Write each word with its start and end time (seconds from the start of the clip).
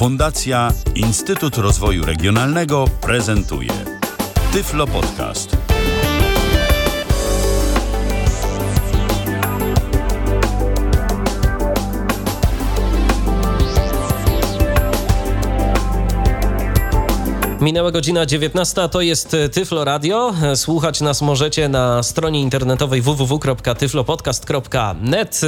Fundacja 0.00 0.72
Instytut 0.94 1.56
Rozwoju 1.56 2.04
Regionalnego 2.04 2.84
prezentuje 3.00 3.72
Tyflo 4.52 4.86
Podcast. 4.86 5.56
Minęła 17.60 17.90
godzina 17.90 18.26
19, 18.26 18.88
to 18.88 19.00
jest 19.00 19.36
Tyflo 19.52 19.84
Radio. 19.84 20.34
Słuchać 20.54 21.00
nas 21.00 21.22
możecie 21.22 21.68
na 21.68 22.02
stronie 22.02 22.40
internetowej 22.40 23.02
www.tyflopodcast.net 23.02 25.40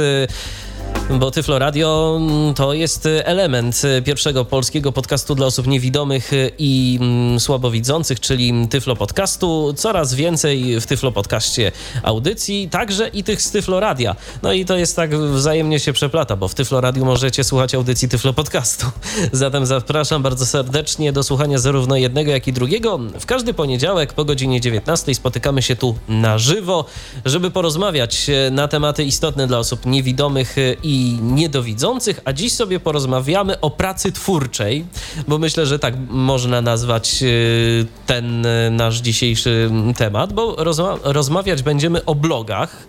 bo 1.09 1.31
Tyflo 1.31 1.59
Radio 1.59 2.17
mm, 2.21 2.53
to 2.53 2.73
jest 2.73 3.07
element 3.23 3.81
pierwszego 4.05 4.45
polskiego 4.45 4.91
podcastu 4.91 5.35
dla 5.35 5.45
osób 5.45 5.67
niewidomych 5.67 6.31
i 6.59 6.99
mm, 7.01 7.39
słabowidzących, 7.39 8.19
czyli 8.19 8.67
Tyflo 8.69 8.95
Podcastu. 8.95 9.73
Coraz 9.77 10.13
więcej 10.13 10.81
w 10.81 10.85
Tyflo 10.85 11.11
Podcaście 11.11 11.71
audycji, 12.03 12.69
także 12.71 13.07
i 13.07 13.23
tych 13.23 13.41
z 13.41 13.51
Tyflo 13.51 13.79
Radia. 13.79 14.15
No 14.43 14.53
i 14.53 14.65
to 14.65 14.77
jest 14.77 14.95
tak 14.95 15.17
wzajemnie 15.17 15.79
się 15.79 15.93
przeplata, 15.93 16.35
bo 16.35 16.47
w 16.47 16.55
Tyflo 16.55 16.81
Radiu 16.81 17.05
możecie 17.05 17.43
słuchać 17.43 17.75
audycji 17.75 18.09
Tyflo 18.09 18.33
Podcastu. 18.33 18.85
Zatem 19.31 19.65
zapraszam 19.65 20.23
bardzo 20.23 20.45
serdecznie 20.45 21.13
do 21.13 21.23
słuchania 21.23 21.57
zarówno 21.57 21.95
jednego, 21.95 22.31
jak 22.31 22.47
i 22.47 22.53
drugiego. 22.53 22.99
W 23.19 23.25
każdy 23.25 23.53
poniedziałek 23.53 24.13
po 24.13 24.25
godzinie 24.25 24.61
19 24.61 25.15
spotykamy 25.15 25.61
się 25.61 25.75
tu 25.75 25.95
na 26.07 26.37
żywo, 26.37 26.85
żeby 27.25 27.51
porozmawiać 27.51 28.27
na 28.51 28.67
tematy 28.67 29.03
istotne 29.03 29.47
dla 29.47 29.59
osób 29.59 29.85
niewidomych 29.85 30.55
i 30.83 30.92
i 30.93 31.19
niedowidzących, 31.21 32.19
a 32.25 32.33
dziś 32.33 32.53
sobie 32.53 32.79
porozmawiamy 32.79 33.59
o 33.59 33.69
pracy 33.69 34.11
twórczej, 34.11 34.85
bo 35.27 35.37
myślę, 35.37 35.65
że 35.65 35.79
tak 35.79 35.93
można 36.09 36.61
nazwać 36.61 37.23
y, 37.23 37.85
ten 38.05 38.45
y, 38.45 38.69
nasz 38.71 39.01
dzisiejszy 39.01 39.71
temat, 39.97 40.33
bo 40.33 40.55
rozma 40.57 40.97
rozmawiać 41.03 41.63
będziemy 41.63 42.05
o 42.05 42.15
blogach. 42.15 42.87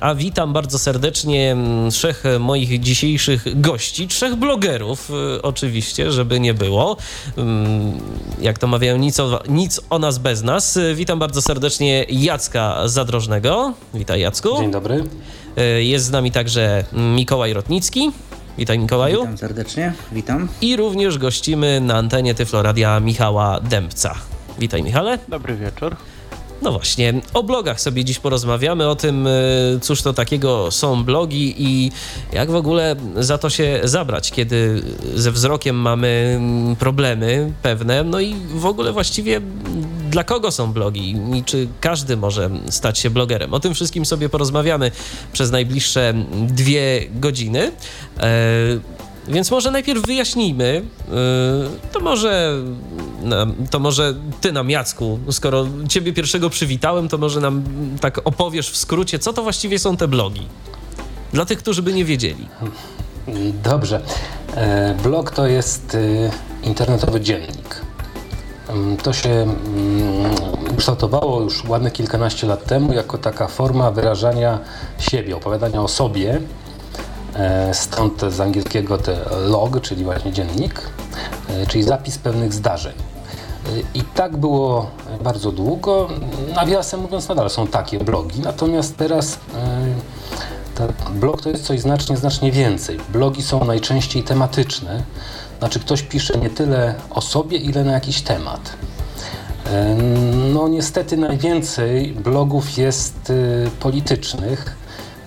A 0.00 0.14
witam 0.14 0.52
bardzo 0.52 0.78
serdecznie 0.78 1.56
trzech 1.90 2.24
moich 2.40 2.80
dzisiejszych 2.80 3.60
gości, 3.60 4.08
trzech 4.08 4.36
blogerów, 4.36 5.10
y, 5.36 5.42
oczywiście, 5.42 6.12
żeby 6.12 6.40
nie 6.40 6.54
było. 6.54 6.96
Jak 8.40 8.58
to 8.58 8.66
mawiają, 8.66 8.96
nic 8.96 9.20
o, 9.20 9.42
nic 9.48 9.80
o 9.90 9.98
nas 9.98 10.18
bez 10.18 10.42
nas. 10.42 10.78
Witam 10.94 11.18
bardzo 11.18 11.42
serdecznie 11.42 12.06
Jacka 12.08 12.88
Zadrożnego. 12.88 13.72
Witaj, 13.94 14.20
Jacku. 14.20 14.48
Dzień 14.58 14.70
dobry. 14.70 15.04
E, 15.56 15.82
jest 15.82 16.04
z 16.04 16.10
nami 16.10 16.32
także 16.32 16.84
Mikołaj 16.92 17.52
Rotnicki. 17.52 18.10
Witaj 18.58 18.78
Mikołaju. 18.78 19.20
Witam 19.20 19.38
serdecznie, 19.38 19.92
witam. 20.12 20.48
I 20.60 20.76
również 20.76 21.18
gościmy 21.18 21.80
na 21.80 21.94
antenie 21.94 22.34
Tyfloradia 22.34 23.00
Michała 23.00 23.60
Dębca. 23.60 24.14
Witaj 24.58 24.82
Michale. 24.82 25.18
Dobry 25.28 25.56
wieczór. 25.56 25.96
No 26.62 26.72
właśnie, 26.72 27.14
o 27.34 27.42
blogach 27.42 27.80
sobie 27.80 28.04
dziś 28.04 28.18
porozmawiamy, 28.18 28.88
o 28.88 28.96
tym, 28.96 29.26
e, 29.26 29.30
cóż 29.80 30.02
to 30.02 30.12
takiego 30.12 30.70
są 30.70 31.04
blogi 31.04 31.54
i 31.58 31.90
jak 32.32 32.50
w 32.50 32.54
ogóle 32.54 32.96
za 33.16 33.38
to 33.38 33.50
się 33.50 33.80
zabrać, 33.84 34.30
kiedy 34.30 34.82
ze 35.14 35.32
wzrokiem 35.32 35.76
mamy 35.76 36.36
mm, 36.36 36.76
problemy 36.76 37.52
pewne, 37.62 38.04
no 38.04 38.20
i 38.20 38.34
w 38.54 38.66
ogóle 38.66 38.92
właściwie 38.92 39.40
dla 40.10 40.24
kogo 40.24 40.50
są 40.50 40.72
blogi 40.72 41.16
i 41.34 41.44
czy 41.44 41.68
każdy 41.80 42.16
może 42.16 42.50
stać 42.70 42.98
się 42.98 43.10
blogerem. 43.10 43.54
O 43.54 43.60
tym 43.60 43.74
wszystkim 43.74 44.06
sobie 44.06 44.28
porozmawiamy 44.28 44.90
przez 45.32 45.50
najbliższe 45.50 46.14
dwie 46.48 47.06
godziny. 47.14 47.72
E, 48.20 48.95
więc 49.28 49.50
może 49.50 49.70
najpierw 49.70 50.06
wyjaśnijmy, 50.06 50.82
e, 51.08 51.12
to 51.92 52.00
może, 52.00 52.62
to 53.70 53.78
może 53.78 54.14
ty 54.40 54.52
nam, 54.52 54.70
Jacku, 54.70 55.18
skoro 55.30 55.66
ciebie 55.88 56.12
pierwszego 56.12 56.50
przywitałem, 56.50 57.08
to 57.08 57.18
może 57.18 57.40
nam 57.40 57.64
tak 58.00 58.20
opowiesz 58.24 58.70
w 58.70 58.76
skrócie, 58.76 59.18
co 59.18 59.32
to 59.32 59.42
właściwie 59.42 59.78
są 59.78 59.96
te 59.96 60.08
blogi. 60.08 60.46
Dla 61.32 61.44
tych, 61.44 61.58
którzy 61.58 61.82
by 61.82 61.92
nie 61.92 62.04
wiedzieli. 62.04 62.48
Dobrze. 63.64 64.00
E, 64.54 64.94
blog 65.02 65.30
to 65.30 65.46
jest 65.46 65.96
internetowy 66.62 67.20
dziennik 67.20 67.86
to 69.02 69.12
się 69.12 69.46
kształtowało 70.76 71.40
już 71.40 71.64
ładne 71.64 71.90
kilkanaście 71.90 72.46
lat 72.46 72.64
temu 72.64 72.92
jako 72.92 73.18
taka 73.18 73.48
forma 73.48 73.90
wyrażania 73.90 74.58
siebie, 74.98 75.36
opowiadania 75.36 75.82
o 75.82 75.88
sobie. 75.88 76.40
E, 77.38 77.74
stąd 77.74 78.22
z 78.28 78.40
angielskiego 78.40 78.98
te 78.98 79.16
log, 79.46 79.80
czyli 79.80 80.04
właśnie 80.04 80.32
dziennik, 80.32 80.82
e, 81.48 81.66
czyli 81.66 81.84
zapis 81.84 82.18
pewnych 82.18 82.52
zdarzeń. 82.52 82.94
E, 82.94 83.70
I 83.94 84.02
tak 84.02 84.36
było 84.36 84.90
bardzo 85.20 85.52
długo. 85.52 86.08
Nawiasem 86.54 87.00
mówiąc, 87.00 87.28
nadal 87.28 87.50
są 87.50 87.66
takie 87.66 87.98
blogi. 87.98 88.40
Natomiast 88.40 88.96
teraz 88.96 89.38
blog 91.10 91.42
to 91.42 91.48
jest 91.48 91.64
coś 91.64 91.80
znacznie, 91.80 92.16
znacznie 92.16 92.52
więcej. 92.52 92.98
Blogi 93.12 93.42
są 93.42 93.64
najczęściej 93.64 94.22
tematyczne 94.22 95.02
znaczy 95.58 95.80
ktoś 95.80 96.02
pisze 96.02 96.38
nie 96.38 96.50
tyle 96.50 96.94
o 97.10 97.20
sobie, 97.20 97.58
ile 97.58 97.84
na 97.84 97.92
jakiś 97.92 98.22
temat. 98.22 98.72
No 100.54 100.68
niestety 100.68 101.16
najwięcej 101.16 102.12
blogów 102.12 102.78
jest 102.78 103.32
politycznych. 103.80 104.76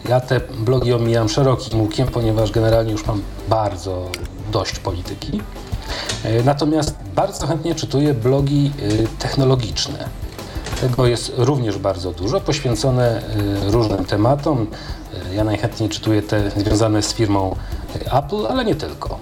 Ja 0.08 0.20
te 0.20 0.40
blogi 0.40 0.94
omijam 0.94 1.30
szerokim 1.30 1.82
łukiem, 1.82 2.08
ponieważ 2.08 2.52
generalnie 2.52 2.92
już 2.92 3.06
mam 3.06 3.22
bardzo 3.50 4.10
dość 4.52 4.80
polityki. 4.80 5.42
E, 6.24 6.44
natomiast 6.44 6.96
bardzo 7.16 7.48
chętnie 7.48 7.76
czytuję 7.76 8.14
blogi 8.14 8.72
y, 8.82 9.08
technologiczne. 9.20 10.10
Tego 10.82 11.08
jest 11.08 11.32
również 11.38 11.78
bardzo 11.78 12.12
dużo, 12.12 12.42
poświęcone 12.42 13.22
y, 13.68 13.72
różnym 13.72 14.06
tematom. 14.06 14.68
E, 15.32 15.36
ja 15.36 15.44
najchętniej 15.44 15.90
czytuję 15.90 16.22
te 16.22 16.52
związane 16.52 17.02
z 17.02 17.14
firmą 17.14 17.56
Apple, 18.14 18.48
ale 18.50 18.66
nie 18.66 18.76
tylko. 18.76 19.20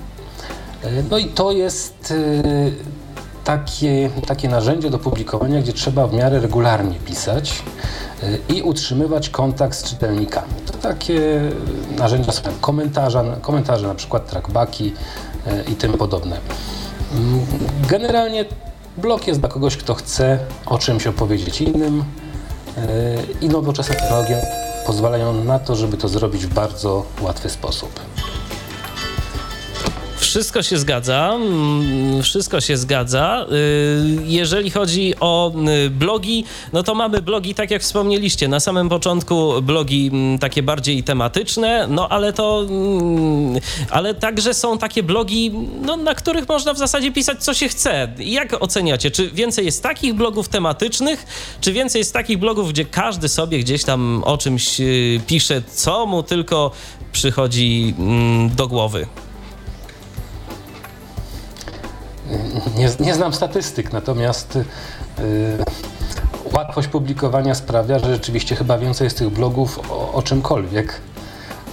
E, 0.84 1.04
no 1.12 1.18
i 1.18 1.26
to 1.26 1.52
jest 1.52 2.14
e, 2.18 3.44
takie, 3.44 4.10
takie 4.28 4.50
narzędzie 4.50 4.90
do 4.90 5.00
publikowania, 5.00 5.62
gdzie 5.62 5.74
trzeba 5.74 6.08
w 6.08 6.14
miarę 6.14 6.40
regularnie 6.40 6.96
pisać 6.96 7.54
e, 7.54 7.64
i 8.50 8.62
utrzymywać 8.62 9.30
kontakt 9.30 9.78
z 9.78 9.84
czytelnikami. 9.84 10.54
To 10.66 10.74
takie 10.74 11.42
narzędzia 11.98 12.32
są 12.32 12.42
komentarze, 12.62 13.38
komentarze 13.42 13.88
na 13.88 13.96
przykład 13.96 14.30
trackbacki 14.30 14.94
i 15.72 15.76
tym 15.76 15.94
podobne. 15.94 16.38
Mm, 17.14 17.46
generalnie 17.90 18.46
blog 18.98 19.28
jest 19.28 19.40
dla 19.40 19.50
kogoś, 19.50 19.78
kto 19.78 19.94
chce 19.94 20.40
o 20.66 20.78
czymś 20.78 21.08
opowiedzieć 21.08 21.62
innym 21.62 22.04
i 23.42 23.48
nowoczesne 23.50 23.96
technologie 23.96 24.42
pozwalają 24.86 25.44
na 25.44 25.60
to, 25.60 25.76
żeby 25.76 25.98
to 25.98 26.08
zrobić 26.08 26.46
w 26.46 26.54
bardzo 26.54 27.06
łatwy 27.22 27.50
sposób. 27.50 28.00
Wszystko 30.18 30.64
się 30.64 30.78
zgadza. 30.78 31.34
Mm, 31.36 32.24
wszystko 32.24 32.62
się 32.62 32.78
zgadza. 32.78 33.46
Y, 33.52 34.18
jeżeli 34.26 34.72
chodzi 34.72 35.14
o 35.20 35.52
y, 35.86 35.90
blogi, 35.90 36.44
no 36.74 36.84
to 36.84 36.96
mamy 36.96 37.22
blogi, 37.22 37.56
tak 37.56 37.72
jak 37.72 37.82
wspomnieliście, 37.82 38.48
na 38.48 38.60
samym 38.60 38.90
początku 38.90 39.62
blogi 39.62 40.10
mm, 40.14 40.40
takie 40.40 40.64
bardziej 40.64 41.04
tematyczne, 41.04 41.88
no 41.90 42.10
ale 42.10 42.34
to, 42.34 42.66
mm, 42.70 43.62
ale 43.90 44.14
także 44.14 44.54
są 44.54 44.78
takie 44.78 45.04
blogi, 45.04 45.52
no, 45.82 45.98
na 45.98 46.16
których 46.16 46.50
można 46.50 46.74
w 46.74 46.78
zasadzie 46.78 47.12
pisać 47.12 47.44
co 47.44 47.54
się 47.54 47.68
chce. 47.70 48.14
Jak 48.18 48.64
oceniacie? 48.64 49.12
Czy 49.12 49.32
więcej 49.32 49.66
jest 49.66 49.84
takich 49.84 50.14
blogów 50.14 50.50
tematycznych, 50.50 51.26
czy 51.62 51.74
więcej 51.74 52.00
jest 52.00 52.14
takich 52.14 52.38
blogów, 52.38 52.70
gdzie 52.70 52.86
każdy 52.86 53.30
sobie 53.30 53.60
gdzieś 53.60 53.84
tam 53.84 54.24
o 54.26 54.38
czymś 54.38 54.82
y, 54.82 55.22
pisze, 55.28 55.62
co 55.74 56.06
mu 56.06 56.24
tylko 56.24 56.72
przychodzi 57.12 57.94
do 58.56 58.68
głowy? 58.68 59.08
Nie, 62.78 62.90
nie 63.00 63.14
znam 63.14 63.34
statystyk, 63.34 63.94
natomiast 63.94 64.56
yy, 64.56 65.24
łatwość 66.54 66.88
publikowania 66.88 67.56
sprawia, 67.56 68.00
że 68.00 68.14
rzeczywiście 68.14 68.56
chyba 68.56 68.78
więcej 68.78 69.06
jest 69.06 69.18
tych 69.18 69.30
blogów 69.30 69.92
o, 69.92 70.14
o 70.14 70.22
czymkolwiek 70.22 71.02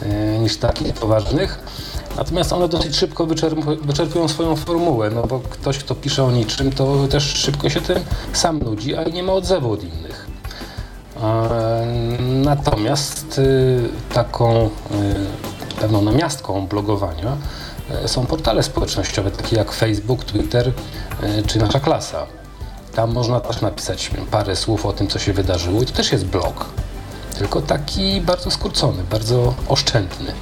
yy, 0.03 0.39
niż 0.39 0.57
takich 0.57 0.95
poważnych. 0.95 1.59
Natomiast 2.17 2.53
one 2.53 2.69
dosyć 2.69 2.97
szybko 2.97 3.27
wyczerpują 3.83 4.29
swoją 4.29 4.57
formułę, 4.57 5.11
no 5.11 5.23
bo 5.23 5.41
ktoś, 5.41 5.79
kto 5.79 5.95
pisze 5.95 6.25
o 6.25 6.31
niczym, 6.31 6.73
to 6.73 7.09
też 7.09 7.25
szybko 7.25 7.71
się 7.71 7.81
tym 7.81 7.99
sam 8.33 8.59
nudzi, 8.59 8.97
a 8.97 9.03
i 9.03 9.13
nie 9.13 9.23
ma 9.23 9.33
odzewu 9.33 9.73
od 9.73 9.83
innych. 9.85 10.27
Natomiast 12.45 13.39
y, 13.39 13.89
taką 14.13 14.67
y, 14.67 14.71
pewną 15.81 16.03
namiastką 16.03 16.67
blogowania 16.67 17.37
E, 17.37 17.64
są 18.07 18.27
portale 18.27 18.63
społecznościowe, 18.63 19.31
takie 19.31 19.57
jak 19.57 19.73
Facebook, 19.73 20.25
Twitter 20.25 20.73
e, 21.23 21.43
czy 21.43 21.59
nasza 21.59 21.81
klasa. 21.81 22.27
Tam 22.95 23.13
można 23.13 23.41
też 23.41 23.61
napisać 23.61 24.11
parę 24.31 24.57
słów 24.57 24.87
o 24.87 24.93
tym, 24.93 25.09
co 25.09 25.19
się 25.19 25.33
wydarzyło 25.33 25.83
i 25.83 25.87
to 25.87 25.93
też 25.93 26.13
jest 26.13 26.27
blog. 26.27 26.65
Tylko 27.39 27.63
taki 27.63 28.21
bardzo 28.21 28.51
skrócony, 28.51 29.05
bardzo 29.11 29.55
oszczędny. 29.69 30.33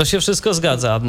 To 0.00 0.04
się 0.04 0.20
wszystko 0.20 0.54
zgadza. 0.54 1.00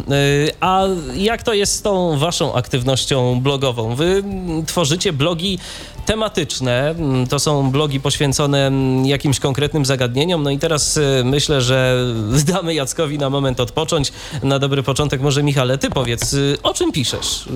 Y, 0.47 0.51
a 0.59 0.83
jak 1.15 1.43
to 1.43 1.53
jest 1.53 1.75
z 1.75 1.81
tą 1.81 2.17
waszą 2.17 2.53
aktywnością 2.53 3.41
blogową? 3.41 3.95
Wy 3.95 4.23
tworzycie 4.67 5.13
blogi 5.13 5.59
tematyczne, 6.05 6.95
to 7.29 7.39
są 7.39 7.71
blogi 7.71 7.99
poświęcone 7.99 8.71
jakimś 9.05 9.39
konkretnym 9.39 9.85
zagadnieniom. 9.85 10.43
No 10.43 10.49
i 10.49 10.59
teraz 10.59 10.97
y, 10.97 11.21
myślę, 11.25 11.61
że 11.61 12.05
damy 12.53 12.73
Jackowi 12.73 13.17
na 13.17 13.29
moment 13.29 13.59
odpocząć. 13.59 14.11
Na 14.43 14.59
dobry 14.59 14.83
początek 14.83 15.21
może 15.21 15.43
Michale, 15.43 15.77
ty 15.77 15.89
powiedz, 15.89 16.33
y, 16.33 16.57
o 16.63 16.73
czym 16.73 16.91
piszesz 16.91 17.49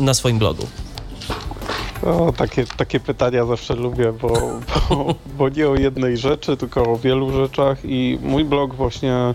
na 0.00 0.14
swoim 0.14 0.38
blogu? 0.38 0.66
O, 2.02 2.32
takie, 2.36 2.64
takie 2.76 3.00
pytania 3.00 3.46
zawsze 3.46 3.74
lubię, 3.74 4.12
bo, 4.12 4.28
bo, 4.88 5.14
bo 5.38 5.48
nie 5.48 5.68
o 5.68 5.74
jednej 5.74 6.16
rzeczy, 6.16 6.56
tylko 6.56 6.82
o 6.82 6.96
wielu 6.96 7.32
rzeczach 7.32 7.78
i 7.84 8.18
mój 8.22 8.44
blog 8.44 8.74
właśnie 8.74 9.34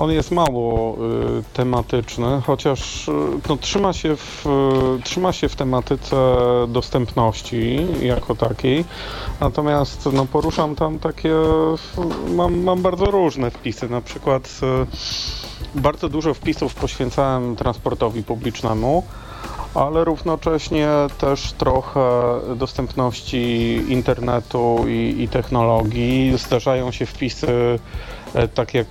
on 0.00 0.10
jest 0.10 0.30
mało 0.30 0.94
y, 0.94 1.42
tematyczny, 1.52 2.40
chociaż 2.46 3.08
y, 3.08 3.12
no, 3.48 3.56
trzyma, 3.56 3.92
się 3.92 4.16
w, 4.16 4.46
y, 4.98 5.02
trzyma 5.02 5.32
się 5.32 5.48
w 5.48 5.56
tematyce 5.56 6.16
dostępności 6.68 7.86
jako 8.02 8.34
takiej. 8.34 8.84
Natomiast 9.40 10.08
no, 10.12 10.26
poruszam 10.26 10.74
tam 10.74 10.98
takie, 10.98 11.34
mam, 12.34 12.62
mam 12.62 12.82
bardzo 12.82 13.04
różne 13.04 13.50
wpisy. 13.50 13.88
Na 13.88 14.00
przykład 14.00 14.60
y, 15.74 15.80
bardzo 15.80 16.08
dużo 16.08 16.34
wpisów 16.34 16.74
poświęcałem 16.74 17.56
transportowi 17.56 18.22
publicznemu 18.22 19.02
ale 19.74 20.04
równocześnie 20.04 20.88
też 21.18 21.52
trochę 21.52 22.00
dostępności 22.56 23.74
internetu 23.88 24.84
i, 24.88 25.22
i 25.22 25.28
technologii. 25.28 26.38
Zdarzają 26.38 26.90
się 26.90 27.06
wpisy, 27.06 27.78
e, 28.34 28.48
tak 28.48 28.74
jak 28.74 28.86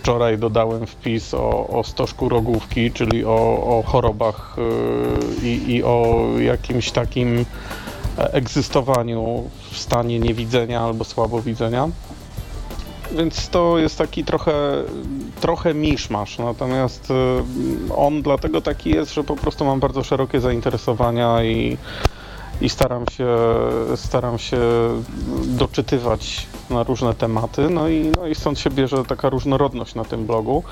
wczoraj 0.00 0.38
dodałem 0.38 0.86
wpis 0.86 1.34
o, 1.34 1.66
o 1.68 1.84
stożku 1.84 2.28
rogówki, 2.28 2.92
czyli 2.92 3.24
o, 3.24 3.62
o 3.78 3.82
chorobach 3.86 4.56
e, 4.58 5.46
i, 5.46 5.74
i 5.74 5.84
o 5.84 6.26
jakimś 6.38 6.90
takim 6.90 7.44
egzystowaniu 8.16 9.50
w 9.70 9.78
stanie 9.78 10.20
niewidzenia 10.20 10.80
albo 10.80 11.04
słabowidzenia. 11.04 11.88
Więc 13.12 13.48
to 13.48 13.78
jest 13.78 13.98
taki 13.98 14.24
trochę, 14.24 14.52
trochę 15.40 15.74
miszmasz, 15.74 16.38
natomiast 16.38 17.10
y, 17.10 17.94
on 17.96 18.22
dlatego 18.22 18.60
taki 18.60 18.90
jest, 18.90 19.14
że 19.14 19.24
po 19.24 19.36
prostu 19.36 19.64
mam 19.64 19.80
bardzo 19.80 20.04
szerokie 20.04 20.40
zainteresowania 20.40 21.44
i, 21.44 21.76
i 22.60 22.68
staram, 22.68 23.04
się, 23.10 23.36
staram 23.96 24.38
się 24.38 24.58
doczytywać 25.44 26.46
na 26.70 26.82
różne 26.82 27.14
tematy, 27.14 27.70
no 27.70 27.88
i, 27.88 28.12
no 28.16 28.26
i 28.26 28.34
stąd 28.34 28.58
się 28.58 28.70
bierze 28.70 29.04
taka 29.04 29.28
różnorodność 29.28 29.94
na 29.94 30.04
tym 30.04 30.26
blogu. 30.26 30.62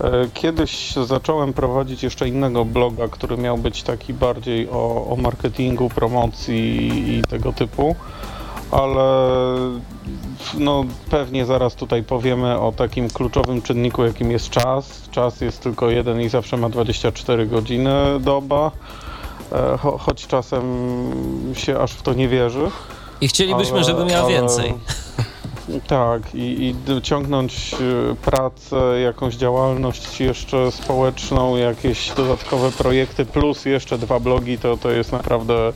E, 0.00 0.10
kiedyś 0.34 0.92
zacząłem 0.92 1.52
prowadzić 1.52 2.02
jeszcze 2.02 2.28
innego 2.28 2.64
bloga, 2.64 3.08
który 3.08 3.36
miał 3.36 3.58
być 3.58 3.82
taki 3.82 4.14
bardziej 4.14 4.68
o, 4.70 5.06
o 5.10 5.16
marketingu, 5.16 5.88
promocji 5.88 7.18
i 7.18 7.22
tego 7.22 7.52
typu 7.52 7.96
ale 8.70 9.56
no, 10.58 10.84
pewnie 11.10 11.46
zaraz 11.46 11.74
tutaj 11.74 12.02
powiemy 12.02 12.60
o 12.60 12.72
takim 12.72 13.10
kluczowym 13.10 13.62
czynniku, 13.62 14.04
jakim 14.04 14.30
jest 14.30 14.50
czas. 14.50 15.08
Czas 15.10 15.40
jest 15.40 15.62
tylko 15.62 15.90
jeden 15.90 16.20
i 16.20 16.28
zawsze 16.28 16.56
ma 16.56 16.68
24 16.68 17.46
godziny 17.46 17.94
doba, 18.20 18.70
cho 19.82 19.98
choć 19.98 20.26
czasem 20.26 20.64
się 21.54 21.78
aż 21.78 21.92
w 21.92 22.02
to 22.02 22.14
nie 22.14 22.28
wierzy. 22.28 22.70
I 23.20 23.28
chcielibyśmy, 23.28 23.74
ale, 23.76 23.84
żeby 23.84 24.04
miała 24.04 24.24
ale... 24.24 24.34
więcej. 24.34 24.74
Tak, 25.86 26.34
i, 26.34 26.74
i 26.88 27.02
ciągnąć 27.02 27.74
e, 27.74 28.14
pracę, 28.14 29.00
jakąś 29.00 29.34
działalność 29.34 30.20
jeszcze 30.20 30.72
społeczną, 30.72 31.56
jakieś 31.56 32.10
dodatkowe 32.10 32.72
projekty, 32.72 33.24
plus 33.24 33.64
jeszcze 33.64 33.98
dwa 33.98 34.20
blogi, 34.20 34.58
to, 34.58 34.76
to 34.76 34.90
jest 34.90 35.12
naprawdę 35.12 35.68
e, 35.68 35.72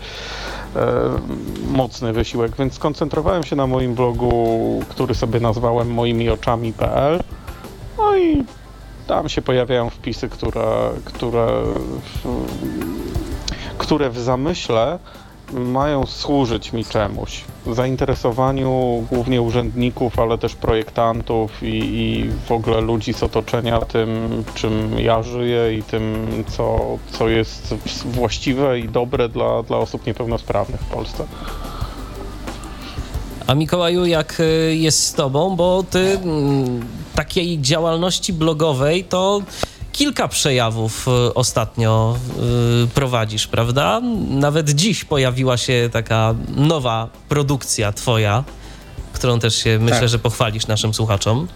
mocny 1.68 2.12
wysiłek, 2.12 2.56
więc 2.56 2.74
skoncentrowałem 2.74 3.42
się 3.42 3.56
na 3.56 3.66
moim 3.66 3.94
blogu, 3.94 4.80
który 4.88 5.14
sobie 5.14 5.40
nazwałem 5.40 5.90
moimioczami.pl 5.90 7.20
no 8.00 8.16
i 8.16 8.44
tam 9.06 9.28
się 9.28 9.42
pojawiają 9.42 9.90
wpisy, 9.90 10.28
które, 10.28 10.90
które, 11.04 11.62
które 13.80 14.10
w 14.10 14.18
zamyśle 14.18 14.98
mają 15.52 16.06
służyć 16.06 16.72
mi 16.72 16.84
czemuś. 16.84 17.44
Zainteresowaniu 17.72 19.04
głównie 19.10 19.42
urzędników, 19.42 20.18
ale 20.18 20.38
też 20.38 20.54
projektantów 20.54 21.62
i, 21.62 21.66
i, 21.66 22.30
w 22.48 22.52
ogóle 22.52 22.80
ludzi 22.80 23.14
z 23.14 23.22
otoczenia 23.22 23.80
tym, 23.80 24.44
czym 24.54 24.98
ja 24.98 25.22
żyję 25.22 25.78
i 25.78 25.82
tym, 25.82 26.26
co, 26.48 26.80
co 27.10 27.28
jest 27.28 27.74
właściwe 28.04 28.80
i 28.80 28.88
dobre 28.88 29.28
dla, 29.28 29.62
dla 29.62 29.76
osób 29.76 30.06
niepełnosprawnych 30.06 30.80
w 30.80 30.86
Polsce. 30.86 31.26
A 33.46 33.54
Mikołaju, 33.54 34.06
jak 34.06 34.40
y, 34.40 34.76
jest 34.76 35.04
z 35.04 35.12
tobą? 35.12 35.56
Bo 35.56 35.84
ty 35.90 36.18
mm, 36.24 36.80
takiej 37.14 37.60
działalności 37.60 38.32
blogowej 38.32 39.04
to 39.04 39.42
kilka 40.00 40.28
przejawów 40.28 41.08
y, 41.08 41.34
ostatnio 41.34 42.16
y, 42.84 42.88
prowadzisz, 42.88 43.46
prawda? 43.46 44.00
Nawet 44.30 44.70
dziś 44.70 45.04
pojawiła 45.04 45.56
się 45.56 45.88
taka 45.92 46.34
nowa 46.56 47.08
produkcja 47.28 47.92
twoja, 47.92 48.44
którą 49.12 49.40
też 49.40 49.56
się 49.56 49.78
tak. 49.78 49.90
myślę, 49.90 50.08
że 50.08 50.18
pochwalisz 50.18 50.66
naszym 50.66 50.94
słuchaczom. 50.94 51.48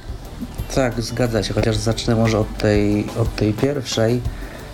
Tak, 0.74 1.02
zgadza 1.02 1.42
się, 1.42 1.54
chociaż 1.54 1.76
zacznę 1.76 2.14
może 2.14 2.38
od 2.38 2.58
tej, 2.58 3.06
od 3.18 3.36
tej 3.36 3.52
pierwszej. 3.52 4.20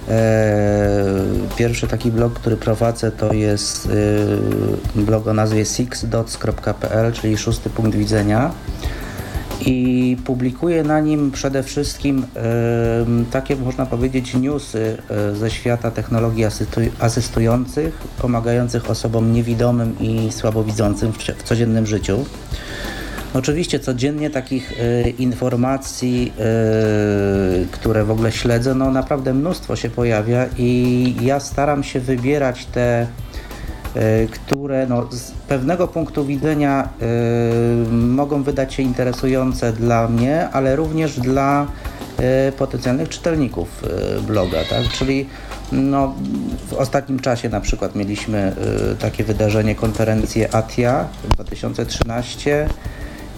E, 0.08 1.04
pierwszy 1.56 1.88
taki 1.88 2.12
blog, 2.12 2.32
który 2.32 2.56
prowadzę, 2.56 3.12
to 3.12 3.32
jest 3.32 3.88
e, 4.96 5.00
blog 5.00 5.26
o 5.26 5.34
nazwie 5.34 5.64
sixdots.pl, 5.64 7.12
czyli 7.12 7.38
szósty 7.38 7.70
punkt 7.70 7.96
widzenia 7.96 8.52
i 9.66 10.16
publikuję 10.24 10.82
na 10.82 11.00
nim 11.00 11.30
przede 11.30 11.62
wszystkim 11.62 12.26
takie, 13.30 13.56
można 13.56 13.86
powiedzieć, 13.86 14.34
newsy 14.34 14.96
e, 15.10 15.36
ze 15.36 15.50
świata 15.50 15.90
technologii 15.90 16.44
asystujących, 16.98 17.98
pomagających 18.18 18.90
osobom 18.90 19.32
niewidomym 19.32 19.98
i 20.00 20.32
słabowidzącym 20.32 21.12
w, 21.12 21.42
codziennym 21.42 21.86
życiu. 21.86 22.24
Oczywiście 23.34 23.80
codziennie 23.80 24.30
takich 24.30 24.72
y, 24.72 25.14
informacji, 25.18 26.32
y, 27.62 27.66
które 27.66 28.04
w 28.04 28.10
ogóle 28.10 28.32
śledzę, 28.32 28.74
no 28.74 28.90
naprawdę 28.90 29.34
mnóstwo 29.34 29.76
się 29.76 29.90
pojawia 29.90 30.46
i 30.58 31.14
ja 31.22 31.40
staram 31.40 31.84
się 31.84 32.00
wybierać 32.00 32.66
te 32.66 33.06
które 34.30 34.86
no, 34.86 35.06
z 35.12 35.30
pewnego 35.30 35.88
punktu 35.88 36.24
widzenia 36.24 36.88
y, 37.88 37.92
mogą 37.92 38.42
wydać 38.42 38.74
się 38.74 38.82
interesujące 38.82 39.72
dla 39.72 40.08
mnie, 40.08 40.48
ale 40.48 40.76
również 40.76 41.20
dla 41.20 41.66
y, 42.48 42.52
potencjalnych 42.52 43.08
czytelników 43.08 43.82
bloga, 44.26 44.58
tak? 44.70 44.88
Czyli 44.88 45.26
no, 45.72 46.14
w 46.68 46.72
ostatnim 46.72 47.20
czasie 47.20 47.48
na 47.48 47.60
przykład 47.60 47.94
mieliśmy 47.94 48.52
takie 48.98 49.24
wydarzenie, 49.24 49.74
konferencję 49.74 50.54
ATIA 50.54 51.08
2013 51.34 52.68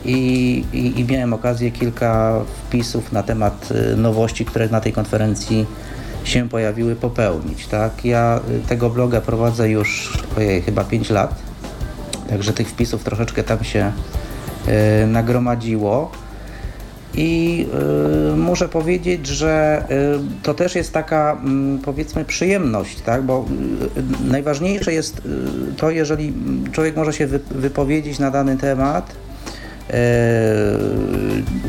i, 0.04 0.64
i, 0.72 1.00
i 1.00 1.04
miałem 1.04 1.32
okazję 1.32 1.70
kilka 1.70 2.40
wpisów 2.66 3.12
na 3.12 3.22
temat 3.22 3.68
nowości, 3.96 4.44
które 4.44 4.68
na 4.68 4.80
tej 4.80 4.92
konferencji 4.92 5.66
się 6.28 6.48
pojawiły, 6.48 6.96
popełnić. 6.96 7.66
Tak? 7.66 8.04
Ja 8.04 8.40
y, 8.64 8.68
tego 8.68 8.90
bloga 8.90 9.20
prowadzę 9.20 9.70
już 9.70 10.18
ojej, 10.36 10.62
chyba 10.62 10.84
5 10.84 11.10
lat, 11.10 11.34
także 12.28 12.52
tych 12.52 12.68
wpisów 12.68 13.04
troszeczkę 13.04 13.42
tam 13.42 13.64
się 13.64 13.92
y, 15.02 15.06
nagromadziło. 15.06 16.10
I 17.14 17.66
y, 18.32 18.36
muszę 18.36 18.68
powiedzieć, 18.68 19.26
że 19.26 19.84
y, 19.90 20.42
to 20.42 20.54
też 20.54 20.74
jest 20.74 20.92
taka 20.92 21.40
y, 21.78 21.82
powiedzmy 21.84 22.24
przyjemność, 22.24 23.00
tak? 23.00 23.22
bo 23.22 23.44
y, 23.96 24.30
najważniejsze 24.30 24.92
jest 24.92 25.22
to, 25.76 25.90
jeżeli 25.90 26.32
człowiek 26.72 26.96
może 26.96 27.12
się 27.12 27.26
wypowiedzieć 27.50 28.18
na 28.18 28.30
dany 28.30 28.56
temat, 28.56 29.14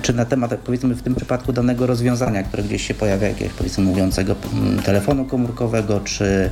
czy 0.01 0.13
na 0.13 0.25
temat, 0.25 0.55
powiedzmy 0.65 0.96
w 0.96 1.01
tym 1.01 1.15
przypadku 1.15 1.53
danego 1.53 1.88
rozwiązania, 1.88 2.43
które 2.43 2.63
gdzieś 2.63 2.88
się 2.88 2.93
pojawia, 2.93 3.27
jakiegoś 3.27 3.53
powiedzmy 3.53 3.84
mówiącego 3.84 4.36
mm, 4.53 4.79
telefonu 4.79 5.25
komórkowego, 5.25 6.00
czy 6.00 6.50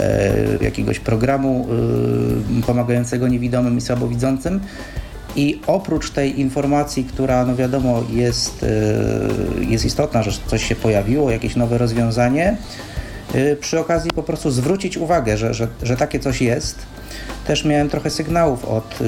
e, 0.00 0.34
jakiegoś 0.60 1.00
programu 1.00 1.66
e, 2.58 2.62
pomagającego 2.62 3.28
niewidomym 3.28 3.78
i 3.78 3.80
słabowidzącym. 3.80 4.60
I 5.36 5.60
oprócz 5.66 6.10
tej 6.10 6.40
informacji, 6.40 7.04
która 7.04 7.46
no 7.46 7.56
wiadomo 7.56 8.02
jest, 8.10 8.66
jest 9.68 9.84
istotna, 9.84 10.22
że 10.22 10.30
coś 10.46 10.64
się 10.64 10.76
pojawiło, 10.76 11.30
jakieś 11.30 11.56
nowe 11.56 11.78
rozwiązanie, 11.78 12.56
przy 13.60 13.80
okazji 13.80 14.10
po 14.10 14.22
prostu 14.22 14.50
zwrócić 14.50 14.96
uwagę, 14.96 15.36
że, 15.36 15.54
że, 15.54 15.68
że 15.82 15.96
takie 15.96 16.20
coś 16.20 16.42
jest. 16.42 16.78
Też 17.46 17.64
miałem 17.64 17.88
trochę 17.88 18.10
sygnałów 18.10 18.64
od 18.64 19.00
y, 19.00 19.06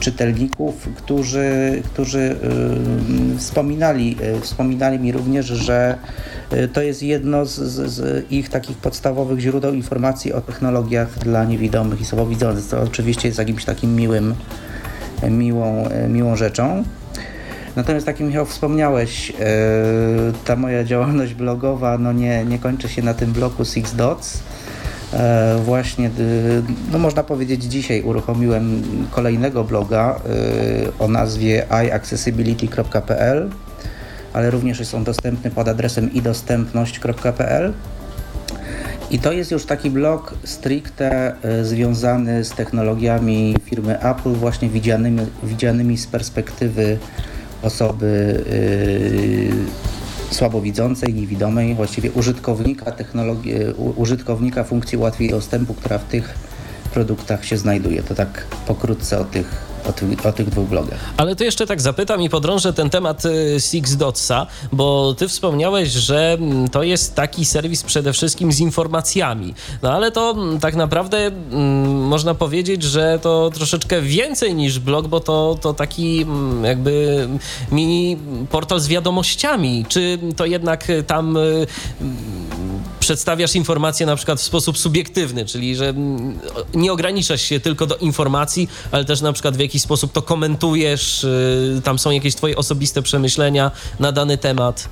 czytelników, 0.00 0.88
którzy, 0.96 1.82
którzy 1.84 2.36
y, 3.34 3.38
wspominali, 3.38 4.16
y, 4.36 4.40
wspominali 4.40 4.98
mi 4.98 5.12
również, 5.12 5.46
że 5.46 5.98
y, 6.52 6.68
to 6.68 6.82
jest 6.82 7.02
jedno 7.02 7.46
z, 7.46 7.54
z, 7.54 7.90
z, 7.90 8.26
ich 8.32 8.48
takich 8.48 8.76
podstawowych 8.76 9.40
źródeł 9.40 9.74
informacji 9.74 10.32
o 10.32 10.40
technologiach 10.40 11.18
dla 11.18 11.44
niewidomych 11.44 12.00
i 12.00 12.04
słabowidzących. 12.04 12.70
To 12.70 12.82
oczywiście 12.82 13.28
jest 13.28 13.38
jakimś 13.38 13.64
takim 13.64 13.96
miłym, 13.96 14.34
miłą, 15.30 15.88
miłą 16.08 16.36
rzeczą. 16.36 16.84
Natomiast 17.76 18.06
tak 18.06 18.20
jak 18.20 18.28
Michał 18.28 18.46
wspomniałeś, 18.46 19.30
e, 19.30 19.34
ta 20.44 20.56
moja 20.56 20.84
działalność 20.84 21.34
blogowa 21.34 21.98
no 21.98 22.12
nie, 22.12 22.44
nie 22.44 22.58
kończy 22.58 22.88
się 22.88 23.02
na 23.02 23.14
tym 23.14 23.32
bloku 23.32 23.64
Six 23.64 23.94
Dots. 23.94 24.38
E, 25.12 25.58
właśnie, 25.64 26.10
no 26.92 26.98
można 26.98 27.22
powiedzieć, 27.22 27.64
dzisiaj 27.64 28.02
uruchomiłem 28.02 28.82
kolejnego 29.10 29.64
bloga 29.64 30.16
e, 30.16 30.98
o 30.98 31.08
nazwie 31.08 31.66
iaccessibility.pl, 31.86 33.50
ale 34.32 34.50
również 34.50 34.78
jest 34.78 34.94
on 34.94 35.04
dostępny 35.04 35.50
pod 35.50 35.68
adresem 35.68 36.12
idostępność.pl. 36.12 37.72
I 39.10 39.18
to 39.18 39.32
jest 39.32 39.50
już 39.50 39.64
taki 39.64 39.90
blog 39.90 40.34
stricte 40.44 41.34
związany 41.62 42.44
z 42.44 42.50
technologiami 42.50 43.56
firmy 43.64 44.00
Apple, 44.00 44.32
właśnie 44.32 44.68
widzianymi, 44.68 45.26
widzianymi 45.42 45.98
z 45.98 46.06
perspektywy 46.06 46.98
osoby 47.62 48.44
yy, 48.50 50.34
słabowidzącej, 50.34 51.14
niewidomej, 51.14 51.74
właściwie 51.74 52.10
użytkownika 52.10 52.92
technologii, 52.92 53.54
użytkownika 53.96 54.64
funkcji 54.64 54.98
łatwiej 54.98 55.30
dostępu, 55.30 55.74
która 55.74 55.98
w 55.98 56.04
tych 56.04 56.34
produktach 56.92 57.44
się 57.44 57.56
znajduje. 57.56 58.02
To 58.02 58.14
tak 58.14 58.46
pokrótce 58.66 59.18
o 59.18 59.24
tych 59.24 59.65
o, 59.88 59.92
ty, 59.92 60.28
o, 60.28 60.32
tych 60.32 60.50
dwóch 60.50 60.68
blogach. 60.68 60.98
Ale 61.16 61.36
to 61.36 61.44
jeszcze 61.44 61.66
tak 61.66 61.80
zapytam 61.80 62.22
i 62.22 62.28
podrążę 62.28 62.72
ten 62.72 62.90
temat 62.90 63.24
y, 63.24 63.56
Six 63.60 63.96
Dotsa, 63.96 64.46
bo 64.72 65.14
ty 65.18 65.28
wspomniałeś, 65.28 65.88
że 65.88 66.32
mm, 66.32 66.68
to 66.68 66.82
jest 66.82 67.14
taki 67.14 67.44
serwis 67.44 67.82
przede 67.82 68.12
wszystkim 68.12 68.52
z 68.52 68.60
informacjami. 68.60 69.54
No 69.82 69.92
ale 69.92 70.10
to 70.10 70.30
mm, 70.30 70.60
tak 70.60 70.76
naprawdę 70.76 71.26
mm, 71.26 72.06
można 72.06 72.34
powiedzieć, 72.34 72.82
że 72.82 73.18
to 73.22 73.50
troszeczkę 73.54 74.02
więcej 74.02 74.54
niż 74.54 74.78
blog, 74.78 75.08
bo 75.08 75.20
to, 75.20 75.58
to 75.60 75.74
taki 75.74 76.26
jakby 76.62 77.28
mini 77.72 78.16
portal 78.50 78.80
z 78.80 78.88
wiadomościami. 78.88 79.84
Czy 79.88 80.18
to 80.36 80.46
jednak 80.46 80.88
tam 81.06 81.36
y, 81.36 81.66
przedstawiasz 83.06 83.54
informacje 83.54 84.06
na 84.06 84.16
przykład 84.16 84.40
w 84.40 84.42
sposób 84.42 84.78
subiektywny, 84.78 85.44
czyli 85.44 85.76
że 85.76 85.94
nie 86.74 86.92
ograniczasz 86.92 87.42
się 87.42 87.60
tylko 87.60 87.86
do 87.86 87.96
informacji, 87.96 88.68
ale 88.92 89.04
też 89.04 89.20
na 89.20 89.32
przykład 89.32 89.56
w 89.56 89.60
jakiś 89.60 89.82
sposób 89.82 90.12
to 90.12 90.22
komentujesz, 90.22 91.24
y, 91.24 91.80
tam 91.84 91.98
są 91.98 92.10
jakieś 92.10 92.34
twoje 92.34 92.56
osobiste 92.56 93.02
przemyślenia 93.02 93.70
na 94.00 94.12
dany 94.12 94.38
temat. 94.38 94.88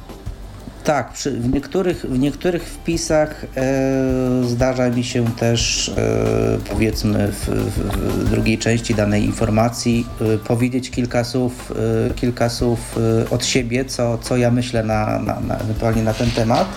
Tak, 0.85 1.13
przy, 1.13 1.31
w, 1.31 1.53
niektórych, 1.53 1.97
w 1.97 2.19
niektórych 2.19 2.63
wpisach 2.63 3.45
e, 3.57 4.45
zdarza 4.45 4.91
mi 4.91 5.05
się 5.05 5.25
też, 5.25 5.89
e, 5.89 6.59
powiedzmy, 6.71 7.33
w, 7.33 7.49
w, 7.49 8.31
drugiej 8.31 8.59
części 8.59 8.95
danej 8.95 9.25
informacji 9.25 10.07
e, 10.21 10.39
powiedzieć 10.39 10.91
kilka 10.91 11.25
słów, 11.25 11.73
e, 12.11 12.15
kilka 12.15 12.49
słów 12.49 12.99
e, 13.23 13.31
od 13.31 13.47
siebie, 13.47 13.85
co, 13.85 14.19
co 14.19 14.37
ja 14.37 14.51
myślę 14.51 14.83
na, 14.83 15.19
na, 15.19 15.41
na, 15.41 16.03
na 16.03 16.15
ten 16.15 16.31
temat. 16.31 16.69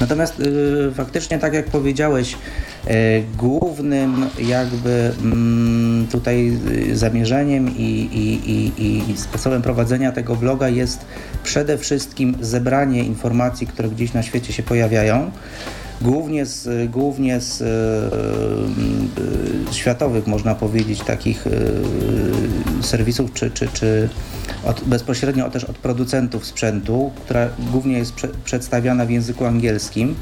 Natomiast 0.00 0.40
e, 0.90 0.94
faktycznie, 0.94 1.38
tak 1.38 1.54
jak 1.54 1.66
powiedziałeś, 1.66 2.36
głównym 3.36 4.26
jakby 4.38 5.12
mm, 5.22 6.06
tutaj 6.06 6.58
zamierzeniem 6.92 7.76
i, 7.76 8.08
i, 8.12 8.82
i, 8.82 9.10
i 9.10 9.16
sposobem 9.16 9.62
prowadzenia 9.62 10.12
tego 10.12 10.36
bloga 10.36 10.68
jest 10.68 11.04
przede 11.44 11.78
wszystkim 11.78 12.36
zebranie 12.40 13.04
informacji, 13.04 13.66
które 13.66 13.88
gdzieś 13.88 14.12
na 14.12 14.22
świecie 14.22 14.52
się 14.52 14.62
pojawiają, 14.62 15.30
głównie 16.00 16.46
z, 16.46 16.90
głównie 16.90 17.40
z 17.40 17.62
e, 17.62 17.64
światowych, 19.72 20.26
można 20.26 20.54
powiedzieć, 20.54 21.00
takich 21.00 21.46
e, 21.46 21.50
serwisów, 22.82 23.32
czy, 23.32 23.50
czy, 23.50 23.68
czy 23.68 24.08
od, 24.64 24.84
bezpośrednio 24.84 25.50
też 25.50 25.64
od 25.64 25.78
producentów 25.78 26.46
sprzętu, 26.46 27.10
która 27.24 27.48
głównie 27.72 27.98
jest 27.98 28.12
prze, 28.12 28.28
przedstawiana 28.44 29.06
w 29.06 29.10
języku 29.10 29.44
angielskim. 29.44 30.14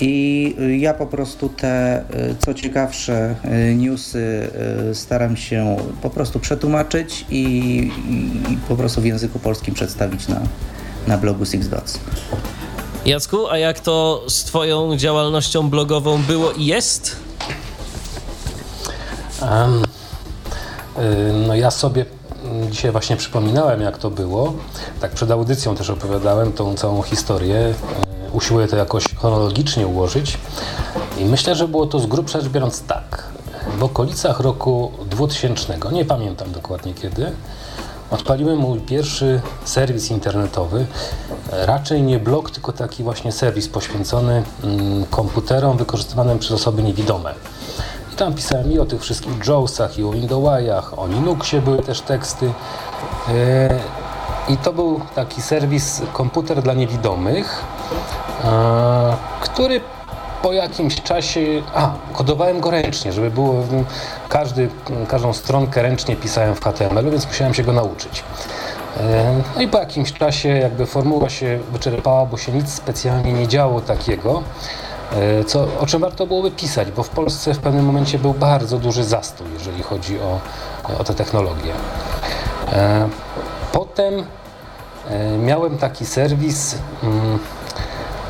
I 0.00 0.56
ja 0.78 0.94
po 0.94 1.06
prostu 1.06 1.48
te, 1.48 2.04
co 2.38 2.54
ciekawsze, 2.54 3.34
newsy 3.76 4.50
staram 4.94 5.36
się 5.36 5.76
po 6.02 6.10
prostu 6.10 6.40
przetłumaczyć 6.40 7.24
i, 7.30 7.44
i 8.50 8.56
po 8.68 8.76
prostu 8.76 9.00
w 9.00 9.04
języku 9.04 9.38
polskim 9.38 9.74
przedstawić 9.74 10.28
na, 10.28 10.40
na 11.06 11.18
blogu 11.18 11.44
Six 11.44 11.68
Dots. 11.68 11.98
Jacku, 13.06 13.48
a 13.50 13.58
jak 13.58 13.80
to 13.80 14.24
z 14.28 14.44
Twoją 14.44 14.96
działalnością 14.96 15.70
blogową 15.70 16.22
było 16.22 16.52
i 16.52 16.66
jest? 16.66 17.16
Um, 19.42 19.82
no 21.46 21.54
ja 21.54 21.70
sobie 21.70 22.04
dzisiaj 22.70 22.92
właśnie 22.92 23.16
przypominałem, 23.16 23.80
jak 23.80 23.98
to 23.98 24.10
było. 24.10 24.54
Tak 25.00 25.10
przed 25.10 25.30
audycją 25.30 25.76
też 25.76 25.90
opowiadałem 25.90 26.52
tą 26.52 26.74
całą 26.74 27.02
historię 27.02 27.74
usiłuję 28.32 28.68
to 28.68 28.76
jakoś 28.76 29.04
chronologicznie 29.04 29.86
ułożyć 29.86 30.38
i 31.18 31.24
myślę, 31.24 31.54
że 31.54 31.68
było 31.68 31.86
to 31.86 31.98
z 31.98 32.06
grubsza 32.06 32.40
rzecz 32.40 32.50
biorąc 32.50 32.82
tak. 32.82 33.26
W 33.78 33.84
okolicach 33.84 34.40
roku 34.40 34.92
2000, 35.10 35.78
nie 35.92 36.04
pamiętam 36.04 36.52
dokładnie 36.52 36.94
kiedy, 36.94 37.32
odpaliłem 38.10 38.58
mój 38.58 38.80
pierwszy 38.80 39.40
serwis 39.64 40.10
internetowy. 40.10 40.86
Raczej 41.52 42.02
nie 42.02 42.18
blog, 42.18 42.50
tylko 42.50 42.72
taki 42.72 43.02
właśnie 43.02 43.32
serwis 43.32 43.68
poświęcony 43.68 44.42
mm, 44.64 45.04
komputerom 45.04 45.76
wykorzystywanym 45.76 46.38
przez 46.38 46.52
osoby 46.52 46.82
niewidome. 46.82 47.34
I 48.12 48.16
tam 48.16 48.34
pisałem 48.34 48.72
i 48.72 48.78
o 48.78 48.84
tych 48.84 49.00
wszystkich 49.00 49.46
Joesach, 49.46 49.98
i 49.98 50.04
o 50.04 50.10
Windowsach, 50.10 50.98
o 50.98 51.06
Linuxie 51.06 51.60
były 51.60 51.78
też 51.78 52.00
teksty. 52.00 52.52
E, 53.28 53.80
I 54.48 54.56
to 54.56 54.72
był 54.72 55.00
taki 55.14 55.42
serwis 55.42 56.02
komputer 56.12 56.62
dla 56.62 56.74
niewidomych 56.74 57.64
który 59.40 59.80
po 60.42 60.52
jakimś 60.52 61.02
czasie, 61.02 61.62
a, 61.74 61.90
kodowałem 62.12 62.60
go 62.60 62.70
ręcznie, 62.70 63.12
żeby 63.12 63.30
było, 63.30 63.54
każdy, 64.28 64.68
każdą 65.08 65.32
stronkę 65.32 65.82
ręcznie 65.82 66.16
pisałem 66.16 66.54
w 66.54 66.60
HTML, 66.60 67.10
więc 67.10 67.26
musiałem 67.26 67.54
się 67.54 67.62
go 67.62 67.72
nauczyć. 67.72 68.24
E, 69.00 69.42
no 69.56 69.62
i 69.62 69.68
po 69.68 69.78
jakimś 69.78 70.12
czasie 70.12 70.48
jakby 70.48 70.86
formuła 70.86 71.28
się 71.28 71.58
wyczerpała, 71.72 72.26
bo 72.26 72.36
się 72.36 72.52
nic 72.52 72.72
specjalnie 72.72 73.32
nie 73.32 73.48
działo 73.48 73.80
takiego, 73.80 74.42
e, 75.12 75.44
co, 75.44 75.66
o 75.80 75.86
czym 75.86 76.00
warto 76.00 76.26
byłoby 76.26 76.50
pisać, 76.50 76.90
bo 76.90 77.02
w 77.02 77.08
Polsce 77.08 77.54
w 77.54 77.58
pewnym 77.58 77.84
momencie 77.84 78.18
był 78.18 78.34
bardzo 78.34 78.78
duży 78.78 79.04
zastój, 79.04 79.46
jeżeli 79.52 79.82
chodzi 79.82 80.20
o, 80.20 80.40
o 80.98 81.04
tę 81.04 81.14
technologię. 81.14 81.72
E, 82.72 83.08
potem 83.72 84.24
miałem 85.38 85.78
taki 85.78 86.06
serwis, 86.06 86.78
mm, 87.02 87.38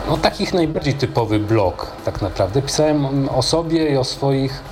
no 0.09 0.17
takich 0.17 0.55
najbardziej 0.55 0.95
typowy 0.95 1.39
blog 1.39 1.93
tak 2.05 2.23
naprawdę. 2.23 2.63
Pisałem 2.63 3.29
o 3.29 3.43
sobie 3.43 3.91
i 3.91 3.97
o 3.97 4.05
swoich, 4.05 4.63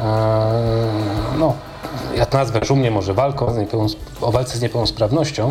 e, 0.00 0.04
no 1.38 1.54
ja 2.16 2.26
to 2.26 2.38
nazwę 2.38 2.64
szumnie 2.64 2.90
może 2.90 3.14
walką 3.14 3.46
o 4.20 4.32
walce 4.32 4.58
z 4.58 4.62
niepełnosprawnością 4.62 5.50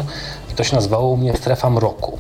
i 0.52 0.56
to 0.56 0.64
się 0.64 0.76
nazywało 0.76 1.10
u 1.10 1.18
mnie 1.18 1.38
strefa 1.38 1.70
mroku. 1.70 2.18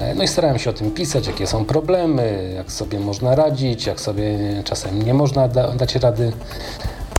E, 0.00 0.14
no 0.14 0.22
i 0.22 0.28
starałem 0.28 0.58
się 0.58 0.70
o 0.70 0.72
tym 0.72 0.90
pisać, 0.90 1.26
jakie 1.26 1.46
są 1.46 1.64
problemy, 1.64 2.52
jak 2.56 2.72
sobie 2.72 3.00
można 3.00 3.34
radzić, 3.34 3.86
jak 3.86 4.00
sobie 4.00 4.38
czasem 4.64 5.02
nie 5.02 5.14
można 5.14 5.48
da, 5.48 5.68
dać 5.68 5.94
rady. 5.94 6.32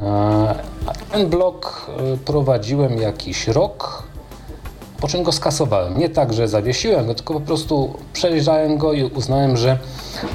E, 0.01 0.55
ten 1.11 1.29
blog 1.29 1.91
prowadziłem 2.25 2.97
jakiś 2.97 3.47
rok, 3.47 4.08
po 5.01 5.07
czym 5.07 5.23
go 5.23 5.31
skasowałem. 5.31 5.97
Nie 5.97 6.09
tak, 6.09 6.33
że 6.33 6.47
zawiesiłem 6.47 7.07
go, 7.07 7.15
tylko 7.15 7.33
po 7.33 7.39
prostu 7.39 7.93
przejrzałem 8.13 8.77
go 8.77 8.93
i 8.93 9.03
uznałem, 9.03 9.57
że 9.57 9.77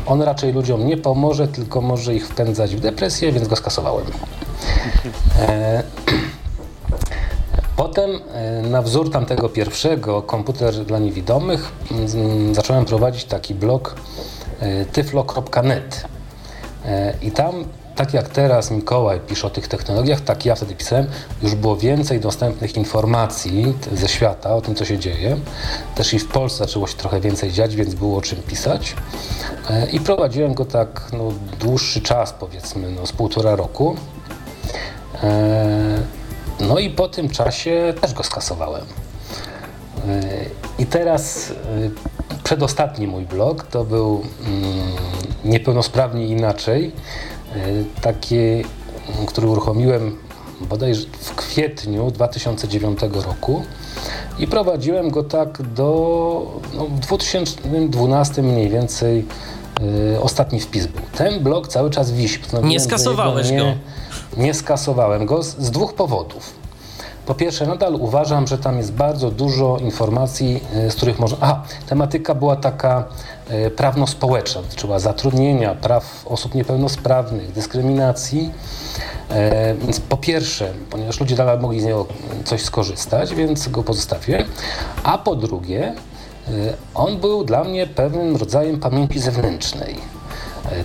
on 0.06 0.23
raczej 0.23 0.52
ludziom 0.52 0.87
nie 0.87 0.97
pomoże, 0.97 1.49
tylko 1.49 1.80
może 1.80 2.14
ich 2.14 2.26
wpędzać 2.26 2.76
w 2.76 2.80
depresję, 2.80 3.33
więc 3.33 3.49
go 3.49 3.56
skasowałem. 3.56 4.06
E, 5.40 5.83
potem 7.76 8.11
e, 8.33 8.62
na 8.62 8.83
wzór 8.83 9.12
tamtego 9.12 9.49
pierwszego 9.49 10.23
komputer 10.23 10.75
dla 10.75 10.99
niewidomych 10.99 11.73
mm, 11.90 12.54
zacząłem 12.54 12.85
prowadzić 12.85 13.25
taki 13.25 13.54
blog 13.54 13.97
e, 14.61 14.85
tyflo.net 14.85 16.04
i 17.23 17.30
tam 17.30 17.64
tak 17.97 18.15
jak 18.15 18.29
teraz 18.29 18.71
Mikołaj 18.71 19.21
pisze 19.21 19.47
o 19.47 19.51
tych 19.51 19.69
technologiach, 19.69 20.21
tak 20.21 20.47
ja 20.47 20.55
wtedy 20.55 20.75
pisałem, 20.75 21.07
już 21.43 21.55
było 21.55 21.77
więcej 21.77 22.21
dostępnych 22.21 22.77
informacji 22.77 23.75
ze 23.93 24.09
świata 24.09 24.55
o 24.55 24.61
tym, 24.61 24.75
co 24.75 24.85
się 24.85 24.99
dzieje. 24.99 25.37
Też 25.95 26.15
i 26.15 26.19
w 26.19 26.29
Polsce 26.29 26.59
zaczęło 26.59 26.87
się 26.87 26.97
trochę 26.97 27.21
więcej 27.21 27.53
dziać, 27.53 27.77
więc 27.77 27.95
było 27.95 28.19
o 28.19 28.23
czym 28.23 28.43
pisać. 28.43 28.97
E, 29.71 29.91
I 29.91 30.01
prowadziłem 30.01 30.55
go 30.55 30.65
tak 30.65 31.09
no, 31.13 31.33
dłuższy 31.61 32.01
czas, 32.01 32.33
powiedzmy, 32.33 32.91
no, 32.91 33.07
z 33.07 33.13
półtora 33.13 33.57
roku. 33.57 33.97
E, 35.23 36.03
no 36.61 36.79
i 36.79 36.91
po 36.91 37.09
tym 37.09 37.29
czasie 37.29 37.95
też 38.01 38.15
go 38.15 38.23
skasowałem. 38.23 38.85
E, 40.09 40.23
I 40.79 40.87
teraz 40.87 41.53
przedostatni 42.45 43.07
mój 43.07 43.25
blog 43.25 43.67
to 43.67 43.85
był 43.85 44.23
mm, 44.47 44.65
Niepełnosprawni 45.45 46.31
Inaczej 46.31 46.93
taki, 48.01 48.37
który 49.27 49.47
uruchomiłem 49.49 50.17
bodajże 50.61 51.07
w 51.21 51.35
kwietniu 51.35 52.11
2009 52.11 53.01
roku 53.27 53.63
i 54.39 54.47
prowadziłem 54.47 55.11
go 55.11 55.23
tak 55.23 55.63
do 55.63 56.61
no, 56.75 56.85
w 56.85 57.01
2012 57.01 58.43
mniej 58.43 58.69
więcej 58.69 59.27
y, 60.15 60.21
ostatni 60.21 60.61
wpis 60.61 60.87
był. 60.87 61.03
Ten 61.17 61.41
blog 61.41 61.69
cały 61.69 61.91
czas 61.91 62.13
wisi. 62.13 62.39
Nie 62.63 62.81
skasowałeś 62.81 63.51
nie, 63.51 63.59
go? 63.59 63.65
Nie 64.37 64.55
skasowałem 64.55 65.27
go 65.27 65.43
z, 65.43 65.59
z 65.59 65.71
dwóch 65.71 65.95
powodów. 65.95 66.65
Po 67.27 67.35
pierwsze, 67.35 67.67
nadal 67.67 67.95
uważam, 67.95 68.47
że 68.47 68.59
tam 68.59 68.77
jest 68.77 68.93
bardzo 68.93 69.31
dużo 69.31 69.79
informacji, 69.81 70.61
e, 70.75 70.91
z 70.91 70.95
których 70.95 71.19
można. 71.19 71.39
Aha, 71.41 71.63
tematyka 71.87 72.35
była 72.35 72.57
taka 72.57 72.99
e, 72.99 73.05
prawno-społeczna, 73.77 74.63
dotyczyła 74.63 74.99
zatrudnienia, 74.99 75.75
praw 75.75 76.27
osób 76.27 76.55
niepełnosprawnych, 76.55 77.53
dyskryminacji. 77.53 78.53
E, 79.31 79.75
po 80.09 80.17
pierwsze, 80.17 80.73
ponieważ 80.91 81.21
ludzie 81.21 81.37
dalej 81.37 81.59
mogli 81.61 81.81
z 81.81 81.85
niego 81.85 82.07
coś 82.45 82.63
skorzystać, 82.63 83.35
więc 83.35 83.69
go 83.69 83.83
pozostawiłem. 83.83 84.45
A 85.03 85.19
po 85.19 85.37
drugie, 85.37 85.95
on 86.95 87.17
był 87.17 87.45
dla 87.45 87.65
mnie 87.65 87.87
pewnym 87.87 88.37
rodzajem 88.37 88.81
pamięci 88.81 89.21
zewnętrznej. 89.21 89.97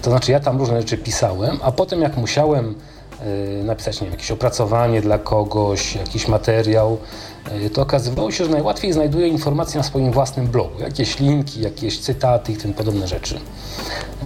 To 0.02 0.10
znaczy, 0.10 0.32
ja 0.32 0.40
tam 0.40 0.58
różne 0.58 0.82
rzeczy 0.82 0.98
pisałem, 0.98 1.60
a 1.62 1.72
potem, 1.72 2.02
jak 2.02 2.18
musiałem 2.18 2.76
napisać 3.64 4.02
nie 4.02 4.06
wiem, 4.06 4.14
jakieś 4.14 4.32
opracowanie 4.32 5.02
dla 5.02 5.20
kogoś, 5.20 5.96
jakiś 5.96 6.28
materiał, 6.28 6.98
to 7.74 7.82
okazywało 7.82 8.32
się, 8.32 8.46
że 8.46 8.52
najłatwiej 8.52 8.94
znajduje 8.94 9.28
informacje 9.28 9.78
na 9.78 9.84
swoim 9.84 10.12
własnym 10.12 10.48
blogu. 10.48 10.82
Jakieś 10.82 11.20
linki, 11.20 11.62
jakieś 11.62 12.00
cytaty 12.00 12.52
i 12.52 12.58
tym 12.58 12.74
podobne 12.74 13.08
rzeczy. 13.08 13.40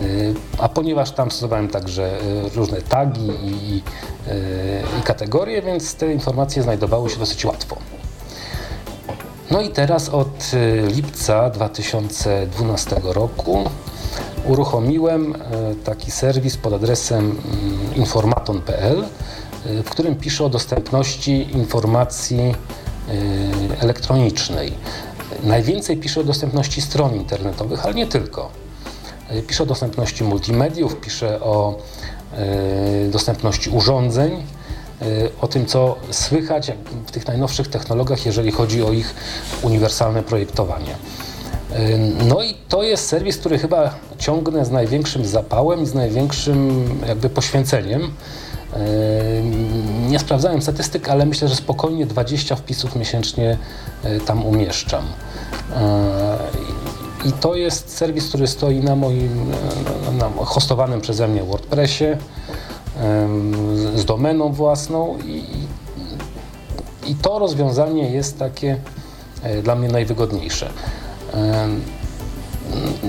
Y, 0.02 0.34
a 0.58 0.70
ponieważ 0.70 1.12
tam 1.12 1.32
stosowałem 1.32 1.68
także 1.68 2.20
różne 2.56 2.82
tagi 2.82 3.30
i, 3.44 3.82
i 5.00 5.02
kategorie, 5.04 5.62
więc 5.62 5.96
te 5.96 6.14
informacje 6.14 6.64
znajdowały 6.64 7.10
się 7.10 7.20
dosyć 7.20 7.46
łatwo. 7.46 7.78
No 9.52 9.62
i 9.62 9.70
teraz 9.70 10.10
od 10.10 10.52
lipca 10.88 11.50
2012 11.50 12.96
roku 13.04 13.64
uruchomiłem 14.46 15.36
e, 15.36 15.76
taki 15.76 16.12
serwis 16.12 16.58
pod 16.58 16.74
adresem 16.74 17.20
mm, 17.20 17.96
informaton.pl, 17.96 19.04
e, 19.66 19.84
w 19.84 19.90
którym 19.90 20.16
piszę 20.16 20.46
o 20.46 20.50
dostępności 20.50 21.52
informacji 21.52 22.40
e, 22.40 22.83
elektronicznej. 23.80 24.74
Najwięcej 25.44 25.98
piszę 25.98 26.22
o 26.22 26.24
dostępności 26.24 26.82
stron 26.82 27.16
internetowych, 27.16 27.86
ale 27.86 27.94
nie 27.94 28.08
tylko. 28.08 28.50
Piszę 29.48 29.64
o 29.64 29.66
dostępności 29.66 30.24
multimediów, 30.24 31.00
piszę 31.00 31.42
o 31.42 31.80
dostępności 33.12 33.70
urządzeń, 33.70 34.44
o 35.42 35.48
tym, 35.48 35.66
co 35.66 35.96
słychać 36.12 36.72
w 37.06 37.12
tych 37.12 37.28
najnowszych 37.28 37.68
technologiach, 37.68 38.26
jeżeli 38.26 38.52
chodzi 38.52 38.84
o 38.84 38.92
ich 38.92 39.16
uniwersalne 39.62 40.24
projektowanie. 40.24 40.96
No 42.30 42.44
i 42.44 42.54
to 42.70 42.84
jest 42.84 43.08
serwis, 43.08 43.38
który 43.38 43.60
chyba 43.60 43.96
ciągnę 44.18 44.66
z 44.66 44.72
największym 44.72 45.26
zapałem 45.26 45.84
i 45.84 45.86
z 45.86 45.94
największym 45.94 46.86
jakby 47.08 47.30
poświęceniem. 47.30 48.12
Nie 50.14 50.20
sprawdzałem 50.20 50.62
statystyk, 50.62 51.10
ale 51.10 51.26
myślę, 51.26 51.48
że 51.48 51.56
spokojnie 51.56 52.06
20 52.06 52.56
wpisów 52.56 52.96
miesięcznie 52.96 53.58
e, 54.04 54.20
tam 54.20 54.46
umieszczam. 54.46 55.06
E, 55.76 56.38
I 57.26 57.32
to 57.32 57.56
jest 57.56 57.90
serwis, 57.90 58.30
który 58.30 58.48
stoi 58.48 58.80
na 58.80 58.96
moim 58.96 59.52
na 60.20 60.30
hostowanym 60.46 61.02
przeze 61.02 61.28
mnie 61.28 61.44
WordPressie 61.44 62.06
z 63.96 64.06
domeną 64.06 64.52
własną 64.52 65.18
i, 65.18 65.44
i 67.08 67.16
to 67.16 67.40
rozwiązanie 67.40 68.12
jest 68.12 68.40
takie 68.40 68.78
e, 69.44 69.62
dla 69.62 69.76
mnie 69.76 69.88
najwygodniejsze. 69.88 70.70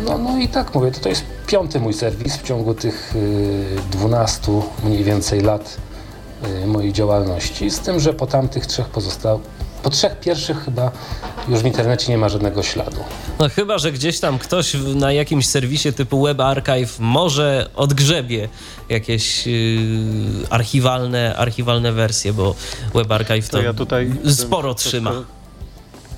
No, 0.06 0.18
no 0.18 0.38
i 0.38 0.48
tak 0.48 0.74
mówię, 0.74 0.90
to, 0.90 1.00
to 1.00 1.08
jest 1.08 1.24
piąty 1.46 1.80
mój 1.80 1.92
serwis 1.92 2.36
w 2.36 2.42
ciągu 2.42 2.74
tych 2.74 3.14
12 3.90 4.52
y, 4.52 4.86
mniej 4.86 5.04
więcej 5.04 5.40
lat 5.40 5.76
mojej 6.66 6.92
działalności, 6.92 7.70
z 7.70 7.80
tym, 7.80 8.00
że 8.00 8.14
po 8.14 8.26
tamtych 8.26 8.66
trzech 8.66 8.86
pozostał, 8.86 9.40
po 9.82 9.90
trzech 9.90 10.20
pierwszych 10.20 10.64
chyba 10.64 10.90
już 11.48 11.60
w 11.60 11.66
internecie 11.66 12.12
nie 12.12 12.18
ma 12.18 12.28
żadnego 12.28 12.62
śladu. 12.62 12.96
No 13.38 13.48
chyba, 13.48 13.78
że 13.78 13.92
gdzieś 13.92 14.20
tam 14.20 14.38
ktoś 14.38 14.74
na 14.94 15.12
jakimś 15.12 15.46
serwisie 15.46 15.92
typu 15.92 16.22
Web 16.22 16.40
Archive 16.40 16.96
może 17.00 17.68
odgrzebie 17.74 18.48
jakieś 18.88 19.46
yy, 19.46 19.52
archiwalne, 20.50 21.36
archiwalne 21.36 21.92
wersje, 21.92 22.32
bo 22.32 22.54
Web 22.94 23.12
Archive 23.12 23.48
to, 23.48 23.58
to 23.86 24.00
ja 24.00 24.08
sporo 24.32 24.74
trzyma 24.74 25.12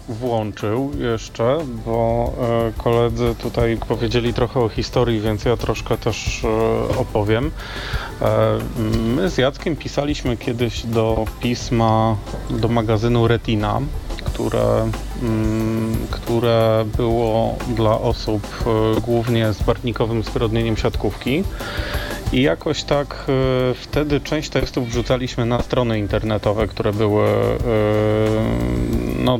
włączył 0.09 0.91
jeszcze, 0.99 1.59
bo 1.87 2.33
e, 2.41 2.83
koledzy 2.83 3.35
tutaj 3.43 3.79
powiedzieli 3.89 4.35
trochę 4.35 4.61
o 4.61 4.69
historii, 4.69 5.21
więc 5.21 5.45
ja 5.45 5.57
troszkę 5.57 5.99
też 5.99 6.45
e, 6.45 6.99
opowiem. 6.99 7.51
E, 8.23 8.59
my 9.15 9.31
z 9.31 9.39
Jackiem 9.39 9.77
pisaliśmy 9.77 10.37
kiedyś 10.37 10.87
do 10.87 11.25
pisma, 11.41 12.17
do 12.51 12.69
magazynu 12.69 13.29
Retina, 13.29 13.81
które, 14.25 14.91
mm, 15.23 15.97
które 16.11 16.85
było 16.97 17.57
dla 17.77 18.01
osób 18.01 18.65
głównie 19.07 19.53
z 19.53 19.63
barwnikowym 19.63 20.23
zwyrodnieniem 20.23 20.77
siatkówki. 20.77 21.45
I 22.33 22.43
jakoś 22.43 22.83
tak 22.83 23.27
wtedy 23.81 24.21
część 24.21 24.49
tekstów 24.51 24.89
wrzucaliśmy 24.89 25.45
na 25.45 25.63
strony 25.63 25.99
internetowe, 25.99 26.67
które 26.67 26.93
były 26.93 27.29
no, 29.19 29.39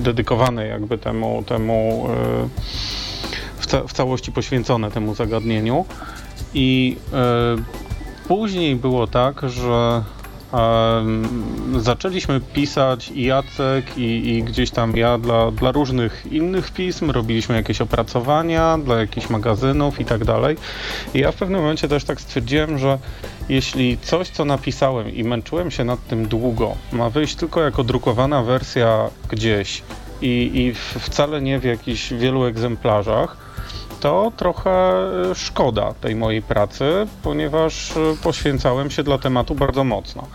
dedykowane 0.00 0.66
jakby 0.66 0.98
temu, 0.98 1.42
temu 1.46 2.08
e, 2.08 2.48
w, 3.58 3.66
ca 3.66 3.82
w 3.82 3.92
całości 3.92 4.32
poświęcone 4.32 4.90
temu 4.90 5.14
zagadnieniu. 5.14 5.84
I 6.54 6.96
e, 7.12 7.56
później 8.28 8.76
było 8.76 9.06
tak, 9.06 9.42
że 9.48 10.02
zaczęliśmy 11.76 12.40
pisać 12.40 13.10
i 13.10 13.22
Jacek 13.22 13.98
i, 13.98 14.28
i, 14.28 14.42
gdzieś 14.42 14.70
tam 14.70 14.96
ja 14.96 15.18
dla, 15.18 15.50
dla 15.50 15.72
różnych 15.72 16.26
innych 16.32 16.70
pism, 16.70 17.10
robiliśmy 17.10 17.54
jakieś 17.54 17.80
opracowania 17.80 18.78
dla 18.78 19.00
jakichś 19.00 19.30
magazynów 19.30 20.00
i 20.00 20.04
tak 20.04 20.24
dalej. 20.24 20.56
I 21.14 21.18
ja 21.18 21.32
w 21.32 21.36
pewnym 21.36 21.60
momencie 21.60 21.88
też 21.88 22.04
tak 22.04 22.20
stwierdziłem, 22.20 22.78
że 22.78 22.98
jeśli 23.50 23.98
coś, 23.98 24.28
co 24.28 24.44
napisałem 24.44 25.14
i 25.14 25.24
męczyłem 25.24 25.70
się 25.70 25.84
nad 25.84 26.06
tym 26.06 26.28
długo, 26.28 26.76
ma 26.92 27.10
wyjść 27.10 27.34
tylko 27.34 27.60
jako 27.60 27.84
drukowana 27.84 28.42
wersja 28.42 29.10
gdzieś 29.28 29.82
i, 30.22 30.50
i 30.54 30.74
wcale 31.00 31.42
nie 31.42 31.58
w 31.58 31.64
jakichś 31.64 32.12
wielu 32.12 32.44
egzemplarzach, 32.44 33.36
to 34.00 34.32
trochę 34.36 34.70
e, 34.70 35.34
szkoda 35.34 35.94
tej 36.00 36.16
mojej 36.16 36.42
pracy, 36.42 37.06
ponieważ 37.22 37.90
e, 37.90 37.94
poświęcałem 38.22 38.90
się 38.90 39.02
dla 39.02 39.18
tematu 39.18 39.54
bardzo 39.54 39.84
mocno. 39.84 40.26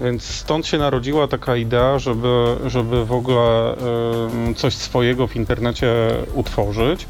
Więc 0.00 0.24
stąd 0.24 0.66
się 0.66 0.78
narodziła 0.78 1.28
taka 1.28 1.56
idea, 1.56 1.98
żeby, 1.98 2.56
żeby 2.66 3.04
w 3.04 3.12
ogóle 3.12 3.74
coś 4.56 4.74
swojego 4.74 5.26
w 5.26 5.36
internecie 5.36 5.92
utworzyć. 6.34 7.06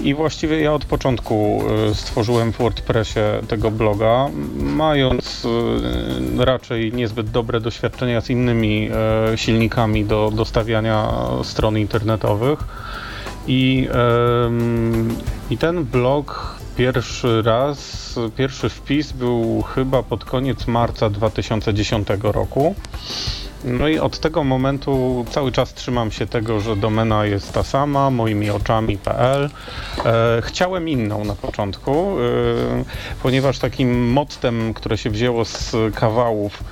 I 0.00 0.14
właściwie 0.14 0.60
ja 0.60 0.74
od 0.74 0.84
początku 0.84 1.62
e, 1.90 1.94
stworzyłem 1.94 2.52
w 2.52 2.58
WordPressie 2.58 3.20
tego 3.48 3.70
bloga, 3.70 4.28
mając 4.56 5.46
raczej 6.38 6.92
niezbyt 6.92 7.30
dobre 7.30 7.60
doświadczenia 7.60 8.20
z 8.20 8.30
innymi 8.30 8.90
silnikami 9.36 10.04
do 10.04 10.32
dostawiania 10.34 11.12
stron 11.42 11.78
internetowych. 11.78 12.58
I, 13.46 13.88
I 15.50 15.58
ten 15.58 15.84
blog 15.84 16.56
pierwszy 16.76 17.42
raz, 17.42 18.14
pierwszy 18.36 18.68
wpis 18.68 19.12
był 19.12 19.62
chyba 19.62 20.02
pod 20.02 20.24
koniec 20.24 20.66
marca 20.66 21.10
2010 21.10 22.08
roku. 22.22 22.74
No 23.64 23.88
i 23.88 23.98
od 23.98 24.18
tego 24.18 24.44
momentu 24.44 25.24
cały 25.30 25.52
czas 25.52 25.74
trzymam 25.74 26.10
się 26.10 26.26
tego, 26.26 26.60
że 26.60 26.76
domena 26.76 27.26
jest 27.26 27.52
ta 27.52 27.62
sama, 27.62 28.10
moimi 28.10 28.50
oczami.pl. 28.50 29.50
E, 30.04 30.42
chciałem 30.42 30.88
inną 30.88 31.24
na 31.24 31.34
początku, 31.34 31.90
e, 31.92 32.24
ponieważ 33.22 33.58
takim 33.58 34.08
mottem, 34.12 34.74
które 34.74 34.98
się 34.98 35.10
wzięło 35.10 35.44
z 35.44 35.74
kawałów 35.94 36.64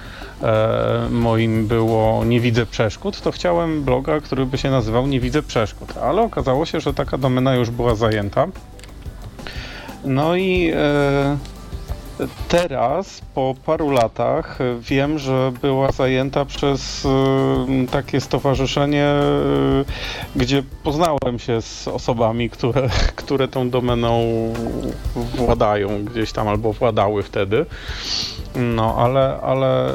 moim 1.10 1.66
było 1.66 2.24
Nie 2.24 2.40
widzę 2.40 2.66
przeszkód, 2.66 3.20
to 3.20 3.32
chciałem 3.32 3.84
bloga, 3.84 4.20
który 4.20 4.46
by 4.46 4.58
się 4.58 4.70
nazywał 4.70 5.06
Nie 5.06 5.20
widzę 5.20 5.42
przeszkód, 5.42 5.96
ale 5.96 6.22
okazało 6.22 6.66
się, 6.66 6.80
że 6.80 6.94
taka 6.94 7.18
domena 7.18 7.54
już 7.54 7.70
była 7.70 7.94
zajęta. 7.94 8.46
No 10.04 10.36
i 10.36 10.72
e, 10.74 11.36
Teraz, 12.48 13.20
po 13.34 13.54
paru 13.66 13.90
latach, 13.90 14.58
wiem, 14.80 15.18
że 15.18 15.52
była 15.62 15.92
zajęta 15.92 16.44
przez 16.44 17.04
y, 17.04 17.08
takie 17.90 18.20
stowarzyszenie, 18.20 19.08
y, 20.36 20.38
gdzie 20.38 20.62
poznałem 20.82 21.38
się 21.38 21.62
z 21.62 21.88
osobami, 21.88 22.50
które, 22.50 22.88
które 23.16 23.48
tą 23.48 23.70
domeną 23.70 24.22
władają 25.14 26.04
gdzieś 26.04 26.32
tam 26.32 26.48
albo 26.48 26.72
władały 26.72 27.22
wtedy. 27.22 27.66
No, 28.56 28.94
ale, 28.98 29.40
ale 29.42 29.90
y, 29.90 29.94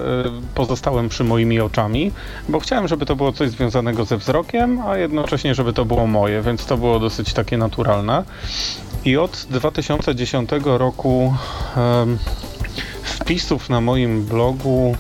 pozostałem 0.55 1.09
przy 1.09 1.23
moimi 1.23 1.59
oczami, 1.59 2.11
bo 2.49 2.59
chciałem, 2.59 2.87
żeby 2.87 3.05
to 3.05 3.15
było 3.15 3.31
coś 3.31 3.49
związanego 3.49 4.05
ze 4.05 4.17
wzrokiem, 4.17 4.81
a 4.87 4.97
jednocześnie, 4.97 5.55
żeby 5.55 5.73
to 5.73 5.85
było 5.85 6.07
moje, 6.07 6.41
więc 6.41 6.65
to 6.65 6.77
było 6.77 6.99
dosyć 6.99 7.33
takie 7.33 7.57
naturalne. 7.57 8.23
I 9.05 9.17
od 9.17 9.47
2010 9.49 10.49
roku 10.65 11.35
um, 11.77 12.19
wpisów 13.03 13.69
na 13.69 13.81
moim 13.81 14.25
blogu, 14.25 14.95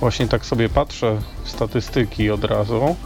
właśnie 0.00 0.28
tak 0.28 0.46
sobie 0.46 0.68
patrzę 0.68 1.18
w 1.44 1.50
statystyki 1.50 2.30
od 2.30 2.44
razu, 2.44 2.96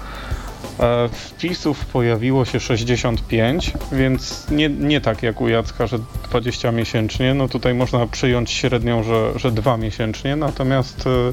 wpisów 1.13 1.87
pojawiło 1.87 2.45
się 2.45 2.61
65, 2.61 3.73
więc 3.93 4.51
nie, 4.51 4.69
nie 4.69 5.01
tak 5.01 5.23
jak 5.23 5.41
u 5.41 5.49
Jacka, 5.49 5.87
że 5.87 5.99
20 6.29 6.73
miesięcznie. 6.73 7.35
No 7.35 7.49
tutaj 7.49 7.75
można 7.75 8.07
przyjąć 8.07 8.51
średnią, 8.51 9.03
że, 9.03 9.39
że 9.39 9.53
2 9.53 9.77
miesięcznie, 9.77 10.37
natomiast 10.37 11.07
e, 11.07 11.33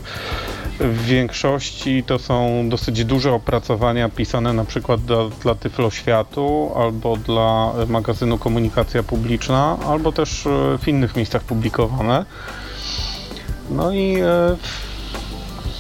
w 0.79 1.05
większości 1.05 2.03
to 2.03 2.19
są 2.19 2.69
dosyć 2.69 3.05
duże 3.05 3.33
opracowania 3.33 4.09
pisane 4.09 4.53
na 4.53 4.65
przykład 4.65 5.01
dla, 5.01 5.29
dla 5.41 5.55
Tyfloświatu 5.55 6.71
albo 6.75 7.17
dla 7.17 7.73
magazynu 7.87 8.37
Komunikacja 8.37 9.03
Publiczna, 9.03 9.77
albo 9.87 10.11
też 10.11 10.47
e, 10.47 10.77
w 10.77 10.87
innych 10.87 11.15
miejscach 11.15 11.43
publikowane. 11.43 12.25
No 13.69 13.91
i 13.91 14.15
e, 14.19 14.57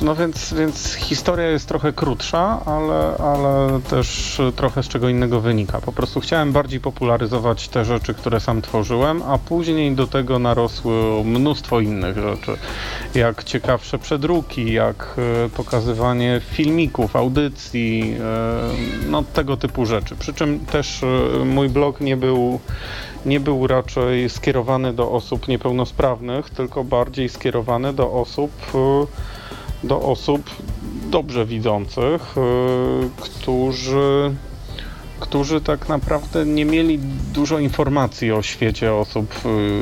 no 0.01 0.15
więc, 0.15 0.53
więc 0.53 0.93
historia 0.93 1.47
jest 1.47 1.67
trochę 1.67 1.93
krótsza, 1.93 2.59
ale, 2.65 3.17
ale 3.17 3.79
też 3.89 4.41
trochę 4.55 4.83
z 4.83 4.87
czego 4.87 5.09
innego 5.09 5.41
wynika. 5.41 5.81
Po 5.81 5.91
prostu 5.91 6.19
chciałem 6.19 6.51
bardziej 6.51 6.79
popularyzować 6.79 7.67
te 7.67 7.85
rzeczy, 7.85 8.13
które 8.13 8.39
sam 8.39 8.61
tworzyłem, 8.61 9.21
a 9.21 9.37
później 9.37 9.91
do 9.91 10.07
tego 10.07 10.39
narosło 10.39 11.23
mnóstwo 11.23 11.79
innych 11.79 12.17
rzeczy. 12.17 12.57
Jak 13.15 13.43
ciekawsze 13.43 13.99
przedruki, 13.99 14.73
jak 14.73 15.15
e, 15.45 15.49
pokazywanie 15.49 16.41
filmików, 16.49 17.15
audycji, 17.15 18.15
e, 18.19 19.09
no 19.09 19.23
tego 19.23 19.57
typu 19.57 19.85
rzeczy. 19.85 20.15
Przy 20.15 20.33
czym 20.33 20.59
też 20.59 21.03
e, 21.03 21.45
mój 21.45 21.69
blog 21.69 22.01
nie 22.01 22.17
był 22.17 22.59
nie 23.25 23.39
był 23.39 23.67
raczej 23.67 24.29
skierowany 24.29 24.93
do 24.93 25.11
osób 25.11 25.47
niepełnosprawnych, 25.47 26.49
tylko 26.49 26.83
bardziej 26.83 27.29
skierowany 27.29 27.93
do 27.93 28.11
osób 28.11 28.51
do 29.83 30.01
osób 30.01 30.49
dobrze 31.09 31.45
widzących, 31.45 32.35
y, 32.37 32.41
którzy, 33.21 34.35
którzy 35.19 35.61
tak 35.61 35.89
naprawdę 35.89 36.45
nie 36.45 36.65
mieli 36.65 36.99
dużo 37.33 37.59
informacji 37.59 38.31
o 38.31 38.41
świecie 38.41 38.93
osób 38.93 39.33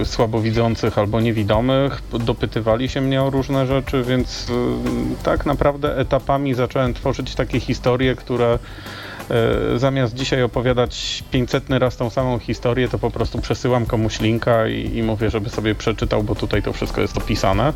y, 0.02 0.06
słabowidzących 0.06 0.98
albo 0.98 1.22
niewidomych. 1.22 2.02
Dopytywali 2.20 2.90
się 2.90 3.02
mnie 3.02 3.24
o 3.24 3.30
różne 3.30 3.68
rzeczy, 3.68 4.04
więc 4.04 4.50
y, 4.50 4.54
tak 5.24 5.46
naprawdę 5.46 5.98
etapami 5.98 6.54
zacząłem 6.54 6.94
tworzyć 6.94 7.36
takie 7.36 7.60
historie, 7.60 8.16
które 8.16 8.60
zamiast 9.76 10.14
dzisiaj 10.14 10.44
opowiadać 10.44 11.24
500 11.32 11.70
raz 11.70 11.98
tą 11.98 12.10
samą 12.10 12.40
historię, 12.40 12.88
to 12.88 13.00
po 13.00 13.12
prostu 13.12 13.42
przesyłam 13.42 13.86
komuś 13.86 14.20
linka 14.20 14.68
i, 14.68 14.98
i 14.98 15.04
mówię, 15.04 15.30
żeby 15.30 15.50
sobie 15.50 15.76
przeczytał, 15.76 16.24
bo 16.24 16.36
tutaj 16.36 16.64
to 16.64 16.74
wszystko 16.74 17.02
jest 17.02 17.18
opisane. 17.18 17.74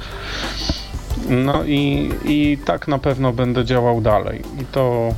No 1.29 1.63
i, 1.63 2.11
i 2.25 2.57
tak 2.65 2.87
na 2.87 2.97
pewno 2.97 3.33
będę 3.33 3.65
działał 3.65 4.01
dalej. 4.01 4.41
I 4.61 4.65
to. 4.65 5.09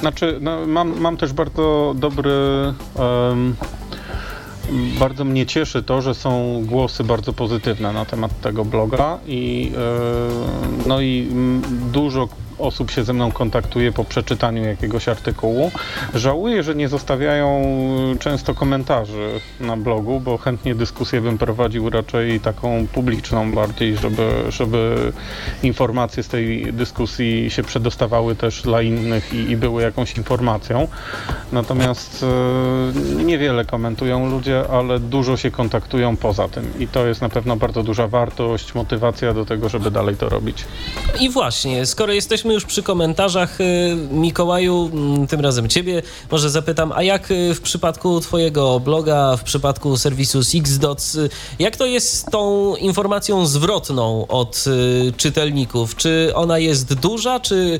Znaczy, 0.00 0.38
no, 0.40 0.66
mam, 0.66 1.00
mam 1.00 1.16
też 1.16 1.32
bardzo 1.32 1.94
dobry. 1.96 2.32
Um, 2.94 3.56
bardzo 4.98 5.24
mnie 5.24 5.46
cieszy 5.46 5.82
to, 5.82 6.02
że 6.02 6.14
są 6.14 6.62
głosy 6.66 7.04
bardzo 7.04 7.32
pozytywne 7.32 7.92
na 7.92 8.04
temat 8.04 8.40
tego 8.40 8.64
bloga 8.64 9.18
i, 9.26 9.72
yy, 9.72 10.86
no 10.86 11.00
i 11.00 11.28
dużo 11.92 12.28
osób 12.62 12.90
się 12.90 13.04
ze 13.04 13.12
mną 13.12 13.32
kontaktuje 13.32 13.92
po 13.92 14.04
przeczytaniu 14.04 14.64
jakiegoś 14.64 15.08
artykułu. 15.08 15.70
Żałuję, 16.14 16.62
że 16.62 16.74
nie 16.74 16.88
zostawiają 16.88 17.62
często 18.20 18.54
komentarzy 18.54 19.40
na 19.60 19.76
blogu, 19.76 20.20
bo 20.20 20.38
chętnie 20.38 20.74
dyskusję 20.74 21.20
bym 21.20 21.38
prowadził 21.38 21.90
raczej 21.90 22.40
taką 22.40 22.86
publiczną 22.86 23.52
bardziej, 23.52 23.96
żeby, 23.96 24.28
żeby 24.48 25.12
informacje 25.62 26.22
z 26.22 26.28
tej 26.28 26.72
dyskusji 26.72 27.50
się 27.50 27.62
przedostawały 27.62 28.36
też 28.36 28.62
dla 28.62 28.82
innych 28.82 29.34
i, 29.34 29.36
i 29.36 29.56
były 29.56 29.82
jakąś 29.82 30.16
informacją. 30.16 30.88
Natomiast 31.52 32.24
e, 33.20 33.24
niewiele 33.24 33.64
komentują 33.64 34.30
ludzie, 34.30 34.64
ale 34.70 34.98
dużo 34.98 35.36
się 35.36 35.50
kontaktują 35.50 36.16
poza 36.16 36.48
tym 36.48 36.72
i 36.78 36.88
to 36.88 37.06
jest 37.06 37.20
na 37.20 37.28
pewno 37.28 37.56
bardzo 37.56 37.82
duża 37.82 38.08
wartość, 38.08 38.74
motywacja 38.74 39.34
do 39.34 39.44
tego, 39.44 39.68
żeby 39.68 39.90
dalej 39.90 40.16
to 40.16 40.28
robić. 40.28 40.64
I 41.20 41.30
właśnie, 41.30 41.86
skoro 41.86 42.12
jesteśmy 42.12 42.51
już 42.52 42.64
przy 42.64 42.82
komentarzach. 42.82 43.60
Y, 43.60 43.96
Mikołaju, 44.10 44.90
mm, 44.92 45.26
tym 45.26 45.40
razem 45.40 45.68
ciebie 45.68 46.02
może 46.30 46.50
zapytam, 46.50 46.92
a 46.92 47.02
jak 47.02 47.30
y, 47.30 47.54
w 47.54 47.60
przypadku 47.60 48.20
twojego 48.20 48.80
bloga, 48.80 49.36
w 49.36 49.42
przypadku 49.42 49.96
serwisu 49.96 50.44
Sixdots, 50.44 51.14
y, 51.14 51.30
jak 51.58 51.76
to 51.76 51.86
jest 51.86 52.12
z 52.12 52.24
tą 52.24 52.76
informacją 52.76 53.46
zwrotną 53.46 54.26
od 54.26 54.64
czytelników? 55.16 55.96
Czy 55.96 56.32
ona 56.34 56.58
jest 56.58 56.94
duża, 56.94 57.40
czy 57.40 57.78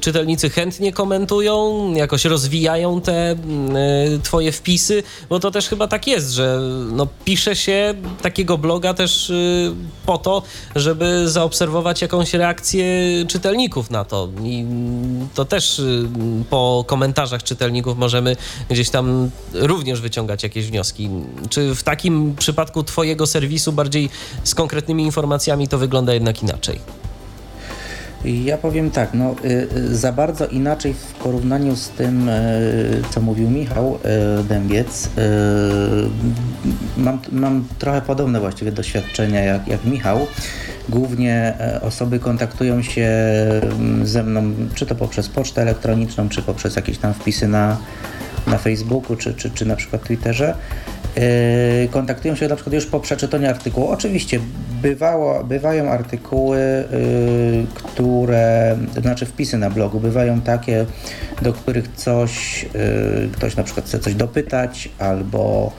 czytelnicy 0.00 0.50
chętnie 0.50 0.92
komentują, 0.92 1.92
jakoś 1.94 2.24
rozwijają 2.24 3.00
te 3.00 3.36
twoje 4.22 4.52
wpisy? 4.52 5.02
Bo 5.28 5.40
to 5.40 5.50
też 5.50 5.68
chyba 5.68 5.88
tak 5.88 6.06
jest, 6.06 6.30
że 6.30 6.60
no, 6.92 7.06
pisze 7.24 7.56
się 7.56 7.94
takiego 8.22 8.58
bloga 8.58 8.94
też 8.94 9.32
po 10.06 10.18
to, 10.18 10.42
żeby 10.76 11.28
zaobserwować 11.28 12.02
jakąś 12.02 12.34
reakcję 12.34 12.84
czytelników 13.28 13.81
na 13.90 14.04
to. 14.04 14.28
I 14.42 14.66
to 15.34 15.44
też 15.44 15.78
y, 15.78 16.08
po 16.50 16.84
komentarzach 16.86 17.42
czytelników 17.42 17.98
możemy 17.98 18.36
gdzieś 18.70 18.90
tam 18.90 19.30
również 19.54 20.00
wyciągać 20.00 20.42
jakieś 20.42 20.66
wnioski. 20.66 21.10
Czy 21.50 21.74
w 21.74 21.82
takim 21.82 22.34
przypadku 22.36 22.82
Twojego 22.82 23.26
serwisu 23.26 23.72
bardziej 23.72 24.10
z 24.44 24.54
konkretnymi 24.54 25.04
informacjami 25.04 25.68
to 25.68 25.78
wygląda 25.78 26.14
jednak 26.14 26.42
inaczej? 26.42 26.80
Ja 28.24 28.58
powiem 28.58 28.90
tak, 28.90 29.14
no, 29.14 29.34
y, 29.44 29.68
y, 29.76 29.96
za 29.96 30.12
bardzo 30.12 30.46
inaczej 30.46 30.94
w 30.94 31.14
porównaniu 31.14 31.76
z 31.76 31.88
tym, 31.88 32.30
co 33.10 33.20
mówił 33.20 33.50
Michał 33.50 33.98
Dębiec. 34.48 35.08
Mam, 36.96 37.18
mam 37.32 37.64
trochę 37.78 38.02
podobne 38.02 38.40
właściwie 38.40 38.72
doświadczenia 38.72 39.40
jak, 39.40 39.68
jak 39.68 39.84
Michał. 39.84 40.26
Głównie 40.88 41.54
e, 41.60 41.80
osoby 41.80 42.18
kontaktują 42.18 42.82
się 42.82 43.08
mm, 43.62 44.06
ze 44.06 44.22
mną, 44.22 44.54
czy 44.74 44.86
to 44.86 44.94
poprzez 44.94 45.28
pocztę 45.28 45.62
elektroniczną, 45.62 46.28
czy 46.28 46.42
poprzez 46.42 46.76
jakieś 46.76 46.98
tam 46.98 47.14
wpisy 47.14 47.48
na, 47.48 47.76
na 48.46 48.58
Facebooku, 48.58 49.16
czy, 49.16 49.34
czy, 49.34 49.50
czy 49.50 49.66
na 49.66 49.76
przykład 49.76 50.02
Twitterze. 50.02 50.54
Yy, 51.16 51.88
kontaktują 51.90 52.34
się 52.34 52.48
na 52.48 52.54
przykład 52.56 52.74
już 52.74 52.86
po 52.86 53.00
przeczytaniu 53.00 53.48
artykułu. 53.48 53.88
Oczywiście 53.88 54.40
bywało, 54.82 55.44
bywają 55.44 55.90
artykuły, 55.90 56.58
yy, 56.58 57.66
które, 57.74 58.76
znaczy 59.00 59.26
wpisy 59.26 59.58
na 59.58 59.70
blogu, 59.70 60.00
bywają 60.00 60.40
takie, 60.40 60.86
do 61.42 61.52
których 61.52 61.88
coś, 61.96 62.66
ktoś 63.32 63.56
na 63.56 63.62
przykład 63.62 63.86
chce 63.86 63.98
coś 63.98 64.14
dopytać 64.14 64.88
albo, 64.98 65.72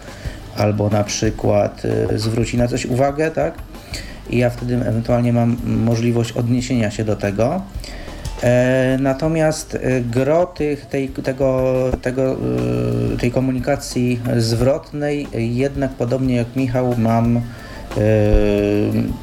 albo 0.57 0.89
na 0.89 1.03
przykład 1.03 1.81
zwróci 2.15 2.57
na 2.57 2.67
coś 2.67 2.85
uwagę, 2.85 3.31
tak? 3.31 3.53
I 4.29 4.37
ja 4.37 4.49
wtedy 4.49 4.75
ewentualnie 4.75 5.33
mam 5.33 5.57
możliwość 5.65 6.31
odniesienia 6.31 6.91
się 6.91 7.03
do 7.03 7.15
tego. 7.15 7.61
E, 8.43 8.97
natomiast 9.01 9.75
e, 9.75 10.01
gro 10.01 10.45
tych, 10.45 10.85
tej, 10.85 11.09
tego, 11.09 11.73
tego, 12.01 12.37
e, 13.13 13.17
tej 13.17 13.31
komunikacji 13.31 14.19
zwrotnej 14.37 15.27
jednak 15.33 15.91
podobnie 15.91 16.35
jak 16.35 16.55
Michał 16.55 16.95
mam 16.97 17.41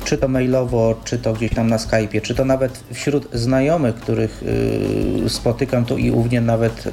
czy 0.04 0.18
to 0.18 0.28
mailowo, 0.28 0.94
czy 1.04 1.18
to 1.18 1.32
gdzieś 1.32 1.54
tam 1.54 1.68
na 1.68 1.76
Skype'ie, 1.76 2.22
czy 2.22 2.34
to 2.34 2.44
nawet 2.44 2.84
wśród 2.92 3.28
znajomych, 3.32 3.94
których 3.94 4.44
spotykam 5.28 5.84
tu 5.84 5.98
i 5.98 6.10
ównie 6.10 6.40
nawet 6.40 6.84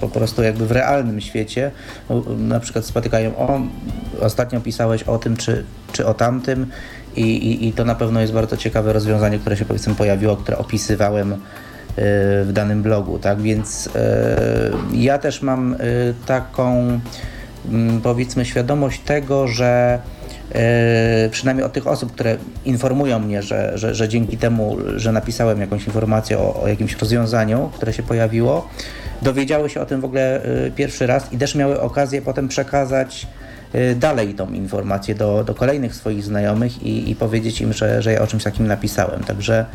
po 0.00 0.08
prostu 0.08 0.42
jakby 0.42 0.66
w 0.66 0.72
realnym 0.72 1.20
świecie, 1.20 1.70
na 2.38 2.60
przykład 2.60 2.84
spotykają, 2.84 3.36
o, 3.36 3.60
ostatnio 4.20 4.60
pisałeś 4.60 5.02
o 5.02 5.18
tym, 5.18 5.36
czy, 5.36 5.64
czy 5.92 6.06
o 6.06 6.14
tamtym 6.14 6.66
i, 7.16 7.20
i, 7.20 7.68
i 7.68 7.72
to 7.72 7.84
na 7.84 7.94
pewno 7.94 8.20
jest 8.20 8.32
bardzo 8.32 8.56
ciekawe 8.56 8.92
rozwiązanie, 8.92 9.38
które 9.38 9.56
się 9.56 9.64
powiedzmy 9.64 9.94
pojawiło, 9.94 10.36
które 10.36 10.58
opisywałem 10.58 11.36
w 11.96 12.50
danym 12.52 12.82
blogu, 12.82 13.18
tak? 13.18 13.40
Więc 13.42 13.88
ja 14.92 15.18
też 15.18 15.42
mam 15.42 15.76
taką 16.26 17.00
mm, 17.68 18.00
powiedzmy 18.00 18.44
świadomość 18.44 19.00
tego, 19.00 19.48
że 19.48 19.98
przynajmniej 21.30 21.66
od 21.66 21.72
tych 21.72 21.86
osób, 21.86 22.12
które 22.12 22.36
informują 22.64 23.18
mnie, 23.18 23.42
że, 23.42 23.78
że, 23.78 23.94
że 23.94 24.08
dzięki 24.08 24.36
temu, 24.36 24.76
że 24.96 25.12
napisałem 25.12 25.60
jakąś 25.60 25.86
informację 25.86 26.38
o, 26.38 26.62
o 26.62 26.68
jakimś 26.68 26.96
rozwiązaniu, 26.96 27.70
które 27.74 27.92
się 27.92 28.02
pojawiło, 28.02 28.68
dowiedziały 29.22 29.70
się 29.70 29.80
o 29.80 29.86
tym 29.86 30.00
w 30.00 30.04
ogóle 30.04 30.40
pierwszy 30.76 31.06
raz 31.06 31.32
i 31.32 31.38
też 31.38 31.54
miały 31.54 31.80
okazję 31.80 32.22
potem 32.22 32.48
przekazać 32.48 33.26
dalej 33.96 34.34
tą 34.34 34.52
informację 34.52 35.14
do, 35.14 35.44
do 35.44 35.54
kolejnych 35.54 35.94
swoich 35.94 36.24
znajomych 36.24 36.82
i, 36.82 37.10
i 37.10 37.16
powiedzieć 37.16 37.60
im, 37.60 37.72
że, 37.72 38.02
że 38.02 38.12
ja 38.12 38.20
o 38.20 38.26
czymś 38.26 38.44
takim 38.44 38.66
napisałem. 38.66 39.24
Także 39.24 39.66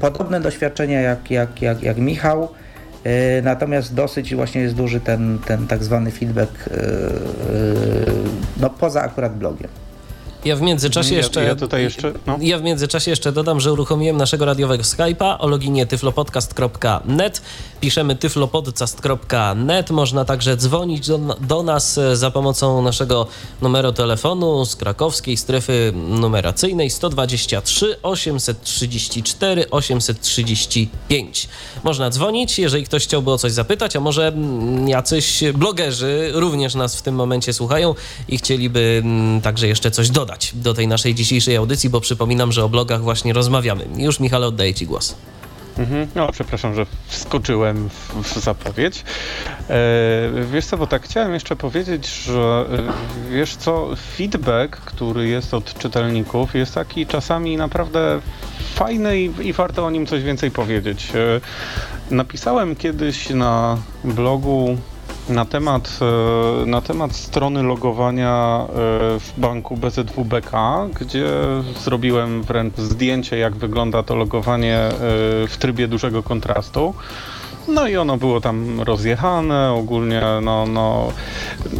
podobne 0.00 0.40
doświadczenia 0.40 1.00
jak, 1.00 1.30
jak, 1.30 1.62
jak, 1.62 1.82
jak 1.82 1.96
Michał. 1.96 2.48
E, 3.04 3.42
natomiast 3.42 3.94
dosyć 3.94 4.34
właśnie 4.34 4.60
jest 4.60 4.74
duży 4.74 5.00
ten, 5.00 5.38
ten 5.46 5.66
tak 5.66 5.84
zwany 5.84 6.10
feedback 6.10 6.70
no, 8.60 8.70
poza 8.70 9.02
akurat 9.02 9.38
blogiem. 9.38 9.83
Ja 10.44 10.56
w 10.56 10.60
międzyczasie 10.60 11.14
jeszcze. 11.14 11.44
Ja, 11.44 11.54
tutaj 11.54 11.82
jeszcze 11.82 12.12
no. 12.26 12.38
ja 12.40 12.58
w 12.58 12.62
międzyczasie 12.62 13.10
jeszcze 13.10 13.32
dodam, 13.32 13.60
że 13.60 13.72
uruchomiłem 13.72 14.16
naszego 14.16 14.44
radiowego 14.44 14.82
Skype'a 14.82 15.36
o 15.38 15.48
loginie 15.48 15.86
tyflopodcast.net. 15.86 17.42
Piszemy 17.80 18.16
tyflopodcast.net. 18.16 19.90
Można 19.90 20.24
także 20.24 20.56
dzwonić 20.56 21.06
do, 21.06 21.18
do, 21.40 21.62
nas 21.62 22.00
za 22.12 22.30
pomocą 22.30 22.82
naszego 22.82 23.26
numeru 23.62 23.92
telefonu 23.92 24.64
z 24.64 24.76
krakowskiej 24.76 25.36
strefy 25.36 25.92
numeracyjnej 25.94 26.90
123 26.90 27.96
834 28.02 29.70
835. 29.70 31.48
Można 31.84 32.10
dzwonić, 32.10 32.58
jeżeli 32.58 32.84
ktoś 32.84 33.04
chciałby 33.04 33.30
o 33.30 33.38
coś 33.38 33.52
zapytać, 33.52 33.96
a 33.96 34.00
może 34.00 34.32
jacyś 34.86 35.44
blogerzy 35.54 36.30
również 36.32 36.74
nas 36.74 36.96
w 36.96 37.02
tym 37.02 37.14
momencie 37.14 37.52
słuchają 37.52 37.94
i 38.28 38.38
chcieliby 38.38 39.02
także 39.42 39.68
jeszcze 39.68 39.90
coś 39.90 40.10
dodać 40.10 40.33
do 40.54 40.74
tej 40.74 40.88
naszej 40.88 41.14
dzisiejszej 41.14 41.56
audycji, 41.56 41.90
bo 41.90 42.00
przypominam, 42.00 42.52
że 42.52 42.64
o 42.64 42.68
blogach 42.68 43.02
właśnie 43.02 43.32
rozmawiamy. 43.32 43.86
Już 43.96 44.20
Michale 44.20 44.46
oddaję 44.46 44.74
Ci 44.74 44.86
głos. 44.86 45.16
Mhm. 45.78 46.08
No, 46.14 46.32
przepraszam, 46.32 46.74
że 46.74 46.86
wskoczyłem 47.06 47.88
w, 47.88 48.22
w 48.22 48.40
zapowiedź. 48.40 49.04
E, 49.70 49.76
wiesz 50.52 50.66
co, 50.66 50.78
bo 50.78 50.86
tak 50.86 51.02
chciałem 51.02 51.34
jeszcze 51.34 51.56
powiedzieć, 51.56 52.08
że 52.08 52.66
e, 53.30 53.32
wiesz 53.32 53.56
co, 53.56 53.88
feedback, 54.16 54.76
który 54.76 55.28
jest 55.28 55.54
od 55.54 55.78
czytelników, 55.78 56.54
jest 56.54 56.74
taki 56.74 57.06
czasami 57.06 57.56
naprawdę 57.56 58.20
fajny 58.74 59.20
i, 59.20 59.30
i 59.48 59.52
warto 59.52 59.86
o 59.86 59.90
nim 59.90 60.06
coś 60.06 60.22
więcej 60.22 60.50
powiedzieć. 60.50 61.12
E, 61.14 61.40
napisałem 62.14 62.76
kiedyś 62.76 63.30
na 63.30 63.78
blogu 64.04 64.78
na 65.28 65.44
temat, 65.44 65.98
e, 66.02 66.66
na 66.66 66.80
temat 66.80 67.16
strony 67.16 67.62
logowania 67.62 68.60
e, 68.62 68.66
w 69.20 69.32
banku 69.38 69.76
BZWBK, 69.76 70.52
gdzie 71.00 71.26
zrobiłem 71.80 72.42
wręcz 72.42 72.76
zdjęcie, 72.76 73.38
jak 73.38 73.56
wygląda 73.56 74.02
to 74.02 74.16
logowanie 74.16 74.76
e, 74.78 74.92
w 75.48 75.56
trybie 75.58 75.88
dużego 75.88 76.22
kontrastu. 76.22 76.94
No 77.68 77.88
i 77.88 77.96
ono 77.96 78.16
było 78.16 78.40
tam 78.40 78.80
rozjechane, 78.80 79.72
ogólnie 79.72 80.22
no, 80.42 80.66
no 80.66 81.12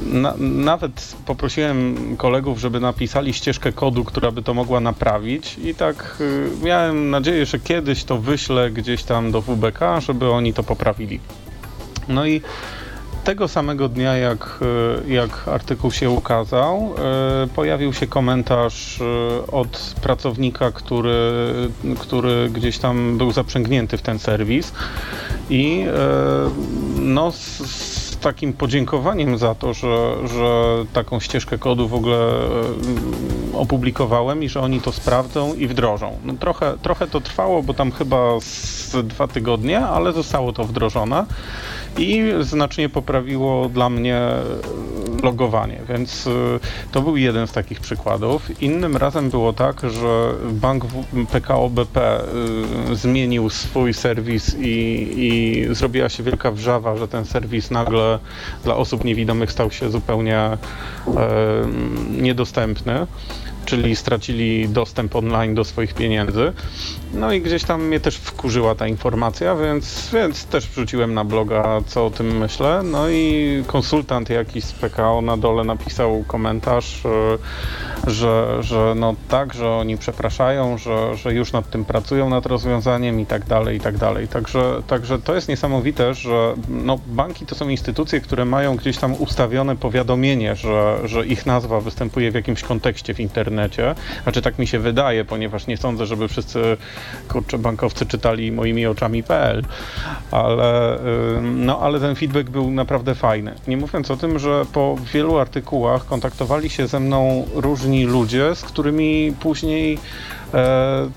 na, 0.06 0.34
nawet 0.38 1.16
poprosiłem 1.26 1.96
kolegów, 2.16 2.58
żeby 2.58 2.80
napisali 2.80 3.32
ścieżkę 3.32 3.72
kodu, 3.72 4.04
która 4.04 4.30
by 4.30 4.42
to 4.42 4.54
mogła 4.54 4.80
naprawić 4.80 5.58
i 5.58 5.74
tak 5.74 6.16
y, 6.20 6.50
miałem 6.62 7.10
nadzieję, 7.10 7.46
że 7.46 7.58
kiedyś 7.58 8.04
to 8.04 8.18
wyślę 8.18 8.70
gdzieś 8.70 9.02
tam 9.02 9.32
do 9.32 9.40
WBK, 9.40 9.80
żeby 10.00 10.30
oni 10.30 10.54
to 10.54 10.62
poprawili. 10.62 11.20
No 12.08 12.26
i 12.26 12.42
tego 13.24 13.48
samego 13.48 13.88
dnia, 13.88 14.16
jak, 14.16 14.60
e, 15.08 15.12
jak 15.12 15.48
artykuł 15.48 15.92
się 15.92 16.10
ukazał, 16.10 16.94
e, 16.98 17.46
pojawił 17.46 17.92
się 17.92 18.06
komentarz 18.06 19.00
e, 19.00 19.46
od 19.46 19.94
pracownika, 20.02 20.72
który, 20.72 21.32
który 21.98 22.50
gdzieś 22.50 22.78
tam 22.78 23.18
był 23.18 23.32
zaprzęgnięty 23.32 23.96
w 23.96 24.02
ten 24.02 24.18
serwis 24.18 24.72
i 25.50 25.86
no, 27.00 27.32
z, 27.32 27.58
z 27.70 28.16
takim 28.16 28.52
podziękowaniem 28.52 29.38
za 29.38 29.54
to, 29.54 29.74
że, 29.74 30.14
że 30.28 30.74
taką 30.92 31.20
ścieżkę 31.20 31.58
kodu 31.58 31.88
w 31.88 31.94
ogóle 31.94 32.30
opublikowałem 33.54 34.42
i 34.42 34.48
że 34.48 34.60
oni 34.60 34.80
to 34.80 34.92
sprawdzą 34.92 35.54
i 35.54 35.66
wdrożą. 35.66 36.18
No 36.24 36.32
trochę, 36.40 36.74
trochę 36.82 37.06
to 37.06 37.20
trwało, 37.20 37.62
bo 37.62 37.74
tam 37.74 37.92
chyba 37.92 38.40
z 38.40 39.06
dwa 39.06 39.28
tygodnie, 39.28 39.80
ale 39.80 40.12
zostało 40.12 40.52
to 40.52 40.64
wdrożone 40.64 41.26
i 41.98 42.22
znacznie 42.40 42.88
poprawiło 42.88 43.68
dla 43.68 43.90
mnie 43.90 44.20
logowanie, 45.22 45.80
więc 45.88 46.26
y, 46.26 46.30
to 46.92 47.02
był 47.02 47.16
jeden 47.16 47.46
z 47.46 47.52
takich 47.52 47.80
przykładów. 47.80 48.62
Innym 48.62 48.96
razem 48.96 49.30
było 49.30 49.52
tak, 49.52 49.80
że 49.80 50.30
bank 50.52 50.84
PKO 51.32 51.70
BP 51.70 52.20
y, 52.90 52.96
zmienił 52.96 53.50
swój 53.50 53.94
serwis 53.94 54.56
i, 54.58 55.06
i 55.16 55.66
zrobiła 55.74 56.08
się 56.08 56.22
wielka 56.22 56.50
wrzawa, 56.50 56.96
że 56.96 57.08
ten 57.08 57.24
serwis 57.24 57.70
nagle 57.70 58.18
dla 58.64 58.76
osób 58.76 59.04
niewidomych 59.04 59.52
stał 59.52 59.70
się 59.70 59.90
zupełnie 59.90 60.38
e, 60.38 60.58
niedostępny 62.10 63.06
czyli 63.64 63.96
stracili 63.96 64.68
dostęp 64.68 65.16
online 65.16 65.54
do 65.54 65.64
swoich 65.64 65.94
pieniędzy. 65.94 66.52
No 67.14 67.32
i 67.32 67.40
gdzieś 67.40 67.64
tam 67.64 67.84
mnie 67.84 68.00
też 68.00 68.16
wkurzyła 68.16 68.74
ta 68.74 68.86
informacja, 68.86 69.56
więc, 69.56 70.10
więc 70.12 70.44
też 70.44 70.68
wrzuciłem 70.68 71.14
na 71.14 71.24
bloga, 71.24 71.80
co 71.86 72.06
o 72.06 72.10
tym 72.10 72.38
myślę. 72.38 72.82
No 72.84 73.08
i 73.08 73.64
konsultant 73.66 74.30
jakiś 74.30 74.64
z 74.64 74.72
PKO 74.72 75.22
na 75.22 75.36
dole 75.36 75.64
napisał 75.64 76.24
komentarz, 76.26 77.06
e, 77.06 78.10
że, 78.10 78.58
że 78.60 78.94
no 78.96 79.14
tak, 79.28 79.54
że 79.54 79.70
oni 79.70 79.98
przepraszają, 79.98 80.78
że, 80.78 81.16
że 81.16 81.34
już 81.34 81.52
nad 81.52 81.70
tym 81.70 81.84
pracują, 81.84 82.30
nad 82.30 82.46
rozwiązaniem 82.46 83.20
i 83.20 83.26
tak 83.26 83.46
dalej, 83.46 83.76
i 83.76 83.80
tak 83.80 83.98
dalej. 83.98 84.28
Także, 84.28 84.82
także 84.86 85.18
to 85.18 85.34
jest 85.34 85.48
niesamowite, 85.48 86.14
że 86.14 86.54
no, 86.68 86.98
banki 87.06 87.46
to 87.46 87.54
są 87.54 87.68
instytucje, 87.68 88.20
które 88.20 88.44
mają 88.44 88.76
gdzieś 88.76 88.98
tam 88.98 89.14
ustawione 89.18 89.76
powiadomienie, 89.76 90.56
że, 90.56 90.98
że 91.04 91.26
ich 91.26 91.46
nazwa 91.46 91.80
występuje 91.80 92.30
w 92.30 92.34
jakimś 92.34 92.62
kontekście 92.62 93.14
w 93.14 93.20
internecie. 93.20 93.53
Znaczy 94.22 94.42
tak 94.42 94.58
mi 94.58 94.66
się 94.66 94.78
wydaje, 94.78 95.24
ponieważ 95.24 95.66
nie 95.66 95.76
sądzę, 95.76 96.06
żeby 96.06 96.28
wszyscy 96.28 96.76
kurczę, 97.28 97.58
bankowcy 97.58 98.06
czytali 98.06 98.52
moimi 98.52 98.86
oczami.pl, 98.86 99.62
ale, 100.30 100.98
no, 101.42 101.80
ale 101.80 102.00
ten 102.00 102.14
feedback 102.14 102.50
był 102.50 102.70
naprawdę 102.70 103.14
fajny. 103.14 103.54
Nie 103.68 103.76
mówiąc 103.76 104.10
o 104.10 104.16
tym, 104.16 104.38
że 104.38 104.64
po 104.72 104.96
wielu 105.12 105.38
artykułach 105.38 106.06
kontaktowali 106.06 106.70
się 106.70 106.86
ze 106.86 107.00
mną 107.00 107.46
różni 107.54 108.04
ludzie, 108.04 108.54
z 108.54 108.62
którymi 108.62 109.32
później 109.40 109.98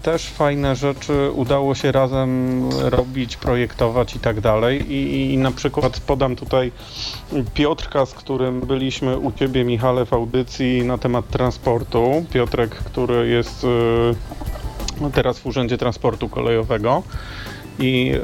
też 0.02 0.30
fajne 0.30 0.76
rzeczy 0.76 1.32
udało 1.32 1.76
się 1.76 1.92
razem 1.92 2.62
robić, 2.72 3.38
projektować 3.38 4.16
i 4.16 4.20
tak 4.20 4.42
dalej. 4.42 4.94
I, 4.94 5.34
I, 5.34 5.38
na 5.38 5.52
przykład 5.52 6.00
podam 6.00 6.36
tutaj 6.36 6.72
Piotrka, 7.54 8.06
z 8.06 8.14
którym 8.14 8.62
byliśmy 8.62 9.18
u 9.18 9.32
Ciebie, 9.32 9.64
Michale, 9.64 10.06
w 10.06 10.14
audycji 10.14 10.84
na 10.84 10.98
temat 10.98 11.30
transportu. 11.30 12.26
Piotrek, 12.34 12.70
który 12.70 13.30
jest 13.30 13.64
e, 13.64 13.68
no, 15.02 15.10
teraz 15.10 15.40
w 15.40 15.46
Urzędzie 15.46 15.78
Transportu 15.78 16.30
Kolejowego. 16.30 17.04
I 17.80 18.12
e, 18.14 18.20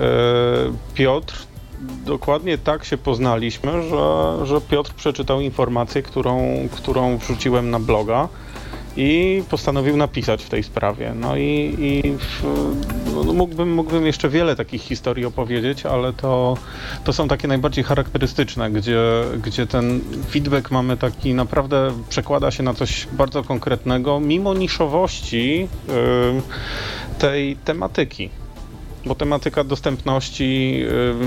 Piotr 0.93 1.47
dokładnie 2.05 2.57
tak 2.57 2.85
się 2.85 2.97
poznaliśmy, 2.97 3.83
że, 3.83 4.37
że 4.45 4.61
Piotr 4.61 4.93
przeczytał 4.93 5.41
informację, 5.41 6.01
którą, 6.01 6.57
którą 6.71 7.17
wrzuciłem 7.17 7.69
na 7.69 7.79
bloga 7.79 8.27
i 8.97 9.43
postanowił 9.49 9.97
napisać 9.97 10.43
w 10.43 10.49
tej 10.49 10.63
sprawie. 10.63 11.13
No 11.15 11.37
i, 11.37 11.75
i 11.79 12.17
w, 12.17 12.43
no 13.25 13.33
mógłbym, 13.33 13.73
mógłbym 13.73 14.05
jeszcze 14.05 14.29
wiele 14.29 14.55
takich 14.55 14.81
historii 14.81 15.25
opowiedzieć, 15.25 15.85
ale 15.85 16.13
to, 16.13 16.57
to 17.03 17.13
są 17.13 17.27
takie 17.27 17.47
najbardziej 17.47 17.83
charakterystyczne, 17.83 18.71
gdzie, 18.71 19.01
gdzie 19.43 19.67
ten 19.67 20.01
feedback 20.29 20.71
mamy 20.71 20.97
taki 20.97 21.33
naprawdę 21.33 21.91
przekłada 22.09 22.51
się 22.51 22.63
na 22.63 22.73
coś 22.73 23.07
bardzo 23.11 23.43
konkretnego, 23.43 24.19
mimo 24.19 24.53
niszowości 24.53 25.67
yy, 25.87 26.41
tej 27.19 27.55
tematyki. 27.55 28.42
Bo 29.05 29.15
tematyka 29.15 29.63
dostępności 29.63 30.79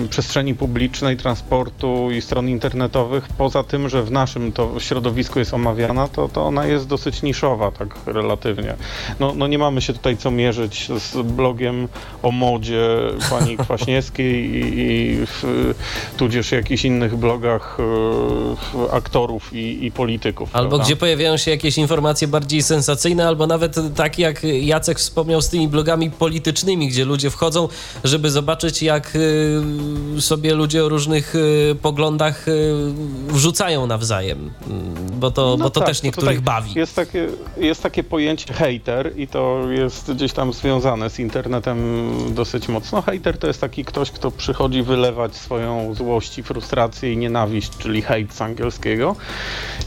y, 0.04 0.08
przestrzeni 0.08 0.54
publicznej, 0.54 1.16
transportu 1.16 2.10
i 2.10 2.22
stron 2.22 2.48
internetowych, 2.48 3.28
poza 3.38 3.64
tym, 3.64 3.88
że 3.88 4.02
w 4.02 4.10
naszym 4.10 4.52
to 4.52 4.80
środowisku 4.80 5.38
jest 5.38 5.54
omawiana, 5.54 6.08
to, 6.08 6.28
to 6.28 6.44
ona 6.44 6.66
jest 6.66 6.86
dosyć 6.86 7.22
niszowa, 7.22 7.70
tak 7.70 7.88
relatywnie. 8.06 8.74
No, 9.20 9.34
no 9.36 9.46
nie 9.46 9.58
mamy 9.58 9.82
się 9.82 9.92
tutaj 9.92 10.16
co 10.16 10.30
mierzyć 10.30 10.88
z 10.98 11.16
blogiem 11.26 11.88
o 12.22 12.30
modzie 12.30 12.86
pani 13.30 13.56
Kwaśniewskiej 13.64 14.34
i, 14.34 14.78
i 14.78 15.26
w, 15.26 15.74
tudzież 16.16 16.52
jakichś 16.52 16.84
innych 16.84 17.16
blogach 17.16 17.78
y, 17.80 18.92
aktorów 18.92 19.52
i, 19.52 19.84
i 19.86 19.92
polityków. 19.92 20.50
Albo 20.52 20.68
prawda? 20.68 20.84
gdzie 20.84 20.96
pojawiają 20.96 21.36
się 21.36 21.50
jakieś 21.50 21.78
informacje 21.78 22.28
bardziej 22.28 22.62
sensacyjne, 22.62 23.28
albo 23.28 23.46
nawet 23.46 23.76
tak 23.94 24.18
jak 24.18 24.44
Jacek 24.44 24.98
wspomniał 24.98 25.42
z 25.42 25.48
tymi 25.48 25.68
blogami 25.68 26.10
politycznymi, 26.10 26.88
gdzie 26.88 27.04
ludzie 27.04 27.30
wchodzą, 27.30 27.65
żeby 28.04 28.30
zobaczyć, 28.30 28.82
jak 28.82 29.16
y, 29.16 30.20
sobie 30.20 30.54
ludzie 30.54 30.84
o 30.84 30.88
różnych 30.88 31.34
y, 31.34 31.76
poglądach 31.82 32.48
y, 32.48 32.74
wrzucają 33.28 33.86
nawzajem, 33.86 34.36
Y, 34.46 35.12
bo 35.12 35.30
to, 35.30 35.56
No 35.58 35.64
bo 35.64 35.70
to 35.70 35.80
tak, 35.80 35.88
też 35.88 36.00
to 36.00 36.06
niektórych 36.06 36.38
tutaj 36.38 36.44
bawi. 36.44 36.72
Jest 36.74 36.96
takie, 36.96 37.28
jest 37.56 37.82
takie 37.82 38.04
pojęcie 38.04 38.54
hater 38.54 39.12
i 39.16 39.28
to 39.28 39.60
jest 39.70 40.12
gdzieś 40.12 40.32
tam 40.32 40.52
związane 40.52 41.10
z 41.10 41.18
internetem 41.18 41.78
dosyć 42.34 42.68
mocno. 42.68 43.02
Hater 43.02 43.38
to 43.38 43.46
jest 43.46 43.60
taki 43.60 43.84
ktoś, 43.84 44.10
kto 44.10 44.30
przychodzi 44.30 44.82
wylewać 44.82 45.36
swoją 45.36 45.94
złość 45.94 46.38
i 46.38 46.42
frustrację 46.42 47.12
i 47.12 47.16
nienawiść, 47.16 47.70
czyli 47.78 48.02
hate 48.02 48.32
z 48.32 48.40
angielskiego. 48.40 49.16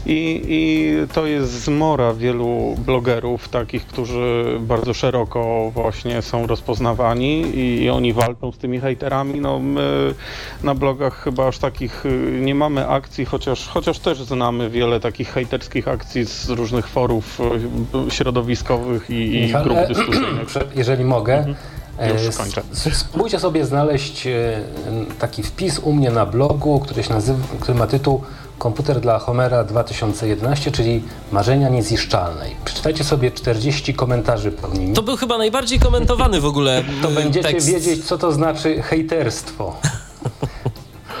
I, 0.06 0.42
I 0.48 0.92
to 1.14 1.26
jest 1.26 1.64
zmora 1.64 2.14
wielu 2.14 2.76
blogerów, 2.86 3.48
takich, 3.48 3.86
którzy 3.86 4.58
bardzo 4.60 4.94
szeroko 4.94 5.70
właśnie 5.74 6.22
są 6.22 6.46
rozpoznawani 6.46 7.42
i, 7.54 7.69
i 7.76 7.90
oni 7.90 8.12
walczą 8.12 8.52
z 8.52 8.58
tymi 8.58 8.80
hejterami. 8.80 9.40
No 9.40 9.58
my 9.58 10.14
na 10.62 10.74
blogach 10.74 11.22
chyba 11.24 11.46
aż 11.48 11.58
takich 11.58 12.06
y, 12.06 12.38
nie 12.40 12.54
mamy 12.54 12.88
akcji, 12.88 13.24
chociaż, 13.24 13.68
chociaż 13.68 13.98
też 13.98 14.22
znamy 14.22 14.70
wiele 14.70 15.00
takich 15.00 15.32
hejterskich 15.32 15.88
akcji 15.88 16.26
z 16.26 16.48
różnych 16.48 16.88
forów 16.88 17.40
y, 18.08 18.10
środowiskowych 18.10 19.10
i, 19.10 19.36
i 19.36 19.40
Michał, 19.40 19.64
grup 19.64 19.76
e, 19.76 19.88
dyskusyjnych. 19.88 20.48
jeżeli 20.74 21.04
mogę, 21.04 21.54
e, 21.98 22.12
Już 22.12 22.36
kończę. 22.36 22.62
spróbujcie 22.92 23.38
sobie 23.38 23.64
znaleźć 23.64 24.26
e, 24.26 24.30
taki 25.18 25.42
wpis 25.42 25.78
u 25.78 25.92
mnie 25.92 26.10
na 26.10 26.26
blogu, 26.26 26.80
który, 26.80 27.02
się 27.02 27.14
nazywa, 27.14 27.38
który 27.60 27.78
ma 27.78 27.86
tytuł 27.86 28.22
Komputer 28.60 29.00
dla 29.00 29.18
Homera 29.18 29.64
2011, 29.64 30.70
czyli 30.72 31.02
Marzenia 31.32 31.68
Nieziszczalnej. 31.68 32.56
Przeczytajcie 32.64 33.04
sobie 33.04 33.30
40 33.30 33.94
komentarzy 33.94 34.52
pod 34.52 34.78
nimi. 34.78 34.92
To 34.94 35.02
był 35.02 35.16
chyba 35.16 35.38
najbardziej 35.38 35.78
komentowany 35.78 36.40
w 36.40 36.44
ogóle 36.46 36.82
to 37.02 37.10
y, 37.10 37.14
będziecie 37.14 37.48
tekst. 37.48 37.66
wiedzieć, 37.68 38.04
co 38.04 38.18
to 38.18 38.32
znaczy 38.32 38.82
hejterstwo. 38.82 39.76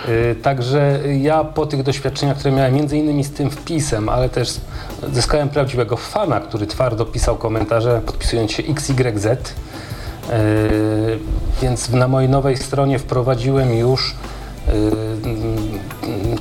Y, 0.08 0.36
Także 0.42 1.00
ja 1.20 1.44
po 1.44 1.66
tych 1.66 1.82
doświadczeniach, 1.82 2.38
które 2.38 2.54
miałem 2.54 2.74
między 2.74 2.96
innymi 2.98 3.24
z 3.24 3.30
tym 3.30 3.50
wpisem, 3.50 4.08
ale 4.08 4.28
też 4.28 4.60
zyskałem 5.12 5.48
prawdziwego 5.48 5.96
fana, 5.96 6.40
który 6.40 6.66
twardo 6.66 7.04
pisał 7.06 7.36
komentarze 7.36 8.00
podpisując 8.06 8.52
się 8.52 8.62
XYZ. 8.62 9.26
Y, 9.26 11.18
Więc 11.62 11.90
na 11.90 12.08
mojej 12.08 12.28
nowej 12.28 12.56
stronie 12.56 12.98
wprowadziłem 12.98 13.74
już 13.74 14.14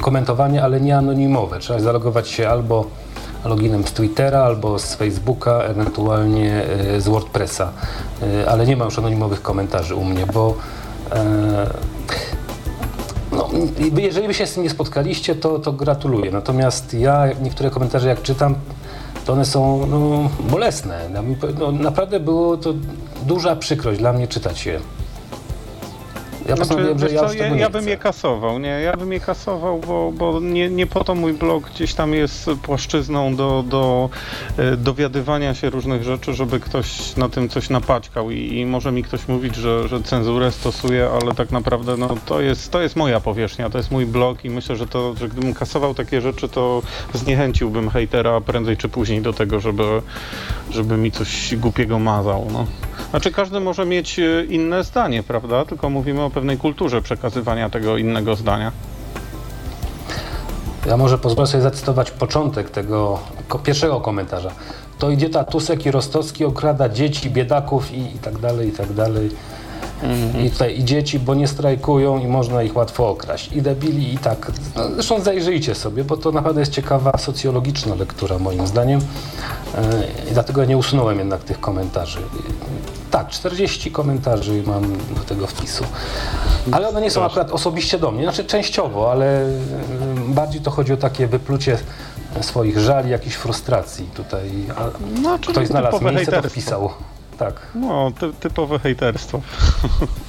komentowanie, 0.02 0.64
ale 0.64 0.82
nie 0.82 0.98
anonimowe. 0.98 1.60
Trzeba 1.60 1.80
zalogować 1.80 2.28
się 2.28 2.50
albo 2.50 2.86
loginem 3.46 3.84
z 3.88 3.92
Twittera, 3.94 4.44
albo 4.44 4.80
z 4.80 4.96
Facebooka, 4.96 5.52
ewentualnie 5.62 6.64
y, 6.96 7.02
z 7.02 7.08
WordPressa. 7.08 7.72
Y, 8.24 8.50
Ale 8.50 8.66
nie 8.68 8.78
ma 8.78 8.86
już 8.86 9.00
anonimowych 9.00 9.42
komentarzy 9.42 9.96
u 9.96 10.04
mnie, 10.06 10.26
bo 10.34 10.56
e, 11.12 11.68
no, 13.32 13.50
jeżeli 13.98 14.28
by 14.28 14.34
się 14.34 14.48
z 14.48 14.54
tym 14.54 14.64
nie 14.64 14.70
spotkaliście, 14.70 15.36
to, 15.36 15.60
to 15.60 15.72
gratuluję. 15.74 16.32
Natomiast 16.32 16.94
ja 16.94 17.28
niektóre 17.42 17.70
komentarze 17.70 18.10
jak 18.10 18.22
czytam, 18.22 18.56
to 19.26 19.34
one 19.34 19.46
są 19.46 19.86
no, 19.88 20.30
bolesne. 20.50 21.00
Powie- 21.42 21.54
No, 21.60 21.72
naprawdę 21.72 22.20
było 22.20 22.58
to 22.58 22.74
duża 23.26 23.56
przykrość 23.56 24.00
dla 24.00 24.14
mnie 24.14 24.28
czytać 24.28 24.66
je. 24.66 24.80
Ja 26.50 26.56
że 26.56 26.66
Znaczy, 26.66 26.96
wiesz 26.96 27.12
ja 27.12 27.28
co, 27.28 27.34
ja, 27.34 27.48
ja 27.56 27.70
bym 27.70 27.82
chcę. 27.82 27.90
je 27.90 27.98
kasował, 27.98 28.60
nie? 28.60 28.68
Ja 28.68 28.98
bym 28.98 29.14
je 29.14 29.20
kasował, 29.20 29.80
bo, 29.80 30.12
bo 30.12 30.40
nie, 30.40 30.70
nie 30.70 30.88
po 30.88 31.04
to 31.04 31.16
mój 31.16 31.34
blog 31.34 31.70
gdzieś 31.70 31.94
tam 31.94 32.14
jest 32.14 32.50
płaszczyzną 32.62 33.36
do, 33.36 33.64
do 33.68 34.10
e, 34.58 34.78
dowiadywania 34.78 35.54
się 35.54 35.70
różnych 35.70 36.04
rzeczy, 36.04 36.34
żeby 36.34 36.60
ktoś 36.60 37.16
na 37.16 37.30
tym 37.30 37.50
coś 37.50 37.70
napaćkał 37.70 38.32
i, 38.32 38.58
i 38.58 38.66
może 38.66 38.92
mi 38.92 39.04
ktoś 39.04 39.28
mówić, 39.28 39.56
że, 39.56 39.88
że 39.88 40.04
cenzurę 40.04 40.52
stosuje, 40.52 41.10
ale 41.22 41.36
tak 41.36 41.52
naprawdę 41.52 41.98
no, 41.98 42.16
to, 42.26 42.42
jest, 42.42 42.72
to 42.72 42.82
jest 42.82 42.96
moja 42.96 43.20
powierzchnia, 43.20 43.70
to 43.70 43.78
jest 43.78 43.92
mój 43.92 44.06
blog 44.06 44.46
i 44.46 44.50
myślę, 44.50 44.76
że 44.76 44.88
to, 44.88 45.16
że 45.16 45.30
gdybym 45.30 45.54
kasował 45.54 45.94
takie 45.94 46.22
rzeczy, 46.22 46.50
to 46.50 46.82
zniechęciłbym 47.14 47.90
hejtera 47.90 48.42
prędzej 48.42 48.78
czy 48.78 48.90
później 48.90 49.22
do 49.22 49.34
tego, 49.34 49.60
żeby, 49.60 50.02
żeby 50.72 50.98
mi 50.98 51.12
coś 51.12 51.56
głupiego 51.56 52.00
mazał, 52.00 52.48
no. 52.54 52.66
Znaczy 53.10 53.32
każdy 53.32 53.60
może 53.60 53.86
mieć 53.86 54.20
e, 54.20 54.46
inne 54.46 54.84
zdanie, 54.84 55.24
prawda? 55.24 55.66
Tylko 55.66 55.90
mówimy 55.90 56.22
o 56.22 56.30
pewnej 56.40 56.58
kulturze 56.58 57.02
przekazywania 57.02 57.70
tego 57.70 57.98
innego 57.98 58.36
zdania. 58.36 58.72
Ja 60.86 60.98
może 60.98 61.18
pozwolę 61.18 61.48
sobie 61.48 61.64
zacytować 61.64 62.12
początek 62.12 62.70
tego 62.70 63.20
pierwszego 63.64 64.02
komentarza. 64.02 64.52
To 65.00 65.10
idiota 65.10 65.44
Tusek 65.44 65.86
i 65.86 65.92
Rostowski 65.92 66.46
okrada 66.46 66.90
dzieci, 66.90 67.30
biedaków 67.30 67.92
i, 67.92 68.16
i 68.16 68.20
tak 68.20 68.38
dalej, 68.38 68.70
i 68.70 68.72
tak 68.72 68.94
dalej. 68.94 69.30
I 70.46 70.50
tutaj 70.50 70.80
i 70.80 70.84
dzieci, 70.86 71.20
bo 71.20 71.36
nie 71.36 71.48
strajkują 71.48 72.20
i 72.20 72.28
można 72.28 72.64
ich 72.64 72.76
łatwo 72.76 73.10
okraść. 73.10 73.52
I 73.52 73.62
debili 73.62 74.14
i 74.14 74.18
tak. 74.18 74.52
No, 74.76 74.90
zresztą 74.94 75.22
zajrzyjcie 75.22 75.76
sobie, 75.76 76.04
bo 76.04 76.18
to 76.18 76.32
naprawdę 76.32 76.60
jest 76.60 76.72
ciekawa 76.72 77.18
socjologiczna 77.18 77.96
lektura 77.96 78.40
moim 78.40 78.68
zdaniem. 78.68 79.00
E, 79.76 80.04
I 80.32 80.34
dlatego 80.34 80.62
ja 80.62 80.68
nie 80.68 80.78
usunąłem 80.78 81.20
jednak 81.20 81.44
tych 81.44 81.60
komentarzy. 81.60 82.20
Tak, 83.12 83.30
40 83.30 83.92
komentarzy 83.92 84.64
mam 84.66 84.98
do 84.98 85.22
tego 85.28 85.48
wpisu. 85.48 85.84
Ale 86.72 86.90
one 86.90 87.02
nie 87.02 87.12
są 87.12 87.26
akurat 87.26 87.52
osobiście 87.52 88.00
do 88.00 88.12
mnie, 88.12 88.24
znaczy 88.24 88.46
częściowo, 88.46 89.12
ale 89.12 89.46
y, 89.46 89.50
bardziej 90.28 90.62
to 90.62 90.72
chodzi 90.72 90.94
o 90.94 90.98
takie 90.98 91.28
wyplucie 91.28 91.78
swoich 92.42 92.80
żali, 92.80 93.10
jakichś 93.10 93.36
frustracji 93.36 94.06
tutaj. 94.14 94.52
No, 95.22 95.40
ktoś 95.40 95.68
znalazł 95.68 96.04
miejsce, 96.04 96.26
to 96.26 96.32
hejterstwo. 96.32 96.50
wpisał. 96.50 96.90
Tak. 97.38 97.56
No, 97.76 98.12
ty, 98.20 98.34
typowe 98.34 98.80
hejterstwo. 98.80 99.42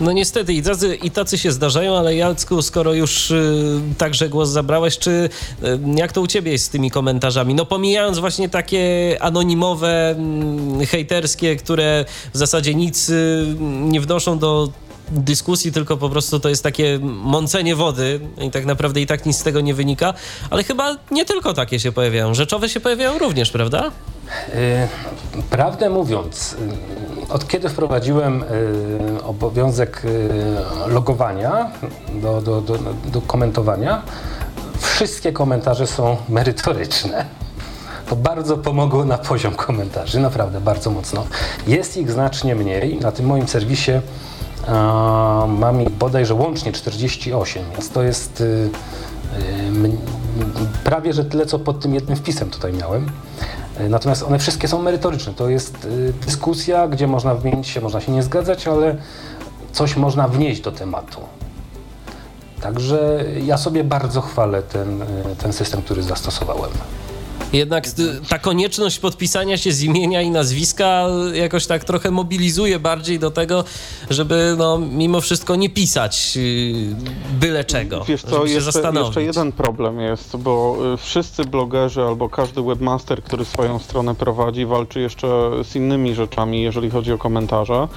No 0.00 0.12
niestety 0.12 0.52
i 0.52 0.62
tacy, 0.62 0.94
i 0.94 1.10
tacy 1.10 1.38
się 1.38 1.52
zdarzają, 1.52 1.96
ale 1.96 2.16
Jacku, 2.16 2.62
skoro 2.62 2.92
już 2.94 3.30
y, 3.30 3.80
także 3.98 4.28
głos 4.28 4.48
zabrałeś, 4.48 4.98
czy 4.98 5.10
y, 5.10 5.78
jak 5.96 6.12
to 6.12 6.20
u 6.20 6.26
ciebie 6.26 6.52
jest 6.52 6.64
z 6.64 6.68
tymi 6.68 6.90
komentarzami? 6.90 7.54
No 7.54 7.66
pomijając 7.66 8.18
właśnie 8.18 8.48
takie 8.48 9.16
anonimowe, 9.20 10.10
mm, 10.10 10.86
hejterskie, 10.86 11.56
które 11.56 12.04
w 12.34 12.38
zasadzie 12.38 12.74
nic 12.74 13.08
y, 13.08 13.46
nie 13.60 14.00
wnoszą 14.00 14.38
do 14.38 14.68
dyskusji, 15.10 15.72
tylko 15.72 15.96
po 15.96 16.08
prostu 16.08 16.40
to 16.40 16.48
jest 16.48 16.62
takie 16.62 16.98
mącenie 17.02 17.76
wody 17.76 18.20
i 18.42 18.50
tak 18.50 18.66
naprawdę 18.66 19.00
i 19.00 19.06
tak 19.06 19.26
nic 19.26 19.36
z 19.36 19.42
tego 19.42 19.60
nie 19.60 19.74
wynika, 19.74 20.14
ale 20.50 20.64
chyba 20.64 20.96
nie 21.10 21.24
tylko 21.24 21.52
takie 21.52 21.80
się 21.80 21.92
pojawiają, 21.92 22.34
rzeczowe 22.34 22.68
się 22.68 22.80
pojawiają 22.80 23.18
również, 23.18 23.50
prawda? 23.50 23.90
Y, 24.54 24.88
Prawdę 25.50 25.90
mówiąc, 25.90 26.52
y, 26.52 27.09
od 27.30 27.48
kiedy 27.48 27.68
wprowadziłem 27.68 28.42
y, 28.42 29.22
obowiązek 29.24 30.02
y, 30.04 30.28
logowania 30.86 31.70
do, 32.14 32.42
do, 32.42 32.60
do, 32.60 32.78
do 33.04 33.20
komentowania, 33.20 34.02
wszystkie 34.78 35.32
komentarze 35.32 35.86
są 35.86 36.16
merytoryczne. 36.28 37.24
To 38.08 38.16
bardzo 38.16 38.58
pomogło 38.58 39.04
na 39.04 39.18
poziom 39.18 39.54
komentarzy, 39.54 40.20
naprawdę 40.20 40.60
bardzo 40.60 40.90
mocno. 40.90 41.24
Jest 41.66 41.96
ich 41.96 42.10
znacznie 42.10 42.54
mniej. 42.54 43.00
Na 43.00 43.12
tym 43.12 43.26
moim 43.26 43.48
serwisie 43.48 43.92
mam 45.48 45.82
ich 45.82 45.90
bodajże 45.90 46.34
łącznie 46.34 46.72
48, 46.72 47.64
więc 47.72 47.90
to 47.90 48.02
jest 48.02 48.40
y, 48.40 48.70
prawie 50.84 51.12
że 51.12 51.24
tyle, 51.24 51.46
co 51.46 51.58
pod 51.58 51.80
tym 51.80 51.94
jednym 51.94 52.16
wpisem 52.16 52.50
tutaj 52.50 52.72
miałem. 52.72 53.10
Y, 53.80 53.88
Natomiast 53.88 54.22
one 54.22 54.38
wszystkie 54.38 54.68
są 54.68 54.82
merytoryczne. 54.82 55.34
To 55.34 55.48
jest 55.48 55.84
y, 55.84 56.12
dyskusja, 56.26 56.88
gdzie 56.88 57.06
można 57.06 57.34
wymienić 57.34 57.68
się, 57.68 57.80
można 57.80 58.00
się 58.00 58.12
nie 58.12 58.22
zgadzać, 58.22 58.68
ale 58.68 58.96
coś 59.72 59.96
można 59.96 60.28
wnieść 60.28 60.60
do 60.60 60.72
tematu. 60.72 61.20
Także 62.60 63.24
ja 63.44 63.58
sobie 63.58 63.84
bardzo 63.84 64.20
chwalę 64.20 64.62
ten, 64.62 65.02
y, 65.02 65.06
ten 65.38 65.52
system, 65.52 65.82
który 65.82 66.02
zastosowałem. 66.02 66.70
Jednak 67.52 67.84
ta 68.28 68.38
konieczność 68.38 68.98
podpisania 68.98 69.56
się 69.56 69.72
z 69.72 69.82
imienia 69.82 70.22
i 70.22 70.30
nazwiska 70.30 71.06
jakoś 71.34 71.66
tak 71.66 71.84
trochę 71.84 72.10
mobilizuje 72.10 72.78
bardziej 72.78 73.18
do 73.18 73.30
tego, 73.30 73.64
żeby 74.10 74.54
no, 74.58 74.78
mimo 74.78 75.20
wszystko 75.20 75.56
nie 75.56 75.70
pisać 75.70 76.32
y, 76.36 76.72
byle 77.40 77.64
czego. 77.64 78.04
Wiesz 78.04 78.22
co, 78.22 78.46
jeszcze, 78.46 78.92
jeszcze 78.94 79.22
jeden 79.22 79.52
problem 79.52 80.00
jest, 80.00 80.36
bo 80.36 80.76
y, 80.94 80.96
wszyscy 80.96 81.44
blogerzy 81.44 82.02
albo 82.02 82.28
każdy 82.28 82.62
webmaster, 82.62 83.22
który 83.22 83.44
swoją 83.44 83.78
stronę 83.78 84.14
prowadzi, 84.14 84.66
walczy 84.66 85.00
jeszcze 85.00 85.50
z 85.64 85.76
innymi 85.76 86.14
rzeczami, 86.14 86.62
jeżeli 86.62 86.90
chodzi 86.90 87.12
o 87.12 87.18
komentarze, 87.18 87.88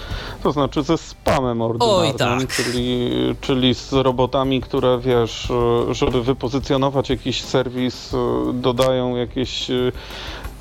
to 0.44 0.52
znaczy 0.52 0.84
ze 0.84 0.98
spamem 0.98 1.62
ordynarnym, 1.62 2.48
tak. 2.48 2.56
czyli, 2.56 3.10
czyli 3.42 3.76
z 3.76 3.94
robotami, 3.94 4.62
które 4.62 5.00
wiesz, 5.00 5.50
y, 5.90 5.94
żeby 5.94 6.24
wypozycjonować 6.24 7.10
jakiś 7.10 7.42
serwis, 7.42 8.10
dodają 8.54 9.16
jakieś 9.16 9.43
jakieś 9.44 9.68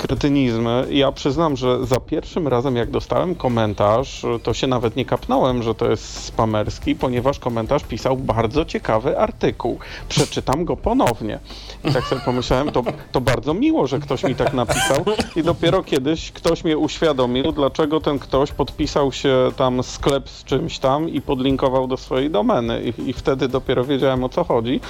kretynizmy. 0.02 0.86
Ja 0.90 1.12
przyznam, 1.12 1.56
że 1.56 1.86
za 1.86 2.00
pierwszym 2.00 2.48
razem 2.48 2.76
jak 2.76 2.90
dostałem 2.90 3.34
komentarz, 3.34 4.26
to 4.42 4.54
się 4.54 4.66
nawet 4.66 4.96
nie 4.96 5.04
kapnąłem, 5.04 5.62
że 5.62 5.74
to 5.74 5.90
jest 5.90 6.24
spamerski, 6.24 6.94
ponieważ 6.94 7.38
komentarz 7.38 7.84
pisał 7.84 8.16
bardzo 8.16 8.64
ciekawy 8.64 9.18
artykuł. 9.18 9.78
Przeczytam 10.08 10.64
go 10.64 10.76
ponownie. 10.76 11.38
I 11.84 11.92
tak 11.92 12.04
sobie 12.04 12.20
pomyślałem, 12.24 12.72
to, 12.72 12.82
to 13.12 13.20
bardzo 13.20 13.54
miło, 13.54 13.86
że 13.86 13.98
ktoś 13.98 14.24
mi 14.24 14.34
tak 14.34 14.52
napisał 14.52 15.04
i 15.36 15.42
dopiero 15.42 15.82
kiedyś 15.82 16.32
ktoś 16.32 16.64
mnie 16.64 16.78
uświadomił, 16.78 17.52
dlaczego 17.52 18.00
ten 18.00 18.18
ktoś 18.18 18.52
podpisał 18.52 19.12
się 19.12 19.50
tam 19.56 19.82
sklep 19.82 20.28
z 20.28 20.44
czymś 20.44 20.78
tam 20.78 21.08
i 21.08 21.20
podlinkował 21.20 21.86
do 21.86 21.96
swojej 21.96 22.30
domeny 22.30 22.82
i, 22.82 23.10
i 23.10 23.12
wtedy 23.12 23.48
dopiero 23.48 23.84
wiedziałem 23.84 24.24
o 24.24 24.28
co 24.28 24.44
chodzi. 24.44 24.80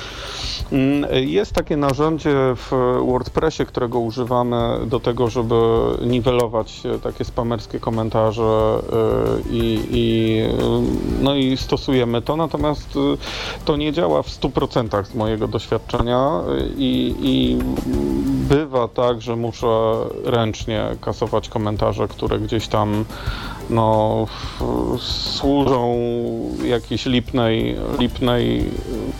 Mm, 0.73 1.11
jest 1.29 1.53
takie 1.53 1.77
narzędzie 1.77 2.35
w 2.57 2.71
WordPressie, 3.07 3.67
którego 3.67 3.99
używamy 3.99 4.79
do 4.87 5.02
tego, 5.03 5.31
żeby 5.31 5.55
niwelować 6.07 6.83
takie 7.03 7.25
spamerskie 7.25 7.81
komentarze 7.81 8.79
y, 8.79 9.51
i, 9.51 9.89
i, 9.91 10.43
no 11.21 11.35
i 11.35 11.57
stosujemy 11.57 12.23
to, 12.23 12.37
natomiast 12.37 12.97
y, 12.97 13.65
to 13.65 13.77
nie 13.77 13.93
działa 13.93 14.23
w 14.23 14.29
100% 14.29 15.05
z 15.05 15.15
mojego 15.15 15.49
doświadczenia 15.49 16.41
i, 16.77 17.15
i 17.23 17.59
bywa 18.49 18.89
tak, 18.89 19.23
że 19.23 19.37
muszę 19.37 19.95
ręcznie 20.25 20.85
kasować 21.01 21.49
komentarze, 21.49 22.09
które 22.09 22.39
gdzieś 22.39 22.69
tam 22.69 23.05
no, 23.71 24.27
służą 24.99 25.97
jakiejś 26.65 27.07
lipnej, 27.07 27.77
lipnej 27.99 28.71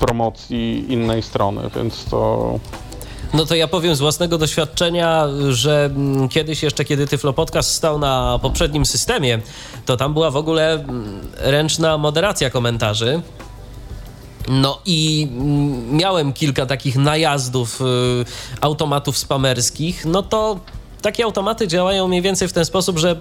promocji 0.01 0.93
innej 0.93 1.23
strony, 1.23 1.63
więc 1.77 2.05
to 2.05 2.59
no 3.35 3.47
to 3.47 3.55
ja 3.55 3.69
powiem 3.69 3.97
z 3.97 4.01
własnego 4.01 4.39
doświadczenia, 4.39 5.29
że 5.51 5.85
mm, 5.85 6.29
kiedyś 6.29 6.63
jeszcze, 6.63 6.85
kiedy 6.85 7.07
Tyflo 7.07 7.33
Podcast 7.33 7.71
stał 7.71 7.99
na 7.99 8.39
poprzednim 8.43 8.87
systemie, 8.87 9.39
to 9.87 9.97
tam 9.97 10.13
była 10.13 10.31
w 10.31 10.37
ogóle 10.37 10.73
mm, 10.73 11.29
ręczna 11.37 11.99
moderacja 11.99 12.51
komentarzy. 12.51 13.23
No 14.49 14.81
i 14.85 15.29
mm, 15.31 15.97
miałem 15.97 16.33
kilka 16.33 16.67
takich 16.67 16.97
najazdów 16.97 17.81
y, 17.81 17.85
automatów 18.61 19.19
spamerskich. 19.19 20.05
No 20.05 20.23
to 20.23 20.61
takie 21.03 21.25
automaty 21.25 21.69
działają 21.69 22.09
mniej 22.09 22.23
więcej 22.23 22.49
w 22.49 22.53
ten 22.53 22.65
sposób, 22.65 22.99
że 22.99 23.17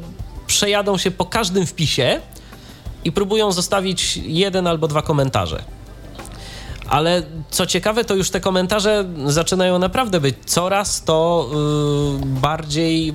przejadą 0.48 0.98
się 0.98 1.12
po 1.12 1.26
każdym 1.26 1.66
wpisie 1.66 2.22
i 3.04 3.12
próbują 3.12 3.52
zostawić 3.52 4.18
jeden 4.18 4.68
albo 4.68 4.88
dwa 4.88 5.02
komentarze. 5.02 5.64
Ale 6.92 7.24
co 7.50 7.66
ciekawe, 7.66 8.06
to 8.06 8.16
już 8.16 8.30
te 8.30 8.40
komentarze 8.40 9.06
zaczynają 9.26 9.80
naprawdę 9.80 10.20
być 10.20 10.36
coraz 10.46 11.04
to 11.04 11.50
yy, 12.22 12.26
bardziej 12.26 13.08
yy, 13.08 13.14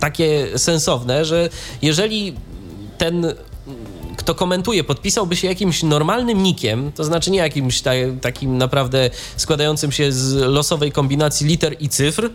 takie 0.00 0.58
sensowne, 0.58 1.24
że 1.24 1.48
jeżeli 1.82 2.34
ten 2.98 3.34
kto 4.16 4.34
komentuje, 4.34 4.84
podpisałby 4.84 5.36
się 5.36 5.48
jakimś 5.48 5.82
normalnym 5.82 6.42
nikiem, 6.42 6.92
to 6.92 7.04
znaczy 7.04 7.30
nie 7.30 7.38
jakimś 7.38 7.80
ta, 7.80 7.90
takim 8.20 8.58
naprawdę 8.58 9.10
składającym 9.36 9.92
się 9.92 10.12
z 10.12 10.34
losowej 10.34 10.92
kombinacji 10.92 11.46
liter 11.46 11.76
i 11.80 11.88
cyfr, 11.88 12.24
y, 12.24 12.30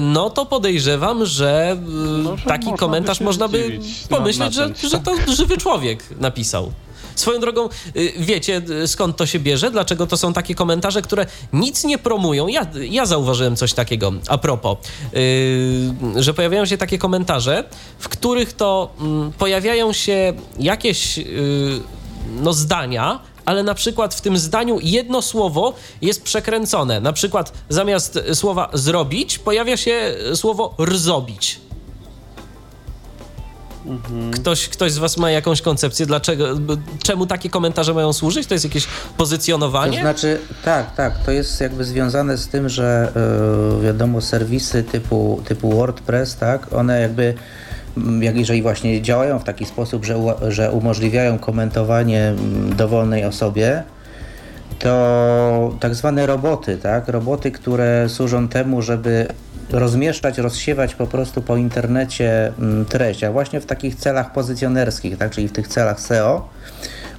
no 0.00 0.30
to 0.30 0.46
podejrzewam, 0.46 1.26
że 1.26 1.72
y, 1.72 2.22
no, 2.22 2.36
taki 2.46 2.72
komentarz 2.72 3.20
można 3.20 3.48
by 3.48 3.78
pomyśleć, 4.08 4.54
że, 4.54 4.70
że 4.90 4.98
to 4.98 5.14
żywy 5.32 5.56
człowiek 5.56 6.04
napisał. 6.20 6.72
Swoją 7.16 7.40
drogą, 7.40 7.68
y, 7.96 8.12
wiecie 8.18 8.62
y, 8.82 8.88
skąd 8.88 9.16
to 9.16 9.26
się 9.26 9.38
bierze? 9.38 9.70
Dlaczego 9.70 10.06
to 10.06 10.16
są 10.16 10.32
takie 10.32 10.54
komentarze, 10.54 11.02
które 11.02 11.26
nic 11.52 11.84
nie 11.84 11.98
promują? 11.98 12.48
Ja, 12.48 12.66
ja 12.90 13.06
zauważyłem 13.06 13.56
coś 13.56 13.72
takiego 13.72 14.12
a 14.28 14.38
propos, 14.38 14.78
yy, 15.12 16.22
że 16.22 16.34
pojawiają 16.34 16.66
się 16.66 16.78
takie 16.78 16.98
komentarze, 16.98 17.64
w 17.98 18.08
których 18.08 18.52
to 18.52 18.94
yy, 19.00 19.32
pojawiają 19.38 19.92
się 19.92 20.32
jakieś 20.58 21.20
no, 22.42 22.52
zdania, 22.52 23.20
ale 23.44 23.62
na 23.62 23.74
przykład 23.74 24.14
w 24.14 24.20
tym 24.20 24.38
zdaniu 24.38 24.78
jedno 24.82 25.22
słowo 25.22 25.74
jest 26.02 26.22
przekręcone. 26.22 27.00
Na 27.00 27.12
przykład 27.12 27.52
zamiast 27.68 28.18
słowa 28.34 28.70
zrobić 28.72 29.38
pojawia 29.38 29.76
się 29.76 30.14
słowo 30.34 30.74
rzobić. 30.78 31.65
Ktoś, 34.32 34.68
ktoś 34.68 34.92
z 34.92 34.98
was 34.98 35.16
ma 35.16 35.30
jakąś 35.30 35.62
koncepcję, 35.62 36.06
dlaczego, 36.06 36.46
czemu 37.02 37.26
takie 37.26 37.50
komentarze 37.50 37.94
mają 37.94 38.12
służyć? 38.12 38.46
To 38.46 38.54
jest 38.54 38.64
jakieś 38.64 38.86
pozycjonowanie? 39.16 39.96
To 39.96 40.02
znaczy, 40.02 40.38
tak, 40.64 40.94
tak, 40.94 41.18
to 41.24 41.30
jest 41.30 41.60
jakby 41.60 41.84
związane 41.84 42.36
z 42.36 42.48
tym, 42.48 42.68
że 42.68 43.12
yy, 43.76 43.82
wiadomo, 43.82 44.20
serwisy 44.20 44.82
typu, 44.82 45.42
typu 45.44 45.70
WordPress, 45.70 46.36
tak, 46.36 46.72
one 46.72 47.00
jakby 47.00 47.34
jak 48.20 48.36
jeżeli 48.36 48.62
właśnie 48.62 49.02
działają 49.02 49.38
w 49.38 49.44
taki 49.44 49.64
sposób, 49.64 50.04
że, 50.04 50.16
że 50.48 50.70
umożliwiają 50.70 51.38
komentowanie 51.38 52.34
dowolnej 52.76 53.24
osobie, 53.24 53.82
to 54.78 55.74
tak 55.80 55.94
zwane 55.94 56.26
roboty, 56.26 56.76
tak? 56.76 57.08
Roboty, 57.08 57.50
które 57.50 58.08
służą 58.08 58.48
temu, 58.48 58.82
żeby 58.82 59.26
rozmieszczać, 59.70 60.38
rozsiewać 60.38 60.94
po 60.94 61.06
prostu 61.06 61.42
po 61.42 61.56
internecie 61.56 62.52
mm, 62.58 62.84
treść, 62.84 63.24
a 63.24 63.32
właśnie 63.32 63.60
w 63.60 63.66
takich 63.66 63.94
celach 63.94 64.32
pozycjonerskich, 64.32 65.18
tak, 65.18 65.30
czyli 65.30 65.48
w 65.48 65.52
tych 65.52 65.68
celach 65.68 66.00
SEO, 66.00 66.48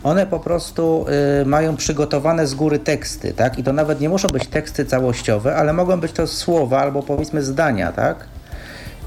one 0.04 0.26
po 0.28 0.39
prostu 0.39 1.06
y, 1.41 1.45
mają 1.45 1.76
przygotowane 1.76 2.48
z 2.48 2.56
góry 2.56 2.80
teksty, 2.80 3.34
tak? 3.34 3.60
I 3.60 3.64
to 3.64 3.74
nawet 3.74 4.02
nie 4.02 4.10
muszą 4.10 4.28
być 4.28 4.48
teksty 4.48 4.86
całościowe, 4.86 5.56
ale 5.56 5.74
mogą 5.74 6.00
być 6.00 6.12
to 6.12 6.28
słowa 6.28 6.80
albo 6.80 7.04
powiedzmy 7.04 7.41
zdania, 7.43 7.91
tak? 7.91 8.26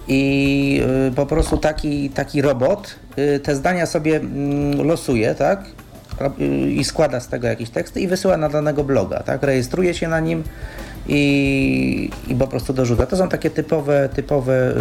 I 0.09 0.83
y, 1.09 1.15
po 1.15 1.27
prostu 1.27 1.57
taki, 1.57 2.11
taki 2.11 2.43
robot 2.43 2.95
y, 3.19 3.41
te 3.41 3.55
zdania 3.55 3.87
sobie 3.87 4.17
y, 4.17 4.85
losuje, 4.85 5.35
tak? 5.35 5.65
Y, 6.41 6.71
I 6.71 6.85
składa 6.85 7.21
z 7.21 7.29
tego 7.29 7.47
jakieś 7.47 7.71
teksty 7.71 8.01
i 8.01 8.09
wysyła 8.09 8.37
na 8.37 8.49
danego 8.49 8.85
bloga, 8.85 9.23
tak? 9.23 9.43
Rejestruje 9.43 9.95
się 9.95 10.09
na 10.09 10.21
nim 10.21 10.45
i, 11.11 12.11
i 12.29 12.35
po 12.35 12.47
prostu 12.47 12.73
dorzuca. 12.73 13.07
To 13.07 13.17
są 13.17 13.29
takie 13.29 13.51
typowe, 13.51 14.09
typowe 14.15 14.75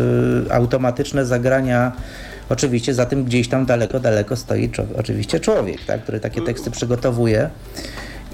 y, 0.48 0.54
automatyczne 0.54 1.26
zagrania. 1.26 1.92
Oczywiście 2.50 2.94
za 2.94 3.06
tym 3.06 3.24
gdzieś 3.24 3.48
tam 3.48 3.66
daleko, 3.66 4.00
daleko 4.00 4.36
stoi 4.36 4.70
oczywiście 4.98 5.40
człowiek, 5.40 5.86
tak, 5.86 6.04
który 6.04 6.20
takie 6.20 6.42
teksty 6.42 6.72
przygotowuje. 6.72 7.50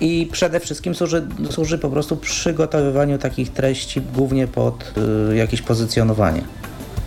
I 0.02 0.30
przede 0.32 0.60
wszystkim 0.60 0.96
służy, 0.96 1.28
służy 1.50 1.78
po 1.78 1.90
prostu 1.90 2.18
przygotowywaniu 2.18 3.18
takich 3.18 3.54
treści 3.54 4.02
głównie 4.02 4.48
pod 4.48 4.94
y, 5.32 5.36
jakieś 5.36 5.62
pozycjonowanie. 5.62 6.42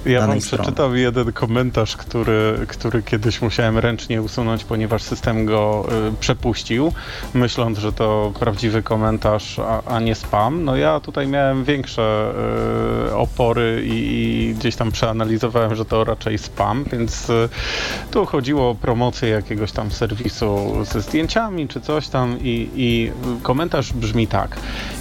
Ja 0.07 0.27
wam 0.27 0.39
przeczytam 0.39 0.97
jeden 0.97 1.33
komentarz, 1.33 1.97
który, 1.97 2.67
który 2.69 3.03
kiedyś 3.03 3.43
musiałem 3.43 3.79
ręcznie 3.79 4.23
usunąć, 4.23 4.65
ponieważ 4.65 5.03
system 5.03 5.47
go 5.47 5.89
y, 6.09 6.17
przepuścił, 6.21 6.93
myśląc, 7.35 7.79
że 7.79 7.93
to 7.93 8.33
prawdziwy 8.41 8.83
komentarz, 8.83 9.59
a, 9.59 9.83
a 9.85 10.01
nie 10.01 10.15
spam. 10.15 10.65
No 10.65 10.77
ja 10.77 11.01
tutaj 11.01 11.27
miałem 11.27 11.65
większe 11.65 12.33
y, 13.09 13.15
opory 13.15 13.83
i, 13.87 13.91
i, 13.91 14.55
gdzieś 14.55 14.77
tam 14.77 14.93
przeanalizowałem, 14.93 15.75
że 15.75 15.85
to 15.85 16.05
raczej 16.05 16.39
spam, 16.39 16.85
więc 16.93 17.31
y, 17.31 17.49
tu 18.11 18.27
chodziło 18.27 18.71
o 18.71 18.75
promocję 18.75 19.29
jakiegoś 19.29 19.73
tam 19.73 19.91
serwisu 19.91 20.85
ze 20.85 21.01
zdjęciami 21.01 21.69
czy 21.69 21.81
coś 21.81 22.09
tam 22.09 22.39
i, 22.41 22.69
i 22.77 23.13
komentarz 23.43 23.93
brzmi 23.93 24.27
tak. 24.27 24.57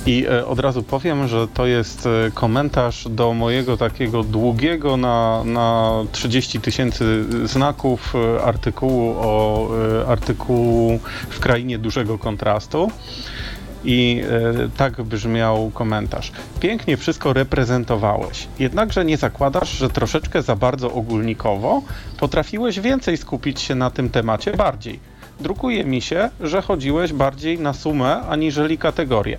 I 0.05 0.25
y, 0.27 0.45
od 0.45 0.59
razu 0.59 0.83
powiem, 0.83 1.27
że 1.27 1.47
to 1.47 1.65
jest 1.65 2.05
y, 2.05 2.31
komentarz 2.33 3.07
do 3.09 3.33
mojego 3.33 3.77
takiego 3.77 4.23
długiego 4.23 4.86
na, 4.95 5.43
na 5.43 5.91
30 6.11 6.61
tysięcy 6.61 7.25
znaków 7.47 8.13
e, 8.15 8.43
artykułu 8.43 9.15
o 9.17 9.67
e, 10.03 10.07
artykułu 10.07 10.99
w 11.29 11.39
krainie 11.39 11.77
dużego 11.77 12.17
kontrastu. 12.17 12.91
I 13.85 14.23
e, 14.29 14.69
tak 14.77 15.01
brzmiał 15.01 15.71
komentarz. 15.73 16.31
Pięknie 16.59 16.97
wszystko 16.97 17.33
reprezentowałeś, 17.33 18.47
jednakże 18.59 19.05
nie 19.05 19.17
zakładasz, 19.17 19.69
że 19.69 19.89
troszeczkę 19.89 20.41
za 20.41 20.55
bardzo 20.55 20.93
ogólnikowo 20.93 21.81
potrafiłeś 22.19 22.79
więcej 22.79 23.17
skupić 23.17 23.61
się 23.61 23.75
na 23.75 23.89
tym 23.89 24.09
temacie 24.09 24.53
bardziej. 24.53 24.99
Drukuje 25.39 25.83
mi 25.83 26.01
się, 26.01 26.29
że 26.41 26.61
chodziłeś 26.61 27.13
bardziej 27.13 27.59
na 27.59 27.73
sumę 27.73 28.21
aniżeli 28.21 28.77
kategorię. 28.77 29.37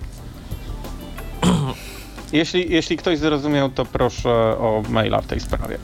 Jeśli, 2.33 2.71
jeśli 2.71 2.97
ktoś 2.97 3.19
zrozumiał, 3.19 3.69
to 3.69 3.85
proszę 3.85 4.29
o 4.59 4.83
maila 4.89 5.21
w 5.21 5.27
tej 5.27 5.39
sprawie. 5.39 5.77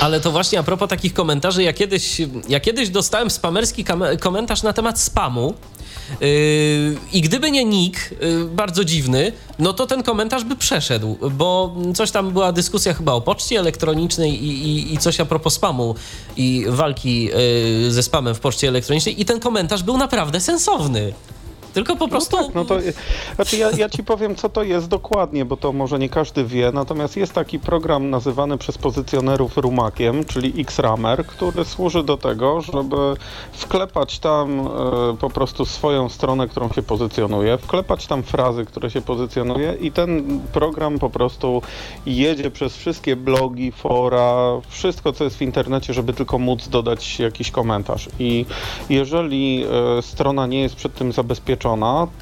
Ale 0.00 0.20
to 0.20 0.30
właśnie 0.30 0.58
a 0.58 0.62
propos 0.62 0.88
takich 0.88 1.14
komentarzy, 1.14 1.62
ja 1.62 1.72
kiedyś, 1.72 2.20
ja 2.48 2.60
kiedyś 2.60 2.88
dostałem 2.88 3.30
spamerski 3.30 3.84
komentarz 4.20 4.62
na 4.62 4.72
temat 4.72 5.00
spamu. 5.00 5.54
Yy, 6.20 6.26
I 7.12 7.20
gdyby 7.20 7.50
nie 7.50 7.64
nick, 7.64 8.10
yy, 8.20 8.44
bardzo 8.44 8.84
dziwny, 8.84 9.32
no 9.58 9.72
to 9.72 9.86
ten 9.86 10.02
komentarz 10.02 10.44
by 10.44 10.56
przeszedł, 10.56 11.18
bo 11.30 11.76
coś 11.94 12.10
tam 12.10 12.30
była 12.30 12.52
dyskusja 12.52 12.94
chyba 12.94 13.12
o 13.12 13.20
poczcie 13.20 13.58
elektronicznej 13.58 14.44
i, 14.44 14.68
i, 14.68 14.94
i 14.94 14.98
coś 14.98 15.20
a 15.20 15.24
propos 15.24 15.54
spamu 15.54 15.94
i 16.36 16.64
walki 16.68 17.24
yy, 17.24 17.92
ze 17.92 18.02
spamem 18.02 18.34
w 18.34 18.40
poczcie 18.40 18.68
elektronicznej 18.68 19.20
i 19.20 19.24
ten 19.24 19.40
komentarz 19.40 19.82
był 19.82 19.96
naprawdę 19.96 20.40
sensowny. 20.40 21.12
Tylko 21.74 21.96
po 21.96 22.08
prostu. 22.08 22.36
No, 22.36 22.44
tak, 22.44 22.54
no 22.54 22.64
to, 22.64 22.78
znaczy 23.34 23.56
ja, 23.56 23.70
ja 23.70 23.88
ci 23.88 24.04
powiem, 24.04 24.34
co 24.34 24.48
to 24.48 24.62
jest 24.62 24.88
dokładnie, 24.88 25.44
bo 25.44 25.56
to 25.56 25.72
może 25.72 25.98
nie 25.98 26.08
każdy 26.08 26.44
wie. 26.44 26.72
Natomiast 26.74 27.16
jest 27.16 27.32
taki 27.32 27.58
program 27.58 28.10
nazywany 28.10 28.58
przez 28.58 28.78
pozycjonerów 28.78 29.56
rumakiem, 29.56 30.24
czyli 30.24 30.60
XRamer, 30.60 31.26
który 31.26 31.64
służy 31.64 32.02
do 32.02 32.16
tego, 32.16 32.60
żeby 32.60 32.96
wklepać 33.52 34.18
tam 34.18 34.60
e, 34.60 34.70
po 35.20 35.30
prostu 35.30 35.64
swoją 35.64 36.08
stronę, 36.08 36.48
którą 36.48 36.68
się 36.68 36.82
pozycjonuje, 36.82 37.58
wklepać 37.58 38.06
tam 38.06 38.22
frazy, 38.22 38.64
które 38.64 38.90
się 38.90 39.00
pozycjonuje 39.00 39.76
i 39.80 39.92
ten 39.92 40.40
program 40.52 40.98
po 40.98 41.10
prostu 41.10 41.62
jedzie 42.06 42.50
przez 42.50 42.76
wszystkie 42.76 43.16
blogi, 43.16 43.72
fora, 43.72 44.60
wszystko, 44.68 45.12
co 45.12 45.24
jest 45.24 45.36
w 45.36 45.42
internecie, 45.42 45.94
żeby 45.94 46.12
tylko 46.12 46.38
móc 46.38 46.68
dodać 46.68 47.18
jakiś 47.18 47.50
komentarz. 47.50 48.08
I 48.18 48.46
jeżeli 48.88 49.64
e, 49.98 50.02
strona 50.02 50.46
nie 50.46 50.60
jest 50.60 50.76
przed 50.76 50.94
tym 50.94 51.12
zabezpieczona, 51.12 51.63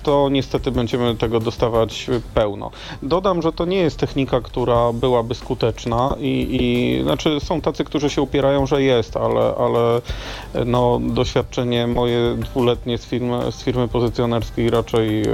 to 0.03 0.29
niestety 0.29 0.71
będziemy 0.71 1.17
tego 1.17 1.41
dostawać 1.41 2.11
pełno. 2.35 2.71
Dodam, 3.03 3.43
że 3.43 3.53
to 3.53 3.65
nie 3.65 3.77
jest 3.77 3.99
technika, 3.99 4.41
która 4.41 4.93
byłaby 4.93 5.35
skuteczna 5.35 6.15
i, 6.19 6.59
i 6.61 7.03
znaczy 7.03 7.41
są 7.41 7.61
tacy, 7.61 7.85
którzy 7.85 8.11
się 8.11 8.23
upierają, 8.23 8.67
że 8.67 8.83
jest, 8.83 9.17
ale, 9.17 9.55
ale 9.59 10.01
no, 10.67 11.01
doświadczenie 11.03 11.87
moje 11.87 12.37
dwuletnie 12.37 12.99
z 12.99 13.07
firmy, 13.07 13.53
z 13.53 13.63
firmy 13.63 13.89
pozycjonerskiej 13.89 14.71
raczej 14.71 15.23
e, 15.23 15.27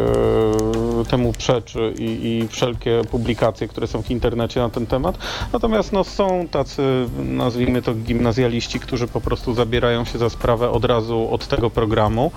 temu 1.11 1.32
przeczy 1.32 1.94
i, 1.98 2.04
i 2.04 2.48
wszelkie 2.48 3.02
publikacje, 3.11 3.68
które 3.68 3.86
są 3.86 4.02
w 4.02 4.11
internecie 4.11 4.61
na 4.61 4.68
ten 4.68 4.86
temat. 4.86 5.18
Natomiast 5.52 5.92
no, 5.92 6.04
są 6.04 6.48
tacy, 6.50 6.82
nazwijmy 7.18 7.82
to 7.82 7.94
gimnazjaliści, 7.94 8.80
którzy 8.80 9.09
po 9.09 9.20
prostu 9.20 9.54
zabierają 9.54 10.04
się 10.04 10.18
za 10.18 10.30
sprawę 10.30 10.70
od 10.70 10.84
razu 10.84 11.28
od 11.30 11.46
tego 11.46 11.70
programu, 11.70 12.32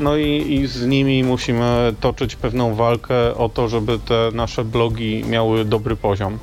no 0.00 0.16
i, 0.16 0.52
i 0.52 0.66
z 0.66 0.86
nimi 0.86 1.13
musimy 1.22 1.94
toczyć 2.00 2.36
pewną 2.36 2.74
walkę 2.74 3.34
o 3.34 3.48
to, 3.48 3.68
żeby 3.68 3.98
te 3.98 4.30
nasze 4.32 4.64
blogi 4.64 5.24
miały 5.28 5.64
dobry 5.64 5.96
poziom. 5.96 6.38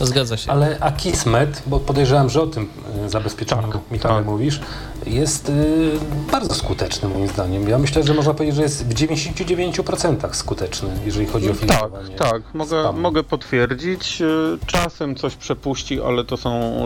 Zgadza 0.00 0.36
się. 0.36 0.50
Ale 0.50 0.78
Akismet, 0.80 1.62
bo 1.66 1.80
podejrzewam, 1.80 2.30
że 2.30 2.42
o 2.42 2.46
tym 2.46 2.68
y, 3.06 3.10
zabezpieczeniu 3.10 3.72
tak, 3.72 3.90
mi 3.90 3.98
tak. 3.98 4.24
mówisz, 4.24 4.60
jest 5.06 5.48
y, 5.48 5.90
bardzo 6.32 6.54
skuteczny 6.54 7.08
moim 7.08 7.28
zdaniem. 7.28 7.68
Ja 7.68 7.78
myślę, 7.78 8.02
że 8.02 8.14
można 8.14 8.34
powiedzieć, 8.34 8.56
że 8.56 8.62
jest 8.62 8.86
w 8.86 8.94
99% 8.94 10.34
skuteczny, 10.34 10.88
jeżeli 11.04 11.26
chodzi 11.26 11.50
o 11.50 11.54
filtrowanie. 11.54 12.16
Tak, 12.16 12.30
tak, 12.30 12.42
mogę, 12.54 12.92
mogę 12.92 13.22
potwierdzić. 13.22 14.20
Y, 14.20 14.58
czasem 14.66 15.14
coś 15.14 15.36
przepuści, 15.36 16.02
ale 16.02 16.24
to 16.24 16.36
są 16.36 16.76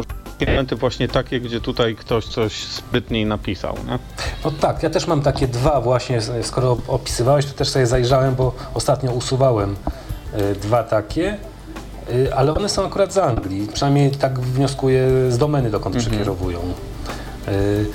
elementy 0.40 0.76
właśnie 0.76 1.08
takie, 1.08 1.40
gdzie 1.40 1.61
tutaj 1.61 1.96
ktoś 1.96 2.24
coś 2.24 2.52
sprytniej 2.52 3.26
napisał. 3.26 3.74
Nie? 3.86 3.98
No 4.44 4.50
tak, 4.50 4.82
ja 4.82 4.90
też 4.90 5.06
mam 5.06 5.22
takie 5.22 5.48
dwa 5.48 5.80
właśnie, 5.80 6.20
skoro 6.42 6.76
opisywałeś, 6.88 7.46
to 7.46 7.52
też 7.52 7.68
sobie 7.68 7.86
zajrzałem, 7.86 8.34
bo 8.34 8.54
ostatnio 8.74 9.12
usuwałem 9.12 9.76
y, 10.34 10.54
dwa 10.54 10.82
takie 10.84 11.38
ale 12.36 12.54
one 12.54 12.68
są 12.68 12.86
akurat 12.86 13.12
z 13.12 13.18
Anglii. 13.18 13.68
Przynajmniej 13.72 14.11
tak 14.11 14.40
wnioskuję 14.40 15.08
z 15.28 15.38
domeny, 15.38 15.70
dokąd 15.70 15.96
mhm. 15.96 16.11
przekierowują. 16.11 16.58
Y, 17.48 17.86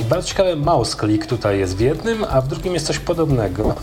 I 0.00 0.04
bardzo 0.04 0.28
ciekawe, 0.28 0.56
mouse 0.56 0.96
click 0.96 1.26
tutaj 1.26 1.58
jest 1.58 1.76
w 1.76 1.80
jednym, 1.80 2.24
a 2.30 2.40
w 2.40 2.48
drugim 2.48 2.74
jest 2.74 2.86
coś 2.86 2.98
podobnego. 2.98 3.74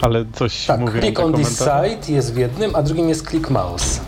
Ale 0.00 0.24
coś 0.32 0.66
tak, 0.66 0.80
mówią 0.80 1.00
click 1.00 1.20
on 1.20 1.32
this 1.32 1.58
site 1.58 2.12
jest 2.12 2.34
w 2.34 2.36
jednym, 2.36 2.76
a 2.76 2.82
drugim 2.82 3.08
jest 3.08 3.28
click 3.28 3.50
mouse. 3.50 4.00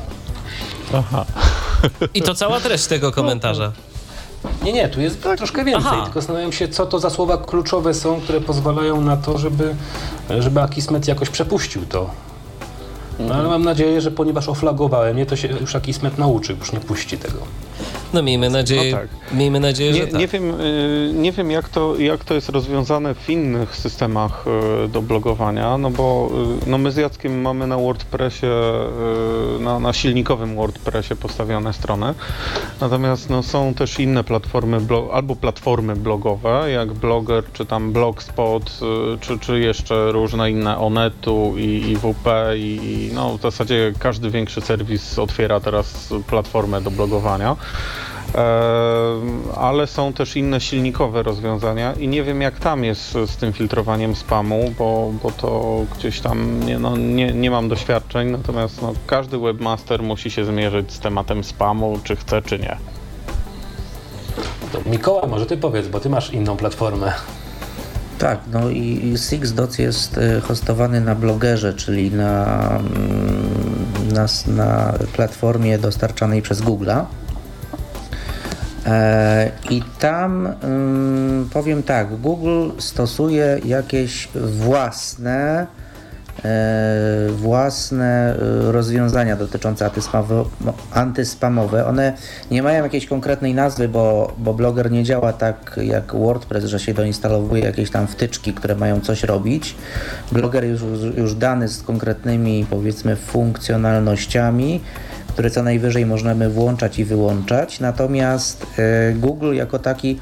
Aha. 0.94 1.24
I 2.14 2.22
to 2.22 2.34
cała 2.34 2.60
treść 2.60 2.86
tego 2.86 3.12
komentarza. 3.20 3.72
Nie, 4.62 4.72
nie, 4.72 4.88
tu 4.88 5.00
jest 5.00 5.22
tak. 5.22 5.38
troszkę 5.38 5.64
więcej, 5.64 5.90
Aha. 5.92 6.02
tylko 6.04 6.20
zastanawiam 6.20 6.52
się, 6.52 6.68
co 6.68 6.86
to 6.86 6.98
za 6.98 7.10
słowa 7.10 7.38
kluczowe 7.38 7.94
są, 7.94 8.20
które 8.20 8.40
pozwalają 8.40 9.00
na 9.00 9.16
to, 9.16 9.38
żeby, 9.38 9.74
żeby 10.38 10.62
Akismet 10.62 11.08
jakoś 11.08 11.30
przepuścił 11.30 11.86
to. 11.86 12.10
No, 13.28 13.34
ale 13.34 13.48
mam 13.48 13.64
nadzieję, 13.64 14.00
że 14.00 14.10
ponieważ 14.10 14.48
oflagowałem 14.48 15.18
je, 15.18 15.26
to 15.26 15.36
się 15.36 15.48
już 15.48 15.76
Akismet 15.76 16.18
nauczy, 16.18 16.56
już 16.60 16.72
nie 16.72 16.80
puści 16.80 17.18
tego. 17.18 17.38
No 18.12 18.22
miejmy 18.22 18.50
nadzieję, 18.50 18.92
no 18.92 18.98
tak. 18.98 19.08
miejmy 19.34 19.60
nadzieję 19.60 19.92
nie, 19.92 20.00
że 20.00 20.06
tak. 20.06 20.20
Nie 20.20 20.28
wiem, 20.28 20.60
y, 20.60 21.10
nie 21.14 21.32
wiem 21.32 21.50
jak, 21.50 21.68
to, 21.68 21.96
jak 21.98 22.24
to 22.24 22.34
jest 22.34 22.48
rozwiązane 22.48 23.14
w 23.14 23.30
innych 23.30 23.76
systemach 23.76 24.44
y, 24.84 24.88
do 24.88 25.02
blogowania, 25.02 25.78
no 25.78 25.90
bo 25.90 26.30
y, 26.64 26.70
no 26.70 26.78
my 26.78 26.92
z 26.92 26.96
Jackiem 26.96 27.40
mamy 27.40 27.66
na 27.66 27.76
WordPressie, 27.76 28.46
na, 29.60 29.78
na 29.78 29.92
silnikowym 29.92 30.56
WordPressie 30.56 31.16
postawione 31.16 31.72
strony, 31.72 32.14
natomiast 32.80 33.30
no, 33.30 33.42
są 33.42 33.74
też 33.74 34.00
inne 34.00 34.24
platformy, 34.24 34.78
albo 35.12 35.36
platformy 35.36 35.96
blogowe, 35.96 36.70
jak 36.70 36.92
Blogger, 36.92 37.44
czy 37.52 37.66
tam 37.66 37.92
Blogspot, 37.92 38.80
czy, 39.20 39.38
czy 39.38 39.60
jeszcze 39.60 40.12
różne 40.12 40.50
inne 40.50 40.78
Onetu 40.78 41.54
i, 41.58 41.90
i 41.90 41.96
WP 41.96 42.28
i 42.56 43.10
no 43.14 43.38
w 43.38 43.42
zasadzie 43.42 43.92
każdy 43.98 44.30
większy 44.30 44.60
serwis 44.60 45.18
otwiera 45.18 45.60
teraz 45.60 46.14
platformę 46.26 46.80
do 46.80 46.90
blogowania 46.90 47.56
ale 49.56 49.86
są 49.86 50.12
też 50.12 50.36
inne 50.36 50.60
silnikowe 50.60 51.22
rozwiązania 51.22 51.92
i 51.92 52.08
nie 52.08 52.22
wiem 52.22 52.40
jak 52.40 52.58
tam 52.58 52.84
jest 52.84 53.12
z 53.12 53.36
tym 53.36 53.52
filtrowaniem 53.52 54.16
spamu, 54.16 54.74
bo, 54.78 55.12
bo 55.22 55.30
to 55.30 55.80
gdzieś 55.98 56.20
tam 56.20 56.66
nie, 56.66 56.78
no, 56.78 56.96
nie, 56.96 57.32
nie 57.32 57.50
mam 57.50 57.68
doświadczeń, 57.68 58.30
natomiast 58.30 58.82
no, 58.82 58.92
każdy 59.06 59.38
webmaster 59.38 60.02
musi 60.02 60.30
się 60.30 60.44
zmierzyć 60.44 60.92
z 60.92 60.98
tematem 60.98 61.44
spamu, 61.44 61.98
czy 62.04 62.16
chce, 62.16 62.42
czy 62.42 62.58
nie. 62.58 62.76
Mikołaj, 64.86 65.28
może 65.28 65.46
ty 65.46 65.56
powiedz, 65.56 65.88
bo 65.88 66.00
ty 66.00 66.10
masz 66.10 66.32
inną 66.32 66.56
platformę. 66.56 67.12
Tak, 68.18 68.40
no 68.52 68.70
i 68.70 69.14
SixDots 69.16 69.78
jest 69.78 70.18
y, 70.18 70.40
hostowany 70.40 71.00
na 71.00 71.14
blogerze, 71.14 71.74
czyli 71.74 72.10
na, 72.10 72.46
mm, 72.78 74.12
na, 74.12 74.26
na 74.46 74.92
platformie 75.12 75.78
dostarczanej 75.78 76.42
przez 76.42 76.62
Google'a. 76.62 77.04
E, 78.86 79.50
I 79.70 79.82
tam 79.98 80.48
powiem 81.52 81.82
tak, 81.82 82.20
Google 82.20 82.70
stosuje 82.78 83.60
jakieś 83.64 84.28
własne 84.34 85.66
e, 86.44 87.28
własne 87.28 88.34
e, 88.34 88.72
rozwiązania 88.72 89.36
dotyczące 89.36 89.90
antyspamowe. 90.92 91.86
One 91.86 92.12
nie 92.50 92.62
mają 92.62 92.82
jakiejś 92.82 93.06
konkretnej 93.06 93.54
nazwy, 93.54 93.88
bo, 93.88 94.32
bo 94.38 94.54
Blogger 94.54 94.90
nie 94.90 95.04
działa 95.04 95.32
tak 95.32 95.80
jak 95.82 96.14
WordPress, 96.14 96.64
że 96.64 96.80
się 96.80 96.94
doinstalowuje 96.94 97.64
jakieś 97.64 97.90
tam 97.90 98.06
wtyczki, 98.06 98.52
które 98.52 98.74
mają 98.74 99.00
coś 99.00 99.22
robić. 99.22 99.76
Blogger 100.32 100.64
już, 100.64 100.80
już 101.16 101.34
dany 101.34 101.68
z 101.68 101.82
konkretnymi 101.82 102.66
powiedzmy 102.70 103.16
funkcjonalnościami 103.16 104.80
które 105.32 105.50
co 105.50 105.62
najwyżej 105.62 106.06
możemy 106.06 106.50
włączać 106.50 106.98
i 106.98 107.04
wyłączać. 107.04 107.80
Natomiast 107.80 108.66
e, 108.78 109.12
Google 109.12 109.54
jako 109.54 109.78
taki 109.78 110.20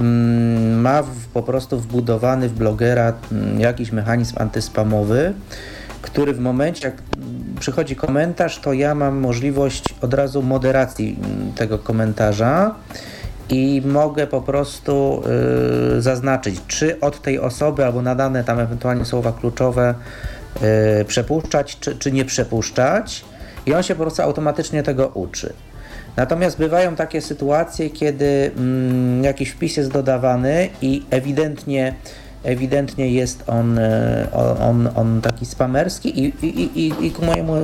mm, 0.00 0.80
ma 0.80 1.02
po 1.34 1.42
prostu 1.42 1.80
wbudowany 1.80 2.48
w 2.48 2.52
blogera 2.52 3.12
mm, 3.32 3.60
jakiś 3.60 3.92
mechanizm 3.92 4.36
antyspamowy, 4.38 5.32
który 6.02 6.32
w 6.32 6.40
momencie, 6.40 6.88
jak 6.88 7.02
przychodzi 7.60 7.96
komentarz, 7.96 8.58
to 8.58 8.72
ja 8.72 8.94
mam 8.94 9.16
możliwość 9.16 9.84
od 10.00 10.14
razu 10.14 10.42
moderacji 10.42 11.16
mm, 11.24 11.52
tego 11.52 11.78
komentarza 11.78 12.74
i 13.48 13.82
mogę 13.84 14.26
po 14.26 14.40
prostu 14.40 15.22
y, 15.96 16.02
zaznaczyć, 16.02 16.60
czy 16.66 17.00
od 17.00 17.22
tej 17.22 17.38
osoby 17.38 17.84
albo 17.84 18.02
nadane 18.02 18.44
tam 18.44 18.58
ewentualnie 18.58 19.04
słowa 19.04 19.32
kluczowe 19.32 19.94
y, 21.00 21.04
przepuszczać, 21.04 21.78
czy, 21.80 21.96
czy 21.96 22.12
nie 22.12 22.24
przepuszczać 22.24 23.24
i 23.66 23.74
on 23.74 23.82
się 23.82 23.94
po 23.94 24.02
prostu 24.02 24.22
automatycznie 24.22 24.82
tego 24.82 25.08
uczy. 25.08 25.52
Natomiast 26.16 26.58
bywają 26.58 26.96
takie 26.96 27.20
sytuacje, 27.20 27.90
kiedy 27.90 28.50
mm, 28.56 29.24
jakiś 29.24 29.50
wpis 29.50 29.76
jest 29.76 29.90
dodawany 29.90 30.68
i 30.82 31.02
ewidentnie, 31.10 31.94
ewidentnie 32.44 33.10
jest 33.10 33.44
on, 33.46 33.78
e, 33.78 34.26
on, 34.60 34.88
on 34.96 35.20
taki 35.20 35.46
spamerski 35.46 36.20
i, 36.24 36.46
i, 36.46 36.86
i, 36.86 37.06
i 37.06 37.10
ku 37.10 37.24
mojemu 37.24 37.54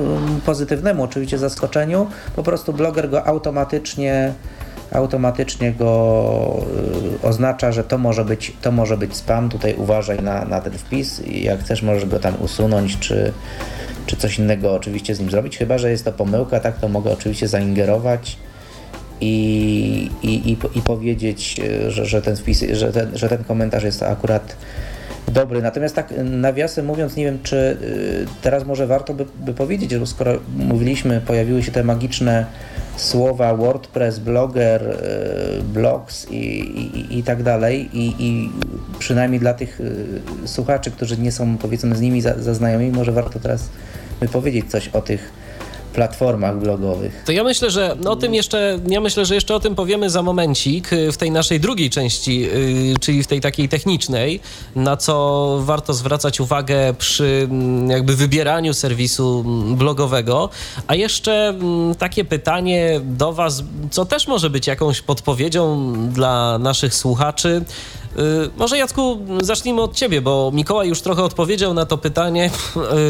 pozytywnemu 0.45 1.03
oczywiście 1.03 1.37
zaskoczeniu 1.37 2.07
po 2.35 2.43
prostu 2.43 2.73
bloger 2.73 3.09
go 3.09 3.27
automatycznie 3.27 4.33
automatycznie 4.91 5.71
go 5.71 6.65
oznacza, 7.23 7.71
że 7.71 7.83
to 7.83 7.97
może 7.97 8.25
być, 8.25 8.53
to 8.61 8.71
może 8.71 8.97
być 8.97 9.15
spam, 9.15 9.49
tutaj 9.49 9.75
uważaj 9.77 10.23
na, 10.23 10.45
na 10.45 10.61
ten 10.61 10.73
wpis 10.73 11.21
jak 11.31 11.59
chcesz 11.59 11.81
możesz 11.81 12.05
go 12.05 12.19
tam 12.19 12.33
usunąć, 12.41 12.99
czy, 12.99 13.33
czy 14.05 14.15
coś 14.17 14.39
innego 14.39 14.73
oczywiście 14.73 15.15
z 15.15 15.19
nim 15.19 15.31
zrobić, 15.31 15.57
chyba, 15.57 15.77
że 15.77 15.91
jest 15.91 16.05
to 16.05 16.11
pomyłka, 16.11 16.59
tak, 16.59 16.79
to 16.79 16.87
mogę 16.87 17.11
oczywiście 17.11 17.47
zaingerować 17.47 18.37
i, 19.21 20.09
i, 20.23 20.51
i, 20.51 20.57
i 20.75 20.81
powiedzieć, 20.81 21.61
że, 21.87 22.05
że 22.05 22.21
ten 22.21 22.35
wpis, 22.35 22.63
że 22.71 22.93
ten, 22.93 23.17
że 23.17 23.29
ten 23.29 23.43
komentarz 23.43 23.83
jest 23.83 24.03
akurat 24.03 24.55
dobry. 25.27 25.61
Natomiast 25.61 25.95
tak 25.95 26.13
nawiasem 26.23 26.85
mówiąc, 26.85 27.15
nie 27.15 27.25
wiem, 27.25 27.39
czy 27.43 27.55
y, 27.55 28.25
teraz 28.41 28.65
może 28.65 28.87
warto 28.87 29.13
by, 29.13 29.25
by 29.39 29.53
powiedzieć, 29.53 29.91
że 29.91 30.07
skoro 30.07 30.39
mówiliśmy, 30.57 31.21
pojawiły 31.21 31.63
się 31.63 31.71
te 31.71 31.83
magiczne 31.83 32.45
słowa 32.97 33.55
WordPress, 33.55 34.19
Blogger, 34.19 34.83
y, 34.83 35.63
Blogs 35.63 36.31
i, 36.31 36.37
i, 36.37 37.19
i 37.19 37.23
tak 37.23 37.43
dalej. 37.43 37.89
I, 37.93 38.15
i 38.19 38.51
przynajmniej 38.99 39.39
dla 39.39 39.53
tych 39.53 39.81
y, 39.81 40.19
słuchaczy, 40.45 40.91
którzy 40.91 41.17
nie 41.17 41.31
są 41.31 41.57
powiedzmy 41.57 41.95
z 41.95 42.01
nimi 42.01 42.21
zaznajomieni, 42.21 42.91
może 42.91 43.11
warto 43.11 43.39
teraz 43.39 43.69
by 44.19 44.27
powiedzieć 44.27 44.71
coś 44.71 44.87
o 44.87 45.01
tych 45.01 45.31
platformach 45.97 46.59
blogowych. 46.59 47.23
To 47.25 47.31
ja 47.31 47.43
myślę, 47.43 47.71
że 47.71 47.95
o 48.05 48.15
tym 48.15 48.33
jeszcze, 48.33 48.79
ja 48.87 49.01
myślę, 49.01 49.25
że 49.25 49.35
jeszcze 49.35 49.55
o 49.55 49.59
tym 49.59 49.75
powiemy 49.75 50.09
za 50.09 50.23
momencik 50.23 50.93
y, 50.93 51.11
w 51.11 51.17
tej 51.17 51.31
naszej 51.31 51.59
drugiej 51.59 51.89
części, 51.89 52.39
yy, 52.39 52.49
czyli 52.99 53.23
w 53.23 53.27
tej 53.27 53.41
takiej 53.41 53.69
technicznej, 53.69 54.39
na 54.75 54.97
co 54.97 55.13
warto 55.61 55.93
zwracać 55.93 56.39
uwagę 56.39 56.93
przy 56.93 57.47
mm, 57.51 57.89
jakby 57.89 58.15
wybieraniu 58.15 58.73
serwisu 58.73 59.43
mm, 59.45 59.75
blogowego. 59.75 60.49
A 60.87 60.95
jeszcze 60.95 61.53
yy, 61.89 61.95
takie 61.95 62.25
pytanie 62.25 63.01
do 63.03 63.33
Was, 63.33 63.63
co 63.91 64.05
też 64.05 64.27
może 64.27 64.49
być 64.49 64.67
jakąś 64.67 65.01
podpowiedzią 65.01 65.93
dla 66.09 66.57
naszych 66.59 66.93
słuchaczy. 66.93 67.65
Y, 68.17 68.49
może 68.57 68.77
Jacku, 68.77 69.17
zacznijmy 69.41 69.81
od 69.81 69.95
ciebie, 69.95 70.21
bo 70.21 70.51
Mikołaj 70.53 70.87
już 70.89 71.01
trochę 71.01 71.23
odpowiedział 71.23 71.73
na 71.73 71.85
to 71.85 71.97
pytanie, 71.97 72.49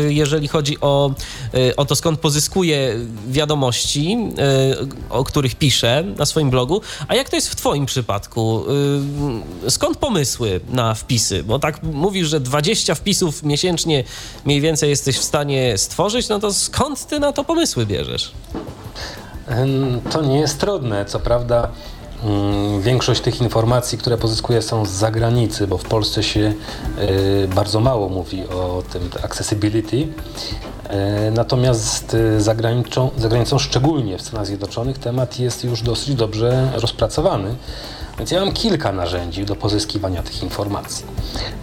y, 0.07 0.13
jeżeli 0.13 0.47
chodzi 0.47 0.77
o, 0.81 1.11
y, 1.55 1.75
o 1.75 1.85
to, 1.85 1.95
skąd 1.95 2.19
pozyskuje 2.19 2.95
wiadomości, 3.27 4.17
o 5.09 5.23
których 5.23 5.55
pisze 5.55 6.03
na 6.17 6.25
swoim 6.25 6.49
blogu. 6.49 6.81
A 7.07 7.15
jak 7.15 7.29
to 7.29 7.35
jest 7.35 7.49
w 7.49 7.55
twoim 7.55 7.85
przypadku? 7.85 8.63
Skąd 9.69 9.97
pomysły 9.97 10.59
na 10.69 10.93
wpisy? 10.93 11.43
Bo 11.43 11.59
tak 11.59 11.83
mówisz, 11.83 12.27
że 12.27 12.39
20 12.39 12.95
wpisów 12.95 13.43
miesięcznie 13.43 14.03
mniej 14.45 14.61
więcej 14.61 14.89
jesteś 14.89 15.17
w 15.17 15.23
stanie 15.23 15.77
stworzyć, 15.77 16.29
no 16.29 16.39
to 16.39 16.53
skąd 16.53 17.07
ty 17.07 17.19
na 17.19 17.33
to 17.33 17.43
pomysły 17.43 17.85
bierzesz? 17.85 18.31
To 20.11 20.21
nie 20.21 20.39
jest 20.39 20.59
trudne. 20.59 21.05
Co 21.05 21.19
prawda 21.19 21.71
większość 22.79 23.21
tych 23.21 23.41
informacji, 23.41 23.97
które 23.97 24.17
pozyskuję 24.17 24.61
są 24.61 24.85
z 24.85 24.89
zagranicy, 24.89 25.67
bo 25.67 25.77
w 25.77 25.83
Polsce 25.83 26.23
się 26.23 26.53
y, 26.99 27.47
bardzo 27.55 27.79
mało 27.79 28.09
mówi 28.09 28.47
o 28.47 28.83
tym 28.93 29.09
accessibility. 29.23 29.97
Y, 29.97 30.07
natomiast 31.31 32.13
y, 32.13 32.41
za 32.41 32.55
granicą, 32.55 33.09
za 33.17 33.29
granicą, 33.29 33.59
szczególnie 33.59 34.17
w 34.17 34.21
Stanach 34.21 34.45
Zjednoczonych, 34.45 34.97
temat 34.97 35.39
jest 35.39 35.63
już 35.63 35.81
dosyć 35.81 36.15
dobrze 36.15 36.71
rozpracowany. 36.75 37.55
Więc 38.17 38.31
ja 38.31 38.39
mam 38.39 38.53
kilka 38.53 38.91
narzędzi 38.91 39.45
do 39.45 39.55
pozyskiwania 39.55 40.23
tych 40.23 40.43
informacji. 40.43 41.05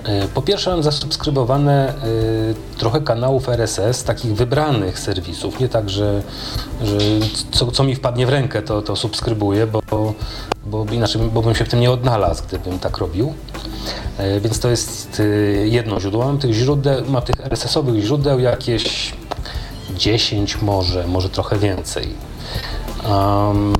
E, 0.04 0.28
po 0.28 0.42
pierwsze 0.42 0.70
mam 0.70 0.82
zasubskrybowane 0.82 1.88
e, 1.88 1.94
trochę 2.78 3.00
kanałów 3.00 3.48
RSS, 3.48 4.04
takich 4.04 4.34
wybranych 4.34 4.98
serwisów, 4.98 5.60
nie 5.60 5.68
tak, 5.68 5.90
że, 5.90 6.22
że 6.84 6.98
co, 7.52 7.72
co 7.72 7.84
mi 7.84 7.94
wpadnie 7.94 8.26
w 8.26 8.28
rękę, 8.28 8.62
to, 8.62 8.82
to 8.82 8.96
subskrybuję, 8.96 9.66
bo, 9.66 10.14
bo 10.66 10.86
inaczej 10.92 11.22
bo 11.22 11.42
bym 11.42 11.54
się 11.54 11.64
w 11.64 11.68
tym 11.68 11.80
nie 11.80 11.90
odnalazł, 11.90 12.42
gdybym 12.48 12.78
tak 12.78 12.98
robił. 12.98 13.34
E, 14.18 14.40
więc 14.40 14.60
to 14.60 14.70
jest 14.70 15.22
jedno 15.64 16.00
źródło. 16.00 16.24
Mam 16.24 16.38
tych 16.38 16.52
źródeł, 16.52 17.04
mam 17.08 17.22
tych 17.22 17.40
RSS-owych 17.40 18.04
źródeł 18.04 18.40
jakieś 18.40 19.12
10 19.96 20.62
może, 20.62 21.06
może 21.06 21.28
trochę 21.28 21.58
więcej. 21.58 22.08
Um, 23.08 23.74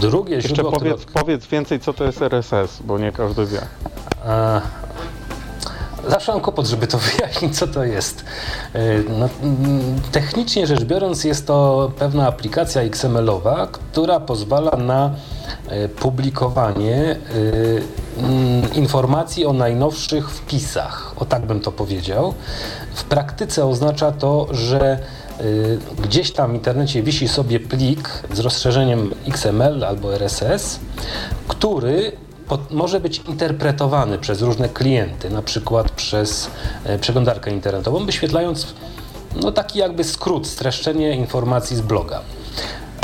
drugie 0.00 0.34
Jeszcze 0.34 0.54
źródło, 0.54 0.72
powiedz, 0.72 1.04
które... 1.04 1.20
powiedz 1.20 1.46
więcej, 1.46 1.80
co 1.80 1.92
to 1.92 2.04
jest 2.04 2.22
RSS, 2.22 2.78
bo 2.84 2.98
nie 2.98 3.12
każdy 3.12 3.46
wie. 3.46 3.60
E, 4.26 4.60
zawsze 6.08 6.32
mam 6.32 6.40
kłopot, 6.40 6.66
żeby 6.66 6.86
to 6.86 6.98
wyjaśnić, 7.16 7.58
co 7.58 7.66
to 7.66 7.84
jest. 7.84 8.24
E, 8.74 8.80
no, 9.18 9.28
mm, 9.42 10.00
technicznie 10.12 10.66
rzecz 10.66 10.84
biorąc, 10.84 11.24
jest 11.24 11.46
to 11.46 11.90
pewna 11.98 12.26
aplikacja 12.28 12.82
XML-owa, 12.82 13.66
która 13.66 14.20
pozwala 14.20 14.76
na 14.76 15.10
e, 15.68 15.88
publikowanie 15.88 17.16
mm, 18.18 18.74
informacji 18.74 19.46
o 19.46 19.52
najnowszych 19.52 20.30
wpisach. 20.30 21.14
O 21.16 21.24
tak 21.24 21.46
bym 21.46 21.60
to 21.60 21.72
powiedział. 21.72 22.34
W 22.94 23.04
praktyce 23.04 23.66
oznacza 23.66 24.12
to, 24.12 24.46
że 24.50 24.98
gdzieś 26.02 26.32
tam 26.32 26.52
w 26.52 26.54
internecie 26.54 27.02
wisi 27.02 27.28
sobie 27.28 27.60
plik 27.60 28.08
z 28.32 28.38
rozszerzeniem 28.38 29.10
XML 29.26 29.84
albo 29.84 30.14
RSS, 30.14 30.80
który 31.48 32.12
może 32.70 33.00
być 33.00 33.22
interpretowany 33.28 34.18
przez 34.18 34.42
różne 34.42 34.68
klienty, 34.68 35.30
na 35.30 35.42
przykład 35.42 35.90
przez 35.90 36.50
e, 36.84 36.98
przeglądarkę 36.98 37.50
internetową, 37.50 38.06
wyświetlając 38.06 38.66
no, 39.42 39.52
taki 39.52 39.78
jakby 39.78 40.04
skrót, 40.04 40.46
streszczenie 40.46 41.14
informacji 41.16 41.76
z 41.76 41.80
bloga. 41.80 42.20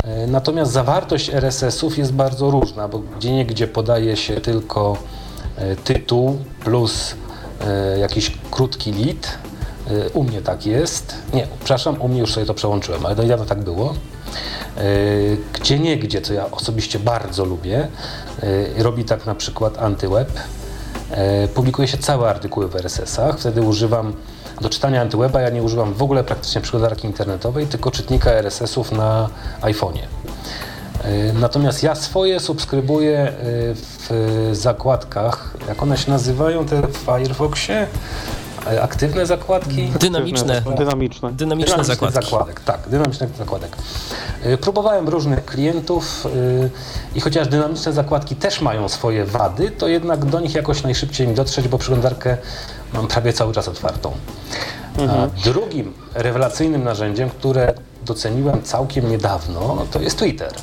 E, 0.03 0.27
natomiast 0.27 0.71
zawartość 0.71 1.29
RSS-ów 1.29 1.97
jest 1.97 2.13
bardzo 2.13 2.51
różna, 2.51 2.87
bo 2.87 2.99
gdzie 2.99 3.31
niegdzie 3.31 3.67
podaje 3.67 4.17
się 4.17 4.41
tylko 4.41 4.97
e, 5.57 5.75
tytuł 5.75 6.37
plus 6.63 7.15
jakiś 7.99 8.31
krótki 8.51 8.93
lead, 8.93 9.37
Y, 9.53 9.56
u 10.13 10.23
mnie 10.23 10.41
tak 10.41 10.65
jest. 10.65 11.15
Nie, 11.33 11.47
przepraszam, 11.59 12.01
u 12.01 12.07
mnie 12.07 12.19
już 12.19 12.33
sobie 12.33 12.45
to 12.45 12.53
przełączyłem, 12.53 13.05
ale 13.05 13.15
do 13.15 13.23
niedawna 13.23 13.45
tak 13.45 13.59
było. 13.63 13.93
Y, 14.81 15.37
gdzie 15.53 15.79
nie 15.79 15.97
gdzie, 15.97 16.21
co 16.21 16.33
ja 16.33 16.51
osobiście 16.51 16.99
bardzo 16.99 17.45
lubię, 17.45 17.87
y, 18.43 18.83
robi 18.83 19.05
tak 19.05 19.25
na 19.25 19.35
przykład 19.35 19.77
AntyWeb. 19.77 20.31
Publikuje 21.53 21.87
się 21.87 21.97
całe 21.97 22.29
artykuły 22.29 22.67
w 22.67 22.75
RSS-ach, 22.75 23.39
wtedy 23.39 23.61
używam 23.61 24.13
do 24.61 24.69
czytania 24.69 25.01
AntyWeba, 25.01 25.41
ja 25.41 25.49
nie 25.49 25.63
używam 25.63 25.93
w 25.93 26.03
ogóle 26.03 26.23
praktycznie 26.23 26.61
przeglądarki 26.61 27.07
internetowej, 27.07 27.67
tylko 27.67 27.91
czytnika 27.91 28.31
RSS-ów 28.31 28.91
na 28.91 29.29
iPhone'ie. 29.61 30.01
Natomiast 31.33 31.83
ja 31.83 31.95
swoje 31.95 32.39
subskrybuję 32.39 33.33
w 33.75 34.49
zakładkach, 34.51 35.53
jak 35.67 35.83
one 35.83 35.97
się 35.97 36.11
nazywają, 36.11 36.65
te 36.65 36.87
w 36.87 36.97
Firefoxie, 36.97 37.87
aktywne 38.81 39.25
zakładki? 39.25 39.91
Dynamiczne. 39.99 40.61
Dynamiczne. 40.77 41.33
Dynamiczne 41.33 41.83
zakładki. 41.83 42.25
zakładek, 42.25 42.59
tak, 42.59 42.89
dynamicznych 42.89 43.35
zakładek. 43.35 43.77
E, 44.43 44.57
próbowałem 44.57 45.09
różnych 45.09 45.45
klientów 45.45 46.25
e, 46.25 47.17
i 47.17 47.21
chociaż 47.21 47.47
dynamiczne 47.47 47.93
zakładki 47.93 48.35
też 48.35 48.61
mają 48.61 48.89
swoje 48.89 49.25
wady, 49.25 49.71
to 49.71 49.87
jednak 49.87 50.25
do 50.25 50.39
nich 50.39 50.55
jakoś 50.55 50.83
najszybciej 50.83 51.27
mi 51.27 51.33
dotrzeć, 51.33 51.67
bo 51.67 51.77
przeglądarkę 51.77 52.37
mam 52.93 53.07
prawie 53.07 53.33
cały 53.33 53.53
czas 53.53 53.67
otwartą. 53.67 54.11
Mhm. 54.97 55.29
Drugim 55.43 55.93
rewelacyjnym 56.13 56.83
narzędziem, 56.83 57.29
które 57.29 57.73
doceniłem 58.05 58.63
całkiem 58.63 59.09
niedawno, 59.09 59.85
to 59.91 60.01
jest 60.01 60.17
Twitter. 60.17 60.53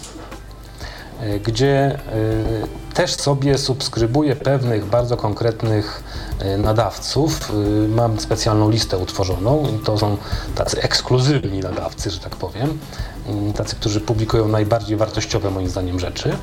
E, 1.21 1.39
gdzie 1.39 1.75
e, 1.75 1.99
też 2.95 3.15
sobie 3.15 3.59
subskrybuję 3.59 4.37
pewnych 4.37 4.85
bardzo 4.85 5.17
konkretnych 5.17 6.03
e, 6.09 6.14
nadawców. 6.59 7.53
Mam 7.89 8.21
specjalną 8.21 8.71
listę 8.71 8.99
utworzoną 8.99 9.67
i 9.77 9.79
to 9.79 9.99
są 9.99 10.17
tacy 10.55 10.83
ekskluzywni 10.83 11.61
nadawcy, 11.61 12.11
że 12.11 12.21
tak 12.21 12.37
powiem. 12.37 12.79
Tacy, 13.57 13.77
którzy 13.77 14.01
publikują 14.01 14.49
najbardziej 14.49 14.97
wartościowe 14.97 15.51
moim 15.51 15.69
zdaniem 15.69 16.01
rzeczy. 16.01 16.37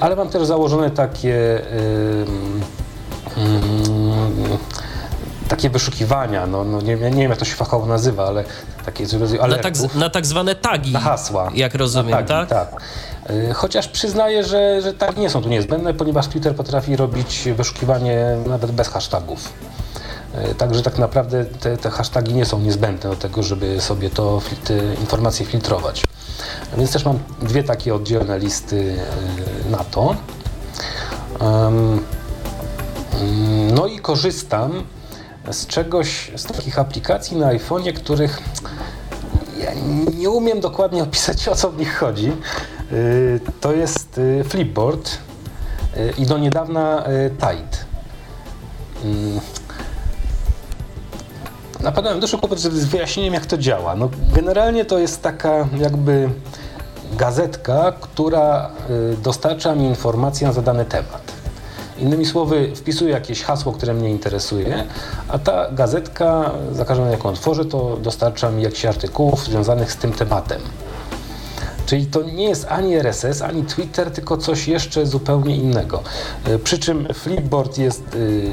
Ale 0.00 0.16
mam 0.16 0.28
też 0.28 0.46
założone 0.46 0.90
takie 0.90 1.60
takie 5.48 5.70
wyszukiwania, 5.70 6.46
no, 6.46 6.64
no 6.64 6.80
nie, 6.80 6.96
nie 6.96 7.10
wiem 7.10 7.30
jak 7.30 7.38
to 7.38 7.44
się 7.44 7.54
fachowo 7.54 7.86
nazywa, 7.86 8.26
ale 8.26 8.44
takie 8.84 9.04
na 9.48 9.58
tak, 9.58 9.74
na 9.94 10.10
tak 10.10 10.26
zwane 10.26 10.54
tagi. 10.54 10.92
Na 10.92 11.00
hasła. 11.00 11.50
Jak 11.54 11.74
rozumiem, 11.74 12.12
tagi, 12.12 12.28
tak? 12.28 12.48
Tak. 12.48 12.82
Y, 13.30 13.54
chociaż 13.54 13.88
przyznaję, 13.88 14.44
że, 14.44 14.82
że 14.82 14.94
tak 14.94 15.16
nie 15.16 15.30
są 15.30 15.42
tu 15.42 15.48
niezbędne, 15.48 15.94
ponieważ 15.94 16.28
Twitter 16.28 16.56
potrafi 16.56 16.96
robić 16.96 17.48
wyszukiwanie 17.56 18.36
nawet 18.46 18.70
bez 18.70 18.88
hashtagów. 18.88 19.52
Y, 20.50 20.54
także 20.54 20.82
tak 20.82 20.98
naprawdę 20.98 21.44
te, 21.44 21.76
te 21.76 21.90
hashtagi 21.90 22.34
nie 22.34 22.46
są 22.46 22.60
niezbędne 22.60 23.10
do 23.10 23.16
tego, 23.16 23.42
żeby 23.42 23.80
sobie 23.80 24.10
to, 24.10 24.42
te 24.64 24.94
informacje 25.00 25.46
filtrować. 25.46 26.02
Więc 26.76 26.92
też 26.92 27.04
mam 27.04 27.18
dwie 27.42 27.64
takie 27.64 27.94
oddzielne 27.94 28.38
listy 28.38 28.76
y, 29.66 29.70
na 29.70 29.84
to. 29.84 30.16
No 33.74 33.86
i 33.86 33.98
korzystam 33.98 34.84
z 35.50 35.66
czegoś, 35.66 36.30
z 36.36 36.44
takich 36.44 36.78
aplikacji 36.78 37.36
na 37.36 37.46
iPhone'ie, 37.46 37.92
których 37.92 38.42
ja 39.58 39.70
nie 40.18 40.30
umiem 40.30 40.60
dokładnie 40.60 41.02
opisać, 41.02 41.48
o 41.48 41.54
co 41.54 41.70
w 41.70 41.78
nich 41.78 41.98
chodzi, 41.98 42.32
To 43.60 43.72
jest 43.72 44.20
Flipboard 44.44 45.18
i 46.18 46.26
do 46.26 46.38
niedawna 46.38 47.04
Tide. 47.38 47.76
Napadałem 51.80 52.20
doszło 52.20 52.38
kłopot 52.38 52.58
z 52.58 52.84
wyjaśnieniem, 52.84 53.34
jak 53.34 53.46
to 53.46 53.58
działa. 53.58 53.96
No, 53.96 54.08
generalnie 54.34 54.84
to 54.84 54.98
jest 54.98 55.22
taka 55.22 55.68
jakby 55.78 56.30
gazetka, 57.12 57.92
która 58.00 58.70
dostarcza 59.22 59.74
mi 59.74 59.84
informacji 59.84 60.46
na 60.46 60.52
zadany 60.52 60.84
temat. 60.84 61.32
Innymi 61.98 62.26
słowy, 62.26 62.72
wpisuję 62.74 63.10
jakieś 63.10 63.42
hasło, 63.42 63.72
które 63.72 63.94
mnie 63.94 64.10
interesuje, 64.10 64.84
a 65.28 65.38
ta 65.38 65.70
gazetka, 65.72 66.50
za 66.72 66.84
każdym 66.84 67.06
razem 67.06 67.20
jak 67.28 67.68
to 67.70 67.96
dostarcza 67.96 68.50
mi 68.50 68.62
jakichś 68.62 68.84
artykułów 68.84 69.44
związanych 69.44 69.92
z 69.92 69.96
tym 69.96 70.12
tematem. 70.12 70.60
Czyli 71.86 72.06
to 72.06 72.22
nie 72.22 72.44
jest 72.44 72.66
ani 72.68 72.94
RSS, 72.94 73.42
ani 73.42 73.64
Twitter, 73.64 74.10
tylko 74.10 74.36
coś 74.36 74.68
jeszcze 74.68 75.06
zupełnie 75.06 75.56
innego. 75.56 76.02
E, 76.44 76.58
przy 76.58 76.78
czym 76.78 77.08
Flipboard 77.14 77.78
jest 77.78 78.14
y, 78.14 78.50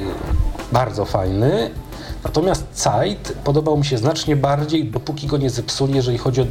bardzo 0.71 1.05
fajny, 1.05 1.71
natomiast 2.23 2.65
Zeit 2.73 3.33
podobał 3.43 3.77
mi 3.77 3.85
się 3.85 3.97
znacznie 3.97 4.35
bardziej, 4.35 4.85
dopóki 4.85 5.27
go 5.27 5.37
nie 5.37 5.49
zepsuli, 5.49 5.95
jeżeli 5.95 6.17
chodzi 6.17 6.41
o, 6.41 6.43
y, 6.43 6.47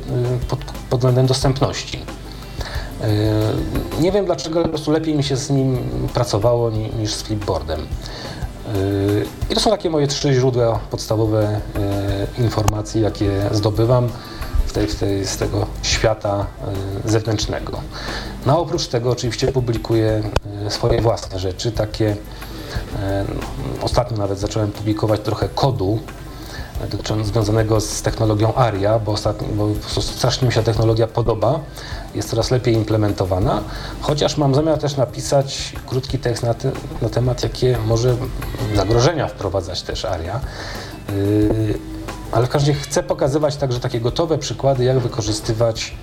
pod, 0.49 0.59
pod 0.91 1.01
względem 1.01 1.27
dostępności. 1.27 2.01
Yy, 3.01 4.03
nie 4.03 4.13
wiem 4.13 4.25
dlaczego, 4.27 4.63
po 4.63 4.69
prostu 4.69 4.91
lepiej 4.91 5.15
mi 5.15 5.25
się 5.25 5.37
z 5.37 5.51
nim 5.51 5.79
pracowało 6.15 6.71
niż 6.71 7.15
z 7.15 7.23
flipboardem. 7.23 7.81
Yy, 8.75 9.27
I 9.51 9.55
to 9.55 9.61
są 9.61 9.71
takie 9.71 9.91
moje 9.91 10.07
trzy 10.07 10.35
źródła 10.35 10.81
podstawowe 10.91 11.61
yy, 12.39 12.45
informacji, 12.45 13.01
jakie 13.01 13.31
zdobywam 13.51 14.09
tej, 14.73 14.87
tej, 14.87 15.27
z 15.27 15.37
tego 15.37 15.67
świata 15.83 16.47
zewnętrznego. 17.05 17.81
No 18.47 18.61
oprócz 18.61 18.87
tego 18.87 19.11
oczywiście 19.11 19.53
publikuję 19.53 20.23
swoje 20.69 21.01
własne 21.01 21.39
rzeczy, 21.39 21.73
takie 21.73 22.17
ostatnio 23.83 24.19
nawet 24.19 24.39
zacząłem 24.39 24.73
publikować 24.73 25.21
trochę 25.21 25.49
kodu 25.49 25.99
związanego 27.23 27.81
z 27.81 28.03
technologią 28.03 28.55
ARIA, 28.55 28.99
bo, 28.99 29.13
ostatnio, 29.13 29.49
bo 29.49 29.69
strasznie 30.03 30.49
mi 30.49 30.55
się 30.55 30.63
technologia 30.63 31.07
podoba, 31.07 31.61
jest 32.15 32.31
coraz 32.31 32.51
lepiej 32.51 32.75
implementowana, 32.75 33.63
chociaż 34.01 34.37
mam 34.37 34.55
zamiar 34.55 34.79
też 34.79 34.97
napisać 34.97 35.73
krótki 35.87 36.19
tekst 36.19 36.43
na, 36.43 36.55
te, 36.55 36.71
na 37.03 37.09
temat, 37.09 37.43
jakie 37.43 37.79
może 37.87 38.17
zagrożenia 38.77 39.29
wprowadzać 39.29 39.83
też 39.83 40.05
ARIA. 40.05 40.41
Yy, 41.09 41.79
ale 42.33 42.47
w 42.47 42.49
każdym 42.49 42.75
razie 42.75 42.85
chcę 42.85 43.03
pokazywać 43.03 43.57
także 43.57 43.81
takie 43.81 44.01
gotowe 44.01 44.39
przykłady, 44.39 44.85
jak 44.85 44.99
wykorzystywać 44.99 45.95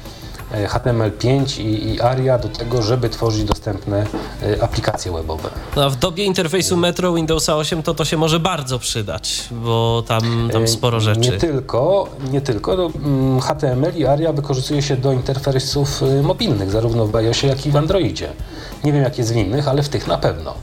HTML5 0.51 1.61
i, 1.61 1.89
i 1.89 2.01
ARIA 2.01 2.37
do 2.37 2.49
tego, 2.49 2.81
żeby 2.81 3.09
tworzyć 3.09 3.43
dostępne 3.43 4.05
e, 4.43 4.63
aplikacje 4.63 5.11
webowe. 5.11 5.49
No, 5.75 5.85
a 5.85 5.89
w 5.89 5.95
dobie 5.95 6.25
interfejsu 6.25 6.77
Metro 6.77 7.13
Windowsa 7.13 7.55
8 7.55 7.83
to 7.83 7.93
to 7.93 8.05
się 8.05 8.17
może 8.17 8.39
bardzo 8.39 8.79
przydać, 8.79 9.47
bo 9.51 10.03
tam, 10.07 10.49
tam 10.53 10.63
e, 10.63 10.67
sporo 10.67 10.99
rzeczy. 10.99 11.19
Nie 11.19 11.37
tylko, 11.37 12.09
nie 12.31 12.41
tylko. 12.41 12.75
No, 12.75 12.91
mm, 12.95 13.39
HTML 13.41 13.95
i 13.95 14.05
ARIA 14.05 14.33
wykorzystuje 14.33 14.81
się 14.81 14.97
do 14.97 15.11
interfejsów 15.11 16.01
mobilnych, 16.23 16.71
zarówno 16.71 17.07
w 17.07 17.15
iOSie, 17.15 17.47
jak 17.47 17.65
i 17.65 17.71
w 17.71 17.75
Androidzie. 17.75 18.29
Nie 18.83 18.93
wiem, 18.93 19.03
jak 19.03 19.17
jest 19.17 19.33
w 19.33 19.35
innych, 19.35 19.67
ale 19.67 19.83
w 19.83 19.89
tych 19.89 20.07
na 20.07 20.17
pewno. 20.17 20.53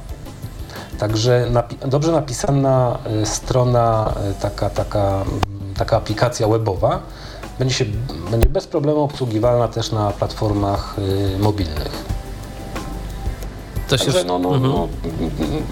Także 0.99 1.47
napi 1.51 1.77
dobrze 1.87 2.13
napisana 2.13 2.99
strona, 3.25 4.15
taka, 4.41 4.71
taka, 4.71 5.25
taka 5.77 5.97
aplikacja 5.97 6.49
webowa, 6.49 7.03
będzie, 7.59 7.75
się, 7.75 7.85
będzie 8.31 8.49
bez 8.49 8.67
problemu 8.67 9.03
obsługiwalna 9.03 9.69
też 9.69 9.93
na 9.93 10.11
platformach 10.11 10.97
y, 10.99 11.39
mobilnych. 11.39 12.05
To 13.89 13.99
się... 13.99 14.05
Także, 14.05 14.25
no, 14.25 14.39
no, 14.39 14.55
mhm. 14.55 14.73
no, 14.73 14.89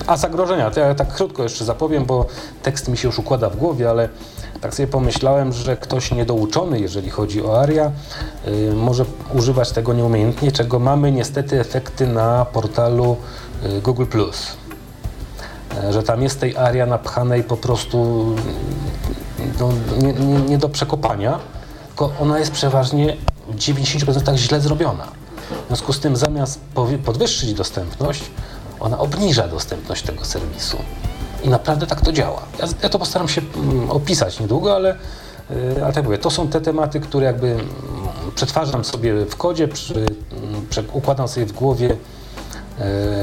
a 0.06 0.16
zagrożenia, 0.16 0.70
to 0.70 0.80
ja 0.80 0.94
tak 0.94 1.14
krótko 1.14 1.42
jeszcze 1.42 1.64
zapowiem, 1.64 2.04
bo 2.04 2.26
tekst 2.62 2.88
mi 2.88 2.96
się 2.96 3.08
już 3.08 3.18
układa 3.18 3.50
w 3.50 3.56
głowie, 3.56 3.90
ale 3.90 4.08
tak 4.60 4.74
sobie 4.74 4.86
pomyślałem, 4.86 5.52
że 5.52 5.76
ktoś 5.76 6.12
niedouczony, 6.12 6.80
jeżeli 6.80 7.10
chodzi 7.10 7.44
o 7.44 7.60
ARIA, 7.60 7.92
y, 8.48 8.72
może 8.74 9.04
używać 9.34 9.72
tego 9.72 9.92
nieumiejętnie, 9.92 10.52
czego 10.52 10.78
mamy 10.78 11.12
niestety 11.12 11.60
efekty 11.60 12.06
na 12.06 12.44
portalu 12.44 13.16
y, 13.64 13.80
Google+. 13.80 14.04
Y, 15.88 15.92
że 15.92 16.02
tam 16.02 16.22
jest 16.22 16.40
tej 16.40 16.56
ARIA 16.56 16.86
napchanej 16.86 17.44
po 17.44 17.56
prostu 17.56 18.26
no, 19.60 19.68
nie, 19.98 20.12
nie, 20.12 20.40
nie 20.40 20.58
do 20.58 20.68
przekopania 20.68 21.38
tylko 21.92 22.12
ona 22.20 22.38
jest 22.38 22.50
przeważnie 22.50 23.16
w 23.48 23.56
90% 23.56 24.36
źle 24.36 24.60
zrobiona. 24.60 25.04
W 25.64 25.66
związku 25.66 25.92
z 25.92 26.00
tym 26.00 26.16
zamiast 26.16 26.60
podwyższyć 27.04 27.54
dostępność, 27.54 28.22
ona 28.80 28.98
obniża 28.98 29.48
dostępność 29.48 30.02
tego 30.02 30.24
serwisu. 30.24 30.76
I 31.44 31.48
naprawdę 31.48 31.86
tak 31.86 32.00
to 32.00 32.12
działa. 32.12 32.42
Ja, 32.58 32.66
ja 32.82 32.88
to 32.88 32.98
postaram 32.98 33.28
się 33.28 33.42
mm, 33.56 33.90
opisać 33.90 34.40
niedługo, 34.40 34.74
ale, 34.74 34.96
yy, 35.50 35.84
ale 35.84 35.92
tak 35.92 36.04
mówię, 36.04 36.18
to 36.18 36.30
są 36.30 36.48
te 36.48 36.60
tematy, 36.60 37.00
które 37.00 37.26
jakby 37.26 37.46
mm, 37.46 37.62
przetwarzam 38.34 38.84
sobie 38.84 39.26
w 39.26 39.36
kodzie, 39.36 39.68
przy, 39.68 39.94
mm, 39.94 40.90
układam 40.92 41.28
sobie 41.28 41.46
w 41.46 41.52
głowie 41.52 41.96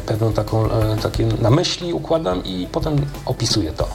pewną 0.06 0.34
taką, 0.34 0.72
e, 0.72 0.98
takie 0.98 1.26
na 1.26 1.50
myśli 1.50 1.94
układam 1.94 2.46
i 2.46 2.68
potem 2.72 3.06
opisuję 3.26 3.72
to. 3.72 3.88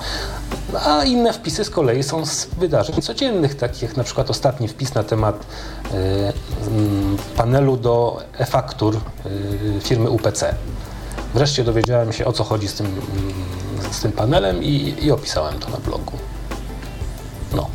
A 0.84 1.04
inne 1.04 1.32
wpisy 1.32 1.64
z 1.64 1.70
kolei 1.70 2.02
są 2.02 2.26
z 2.26 2.44
wydarzeń 2.44 3.02
codziennych, 3.02 3.54
takich 3.54 3.82
jak 3.82 3.96
na 3.96 4.04
przykład 4.04 4.30
ostatni 4.30 4.68
wpis 4.68 4.94
na 4.94 5.02
temat 5.02 5.46
e, 5.94 6.32
panelu 7.36 7.76
do 7.76 8.22
e-faktur 8.38 9.00
firmy 9.80 10.10
UPC. 10.10 10.54
Wreszcie 11.34 11.64
dowiedziałem 11.64 12.12
się 12.12 12.24
o 12.24 12.32
co 12.32 12.44
chodzi 12.44 12.68
z 12.68 12.74
tym, 12.74 12.86
z 13.90 14.00
tym 14.00 14.12
panelem 14.12 14.64
i, 14.64 14.94
i 15.02 15.10
opisałem 15.10 15.58
to 15.58 15.70
na 15.70 15.76
blogu. 15.76 16.12
No, 17.54 17.68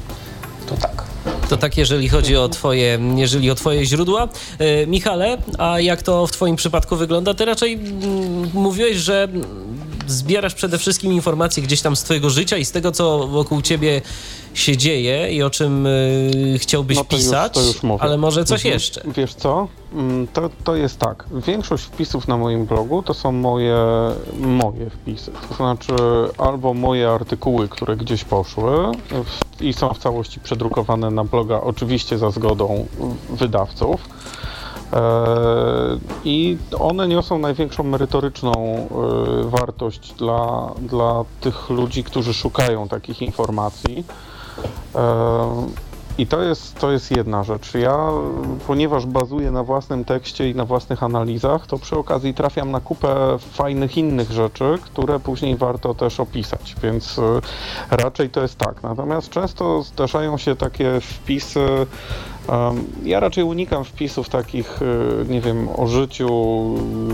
to 0.68 0.76
tak. 0.76 1.09
To 1.50 1.58
tak, 1.58 1.78
jeżeli 1.78 2.10
chodzi 2.10 2.38
o 2.38 2.50
twoje, 2.50 3.00
jeżeli 3.16 3.52
o 3.52 3.56
twoje 3.56 3.86
źródła. 3.86 4.28
E, 4.60 4.88
Michale, 4.88 5.38
a 5.58 5.80
jak 5.80 6.04
to 6.04 6.28
w 6.28 6.32
twoim 6.32 6.56
przypadku 6.56 6.96
wygląda? 6.96 7.34
Ty 7.34 7.46
raczej 7.46 7.74
mm, 7.74 8.50
mówiłeś, 8.54 8.98
że 8.98 9.28
zbierasz 10.08 10.54
przede 10.54 10.78
wszystkim 10.78 11.14
informacje 11.14 11.64
gdzieś 11.64 11.82
tam 11.82 11.96
z 11.96 12.04
twojego 12.04 12.30
życia 12.30 12.58
i 12.58 12.66
z 12.66 12.72
tego, 12.72 12.92
co 12.92 13.28
wokół 13.28 13.62
ciebie 13.62 14.02
się 14.54 14.78
dzieje 14.78 15.32
i 15.32 15.44
o 15.44 15.50
czym 15.50 15.86
y, 15.86 16.58
chciałbyś 16.60 16.98
no 16.98 17.04
pisać, 17.04 17.58
już, 17.58 17.84
już 17.84 17.84
ale 18.00 18.18
może 18.18 18.46
coś 18.46 18.60
mhm. 18.60 18.74
jeszcze. 18.74 19.02
Wiesz 19.16 19.34
co? 19.34 19.68
Mm, 19.94 20.28
to, 20.28 20.50
to 20.64 20.76
jest 20.76 21.00
tak. 21.00 21.26
Większość 21.48 21.84
wpisów 21.84 22.28
na 22.28 22.38
moim 22.38 22.66
blogu 22.66 23.04
to 23.04 23.14
są 23.14 23.32
moje, 23.32 23.78
moje 24.40 24.90
wpisy. 24.90 25.32
To 25.50 25.56
znaczy 25.56 25.94
albo 26.38 26.74
moje 26.74 27.10
artykuły, 27.10 27.68
które 27.68 27.98
gdzieś 27.98 28.24
poszły 28.24 28.92
w, 29.10 29.62
i 29.62 29.74
są 29.74 29.94
w 29.94 29.98
całości 29.98 30.40
przedrukowane 30.40 31.12
na 31.12 31.24
bloga, 31.24 31.62
oczywiście 31.62 32.18
za 32.18 32.32
zgodą 32.32 32.88
wydawców. 33.30 34.02
E, 34.94 35.00
I 36.26 36.58
one 36.80 37.08
niosą 37.08 37.40
największą 37.40 37.84
merytoryczną 37.84 38.52
e, 38.54 39.50
wartość 39.50 40.14
dla, 40.14 40.72
dla 40.82 41.24
tych 41.42 41.70
ludzi, 41.70 42.04
którzy 42.04 42.34
szukają 42.34 42.88
takich 42.88 43.22
informacji. 43.22 44.04
I 46.20 46.28
to 46.28 46.42
jest, 46.42 46.80
to 46.80 46.92
jest 46.92 47.12
jedna 47.12 47.44
rzecz. 47.44 47.74
Ja, 47.74 47.98
ponieważ 48.68 49.06
bazuję 49.06 49.52
na 49.52 49.64
własnym 49.64 50.06
tekście 50.06 50.50
i 50.50 50.56
na 50.56 50.66
własnych 50.66 51.04
analizach, 51.04 51.68
to 51.68 51.78
przy 51.78 51.98
okazji 51.98 52.34
trafiam 52.34 52.72
na 52.72 52.80
kupę 52.80 53.38
fajnych 53.40 53.98
innych 53.98 54.32
rzeczy, 54.32 54.78
które 54.84 55.20
później 55.20 55.58
warto 55.58 55.94
też 55.94 56.20
opisać, 56.20 56.76
więc 56.84 57.20
e, 57.20 57.22
raczej 57.92 58.30
to 58.30 58.42
jest 58.42 58.58
tak. 58.58 58.84
Natomiast 58.84 59.30
często 59.30 59.84
zdarzają 59.84 60.38
się 60.38 60.56
takie 60.56 61.02
wpisy 61.02 61.68
ja 63.04 63.20
raczej 63.20 63.44
unikam 63.44 63.84
wpisów 63.84 64.30
takich, 64.30 64.82
y, 64.82 65.26
nie 65.30 65.42
wiem, 65.42 65.70
o 65.78 65.88
życiu, 65.88 66.30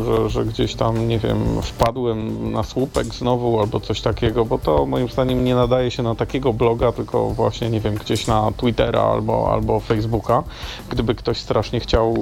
że, 0.06 0.30
że, 0.30 0.46
gdzieś 0.46 0.76
tam, 0.76 1.08
nie 1.08 1.20
wiem, 1.20 1.62
wpadłem 1.62 2.52
na 2.52 2.64
słupek 2.64 3.06
znowu 3.06 3.60
albo 3.60 3.80
coś 3.80 4.02
takiego, 4.02 4.46
bo 4.46 4.58
to 4.58 4.86
moim 4.86 5.10
zdaniem 5.10 5.44
nie 5.44 5.56
nadaje 5.56 5.92
się 5.92 6.04
na 6.04 6.16
takiego 6.16 6.54
bloga, 6.54 6.92
tylko 6.92 7.30
właśnie, 7.30 7.70
nie 7.70 7.80
wiem, 7.80 7.96
gdzieś 7.96 8.28
na 8.28 8.52
Twittera 8.58 9.02
albo, 9.02 9.52
albo 9.54 9.80
Facebooka, 9.80 10.44
gdyby 10.90 11.16
ktoś 11.16 11.38
strasznie 11.38 11.80
chciał 11.80 12.16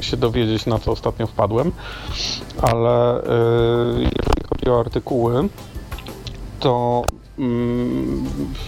się 0.00 0.16
dowiedzieć, 0.16 0.66
na 0.66 0.78
co 0.78 0.92
ostatnio 0.92 1.26
wpadłem. 1.26 1.72
Ale 2.62 3.22
yy, 3.94 4.02
jeżeli 4.02 4.48
chodzi 4.48 4.70
o 4.70 4.80
artykuły, 4.80 5.48
to 6.60 7.04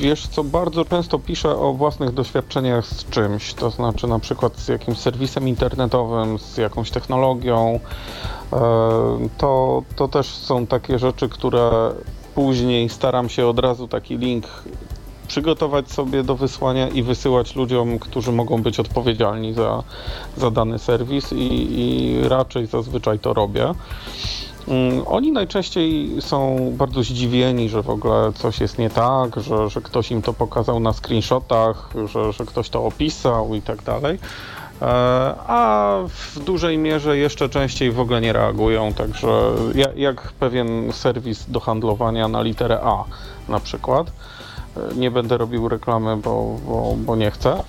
wiesz 0.01 0.27
co, 0.27 0.45
bardzo 0.45 0.85
często 0.85 1.19
piszę 1.19 1.57
o 1.57 1.73
własnych 1.73 2.15
doświadczeniach 2.15 2.87
z 2.87 3.11
czymś, 3.11 3.55
to 3.55 3.71
znaczy 3.71 4.07
na 4.07 4.19
przykład 4.19 4.59
z 4.59 4.69
jakimś 4.69 4.99
serwisem 4.99 5.49
internetowym, 5.49 6.39
z 6.39 6.57
jakąś 6.57 6.91
technologią. 6.91 7.81
E, 8.53 8.59
to, 9.39 9.83
to 9.97 10.09
też 10.09 10.27
są 10.27 10.67
takie 10.67 10.99
rzeczy, 10.99 11.29
które 11.29 11.93
później 12.35 12.89
staram 12.89 13.29
się 13.29 13.47
od 13.47 13.59
razu 13.59 13.89
taki 13.89 14.19
link 14.19 14.47
przygotować 15.29 15.91
sobie 15.91 16.23
do 16.23 16.37
wysłania 16.37 16.89
i 16.89 17.03
wysyłać 17.03 17.57
ludziom, 17.57 17.99
którzy 17.99 18.33
mogą 18.33 18.63
być 18.63 18.81
odpowiedzialni 18.81 19.55
za, 19.55 19.83
za 20.37 20.51
dany 20.51 20.79
serwis 20.79 21.33
i, 21.33 21.69
i 21.81 22.29
raczej 22.29 22.67
zazwyczaj 22.67 23.19
to 23.19 23.35
robię. 23.35 23.75
Mm, 24.69 25.03
oni 25.07 25.33
najczęściej 25.33 26.11
są 26.21 26.71
bardzo 26.77 27.03
zdziwieni, 27.03 27.69
że 27.69 27.83
w 27.83 27.91
ogóle 27.91 28.33
coś 28.35 28.61
jest 28.61 28.79
nie 28.79 28.91
tak, 28.91 29.37
że, 29.37 29.71
że 29.71 29.81
ktoś 29.81 30.11
im 30.11 30.23
to 30.23 30.33
pokazał 30.33 30.81
na 30.81 30.93
screenshotach, 30.93 31.91
że, 32.05 32.33
że 32.33 32.47
ktoś 32.47 32.69
to 32.69 32.85
opisał 32.85 33.55
i 33.55 33.63
tak 33.63 33.83
dalej. 33.83 34.19
E, 34.83 34.87
a 35.47 35.99
w 36.09 36.39
dużej 36.45 36.79
mierze 36.79 37.19
jeszcze 37.19 37.49
częściej 37.49 37.93
w 37.93 38.01
ogóle 38.01 38.21
nie 38.21 38.33
reagują, 38.33 38.93
także 38.93 39.53
jak 39.97 40.33
pewien 40.33 40.93
serwis 40.93 41.45
do 41.49 41.61
handlowania 41.61 42.29
na 42.29 42.43
literę 42.43 42.81
A 42.83 43.05
na 43.49 43.61
przykład. 43.61 44.07
E, 44.77 44.95
nie 44.95 45.11
będę 45.11 45.37
robił 45.37 45.69
reklamy, 45.69 46.17
bo, 46.17 46.57
bo, 46.67 46.97
bo 46.99 47.17
nie 47.17 47.31
chcę. 47.31 47.63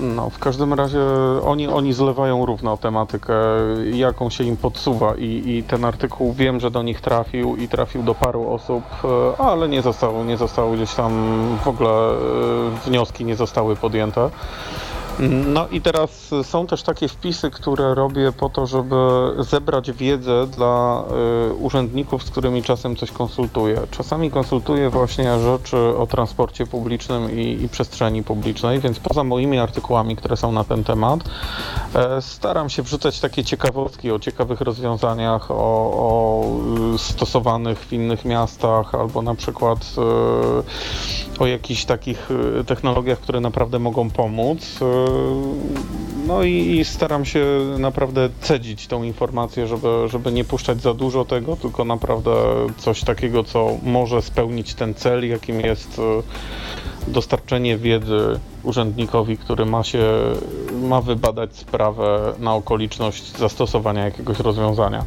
No, 0.00 0.30
w 0.30 0.38
każdym 0.38 0.74
razie 0.74 1.00
oni, 1.44 1.68
oni 1.68 1.92
zlewają 1.92 2.46
równo 2.46 2.76
tematykę, 2.76 3.34
jaką 3.92 4.30
się 4.30 4.44
im 4.44 4.56
podsuwa 4.56 5.14
i, 5.16 5.42
i 5.46 5.62
ten 5.62 5.84
artykuł 5.84 6.32
wiem, 6.32 6.60
że 6.60 6.70
do 6.70 6.82
nich 6.82 7.00
trafił 7.00 7.56
i 7.56 7.68
trafił 7.68 8.02
do 8.02 8.14
paru 8.14 8.52
osób, 8.52 8.84
e, 9.04 9.40
ale 9.40 9.68
nie 9.68 9.82
zostało, 9.82 10.24
nie 10.24 10.36
zostało 10.36 10.72
gdzieś 10.72 10.94
tam 10.94 11.12
w 11.64 11.68
ogóle 11.68 12.10
wnioski 12.86 13.24
nie 13.24 13.36
zostały 13.36 13.76
podjęte. 13.76 14.30
No 15.46 15.68
i 15.68 15.80
teraz 15.80 16.30
są 16.42 16.66
też 16.66 16.82
takie 16.82 17.08
wpisy, 17.08 17.50
które 17.50 17.94
robię 17.94 18.32
po 18.32 18.48
to, 18.48 18.66
żeby 18.66 18.96
zebrać 19.38 19.92
wiedzę 19.92 20.46
dla 20.46 21.04
y, 21.50 21.54
urzędników, 21.54 22.22
z 22.22 22.30
którymi 22.30 22.62
czasem 22.62 22.96
coś 22.96 23.10
konsultuję. 23.10 23.80
Czasami 23.90 24.30
konsultuję 24.30 24.90
właśnie 24.90 25.38
rzeczy 25.38 25.76
o 25.76 26.06
transporcie 26.06 26.66
publicznym 26.66 27.38
i, 27.38 27.62
i 27.62 27.68
przestrzeni 27.68 28.22
publicznej, 28.22 28.80
więc 28.80 28.98
poza 28.98 29.24
moimi 29.24 29.58
artykułami, 29.58 30.16
które 30.16 30.36
są 30.36 30.52
na 30.52 30.64
ten 30.64 30.84
temat, 30.84 31.20
e, 31.94 32.22
staram 32.22 32.70
się 32.70 32.82
wrzucać 32.82 33.20
takie 33.20 33.44
ciekawostki 33.44 34.10
o 34.10 34.18
ciekawych 34.18 34.60
rozwiązaniach, 34.60 35.50
o, 35.50 35.54
o 35.54 36.44
stosowanych 36.98 37.78
w 37.78 37.92
innych 37.92 38.24
miastach, 38.24 38.94
albo 38.94 39.22
na 39.22 39.34
przykład 39.34 39.78
y, 41.38 41.42
o 41.42 41.46
jakichś 41.46 41.84
takich 41.84 42.30
y, 42.60 42.64
technologiach, 42.64 43.18
które 43.18 43.40
naprawdę 43.40 43.78
mogą 43.78 44.10
pomóc. 44.10 44.78
No 46.26 46.42
i, 46.42 46.78
i, 46.78 46.84
staram 46.84 47.24
się 47.24 47.44
naprawdę 47.78 48.28
cedzić 48.40 48.86
tą 48.86 49.02
informację, 49.02 49.66
żeby, 49.66 49.88
żeby 50.06 50.32
nie 50.32 50.44
puszczać 50.44 50.80
za 50.82 50.94
dużo 50.94 51.24
tego, 51.24 51.56
tylko 51.56 51.84
naprawdę 51.84 52.30
coś 52.76 53.04
takiego, 53.04 53.44
co 53.44 53.70
może 53.82 54.22
spełnić 54.22 54.74
ten 54.74 54.94
cel, 54.94 55.28
jakim 55.28 55.60
jest 55.60 55.98
e, 55.98 56.22
dostarczenie 57.10 57.78
wiedzy 57.78 58.40
urzędnikowi, 58.62 59.38
który 59.38 59.66
ma 59.66 59.84
się, 59.84 60.04
ma 60.82 61.00
wybadać 61.00 61.56
sprawę 61.56 62.34
na 62.38 62.54
okoliczność 62.54 63.36
zastosowania 63.36 64.04
jakiegoś 64.04 64.38
rozwiązania. 64.38 65.04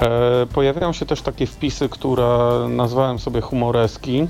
E, 0.00 0.46
pojawiają 0.54 0.92
się 0.92 1.06
też 1.06 1.22
takie 1.22 1.46
wpisy, 1.46 1.88
które 1.88 2.66
nazwałem 2.68 3.18
sobie 3.18 3.40
humoreski. 3.40 4.26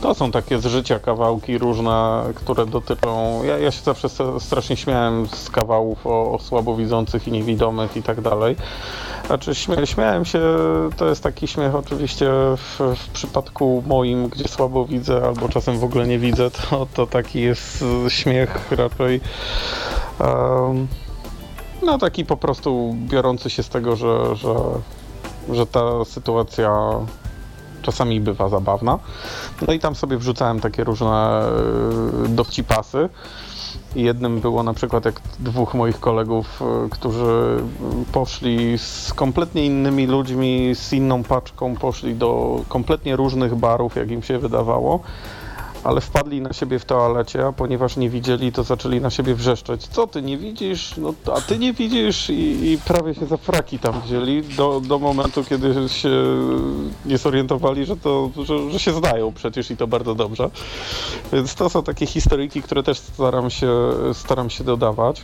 To 0.00 0.14
są 0.14 0.30
takie 0.30 0.58
z 0.58 0.66
życia 0.66 0.98
kawałki 0.98 1.58
różne, 1.58 2.24
które 2.34 2.66
dotyczą. 2.66 3.44
Ja, 3.44 3.58
ja 3.58 3.70
się 3.70 3.82
zawsze 3.82 4.08
strasznie 4.38 4.76
śmiałem 4.76 5.26
z 5.28 5.50
kawałów 5.50 6.06
o, 6.06 6.32
o 6.32 6.38
słabowidzących 6.38 7.28
i 7.28 7.32
niewidomych 7.32 7.96
i 7.96 8.02
tak 8.02 8.20
dalej. 8.20 8.56
Znaczy, 9.26 9.54
śmia 9.54 9.86
śmiałem 9.86 10.24
się, 10.24 10.40
to 10.96 11.08
jest 11.08 11.22
taki 11.22 11.48
śmiech 11.48 11.74
oczywiście 11.74 12.26
w, 12.56 12.78
w, 12.96 13.08
przypadku 13.08 13.82
moim, 13.86 14.28
gdzie 14.28 14.48
słabo 14.48 14.84
widzę 14.84 15.22
albo 15.24 15.48
czasem 15.48 15.78
w 15.78 15.84
ogóle 15.84 16.06
nie 16.06 16.18
widzę, 16.18 16.50
to, 16.50 16.86
to 16.94 17.06
taki 17.06 17.40
jest 17.40 17.84
śmiech 18.08 18.72
raczej. 18.72 19.20
Um, 20.20 20.88
no 21.82 21.98
taki 21.98 22.24
po 22.24 22.36
prostu 22.36 22.96
biorący 23.08 23.50
się 23.50 23.62
z 23.62 23.68
tego, 23.68 23.96
że, 23.96 24.36
że, 24.36 24.54
że 25.50 25.66
ta 25.66 26.04
sytuacja 26.04 26.90
czasami 27.88 28.20
bywa 28.20 28.48
zabawna. 28.48 28.98
No 29.66 29.72
i 29.72 29.78
tam 29.78 29.94
sobie 29.94 30.16
wrzucałem 30.16 30.60
takie 30.60 30.84
różne 30.84 31.08
e, 31.08 32.28
dowcipasy. 32.28 33.08
Jednym 33.96 34.40
było 34.40 34.62
na 34.62 34.74
przykład 34.74 35.04
jak 35.04 35.20
dwóch 35.38 35.74
moich 35.74 36.00
kolegów, 36.00 36.62
e, 36.62 36.88
którzy 36.90 37.62
poszli 38.12 38.78
z 38.78 39.12
kompletnie 39.14 39.66
innymi 39.66 40.06
ludźmi, 40.06 40.70
z 40.74 40.92
inną 40.92 41.24
paczką, 41.24 41.74
poszli 41.76 42.14
do 42.14 42.60
kompletnie 42.68 43.16
różnych 43.16 43.54
barów, 43.54 43.96
jak 43.96 44.10
im 44.10 44.22
się 44.22 44.38
wydawało 44.38 45.00
ale 45.84 46.00
wpadli 46.00 46.40
na 46.40 46.52
siebie 46.52 46.78
w 46.78 46.84
toalecie, 46.84 47.46
a 47.46 47.52
ponieważ 47.52 47.96
nie 47.96 48.10
widzieli, 48.10 48.52
to 48.52 48.62
zaczęli 48.62 49.00
na 49.00 49.10
siebie 49.10 49.34
wrzeszczeć. 49.34 49.86
Co 49.86 50.06
ty 50.06 50.22
nie 50.22 50.38
widzisz? 50.38 50.96
No, 50.96 51.14
a 51.34 51.40
ty 51.40 51.58
nie 51.58 51.72
widzisz 51.72 52.30
i, 52.30 52.70
i 52.72 52.78
prawie 52.78 53.14
się 53.14 53.26
za 53.26 53.36
fraki 53.36 53.78
tam 53.78 54.00
wzięli 54.00 54.42
do, 54.42 54.80
do 54.80 54.98
momentu, 54.98 55.44
kiedy 55.44 55.88
się 55.88 56.10
nie 57.06 57.18
zorientowali, 57.18 57.86
że, 57.86 57.96
to, 57.96 58.30
że, 58.44 58.70
że 58.70 58.78
się 58.78 58.92
zdają 58.92 59.32
przecież 59.32 59.70
i 59.70 59.76
to 59.76 59.86
bardzo 59.86 60.14
dobrze. 60.14 60.50
Więc 61.32 61.54
to 61.54 61.70
są 61.70 61.82
takie 61.82 62.06
historyjki, 62.06 62.62
które 62.62 62.82
też 62.82 62.98
staram 62.98 63.50
się, 63.50 63.72
staram 64.12 64.50
się 64.50 64.64
dodawać. 64.64 65.22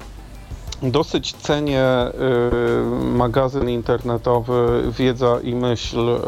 Dosyć 0.90 1.32
cenię 1.32 1.84
y, 2.06 3.10
magazyn 3.16 3.68
internetowy 3.68 4.82
Wiedza 4.98 5.38
i 5.42 5.54
Myśl 5.54 6.08
y, 6.08 6.18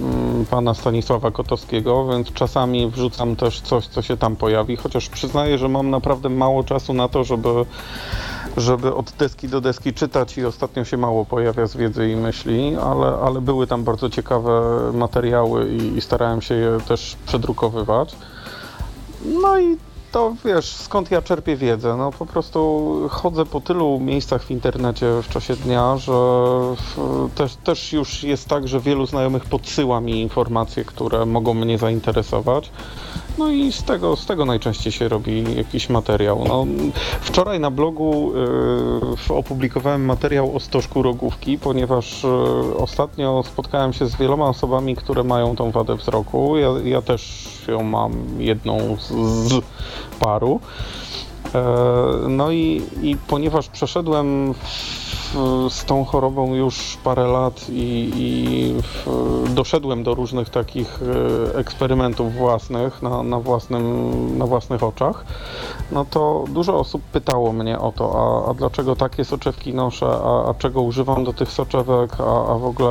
mm, 0.00 0.46
pana 0.46 0.74
Stanisława 0.74 1.30
Kotowskiego, 1.30 2.08
więc 2.08 2.32
czasami 2.32 2.90
wrzucam 2.90 3.36
też 3.36 3.60
coś, 3.60 3.86
co 3.86 4.02
się 4.02 4.16
tam 4.16 4.36
pojawi, 4.36 4.76
chociaż 4.76 5.08
przyznaję, 5.08 5.58
że 5.58 5.68
mam 5.68 5.90
naprawdę 5.90 6.28
mało 6.28 6.64
czasu 6.64 6.94
na 6.94 7.08
to, 7.08 7.24
żeby, 7.24 7.48
żeby 8.56 8.94
od 8.94 9.12
deski 9.12 9.48
do 9.48 9.60
deski 9.60 9.92
czytać 9.92 10.38
i 10.38 10.44
ostatnio 10.44 10.84
się 10.84 10.96
mało 10.96 11.24
pojawia 11.24 11.66
z 11.66 11.76
Wiedzy 11.76 12.10
i 12.10 12.16
Myśli, 12.16 12.76
ale, 12.76 13.06
ale 13.06 13.40
były 13.40 13.66
tam 13.66 13.84
bardzo 13.84 14.10
ciekawe 14.10 14.62
materiały 14.92 15.72
i, 15.72 15.96
i 15.96 16.00
starałem 16.00 16.42
się 16.42 16.54
je 16.54 16.78
też 16.88 17.16
przedrukowywać. 17.26 18.16
No 19.24 19.60
i 19.60 19.76
to 20.12 20.34
wiesz, 20.44 20.72
skąd 20.76 21.10
ja 21.10 21.22
czerpię 21.22 21.56
wiedzę? 21.56 21.96
No 21.96 22.12
po 22.12 22.26
prostu 22.26 22.92
chodzę 23.10 23.46
po 23.46 23.60
tylu 23.60 24.00
miejscach 24.00 24.42
w 24.42 24.50
internecie 24.50 25.06
w 25.22 25.28
czasie 25.28 25.56
dnia, 25.56 25.96
że 25.96 26.12
też, 27.34 27.56
też 27.56 27.92
już 27.92 28.22
jest 28.22 28.48
tak, 28.48 28.68
że 28.68 28.80
wielu 28.80 29.06
znajomych 29.06 29.44
podsyła 29.44 30.00
mi 30.00 30.20
informacje, 30.20 30.84
które 30.84 31.26
mogą 31.26 31.54
mnie 31.54 31.78
zainteresować. 31.78 32.70
No 33.38 33.50
i 33.50 33.72
z 33.72 33.82
tego, 33.82 34.16
z 34.16 34.26
tego 34.26 34.44
najczęściej 34.44 34.92
się 34.92 35.08
robi 35.08 35.56
jakiś 35.56 35.88
materiał. 35.88 36.44
No, 36.48 36.66
wczoraj 37.20 37.60
na 37.60 37.70
blogu 37.70 38.32
y, 39.30 39.34
opublikowałem 39.34 40.04
materiał 40.04 40.56
o 40.56 40.60
stożku 40.60 41.02
rogówki, 41.02 41.58
ponieważ 41.58 42.24
y, 42.24 42.28
ostatnio 42.76 43.42
spotkałem 43.46 43.92
się 43.92 44.06
z 44.06 44.16
wieloma 44.16 44.48
osobami, 44.48 44.96
które 44.96 45.24
mają 45.24 45.56
tą 45.56 45.70
wadę 45.70 45.96
wzroku. 45.96 46.56
Ja, 46.56 46.68
ja 46.84 47.02
też 47.02 47.48
ją 47.68 47.82
mam 47.82 48.12
jedną 48.38 48.96
z, 49.00 49.08
z 49.48 49.62
paru. 50.20 50.60
E, 51.54 51.64
no 52.28 52.50
i, 52.50 52.82
i 53.02 53.16
ponieważ 53.16 53.68
przeszedłem 53.68 54.54
z 55.70 55.84
tą 55.84 56.04
chorobą 56.04 56.54
już 56.54 56.98
parę 57.04 57.26
lat 57.26 57.66
i, 57.70 58.12
i 58.16 58.74
doszedłem 59.54 60.02
do 60.02 60.14
różnych 60.14 60.50
takich 60.50 61.00
e, 61.54 61.58
eksperymentów 61.58 62.34
własnych 62.34 63.02
na, 63.02 63.22
na, 63.22 63.40
własnym, 63.40 64.38
na 64.38 64.46
własnych 64.46 64.82
oczach, 64.82 65.24
no 65.92 66.04
to 66.04 66.44
dużo 66.48 66.78
osób 66.78 67.02
pytało 67.02 67.52
mnie 67.52 67.78
o 67.78 67.92
to, 67.92 68.12
a, 68.46 68.50
a 68.50 68.54
dlaczego 68.54 68.96
takie 68.96 69.24
soczewki 69.24 69.74
noszę, 69.74 70.06
a, 70.06 70.50
a 70.50 70.54
czego 70.54 70.82
używam 70.82 71.24
do 71.24 71.32
tych 71.32 71.52
soczewek, 71.52 72.20
a, 72.20 72.52
a 72.52 72.58
w 72.58 72.64
ogóle 72.64 72.90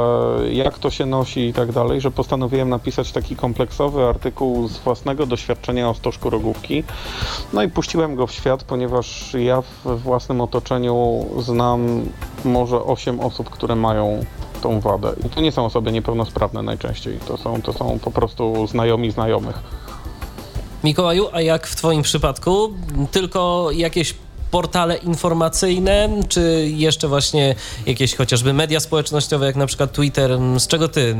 jak 0.52 0.80
to 0.80 0.90
się 0.90 1.06
nosi 1.06 1.40
i 1.40 1.54
tak 1.54 1.72
dalej, 1.72 2.02
że 2.02 2.12
postanowiłem 2.12 2.70
napisać 2.70 3.12
taki 3.12 3.36
kompleksowy 3.36 4.06
artykuł 4.06 4.68
z 4.68 4.78
własnego 4.78 5.26
doświadczenia 5.26 5.90
o 5.90 5.94
stożku 5.94 6.30
rogówki. 6.30 6.84
No 7.54 7.64
i 7.64 7.70
puściłem 7.70 8.16
go 8.16 8.28
w 8.28 8.32
świat, 8.32 8.64
ponieważ 8.64 9.34
ja 9.34 9.62
w 9.62 10.00
własnym 10.02 10.42
otoczeniu 10.42 11.26
znam 11.40 12.06
może 12.46 12.84
8 12.84 13.20
osób, 13.20 13.50
które 13.50 13.76
mają 13.76 14.26
tą 14.62 14.80
wadę. 14.80 15.14
I 15.26 15.30
to 15.30 15.42
nie 15.42 15.52
są 15.52 15.66
osoby 15.66 15.92
niepełnosprawne 15.92 16.64
najczęściej, 16.64 17.20
to 17.28 17.38
są, 17.38 17.62
to 17.62 17.74
są 17.74 18.00
po 18.00 18.12
prostu 18.12 18.68
znajomi 18.68 19.12
znajomych. 19.12 19.60
Mikołaju, 20.84 21.28
a 21.32 21.42
jak 21.42 21.68
w 21.68 21.76
Twoim 21.76 22.02
przypadku? 22.02 22.74
Tylko 23.12 23.68
jakieś 23.72 24.16
portale 24.52 24.96
informacyjne, 24.98 26.10
czy 26.30 26.68
jeszcze 26.76 27.08
właśnie 27.08 27.56
jakieś 27.86 28.16
chociażby 28.16 28.54
media 28.54 28.80
społecznościowe, 28.80 29.46
jak 29.46 29.56
na 29.56 29.66
przykład 29.66 29.92
Twitter? 29.92 30.32
Z 30.58 30.68
czego 30.68 30.88
ty 30.88 31.16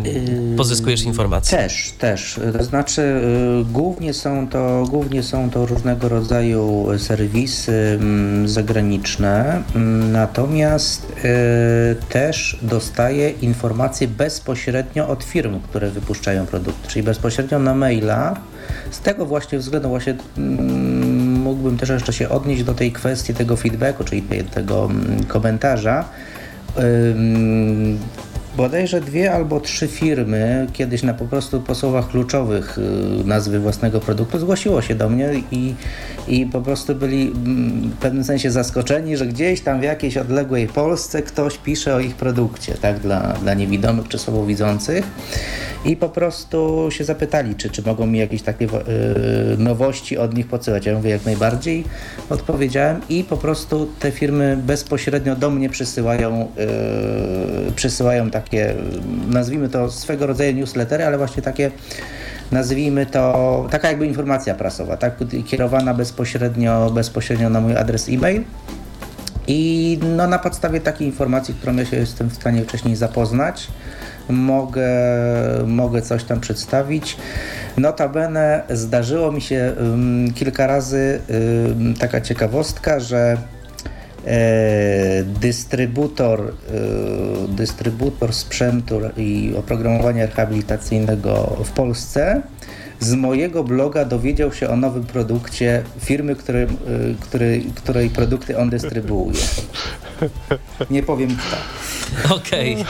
pozyskujesz 0.58 1.04
informacje? 1.04 1.58
Też, 1.58 1.94
też. 2.00 2.40
To 2.58 2.64
znaczy 2.64 3.02
y, 3.02 3.72
głównie 3.72 4.14
są 4.14 4.48
to, 4.48 4.84
głównie 4.90 5.24
są 5.24 5.50
to 5.50 5.66
różnego 5.66 6.10
rodzaju 6.10 6.88
serwisy 6.98 7.98
mm, 8.02 8.48
zagraniczne, 8.48 9.64
mm, 9.76 10.12
natomiast 10.12 11.06
y, 11.10 11.96
też 12.10 12.58
dostaję 12.62 13.30
informacje 13.30 14.08
bezpośrednio 14.08 15.08
od 15.08 15.24
firm, 15.24 15.60
które 15.60 15.90
wypuszczają 15.90 16.46
produkty, 16.46 16.88
czyli 16.88 17.04
bezpośrednio 17.04 17.60
na 17.60 17.76
maila. 17.76 18.36
Z 18.92 19.00
tego 19.00 19.26
właśnie 19.26 19.60
względu 19.60 19.90
właśnie 19.90 20.16
mm, 20.38 21.11
mógłbym 21.42 21.78
też 21.78 21.90
jeszcze 21.90 22.14
się 22.14 22.30
odnieść 22.30 22.64
do 22.64 22.74
tej 22.74 22.92
kwestii 22.92 23.34
tego 23.34 23.58
feedbacku, 23.58 24.04
czyli 24.04 24.24
tego 24.54 24.90
komentarza 25.28 26.06
bodajże 28.58 29.02
dwie 29.02 29.34
albo 29.34 29.60
trzy 29.60 29.88
firmy 29.88 30.68
kiedyś 30.74 31.04
na 31.04 31.14
po 31.14 31.26
prostu 31.26 31.62
po 31.62 31.76
słowach 31.76 32.08
kluczowych 32.08 32.78
y, 32.78 33.26
nazwy 33.26 33.60
własnego 33.60 34.00
produktu 34.00 34.40
zgłosiło 34.40 34.82
się 34.82 34.96
do 34.96 35.10
mnie 35.10 35.30
i, 35.52 35.76
i 36.28 36.46
po 36.46 36.62
prostu 36.62 36.96
byli 36.96 37.22
mm, 37.22 37.90
w 37.90 37.98
pewnym 37.98 38.24
sensie 38.24 38.52
zaskoczeni, 38.52 39.18
że 39.18 39.28
gdzieś 39.28 39.62
tam 39.62 39.80
w 39.80 39.84
jakiejś 39.84 40.18
odległej 40.18 40.68
Polsce 40.68 41.22
ktoś 41.22 41.58
pisze 41.58 41.96
o 41.96 42.00
ich 42.00 42.16
produkcie, 42.16 42.74
tak, 42.74 43.00
dla, 43.00 43.34
dla 43.34 43.54
niewidomych 43.54 44.08
czy 44.08 44.20
słabowidzących 44.20 45.06
i 45.86 45.98
po 45.98 46.10
prostu 46.10 46.88
się 46.92 47.04
zapytali, 47.04 47.56
czy, 47.56 47.70
czy 47.70 47.82
mogą 47.82 48.06
mi 48.06 48.20
jakieś 48.20 48.42
takie 48.42 48.66
yy, 48.66 48.72
nowości 49.58 50.18
od 50.18 50.34
nich 50.34 50.48
podsyłać. 50.48 50.86
Ja 50.86 50.96
mówię 50.96 51.10
jak 51.10 51.26
najbardziej, 51.26 51.84
odpowiedziałem 52.30 53.02
i 53.10 53.24
po 53.24 53.38
prostu 53.38 53.90
te 54.00 54.12
firmy 54.12 54.58
bezpośrednio 54.64 55.36
do 55.36 55.50
mnie 55.50 55.70
przysyłają, 55.70 56.48
yy, 57.66 57.72
przysyłają 57.72 58.32
takie, 58.42 58.76
nazwijmy 59.28 59.70
to 59.70 59.92
swego 59.92 60.28
rodzaju 60.28 60.54
newslettery, 60.54 61.06
ale 61.06 61.18
właśnie 61.18 61.44
takie 61.44 61.72
nazwijmy 62.52 63.06
to, 63.06 63.68
taka 63.72 63.88
jakby 63.88 64.06
informacja 64.08 64.56
prasowa, 64.56 64.98
tak, 64.98 65.14
kierowana 65.46 65.94
bezpośrednio, 65.94 66.90
bezpośrednio 66.90 67.50
na 67.50 67.62
mój 67.62 67.78
adres 67.78 68.10
e-mail. 68.10 68.44
I 69.48 70.00
no, 70.16 70.28
na 70.28 70.40
podstawie 70.40 70.82
takiej 70.82 71.08
informacji, 71.08 71.54
którą 71.54 71.76
ja 71.76 71.86
się 71.86 71.98
jestem 71.98 72.30
w 72.30 72.34
stanie 72.34 72.64
wcześniej 72.64 72.96
zapoznać, 72.96 73.68
mogę, 74.30 74.88
mogę 75.68 76.02
coś 76.02 76.24
tam 76.24 76.40
przedstawić. 76.40 77.18
Notabene 77.78 78.64
zdarzyło 78.70 79.32
mi 79.32 79.42
się 79.42 79.74
um, 79.80 80.34
kilka 80.34 80.68
razy 80.68 81.20
um, 81.68 81.94
taka 81.94 82.22
ciekawostka, 82.22 83.00
że 83.00 83.38
dystrybutor, 85.26 86.40
e, 86.42 86.54
dystrybutor 87.48 88.34
sprzętu 88.34 89.00
i 89.18 89.54
oprogramowania 89.58 90.26
rehabilitacyjnego 90.26 91.58
w 91.66 91.72
Polsce 91.72 92.42
z 93.00 93.14
mojego 93.14 93.64
bloga 93.64 94.06
dowiedział 94.06 94.54
się 94.54 94.70
o 94.70 94.76
nowym 94.76 95.04
produkcie 95.04 95.84
firmy, 96.00 96.36
który, 96.36 96.68
który, 97.20 97.62
której 97.76 98.10
produkty 98.10 98.58
on 98.58 98.70
dystrybuuje. 98.70 99.40
Nie 100.90 101.04
powiem 101.04 101.30
kto. 101.38 102.36
Okej. 102.36 102.74
Okay. 102.74 102.86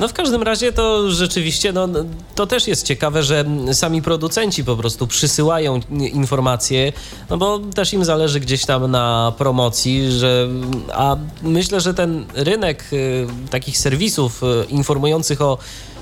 No 0.00 0.08
w 0.08 0.12
każdym 0.12 0.42
razie 0.42 0.72
to 0.72 1.10
rzeczywiście, 1.10 1.72
no, 1.72 1.88
to 2.34 2.46
też 2.46 2.68
jest 2.68 2.86
ciekawe, 2.86 3.22
że 3.22 3.44
sami 3.72 4.02
producenci 4.02 4.64
po 4.64 4.76
prostu 4.76 5.06
przysyłają 5.06 5.80
informacje, 6.12 6.92
no 7.30 7.36
bo 7.36 7.58
też 7.58 7.92
im 7.92 8.04
zależy 8.04 8.40
gdzieś 8.40 8.66
tam 8.66 8.90
na 8.90 9.32
promocji, 9.38 10.12
że, 10.12 10.48
a 10.92 11.16
myślę, 11.42 11.80
że 11.80 11.94
ten 11.94 12.26
rynek 12.34 12.84
y, 12.92 13.26
takich 13.50 13.78
serwisów 13.78 14.42
y, 14.42 14.64
informujących 14.68 15.40
o 15.42 15.58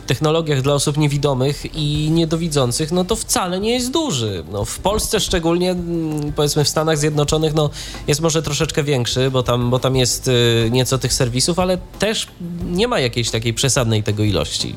technologiach 0.07 0.63
dla 0.63 0.75
osób 0.75 0.97
niewidomych 0.97 1.75
i 1.75 2.11
niedowidzących, 2.11 2.93
no 2.93 3.05
to 3.05 3.17
wcale 3.17 3.61
nie 3.61 3.75
jest 3.75 3.91
duży. 3.91 4.45
No, 4.53 4.65
w 4.65 4.79
Polsce 4.79 5.21
szczególnie, 5.21 5.71
mm, 5.71 6.33
powiedzmy 6.33 6.65
w 6.65 6.69
Stanach 6.69 6.99
Zjednoczonych, 6.99 7.55
no 7.55 7.71
jest 8.07 8.21
może 8.21 8.43
troszeczkę 8.43 8.83
większy, 8.83 9.31
bo 9.31 9.43
tam, 9.43 9.71
bo 9.71 9.79
tam 9.79 9.97
jest 9.97 10.29
y, 10.29 10.69
nieco 10.71 10.99
tych 10.99 11.13
serwisów, 11.13 11.59
ale 11.59 11.79
też 11.99 12.29
nie 12.67 12.89
ma 12.89 13.01
jakiejś 13.01 13.31
takiej 13.31 13.55
przesadnej 13.55 14.03
tego 14.03 14.23
ilości. 14.23 14.77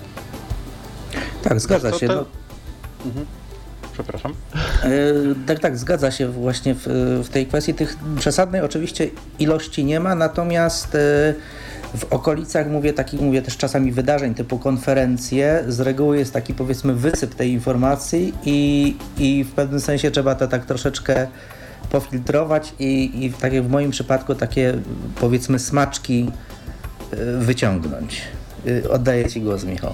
Tak, 1.44 1.60
zgadza 1.60 2.00
się. 2.00 2.08
No. 2.08 2.26
Mhm. 3.06 3.26
Przepraszam. 3.94 4.34
E, 4.84 4.90
tak, 5.48 5.60
tak, 5.60 5.78
zgadza 5.78 6.12
się 6.12 6.28
właśnie 6.28 6.76
w, 6.76 6.88
w 7.24 7.30
tej 7.30 7.48
kwestii. 7.48 7.74
Tych 7.74 7.98
przesadnej 8.20 8.62
oczywiście 8.62 9.10
ilości 9.40 9.86
nie 9.86 10.00
ma, 10.00 10.16
natomiast 10.16 10.96
e, 10.96 11.34
w 11.98 12.14
okolicach, 12.14 12.70
mówię, 12.70 12.94
takich, 12.94 13.22
mówię 13.22 13.42
też 13.42 13.58
czasami 13.58 13.92
wydarzeń 13.92 14.34
typu 14.34 14.60
konferencje, 14.60 15.64
z 15.68 15.80
reguły 15.80 16.18
jest 16.18 16.34
taki 16.34 16.54
powiedzmy 16.54 16.94
wysyp 16.94 17.36
tej 17.36 17.52
informacji 17.52 18.34
i, 18.46 18.96
i 19.18 19.44
w 19.44 19.52
pewnym 19.52 19.80
sensie 19.80 20.12
trzeba 20.12 20.36
to 20.36 20.48
tak 20.48 20.66
troszeczkę 20.66 21.28
pofiltrować 21.92 22.74
i, 22.80 23.26
i 23.26 23.34
tak 23.34 23.54
jak 23.54 23.64
w 23.64 23.70
moim 23.70 23.92
przypadku 23.92 24.36
takie 24.36 24.74
powiedzmy 25.20 25.60
smaczki 25.60 26.32
e, 27.12 27.16
wyciągnąć. 27.38 28.22
E, 28.86 28.90
oddaję 28.90 29.30
Ci 29.30 29.42
głos, 29.42 29.64
Michał. 29.64 29.94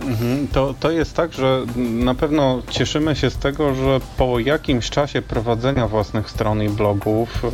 Mhm. 0.00 0.48
To, 0.48 0.74
to 0.80 0.90
jest 0.90 1.16
tak, 1.16 1.32
że 1.32 1.64
na 1.76 2.14
pewno 2.14 2.62
cieszymy 2.70 3.16
się 3.16 3.30
z 3.30 3.36
tego, 3.36 3.74
że 3.74 4.00
po 4.16 4.38
jakimś 4.38 4.90
czasie 4.90 5.22
prowadzenia 5.22 5.88
własnych 5.88 6.30
stron 6.30 6.62
i 6.62 6.68
blogów, 6.68 7.44
y, 7.44 7.48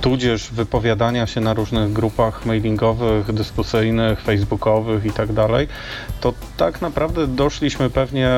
tudzież 0.00 0.50
wypowiadania 0.50 1.26
się 1.26 1.40
na 1.40 1.54
różnych 1.54 1.92
grupach 1.92 2.46
mailingowych, 2.46 3.32
dyskusyjnych, 3.32 4.20
facebookowych 4.20 5.04
i 5.04 5.10
tak 5.10 5.32
dalej, 5.32 5.68
to 6.20 6.32
tak 6.56 6.82
naprawdę 6.82 7.26
doszliśmy 7.26 7.90
pewnie 7.90 8.30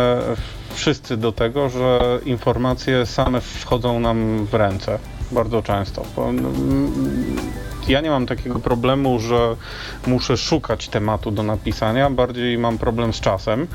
wszyscy 0.74 1.16
do 1.16 1.32
tego, 1.32 1.68
że 1.68 2.20
informacje 2.24 3.07
same 3.07 3.41
wchodzą 3.41 4.01
nam 4.01 4.47
w 4.47 4.55
ręce 4.55 4.99
bardzo 5.32 5.62
często. 5.62 6.03
Ja 7.89 8.01
nie 8.01 8.11
mam 8.11 8.26
takiego 8.26 8.59
problemu, 8.59 9.20
że 9.20 9.57
muszę 10.07 10.37
szukać 10.37 10.89
tematu 10.89 11.30
do 11.30 11.43
napisania, 11.43 12.11
bardziej 12.11 12.59
mam 12.59 12.78
problem 12.78 13.12
z 13.12 13.20
czasem. 13.20 13.66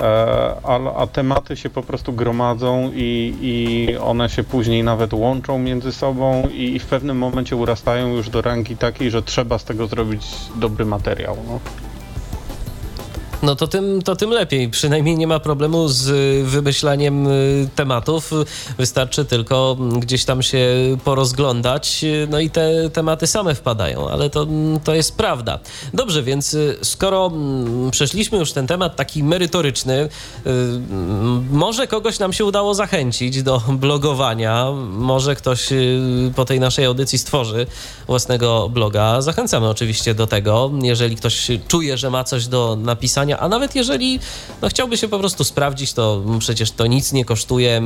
E, 0.00 0.54
a, 0.64 1.02
a, 1.02 1.06
tematy 1.06 1.56
się 1.56 1.70
po 1.70 1.82
prostu 1.82 2.12
gromadzą 2.12 2.90
i, 2.94 3.34
i, 3.40 3.96
one 3.96 4.28
się 4.28 4.44
później 4.44 4.84
nawet 4.84 5.12
łączą 5.12 5.58
między 5.58 5.92
sobą 5.92 6.48
i, 6.52 6.76
i, 6.76 6.78
w 6.78 6.86
pewnym 6.86 7.18
momencie 7.18 7.56
urastają 7.56 8.08
już 8.08 8.30
do 8.30 8.42
rangi 8.42 8.76
takiej, 8.76 9.10
że 9.10 9.22
trzeba 9.22 9.58
z 9.58 9.64
tego 9.64 9.86
zrobić 9.86 10.26
dobry 10.56 10.84
materiał. 10.84 11.36
No. 11.48 11.60
No 13.42 13.56
to 13.56 13.66
tym, 13.66 14.02
to 14.02 14.16
tym 14.16 14.30
lepiej. 14.30 14.70
Przynajmniej 14.70 15.16
nie 15.16 15.26
ma 15.26 15.40
problemu 15.40 15.88
z 15.88 16.06
wymyślaniem 16.46 17.26
y, 17.26 17.68
tematów. 17.74 18.30
Wystarczy 18.78 19.24
tylko 19.24 19.76
gdzieś 19.98 20.24
tam 20.24 20.42
się 20.42 20.66
porozglądać, 21.04 22.04
no 22.30 22.40
i 22.40 22.50
te 22.50 22.90
tematy 22.90 23.26
same 23.26 23.54
wpadają, 23.54 24.08
ale 24.08 24.30
to, 24.30 24.46
to 24.84 24.94
jest 24.94 25.16
prawda. 25.16 25.58
Dobrze, 25.94 26.22
więc 26.22 26.54
y, 26.54 26.78
skoro 26.82 27.26
mm, 27.26 27.90
przeszliśmy 27.90 28.38
już 28.38 28.52
ten 28.52 28.66
temat 28.66 28.96
taki 28.96 29.24
merytoryczny, 29.24 30.08
y, 30.46 30.50
może 31.50 31.86
kogoś 31.86 32.18
nam 32.18 32.32
się 32.32 32.44
udało 32.44 32.74
zachęcić 32.74 33.42
do 33.42 33.62
blogowania, 33.84 34.66
może 34.90 35.36
ktoś 35.36 35.68
po 36.36 36.44
tej 36.44 36.60
naszej 36.60 36.84
audycji 36.84 37.18
stworzy 37.18 37.66
własnego 38.06 38.68
bloga. 38.68 39.20
Zachęcamy 39.20 39.68
oczywiście 39.68 40.14
do 40.14 40.26
tego, 40.26 40.70
jeżeli 40.82 41.16
ktoś 41.16 41.48
czuje, 41.68 41.96
że 41.96 42.10
ma 42.10 42.24
coś 42.24 42.46
do 42.46 42.76
napisania 42.80 43.27
a 43.36 43.48
nawet 43.48 43.74
jeżeli 43.74 44.20
no, 44.62 44.68
chciałby 44.68 44.96
się 44.96 45.08
po 45.08 45.18
prostu 45.18 45.44
sprawdzić, 45.44 45.92
to 45.92 46.22
przecież 46.38 46.70
to 46.70 46.86
nic 46.86 47.12
nie 47.12 47.24
kosztuje. 47.24 47.82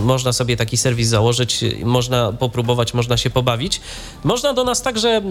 Można 0.00 0.32
sobie 0.32 0.56
taki 0.56 0.76
serwis 0.76 1.08
założyć, 1.08 1.64
można 1.84 2.32
popróbować, 2.32 2.94
można 2.94 3.16
się 3.16 3.30
pobawić. 3.30 3.80
Można 4.24 4.52
do 4.52 4.64
nas 4.64 4.82
także 4.82 5.22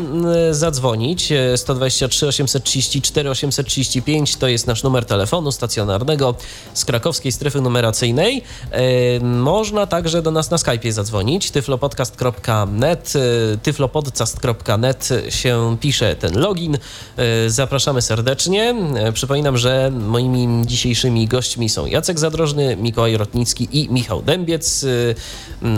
zadzwonić 0.52 1.34
123 1.56 2.28
834 2.28 3.30
835 3.30 4.36
to 4.36 4.48
jest 4.48 4.68
nasz 4.68 4.84
numer 4.84 5.06
telefonu 5.06 5.52
stacjonarnego 5.52 6.36
z 6.74 6.86
krakowskiej 6.86 7.32
strefy 7.32 7.62
numeracyjnej. 7.62 8.44
E, 8.72 9.20
można 9.20 9.88
także 9.88 10.22
do 10.22 10.32
nas 10.32 10.52
na 10.52 10.58
Skype'ie 10.58 10.92
zadzwonić 10.92 11.52
tyflopodcast.net 11.52 13.14
e, 13.16 13.58
tyflopodcast.net 13.58 15.10
się 15.30 15.78
pisze 15.80 16.16
ten 16.16 16.40
login. 16.40 16.78
E, 17.18 17.50
zapraszamy 17.50 18.02
serdecznie. 18.02 18.76
E, 18.96 19.12
przypominam, 19.12 19.58
że 19.58 19.92
moimi 19.92 20.66
dzisiejszymi 20.66 21.28
gośćmi 21.28 21.70
są 21.70 21.86
Jacek 21.86 22.20
Zadrożny, 22.20 22.78
Mikołaj 22.78 23.18
Rotnicki 23.18 23.68
i 23.72 23.90
Michał 23.90 24.22
Dębiec. 24.22 24.86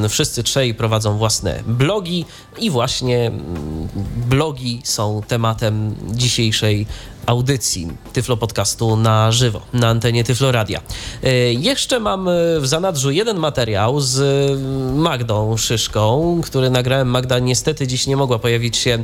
E, 0.06 0.10
wszyscy 0.10 0.44
trzej 0.44 0.74
prowadzą 0.74 1.18
własne 1.18 1.64
blogi 1.68 2.26
i 2.60 2.70
właśnie 2.70 3.32
blogi 4.30 4.82
są 4.84 5.22
tematem 5.28 5.96
dzisiejszej 6.12 6.88
audycji 7.28 7.88
Tyflo 8.14 8.38
Podcastu 8.38 8.98
na 8.98 9.32
żywo, 9.32 9.62
na 9.74 9.88
antenie 9.88 10.24
Tyflo 10.24 10.52
Radia. 10.52 10.82
E, 11.24 11.54
jeszcze 11.54 12.00
mam 12.00 12.30
w 12.60 12.68
zanadrzu 12.68 13.12
jeden 13.12 13.38
materiał 13.38 14.00
z 14.00 14.22
Magdą 14.96 15.58
Szyszką, 15.58 16.42
który 16.44 16.70
nagrałem. 16.70 17.08
Magda 17.08 17.40
niestety 17.40 17.88
dziś 17.88 18.08
nie 18.08 18.18
mogła 18.18 18.40
pojawić 18.40 18.78
się 18.78 19.04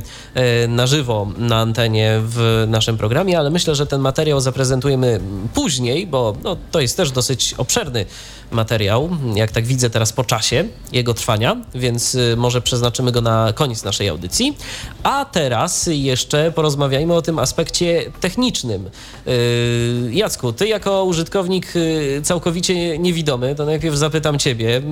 na 0.68 0.86
żywo 0.86 1.28
na 1.38 1.56
antenie 1.56 2.20
w 2.22 2.64
naszym 2.68 2.96
programie, 2.96 3.38
ale 3.38 3.50
myślę, 3.50 3.74
że 3.74 3.86
ten 3.86 4.00
materiał 4.00 4.40
zaprezentujemy 4.40 5.20
później, 5.54 6.06
bo 6.06 6.36
no, 6.42 6.56
to 6.70 6.80
jest 6.80 6.96
też 6.96 7.10
dosyć 7.10 7.54
obszerny 7.58 8.06
materiał, 8.54 9.10
jak 9.34 9.50
tak 9.50 9.66
widzę 9.66 9.90
teraz 9.90 10.12
po 10.12 10.24
czasie 10.24 10.64
jego 10.92 11.14
trwania, 11.14 11.56
więc 11.74 12.14
y, 12.14 12.34
może 12.36 12.60
przeznaczymy 12.60 13.12
go 13.12 13.20
na 13.20 13.52
koniec 13.52 13.84
naszej 13.84 14.08
audycji. 14.08 14.56
A 15.02 15.24
teraz 15.24 15.88
jeszcze 15.92 16.52
porozmawiajmy 16.52 17.14
o 17.14 17.22
tym 17.22 17.38
aspekcie 17.38 18.12
technicznym. 18.20 18.90
Y, 19.26 20.10
Jacku, 20.12 20.52
ty 20.52 20.68
jako 20.68 21.04
użytkownik 21.04 21.76
y, 21.76 22.20
całkowicie 22.24 22.98
niewidomy, 22.98 23.54
to 23.54 23.64
najpierw 23.64 23.96
zapytam 23.96 24.38
ciebie. 24.38 24.82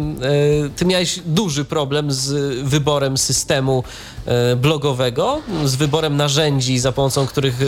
Ty 0.77 0.85
miałeś 0.85 1.21
duży 1.27 1.65
problem 1.65 2.13
z 2.13 2.59
wyborem 2.69 3.19
systemu 3.19 3.85
blogowego, 4.57 5.41
z 5.65 5.75
wyborem 5.75 6.17
narzędzi, 6.17 6.79
za 6.79 6.93
pomocą 6.93 7.27
których 7.27 7.59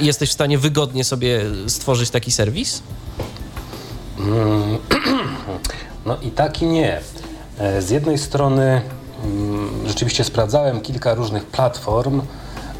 jesteś 0.00 0.30
w 0.30 0.32
stanie 0.32 0.58
wygodnie 0.58 1.04
sobie 1.04 1.40
stworzyć 1.66 2.10
taki 2.10 2.32
serwis? 2.32 2.82
Mm, 6.06 6.16
no 6.16 6.16
i 6.22 6.30
tak 6.30 6.62
i 6.62 6.66
nie. 6.66 7.00
E, 7.58 7.82
z 7.82 7.90
jednej 7.90 8.18
strony 8.18 8.80
mm, 9.24 9.70
rzeczywiście 9.86 10.24
sprawdzałem 10.24 10.80
kilka 10.80 11.14
różnych 11.14 11.46
platform 11.46 12.22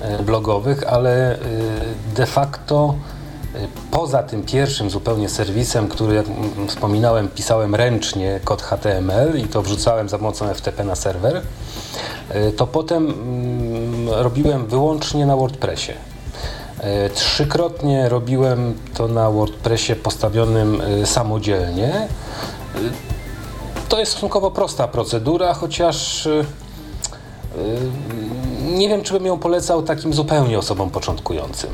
e, 0.01 0.23
blogowych, 0.23 0.85
ale 0.89 1.35
e, 1.35 1.39
de 2.15 2.27
facto 2.27 2.95
poza 3.91 4.23
tym 4.23 4.43
pierwszym 4.43 4.91
zupełnie 4.91 5.29
serwisem, 5.29 5.89
który 5.89 6.15
jak 6.15 6.27
wspominałem 6.69 7.29
pisałem 7.29 7.75
ręcznie 7.75 8.41
kod 8.45 8.63
HTML 8.63 9.39
i 9.39 9.45
to 9.45 9.63
wrzucałem 9.63 10.09
za 10.09 10.19
pomocą 10.19 10.55
FTP 10.55 10.85
na 10.85 10.97
serwer, 10.97 11.43
to 12.57 12.67
potem 12.67 13.11
mm, 13.11 14.09
robiłem 14.09 14.67
wyłącznie 14.67 15.27
na 15.27 15.37
WordPressie. 15.37 15.93
Trzykrotnie 17.15 18.09
robiłem 18.09 18.75
to 18.95 19.09
na 19.09 19.31
WordPressie 19.31 19.95
postawionym 19.95 20.83
samodzielnie. 21.05 22.09
To 23.89 24.01
jest 24.01 24.13
stosunkowo 24.13 24.51
prosta 24.51 24.89
procedura, 24.89 25.55
chociaż 25.55 26.29
nie 28.63 28.89
wiem, 28.89 29.03
czy 29.03 29.13
bym 29.13 29.27
ją 29.27 29.39
polecał 29.39 29.83
takim 29.83 30.13
zupełnie 30.13 30.59
osobom 30.59 30.91
początkującym. 30.91 31.71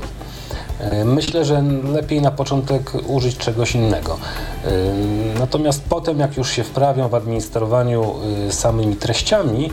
Myślę, 1.04 1.44
że 1.44 1.62
lepiej 1.92 2.22
na 2.22 2.30
początek 2.30 2.92
użyć 3.06 3.36
czegoś 3.36 3.74
innego. 3.74 4.16
Natomiast 5.38 5.82
potem, 5.88 6.18
jak 6.18 6.36
już 6.36 6.50
się 6.50 6.64
wprawią 6.64 7.08
w 7.08 7.14
administrowaniu 7.14 8.14
samymi 8.50 8.96
treściami, 8.96 9.70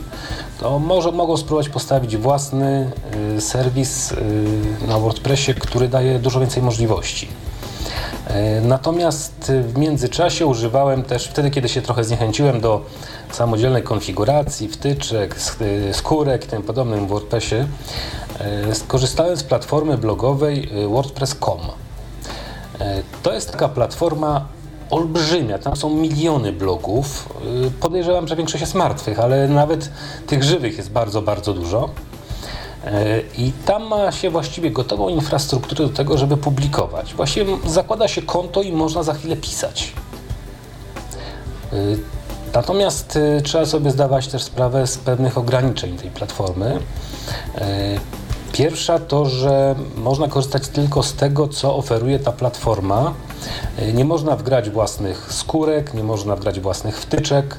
to 0.60 0.80
może 0.80 1.12
mogą 1.12 1.38
spróbować 1.38 1.70
postawić 1.70 2.18
własny 2.18 2.92
y, 3.38 3.42
serwis 3.42 4.12
y, 4.12 4.16
na 4.88 5.00
WordPressie, 5.00 5.54
który 5.54 5.88
daje 5.88 6.20
dużo 6.20 6.40
więcej 6.40 6.64
możliwości. 6.64 7.28
Y, 8.30 8.62
natomiast 8.62 9.52
w 9.64 9.78
międzyczasie 9.78 10.46
używałem 10.46 11.04
też, 11.04 11.28
wtedy 11.28 11.52
kiedy 11.52 11.70
się 11.70 11.82
trochę 11.82 12.04
zniechęciłem 12.04 12.62
do 12.62 12.82
samodzielnej 13.32 13.84
konfiguracji, 13.84 14.68
wtyczek, 14.68 15.36
skórek 15.92 16.46
i 16.46 16.48
tym 16.48 16.64
podobnym 16.64 17.06
w 17.06 17.10
WordPressie, 17.10 17.56
skorzystałem 18.74 19.38
z 19.38 19.44
platformy 19.44 19.98
blogowej 19.98 20.70
WordPress.com. 20.90 21.60
To 23.24 23.34
jest 23.34 23.52
taka 23.52 23.70
platforma 23.70 24.46
olbrzymia, 24.90 25.60
tam 25.60 25.76
są 25.76 25.90
miliony 25.90 26.54
blogów. 26.54 27.30
Podejrzewam, 27.80 28.28
że 28.28 28.36
większość 28.36 28.62
jest 28.62 28.76
martwych, 28.76 29.20
ale 29.20 29.48
nawet 29.48 29.92
tych 30.28 30.44
żywych 30.44 30.78
jest 30.78 30.92
bardzo, 30.92 31.22
bardzo 31.22 31.54
dużo. 31.54 31.90
Y, 32.88 33.26
I 33.38 33.52
tam 33.66 33.88
ma 33.88 34.12
się 34.12 34.30
właściwie 34.30 34.72
gotową 34.72 35.10
infrastrukturę 35.10 35.88
do 35.88 35.94
tego, 35.94 36.18
żeby 36.18 36.38
publikować. 36.38 37.14
Właściwie 37.14 37.58
zakłada 37.66 38.08
się 38.08 38.22
konto 38.22 38.62
i 38.62 38.72
można 38.72 39.04
za 39.04 39.14
chwilę 39.14 39.38
pisać. 39.38 39.94
Y, 41.74 42.00
natomiast 42.54 43.20
trzeba 43.44 43.66
sobie 43.66 43.92
zdawać 43.92 44.28
też 44.28 44.44
sprawę 44.44 44.88
z 44.88 44.98
pewnych 44.98 45.38
ograniczeń 45.38 45.98
tej 45.98 46.12
platformy. 46.12 46.80
Pierwsza 48.52 49.00
to, 49.00 49.26
że 49.26 49.76
można 49.96 50.28
korzystać 50.28 50.68
tylko 50.68 51.04
z 51.04 51.14
tego, 51.14 51.48
co 51.48 51.76
oferuje 51.76 52.20
ta 52.20 52.32
platforma. 52.32 53.14
E, 53.78 53.94
nie 53.94 54.06
można 54.06 54.36
wgrać 54.36 54.70
własnych 54.70 55.34
skórek, 55.34 55.94
nie 55.94 56.04
można 56.04 56.36
wgrać 56.36 56.60
własnych 56.60 57.00
wtyczek. 57.00 57.58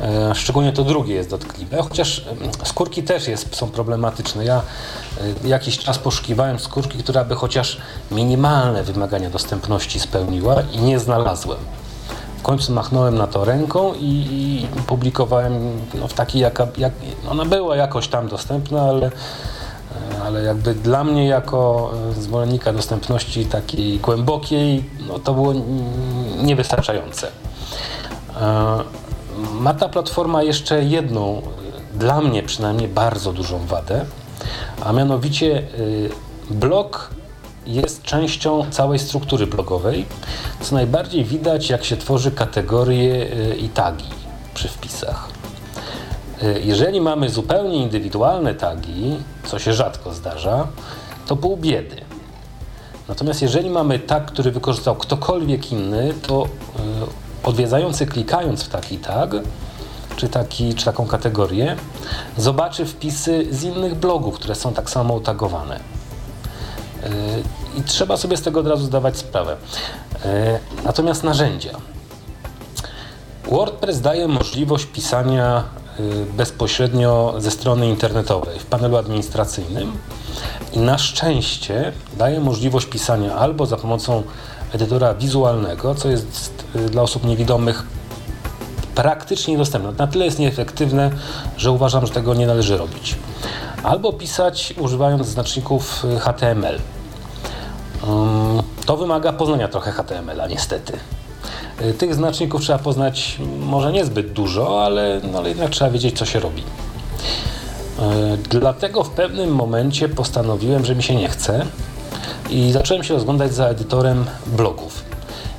E, 0.00 0.34
szczególnie 0.34 0.72
to 0.72 0.84
drugie 0.84 1.14
jest 1.14 1.30
dotkliwe, 1.30 1.82
chociaż 1.82 2.24
skórki 2.64 3.02
też 3.02 3.28
jest, 3.28 3.56
są 3.56 3.70
problematyczne. 3.70 4.44
Ja 4.44 4.62
e, 5.44 5.48
jakiś 5.48 5.78
czas 5.78 5.98
poszukiwałem 5.98 6.58
skórki, 6.58 6.98
która 6.98 7.24
by 7.24 7.34
chociaż 7.34 7.78
minimalne 8.10 8.82
wymagania 8.82 9.30
dostępności 9.30 10.00
spełniła 10.00 10.56
i 10.72 10.78
nie 10.78 10.98
znalazłem. 10.98 11.58
W 12.38 12.42
końcu 12.42 12.72
machnąłem 12.72 13.18
na 13.18 13.26
to 13.26 13.44
ręką 13.44 13.94
i, 13.94 14.26
i 14.30 14.66
publikowałem 14.86 15.80
no, 15.94 16.08
w 16.08 16.12
takiej, 16.12 16.42
jaka, 16.42 16.66
jak, 16.78 16.92
ona 17.30 17.44
była 17.44 17.76
jakoś 17.76 18.08
tam 18.08 18.28
dostępna, 18.28 18.82
ale 18.82 19.10
ale 20.24 20.42
jakby 20.42 20.74
dla 20.74 21.04
mnie 21.04 21.26
jako 21.26 21.90
e, 22.10 22.22
zwolennika 22.22 22.72
dostępności 22.72 23.46
takiej 23.46 23.98
głębokiej, 23.98 24.84
no 25.08 25.18
to 25.18 25.34
było 25.34 25.54
niewystarczające. 26.42 27.28
Ma 29.52 29.74
ta 29.74 29.88
platforma 29.88 30.42
jeszcze 30.42 30.84
jedną, 30.84 31.38
e, 31.38 31.98
dla 31.98 32.20
mnie 32.20 32.42
przynajmniej 32.42 32.88
bardzo 32.88 33.32
dużą 33.32 33.66
wadę, 33.66 34.04
a 34.84 34.92
mianowicie 34.92 35.62
blog 36.50 37.10
jest 37.66 38.02
częścią 38.02 38.70
całej 38.70 38.98
struktury 38.98 39.46
blogowej, 39.46 40.06
co 40.60 40.74
najbardziej 40.74 41.24
widać 41.24 41.70
jak 41.70 41.84
się 41.84 41.96
tworzy 41.96 42.30
kategorie 42.30 43.26
i 43.58 43.68
tagi 43.68 44.04
przy 44.54 44.68
wpisach. 44.68 45.28
Y, 46.42 46.60
jeżeli 46.64 47.00
mamy 47.00 47.30
zupełnie 47.30 47.76
indywidualne 47.76 48.54
tagi, 48.54 49.16
co 49.44 49.58
się 49.58 49.72
rzadko 49.72 50.12
zdarza, 50.12 50.66
to 51.26 51.36
pół 51.36 51.56
biedy. 51.56 51.96
Natomiast 53.08 53.42
jeżeli 53.42 53.70
mamy 53.70 53.98
tag, 53.98 54.26
który 54.26 54.50
wykorzystał 54.50 54.96
ktokolwiek 54.96 55.72
inny, 55.72 56.14
to 56.26 56.44
y, 56.44 56.48
odwiedzający 57.44 58.06
klikając 58.06 58.62
w 58.62 58.68
taki 58.68 58.98
tag, 58.98 59.30
czy, 60.16 60.28
taki, 60.28 60.74
czy 60.74 60.84
taką 60.84 61.06
kategorię, 61.06 61.76
zobaczy 62.36 62.86
wpisy 62.86 63.46
z 63.50 63.62
innych 63.62 63.94
blogów, 63.94 64.34
które 64.34 64.54
są 64.54 64.72
tak 64.72 64.90
samo 64.90 65.14
otagowane. 65.14 65.76
Y, 65.76 67.08
I 67.78 67.82
trzeba 67.82 68.16
sobie 68.16 68.36
z 68.36 68.42
tego 68.42 68.60
od 68.60 68.66
razu 68.66 68.84
zdawać 68.84 69.16
sprawę. 69.16 69.56
Natomiast 70.84 71.24
narzędzia. 71.24 71.70
WordPress 73.50 74.00
daje 74.00 74.28
możliwość 74.28 74.86
pisania 74.86 75.64
Y, 76.00 76.26
bezpośrednio 76.36 77.34
ze 77.38 77.50
strony 77.50 77.88
internetowej 77.88 78.58
w 78.58 78.66
panelu 78.66 78.96
administracyjnym 78.96 79.92
i 80.72 80.78
na 80.78 80.98
szczęście 80.98 81.92
daje 82.18 82.40
możliwość 82.40 82.86
pisania 82.86 83.34
albo 83.34 83.66
za 83.66 83.76
pomocą 83.76 84.22
edytora 84.72 85.14
wizualnego, 85.14 85.94
co 85.94 86.08
jest 86.08 86.64
y, 86.76 86.78
dla 86.78 87.02
osób 87.02 87.24
niewidomych 87.24 87.86
praktycznie 88.94 89.54
niedostępne. 89.54 89.92
Na 89.98 90.06
tyle 90.06 90.24
jest 90.24 90.38
nieefektywne, 90.38 91.10
że 91.56 91.70
uważam, 91.70 92.06
że 92.06 92.12
tego 92.12 92.34
nie 92.34 92.46
należy 92.46 92.76
robić. 92.76 93.16
Albo 93.82 94.12
pisać 94.12 94.74
używając 94.78 95.26
znaczników 95.26 96.04
y, 96.04 96.20
HTML. 96.20 96.78
To 98.86 98.96
wymaga 98.96 99.32
poznania 99.32 99.68
trochę 99.68 99.92
HTML-a, 99.92 100.46
niestety. 100.46 100.92
E, 101.78 101.92
tych 101.92 102.14
znaczników 102.14 102.62
trzeba 102.62 102.78
poznać 102.78 103.38
może 103.60 103.92
niezbyt 103.92 104.32
dużo, 104.32 104.84
ale, 104.84 105.20
no, 105.32 105.38
ale 105.38 105.48
jednak 105.48 105.70
trzeba 105.70 105.90
wiedzieć, 105.90 106.18
co 106.18 106.24
się 106.24 106.40
robi. 106.40 106.62
Dlatego 108.50 109.04
w 109.04 109.10
pewnym 109.10 109.50
momencie 109.54 110.08
postanowiłem, 110.08 110.84
że 110.84 110.94
mi 110.94 111.02
się 111.02 111.16
nie 111.16 111.28
chce 111.28 111.66
i 112.50 112.72
zacząłem 112.72 113.04
się 113.04 113.14
rozglądać 113.14 113.54
za 113.54 113.66
edytorem 113.66 114.24
blogów. 114.46 115.04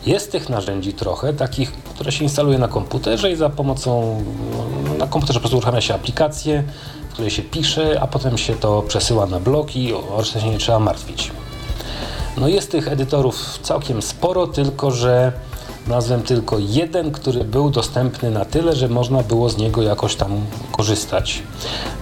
Jest 0.06 0.32
tych 0.32 0.50
narzędzi 0.50 0.94
trochę, 0.94 1.34
takich, 1.34 1.72
które 1.72 2.12
się 2.12 2.24
instaluje 2.24 2.58
na 2.58 2.68
komputerze 2.68 3.32
i 3.32 3.36
za 3.36 3.50
pomocą, 3.50 4.24
no, 4.88 4.94
na 4.94 5.08
komputerze 5.08 5.40
po 5.40 5.42
prostu 5.42 5.58
uruchamia 5.58 5.82
się 5.82 5.94
aplikację, 5.94 6.64
w 7.10 7.14
której 7.14 7.32
się 7.32 7.42
pisze, 7.42 8.02
a 8.02 8.08
potem 8.08 8.38
się 8.38 8.56
to 8.56 8.82
przesyła 8.82 9.26
na 9.26 9.40
blog 9.40 9.76
i 9.76 9.94
o 9.94 10.16
resztę 10.18 10.42
się 10.42 10.50
nie 10.50 10.58
trzeba 10.58 10.80
martwić. 10.80 11.32
No 12.38 12.48
jest 12.48 12.72
tych 12.72 12.88
edytorów 12.88 13.60
całkiem 13.62 14.02
sporo, 14.02 14.48
tylko 14.48 14.92
że 14.92 15.32
Znalazłem 15.86 16.24
tylko 16.24 16.58
jeden, 16.60 17.12
który 17.12 17.44
był 17.44 17.70
dostępny 17.70 18.32
na 18.32 18.46
tyle, 18.46 18.76
że 18.76 18.90
można 18.90 19.24
było 19.24 19.50
z 19.50 19.58
niego 19.58 19.82
jakoś 19.82 20.16
tam 20.16 20.46
korzystać. 20.72 21.44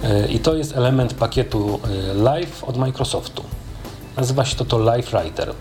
E, 0.04 0.28
I 0.28 0.38
to 0.38 0.54
jest 0.54 0.76
element 0.76 1.14
pakietu 1.14 1.80
e, 2.10 2.14
Live 2.14 2.64
od 2.64 2.76
Microsoftu. 2.76 3.42
Nazywa 4.16 4.44
się 4.44 4.56
to 4.56 4.64
to 4.64 4.96
Life 4.96 5.18
Writer. 5.18 5.54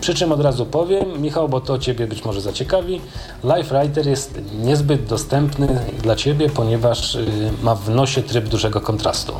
Przy 0.00 0.14
czym 0.14 0.32
od 0.32 0.40
razu 0.40 0.66
powiem, 0.66 1.22
Michał, 1.22 1.48
bo 1.48 1.60
to 1.60 1.78
Ciebie 1.78 2.06
być 2.06 2.24
może 2.24 2.40
zaciekawi, 2.40 3.00
Life 3.44 3.78
Writer 3.78 4.06
jest 4.06 4.40
niezbyt 4.62 5.04
dostępny 5.04 5.80
dla 6.02 6.16
Ciebie, 6.16 6.48
ponieważ 6.48 7.14
y, 7.14 7.26
ma 7.62 7.74
w 7.74 7.90
nosie 7.90 8.22
tryb 8.22 8.48
dużego 8.48 8.80
kontrastu. 8.80 9.32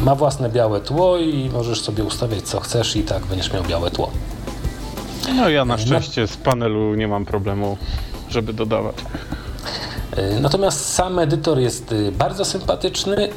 Ma 0.00 0.14
własne 0.14 0.48
białe 0.50 0.80
tło 0.80 1.18
i 1.18 1.50
możesz 1.52 1.80
sobie 1.80 2.04
ustawiać 2.04 2.42
co 2.42 2.60
chcesz 2.60 2.96
i 2.96 3.02
tak 3.02 3.26
będziesz 3.26 3.52
miał 3.52 3.62
białe 3.64 3.90
tło. 3.90 4.10
No 5.36 5.48
ja 5.48 5.64
na 5.64 5.78
szczęście 5.78 6.26
z 6.26 6.36
panelu 6.36 6.94
nie 6.94 7.08
mam 7.08 7.24
problemu, 7.24 7.76
żeby 8.28 8.52
dodawać. 8.52 8.96
Y, 10.18 10.40
Natomiast 10.40 10.94
sam 10.94 11.18
edytor 11.18 11.58
jest 11.58 11.92
y, 11.92 12.12
bardzo 12.12 12.44
sympatyczny. 12.44 13.16
Mm, 13.16 13.30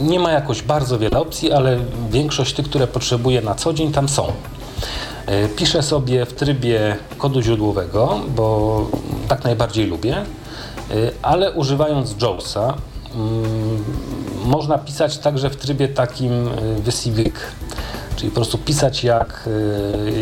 Nie 0.00 0.20
ma 0.20 0.30
jakoś 0.32 0.62
bardzo 0.62 0.98
wiele 0.98 1.18
opcji, 1.20 1.52
ale 1.52 1.78
większość 2.10 2.54
tych, 2.54 2.66
które 2.68 2.86
potrzebuję 2.86 3.40
na 3.40 3.54
co 3.54 3.72
dzień, 3.72 3.92
tam 3.92 4.08
są. 4.08 4.26
Y, 4.28 5.48
Piszę 5.56 5.82
sobie 5.82 6.26
w 6.26 6.32
trybie 6.32 6.96
kodu 7.18 7.42
źródłowego, 7.42 8.20
bo 8.36 8.86
tak 9.28 9.44
najbardziej 9.44 9.86
lubię, 9.86 10.16
y, 10.90 11.10
ale 11.22 11.52
używając 11.52 12.14
JAWSa 12.22 12.74
mm, 13.14 13.84
można 14.44 14.78
pisać 14.78 15.18
także 15.18 15.50
w 15.50 15.56
trybie 15.56 15.88
takim 15.88 16.48
wysiwyk, 16.78 17.34
czyli 18.16 18.30
po 18.30 18.34
prostu 18.34 18.58
pisać 18.58 19.04
jak, 19.04 19.48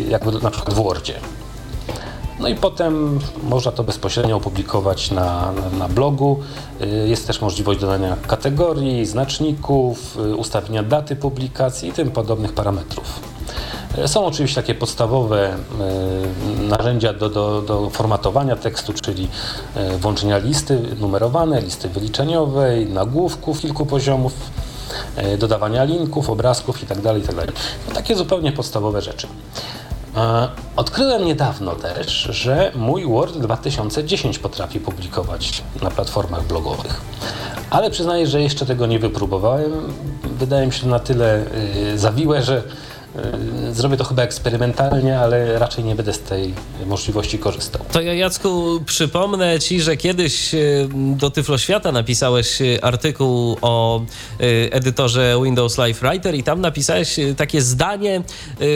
jak 0.09 0.41
na 0.41 0.51
przykład 0.51 0.73
w 0.75 0.83
Wordzie. 0.83 1.13
No 2.39 2.47
i 2.47 2.55
potem 2.55 3.19
można 3.43 3.71
to 3.71 3.83
bezpośrednio 3.83 4.35
opublikować 4.35 5.11
na, 5.11 5.51
na, 5.51 5.77
na 5.77 5.87
blogu. 5.87 6.39
Y, 6.81 7.07
Jest 7.07 7.27
też 7.27 7.41
możliwość 7.41 7.79
dodania 7.79 8.17
kategorii, 8.27 9.05
znaczników, 9.05 10.17
y, 10.17 10.35
ustawienia 10.35 10.83
daty 10.83 11.15
publikacji 11.15 11.89
i 11.89 11.91
tym 11.93 12.11
podobnych 12.11 12.53
parametrów. 12.53 13.19
Y, 13.97 14.07
Są 14.07 14.25
oczywiście 14.25 14.61
takie 14.61 14.75
podstawowe 14.75 15.55
narzędzia 16.59 17.13
do, 17.13 17.29
do, 17.29 17.61
do 17.61 17.89
formatowania 17.89 18.55
tekstu, 18.55 18.93
czyli 18.93 19.27
włączenia 19.99 20.37
listy 20.37 20.81
numerowane, 20.99 21.61
listy 21.61 21.89
wyliczeniowej, 21.89 22.85
nagłówków 22.85 23.59
kilku 23.59 23.85
poziomów, 23.85 24.33
dodawania 25.39 25.83
linków, 25.83 26.29
obrazków 26.29 26.81
itd. 26.81 27.19
itd. 27.19 27.45
No, 27.87 27.95
takie 27.95 28.15
zupełnie 28.15 28.51
podstawowe 28.51 29.01
rzeczy. 29.01 29.27
Odkryłem 30.75 31.25
niedawno 31.25 31.75
też, 31.75 32.21
że 32.31 32.71
mój 32.75 33.05
Word 33.05 33.37
2010 33.37 34.39
potrafi 34.39 34.79
publikować 34.79 35.63
na 35.81 35.91
platformach 35.91 36.47
blogowych. 36.47 37.01
Ale 37.69 37.91
przyznaję, 37.91 38.27
że 38.27 38.41
jeszcze 38.41 38.65
tego 38.65 38.85
nie 38.85 38.99
wypróbowałem. 38.99 39.71
Wydaje 40.23 40.67
mi 40.67 40.73
się 40.73 40.87
na 40.87 40.99
tyle 40.99 41.45
y, 41.93 41.99
zawiłe, 41.99 42.43
że 42.43 42.63
zrobię 43.71 43.97
to 43.97 44.03
chyba 44.03 44.23
eksperymentalnie, 44.23 45.19
ale 45.19 45.59
raczej 45.59 45.83
nie 45.83 45.95
będę 45.95 46.13
z 46.13 46.19
tej 46.19 46.53
możliwości 46.85 47.39
korzystał. 47.39 47.81
To 47.91 48.01
ja, 48.01 48.13
Jacku, 48.13 48.81
przypomnę 48.85 49.59
Ci, 49.59 49.81
że 49.81 49.97
kiedyś 49.97 50.53
e, 50.55 50.57
do 50.93 51.29
Tyflo 51.29 51.57
Świata 51.57 51.91
napisałeś 51.91 52.61
e, 52.61 52.83
artykuł 52.85 53.57
o 53.61 54.01
edytorze 54.71 55.35
Windows 55.43 55.77
Live 55.77 55.99
Writer 55.99 56.35
i 56.35 56.43
tam 56.43 56.61
napisałeś 56.61 57.15
takie 57.37 57.61
zdanie, 57.61 58.21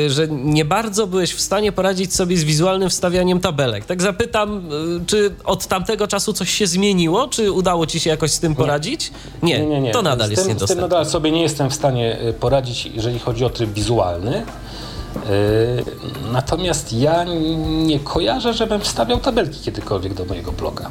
że 0.08 0.28
nie 0.28 0.66
bardzo 0.66 1.08
byłeś 1.08 1.34
w 1.34 1.42
stanie 1.42 1.72
poradzić 1.72 2.16
sobie 2.16 2.38
z 2.38 2.44
wizualnym 2.44 2.90
wstawianiem 2.90 3.40
tabelek. 3.40 3.86
Tak 3.86 4.02
zapytam, 4.02 4.70
czy 5.08 5.32
od 5.44 5.68
tamtego 5.68 6.08
czasu 6.08 6.34
coś 6.34 6.50
się 6.50 6.68
zmieniło? 6.68 7.28
Czy 7.28 7.52
udało 7.52 7.86
Ci 7.86 8.00
się 8.00 8.10
jakoś 8.10 8.32
z 8.32 8.40
tym 8.40 8.56
poradzić? 8.56 9.12
Nie, 9.44 9.60
Nie, 9.60 9.66
nie, 9.66 9.82
nie. 9.82 9.92
to 9.92 10.02
nadal 10.02 10.28
z 10.28 10.32
jest 10.32 10.42
tym, 10.42 10.44
Z 10.44 10.48
tym 10.48 10.56
niedostępne. 10.56 10.82
nadal 10.82 11.06
sobie 11.06 11.32
nie 11.32 11.42
jestem 11.42 11.70
w 11.70 11.74
stanie 11.74 12.22
y, 12.22 12.34
poradzić, 12.34 12.86
jeżeli 12.94 13.20
chodzi 13.20 13.46
o 13.46 13.50
tryb 13.50 13.74
wizualny. 13.74 14.29
Y, 14.38 15.86
Natomiast 16.32 16.94
ja 16.94 17.24
nie 17.68 18.00
kojarzę, 18.00 18.54
żebym 18.54 18.82
wstawiał 18.82 19.18
tabelki 19.20 19.60
kiedykolwiek 19.60 20.14
do 20.14 20.26
mojego 20.26 20.52
bloga. 20.52 20.90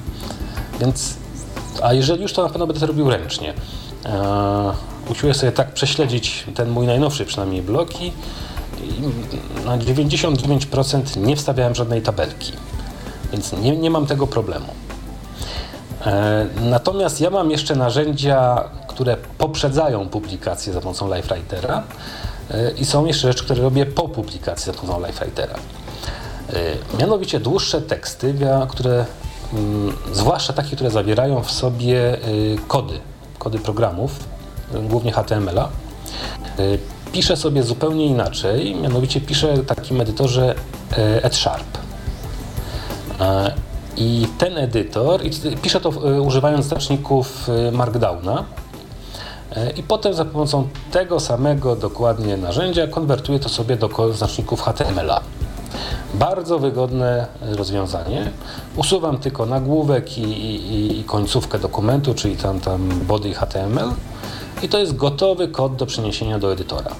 Więc, 0.81 1.15
a 1.82 1.93
jeżeli 1.93 2.23
już, 2.23 2.32
to 2.32 2.43
na 2.43 2.48
pewno 2.48 2.66
będę 2.66 2.81
to 2.81 2.86
robił 2.86 3.10
ręcznie. 3.10 3.55
E, 4.06 4.73
Usiłuję 5.10 5.35
sobie 5.35 5.52
tak 5.52 5.73
prześledzić 5.73 6.44
ten 6.55 6.70
mój 6.70 6.86
najnowszy 6.86 7.24
przynajmniej 7.24 7.62
blog 7.62 8.01
i 8.02 8.12
na 9.66 9.78
99% 9.78 11.16
nie 11.16 11.36
wstawiałem 11.36 11.74
żadnej 11.74 12.02
tabelki. 12.02 12.52
Więc 13.32 13.52
nie, 13.52 13.77
nie 13.77 13.90
mam 13.90 14.06
tego 14.06 14.27
problemu. 14.27 14.66
E, 16.06 16.47
Natomiast 16.70 17.20
ja 17.20 17.31
mam 17.31 17.51
jeszcze 17.51 17.77
narzędzia, 17.77 18.65
które 18.89 19.16
poprzedzają 19.39 20.09
publikację 20.09 20.73
za 20.73 20.81
pomocą 20.81 21.15
LiveWritera 21.15 21.77
e, 21.78 21.82
i 22.79 22.85
są 22.85 23.07
jeszcze 23.07 23.29
rzeczy, 23.29 23.45
które 23.45 23.62
robię 23.62 23.87
po 23.87 24.09
publikacji 24.09 24.73
za 24.73 24.79
pomocą 24.79 25.07
LiveWritera. 25.07 25.55
E, 26.53 26.99
Mianowicie 26.99 27.41
dłuższe 27.41 27.83
teksty, 27.83 28.35
które, 28.69 29.07
mm, 29.53 29.97
zwłaszcza 30.12 30.53
takie, 30.53 30.77
które 30.77 30.91
zawierają 30.91 31.43
w 31.43 31.51
sobie 31.51 32.15
e, 32.15 32.19
kody, 32.69 32.99
kody 33.39 33.59
programów, 33.59 34.11
głównie 34.89 35.12
HTML-a, 35.12 35.65
e, 35.65 35.69
piszę 37.12 37.37
sobie 37.37 37.62
zupełnie 37.62 38.07
inaczej, 38.07 38.75
mianowicie 38.75 39.20
piszę 39.20 39.55
w 39.55 39.66
takim 39.66 40.01
edytorze 40.01 40.55
EdSharp. 41.23 41.79
I 43.97 44.27
ten 44.39 44.59
edytor, 44.59 45.20
piszę 45.62 45.81
to 45.81 45.89
używając 46.23 46.66
znaczników 46.66 47.49
Markdowna, 47.73 48.45
i 49.76 49.82
potem 49.82 50.14
za 50.14 50.24
pomocą 50.24 50.68
tego 50.90 51.20
samego 51.20 51.76
dokładnie 51.76 52.36
narzędzia 52.36 52.86
konwertuję 52.86 53.39
to 53.39 53.48
sobie 53.48 53.76
do 53.76 54.12
znaczników 54.12 54.62
HTML-a. 54.62 55.20
Bardzo 56.14 56.59
wygodne 56.59 57.26
rozwiązanie. 57.40 58.30
Usuwam 58.76 59.18
tylko 59.18 59.47
nagłówek 59.47 60.18
i, 60.18 60.22
i, 60.22 61.01
i 61.01 61.05
końcówkę 61.05 61.59
dokumentu, 61.59 62.14
czyli 62.14 62.36
tam, 62.36 62.60
tam 62.60 62.89
body 62.89 63.35
HTML 63.35 63.90
i 64.62 64.68
to 64.68 64.78
jest 64.78 64.97
gotowy 64.97 65.48
kod 65.48 65.76
do 65.76 65.86
przeniesienia 65.86 66.39
do 66.39 66.52
edytora. 66.52 66.90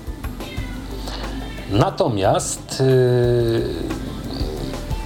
Natomiast 1.71 2.83
yy, 2.87 4.08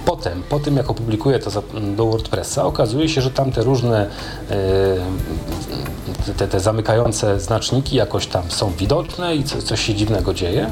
Potem, 0.05 0.43
po 0.49 0.59
tym 0.59 0.77
jak 0.77 0.89
opublikuję 0.89 1.39
to 1.39 1.63
do 1.95 2.05
WordPressa, 2.05 2.65
okazuje 2.65 3.09
się, 3.09 3.21
że 3.21 3.31
tam 3.31 3.51
te 3.51 3.63
różne 3.63 4.09
e, 4.49 6.33
te, 6.37 6.47
te 6.47 6.59
zamykające 6.59 7.39
znaczniki 7.39 7.95
jakoś 7.95 8.27
tam 8.27 8.51
są 8.51 8.71
widoczne 8.71 9.35
i 9.35 9.43
co, 9.43 9.61
coś 9.61 9.81
się 9.81 9.95
dziwnego 9.95 10.33
dzieje. 10.33 10.69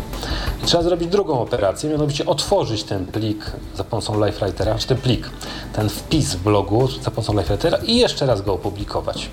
I 0.64 0.66
trzeba 0.66 0.84
zrobić 0.84 1.10
drugą 1.10 1.42
operację, 1.42 1.90
mianowicie 1.90 2.26
otworzyć 2.26 2.84
ten 2.84 3.06
plik 3.06 3.52
za 3.76 3.84
pomocą 3.84 4.26
LiveWritera, 4.26 4.76
czy 4.78 4.88
ten 4.88 4.98
plik, 4.98 5.30
ten 5.74 5.90
wpis 5.90 6.36
w 6.36 6.44
blogu 6.44 6.88
za 6.88 7.12
pomocą 7.12 7.34
LiveWritera 7.34 7.78
i 7.78 7.98
jeszcze 7.98 8.26
raz 8.26 8.42
go 8.42 8.54
opublikować. 8.54 9.30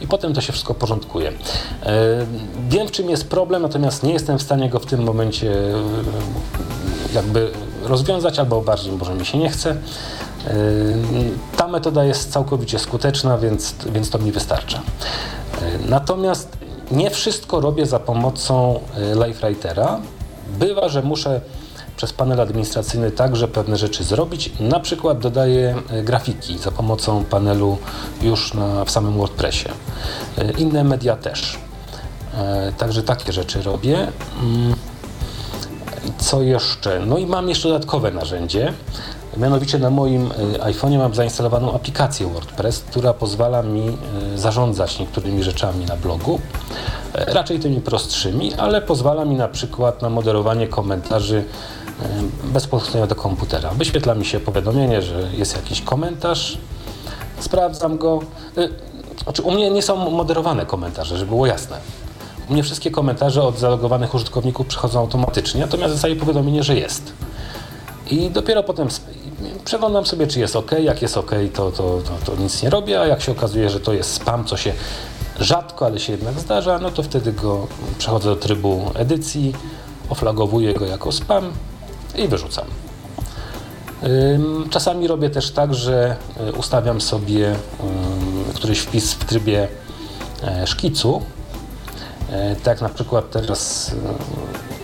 I 0.00 0.06
potem 0.06 0.34
to 0.34 0.40
się 0.40 0.52
wszystko 0.52 0.74
porządkuje. 0.74 1.28
E, 1.82 2.26
wiem, 2.68 2.88
w 2.88 2.90
czym 2.90 3.10
jest 3.10 3.28
problem, 3.28 3.62
natomiast 3.62 4.02
nie 4.02 4.12
jestem 4.12 4.38
w 4.38 4.42
stanie 4.42 4.70
go 4.70 4.78
w 4.78 4.86
tym 4.86 5.02
momencie 5.02 5.52
e, 5.52 5.82
jakby 7.14 7.50
rozwiązać, 7.82 8.38
albo 8.38 8.60
bardziej 8.60 8.92
może 8.92 9.14
mi 9.14 9.26
się 9.26 9.38
nie 9.38 9.50
chce. 9.50 9.70
Yy, 9.70 10.50
Ta 11.56 11.68
metoda 11.68 12.04
jest 12.04 12.32
całkowicie 12.32 12.78
skuteczna, 12.78 13.38
więc, 13.38 13.74
więc 13.92 14.10
to 14.10 14.18
mi 14.18 14.32
wystarcza. 14.32 14.80
Yy, 15.60 15.88
Natomiast 15.88 16.58
nie 16.90 17.10
wszystko 17.10 17.60
robię 17.60 17.86
za 17.86 17.98
pomocą 17.98 18.80
yy, 18.96 19.26
LiveWritera. 19.26 20.00
Bywa, 20.58 20.88
że 20.88 21.02
muszę 21.02 21.40
przez 21.96 22.12
panel 22.12 22.40
administracyjny 22.40 23.10
także 23.10 23.48
pewne 23.48 23.76
rzeczy 23.76 24.04
zrobić. 24.04 24.52
Na 24.60 24.80
przykład 24.80 25.18
dodaję 25.18 25.74
grafiki 26.04 26.58
za 26.58 26.70
pomocą 26.70 27.24
panelu 27.24 27.78
już 28.22 28.54
na, 28.54 28.84
w 28.84 28.90
samym 28.90 29.18
WordPressie. 29.18 29.68
Inne 30.58 30.84
media 30.84 31.16
też. 31.16 31.58
Także 32.78 33.02
takie 33.02 33.32
rzeczy 33.32 33.62
robię. 33.62 34.12
Co 36.18 36.42
jeszcze? 36.42 37.00
No 37.06 37.18
i 37.18 37.26
mam 37.26 37.48
jeszcze 37.48 37.68
dodatkowe 37.68 38.10
narzędzie. 38.10 38.72
Mianowicie 39.36 39.78
na 39.78 39.90
moim 39.90 40.26
y, 40.26 40.58
iPhone'ie 40.58 40.98
mam 40.98 41.14
zainstalowaną 41.14 41.74
aplikację 41.74 42.26
WordPress, 42.26 42.80
która 42.80 43.12
pozwala 43.14 43.62
mi 43.62 43.88
y, 44.34 44.38
zarządzać 44.38 44.98
niektórymi 44.98 45.42
rzeczami 45.42 45.84
na 45.84 45.96
blogu. 45.96 46.40
E, 47.14 47.34
Raczej 47.34 47.58
tymi 47.60 47.80
prostszymi, 47.80 48.54
ale 48.54 48.82
pozwala 48.82 49.24
mi 49.24 49.36
na 49.36 49.48
przykład 49.48 50.02
na 50.02 50.10
moderowanie 50.10 50.68
komentarzy 50.68 51.44
bez 52.44 52.66
podchodzenia 52.66 53.06
do 53.06 53.14
komputera. 53.14 53.70
Wyświetla 53.70 54.14
mi 54.14 54.24
się 54.24 54.40
powiadomienie, 54.40 55.02
że 55.02 55.28
jest 55.32 55.56
jakiś 55.56 55.80
komentarz, 55.82 56.58
sprawdzam 57.40 57.98
go. 57.98 58.20
Znaczy, 59.22 59.42
u 59.42 59.50
mnie 59.50 59.70
nie 59.70 59.82
są 59.82 60.10
moderowane 60.10 60.66
komentarze, 60.66 61.18
żeby 61.18 61.28
było 61.28 61.46
jasne. 61.46 61.76
U 62.50 62.52
mnie 62.52 62.62
wszystkie 62.62 62.90
komentarze 62.90 63.42
od 63.42 63.58
zalogowanych 63.58 64.14
użytkowników 64.14 64.66
przychodzą 64.66 65.00
automatycznie, 65.00 65.60
natomiast 65.60 65.94
dostaję 65.94 66.16
powiadomienie, 66.16 66.62
że 66.62 66.76
jest. 66.76 67.12
I 68.10 68.30
dopiero 68.30 68.62
potem 68.62 68.88
przeglądam 69.64 70.06
sobie, 70.06 70.26
czy 70.26 70.40
jest 70.40 70.56
OK. 70.56 70.70
Jak 70.82 71.02
jest 71.02 71.16
OK, 71.16 71.30
to, 71.54 71.70
to, 71.70 72.00
to, 72.00 72.32
to 72.32 72.42
nic 72.42 72.62
nie 72.62 72.70
robię, 72.70 73.00
a 73.00 73.06
jak 73.06 73.22
się 73.22 73.32
okazuje, 73.32 73.70
że 73.70 73.80
to 73.80 73.92
jest 73.92 74.12
spam, 74.12 74.44
co 74.44 74.56
się 74.56 74.72
rzadko, 75.40 75.86
ale 75.86 75.98
się 75.98 76.12
jednak 76.12 76.40
zdarza, 76.40 76.78
no 76.78 76.90
to 76.90 77.02
wtedy 77.02 77.32
go 77.32 77.66
przechodzę 77.98 78.28
do 78.28 78.36
trybu 78.36 78.90
edycji, 78.94 79.54
oflagowuję 80.08 80.74
go 80.74 80.86
jako 80.86 81.12
spam 81.12 81.52
i 82.16 82.28
wyrzucam. 82.28 82.64
Czasami 84.70 85.08
robię 85.08 85.30
też 85.30 85.50
tak, 85.50 85.74
że 85.74 86.16
y, 86.48 86.52
ustawiam 86.52 87.00
sobie 87.00 87.54
któryś 88.54 88.78
wpis 88.78 89.12
w 89.12 89.24
trybie 89.24 89.68
e, 90.42 90.66
szkicu. 90.66 91.22
E, 92.30 92.56
tak 92.56 92.80
na 92.80 92.88
przykład 92.88 93.30
teraz, 93.30 93.92
y, 93.92 93.94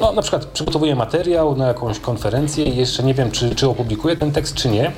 no 0.00 0.12
na 0.12 0.22
przykład 0.22 0.44
przygotowuję 0.44 0.96
materiał 0.96 1.56
na 1.56 1.66
jakąś 1.66 2.00
konferencję 2.00 2.64
i 2.64 2.76
jeszcze 2.76 3.02
nie 3.02 3.14
wiem, 3.14 3.30
czy, 3.30 3.54
czy 3.54 3.68
opublikuję 3.68 4.16
ten 4.16 4.32
tekst, 4.32 4.54
czy 4.54 4.68
nie. 4.68 4.92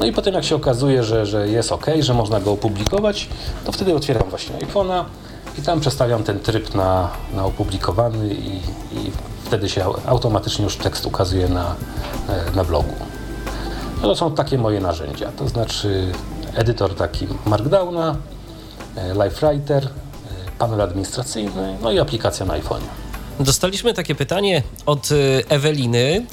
No 0.00 0.06
i 0.06 0.12
potem 0.12 0.34
jak 0.34 0.44
się 0.44 0.56
okazuje, 0.56 1.02
że, 1.02 1.26
że 1.26 1.48
jest 1.48 1.72
ok, 1.72 1.86
że 2.00 2.14
można 2.14 2.40
go 2.40 2.52
opublikować, 2.52 3.28
to 3.64 3.72
wtedy 3.72 3.94
otwieram 3.94 4.30
właśnie 4.30 4.56
iPhone'a 4.56 5.04
i 5.58 5.62
tam 5.62 5.80
przestawiam 5.80 6.22
ten 6.22 6.40
tryb 6.40 6.74
na, 6.74 7.10
na 7.34 7.44
opublikowany 7.44 8.34
i, 8.34 8.56
i 8.92 9.10
wtedy 9.44 9.68
się 9.68 9.84
automatycznie 10.06 10.64
już 10.64 10.76
tekst 10.76 11.06
ukazuje 11.06 11.48
na, 11.48 11.74
e, 12.28 12.56
na 12.56 12.64
blogu. 12.64 12.94
No 14.02 14.08
to 14.08 14.16
są 14.16 14.34
takie 14.34 14.58
moje 14.58 14.80
narzędzia, 14.80 15.32
to 15.32 15.48
znaczy 15.48 16.12
edytor 16.54 16.94
taki 16.94 17.26
Markdowna, 17.46 18.16
e, 18.96 19.12
LiveWriter, 19.12 19.84
e, 19.84 20.03
panel 20.58 20.80
administracyjny, 20.80 21.78
no 21.82 21.92
i 21.92 21.98
aplikacja 21.98 22.46
na 22.46 22.54
iPhone. 22.54 22.82
Dostaliśmy 23.40 23.94
takie 23.94 24.14
pytanie 24.14 24.62
od 24.86 25.08
Eweliny. 25.48 26.26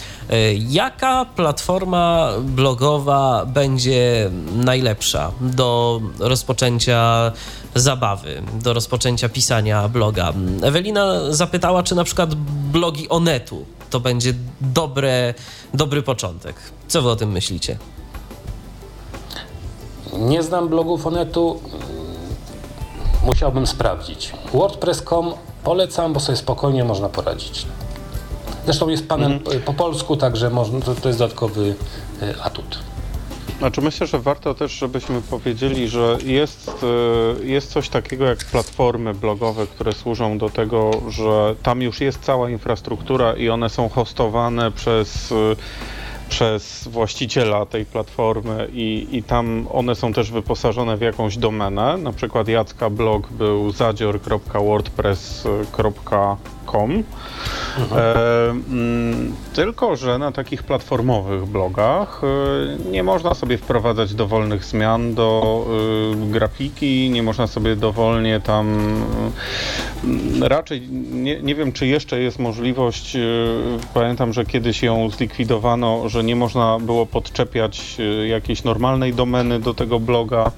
Jaka 0.70 1.26
platforma 1.26 2.30
blogowa 2.42 3.46
będzie 3.46 4.30
najlepsza 4.56 5.32
do 5.42 6.02
rozpoczęcia 6.20 7.32
zabawy, 7.76 8.42
do 8.62 8.74
rozpoczęcia 8.74 9.30
pisania 9.30 9.88
bloga? 9.88 10.34
Ewelina 10.64 11.34
zapytała, 11.34 11.84
czy 11.84 11.96
na 11.96 12.04
przykład 12.04 12.36
blogi 12.72 13.10
Onetu 13.10 13.66
to 13.90 14.00
będzie 14.00 14.34
dobre, 14.62 15.34
dobry 15.74 16.02
początek. 16.02 16.56
Co 16.88 17.02
wy 17.02 17.10
o 17.10 17.16
tym 17.16 17.32
myślicie? 17.32 17.78
Nie 20.14 20.44
znam 20.44 20.70
blogów 20.70 21.08
Onetu. 21.08 21.60
Musiałbym 23.26 23.68
sprawdzić. 23.68 24.34
WordPress.com 24.54 25.34
polecam, 25.64 26.14
bo 26.14 26.20
sobie 26.20 26.36
spokojnie 26.36 26.84
można 26.84 27.10
poradzić. 27.10 27.66
Zresztą 28.66 28.90
jest 28.90 29.08
panel 29.08 29.32
mhm. 29.32 29.62
po 29.62 29.74
polsku, 29.74 30.18
także 30.18 30.50
można, 30.50 30.80
to, 30.80 30.96
to 30.96 31.10
jest 31.10 31.20
dodatkowy 31.20 31.76
y, 32.22 32.42
atut. 32.44 32.80
Znaczy 33.62 33.82
myślę, 33.82 34.08
że 34.08 34.20
warto 34.20 34.54
też, 34.54 34.72
żebyśmy 34.72 35.22
powiedzieli, 35.22 35.88
że 35.88 36.18
jest, 36.24 36.72
y, 37.42 37.48
jest 37.48 37.72
coś 37.72 37.90
takiego 37.90 38.26
jak 38.26 38.46
platformy 38.46 39.14
blogowe, 39.14 39.68
które 39.68 39.94
służą 39.94 40.38
do 40.38 40.50
tego, 40.50 40.92
że 41.10 41.56
tam 41.64 41.82
już 41.82 42.02
jest 42.02 42.20
cała 42.20 42.50
infrastruktura 42.50 43.34
i 43.34 43.50
one 43.50 43.70
są 43.70 43.90
hostowane 43.90 44.72
przez 44.72 45.32
y, 45.32 45.56
przez 46.32 46.88
właściciela 46.88 47.66
tej 47.66 47.86
platformy 47.86 48.68
i, 48.74 49.08
i 49.12 49.24
tam 49.24 49.68
one 49.72 49.96
są 49.96 50.14
też 50.14 50.32
wyposażone 50.32 50.98
w 50.98 51.02
jakąś 51.02 51.38
domenę. 51.38 51.98
Na 51.98 52.12
przykład 52.12 52.48
Jacka 52.48 52.90
blog 52.90 53.32
był 53.32 53.72
zadzior.wordpress.com 53.72 56.38
E, 57.92 58.50
mm, 58.50 59.36
tylko, 59.54 59.96
że 59.96 60.18
na 60.18 60.32
takich 60.32 60.64
platformowych 60.64 61.46
blogach 61.46 62.22
e, 62.24 62.92
nie 62.92 63.04
można 63.04 63.34
sobie 63.34 63.58
wprowadzać 63.58 64.14
dowolnych 64.14 64.66
zmian 64.66 65.14
do 65.14 65.66
e, 66.24 66.32
grafiki, 66.32 67.10
nie 67.10 67.24
można 67.24 67.48
sobie 67.48 67.76
dowolnie 67.76 68.40
tam. 68.40 68.96
Raczej 70.42 70.82
nie, 71.12 71.42
nie 71.42 71.56
wiem, 71.56 71.72
czy 71.72 71.88
jeszcze 71.88 72.20
jest 72.20 72.40
możliwość. 72.40 73.18
Pamiętam, 73.94 74.34
że 74.34 74.46
kiedyś 74.46 74.84
ją 74.84 75.10
zlikwidowano, 75.10 76.10
że 76.10 76.24
nie 76.24 76.36
można 76.36 76.78
było 76.80 77.06
podczepiać 77.06 77.98
jakiejś 78.28 78.64
normalnej 78.64 79.14
domeny 79.14 79.60
do 79.60 79.74
tego 79.74 80.00
bloga. 80.00 80.52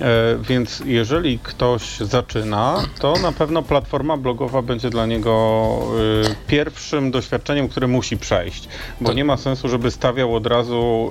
E, 0.00 0.36
więc 0.48 0.82
jeżeli 0.84 1.38
ktoś 1.38 1.98
zaczyna, 1.98 2.82
to 3.00 3.14
na 3.22 3.32
pewno 3.32 3.62
platforma 3.62 4.16
blogowa 4.16 4.62
będzie 4.62 4.90
dla 4.90 5.06
niego 5.06 5.78
e, 6.26 6.34
pierwszym 6.46 7.10
doświadczeniem, 7.10 7.68
które 7.68 7.86
musi 7.86 8.16
przejść, 8.16 8.68
bo 9.00 9.06
tak. 9.06 9.16
nie 9.16 9.24
ma 9.24 9.36
sensu, 9.36 9.68
żeby 9.68 9.90
stawiał 9.90 10.34
od 10.34 10.46
razu 10.46 11.10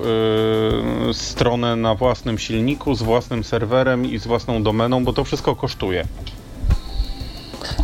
e, 1.09 1.13
stronę 1.13 1.75
na 1.75 1.95
własnym 1.95 2.37
silniku, 2.37 2.95
z 2.95 3.01
własnym 3.01 3.43
serwerem 3.43 4.05
i 4.05 4.19
z 4.19 4.27
własną 4.27 4.63
domeną, 4.63 5.03
bo 5.03 5.13
to 5.13 5.23
wszystko 5.23 5.55
kosztuje. 5.55 6.05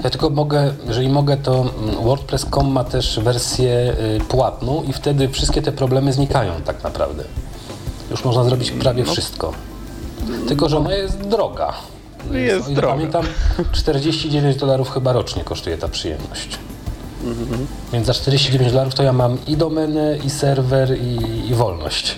Ja 0.03 0.09
tylko 0.09 0.29
mogę, 0.29 0.73
jeżeli 0.87 1.09
mogę, 1.09 1.37
to 1.37 1.73
WordPress.com 2.03 2.71
ma 2.71 2.83
też 2.83 3.19
wersję 3.19 3.95
płatną 4.27 4.83
i 4.83 4.93
wtedy 4.93 5.29
wszystkie 5.29 5.61
te 5.61 5.71
problemy 5.71 6.13
znikają 6.13 6.61
tak 6.65 6.83
naprawdę. 6.83 7.23
Już 8.11 8.25
można 8.25 8.43
zrobić 8.43 8.71
prawie 8.71 9.03
no. 9.03 9.11
wszystko. 9.11 9.53
Tylko, 10.47 10.69
że 10.69 10.77
ona 10.77 10.93
jest 10.93 11.21
droga. 11.21 11.73
Jest, 12.31 12.73
droga. 12.73 12.87
Pamiętam, 12.87 13.25
49 13.71 14.57
dolarów 14.57 14.91
chyba 14.91 15.13
rocznie 15.13 15.43
kosztuje 15.43 15.77
ta 15.77 15.87
przyjemność. 15.87 16.57
Mhm. 17.23 17.67
Więc 17.93 18.07
za 18.07 18.13
49 18.13 18.71
dolarów 18.71 18.95
to 18.95 19.03
ja 19.03 19.13
mam 19.13 19.37
i 19.47 19.57
domenę, 19.57 20.17
i 20.25 20.29
serwer, 20.29 20.97
i, 21.01 21.47
i 21.49 21.53
wolność. 21.53 22.17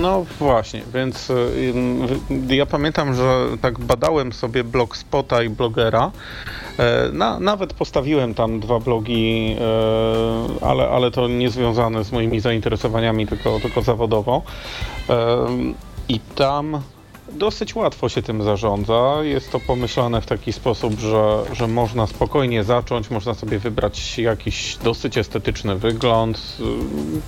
No 0.00 0.24
właśnie, 0.38 0.82
więc 0.94 1.30
y, 1.30 2.54
ja 2.54 2.66
pamiętam, 2.66 3.14
że 3.14 3.46
tak 3.60 3.78
badałem 3.78 4.32
sobie 4.32 4.64
blog 4.64 4.96
Spota 4.96 5.42
i 5.42 5.48
blogera. 5.48 6.10
E, 6.78 7.08
na, 7.12 7.40
nawet 7.40 7.72
postawiłem 7.72 8.34
tam 8.34 8.60
dwa 8.60 8.80
blogi, 8.80 9.56
e, 9.60 10.66
ale, 10.66 10.88
ale 10.88 11.10
to 11.10 11.28
nie 11.28 11.50
związane 11.50 12.04
z 12.04 12.12
moimi 12.12 12.40
zainteresowaniami, 12.40 13.26
tylko, 13.26 13.60
tylko 13.60 13.82
zawodowo. 13.82 14.42
I 16.08 16.20
tam 16.20 16.80
dosyć 17.32 17.74
łatwo 17.74 18.08
się 18.08 18.22
tym 18.22 18.42
zarządza. 18.42 19.16
Jest 19.22 19.52
to 19.52 19.60
pomyślane 19.60 20.20
w 20.20 20.26
taki 20.26 20.52
sposób, 20.52 20.98
że, 20.98 21.42
że 21.52 21.68
można 21.68 22.06
spokojnie 22.06 22.64
zacząć, 22.64 23.10
można 23.10 23.34
sobie 23.34 23.58
wybrać 23.58 24.18
jakiś 24.18 24.76
dosyć 24.76 25.18
estetyczny 25.18 25.76
wygląd. 25.76 26.56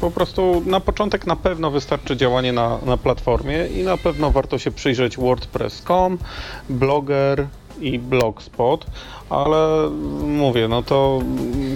Po 0.01 0.11
prostu 0.11 0.63
na 0.67 0.81
początek 0.81 1.27
na 1.27 1.37
pewno 1.37 1.71
wystarczy 1.71 2.17
działanie 2.17 2.53
na, 2.53 2.79
na 2.87 2.97
platformie 2.97 3.67
i 3.67 3.83
na 3.83 3.97
pewno 3.97 4.31
warto 4.31 4.59
się 4.59 4.71
przyjrzeć 4.71 5.17
WordPress.com, 5.17 6.19
Blogger, 6.71 7.47
i 7.81 7.99
Blogspot, 7.99 8.87
ale 9.31 9.91
mówię, 10.27 10.69
no 10.69 10.83
to 10.83 11.19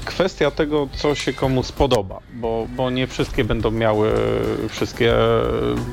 kwestia 0.04 0.50
tego, 0.50 0.88
co 0.96 1.14
się 1.14 1.32
komu 1.32 1.62
spodoba, 1.62 2.20
bo, 2.34 2.66
bo 2.76 2.90
nie 2.90 3.06
wszystkie 3.06 3.44
będą 3.44 3.70
miały 3.70 4.12
wszystkie 4.68 5.14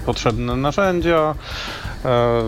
potrzebne 0.05 0.55
narzędzia, 0.55 1.35
e, 2.05 2.43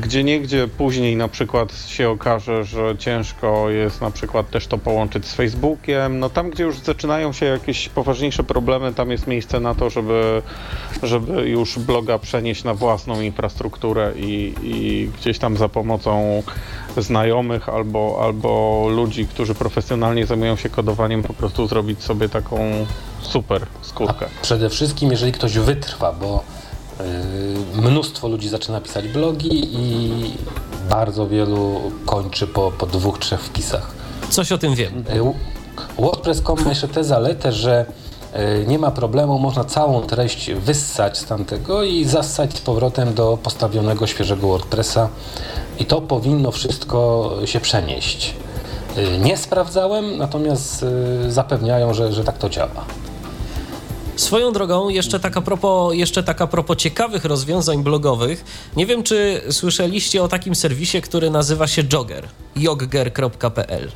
gdzie 0.00 0.24
niegdzie 0.24 0.68
później 0.68 1.16
na 1.16 1.28
przykład 1.28 1.72
się 1.86 2.10
okaże, 2.10 2.64
że 2.64 2.94
ciężko 2.98 3.70
jest 3.70 4.00
na 4.00 4.10
przykład 4.10 4.50
też 4.50 4.66
to 4.66 4.78
połączyć 4.78 5.26
z 5.26 5.34
Facebookiem, 5.34 6.18
no 6.18 6.30
tam, 6.30 6.50
gdzie 6.50 6.64
już 6.64 6.78
zaczynają 6.78 7.32
się 7.32 7.46
jakieś 7.46 7.88
poważniejsze 7.88 8.44
problemy, 8.44 8.94
tam 8.94 9.10
jest 9.10 9.26
miejsce 9.26 9.60
na 9.60 9.74
to, 9.74 9.90
żeby, 9.90 10.42
żeby 11.02 11.48
już 11.48 11.78
bloga 11.78 12.18
przenieść 12.18 12.64
na 12.64 12.74
własną 12.74 13.20
infrastrukturę 13.20 14.12
i, 14.16 14.54
i 14.62 15.08
gdzieś 15.18 15.38
tam 15.38 15.56
za 15.56 15.68
pomocą 15.68 16.42
znajomych 16.96 17.68
albo, 17.68 18.20
albo 18.22 18.53
ludzi, 18.90 19.26
którzy 19.26 19.54
profesjonalnie 19.54 20.26
zajmują 20.26 20.56
się 20.56 20.68
kodowaniem, 20.68 21.22
po 21.22 21.34
prostu 21.34 21.66
zrobić 21.66 22.02
sobie 22.02 22.28
taką 22.28 22.86
super 23.22 23.66
skórkę. 23.82 24.26
A 24.26 24.42
przede 24.42 24.70
wszystkim, 24.70 25.10
jeżeli 25.10 25.32
ktoś 25.32 25.58
wytrwa, 25.58 26.12
bo 26.12 26.42
yy, 27.74 27.82
mnóstwo 27.90 28.28
ludzi 28.28 28.48
zaczyna 28.48 28.80
pisać 28.80 29.08
blogi 29.08 29.68
i 29.72 30.10
bardzo 30.90 31.28
wielu 31.28 31.80
kończy 32.06 32.46
po, 32.46 32.70
po 32.70 32.86
dwóch, 32.86 33.18
trzech 33.18 33.40
wpisach. 33.40 33.90
Coś 34.30 34.52
o 34.52 34.58
tym 34.58 34.74
wiem. 34.74 35.04
Yy, 35.14 35.32
WordPress.com 35.98 36.64
ma 36.64 36.68
jeszcze 36.68 36.88
tę 36.88 37.04
zaletę, 37.04 37.52
że 37.52 37.86
yy, 38.34 38.66
nie 38.66 38.78
ma 38.78 38.90
problemu, 38.90 39.38
można 39.38 39.64
całą 39.64 40.02
treść 40.02 40.52
wyssać 40.52 41.18
z 41.18 41.24
tamtego 41.24 41.82
i 41.82 42.04
zassać 42.04 42.56
z 42.56 42.60
powrotem 42.60 43.14
do 43.14 43.38
postawionego 43.42 44.06
świeżego 44.06 44.48
WordPressa 44.48 45.08
i 45.78 45.84
to 45.84 46.00
powinno 46.00 46.50
wszystko 46.50 47.30
się 47.44 47.60
przenieść. 47.60 48.34
Y, 48.98 49.18
nie 49.18 49.36
sprawdzałem, 49.36 50.18
natomiast 50.18 50.82
y, 50.82 51.32
zapewniają, 51.32 51.94
że, 51.94 52.12
że 52.12 52.24
tak 52.24 52.38
to 52.38 52.48
działa. 52.48 52.84
Swoją 54.16 54.52
drogą, 54.52 54.88
jeszcze 54.88 55.20
taka 55.20 55.40
propos, 55.40 55.94
jeszcze 55.94 56.22
taka 56.22 56.46
propos 56.46 56.76
ciekawych 56.76 57.24
rozwiązań 57.24 57.82
blogowych. 57.82 58.44
Nie 58.76 58.86
wiem, 58.86 59.02
czy 59.02 59.42
słyszeliście 59.50 60.22
o 60.22 60.28
takim 60.28 60.54
serwisie, 60.54 61.00
który 61.00 61.30
nazywa 61.30 61.66
się 61.66 61.82
Jogger. 61.92 62.28
jogger.pl 62.56 63.90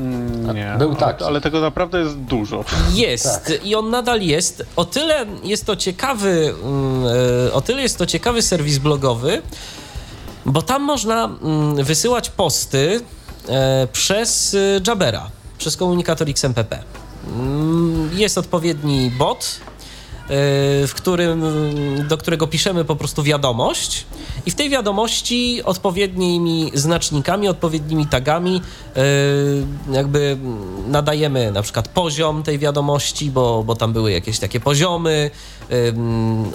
mm, 0.00 0.54
nie, 0.54 0.74
Był 0.78 0.94
tak, 0.94 1.16
ale, 1.16 1.26
ale, 1.26 1.40
tego 1.40 1.60
naprawdę 1.60 1.98
jest 1.98 2.18
dużo. 2.18 2.64
Jest 2.94 3.44
tak. 3.46 3.64
i 3.64 3.74
on 3.74 3.90
nadal 3.90 4.22
jest. 4.22 4.66
O 4.76 4.84
tyle 4.84 5.26
jest 5.44 5.66
to 5.66 5.76
ciekawy, 5.76 6.54
mm, 6.62 7.04
e, 7.48 7.52
o 7.52 7.60
tyle 7.60 7.82
jest 7.82 7.98
to 7.98 8.06
ciekawy 8.06 8.42
serwis 8.42 8.78
blogowy, 8.78 9.42
bo 10.44 10.62
tam 10.62 10.82
można 10.82 11.24
mm, 11.24 11.84
wysyłać 11.84 12.30
posty 12.30 13.00
przez 13.92 14.56
Jabera, 14.86 15.30
przez 15.58 15.76
komunikator 15.76 16.30
XMPP. 16.30 16.82
Mm, 17.26 18.10
jest 18.12 18.38
odpowiedni 18.38 19.10
bot, 19.18 19.60
w 20.86 20.92
którym, 20.94 21.44
do 22.08 22.18
którego 22.18 22.46
piszemy 22.46 22.84
po 22.84 22.96
prostu 22.96 23.22
wiadomość 23.22 24.06
i 24.46 24.50
w 24.50 24.54
tej 24.54 24.70
wiadomości 24.70 25.62
odpowiednimi 25.64 26.70
znacznikami, 26.74 27.48
odpowiednimi 27.48 28.06
tagami 28.06 28.62
jakby 29.92 30.36
nadajemy 30.88 31.52
na 31.52 31.62
przykład 31.62 31.88
poziom 31.88 32.42
tej 32.42 32.58
wiadomości, 32.58 33.30
bo, 33.30 33.62
bo 33.64 33.76
tam 33.76 33.92
były 33.92 34.12
jakieś 34.12 34.38
takie 34.38 34.60
poziomy, 34.60 35.30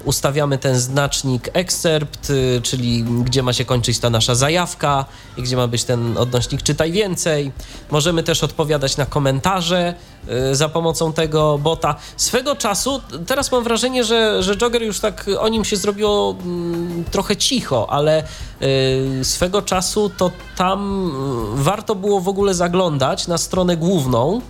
ustawiamy 0.06 0.58
ten 0.58 0.80
znacznik 0.80 1.50
excerpt, 1.54 2.30
y, 2.30 2.62
czyli 2.64 3.04
gdzie 3.04 3.44
ma 3.44 3.54
się 3.54 3.66
kończyć 3.66 4.00
ta 4.00 4.10
nasza 4.10 4.36
zajawka 4.36 5.06
i 5.38 5.42
gdzie 5.42 5.58
ma 5.58 5.68
być 5.68 5.84
ten 5.84 6.18
odnośnik 6.18 6.62
czytaj 6.62 6.92
więcej. 6.92 7.52
Możemy 7.92 8.24
też 8.24 8.44
odpowiadać 8.44 8.98
na 8.98 9.06
komentarze 9.06 9.94
y, 10.52 10.56
za 10.56 10.70
pomocą 10.70 11.14
tego 11.14 11.58
bota. 11.58 11.96
Swego 12.18 12.56
czasu, 12.56 13.02
teraz 13.28 13.52
mam 13.52 13.64
wrażenie, 13.64 14.04
że, 14.04 14.44
że 14.44 14.56
Jogger 14.62 14.84
już 14.84 15.00
tak 15.00 15.26
o 15.40 15.48
nim 15.48 15.66
się 15.66 15.78
zrobiło 15.78 16.36
mm, 16.44 17.04
trochę 17.12 17.38
cicho, 17.38 17.90
ale 17.90 18.24
y, 18.62 19.26
swego 19.26 19.62
czasu 19.62 20.12
to 20.18 20.32
tam 20.58 21.12
warto 21.54 21.96
było 21.96 22.22
w 22.22 22.28
ogóle 22.28 22.54
zaglądać 22.54 23.28
na 23.28 23.38
stronę 23.38 23.78
główną, 23.78 24.42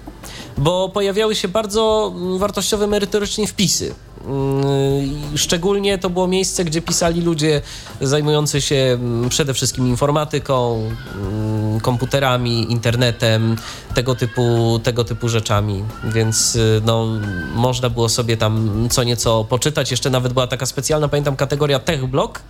bo 0.57 0.89
pojawiały 0.89 1.35
się 1.35 1.47
bardzo 1.47 2.13
wartościowe 2.37 2.87
merytorycznie 2.87 3.47
wpisy. 3.47 3.95
Mm, 4.27 5.37
szczególnie 5.37 5.97
to 5.97 6.09
było 6.09 6.27
miejsce, 6.27 6.65
gdzie 6.65 6.81
pisali 6.81 7.21
ludzie 7.21 7.61
zajmujący 8.01 8.61
się 8.61 8.75
mm, 8.75 9.29
przede 9.29 9.53
wszystkim 9.53 9.87
informatyką, 9.87 10.89
mm, 11.15 11.79
komputerami, 11.79 12.71
internetem, 12.71 13.55
tego 13.95 14.15
typu, 14.15 14.79
tego 14.83 15.03
typu 15.03 15.29
rzeczami. 15.29 15.83
Więc 16.03 16.55
y, 16.55 16.81
no, 16.85 17.07
można 17.55 17.89
było 17.89 18.09
sobie 18.09 18.37
tam 18.37 18.87
co 18.91 19.03
nieco 19.03 19.43
poczytać. 19.43 19.91
Jeszcze 19.91 20.09
nawet 20.09 20.33
była 20.33 20.47
taka 20.47 20.65
specjalna, 20.65 21.07
pamiętam, 21.07 21.35
kategoria 21.35 21.79
TechBlog 21.79 22.41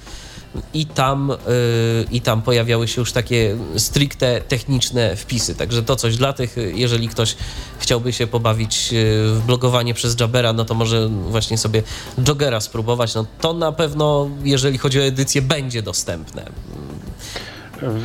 i 0.73 0.85
tam, 0.85 1.29
yy, 1.47 2.05
i 2.11 2.21
tam 2.21 2.41
pojawiały 2.41 2.87
się 2.87 3.01
już 3.01 3.11
takie 3.11 3.57
stricte 3.77 4.41
techniczne 4.41 5.15
wpisy. 5.15 5.55
Także 5.55 5.83
to 5.83 5.95
coś 5.95 6.17
dla 6.17 6.33
tych, 6.33 6.55
jeżeli 6.73 7.07
ktoś 7.07 7.35
chciałby 7.79 8.13
się 8.13 8.27
pobawić 8.27 8.89
y, 8.93 9.33
w 9.33 9.41
blogowanie 9.45 9.93
przez 9.93 10.19
Jabera, 10.19 10.53
no 10.53 10.65
to 10.65 10.73
może 10.73 11.09
właśnie 11.09 11.57
sobie 11.57 11.83
Jogera 12.17 12.59
spróbować. 12.59 13.15
No 13.15 13.25
to 13.41 13.53
na 13.53 13.71
pewno, 13.71 14.29
jeżeli 14.43 14.77
chodzi 14.77 14.99
o 14.99 15.03
edycję, 15.03 15.41
będzie 15.41 15.81
dostępne. 15.81 16.45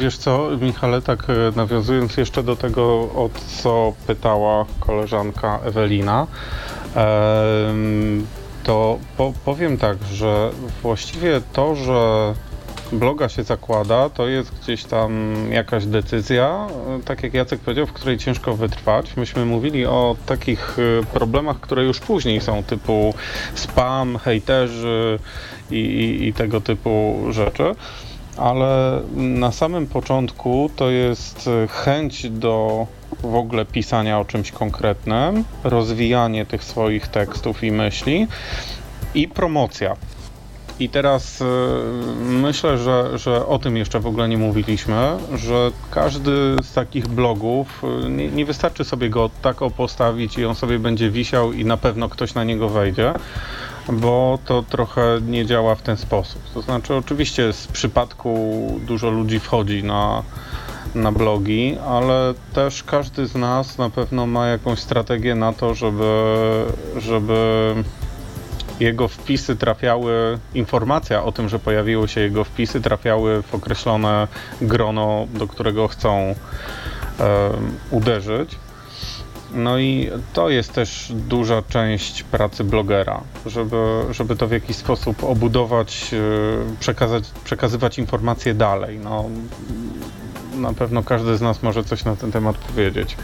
Wiesz 0.00 0.16
co, 0.16 0.48
Michale, 0.60 1.02
tak 1.02 1.30
e, 1.30 1.32
nawiązując 1.56 2.16
jeszcze 2.16 2.42
do 2.42 2.56
tego, 2.56 2.82
o 2.92 3.30
co 3.62 3.92
pytała 4.06 4.64
koleżanka 4.80 5.60
Ewelina, 5.64 6.26
to 8.66 8.98
po, 9.16 9.32
powiem 9.44 9.78
tak, 9.78 9.96
że 10.12 10.50
właściwie 10.82 11.40
to, 11.52 11.74
że 11.74 12.34
bloga 12.92 13.28
się 13.28 13.42
zakłada, 13.42 14.10
to 14.10 14.28
jest 14.28 14.60
gdzieś 14.60 14.84
tam 14.84 15.34
jakaś 15.50 15.86
decyzja, 15.86 16.66
tak 17.04 17.22
jak 17.22 17.34
Jacek 17.34 17.60
powiedział, 17.60 17.86
w 17.86 17.92
której 17.92 18.18
ciężko 18.18 18.56
wytrwać. 18.56 19.16
Myśmy 19.16 19.44
mówili 19.44 19.86
o 19.86 20.16
takich 20.26 20.78
y, 20.78 21.00
problemach, 21.12 21.60
które 21.60 21.84
już 21.84 22.00
później 22.00 22.40
są, 22.40 22.62
typu 22.62 23.14
spam, 23.54 24.18
hejterzy 24.18 25.18
i, 25.70 25.76
i, 25.76 26.28
i 26.28 26.32
tego 26.32 26.60
typu 26.60 27.16
rzeczy 27.30 27.74
ale 28.36 29.02
na 29.16 29.52
samym 29.52 29.86
początku 29.86 30.70
to 30.76 30.90
jest 30.90 31.50
chęć 31.68 32.30
do 32.30 32.86
w 33.22 33.34
ogóle 33.34 33.64
pisania 33.64 34.20
o 34.20 34.24
czymś 34.24 34.52
konkretnym, 34.52 35.44
rozwijanie 35.64 36.46
tych 36.46 36.64
swoich 36.64 37.08
tekstów 37.08 37.64
i 37.64 37.72
myśli 37.72 38.26
i 39.14 39.28
promocja. 39.28 39.96
I 40.80 40.88
teraz 40.88 41.40
y, 41.40 41.44
myślę, 42.20 42.78
że, 42.78 43.18
że 43.18 43.46
o 43.46 43.58
tym 43.58 43.76
jeszcze 43.76 44.00
w 44.00 44.06
ogóle 44.06 44.28
nie 44.28 44.38
mówiliśmy, 44.38 45.16
że 45.34 45.70
każdy 45.90 46.56
z 46.62 46.72
takich 46.72 47.08
blogów, 47.08 47.82
y, 48.04 48.10
nie, 48.10 48.28
nie 48.28 48.44
wystarczy 48.44 48.84
sobie 48.84 49.10
go 49.10 49.30
tak 49.42 49.56
postawić 49.76 50.38
i 50.38 50.44
on 50.44 50.54
sobie 50.54 50.78
będzie 50.78 51.10
wisiał 51.10 51.52
i 51.52 51.64
na 51.64 51.76
pewno 51.76 52.08
ktoś 52.08 52.34
na 52.34 52.44
niego 52.44 52.68
wejdzie, 52.68 53.12
bo 53.88 54.38
to 54.44 54.62
trochę 54.62 55.20
nie 55.26 55.46
działa 55.46 55.74
w 55.74 55.82
ten 55.82 55.96
sposób. 55.96 56.42
To 56.54 56.62
znaczy, 56.62 56.94
oczywiście 56.94 57.52
z 57.52 57.66
przypadku 57.66 58.80
dużo 58.86 59.10
ludzi 59.10 59.40
wchodzi 59.40 59.84
na, 59.84 60.22
na 60.96 61.12
blogi, 61.12 61.78
ale 61.88 62.34
też 62.52 62.84
każdy 62.84 63.26
z 63.26 63.34
nas 63.34 63.78
na 63.78 63.90
pewno 63.90 64.26
ma 64.26 64.46
jakąś 64.46 64.78
strategię 64.78 65.34
na 65.34 65.52
to, 65.52 65.74
żeby, 65.74 66.24
żeby 66.96 67.74
jego 68.80 69.08
wpisy 69.08 69.56
trafiały, 69.56 70.38
informacja 70.54 71.24
o 71.24 71.32
tym, 71.32 71.48
że 71.48 71.58
pojawiły 71.58 72.08
się 72.08 72.20
jego 72.20 72.44
wpisy, 72.44 72.80
trafiały 72.80 73.42
w 73.42 73.54
określone 73.54 74.28
grono, 74.60 75.26
do 75.34 75.46
którego 75.46 75.88
chcą 75.88 76.34
e, 77.20 77.50
uderzyć. 77.90 78.58
No 79.54 79.78
i 79.78 80.10
to 80.32 80.50
jest 80.50 80.72
też 80.72 81.12
duża 81.14 81.62
część 81.68 82.22
pracy 82.22 82.64
blogera, 82.64 83.20
żeby, 83.46 84.02
żeby 84.10 84.36
to 84.36 84.46
w 84.46 84.52
jakiś 84.52 84.76
sposób 84.76 85.24
obudować, 85.24 86.14
e, 86.14 86.78
przekazać, 86.80 87.24
przekazywać 87.44 87.98
informacje 87.98 88.54
dalej. 88.54 88.98
No, 88.98 89.24
na 90.56 90.72
pewno 90.72 91.02
każdy 91.02 91.36
z 91.36 91.40
nas 91.40 91.62
może 91.62 91.84
coś 91.84 92.04
na 92.04 92.16
ten 92.16 92.32
temat 92.32 92.56
powiedzieć. 92.56 93.16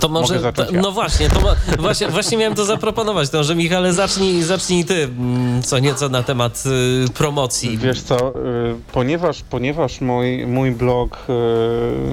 To 0.00 0.08
może, 0.08 0.52
to, 0.52 0.64
no 0.72 0.92
właśnie, 0.92 1.30
to 1.30 1.40
właśnie, 1.82 2.08
właśnie 2.08 2.38
miałem 2.38 2.54
to 2.54 2.64
zaproponować, 2.64 3.30
to, 3.30 3.44
że 3.44 3.54
Michale 3.54 3.92
zacznij, 3.92 4.42
zacznij 4.42 4.84
ty 4.84 5.04
mm, 5.04 5.62
co 5.62 5.78
nieco 5.78 6.08
na 6.08 6.22
temat 6.22 6.64
y, 7.06 7.12
promocji. 7.12 7.78
Wiesz 7.78 8.02
co, 8.02 8.30
y, 8.30 8.32
ponieważ, 8.92 9.42
ponieważ 9.42 10.00
mój, 10.00 10.46
mój 10.46 10.70
blog 10.70 11.26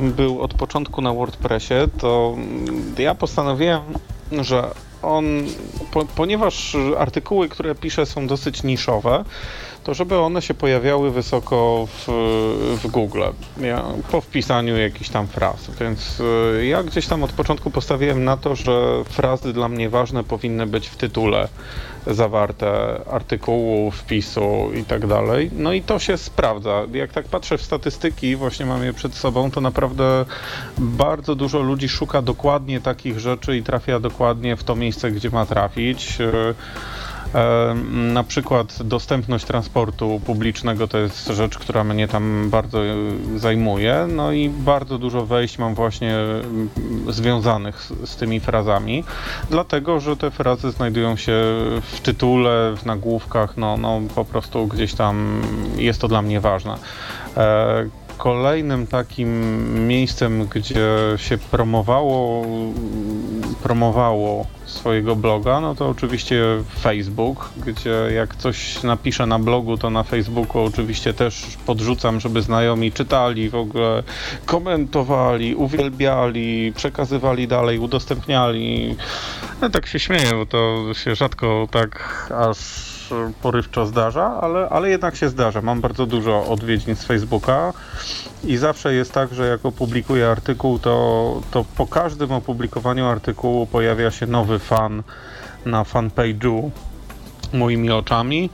y, 0.08 0.12
był 0.12 0.42
od 0.42 0.54
początku 0.54 1.02
na 1.02 1.14
WordPressie, 1.14 1.74
to 2.00 2.36
ja 2.98 3.16
postanowiłem, 3.16 3.82
że 4.32 4.72
on, 5.02 5.26
po, 5.92 6.06
ponieważ 6.06 6.78
artykuły, 6.98 7.50
które 7.50 7.76
piszę 7.76 8.06
są 8.06 8.28
dosyć 8.28 8.64
niszowe, 8.64 9.24
to 9.84 9.94
żeby 9.94 10.18
one 10.18 10.42
się 10.42 10.54
pojawiały 10.54 11.12
wysoko 11.12 11.88
w, 11.88 12.08
w 12.84 12.88
Google 12.88 13.24
po 14.12 14.22
wpisaniu 14.22 14.78
jakichś 14.78 15.10
tam 15.10 15.28
fraz. 15.28 15.72
Więc 15.80 16.20
y, 16.20 16.66
ja 16.66 16.84
gdzieś 16.84 17.08
tam 17.08 17.24
od 17.24 17.32
początku 17.32 17.72
postawiłem 17.72 18.24
na 18.24 18.38
to, 18.38 18.56
że 18.56 19.04
frazy 19.04 19.54
dla 19.54 19.70
mnie 19.70 19.90
ważne 19.90 20.24
powinny 20.24 20.68
być 20.68 20.88
w 20.88 20.96
tytule 20.96 21.48
zawarte 22.08 23.02
artykułu, 23.12 23.92
wpisu 23.92 24.72
i 24.74 24.84
tak 24.84 25.08
dalej. 25.08 25.52
No 25.58 25.74
i 25.74 25.82
to 25.82 26.00
się 26.00 26.18
sprawdza. 26.18 26.82
Jak 26.94 27.12
tak 27.12 27.26
patrzę 27.26 27.58
w 27.58 27.62
statystyki, 27.62 28.36
właśnie 28.36 28.66
mam 28.66 28.84
je 28.84 28.94
przed 28.94 29.16
sobą, 29.16 29.52
to 29.52 29.62
naprawdę 29.62 30.26
bardzo 30.78 31.36
dużo 31.36 31.60
ludzi 31.60 31.90
szuka 31.90 32.22
dokładnie 32.22 32.82
takich 32.82 33.20
rzeczy 33.20 33.58
i 33.58 33.64
trafia 33.64 34.00
dokładnie 34.00 34.56
w 34.56 34.64
to 34.64 34.76
miejsce, 34.76 35.12
gdzie 35.12 35.30
ma 35.30 35.46
trafić. 35.46 36.18
Y, 37.34 37.94
na 38.14 38.24
przykład 38.24 38.84
dostępność 38.84 39.46
transportu 39.46 40.22
publicznego 40.26 40.88
to 40.88 40.98
jest 40.98 41.28
rzecz, 41.28 41.58
która 41.58 41.84
mnie 41.84 42.08
tam 42.08 42.50
bardzo 42.50 42.86
e, 42.86 42.94
zajmuje. 43.36 44.08
No 44.10 44.32
i 44.32 44.50
bardzo 44.50 44.98
dużo 44.98 45.26
wejść 45.26 45.58
mam 45.58 45.76
właśnie 45.76 46.16
mm, 46.16 46.70
związanych 47.10 47.82
z, 47.82 48.10
z 48.10 48.16
tymi 48.16 48.40
frazami, 48.40 49.04
dlatego 49.50 50.00
że 50.00 50.18
te 50.18 50.32
frazy 50.32 50.72
znajdują 50.72 51.16
się 51.16 51.34
w 51.82 52.00
tytule, 52.04 52.76
w 52.78 52.86
nagłówkach, 52.86 53.58
no, 53.58 53.78
no 53.78 54.02
po 54.16 54.26
prostu 54.26 54.68
gdzieś 54.68 54.94
tam 54.94 55.42
jest 55.78 56.02
to 56.02 56.08
dla 56.08 56.22
mnie 56.22 56.42
ważne. 56.42 56.78
Kolejnym 58.18 58.88
takim 58.88 59.88
miejscem, 59.88 60.48
gdzie 60.48 60.88
się 61.18 61.38
promowało, 61.38 62.46
promowało 63.64 64.46
swojego 64.66 65.16
bloga, 65.16 65.60
no 65.60 65.76
to 65.76 65.90
oczywiście 65.90 66.44
Facebook, 66.80 67.50
gdzie 67.66 67.96
jak 68.16 68.36
coś 68.36 68.84
napiszę 68.84 69.26
na 69.26 69.40
blogu, 69.40 69.78
to 69.78 69.90
na 69.90 70.04
Facebooku 70.04 70.62
oczywiście 70.62 71.14
też 71.14 71.58
podrzucam, 71.66 72.20
żeby 72.20 72.42
znajomi 72.42 72.92
czytali, 72.92 73.50
w 73.50 73.56
ogóle 73.56 74.04
komentowali, 74.46 75.56
uwielbiali, 75.56 76.74
przekazywali 76.76 77.48
dalej, 77.48 77.80
udostępniali. 77.80 78.96
No 79.62 79.70
tak 79.70 79.88
się 79.88 80.00
śmieję, 80.00 80.32
bo 80.32 80.46
to 80.46 80.94
się 80.94 81.16
rzadko 81.16 81.68
tak 81.72 82.28
aż 82.36 82.93
porywczo 83.42 83.86
zdarza, 83.86 84.40
ale, 84.42 84.70
ale 84.70 84.90
jednak 84.90 85.16
się 85.16 85.30
zdarza. 85.30 85.62
Mam 85.62 85.82
bardzo 85.82 86.06
dużo 86.06 86.46
odwiedzin 86.46 86.96
z 86.96 87.06
Facebooka 87.06 87.74
i 88.44 88.58
zawsze 88.58 88.94
jest 88.94 89.14
tak, 89.14 89.34
że 89.34 89.48
jak 89.48 89.66
opublikuję 89.66 90.30
artykuł, 90.30 90.80
to, 90.80 91.42
to 91.52 91.66
po 91.78 91.88
każdym 91.88 92.32
opublikowaniu 92.32 93.06
artykułu 93.06 93.68
pojawia 93.68 94.12
się 94.12 94.28
nowy 94.28 94.60
fan 94.60 95.04
na 95.66 95.84
fanpage'u 95.84 96.70
moimi 97.54 97.92
oczami 97.92 98.50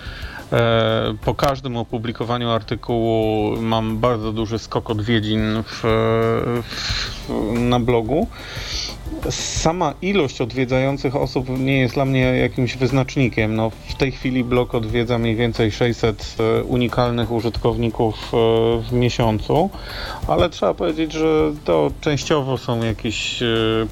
E, 0.53 1.13
po 1.25 1.35
każdym 1.35 1.77
opublikowaniu 1.77 2.49
artykułu 2.49 3.55
mam 3.61 3.97
bardzo 3.97 4.31
duży 4.31 4.59
skok 4.59 4.89
odwiedzin 4.89 5.63
w, 5.65 5.81
w, 6.63 7.29
na 7.59 7.79
blogu. 7.79 8.27
Sama 9.29 9.93
ilość 10.01 10.41
odwiedzających 10.41 11.15
osób 11.15 11.59
nie 11.59 11.79
jest 11.79 11.93
dla 11.93 12.05
mnie 12.05 12.19
jakimś 12.19 12.77
wyznacznikiem. 12.77 13.55
No, 13.55 13.69
w 13.69 13.93
tej 13.93 14.11
chwili 14.11 14.43
blog 14.43 14.75
odwiedza 14.75 15.17
mniej 15.17 15.35
więcej 15.35 15.71
600 15.71 16.35
e, 16.39 16.63
unikalnych 16.63 17.31
użytkowników 17.31 18.15
e, 18.15 18.37
w 18.89 18.93
miesiącu, 18.93 19.69
ale 20.27 20.49
trzeba 20.49 20.73
powiedzieć, 20.73 21.13
że 21.13 21.51
to 21.65 21.91
częściowo 22.01 22.57
są 22.57 22.83
jakieś 22.83 23.39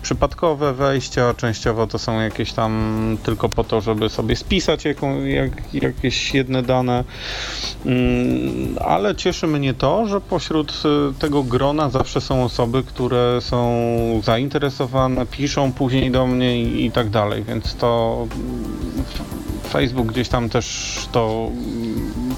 przypadkowe 0.02 0.74
wejścia, 0.74 1.34
częściowo 1.34 1.88
to 1.88 2.00
są 2.00 2.20
jakieś 2.20 2.54
tam 2.54 3.18
tylko 3.24 3.50
po 3.50 3.64
to, 3.64 3.82
żeby 3.82 4.10
sobie 4.10 4.36
spisać 4.36 4.86
jaką, 4.86 5.26
jak, 5.26 5.74
jakieś 5.74 6.34
jedne 6.34 6.64
dane, 6.64 7.04
mm, 7.86 8.78
ale 8.86 9.16
cieszy 9.16 9.48
mnie 9.48 9.74
to, 9.74 10.08
że 10.08 10.22
pośród 10.22 10.84
tego 11.20 11.44
grona 11.44 11.90
zawsze 11.90 12.22
są 12.22 12.44
osoby, 12.44 12.84
które 12.84 13.42
są 13.42 13.78
zainteresowane, 14.24 15.17
piszą 15.26 15.72
później 15.72 16.12
do 16.12 16.28
mnie 16.28 16.62
i, 16.62 16.86
i 16.86 16.92
tak 16.92 17.10
dalej, 17.10 17.44
więc 17.44 17.76
to 17.76 18.28
Facebook 19.70 20.08
gdzieś 20.08 20.30
tam 20.30 20.50
też 20.50 21.08
to 21.12 21.52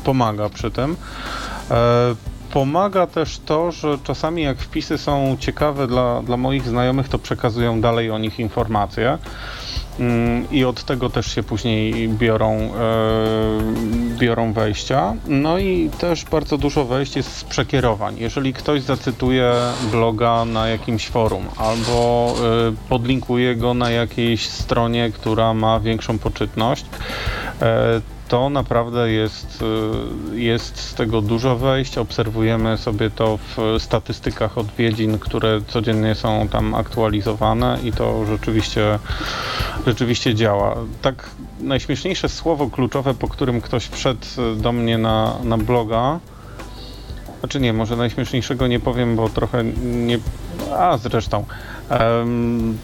pomaga 0.03 0.49
przy 0.49 0.71
tym. 0.71 0.95
E, 1.71 2.15
pomaga 2.53 3.07
też 3.07 3.39
to, 3.45 3.71
że 3.71 3.97
czasami 4.03 4.41
jak 4.43 4.57
wpisy 4.57 4.97
są 4.97 5.37
ciekawe 5.39 5.87
dla, 5.87 6.21
dla 6.21 6.37
moich 6.37 6.67
znajomych, 6.67 7.09
to 7.09 7.19
przekazują 7.19 7.81
dalej 7.81 8.11
o 8.11 8.17
nich 8.17 8.39
informacje. 8.39 9.17
Mm, 9.99 10.51
i 10.51 10.65
od 10.65 10.83
tego 10.83 11.09
też 11.09 11.35
się 11.35 11.43
później 11.43 12.09
biorą, 12.09 12.53
e, 12.53 12.69
biorą 14.17 14.53
wejścia. 14.53 15.13
No 15.27 15.57
i 15.57 15.89
też 15.99 16.25
bardzo 16.25 16.57
dużo 16.57 16.85
wejść 16.85 17.15
jest 17.15 17.37
z 17.37 17.43
przekierowań. 17.43 18.17
Jeżeli 18.17 18.53
ktoś 18.53 18.81
zacytuje 18.81 19.53
bloga 19.91 20.45
na 20.45 20.67
jakimś 20.67 21.07
forum 21.07 21.45
albo 21.57 22.33
e, 22.69 22.89
podlinkuje 22.89 23.55
go 23.55 23.73
na 23.73 23.91
jakiejś 23.91 24.49
stronie, 24.49 25.11
która 25.11 25.53
ma 25.53 25.79
większą 25.79 26.19
poczytność, 26.19 26.85
e, 27.61 28.01
to 28.29 28.49
naprawdę 28.49 29.11
jest, 29.11 29.63
y, 30.31 30.39
jest 30.39 30.77
z 30.77 30.93
tego 30.93 31.21
dużo 31.21 31.57
wejść. 31.57 31.97
Obserwujemy 31.97 32.77
sobie 32.77 33.09
to 33.09 33.37
w 33.37 33.75
statystykach 33.79 34.57
odwiedzin, 34.57 35.19
które 35.19 35.61
codziennie 35.67 36.15
są 36.15 36.47
tam 36.47 36.75
aktualizowane 36.75 37.79
i 37.83 37.91
to 37.91 38.25
rzeczywiście, 38.25 38.99
rzeczywiście 39.87 40.35
działa. 40.35 40.75
Tak 41.01 41.29
najśmieszniejsze 41.59 42.29
słowo 42.29 42.69
kluczowe, 42.69 43.13
po 43.13 43.27
którym 43.27 43.61
ktoś 43.61 43.87
wszedł 43.87 44.25
do 44.55 44.71
mnie 44.71 44.97
na, 44.97 45.35
na 45.43 45.57
bloga, 45.57 46.19
znaczy 47.39 47.59
nie, 47.59 47.73
może 47.73 47.95
najśmieszniejszego 47.95 48.67
nie 48.67 48.79
powiem, 48.79 49.15
bo 49.15 49.29
trochę 49.29 49.63
nie... 49.83 50.19
A 50.77 50.97
zresztą. 50.97 51.45
Um, 51.89 52.77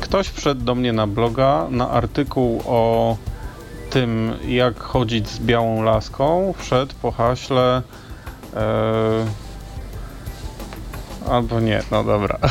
ktoś 0.00 0.28
wszedł 0.28 0.64
do 0.64 0.74
mnie 0.74 0.92
na 0.92 1.06
bloga 1.06 1.66
na 1.70 1.90
artykuł 1.90 2.62
o 2.66 3.16
tym, 3.96 4.32
jak 4.48 4.80
chodzić 4.80 5.28
z 5.28 5.38
białą 5.38 5.82
laską, 5.82 6.54
wszedł 6.58 6.94
po 7.02 7.12
haśle. 7.12 7.82
E, 8.56 9.26
albo 11.30 11.60
nie, 11.60 11.82
no 11.90 12.04
dobra. 12.04 12.38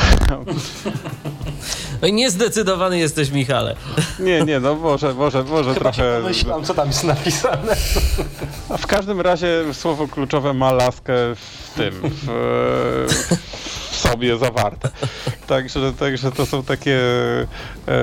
No 2.02 2.08
i 2.08 2.14
niezdecydowany 2.14 2.98
jesteś, 2.98 3.32
Michale. 3.32 3.76
Nie, 4.20 4.42
nie, 4.42 4.60
no 4.60 4.76
może, 4.76 5.14
może, 5.14 5.44
może 5.44 5.74
Chyba 5.74 5.92
trochę. 5.92 6.22
Myślałem, 6.24 6.66
co 6.66 6.74
tam 6.74 6.88
jest 6.88 7.04
napisane. 7.04 7.76
A 8.70 8.78
w 8.78 8.88
każdym 8.88 9.22
razie 9.22 9.74
słowo 9.74 10.08
kluczowe 10.08 10.54
ma 10.54 10.72
laskę 10.72 11.14
w 11.36 11.72
tym, 11.76 11.94
w, 12.04 12.28
w 13.92 13.96
sobie 13.96 14.38
zawarte. 14.38 14.90
Także, 15.48 15.94
także 15.94 16.32
to 16.32 16.46
są 16.46 16.64
takie. 16.64 17.00
E, 17.88 17.96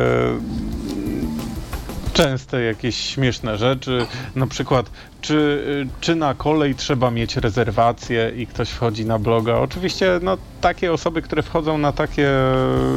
częste 2.12 2.62
jakieś 2.62 2.96
śmieszne 2.96 3.58
rzeczy, 3.58 4.06
na 4.34 4.46
przykład 4.46 4.90
czy, 5.20 5.64
czy 6.00 6.14
na 6.14 6.34
kolej 6.34 6.74
trzeba 6.74 7.10
mieć 7.10 7.36
rezerwację 7.36 8.32
i 8.36 8.46
ktoś 8.46 8.70
wchodzi 8.70 9.04
na 9.04 9.18
bloga. 9.18 9.54
Oczywiście 9.54 10.20
no, 10.22 10.38
takie 10.60 10.92
osoby, 10.92 11.22
które 11.22 11.42
wchodzą 11.42 11.78
na 11.78 11.92
takie, 11.92 12.30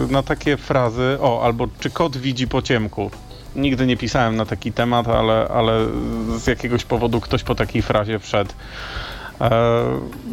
na 0.10 0.24
takie 0.24 0.58
frazy, 0.58 1.18
o, 1.22 1.44
albo 1.44 1.68
czy 1.80 1.90
kot 1.90 2.18
widzi 2.18 2.48
po 2.48 2.62
ciemku. 2.62 3.12
Nigdy 3.56 3.86
nie 3.86 3.98
pisałem 3.98 4.36
na 4.36 4.46
taki 4.46 4.72
temat, 4.72 5.08
ale, 5.08 5.48
ale 5.48 5.86
z 6.38 6.48
jakiegoś 6.48 6.84
powodu 6.84 7.22
ktoś 7.22 7.44
po 7.44 7.56
takiej 7.56 7.82
frazie 7.82 8.20
wszedł. 8.20 8.54
E, 9.42 9.52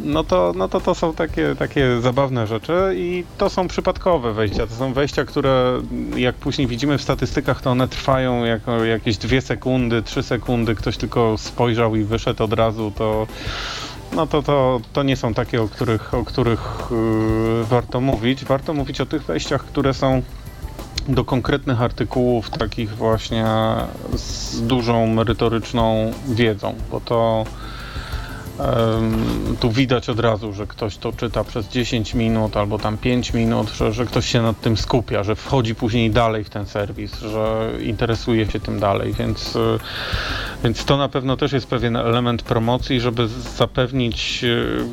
no 0.05 0.25
to, 0.25 0.53
no 0.57 0.69
to 0.69 0.81
to 0.81 0.95
są 0.95 1.15
takie, 1.15 1.57
takie 1.59 2.01
zabawne 2.01 2.47
rzeczy 2.47 2.95
i 2.97 3.25
to 3.39 3.51
są 3.51 3.69
przypadkowe 3.69 4.33
wejścia. 4.33 4.67
To 4.67 4.75
są 4.75 4.93
wejścia, 4.93 5.25
które 5.25 5.83
jak 6.17 6.35
później 6.35 6.67
widzimy 6.67 6.99
w 6.99 7.03
statystykach, 7.03 7.63
to 7.63 7.71
one 7.71 7.89
trwają 7.89 8.45
jako 8.45 8.85
jakieś 8.85 9.17
dwie 9.17 9.41
sekundy, 9.41 10.03
trzy 10.03 10.23
sekundy. 10.23 10.75
Ktoś 10.75 10.97
tylko 10.97 11.39
spojrzał 11.39 11.97
i 11.97 12.05
wyszedł 12.05 12.45
od 12.45 12.53
razu, 12.53 12.93
to 12.97 13.27
no 14.17 14.27
to, 14.27 14.43
to, 14.43 14.81
to 14.93 15.03
nie 15.03 15.17
są 15.17 15.35
takie, 15.35 15.63
o 15.63 15.69
których, 15.69 16.15
o 16.15 16.25
których 16.25 16.61
yy, 16.91 17.65
warto 17.65 18.01
mówić. 18.01 18.45
Warto 18.45 18.75
mówić 18.75 19.01
o 19.01 19.07
tych 19.07 19.23
wejściach, 19.23 19.65
które 19.65 19.95
są 19.95 20.23
do 21.09 21.25
konkretnych 21.25 21.83
artykułów, 21.83 22.51
takich 22.51 22.97
właśnie 22.97 23.47
z 24.15 24.61
dużą 24.67 25.07
merytoryczną 25.07 26.13
wiedzą, 26.29 26.75
bo 26.91 27.01
to 27.01 27.45
tu 29.61 29.71
widać 29.71 30.09
od 30.09 30.21
razu, 30.21 30.53
że 30.53 30.67
ktoś 30.67 30.97
to 30.97 31.13
czyta 31.13 31.45
przez 31.45 31.69
10 31.69 32.15
minut 32.15 32.57
albo 32.57 32.79
tam 32.79 32.99
5 32.99 33.33
minut, 33.33 33.71
że, 33.71 33.93
że 33.93 34.07
ktoś 34.07 34.27
się 34.27 34.43
nad 34.43 34.61
tym 34.61 34.77
skupia, 34.77 35.23
że 35.23 35.37
wchodzi 35.37 35.75
później 35.75 36.11
dalej 36.11 36.45
w 36.45 36.51
ten 36.51 36.67
serwis, 36.67 37.21
że 37.21 37.71
interesuje 37.83 38.51
się 38.51 38.61
tym 38.61 38.81
dalej, 38.81 39.13
więc, 39.13 39.57
y, 39.57 39.79
więc 40.65 40.85
to 40.85 40.97
na 40.97 41.09
pewno 41.09 41.37
też 41.37 41.53
jest 41.53 41.67
pewien 41.67 41.97
element 41.97 42.43
promocji, 42.43 43.01
żeby 43.01 43.29
zapewnić 43.59 44.41
y, 44.45 44.85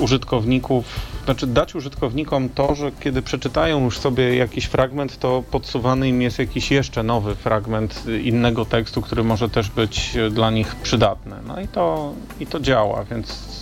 użytkowników 0.00 1.15
znaczy 1.26 1.46
dać 1.46 1.74
użytkownikom 1.74 2.48
to, 2.48 2.74
że 2.74 2.92
kiedy 3.00 3.22
przeczytają 3.22 3.84
już 3.84 3.98
sobie 3.98 4.36
jakiś 4.36 4.64
fragment, 4.64 5.18
to 5.18 5.42
podsuwany 5.50 6.08
im 6.08 6.22
jest 6.22 6.38
jakiś 6.38 6.70
jeszcze 6.70 7.02
nowy 7.02 7.34
fragment 7.34 8.02
innego 8.22 8.64
tekstu, 8.64 9.02
który 9.02 9.24
może 9.24 9.48
też 9.48 9.70
być 9.70 10.16
dla 10.30 10.50
nich 10.50 10.74
przydatny. 10.74 11.36
No 11.46 11.60
i 11.60 11.68
to, 11.68 12.12
i 12.40 12.46
to 12.46 12.60
działa, 12.60 13.04
więc 13.04 13.58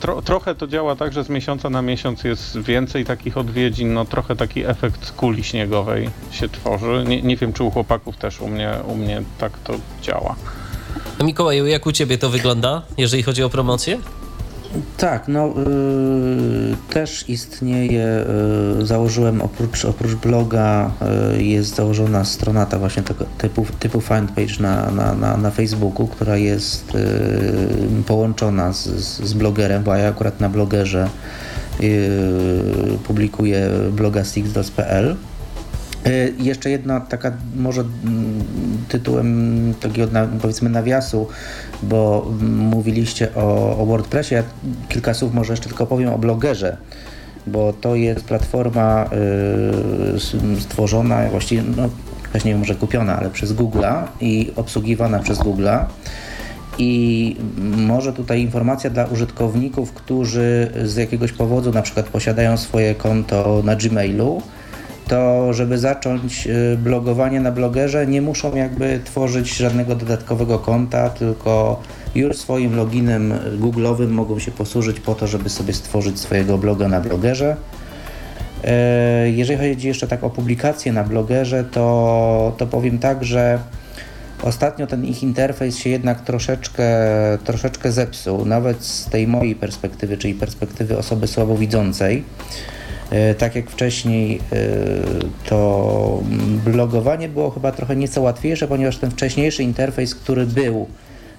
tro, 0.00 0.22
trochę 0.22 0.54
to 0.54 0.66
działa 0.66 0.96
tak, 0.96 1.12
że 1.12 1.24
z 1.24 1.28
miesiąca 1.28 1.70
na 1.70 1.82
miesiąc 1.82 2.24
jest 2.24 2.58
więcej 2.58 3.04
takich 3.04 3.36
odwiedzin, 3.36 3.94
no 3.94 4.04
trochę 4.04 4.36
taki 4.36 4.66
efekt 4.66 5.10
kuli 5.10 5.44
śniegowej 5.44 6.10
się 6.30 6.48
tworzy. 6.48 7.04
Nie, 7.08 7.22
nie 7.22 7.36
wiem, 7.36 7.52
czy 7.52 7.64
u 7.64 7.70
chłopaków 7.70 8.16
też 8.16 8.40
u 8.40 8.48
mnie, 8.48 8.74
u 8.88 8.94
mnie 8.94 9.22
tak 9.38 9.58
to 9.58 9.74
działa. 10.02 10.36
A 11.18 11.24
Mikołaju, 11.24 11.66
jak 11.66 11.86
u 11.86 11.92
ciebie 11.92 12.18
to 12.18 12.30
wygląda, 12.30 12.82
jeżeli 12.98 13.22
chodzi 13.22 13.42
o 13.42 13.50
promocję? 13.50 13.98
Tak, 14.96 15.28
no 15.28 15.48
y, 15.48 16.92
też 16.94 17.28
istnieje, 17.28 18.24
y, 18.80 18.86
założyłem 18.86 19.42
oprócz, 19.42 19.84
oprócz 19.84 20.14
bloga, 20.14 20.90
y, 21.36 21.42
jest 21.42 21.74
założona 21.74 22.24
strona 22.24 22.66
ta 22.66 22.78
właśnie 22.78 23.02
tego 23.02 23.24
typu, 23.38 23.66
typu 23.78 24.00
fanpage 24.00 24.60
na, 24.60 24.90
na, 24.90 25.14
na, 25.14 25.36
na 25.36 25.50
Facebooku, 25.50 26.06
która 26.06 26.36
jest 26.36 26.92
połączona 28.06 28.72
z, 28.72 28.86
z 29.24 29.32
blogerem, 29.32 29.82
bo 29.82 29.94
ja 29.94 30.08
akurat 30.08 30.40
na 30.40 30.48
blogerze 30.48 31.08
publikuję 33.04 33.70
bloga 33.92 34.24
sixdos.pl 34.24 35.10
Y, 35.10 35.31
jeszcze 36.38 36.70
jedna 36.70 37.00
taka 37.00 37.32
może 37.56 37.80
mm, 37.80 38.44
tytułem 38.88 39.74
takiego 39.80 40.08
powiedzmy 40.42 40.70
nawiasu, 40.70 41.28
bo 41.82 42.30
mówiliście 42.42 43.34
o, 43.34 43.78
o 43.78 43.86
WordPressie. 43.86 44.34
Ja 44.34 44.42
kilka 44.88 45.14
słów 45.14 45.34
może 45.34 45.52
jeszcze 45.52 45.68
tylko 45.68 45.86
powiem 45.86 46.12
o 46.12 46.18
blogerze, 46.18 46.76
bo 47.46 47.72
to 47.72 47.94
jest 47.94 48.24
platforma 48.24 49.10
y, 50.16 50.60
stworzona, 50.60 51.28
właściwie 51.30 51.62
no, 51.76 51.88
właśnie 52.32 52.56
może 52.56 52.74
kupiona, 52.74 53.18
ale 53.18 53.30
przez 53.30 53.52
Google'a 53.52 54.02
i 54.20 54.52
obsługiwana 54.56 55.18
przez 55.18 55.38
Google'a. 55.38 55.84
I 56.78 57.36
może 57.76 58.12
tutaj 58.12 58.40
informacja 58.40 58.90
dla 58.90 59.04
użytkowników, 59.04 59.92
którzy 59.92 60.70
z 60.84 60.96
jakiegoś 60.96 61.32
powodu 61.32 61.72
na 61.72 61.82
przykład 61.82 62.08
posiadają 62.08 62.56
swoje 62.56 62.94
konto 62.94 63.62
na 63.64 63.76
Gmailu, 63.76 64.42
to 65.08 65.52
żeby 65.52 65.78
zacząć 65.78 66.46
y, 66.46 66.78
blogowanie 66.78 67.40
na 67.40 67.52
blogerze, 67.52 68.06
nie 68.06 68.22
muszą 68.22 68.56
jakby 68.56 69.00
tworzyć 69.04 69.56
żadnego 69.56 69.94
dodatkowego 69.94 70.58
konta, 70.58 71.10
tylko 71.10 71.80
już 72.14 72.36
swoim 72.36 72.76
loginem 72.76 73.34
Google'owym 73.60 74.08
mogą 74.08 74.38
się 74.38 74.50
posłużyć 74.50 75.00
po 75.00 75.14
to, 75.14 75.26
żeby 75.26 75.48
sobie 75.48 75.72
stworzyć 75.72 76.20
swojego 76.20 76.58
bloga 76.58 76.88
na 76.88 77.00
blogerze. 77.00 77.56
E, 78.64 79.30
jeżeli 79.30 79.74
chodzi 79.74 79.88
jeszcze 79.88 80.08
tak 80.08 80.24
o 80.24 80.30
publikacje 80.30 80.92
na 80.92 81.04
blogerze, 81.04 81.64
to, 81.64 82.54
to 82.58 82.66
powiem 82.66 82.98
tak, 82.98 83.24
że 83.24 83.58
Ostatnio 84.42 84.86
ten 84.86 85.04
ich 85.04 85.22
interfejs 85.22 85.78
się 85.78 85.90
jednak 85.90 86.20
troszeczkę, 86.20 86.84
troszeczkę 87.44 87.92
zepsuł, 87.92 88.44
nawet 88.44 88.84
z 88.84 89.06
tej 89.06 89.26
mojej 89.26 89.54
perspektywy, 89.54 90.16
czyli 90.16 90.34
perspektywy 90.34 90.98
osoby 90.98 91.26
słabowidzącej. 91.26 92.18
E, 92.18 92.81
tak 93.38 93.56
jak 93.56 93.70
wcześniej, 93.70 94.40
e, 94.52 94.56
to 95.48 96.22
blogowanie 96.64 97.28
było 97.28 97.50
chyba 97.50 97.72
trochę 97.72 97.96
nieco 97.96 98.20
łatwiejsze, 98.20 98.68
ponieważ 98.68 98.98
ten 98.98 99.10
wcześniejszy 99.10 99.62
interfejs, 99.62 100.14
który 100.14 100.46
był, 100.46 100.86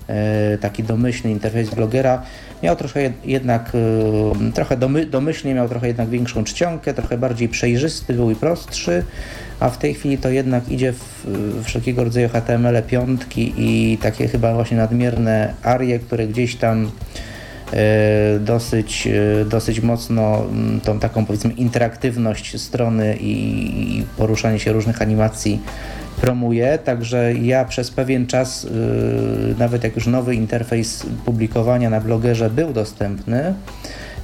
e, 0.08 0.58
taki 0.58 0.84
domyślny 0.84 1.32
interfejs 1.32 1.70
blogera, 1.70 2.22
miał 2.64 2.76
trochę 2.76 3.12
jednak, 3.26 3.72
trochę 4.54 4.78
domy, 4.78 5.06
domyślnie 5.06 5.54
miał 5.54 5.70
trochę 5.70 5.88
jednak 5.88 6.10
większą 6.10 6.44
czcionkę, 6.44 6.94
trochę 6.94 7.18
bardziej 7.18 7.50
przejrzysty 7.50 8.14
był 8.14 8.32
i 8.32 8.36
prostszy, 8.36 9.04
a 9.60 9.70
w 9.70 9.78
tej 9.78 9.94
chwili 9.94 10.18
to 10.18 10.30
jednak 10.30 10.70
idzie 10.70 10.94
w, 10.94 11.28
wszelkiego 11.64 12.04
rodzaju 12.04 12.30
HTML 12.30 12.84
piątki 12.84 13.54
i 13.58 13.98
takie 13.98 14.28
chyba 14.28 14.54
właśnie 14.54 14.78
nadmierne 14.78 15.54
arie, 15.64 16.00
które 16.00 16.28
gdzieś 16.28 16.56
tam 16.56 16.91
E, 16.91 17.33
dosyć, 18.40 19.08
e, 19.08 19.45
dosyć 19.45 19.82
mocno 19.82 20.41
mm, 20.41 20.82
tą 20.82 21.00
taką 21.00 21.26
powiedzmy 21.26 21.52
interaktywność 21.54 22.62
strony 22.62 23.18
i 23.20 24.04
poruszanie 24.18 24.60
się 24.60 24.74
różnych 24.74 25.02
animacji 25.02 25.62
promuje, 26.22 26.78
także 26.78 27.34
ja 27.34 27.66
przez 27.66 27.91
pewien 27.91 28.28
czas, 28.28 28.66
e, 28.66 28.70
nawet 29.60 29.84
jak 29.84 29.95
już 29.95 30.08
nowy 30.08 30.36
interfejs 30.36 31.06
publikowania 31.26 31.90
na 31.90 32.02
blogerze 32.02 32.50
był 32.50 32.74
dostępny, 32.74 33.54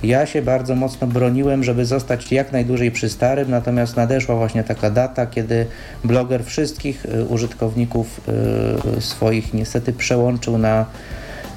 ja 0.03 0.26
się 0.26 0.41
bardzo 0.41 0.76
mocno 0.76 1.07
broniłem, 1.07 1.63
żeby 1.63 1.85
zostać 1.85 2.31
jak 2.31 2.51
najdłużej 2.51 2.91
przy 2.91 3.09
starym, 3.09 3.51
natomiast 3.51 3.97
nadeszła 3.97 4.35
właśnie 4.35 4.63
taka 4.63 4.89
data, 4.89 5.26
kiedy 5.26 5.65
bloger 6.03 6.45
wszystkich 6.45 7.05
użytkowników 7.30 8.21
swoich 8.99 9.53
niestety 9.53 9.93
przełączył 9.93 10.57
na 10.57 10.85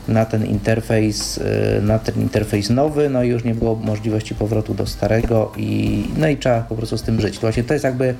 na 0.08 0.24
ten 0.24 0.46
interfejs, 0.46 1.38
y, 1.38 1.82
na 1.82 1.98
ten 1.98 2.14
interfejs 2.14 2.70
nowy, 2.70 3.08
no 3.08 3.22
i 3.22 3.28
już 3.28 3.44
nie 3.44 3.54
było 3.54 3.74
możliwości 3.74 4.34
powrotu 4.34 4.74
do 4.74 4.86
starego 4.86 5.52
i 5.56 6.04
no 6.16 6.28
i 6.28 6.36
trzeba 6.36 6.60
po 6.60 6.74
prostu 6.74 6.98
z 6.98 7.02
tym 7.02 7.20
żyć. 7.20 7.34
To 7.34 7.40
właśnie 7.40 7.64
to 7.64 7.74
jest 7.74 7.84
jakby 7.84 8.14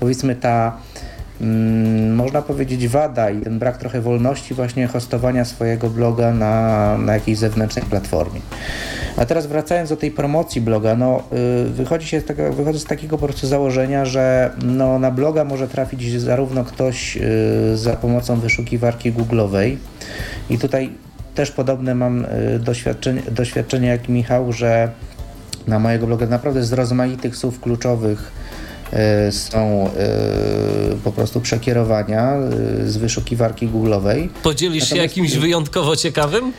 powiedzmy 0.00 0.36
ta 0.36 0.76
mm, 1.40 2.14
można 2.14 2.42
powiedzieć 2.42 2.88
wada 2.88 3.30
i 3.30 3.40
ten 3.40 3.58
brak 3.58 3.76
trochę 3.76 4.00
wolności 4.00 4.54
właśnie 4.54 4.86
hostowania 4.86 5.44
swojego 5.44 5.90
bloga 5.90 6.32
na, 6.32 6.98
na 6.98 7.14
jakiejś 7.14 7.38
zewnętrznej 7.38 7.84
platformie. 7.84 8.40
A 9.16 9.24
teraz 9.26 9.46
wracając 9.46 9.90
do 9.90 9.96
tej 9.96 10.10
promocji 10.10 10.60
bloga, 10.60 10.96
no 10.96 11.22
y, 11.66 11.70
wychodzi 11.70 12.06
się 12.06 12.20
z 12.20 12.24
tego, 12.24 12.52
wychodzę 12.52 12.78
z 12.78 12.84
takiego 12.84 13.18
po 13.18 13.26
prostu 13.26 13.46
założenia, 13.46 14.04
że 14.04 14.50
no, 14.62 14.98
na 14.98 15.10
bloga 15.10 15.44
może 15.44 15.68
trafić 15.68 16.20
zarówno 16.20 16.64
ktoś 16.64 17.16
y, 17.16 17.76
za 17.76 17.96
pomocą 17.96 18.40
wyszukiwarki 18.40 19.12
Google'owej 19.12 19.76
i 20.50 20.58
tutaj 20.58 21.03
też 21.34 21.50
podobne 21.50 21.94
mam 21.94 22.24
y, 22.24 22.58
doświadczenie, 22.58 23.22
doświadczenie 23.30 23.88
jak 23.88 24.08
Michał, 24.08 24.52
że 24.52 24.90
na 25.66 25.78
mojego 25.78 26.06
bloga 26.06 26.26
naprawdę 26.26 26.64
z 26.64 26.72
rozmaitych 26.72 27.36
słów 27.36 27.60
kluczowych 27.60 28.32
y, 29.28 29.32
są 29.32 29.90
y, 30.92 30.96
po 31.04 31.12
prostu 31.12 31.40
przekierowania 31.40 32.32
z 32.86 32.96
wyszukiwarki 32.96 33.68
Google'owej. 33.68 34.28
Podzielisz 34.42 34.88
się 34.88 34.96
jakimś 34.96 35.36
wyjątkowo 35.36 35.96
ciekawym? 35.96 36.52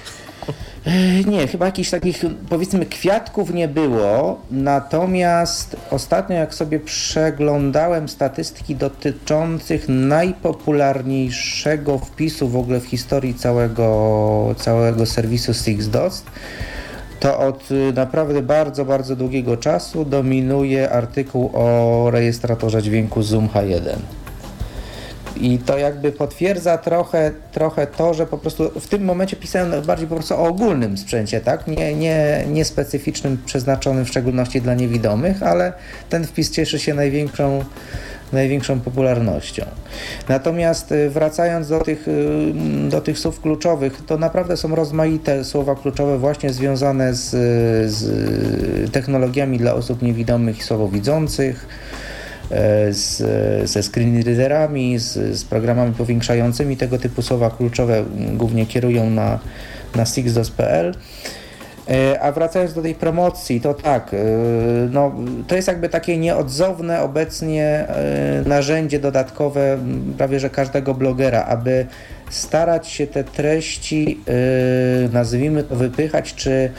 Nie, 1.27 1.47
chyba 1.47 1.65
jakichś 1.65 1.89
takich 1.89 2.21
powiedzmy 2.49 2.85
kwiatków 2.85 3.53
nie 3.53 3.67
było. 3.67 4.39
Natomiast 4.51 5.75
ostatnio, 5.91 6.35
jak 6.35 6.53
sobie 6.53 6.79
przeglądałem 6.79 8.09
statystyki 8.09 8.75
dotyczących 8.75 9.89
najpopularniejszego 9.89 11.97
wpisu 11.97 12.47
w 12.47 12.57
ogóle 12.57 12.79
w 12.79 12.85
historii 12.85 13.33
całego, 13.33 14.55
całego 14.57 15.05
serwisu 15.05 15.53
SixDOS, 15.53 16.23
to 17.19 17.39
od 17.39 17.69
naprawdę 17.93 18.41
bardzo, 18.41 18.85
bardzo 18.85 19.15
długiego 19.15 19.57
czasu 19.57 20.05
dominuje 20.05 20.89
artykuł 20.89 21.49
o 21.53 22.07
rejestratorze 22.11 22.83
dźwięku 22.83 23.23
Zoom 23.23 23.47
H1. 23.47 23.95
I 25.37 25.57
to 25.57 25.77
jakby 25.77 26.11
potwierdza 26.11 26.77
trochę, 26.77 27.31
trochę 27.51 27.87
to, 27.87 28.13
że 28.13 28.25
po 28.25 28.37
prostu 28.37 28.79
w 28.79 28.87
tym 28.87 29.05
momencie 29.05 29.35
pisałem 29.35 29.81
bardziej 29.81 30.07
po 30.07 30.15
prostu 30.15 30.33
o 30.33 30.43
ogólnym 30.43 30.97
sprzęcie, 30.97 31.41
tak? 31.41 31.67
Nie, 31.67 31.95
nie, 31.95 32.45
nie 32.47 32.65
specyficznym, 32.65 33.37
przeznaczonym 33.45 34.05
w 34.05 34.09
szczególności 34.09 34.61
dla 34.61 34.73
niewidomych, 34.73 35.43
ale 35.43 35.73
ten 36.09 36.25
wpis 36.25 36.51
cieszy 36.51 36.79
się 36.79 36.93
największą, 36.93 37.63
największą 38.33 38.79
popularnością. 38.79 39.65
Natomiast 40.29 40.91
y, 40.91 41.09
wracając 41.09 41.69
do 41.69 41.79
tych, 41.79 42.07
y, 42.07 42.53
do 42.89 43.01
tych 43.01 43.19
słów 43.19 43.41
kluczowych, 43.41 44.01
to 44.07 44.17
naprawdę 44.17 44.57
są 44.57 44.75
rozmaite 44.75 45.43
słowa 45.43 45.75
kluczowe 45.75 46.17
właśnie 46.17 46.53
związane 46.53 47.13
z, 47.13 47.29
z 47.91 48.91
technologiami 48.91 49.57
dla 49.57 49.73
osób 49.73 50.01
niewidomych 50.01 50.59
i 50.59 50.63
słabowidzących, 50.63 51.67
z, 52.91 53.17
ze 53.69 53.83
screen 53.83 54.23
readerami, 54.23 54.99
z, 54.99 55.37
z, 55.37 55.43
programami 55.43 55.93
powiększającymi 55.93 56.77
tego 56.77 56.97
typu 56.97 57.21
słowa 57.21 57.49
kluczowe 57.49 58.03
głównie 58.33 58.65
kierują 58.65 59.09
na, 59.09 59.39
na 59.95 60.05
sixdos.pl. 60.05 60.93
E, 61.89 62.19
a 62.21 62.31
wracając 62.31 62.73
do 62.73 62.81
tej 62.81 62.95
promocji, 62.95 63.61
to 63.61 63.73
tak, 63.73 64.13
e, 64.13 64.17
no, 64.91 65.15
to 65.47 65.55
jest 65.55 65.67
jakby 65.67 65.89
takie 65.89 66.17
nieodzowne 66.17 67.01
obecnie 67.01 67.87
narzędzie 68.45 68.99
dodatkowe 68.99 69.77
prawie 70.17 70.39
że 70.39 70.49
każdego 70.49 70.93
blogera, 70.93 71.43
aby 71.43 71.85
starać 72.29 72.87
się 72.87 73.07
te 73.07 73.23
treści, 73.23 74.19
nazwijmy 75.13 75.63
to, 75.63 75.75
wypychać, 75.75 76.33
czy 76.35 76.69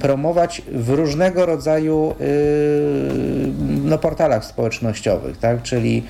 promować 0.00 0.62
w 0.72 0.88
różnego 0.88 1.46
rodzaju 1.46 2.14
y, 2.20 2.24
no, 3.84 3.98
portalach 3.98 4.44
społecznościowych, 4.44 5.36
tak? 5.38 5.62
czyli 5.62 6.02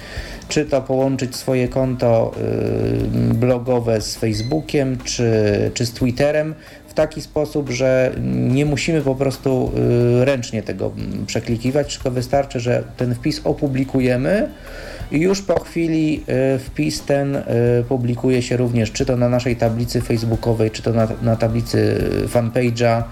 czy 0.49 0.65
to 0.65 0.83
połączyć 0.83 1.37
swoje 1.37 1.69
konto 1.69 2.33
y, 3.31 3.35
blogowe 3.35 4.01
z 4.01 4.17
Facebookiem, 4.17 4.99
czy, 5.05 5.31
czy 5.75 5.87
z 5.87 5.93
Twitterem 5.93 6.55
w 6.89 6.95
taki 6.95 7.23
sposób, 7.23 7.71
że 7.71 8.13
nie 8.49 8.67
musimy 8.67 9.03
po 9.03 9.15
prostu 9.15 9.73
y, 10.21 10.25
ręcznie 10.25 10.63
tego 10.63 10.93
mm, 10.97 11.27
przeklikiwać, 11.27 11.95
tylko 11.95 12.11
wystarczy, 12.11 12.61
że 12.61 12.83
ten 12.97 13.15
wpis 13.15 13.41
opublikujemy 13.45 14.49
i 15.11 15.21
już 15.21 15.43
po 15.43 15.61
chwili 15.61 16.25
y, 16.55 16.59
wpis 16.59 17.03
ten 17.03 17.37
y, 17.37 17.45
publikuje 17.89 18.43
się 18.43 18.57
również 18.57 18.93
czy 18.93 19.07
to 19.07 19.17
na 19.17 19.29
naszej 19.29 19.57
tablicy 19.57 20.01
facebookowej, 20.01 20.71
czy 20.71 20.83
to 20.83 20.93
na, 20.93 21.09
na 21.23 21.37
tablicy 21.37 21.99
fanpage'a, 22.33 23.03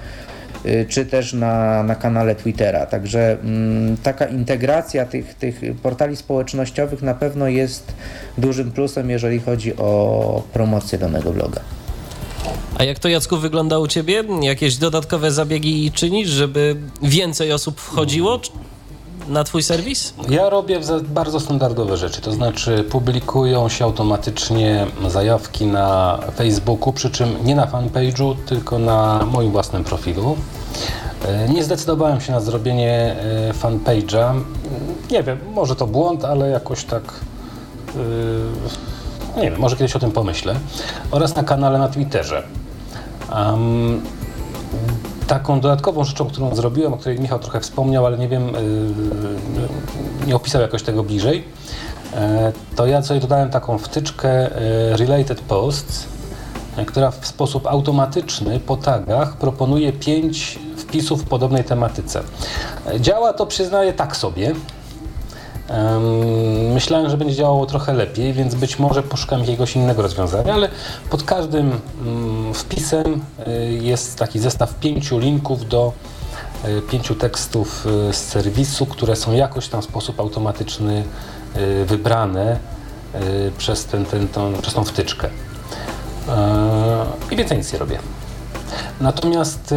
y, 0.67 0.87
czy 0.89 1.07
też 1.07 1.33
na, 1.33 1.83
na 1.83 1.95
kanale 1.95 2.35
Twittera. 2.35 2.87
Także 2.87 3.37
mm, 3.43 3.97
taka 3.97 4.27
integracja 4.27 5.07
tych, 5.07 5.35
tych 5.35 5.61
portali 5.83 6.17
społecznościowych 6.17 7.03
na 7.03 7.15
pewno 7.15 7.49
jest 7.49 7.93
dużym 8.39 8.73
plusem, 8.73 9.11
jeżeli 9.11 9.41
chodzi 9.41 9.77
o 9.77 10.43
promocję 10.53 10.99
danego 10.99 11.33
bloga. 11.33 11.61
A 12.79 12.85
jak 12.85 12.99
to 12.99 13.09
Jacku 13.09 13.37
wygląda 13.37 13.79
u 13.79 13.87
Ciebie? 13.87 14.25
Jakieś 14.43 14.77
dodatkowe 14.77 15.31
zabiegi 15.31 15.93
czynisz, 15.93 16.29
żeby 16.29 16.77
więcej 17.03 17.53
osób 17.53 17.81
wchodziło? 17.81 18.41
Na 19.29 19.45
Twój 19.45 19.63
serwis? 19.63 20.15
Ja 20.29 20.51
robię 20.51 20.81
bardzo 21.03 21.41
standardowe 21.41 21.97
rzeczy, 21.97 22.21
to 22.21 22.33
znaczy 22.33 22.85
publikują 22.91 23.69
się 23.69 23.85
automatycznie 23.85 24.87
zajawki 25.09 25.67
na 25.67 26.19
Facebooku, 26.37 26.93
przy 26.93 27.11
czym 27.11 27.45
nie 27.45 27.55
na 27.55 27.67
fanpage'u, 27.67 28.35
tylko 28.47 28.79
na 28.79 29.21
moim 29.33 29.51
własnym 29.51 29.85
profilu. 29.85 30.37
E, 31.25 31.49
nie 31.49 31.65
zdecydowałem 31.65 32.21
się 32.21 32.33
na 32.33 32.41
zrobienie 32.41 33.17
e, 33.51 33.53
fanpage'a. 33.53 34.41
Nie 35.11 35.23
wiem, 35.23 35.39
może 35.55 35.77
to 35.77 35.87
błąd, 35.87 36.25
ale 36.25 36.49
jakoś 36.49 36.85
tak. 36.85 37.03
Yy, 39.37 39.43
nie 39.43 39.51
wiem, 39.51 39.61
może 39.61 39.77
kiedyś 39.77 39.97
o 39.97 39.99
tym 39.99 40.13
pomyślę. 40.13 40.55
Oraz 41.11 41.37
na 41.37 41.43
kanale 41.43 41.79
na 41.79 41.89
Twitterze. 41.89 42.43
Um, 43.37 44.03
Taką 45.27 45.61
dodatkową 45.61 46.05
rzeczą, 46.05 46.27
którą 46.27 46.55
zrobiłem, 46.55 46.95
o 46.95 46.97
której 46.97 47.21
Michał 47.21 47.39
trochę 47.39 47.61
wspomniał, 47.61 48.07
ale 48.07 48.19
nie 48.19 48.29
wiem, 48.29 48.47
yy, 48.47 50.27
nie 50.27 50.37
opisał 50.37 50.63
jakoś 50.63 50.83
tego 50.83 51.03
bliżej, 51.03 51.37
yy, 51.37 52.19
to 52.77 52.87
ja 52.87 53.03
sobie 53.03 53.21
dodałem 53.21 53.51
taką 53.51 53.79
wtyczkę 53.79 54.51
yy, 54.91 54.97
Related 54.97 55.41
Posts, 55.41 56.07
która 56.87 57.11
w 57.11 57.27
sposób 57.27 57.67
automatyczny 57.67 58.61
po 58.61 58.77
tagach 58.77 59.37
proponuje 59.37 59.93
pięć 59.93 60.59
wpisów 60.77 61.23
w 61.23 61.29
podobnej 61.29 61.65
tematyce. 61.65 62.23
Działa 63.01 63.33
to, 63.33 63.47
przyznaję, 63.47 63.93
tak 63.93 64.17
sobie, 64.17 64.55
Myślałem, 66.75 67.11
że 67.11 67.17
będzie 67.17 67.35
działało 67.35 67.67
trochę 67.67 67.93
lepiej, 67.93 68.33
więc 68.33 68.55
być 68.55 68.79
może 68.79 69.03
poszukam 69.03 69.41
jakiegoś 69.41 69.77
innego 69.77 70.03
rozwiązania, 70.03 70.55
ale 70.55 70.69
pod 71.11 71.23
każdym 71.23 71.81
mm, 72.03 72.55
wpisem 72.55 73.21
y, 73.49 73.79
jest 73.83 74.19
taki 74.19 74.39
zestaw 74.39 74.75
pięciu 74.75 75.19
linków 75.19 75.69
do 75.69 75.93
y, 76.65 76.83
pięciu 76.83 77.15
tekstów 77.15 77.87
y, 78.11 78.13
z 78.13 78.17
serwisu, 78.17 78.87
które 78.87 79.17
są 79.17 79.33
jakoś 79.33 79.69
tam 79.69 79.83
w 79.83 79.85
sposób 79.85 80.21
automatyczny 80.21 81.05
wybrane 81.87 82.59
przez, 83.59 83.85
ten, 83.85 84.05
ten, 84.05 84.29
tą, 84.29 84.53
przez 84.63 84.75
tą 84.75 84.85
wtyczkę. 84.85 85.29
I 87.31 87.37
więcej 87.37 87.59
nic 87.59 87.73
nie 87.73 87.79
robię. 87.79 87.99
Natomiast 89.01 89.75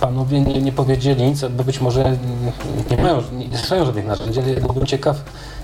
panowie 0.00 0.40
nie, 0.40 0.62
nie 0.62 0.72
powiedzieli 0.72 1.24
nic, 1.24 1.44
bo 1.50 1.64
być 1.64 1.80
może 1.80 2.16
nie 2.90 2.96
mają, 3.02 3.22
nie 3.32 3.58
żadnych 3.84 4.06
narzędzi, 4.06 4.40
ale 4.40 4.54
byłbym 4.54 4.86
ciekaw, 4.86 5.16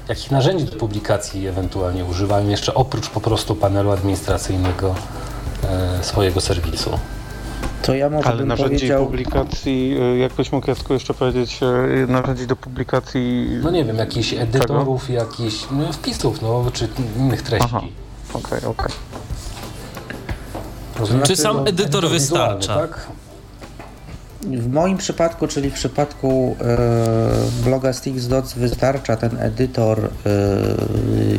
jakich 0.08 0.30
narzędzi 0.30 0.64
do 0.64 0.76
publikacji 0.76 1.46
ewentualnie 1.46 2.04
używają 2.04 2.48
jeszcze 2.48 2.74
oprócz 2.74 3.08
po 3.08 3.20
prostu 3.20 3.54
panelu 3.54 3.90
administracyjnego 3.90 4.94
swojego 6.02 6.40
serwisu. 6.40 6.90
To 7.82 7.94
ja 7.94 8.10
może 8.10 8.28
Ale 8.28 8.38
bym 8.38 8.48
narzędzi 8.48 8.74
powiedział... 8.74 9.06
publikacji, 9.06 9.96
y, 10.14 10.18
jakbyś 10.18 10.52
mógł 10.52 10.70
Jacku 10.70 10.92
jeszcze 10.92 11.14
powiedzieć, 11.14 11.60
y, 11.62 12.06
narzędzi 12.06 12.46
do 12.46 12.56
publikacji... 12.56 13.48
No 13.62 13.70
nie 13.70 13.84
wiem, 13.84 13.96
jakichś 13.96 14.32
edytorów, 14.32 15.10
jakichś 15.10 15.66
no, 15.70 15.92
wpisów, 15.92 16.42
no, 16.42 16.64
czy 16.72 16.88
innych 17.18 17.42
treści. 17.42 17.68
Aha, 17.70 17.80
okej, 18.30 18.58
okay, 18.58 18.70
okej. 18.70 18.92
Okay. 21.02 21.22
Czy 21.26 21.36
sam 21.36 21.58
edytor, 21.58 21.84
edytor 21.84 22.08
wystarcza? 22.08 22.74
Tak? 22.74 23.06
W 24.44 24.72
moim 24.72 24.98
przypadku, 24.98 25.46
czyli 25.48 25.70
w 25.70 25.74
przypadku 25.74 26.56
e, 26.60 26.76
bloga 27.64 27.92
Stix.doc 27.92 28.54
wystarcza 28.54 29.16
ten 29.16 29.38
edytor, 29.38 30.00
e, 30.00 30.08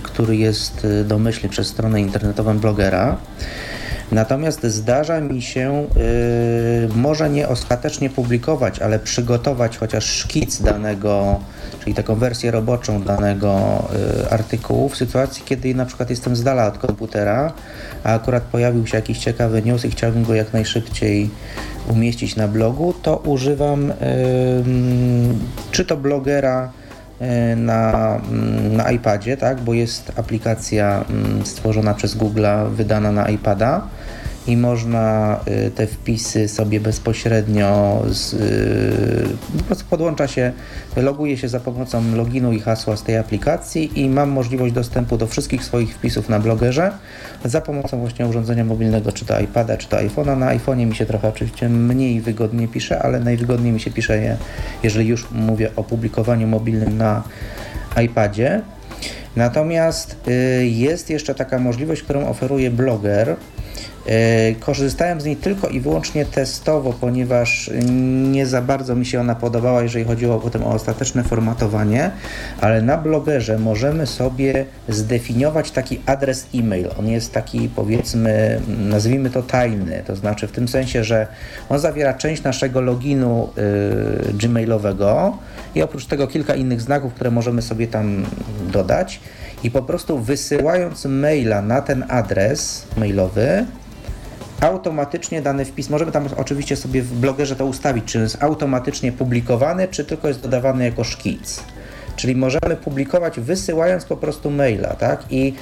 który 0.03 0.35
jest 0.35 0.87
domyślny 1.05 1.49
przez 1.49 1.67
stronę 1.67 2.01
internetową 2.01 2.59
blogera. 2.59 3.17
Natomiast 4.11 4.63
zdarza 4.63 5.21
mi 5.21 5.41
się 5.41 5.87
yy, 5.95 6.95
może 6.95 7.29
nie 7.29 7.47
ostatecznie 7.47 8.09
publikować, 8.09 8.79
ale 8.79 8.99
przygotować 8.99 9.77
chociaż 9.77 10.05
szkic 10.05 10.61
danego, 10.61 11.39
czyli 11.79 11.95
taką 11.95 12.15
wersję 12.15 12.51
roboczą 12.51 13.03
danego 13.03 13.83
yy, 14.21 14.29
artykułu 14.29 14.89
w 14.89 14.97
sytuacji, 14.97 15.43
kiedy 15.45 15.75
na 15.75 15.85
przykład 15.85 16.09
jestem 16.09 16.35
z 16.35 16.43
dala 16.43 16.67
od 16.67 16.77
komputera, 16.77 17.53
a 18.03 18.13
akurat 18.13 18.43
pojawił 18.43 18.87
się 18.87 18.97
jakiś 18.97 19.17
ciekawy 19.17 19.61
news 19.61 19.85
i 19.85 19.91
chciałbym 19.91 20.23
go 20.23 20.35
jak 20.35 20.53
najszybciej 20.53 21.29
umieścić 21.89 22.35
na 22.35 22.47
blogu, 22.47 22.93
to 23.01 23.17
używam 23.17 23.87
yy, 23.87 23.93
czy 25.71 25.85
to 25.85 25.97
blogera, 25.97 26.71
na, 27.55 28.15
mm, 28.31 28.77
na 28.77 28.91
iPadzie, 28.91 29.37
tak, 29.37 29.61
bo 29.61 29.73
jest 29.73 30.11
aplikacja 30.15 31.05
mm, 31.09 31.45
stworzona 31.45 31.93
przez 31.93 32.15
Google, 32.15 32.45
wydana 32.69 33.11
na 33.11 33.29
iPada 33.29 33.81
i 34.47 34.57
można 34.57 35.39
y, 35.67 35.71
te 35.71 35.87
wpisy 35.87 36.47
sobie 36.47 36.79
bezpośrednio 36.79 38.01
z, 38.09 38.33
y, 38.33 39.57
po 39.57 39.63
prostu 39.63 39.85
podłącza 39.89 40.27
się, 40.27 40.51
loguje 40.95 41.37
się 41.37 41.47
za 41.47 41.59
pomocą 41.59 42.15
loginu 42.15 42.53
i 42.53 42.59
hasła 42.59 42.97
z 42.97 43.03
tej 43.03 43.17
aplikacji 43.17 44.01
i 44.01 44.09
mam 44.09 44.29
możliwość 44.29 44.73
dostępu 44.73 45.17
do 45.17 45.27
wszystkich 45.27 45.63
swoich 45.63 45.95
wpisów 45.95 46.29
na 46.29 46.39
blogerze 46.39 46.91
za 47.45 47.61
pomocą 47.61 47.99
właśnie 47.99 48.27
urządzenia 48.27 48.65
mobilnego, 48.65 49.11
czy 49.11 49.25
to 49.25 49.39
iPada, 49.39 49.77
czy 49.77 49.87
to 49.87 49.97
iPhone'a. 49.97 50.37
Na 50.37 50.57
iPhone'ie 50.57 50.85
mi 50.85 50.95
się 50.95 51.05
trochę 51.05 51.27
oczywiście 51.27 51.69
mniej 51.69 52.21
wygodnie 52.21 52.67
pisze, 52.67 53.01
ale 53.01 53.19
najwygodniej 53.19 53.73
mi 53.73 53.79
się 53.79 53.91
pisze 53.91 54.17
je, 54.17 54.37
jeżeli 54.83 55.07
już 55.07 55.31
mówię 55.31 55.69
o 55.75 55.83
publikowaniu 55.83 56.47
mobilnym 56.47 56.97
na 56.97 57.23
iPadzie. 58.03 58.61
Natomiast 59.35 60.15
y, 60.27 60.65
jest 60.67 61.09
jeszcze 61.09 61.35
taka 61.35 61.59
możliwość, 61.59 62.03
którą 62.03 62.27
oferuje 62.27 62.71
bloger, 62.71 63.35
korzystałem 64.59 65.21
z 65.21 65.25
niej 65.25 65.35
tylko 65.35 65.67
i 65.67 65.79
wyłącznie 65.79 66.25
testowo, 66.25 66.93
ponieważ 66.93 67.71
nie 68.31 68.45
za 68.45 68.61
bardzo 68.61 68.95
mi 68.95 69.05
się 69.05 69.19
ona 69.19 69.35
podobała, 69.35 69.83
jeżeli 69.83 70.05
chodziło 70.05 70.39
potem 70.39 70.63
o 70.63 70.69
ostateczne 70.69 71.23
formatowanie, 71.23 72.11
ale 72.61 72.81
na 72.81 72.97
blogerze 72.97 73.59
możemy 73.59 74.07
sobie 74.07 74.65
zdefiniować 74.89 75.71
taki 75.71 76.01
adres 76.05 76.47
e-mail. 76.55 76.89
On 76.99 77.07
jest 77.07 77.33
taki 77.33 77.69
powiedzmy, 77.75 78.61
nazwijmy 78.67 79.29
to 79.29 79.43
tajny, 79.43 80.03
to 80.07 80.15
znaczy 80.15 80.47
w 80.47 80.51
tym 80.51 80.67
sensie, 80.67 81.03
że 81.03 81.27
on 81.69 81.79
zawiera 81.79 82.13
część 82.13 82.43
naszego 82.43 82.81
loginu 82.81 83.49
y, 84.29 84.33
gmailowego 84.33 85.37
i 85.75 85.81
oprócz 85.81 86.05
tego 86.05 86.27
kilka 86.27 86.55
innych 86.55 86.81
znaków, 86.81 87.13
które 87.13 87.31
możemy 87.31 87.61
sobie 87.61 87.87
tam 87.87 88.25
dodać 88.71 89.19
i 89.63 89.71
po 89.71 89.81
prostu 89.81 90.19
wysyłając 90.19 91.05
maila 91.05 91.61
na 91.61 91.81
ten 91.81 92.05
adres 92.09 92.87
mailowy, 92.97 93.65
automatycznie 94.61 95.41
dany 95.41 95.65
wpis, 95.65 95.89
możemy 95.89 96.11
tam 96.11 96.27
oczywiście 96.37 96.75
sobie 96.75 97.01
w 97.01 97.13
blogerze 97.13 97.55
to 97.55 97.65
ustawić, 97.65 98.05
czy 98.05 98.19
jest 98.19 98.43
automatycznie 98.43 99.11
publikowany, 99.11 99.87
czy 99.87 100.05
tylko 100.05 100.27
jest 100.27 100.41
dodawany 100.41 100.85
jako 100.85 101.03
szkic. 101.03 101.63
Czyli 102.15 102.35
możemy 102.35 102.75
publikować 102.83 103.39
wysyłając 103.39 104.05
po 104.05 104.17
prostu 104.17 104.51
maila, 104.51 104.93
tak? 104.93 105.23
I, 105.29 105.53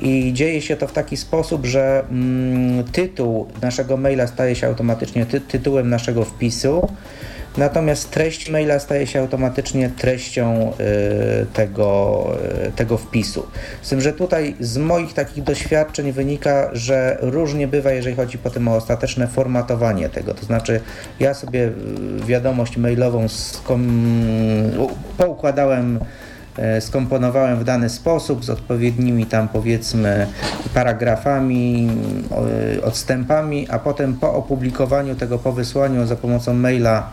i 0.00 0.32
dzieje 0.32 0.62
się 0.62 0.76
to 0.76 0.86
w 0.86 0.92
taki 0.92 1.16
sposób, 1.16 1.66
że 1.66 2.04
mm, 2.10 2.84
tytuł 2.84 3.48
naszego 3.62 3.96
maila 3.96 4.26
staje 4.26 4.56
się 4.56 4.66
automatycznie 4.66 5.26
ty 5.26 5.40
tytułem 5.40 5.90
naszego 5.90 6.24
wpisu, 6.24 6.88
Natomiast 7.56 8.10
treść 8.10 8.50
maila 8.50 8.78
staje 8.78 9.06
się 9.06 9.20
automatycznie 9.20 9.90
treścią 9.90 10.72
y, 11.42 11.46
tego, 11.46 12.26
y, 12.68 12.72
tego 12.72 12.98
wpisu. 12.98 13.46
Z 13.82 13.88
tym, 13.88 14.00
że 14.00 14.12
tutaj 14.12 14.56
z 14.60 14.78
moich 14.78 15.14
takich 15.14 15.44
doświadczeń 15.44 16.12
wynika, 16.12 16.70
że 16.72 17.18
różnie 17.20 17.68
bywa, 17.68 17.90
jeżeli 17.90 18.16
chodzi 18.16 18.38
potem 18.38 18.68
o 18.68 18.76
ostateczne 18.76 19.28
formatowanie 19.28 20.08
tego. 20.08 20.34
To 20.34 20.46
znaczy, 20.46 20.80
ja 21.20 21.34
sobie 21.34 21.60
y, 21.64 21.72
wiadomość 22.26 22.76
mailową 22.76 23.26
poukładałem 25.18 25.98
skomponowałem 26.80 27.58
w 27.58 27.64
dany 27.64 27.88
sposób 27.88 28.44
z 28.44 28.50
odpowiednimi 28.50 29.26
tam 29.26 29.48
powiedzmy 29.48 30.26
paragrafami, 30.74 31.90
odstępami, 32.82 33.66
a 33.70 33.78
potem 33.78 34.14
po 34.14 34.34
opublikowaniu 34.34 35.14
tego, 35.14 35.38
po 35.38 35.52
wysłaniu 35.52 36.06
za 36.06 36.16
pomocą 36.16 36.54
maila 36.54 37.10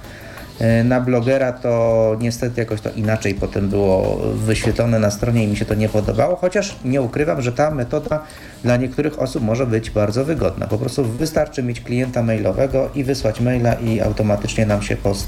na 0.83 1.01
blogera 1.01 1.51
to 1.51 2.15
niestety 2.19 2.61
jakoś 2.61 2.81
to 2.81 2.89
inaczej 2.95 3.35
potem 3.35 3.69
było 3.69 4.17
wyświetlone 4.33 4.99
na 4.99 5.11
stronie 5.11 5.43
i 5.43 5.47
mi 5.47 5.57
się 5.57 5.65
to 5.65 5.75
nie 5.75 5.89
podobało, 5.89 6.35
chociaż 6.35 6.75
nie 6.85 7.01
ukrywam, 7.01 7.41
że 7.41 7.51
ta 7.51 7.71
metoda 7.71 8.23
dla 8.63 8.77
niektórych 8.77 9.19
osób 9.19 9.43
może 9.43 9.67
być 9.67 9.91
bardzo 9.91 10.25
wygodna. 10.25 10.67
Po 10.67 10.77
prostu 10.77 11.05
wystarczy 11.05 11.63
mieć 11.63 11.81
klienta 11.81 12.23
mailowego 12.23 12.89
i 12.95 13.03
wysłać 13.03 13.41
maila 13.41 13.73
i 13.73 14.01
automatycznie 14.01 14.65
nam 14.65 14.81
się 14.81 14.95
post 14.95 15.27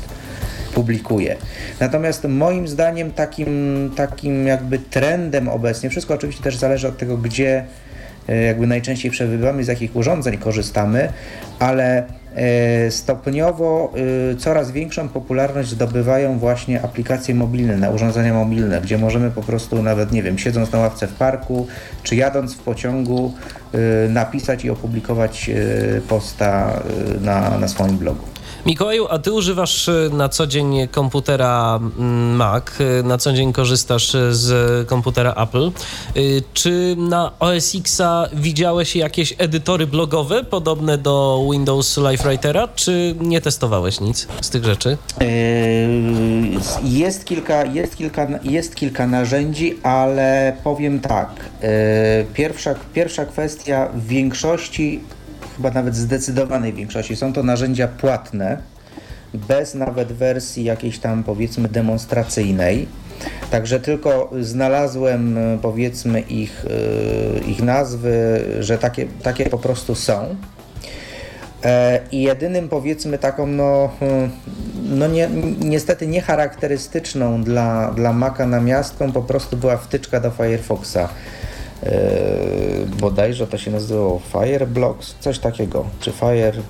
publikuje. 0.72 1.36
Natomiast 1.80 2.24
moim 2.24 2.68
zdaniem 2.68 3.12
takim, 3.12 3.92
takim 3.96 4.48
jakby 4.48 4.80
trendem 4.80 5.48
obecnie, 5.48 5.90
wszystko 5.90 6.14
oczywiście 6.14 6.44
też 6.44 6.58
zależy 6.58 6.88
od 6.88 6.98
tego, 6.98 7.18
gdzie 7.18 7.58
e, 7.58 7.66
jakby 8.28 8.68
najczęściej 8.68 9.12
przebywamy, 9.12 9.64
z 9.64 9.68
jakich 9.68 9.96
urządzeń 9.96 10.38
korzystamy, 10.38 11.10
ale 11.60 12.04
E, 12.36 12.92
stopniowo 12.92 13.94
e, 14.32 14.36
coraz 14.36 14.72
większą 14.72 15.10
popularność 15.10 15.70
zdobywają 15.70 16.40
właśnie 16.40 16.82
aplikacje 16.82 17.36
mobilne, 17.36 17.92
urządzenia 17.92 18.34
mobilne, 18.34 18.82
gdzie 18.82 18.98
możemy 18.98 19.32
po 19.32 19.42
prostu 19.42 19.84
nawet, 19.84 20.12
nie 20.12 20.24
wiem, 20.24 20.38
siedząc 20.38 20.72
na 20.72 20.80
ławce 20.80 21.08
w 21.08 21.14
parku, 21.14 21.68
czy 22.04 22.16
jadąc 22.16 22.54
w 22.54 22.58
pociągu, 22.58 23.34
e, 23.74 24.10
napisać 24.10 24.66
i 24.66 24.70
opublikować 24.70 25.52
posta 26.08 26.82
na, 27.22 27.58
na 27.58 27.68
swoim 27.68 27.98
blogu. 27.98 28.24
Mikołaju, 28.66 29.08
a 29.10 29.20
ty 29.20 29.34
używasz 29.34 29.90
e, 29.90 30.10
na 30.14 30.30
co 30.30 30.48
dzień 30.48 30.88
komputera 30.88 31.80
mm, 31.82 32.36
Mac, 32.36 32.66
e, 32.80 33.04
na 33.04 33.18
co 33.18 33.34
dzień 33.34 33.54
korzystasz 33.54 34.16
e, 34.16 34.34
z 34.34 34.88
komputera 34.88 35.34
Apple. 35.34 35.72
Czy 36.54 36.96
na 36.98 37.32
OS 37.40 37.76
Xa 37.76 38.30
widziałeś 38.34 38.96
jakieś 38.96 39.36
edytory 39.38 39.88
blogowe 39.88 40.44
podobne 40.44 40.98
do 40.98 41.48
Windows 41.52 41.98
Live 41.98 42.24
Writera, 42.24 42.68
czy 42.68 43.16
nie 43.20 43.42
testowałeś 43.42 44.00
nic 44.00 44.28
z 44.42 44.50
tych 44.50 44.66
rzeczy? 44.66 44.98
Jest 46.84 47.26
kilka, 47.26 47.66
jest 47.66 47.96
kilka, 47.96 48.28
jest 48.44 48.76
kilka 48.76 49.08
narzędzi, 49.08 49.78
ale 49.84 50.58
powiem 50.64 51.00
tak. 51.00 51.30
Pierwsza, 52.34 52.76
pierwsza 52.94 53.26
kwestia 53.26 53.90
w 53.94 54.08
większości 54.08 55.00
chyba 55.62 55.72
nawet 55.72 55.96
zdecydowanej 55.96 56.74
większości 56.74 57.16
są 57.16 57.34
to 57.34 57.44
narzędzia 57.44 57.88
płatne, 57.88 58.58
bez 59.34 59.76
nawet 59.76 60.12
wersji 60.12 60.64
jakiejś 60.64 61.00
tam 61.00 61.24
powiedzmy 61.24 61.70
demonstracyjnej. 61.70 62.88
Także 63.52 63.80
tylko 63.80 64.32
znalazłem 64.40 65.38
powiedzmy 65.62 66.22
ich, 66.22 66.66
e, 66.66 67.50
ich 67.50 67.64
nazwy, 67.64 68.46
że 68.60 68.78
takie, 68.78 69.06
takie 69.24 69.50
po 69.50 69.58
prostu 69.58 69.96
są. 69.96 70.36
E, 71.64 72.00
I 72.12 72.22
jedynym 72.22 72.70
powiedzmy 72.70 73.18
taką 73.18 73.48
no, 73.48 73.90
hmm, 74.00 74.30
no 74.90 75.08
nie, 75.08 75.30
niestety 75.60 76.08
niecharakterystyczną 76.08 77.44
dla, 77.44 77.92
dla 77.92 78.14
Maca 78.14 78.48
namiastką 78.48 79.12
po 79.12 79.22
prostu 79.22 79.58
była 79.58 79.78
wtyczka 79.78 80.20
do 80.20 80.32
Firefoxa. 80.32 81.10
Yy, 81.84 81.90
bodajże 83.00 83.48
to 83.48 83.58
się 83.58 83.72
nazywało 83.72 84.22
Fireblocks, 84.32 85.16
coś 85.20 85.40
takiego, 85.40 85.86
czy 86.00 86.12
Fire... 86.12 86.62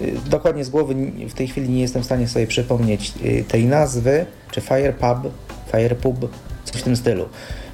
Yy, 0.00 0.12
dokładnie 0.26 0.64
z 0.64 0.70
głowy 0.70 0.94
w 1.28 1.34
tej 1.34 1.48
chwili 1.48 1.68
nie 1.68 1.80
jestem 1.80 2.02
w 2.02 2.04
stanie 2.04 2.28
sobie 2.28 2.46
przypomnieć 2.46 3.12
yy, 3.22 3.44
tej 3.44 3.64
nazwy, 3.64 4.26
czy 4.50 4.60
Firepub, 4.60 5.32
Firepub, 5.72 6.28
coś 6.64 6.80
w 6.80 6.84
tym 6.84 6.96
stylu. 6.96 7.28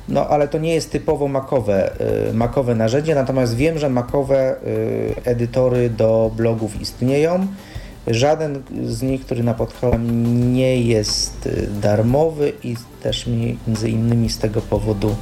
no 0.08 0.28
ale 0.28 0.48
to 0.48 0.58
nie 0.58 0.74
jest 0.74 0.90
typowo 0.90 1.28
makowe, 1.28 1.90
makowe 2.32 2.74
narzędzie, 2.74 3.14
natomiast 3.14 3.56
wiem, 3.56 3.78
że 3.78 3.88
makowe 3.88 4.56
edytory 5.24 5.90
do 5.90 6.30
blogów 6.36 6.80
istnieją. 6.80 7.46
Żaden 8.06 8.62
z 8.84 9.02
nich, 9.02 9.20
który 9.20 9.42
napotkałem, 9.42 10.52
nie 10.54 10.82
jest 10.82 11.48
darmowy 11.82 12.52
i 12.64 12.76
też 13.02 13.26
między 13.26 13.90
innymi 13.90 14.30
z 14.30 14.38
tego 14.38 14.60
powodu 14.60 15.16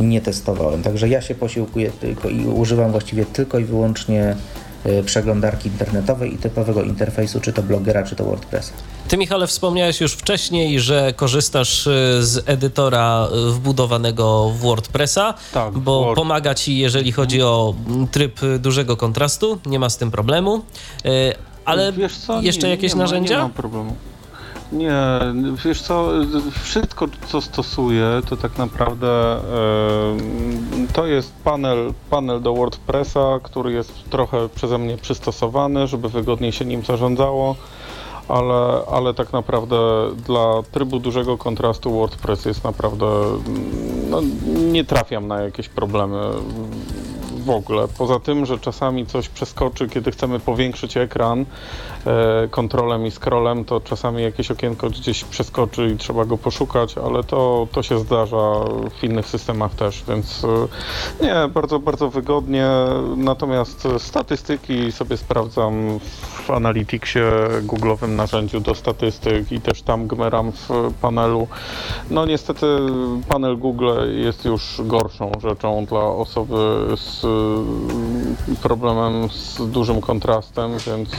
nie 0.00 0.20
testowałem. 0.20 0.82
Także 0.82 1.08
ja 1.08 1.22
się 1.22 1.34
posiłkuję 1.34 1.90
tylko 1.90 2.28
i 2.28 2.46
używam 2.46 2.90
właściwie 2.90 3.24
tylko 3.26 3.58
i 3.58 3.64
wyłącznie 3.64 4.36
e, 4.84 5.02
przeglądarki 5.02 5.68
internetowej 5.68 6.34
i 6.34 6.38
typowego 6.38 6.82
interfejsu, 6.82 7.40
czy 7.40 7.52
to 7.52 7.62
blogera, 7.62 8.02
czy 8.02 8.16
to 8.16 8.24
WordPressa. 8.24 8.72
Ty, 9.08 9.16
Michale, 9.16 9.46
wspomniałeś 9.46 10.00
już 10.00 10.12
wcześniej, 10.12 10.80
że 10.80 11.12
korzystasz 11.16 11.86
e, 11.86 11.90
z 12.22 12.48
edytora 12.48 13.28
e, 13.32 13.52
wbudowanego 13.52 14.50
w 14.50 14.58
WordPressa, 14.58 15.34
tak, 15.54 15.78
bo 15.78 16.04
Word. 16.04 16.16
pomaga 16.16 16.54
ci, 16.54 16.78
jeżeli 16.78 17.12
chodzi 17.12 17.42
o 17.42 17.74
tryb 18.10 18.40
dużego 18.58 18.96
kontrastu, 18.96 19.58
nie 19.66 19.78
ma 19.78 19.90
z 19.90 19.96
tym 19.96 20.10
problemu. 20.10 20.64
Ale 21.64 21.92
co, 22.26 22.42
jeszcze 22.42 22.66
nie, 22.66 22.70
jakieś 22.70 22.92
nie 22.92 22.98
narzędzia? 22.98 23.36
Ma, 23.36 23.42
nie 23.42 23.48
ma 23.48 23.54
problemu. 23.54 23.96
Nie, 24.74 25.20
wiesz 25.64 25.82
co, 25.82 26.08
wszystko 26.62 27.06
co 27.28 27.40
stosuję 27.40 28.06
to 28.28 28.36
tak 28.36 28.58
naprawdę 28.58 29.08
e, 29.08 29.40
to 30.92 31.06
jest 31.06 31.32
panel, 31.44 31.92
panel 32.10 32.42
do 32.42 32.54
WordPressa, 32.54 33.38
który 33.42 33.72
jest 33.72 34.10
trochę 34.10 34.48
przeze 34.48 34.78
mnie 34.78 34.96
przystosowany, 34.96 35.86
żeby 35.86 36.08
wygodniej 36.08 36.52
się 36.52 36.64
nim 36.64 36.84
zarządzało, 36.84 37.56
ale, 38.28 38.80
ale 38.92 39.14
tak 39.14 39.32
naprawdę 39.32 39.76
dla 40.26 40.62
trybu 40.72 40.98
dużego 40.98 41.38
kontrastu 41.38 41.92
WordPress 41.92 42.44
jest 42.44 42.64
naprawdę, 42.64 43.06
no, 44.10 44.20
nie 44.72 44.84
trafiam 44.84 45.28
na 45.28 45.42
jakieś 45.42 45.68
problemy 45.68 46.30
w 47.44 47.50
ogóle. 47.50 47.88
Poza 47.98 48.20
tym, 48.20 48.46
że 48.46 48.58
czasami 48.58 49.06
coś 49.06 49.28
przeskoczy, 49.28 49.88
kiedy 49.88 50.10
chcemy 50.10 50.40
powiększyć 50.40 50.96
ekran 50.96 51.44
kontrolem 52.50 53.06
i 53.06 53.10
scrollem, 53.10 53.64
to 53.64 53.80
czasami 53.80 54.22
jakieś 54.22 54.50
okienko 54.50 54.90
gdzieś 54.90 55.24
przeskoczy 55.24 55.90
i 55.90 55.96
trzeba 55.96 56.24
go 56.24 56.38
poszukać, 56.38 56.98
ale 56.98 57.24
to, 57.24 57.68
to 57.72 57.82
się 57.82 57.98
zdarza 57.98 58.52
w 59.00 59.04
innych 59.04 59.26
systemach 59.26 59.74
też, 59.74 60.04
więc 60.08 60.44
e, 60.44 61.24
nie, 61.24 61.48
bardzo, 61.48 61.78
bardzo 61.78 62.10
wygodnie. 62.10 62.68
Natomiast 63.16 63.88
statystyki 63.98 64.92
sobie 64.92 65.16
sprawdzam 65.16 66.00
w 66.46 66.50
Analyticsie, 66.50 67.20
Google'owym 67.62 68.08
narzędziu 68.08 68.60
do 68.60 68.74
statystyk 68.74 69.52
i 69.52 69.60
też 69.60 69.82
tam 69.82 70.06
gmeram 70.06 70.52
w 70.52 70.68
panelu. 71.00 71.48
No 72.10 72.26
niestety 72.26 72.66
panel 73.28 73.58
Google 73.58 73.90
jest 74.14 74.44
już 74.44 74.80
gorszą 74.84 75.32
rzeczą 75.42 75.84
dla 75.84 76.04
osoby 76.04 76.54
z 76.96 77.24
Y, 77.24 78.56
problemem 78.62 79.30
z 79.30 79.70
dużym 79.70 80.00
kontrastem, 80.00 80.70
więc 80.86 81.10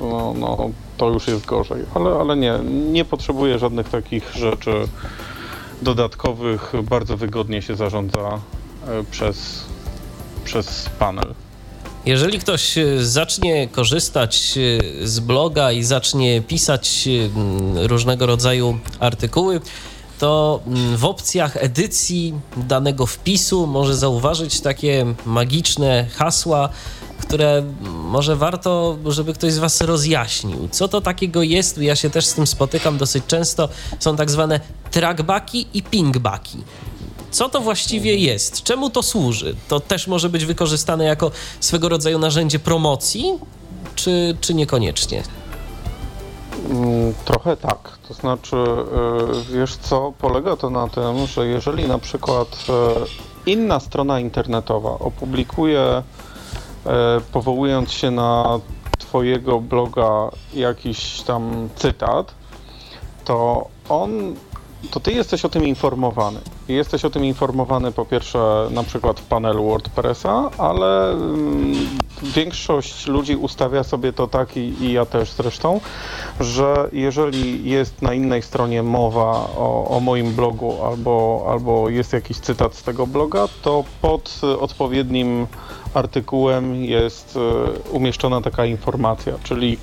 no, 0.00 0.34
no, 0.36 0.70
to 0.96 1.08
już 1.08 1.28
jest 1.28 1.46
gorzej. 1.46 1.82
Ale, 1.94 2.10
ale 2.10 2.36
nie, 2.36 2.58
nie 2.92 3.04
potrzebuję 3.04 3.58
żadnych 3.58 3.88
takich 3.88 4.32
rzeczy 4.34 4.88
dodatkowych. 5.82 6.72
Bardzo 6.82 7.16
wygodnie 7.16 7.62
się 7.62 7.76
zarządza 7.76 8.40
y, 9.00 9.04
przez, 9.10 9.64
przez 10.44 10.88
panel. 10.98 11.34
Jeżeli 12.06 12.38
ktoś 12.38 12.78
zacznie 12.98 13.68
korzystać 13.68 14.58
z 15.02 15.20
bloga 15.20 15.72
i 15.72 15.82
zacznie 15.82 16.42
pisać 16.42 17.08
różnego 17.74 18.26
rodzaju 18.26 18.78
artykuły, 19.00 19.60
to 20.18 20.60
w 20.96 21.04
opcjach 21.04 21.56
edycji 21.56 22.34
danego 22.56 23.06
wpisu 23.06 23.66
może 23.66 23.96
zauważyć 23.96 24.60
takie 24.60 25.06
magiczne 25.26 26.06
hasła, 26.14 26.68
które 27.30 27.62
może 27.84 28.36
warto, 28.36 28.96
żeby 29.06 29.34
ktoś 29.34 29.52
z 29.52 29.58
Was 29.58 29.80
rozjaśnił. 29.80 30.68
Co 30.70 30.88
to 30.88 31.00
takiego 31.00 31.42
jest? 31.42 31.78
Ja 31.78 31.96
się 31.96 32.10
też 32.10 32.26
z 32.26 32.34
tym 32.34 32.46
spotykam 32.46 32.98
dosyć 32.98 33.24
często. 33.26 33.68
Są 33.98 34.16
tak 34.16 34.30
zwane 34.30 34.60
trackbacki 34.90 35.66
i 35.74 35.82
pingbacki. 35.82 36.58
Co 37.30 37.48
to 37.48 37.60
właściwie 37.60 38.16
jest? 38.16 38.62
Czemu 38.62 38.90
to 38.90 39.02
służy? 39.02 39.56
To 39.68 39.80
też 39.80 40.06
może 40.06 40.28
być 40.28 40.44
wykorzystane 40.44 41.04
jako 41.04 41.30
swego 41.60 41.88
rodzaju 41.88 42.18
narzędzie 42.18 42.58
promocji, 42.58 43.38
czy, 43.94 44.36
czy 44.40 44.54
niekoniecznie? 44.54 45.22
Mm, 46.70 47.14
trochę 47.24 47.56
tak. 47.56 47.98
To 48.08 48.14
znaczy, 48.14 48.56
y, 48.56 49.56
wiesz 49.58 49.76
co, 49.76 50.12
polega 50.18 50.56
to 50.56 50.70
na 50.70 50.88
tym, 50.88 51.26
że 51.26 51.46
jeżeli 51.46 51.88
na 51.88 51.98
przykład 51.98 52.48
y, 53.46 53.50
inna 53.50 53.80
strona 53.80 54.20
internetowa 54.20 54.90
opublikuje, 54.90 56.02
powołując 57.32 57.92
się 57.92 58.10
na 58.10 58.60
Twojego 58.98 59.60
bloga 59.60 60.30
jakiś 60.54 61.20
tam 61.20 61.68
cytat, 61.76 62.34
to 63.24 63.66
on 63.88 64.34
to 64.90 65.00
ty 65.00 65.12
jesteś 65.12 65.44
o 65.44 65.48
tym 65.48 65.64
informowany. 65.64 66.40
Jesteś 66.68 67.04
o 67.04 67.10
tym 67.10 67.24
informowany 67.24 67.92
po 67.92 68.04
pierwsze 68.04 68.68
na 68.70 68.82
przykład 68.82 69.20
w 69.20 69.22
panelu 69.22 69.64
WordPressa, 69.64 70.50
ale 70.58 71.12
mm, 71.12 71.74
większość 72.22 73.06
ludzi 73.06 73.36
ustawia 73.36 73.84
sobie 73.84 74.12
to 74.12 74.26
tak 74.26 74.56
i, 74.56 74.60
i, 74.60 74.92
ja 74.92 75.06
też 75.06 75.32
zresztą, 75.32 75.80
że 76.40 76.88
jeżeli 76.92 77.70
jest 77.70 78.02
na 78.02 78.14
innej 78.14 78.42
stronie 78.42 78.82
mowa 78.82 79.48
o, 79.56 79.86
o 79.88 80.00
moim 80.00 80.34
blogu 80.34 80.84
albo, 80.84 81.46
albo 81.48 81.88
jest 81.88 82.12
jakiś 82.12 82.38
cytat 82.38 82.74
z 82.74 82.82
tego 82.82 83.06
bloga, 83.06 83.48
to 83.62 83.84
pod 84.02 84.40
odpowiednim 84.60 85.46
artykułem 85.94 86.84
jest 86.84 87.36
e, 87.36 87.90
umieszczona 87.90 88.40
taka 88.40 88.66
informacja, 88.66 89.34
czyli 89.42 89.78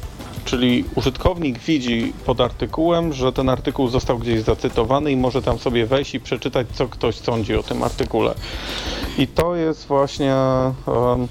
czyli 0.46 0.86
użytkownik 0.96 1.60
widzi 1.60 2.14
pod 2.26 2.42
artykułem, 2.42 3.14
że 3.14 3.34
ten 3.34 3.50
artykuł 3.50 3.88
został 3.88 4.18
gdzieś 4.18 4.42
zacytowany 4.42 5.12
i 5.12 5.18
może 5.18 5.42
tam 5.42 5.58
sobie 5.58 5.86
wejść 5.86 6.16
i 6.16 6.20
przeczytać, 6.20 6.68
co 6.74 6.88
ktoś 6.88 7.16
sądzi 7.16 7.56
o 7.56 7.64
tym 7.64 7.84
artykule. 7.84 8.36
I 9.18 9.28
to 9.28 9.56
jest 9.56 9.88
właśnie 9.88 10.36
um, 10.86 11.28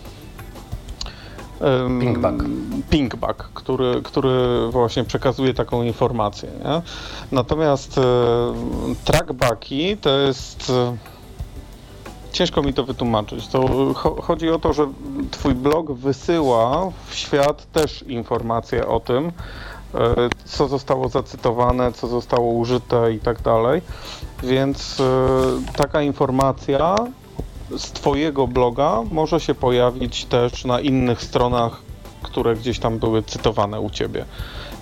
Pinkback. 2.01 2.45
Pinkback, 2.91 3.43
który, 3.55 4.03
który 4.03 4.69
właśnie 4.71 5.05
przekazuje 5.05 5.55
taką 5.55 5.83
informację. 5.83 6.49
Nie? 6.65 6.83
Natomiast 7.33 7.99
um, 7.99 8.97
trackbacki 9.05 9.97
to 9.97 10.19
jest 10.19 10.73
ciężko 12.37 12.63
mi 12.63 12.75
to 12.75 12.85
wytłumaczyć. 12.85 13.47
To 13.49 13.95
chodzi 14.23 14.51
o 14.51 14.59
to, 14.59 14.73
że 14.73 14.87
twój 15.31 15.55
blog 15.55 15.93
wysyła 15.93 16.93
w 17.07 17.15
świat 17.15 17.73
też 17.73 18.03
informacje 18.03 18.89
o 18.89 19.01
tym, 19.01 19.33
e, 19.95 20.29
co 20.45 20.69
zostało 20.69 21.09
zacytowane, 21.09 21.93
co 21.93 22.07
zostało 22.07 22.53
użyte 22.53 23.13
i 23.13 23.19
tak 23.19 23.43
dalej. 23.43 23.83
Więc 24.43 25.01
e, 25.01 25.73
taka 25.77 26.03
informacja 26.03 26.97
z 27.71 27.93
Twojego 27.93 28.47
bloga 28.47 29.03
może 29.11 29.41
się 29.41 29.55
pojawić 29.55 30.25
też 30.25 30.65
na 30.65 30.81
innych 30.81 31.23
stronach, 31.23 31.81
które 32.23 32.57
gdzieś 32.57 32.79
tam 32.79 32.99
były 32.99 33.23
cytowane 33.23 33.81
u 33.81 33.91
Ciebie. 33.91 34.25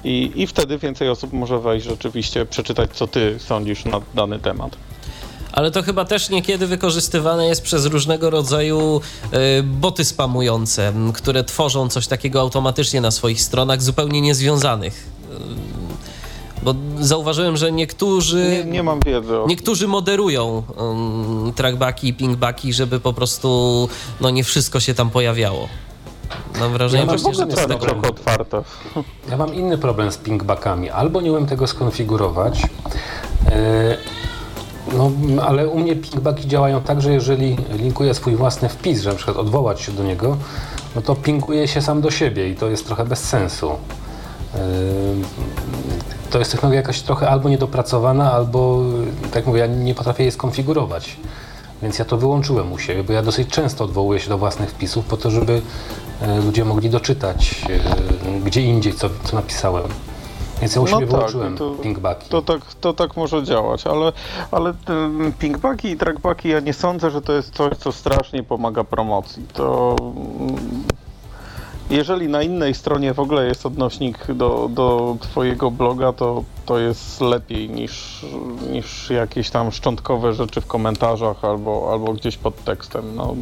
I, 0.05 0.32
i 0.35 0.47
wtedy 0.47 0.78
więcej 0.78 1.09
osób 1.09 1.32
może 1.32 1.59
wejść 1.59 1.86
rzeczywiście, 1.86 2.47
przeczytać, 2.47 2.90
co 2.90 3.06
Ty 3.06 3.39
sądzisz 3.39 3.85
na 3.85 4.01
dany 4.14 4.39
temat 4.39 4.76
ale 5.55 5.70
to 5.70 5.82
chyba 5.82 6.05
też 6.05 6.31
niekiedy 6.31 6.66
wykorzystywane 6.66 7.47
jest 7.47 7.62
przez 7.62 7.86
różnego 7.86 8.31
rodzaju 8.31 9.01
y, 9.59 9.62
boty 9.62 10.05
spamujące, 10.05 10.93
które 11.14 11.44
tworzą 11.44 11.89
coś 11.89 12.06
takiego 12.06 12.40
automatycznie 12.40 13.01
na 13.01 13.10
swoich 13.10 13.43
stronach, 13.43 13.82
zupełnie 13.82 14.20
niezwiązanych. 14.20 15.09
Y, 15.31 15.35
bo 16.62 16.74
zauważyłem, 17.01 17.56
że 17.56 17.72
niektórzy. 17.72 18.62
Nie, 18.64 18.70
nie 18.70 18.82
mam 18.82 19.01
wiedzy. 19.01 19.39
O... 19.39 19.47
Niektórzy 19.47 19.89
moderują 19.89 20.62
um, 20.76 21.52
trackbacki 21.56 22.09
i 22.09 22.14
pingbacki, 22.14 22.72
żeby 22.72 23.01
po 23.01 23.12
prostu 23.12 23.89
no, 24.20 24.31
nie 24.31 24.44
wszystko 24.44 24.81
się 24.81 24.94
tam 24.94 25.10
pojawiało. 25.10 25.68
Mam 26.60 26.72
wrażenie, 26.72 27.06
ja 27.12 27.18
że 27.18 27.28
jest 27.28 27.56
tego 27.56 27.74
trochę 27.74 28.09
otwarte. 28.09 28.62
Ja 29.31 29.36
mam 29.36 29.55
inny 29.55 29.78
problem 29.78 30.12
z 30.12 30.16
pingbackami. 30.16 30.90
Albo 30.90 31.20
nie 31.20 31.32
umiem 31.32 31.47
tego 31.47 31.66
skonfigurować, 31.66 32.62
no, 34.93 35.11
ale 35.43 35.69
u 35.69 35.78
mnie 35.78 35.97
pingbacki 35.97 36.48
działają 36.48 36.81
tak, 36.81 37.02
że 37.02 37.12
jeżeli 37.12 37.56
linkuję 37.78 38.15
swój 38.15 38.36
własny 38.36 38.69
wpis, 38.69 39.01
że 39.02 39.11
na 39.11 39.16
przykład 39.16 39.36
odwołać 39.36 39.81
się 39.81 39.93
do 39.93 40.02
niego, 40.02 40.36
no 40.97 41.02
to 41.02 41.15
pinguje 41.15 41.69
się 41.69 41.82
sam 41.82 42.01
do 42.01 42.11
siebie 42.11 42.48
i 42.48 42.55
to 42.55 42.70
jest 42.70 42.86
trochę 42.86 43.05
bez 43.05 43.19
sensu. 43.19 43.70
Yy, 44.55 44.61
to 46.31 46.39
jest 46.39 46.52
technologia 46.52 46.81
jakaś 46.81 47.01
trochę 47.01 47.28
albo 47.28 47.48
niedopracowana, 47.48 48.32
albo, 48.32 48.82
tak 49.23 49.35
jak 49.35 49.47
mówię, 49.47 49.61
ja 49.61 49.66
nie 49.66 49.94
potrafię 49.94 50.23
jej 50.23 50.32
skonfigurować. 50.32 51.16
Więc 51.82 51.98
ja 51.98 52.05
to 52.05 52.16
wyłączyłem 52.16 52.73
u 52.73 52.78
siebie, 52.78 53.05
bo 53.05 53.12
ja 53.12 53.23
dosyć 53.23 53.48
często 53.48 53.85
odwołuję 53.85 54.20
się 54.20 54.28
do 54.28 54.39
własnych 54.39 54.70
wpisów 54.70 55.05
po 55.05 55.16
to, 55.16 55.31
żeby 55.31 55.52
yy, 55.52 56.43
ludzie 56.44 56.65
mogli 56.65 56.90
doczytać 56.90 57.65
yy, 57.69 58.40
gdzie 58.40 58.61
indziej, 58.62 58.93
co, 58.93 59.11
co 59.24 59.36
napisałem. 59.36 59.85
Więc 60.60 60.74
ja 60.74 60.81
u 60.81 60.86
siebie 60.86 61.01
No 61.01 61.06
tak, 61.06 61.16
wyłączyłem 61.16 61.56
to- 61.56 61.70
pingbacki. 61.70 62.31
To 62.31 62.43
tak, 62.43 62.60
to 62.81 62.93
tak 62.93 63.16
może 63.16 63.43
działać, 63.43 63.86
ale, 63.86 64.12
ale 64.51 64.74
te 64.74 65.10
pingbacki 65.39 65.89
i 65.89 65.97
trackbacki 65.97 66.48
ja 66.48 66.60
nie 66.60 66.72
sądzę, 66.72 67.10
że 67.10 67.22
to 67.22 67.32
jest 67.32 67.55
coś, 67.55 67.76
co 67.78 67.93
strasznie 67.93 68.43
pomaga 68.43 68.85
promocji. 68.85 69.47
To 69.52 69.97
mm, 70.01 70.56
jeżeli 71.90 72.28
na 72.28 72.43
innej 72.43 72.74
stronie 72.74 73.14
w 73.14 73.20
ogóle 73.20 73.47
jest 73.47 73.66
odnośnik 73.66 74.32
do, 74.32 74.68
do 74.70 75.16
twojego 75.20 75.70
bloga, 75.70 76.12
to, 76.12 76.44
to 76.66 76.78
jest 76.78 77.20
lepiej 77.20 77.70
niż, 77.70 78.26
niż 78.72 79.10
jakieś 79.10 79.51
tam 79.51 79.72
szczątkowe 79.72 80.35
rzeczy 80.35 80.60
w 80.60 80.66
komentarzach 80.66 81.44
albo, 81.44 81.89
albo 81.93 82.12
gdzieś 82.12 82.36
pod 82.36 82.64
tekstem. 82.64 83.16
No, 83.16 83.35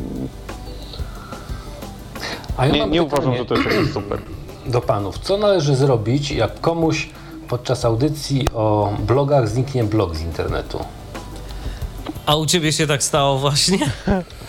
ja 2.59 2.67
nie 2.67 2.87
nie 2.87 3.03
uważam, 3.03 3.37
że 3.37 3.45
to 3.45 3.55
jest 3.55 3.93
super. 3.93 4.23
Do 4.67 4.81
panów. 4.81 5.19
Co 5.19 5.37
należy 5.37 5.77
zrobić, 5.77 6.31
jak 6.31 6.61
komuś 6.61 7.09
podczas 7.49 7.85
audycji 7.85 8.49
o 8.55 8.93
blogach 8.99 9.49
zniknie 9.49 9.85
blog 9.85 10.17
z 10.17 10.21
internetu? 10.21 10.79
A 12.27 12.37
u 12.37 12.47
ciebie 12.47 12.73
się 12.73 12.87
tak 12.87 13.03
stało 13.03 13.39
właśnie? 13.39 13.79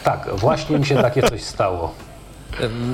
Tak, 0.03 0.29
właśnie 0.35 0.79
mi 0.79 0.85
się 0.85 0.95
takie 0.95 1.23
coś 1.29 1.41
stało. 1.43 1.91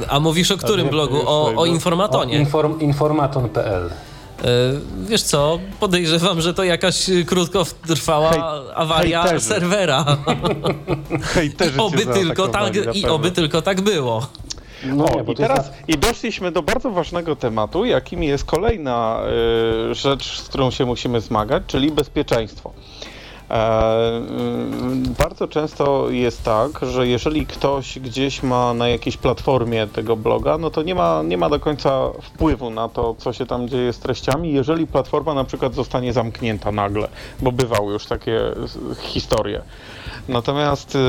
A 0.09 0.19
mówisz 0.19 0.51
o 0.51 0.57
którym 0.57 0.87
blogu? 0.89 1.17
O, 1.25 1.45
o 1.47 1.55
O, 1.55 1.65
informatonie. 1.65 2.37
inform, 2.37 2.79
informaton.pl 2.79 3.89
E, 4.43 4.45
Wiesz 5.07 5.21
co, 5.23 5.59
podejrzewam, 5.79 6.41
że 6.41 6.53
to 6.53 6.63
jakaś 6.63 7.05
krótkotrwała 7.25 8.29
Hej- 8.31 8.41
awaria 8.75 9.21
hejterzy. 9.21 9.45
serwera. 9.45 10.05
Hejterzy 11.33 11.81
oby 11.81 12.05
tylko 12.05 12.47
tak, 12.47 12.73
I 12.95 13.05
oby 13.05 13.31
tylko 13.31 13.61
tak 13.61 13.81
było. 13.81 14.27
No 14.83 15.05
O, 15.05 15.07
nie, 15.15 15.23
i 15.23 15.25
jest 15.27 15.37
teraz 15.37 15.71
i 15.87 15.97
doszliśmy 15.97 16.51
do 16.51 16.61
bardzo 16.63 16.91
ważnego 16.91 17.35
tematu, 17.35 17.85
jakim 17.85 18.23
jest 18.23 18.45
kolejna 18.45 19.21
y, 19.91 19.95
rzecz, 19.95 20.39
z 20.41 20.49
którą 20.49 20.71
się 20.71 20.85
musimy 20.85 21.21
zmagać, 21.21 21.63
czyli 21.67 21.91
bezpieczeństwo. 21.91 22.71
E, 23.49 24.17
y, 24.17 24.21
bardzo 25.19 25.47
często 25.47 26.09
jest 26.09 26.43
tak, 26.43 26.69
że 26.81 27.07
jeżeli 27.07 27.45
ktoś 27.45 27.99
gdzieś 27.99 28.43
ma 28.43 28.73
na 28.73 28.87
jakiejś 28.89 29.17
platformie 29.17 29.87
tego 29.87 30.15
bloga, 30.15 30.57
no 30.57 30.69
to 30.69 30.81
nie 30.83 30.95
ma, 30.95 31.21
nie 31.23 31.37
ma 31.37 31.49
do 31.49 31.59
końca 31.59 32.09
wpływu 32.21 32.69
na 32.69 32.89
to, 32.89 33.15
co 33.17 33.33
się 33.33 33.45
tam 33.45 33.69
dzieje 33.69 33.93
z 33.93 33.99
treściami, 33.99 34.53
jeżeli 34.53 34.87
platforma 34.87 35.33
na 35.33 35.43
przykład 35.43 35.73
zostanie 35.75 36.13
zamknięta 36.13 36.71
nagle, 36.71 37.07
bo 37.39 37.51
bywały 37.51 37.93
już 37.93 38.05
takie 38.05 38.41
s- 38.63 38.77
historie. 39.01 39.61
Natomiast 40.29 40.95
y, 40.95 40.99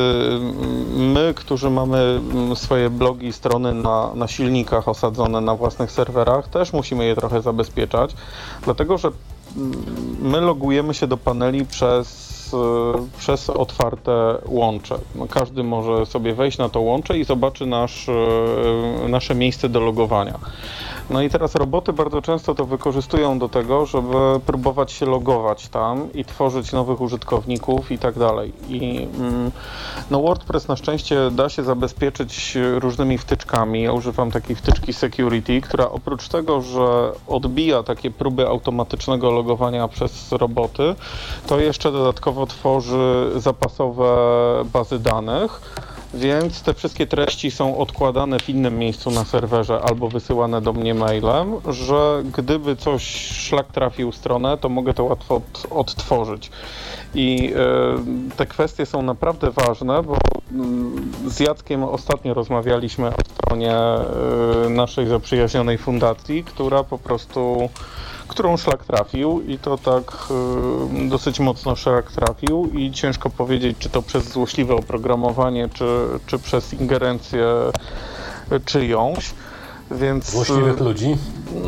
my, 0.97 1.35
którzy 1.37 1.71
mamy 1.71 1.99
mm, 1.99 2.57
swoje 2.57 2.91
blogi 2.91 3.27
i 3.27 3.33
strony 3.33 3.75
na, 3.75 4.15
na 4.15 4.29
silnikach 4.29 4.89
osadzone 4.89 5.41
na 5.41 5.55
własnych 5.55 5.93
serwerach, 5.93 6.49
też 6.49 6.73
musimy 6.73 7.05
je 7.05 7.17
trochę 7.17 7.43
zabezpieczać, 7.43 8.15
dlatego 8.65 8.99
że 8.99 9.11
mm, 9.57 9.73
my 10.23 10.41
logujemy 10.41 10.95
się 10.95 11.07
do 11.07 11.17
paneli 11.17 11.67
przez, 11.67 12.31
y, 12.55 13.19
przez 13.19 13.51
otwarte 13.51 14.39
łącze. 14.47 14.99
No, 15.15 15.27
Każdy 15.27 15.63
może 15.63 16.07
sobie 16.07 16.35
wejść 16.35 16.59
na 16.59 16.69
to 16.69 16.81
łącze 16.81 17.19
i 17.19 17.25
zobaczy 17.25 17.67
nasz, 17.67 18.09
y, 18.09 19.09
nasze 19.09 19.35
miejsce 19.35 19.69
do 19.69 19.81
logowania. 19.81 20.39
No 21.11 21.23
i 21.23 21.31
teraz 21.31 21.55
roboty 21.55 21.93
bardzo 21.93 22.23
często 22.23 22.55
to 22.55 22.65
wykorzystują 22.65 23.39
do 23.39 23.49
tego, 23.49 23.87
żeby 23.87 24.41
próbować 24.47 24.93
się 24.93 25.07
logować 25.07 25.69
tam 25.69 26.13
i 26.13 26.25
tworzyć 26.25 26.73
nowych 26.73 27.01
użytkowników 27.01 27.93
i 27.93 27.99
tak 27.99 28.19
dalej. 28.19 28.53
I 28.69 29.09
mm, 29.19 29.51
no 30.11 30.21
WordPress 30.23 30.69
na 30.69 30.77
szczęście 30.77 31.31
da 31.31 31.49
się 31.49 31.63
zabezpieczyć 31.63 32.59
różnymi 32.79 33.19
wtyczkami. 33.19 33.83
Ja 33.83 33.93
używam 33.93 34.31
takiej 34.31 34.57
wtyczki 34.57 34.93
security, 34.93 35.61
która 35.61 35.89
oprócz 35.89 36.29
tego, 36.29 36.63
że 36.63 37.13
odbija 37.29 37.83
takie 37.83 38.11
próby 38.11 38.47
automatycznego 38.47 39.31
logowania 39.31 39.89
przez 39.89 40.33
roboty, 40.33 40.95
to 41.47 41.61
jeszcze 41.61 41.93
dodatkowo 41.93 42.47
tworzy 42.47 43.31
zapasowe 43.37 44.15
bazy 44.73 44.99
danych. 44.99 45.61
Więc 46.15 46.63
te 46.63 46.75
wszystkie 46.75 47.07
treści 47.07 47.51
są 47.51 47.79
odkładane 47.79 48.39
w 48.39 48.49
innym 48.49 48.79
miejscu 48.79 49.11
na 49.11 49.25
serwerze 49.25 49.81
albo 49.83 50.09
wysyłane 50.09 50.61
do 50.61 50.73
mnie 50.73 50.95
mailem, 50.95 51.53
że 51.69 52.23
gdyby 52.37 52.77
coś 52.77 53.03
szlak 53.17 53.67
trafił 53.73 54.13
stronę, 54.13 54.59
to 54.59 54.69
mogę 54.69 54.95
to 54.95 55.05
łatwo 55.05 55.35
od, 55.35 55.67
odtworzyć. 55.71 56.51
I 57.15 57.53
e, 57.57 58.37
te 58.37 58.47
kwestie 58.47 58.87
są 58.87 59.03
naprawdę 59.03 59.51
ważne, 59.51 60.03
bo 60.03 60.17
mm, 60.53 61.13
z 61.27 61.41
Jackiem 61.41 61.85
ostatnio 61.85 62.35
rozmawialiśmy 62.35 63.09
o 63.09 63.21
stronie 63.35 63.75
e, 63.75 64.05
naszej 64.69 65.07
zaprzyjaźnionej 65.07 65.79
fundacji, 65.79 66.45
która 66.45 66.85
po 66.85 66.99
prostu 66.99 67.69
którą 68.31 68.57
szlak 68.57 68.85
trafił 68.85 69.43
i 69.47 69.59
to 69.59 69.79
tak 69.79 70.29
y, 71.05 71.09
dosyć 71.09 71.41
mocno 71.41 71.77
szlak 71.77 72.13
trafił 72.13 72.71
i 72.75 72.93
ciężko 72.93 73.31
powiedzieć, 73.31 73.79
czy 73.79 73.91
to 73.91 74.03
przez 74.03 74.29
złośliwe 74.29 74.75
oprogramowanie, 74.75 75.69
czy, 75.69 75.85
czy 76.27 76.39
przez 76.39 76.73
ingerencję 76.73 77.47
czyjąś. 78.65 79.31
Więc, 79.91 80.31
złośliwych 80.31 80.81
y, 80.81 80.85
ludzi. 80.85 81.17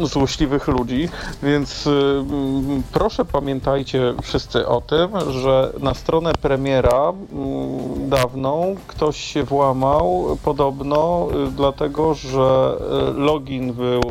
Złośliwych 0.03 0.69
ludzi, 0.69 1.09
więc 1.43 1.87
y, 1.87 1.91
mm, 1.91 2.83
proszę 2.93 3.25
pamiętajcie 3.25 4.15
wszyscy 4.23 4.67
o 4.67 4.81
tym, 4.81 5.11
że 5.31 5.73
na 5.81 5.95
stronę 5.95 6.33
premiera 6.43 7.13
mm, 7.33 8.09
dawną 8.11 8.77
ktoś 8.87 9.21
się 9.21 9.43
włamał 9.43 10.39
podobno 10.45 11.29
y, 11.49 11.51
dlatego, 11.51 12.15
że 12.15 12.77
y, 13.11 13.21
login 13.21 13.73
był 13.73 14.03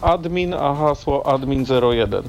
admin, 0.00 0.54
a 0.54 0.74
hasło 0.74 1.22
admin01. 1.22 2.22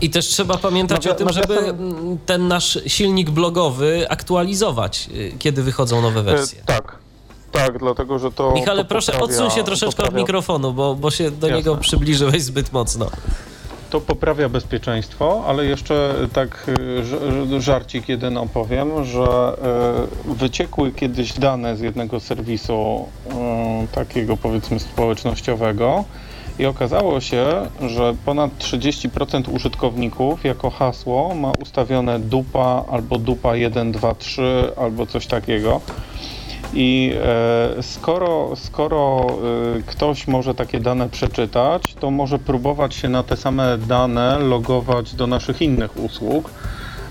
I 0.00 0.10
też 0.10 0.26
trzeba 0.28 0.56
pamiętać 0.56 1.06
o 1.06 1.14
tym, 1.14 1.28
żeby 1.32 1.58
mm, 1.58 2.18
ten 2.26 2.48
nasz 2.48 2.78
silnik 2.86 3.30
blogowy 3.30 4.06
aktualizować, 4.08 5.10
kiedy 5.38 5.62
wychodzą 5.62 6.02
nowe 6.02 6.22
wersje. 6.22 6.62
tak, 6.66 6.98
tak, 7.52 7.78
dlatego, 7.78 8.18
że 8.18 8.32
to 8.32 8.52
Michale, 8.52 8.82
to 8.82 8.88
proszę 8.88 9.12
poprawia- 9.12 9.22
odsuń 9.24 9.50
się 9.50 9.64
troszeczkę 9.64 10.02
od 10.02 10.08
poprawia- 10.10 10.16
mikrofonu, 10.20 10.72
bo, 10.72 10.94
bo 10.94 11.10
się 11.10 11.30
do 11.30 11.46
Jasne. 11.46 11.58
niego 11.58 11.76
przybliżyłeś 11.76 12.42
zbyt 12.42 12.72
mocno. 12.72 13.06
To 13.90 14.00
poprawia 14.00 14.48
bezpieczeństwo, 14.48 15.44
ale 15.46 15.64
jeszcze 15.64 16.14
tak 16.32 16.66
y, 17.52 17.60
żarcik 17.60 18.08
jeden 18.08 18.36
opowiem, 18.38 19.04
że 19.04 19.56
y, 20.30 20.34
wyciekły 20.34 20.92
kiedyś 20.92 21.32
dane 21.32 21.76
z 21.76 21.80
jednego 21.80 22.20
serwisu 22.20 23.08
y, 23.84 23.94
takiego 23.94 24.36
powiedzmy 24.36 24.80
społecznościowego 24.80 26.04
i 26.58 26.66
okazało 26.66 27.20
się, 27.20 27.46
że 27.88 28.14
ponad 28.24 28.50
30% 28.58 29.48
użytkowników 29.54 30.44
jako 30.44 30.70
hasło 30.70 31.34
ma 31.34 31.50
ustawione 31.62 32.18
dupa 32.18 32.84
albo 32.90 33.18
dupa 33.18 33.52
123 33.70 34.72
albo 34.76 35.06
coś 35.06 35.26
takiego. 35.26 35.80
I 36.74 37.14
e, 37.78 37.82
skoro, 37.82 38.56
skoro 38.56 39.26
e, 39.78 39.82
ktoś 39.82 40.28
może 40.28 40.54
takie 40.54 40.80
dane 40.80 41.08
przeczytać, 41.08 41.94
to 41.94 42.10
może 42.10 42.38
próbować 42.38 42.94
się 42.94 43.08
na 43.08 43.22
te 43.22 43.36
same 43.36 43.78
dane 43.78 44.38
logować 44.38 45.14
do 45.14 45.26
naszych 45.26 45.62
innych 45.62 45.96
usług, 45.96 46.50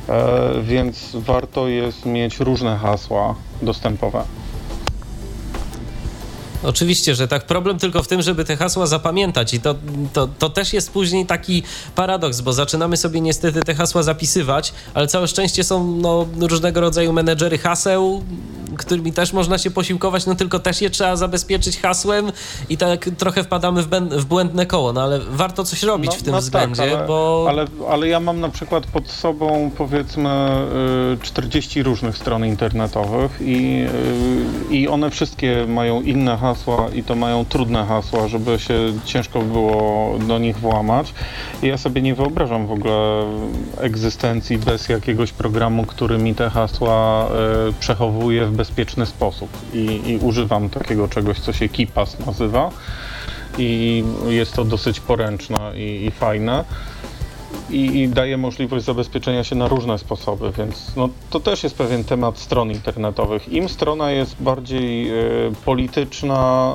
e, 0.10 0.62
więc 0.62 1.16
warto 1.16 1.68
jest 1.68 2.06
mieć 2.06 2.40
różne 2.40 2.78
hasła 2.78 3.36
dostępowe. 3.62 4.24
Oczywiście, 6.64 7.16
że 7.16 7.28
tak. 7.28 7.46
Problem 7.46 7.80
tylko 7.80 8.04
w 8.04 8.08
tym, 8.08 8.22
żeby 8.22 8.46
te 8.46 8.58
hasła 8.58 8.88
zapamiętać 8.88 9.54
i 9.54 9.62
to, 9.62 9.76
to, 10.14 10.28
to 10.40 10.50
też 10.50 10.74
jest 10.74 10.92
później 10.92 11.26
taki 11.26 11.64
paradoks, 11.96 12.42
bo 12.42 12.54
zaczynamy 12.54 12.98
sobie 12.98 13.22
niestety 13.22 13.62
te 13.62 13.76
hasła 13.76 14.04
zapisywać, 14.04 14.74
ale 14.94 15.08
całe 15.08 15.28
szczęście 15.28 15.64
są 15.64 15.96
no, 15.96 16.28
różnego 16.40 16.82
rodzaju 16.82 17.14
menedżery 17.14 17.58
haseł, 17.58 18.24
którymi 18.78 19.14
też 19.14 19.34
można 19.34 19.58
się 19.58 19.72
posiłkować, 19.72 20.26
no 20.26 20.36
tylko 20.36 20.60
też 20.60 20.82
je 20.82 20.90
trzeba 20.90 21.16
zabezpieczyć 21.16 21.80
hasłem 21.80 22.32
i 22.70 22.78
tak 22.78 23.10
trochę 23.18 23.44
wpadamy 23.44 23.84
w, 23.84 23.88
w 24.12 24.26
błędne 24.26 24.66
koło, 24.66 24.94
no 24.94 25.02
ale 25.02 25.20
warto 25.20 25.64
coś 25.64 25.84
robić 25.84 26.16
w 26.16 26.24
tym 26.24 26.40
względzie, 26.40 26.84
tak, 26.84 26.94
ale, 26.94 27.08
bo... 27.08 27.46
ale, 27.50 27.66
ale 27.90 28.08
ja 28.08 28.20
mam 28.20 28.40
na 28.40 28.50
przykład 28.50 28.86
pod 28.86 29.08
sobą 29.08 29.72
powiedzmy 29.78 30.30
y, 31.14 31.26
40 31.26 31.84
różnych 31.84 32.18
stron 32.18 32.46
internetowych 32.46 33.38
i, 33.42 33.86
y, 34.72 34.76
i 34.76 34.88
one 34.88 35.10
wszystkie 35.10 35.66
mają 35.68 36.02
inne 36.02 36.38
hasła 36.38 36.49
i 36.96 37.04
to 37.04 37.16
mają 37.16 37.46
trudne 37.46 37.86
hasła, 37.86 38.28
żeby 38.28 38.60
się 38.60 38.74
ciężko 39.06 39.42
było 39.42 40.18
do 40.28 40.40
nich 40.40 40.58
włamać. 40.58 41.14
I 41.64 41.68
ja 41.68 41.78
sobie 41.78 42.02
nie 42.02 42.16
wyobrażam 42.16 42.68
w 42.68 42.72
ogóle 42.72 43.24
egzystencji 43.78 44.58
bez 44.58 44.90
jakiegoś 44.90 45.32
programu, 45.32 45.86
który 45.86 46.18
mi 46.18 46.36
te 46.36 46.50
hasła 46.50 47.28
y, 47.70 47.74
przechowuje 47.74 48.46
w 48.46 48.52
bezpieczny 48.52 49.06
sposób. 49.06 49.50
I, 49.74 50.02
I 50.06 50.18
używam 50.18 50.70
takiego 50.70 51.08
czegoś, 51.08 51.40
co 51.40 51.54
się 51.54 51.70
KeePass 51.70 52.26
nazywa 52.26 52.70
i 53.58 54.04
jest 54.28 54.54
to 54.54 54.66
dosyć 54.66 55.00
poręczne 55.00 55.72
i, 55.76 56.06
i 56.06 56.12
fajne. 56.12 56.64
I, 57.72 58.02
i, 58.02 58.10
daje 58.10 58.38
możliwość 58.38 58.86
zabezpieczenia 58.86 59.44
się 59.44 59.56
na 59.56 59.68
różne 59.68 59.98
sposoby, 59.98 60.52
więc 60.58 60.96
no, 60.96 61.10
to 61.30 61.40
też 61.40 61.64
jest 61.64 61.78
pewien 61.78 62.04
temat 62.04 62.38
stron 62.38 62.72
internetowych. 62.72 63.54
Im 63.54 63.70
strona 63.70 64.12
jest 64.12 64.36
bardziej 64.42 65.12
y, 65.12 65.52
polityczna, 65.66 66.74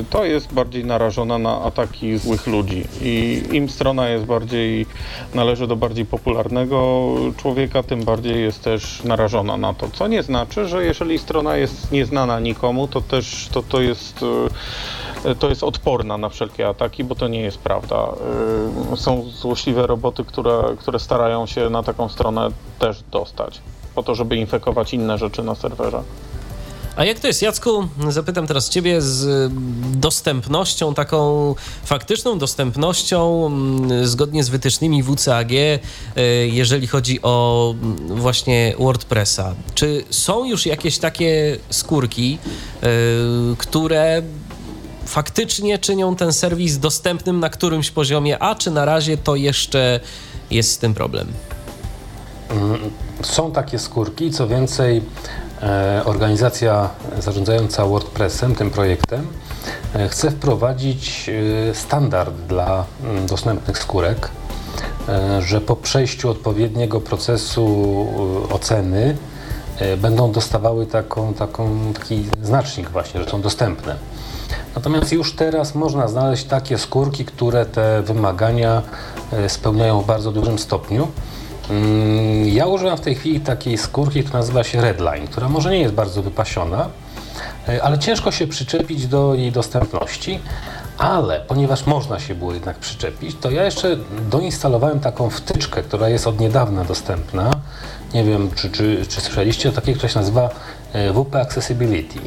y, 0.00 0.04
to 0.10 0.24
jest 0.24 0.54
bardziej 0.54 0.84
narażona 0.84 1.38
na 1.38 1.62
ataki 1.62 2.18
złych 2.18 2.46
ludzi 2.46 2.84
i 3.02 3.42
im 3.52 3.68
strona 3.68 4.08
jest 4.08 4.24
bardziej, 4.24 4.86
należy 5.34 5.66
do 5.66 5.76
bardziej 5.76 6.06
popularnego 6.06 7.14
człowieka, 7.36 7.82
tym 7.82 8.04
bardziej 8.04 8.42
jest 8.42 8.64
też 8.64 9.04
narażona 9.04 9.56
na 9.56 9.74
to, 9.74 9.88
co 9.92 10.08
nie 10.08 10.22
znaczy, 10.22 10.68
że 10.68 10.84
jeżeli 10.84 11.18
strona 11.18 11.56
jest 11.56 11.92
nieznana 11.92 12.40
nikomu, 12.40 12.88
to 12.88 13.00
też 13.00 13.48
to, 13.52 13.62
to 13.62 13.80
jest 13.80 14.22
y, 14.22 14.26
to 15.38 15.48
jest 15.48 15.62
odporna 15.62 16.18
na 16.18 16.28
wszelkie 16.28 16.68
ataki, 16.68 17.04
bo 17.04 17.14
to 17.14 17.28
nie 17.28 17.40
jest 17.40 17.58
prawda. 17.58 18.08
Są 18.96 19.24
złośliwe 19.30 19.86
roboty, 19.86 20.24
które, 20.24 20.62
które 20.78 20.98
starają 20.98 21.46
się 21.46 21.70
na 21.70 21.82
taką 21.82 22.08
stronę 22.08 22.48
też 22.78 23.02
dostać, 23.10 23.60
po 23.94 24.02
to, 24.02 24.14
żeby 24.14 24.36
infekować 24.36 24.94
inne 24.94 25.18
rzeczy 25.18 25.42
na 25.42 25.54
serwerze. 25.54 26.02
A 26.98 27.04
jak 27.04 27.20
to 27.20 27.26
jest, 27.26 27.42
Jacku? 27.42 27.88
Zapytam 28.08 28.46
teraz 28.46 28.68
Ciebie 28.68 29.02
z 29.02 29.52
dostępnością, 29.92 30.94
taką 30.94 31.54
faktyczną 31.84 32.38
dostępnością, 32.38 33.46
mm, 33.46 34.06
zgodnie 34.06 34.44
z 34.44 34.48
wytycznymi 34.48 35.02
WCAG, 35.02 35.52
e, 35.52 35.82
jeżeli 36.46 36.86
chodzi 36.86 37.22
o 37.22 37.74
mm, 37.82 37.96
właśnie 38.16 38.74
WordPressa. 38.78 39.54
Czy 39.74 40.04
są 40.10 40.44
już 40.44 40.66
jakieś 40.66 40.98
takie 40.98 41.56
skórki, 41.70 42.38
e, 42.82 42.88
które 43.58 44.22
faktycznie 45.08 45.78
czynią 45.78 46.16
ten 46.16 46.32
serwis 46.32 46.78
dostępnym 46.78 47.40
na 47.40 47.50
którymś 47.50 47.90
poziomie, 47.90 48.38
a 48.38 48.54
czy 48.54 48.70
na 48.70 48.84
razie 48.84 49.16
to 49.16 49.36
jeszcze 49.36 50.00
jest 50.50 50.72
z 50.72 50.78
tym 50.78 50.94
problem? 50.94 51.28
Mm, 52.50 52.78
są 53.22 53.52
takie 53.52 53.78
skórki, 53.78 54.30
co 54.30 54.48
więcej, 54.48 55.02
e, 55.62 56.02
organizacja 56.04 56.90
zarządzająca 57.18 57.86
WordPressem, 57.86 58.54
tym 58.54 58.70
projektem, 58.70 59.26
e, 59.94 60.08
chce 60.08 60.30
wprowadzić 60.30 61.30
e, 61.70 61.74
standard 61.74 62.34
dla 62.34 62.84
mm, 63.04 63.26
dostępnych 63.26 63.78
skórek, 63.78 64.30
że 65.40 65.60
po 65.60 65.76
przejściu 65.76 66.30
odpowiedniego 66.30 67.00
procesu 67.00 68.06
oceny 68.52 69.16
będą 69.98 70.32
dostawały 70.32 70.86
taką, 70.86 71.34
taką, 71.34 71.92
taki 71.94 72.24
znacznik 72.42 72.90
właśnie, 72.90 73.24
że 73.24 73.30
są 73.30 73.40
dostępne. 73.40 73.96
Natomiast 74.74 75.12
już 75.12 75.32
teraz 75.32 75.74
można 75.74 76.08
znaleźć 76.08 76.44
takie 76.44 76.78
skórki, 76.78 77.24
które 77.24 77.66
te 77.66 78.02
wymagania 78.02 78.82
e, 79.32 79.48
spełniają 79.48 80.00
w 80.00 80.06
bardzo 80.06 80.32
dużym 80.32 80.58
stopniu. 80.58 81.08
Mm, 81.70 82.48
ja 82.48 82.66
używam 82.66 82.96
w 82.96 83.00
tej 83.00 83.14
chwili 83.14 83.40
takiej 83.40 83.78
skórki, 83.78 84.22
która 84.22 84.38
nazywa 84.38 84.64
się 84.64 84.80
Redline, 84.80 85.26
która 85.26 85.48
może 85.48 85.70
nie 85.70 85.80
jest 85.80 85.94
bardzo 85.94 86.22
wypasiona, 86.22 86.88
e, 87.68 87.82
ale 87.82 87.98
ciężko 87.98 88.30
się 88.30 88.46
przyczepić 88.46 89.06
do 89.06 89.34
jej 89.34 89.52
dostępności. 89.52 90.40
Ale 90.98 91.40
ponieważ 91.40 91.86
można 91.86 92.20
się 92.20 92.34
było 92.34 92.54
jednak 92.54 92.78
przyczepić, 92.78 93.36
to 93.40 93.50
ja 93.50 93.64
jeszcze 93.64 93.96
doinstalowałem 94.30 95.00
taką 95.00 95.30
wtyczkę, 95.30 95.82
która 95.82 96.08
jest 96.08 96.26
od 96.26 96.40
niedawna 96.40 96.84
dostępna. 96.84 97.50
Nie 98.14 98.24
wiem, 98.24 98.50
czy, 98.54 98.70
czy, 98.70 99.06
czy 99.08 99.20
słyszeliście 99.20 99.68
o 99.68 99.72
takiej, 99.72 99.94
która 99.94 100.08
się 100.08 100.18
nazywa 100.18 100.50
e, 100.92 101.12
WP 101.12 101.36
Accessibility. 101.36 102.20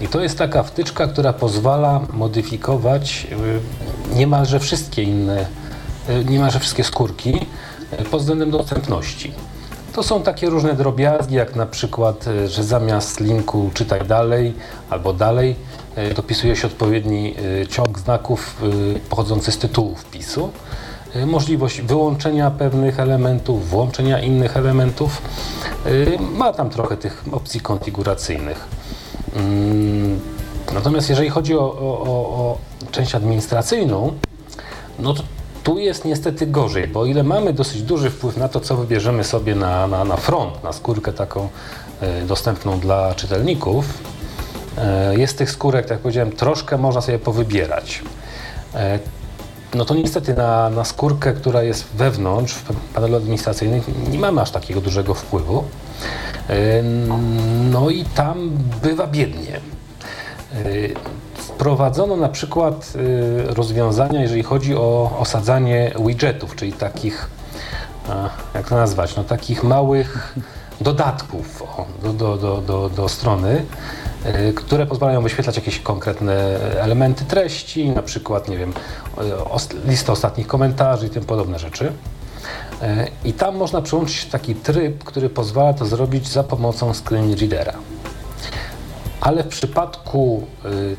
I 0.00 0.08
to 0.08 0.20
jest 0.20 0.38
taka 0.38 0.62
wtyczka, 0.62 1.06
która 1.06 1.32
pozwala 1.32 2.00
modyfikować 2.12 3.26
y, 4.12 4.16
niemalże 4.16 4.60
wszystkie 4.60 5.02
inne, 5.02 5.46
y, 6.08 6.24
niemalże 6.24 6.60
wszystkie 6.60 6.84
skórki 6.84 7.46
y, 8.00 8.04
pod 8.04 8.20
względem 8.20 8.50
dostępności. 8.50 9.32
To 9.92 10.02
są 10.02 10.22
takie 10.22 10.50
różne 10.50 10.74
drobiazgi, 10.74 11.34
jak 11.34 11.56
na 11.56 11.66
przykład, 11.66 12.24
że 12.48 12.64
zamiast 12.64 13.20
linku 13.20 13.70
czytaj 13.74 14.06
dalej 14.06 14.54
albo 14.90 15.12
dalej, 15.12 15.56
dopisuje 16.16 16.56
się 16.56 16.66
odpowiedni 16.66 17.34
ciąg 17.70 17.98
znaków 17.98 18.62
pochodzący 19.10 19.52
z 19.52 19.58
tytułu 19.58 19.94
wpisu. 19.94 20.50
Możliwość 21.26 21.80
wyłączenia 21.80 22.50
pewnych 22.50 23.00
elementów, 23.00 23.68
włączenia 23.68 24.20
innych 24.20 24.56
elementów. 24.56 25.22
Ma 26.20 26.52
tam 26.52 26.70
trochę 26.70 26.96
tych 26.96 27.24
opcji 27.32 27.60
konfiguracyjnych. 27.60 28.68
Mm, 29.36 30.20
natomiast 30.74 31.08
jeżeli 31.08 31.30
chodzi 31.30 31.54
o, 31.54 31.60
o, 31.60 32.02
o 32.06 32.58
część 32.90 33.14
administracyjną, 33.14 34.12
no 34.98 35.14
to 35.14 35.22
tu 35.66 35.78
jest 35.78 36.04
niestety 36.04 36.46
gorzej, 36.46 36.88
bo 36.88 37.00
o 37.00 37.06
ile 37.06 37.22
mamy 37.22 37.52
dosyć 37.52 37.82
duży 37.82 38.10
wpływ 38.10 38.36
na 38.36 38.48
to, 38.48 38.60
co 38.60 38.76
wybierzemy 38.76 39.24
sobie 39.24 39.54
na, 39.54 39.86
na, 39.86 40.04
na 40.04 40.16
front, 40.16 40.64
na 40.64 40.72
skórkę 40.72 41.12
taką 41.12 41.48
e, 42.00 42.22
dostępną 42.22 42.80
dla 42.80 43.14
czytelników, 43.14 43.86
e, 44.78 45.18
jest 45.18 45.38
tych 45.38 45.50
skórek, 45.50 45.84
tak 45.84 45.90
jak 45.90 46.00
powiedziałem, 46.00 46.32
troszkę 46.32 46.78
można 46.78 47.00
sobie 47.00 47.18
powybierać. 47.18 48.02
E, 48.74 48.98
no 49.74 49.84
to 49.84 49.94
niestety 49.94 50.34
na, 50.34 50.70
na 50.70 50.84
skórkę, 50.84 51.32
która 51.32 51.62
jest 51.62 51.84
wewnątrz 51.94 52.54
w 52.54 52.62
panelu 52.94 53.16
administracyjnym, 53.16 53.82
nie 54.10 54.18
mamy 54.18 54.40
aż 54.40 54.50
takiego 54.50 54.80
dużego 54.80 55.14
wpływu. 55.14 55.64
No 57.70 57.90
i 57.90 58.04
tam 58.04 58.50
bywa 58.82 59.06
biednie. 59.06 59.60
Wprowadzono 61.34 62.16
na 62.16 62.28
przykład 62.28 62.92
rozwiązania, 63.46 64.22
jeżeli 64.22 64.42
chodzi 64.42 64.76
o 64.76 65.16
osadzanie 65.18 65.92
widgetów, 66.06 66.56
czyli 66.56 66.72
takich, 66.72 67.30
jak 68.54 68.68
to 68.68 68.76
nazwać, 68.76 69.16
no 69.16 69.24
takich 69.24 69.64
małych 69.64 70.34
dodatków 70.80 71.62
do, 72.02 72.12
do, 72.12 72.36
do, 72.36 72.60
do, 72.60 72.88
do 72.88 73.08
strony, 73.08 73.64
które 74.54 74.86
pozwalają 74.86 75.22
wyświetlać 75.22 75.56
jakieś 75.56 75.80
konkretne 75.80 76.34
elementy 76.80 77.24
treści, 77.24 77.90
na 77.90 78.02
przykład, 78.02 78.48
nie 78.48 78.56
wiem, 78.56 78.72
listę 79.84 80.12
ostatnich 80.12 80.46
komentarzy 80.46 81.06
i 81.06 81.10
tym 81.10 81.24
podobne 81.24 81.58
rzeczy. 81.58 81.92
E, 82.82 83.08
I 83.24 83.32
tam 83.32 83.56
można 83.56 83.82
przyłączyć 83.82 84.24
taki 84.24 84.54
tryb, 84.54 85.04
który 85.04 85.30
pozwala 85.30 85.74
to 85.74 85.86
zrobić 85.86 86.28
za 86.28 86.42
pomocą 86.42 86.94
screen 86.94 87.34
readera. 87.34 87.72
Ale 89.20 89.42
w 89.42 89.48
przypadku 89.48 90.46
y, 90.64 90.96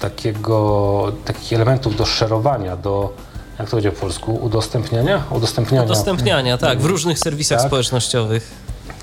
takiego, 0.00 1.12
takich 1.24 1.52
elementów 1.52 1.96
do 1.96 2.04
szerowania, 2.04 2.76
do 2.76 3.12
jak 3.58 3.70
to 3.70 3.76
będzie 3.76 3.92
po 3.92 4.00
polsku, 4.00 4.34
udostępniania? 4.34 5.24
Udostępniania, 5.30 5.84
udostępniania 5.84 6.58
tak, 6.58 6.80
w 6.80 6.84
różnych 6.84 7.18
serwisach 7.18 7.58
tak. 7.58 7.66
społecznościowych. 7.66 8.50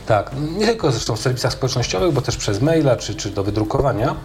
Tak, 0.05 0.31
nie 0.57 0.65
tylko 0.65 0.91
zresztą 0.91 1.15
w 1.15 1.19
serwisach 1.19 1.53
społecznościowych, 1.53 2.13
bo 2.13 2.21
też 2.21 2.37
przez 2.37 2.61
maila 2.61 2.95
czy, 2.95 3.15
czy 3.15 3.29
do 3.29 3.43
wydrukowania. 3.43 4.15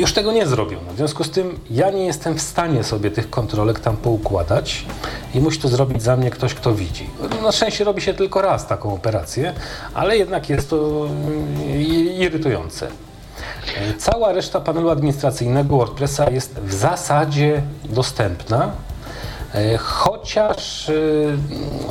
Już 0.00 0.12
tego 0.12 0.32
nie 0.32 0.46
zrobiono. 0.46 0.92
W 0.92 0.96
związku 0.96 1.24
z 1.24 1.30
tym 1.30 1.58
ja 1.70 1.90
nie 1.90 2.06
jestem 2.06 2.34
w 2.34 2.40
stanie 2.40 2.84
sobie 2.84 3.10
tych 3.10 3.30
kontrolek 3.30 3.80
tam 3.80 3.96
poukładać 3.96 4.84
i 5.34 5.40
musi 5.40 5.60
to 5.60 5.68
zrobić 5.68 6.02
za 6.02 6.16
mnie 6.16 6.30
ktoś, 6.30 6.54
kto 6.54 6.74
widzi. 6.74 7.10
Na 7.42 7.52
szczęście 7.52 7.84
robi 7.84 8.02
się 8.02 8.14
tylko 8.14 8.42
raz 8.42 8.66
taką 8.66 8.94
operację, 8.94 9.54
ale 9.94 10.16
jednak 10.16 10.48
jest 10.48 10.70
to 10.70 11.06
mm, 11.06 11.82
irytujące. 12.18 12.88
Cała 13.98 14.32
reszta 14.32 14.60
panelu 14.60 14.90
administracyjnego 14.90 15.76
WordPressa 15.76 16.30
jest 16.30 16.54
w 16.54 16.74
zasadzie 16.74 17.62
dostępna 17.84 18.72
chociaż 19.78 20.88
e, 20.88 20.92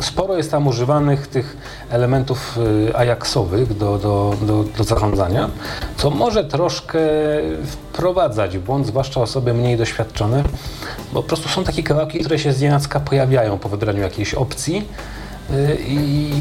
sporo 0.02 0.38
jest 0.38 0.52
tam 0.52 0.68
używanych 0.68 1.28
tych 1.28 1.58
elementów 1.90 2.58
e, 2.90 2.98
ajaxowych 2.98 3.78
do, 3.78 3.98
do, 3.98 4.36
do, 4.42 4.64
do 4.78 4.84
zarządzania, 4.84 5.50
co 5.98 6.10
może 6.10 6.44
troszkę 6.44 7.00
wprowadzać 7.66 8.58
w 8.58 8.62
błąd, 8.62 8.88
zwłaszcza 8.88 9.22
osoby 9.22 9.54
mniej 9.54 9.78
doświadczone, 9.78 10.44
bo 11.14 11.22
po 11.22 11.28
prostu 11.28 11.50
są 11.50 11.64
takie 11.64 11.84
kawałki, 11.84 12.20
które 12.20 12.40
się 12.40 12.54
z 12.54 12.62
nienacka 12.62 13.00
pojawiają 13.00 13.58
po 13.58 13.70
wybraniu 13.70 14.02
jakiejś 14.02 14.34
opcji 14.34 14.86
i 15.88 16.32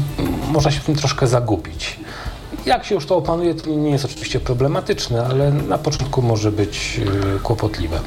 można 0.51 0.71
się 0.71 0.79
w 0.79 0.85
tym 0.85 0.95
troszkę 0.95 1.27
zagubić. 1.27 1.99
Jak 2.65 2.85
się 2.85 2.95
już 2.95 3.05
to 3.05 3.17
opanuje, 3.17 3.55
to 3.55 3.69
nie 3.69 3.91
jest 3.91 4.05
oczywiście 4.05 4.39
problematyczne, 4.39 5.25
ale 5.25 5.51
na 5.51 5.77
początku 5.77 6.21
może 6.21 6.51
być 6.51 6.99
y, 7.35 7.39
kłopotliwe. 7.39 7.99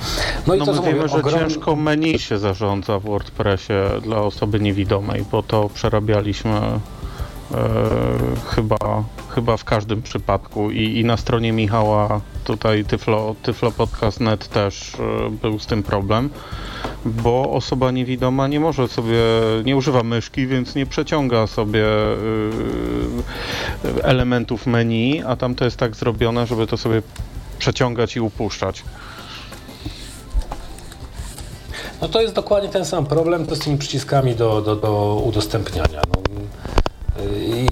No, 0.46 0.54
i 0.54 0.58
no 0.58 0.64
to, 0.64 0.72
my 0.72 0.82
wiemy, 0.82 1.08
że 1.08 1.16
ogrom... 1.16 1.40
ciężko 1.40 1.76
menu 1.76 2.18
się 2.18 2.38
zarządza 2.38 2.98
w 2.98 3.02
WordPressie 3.02 3.72
dla 4.02 4.16
osoby 4.20 4.60
niewidomej, 4.60 5.24
bo 5.32 5.42
to 5.42 5.68
przerabialiśmy 5.74 6.50
e, 6.50 6.80
chyba, 8.46 9.04
chyba 9.34 9.56
w 9.56 9.64
każdym 9.64 10.02
przypadku 10.02 10.70
I, 10.70 10.98
i 10.98 11.04
na 11.04 11.16
stronie 11.16 11.52
Michała 11.52 12.20
tutaj 12.44 12.84
Tyflo, 12.84 13.34
Tyflo 13.42 13.72
Podcast.net 13.72 14.48
też 14.48 14.94
e, 14.94 15.30
był 15.30 15.58
z 15.58 15.66
tym 15.66 15.82
problem 15.82 16.30
bo 17.04 17.50
osoba 17.50 17.90
niewidoma 17.90 18.48
nie 18.48 18.60
może 18.60 18.88
sobie, 18.88 19.18
nie 19.64 19.76
używa 19.76 20.02
myszki, 20.02 20.46
więc 20.46 20.74
nie 20.74 20.86
przeciąga 20.86 21.46
sobie 21.46 21.84
y, 23.84 24.02
elementów 24.02 24.66
menu, 24.66 25.22
a 25.26 25.36
tam 25.36 25.54
to 25.54 25.64
jest 25.64 25.76
tak 25.76 25.96
zrobione, 25.96 26.46
żeby 26.46 26.66
to 26.66 26.76
sobie 26.76 27.02
przeciągać 27.58 28.16
i 28.16 28.20
upuszczać. 28.20 28.84
No 32.02 32.08
to 32.08 32.22
jest 32.22 32.34
dokładnie 32.34 32.68
ten 32.68 32.84
sam 32.84 33.06
problem, 33.06 33.46
to 33.46 33.56
z 33.56 33.58
tymi 33.58 33.78
przyciskami 33.78 34.34
do, 34.34 34.60
do, 34.60 34.76
do 34.76 35.22
udostępniania. 35.24 36.00
No, 36.14 36.22
i, 37.36 37.66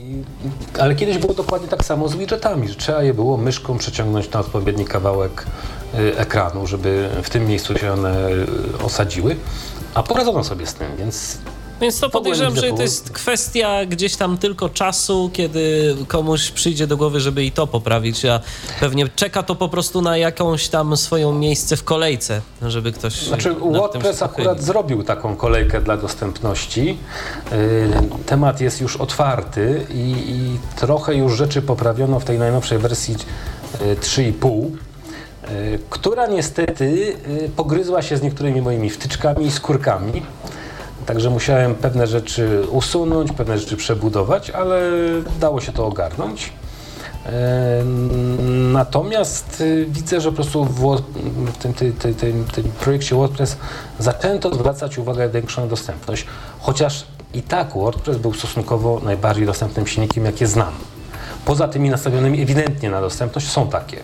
ale 0.80 0.94
kiedyś 0.94 1.18
było 1.18 1.34
dokładnie 1.34 1.68
tak 1.68 1.84
samo 1.84 2.08
z 2.08 2.16
widgetami, 2.16 2.68
że 2.68 2.74
trzeba 2.74 3.02
je 3.02 3.14
było 3.14 3.36
myszką 3.36 3.78
przeciągnąć 3.78 4.30
na 4.30 4.40
odpowiedni 4.40 4.84
kawałek 4.84 5.46
y, 5.94 6.18
ekranu, 6.18 6.66
żeby 6.66 7.08
w 7.22 7.30
tym 7.30 7.46
miejscu 7.46 7.78
się 7.78 7.92
one 7.92 8.28
y, 8.28 8.46
osadziły, 8.84 9.36
a 9.94 10.02
poradzono 10.02 10.44
sobie 10.44 10.66
z 10.66 10.74
tym, 10.74 10.96
więc 10.96 11.38
więc 11.80 12.00
to 12.00 12.10
podejrzewam, 12.10 12.56
że 12.56 12.72
to 12.72 12.82
jest 12.82 13.10
kwestia 13.10 13.86
gdzieś 13.86 14.16
tam 14.16 14.38
tylko 14.38 14.68
czasu, 14.68 15.30
kiedy 15.32 15.96
komuś 16.08 16.50
przyjdzie 16.50 16.86
do 16.86 16.96
głowy, 16.96 17.20
żeby 17.20 17.44
i 17.44 17.52
to 17.52 17.66
poprawić, 17.66 18.24
a 18.24 18.40
pewnie 18.80 19.08
czeka 19.08 19.42
to 19.42 19.54
po 19.54 19.68
prostu 19.68 20.02
na 20.02 20.16
jakąś 20.16 20.68
tam 20.68 20.96
swoją 20.96 21.32
miejsce 21.32 21.76
w 21.76 21.84
kolejce, 21.84 22.40
żeby 22.66 22.92
ktoś. 22.92 23.26
Znaczy, 23.26 23.54
WordPress 23.54 24.22
akurat 24.22 24.62
zrobił 24.62 25.02
taką 25.02 25.36
kolejkę 25.36 25.80
dla 25.80 25.96
dostępności. 25.96 26.98
Y, 27.52 27.88
temat 28.26 28.60
jest 28.60 28.80
już 28.80 28.96
otwarty 28.96 29.86
i, 29.94 30.14
i 30.28 30.58
trochę 30.76 31.14
już 31.14 31.36
rzeczy 31.36 31.62
poprawiono 31.62 32.20
w 32.20 32.24
tej 32.24 32.38
najnowszej 32.38 32.78
wersji 32.78 33.16
3,5 33.80 34.66
y, 34.66 35.52
y, 35.52 35.78
która 35.90 36.26
niestety 36.26 37.16
pogryzła 37.56 38.02
się 38.02 38.16
z 38.16 38.22
niektórymi 38.22 38.62
moimi 38.62 38.90
wtyczkami 38.90 39.46
i 39.46 39.50
skórkami. 39.50 40.22
Także 41.10 41.30
musiałem 41.30 41.74
pewne 41.74 42.06
rzeczy 42.06 42.62
usunąć, 42.70 43.32
pewne 43.32 43.58
rzeczy 43.58 43.76
przebudować, 43.76 44.50
ale 44.50 44.80
dało 45.40 45.60
się 45.60 45.72
to 45.72 45.86
ogarnąć. 45.86 46.52
E, 47.26 47.84
natomiast 48.72 49.60
y, 49.60 49.86
widzę, 49.88 50.20
że 50.20 50.28
po 50.28 50.34
prostu 50.34 50.64
w 50.64 51.02
tym, 51.58 51.74
tym, 51.74 51.92
tym, 51.92 52.44
tym, 52.44 52.72
projekcie 52.80 53.16
WordPress 53.16 53.56
zaczęto 53.98 54.54
zwracać 54.54 54.98
uwagę 54.98 55.26
na 55.26 55.32
większą 55.32 55.68
dostępność, 55.68 56.26
chociaż 56.60 57.06
i 57.34 57.42
tak 57.42 57.74
WordPress 57.74 58.16
był 58.16 58.34
stosunkowo 58.34 59.00
najbardziej 59.04 59.46
dostępnym 59.46 59.86
silnikiem, 59.86 60.24
jakie 60.24 60.46
znam. 60.46 60.72
Poza 61.44 61.68
tymi 61.68 61.90
nastawionymi 61.90 62.42
ewidentnie 62.42 62.90
na 62.90 63.00
dostępność 63.00 63.50
są 63.50 63.68
takie. 63.68 63.96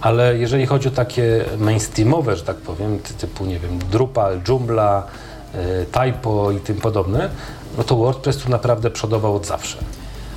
Ale 0.00 0.38
jeżeli 0.38 0.66
chodzi 0.66 0.88
o 0.88 0.90
takie 0.90 1.44
mainstreamowe, 1.58 2.36
że 2.36 2.44
tak 2.44 2.56
powiem, 2.56 2.98
typu, 3.18 3.44
nie 3.44 3.58
wiem, 3.58 3.78
Drupal, 3.78 4.40
Joomla, 4.48 5.06
typo 5.92 6.52
i 6.52 6.60
tym 6.60 6.76
podobne, 6.76 7.30
no 7.78 7.84
to 7.84 7.96
WordPress 7.96 8.36
tu 8.36 8.50
naprawdę 8.50 8.90
przodował 8.90 9.36
od 9.36 9.46
zawsze. 9.46 9.76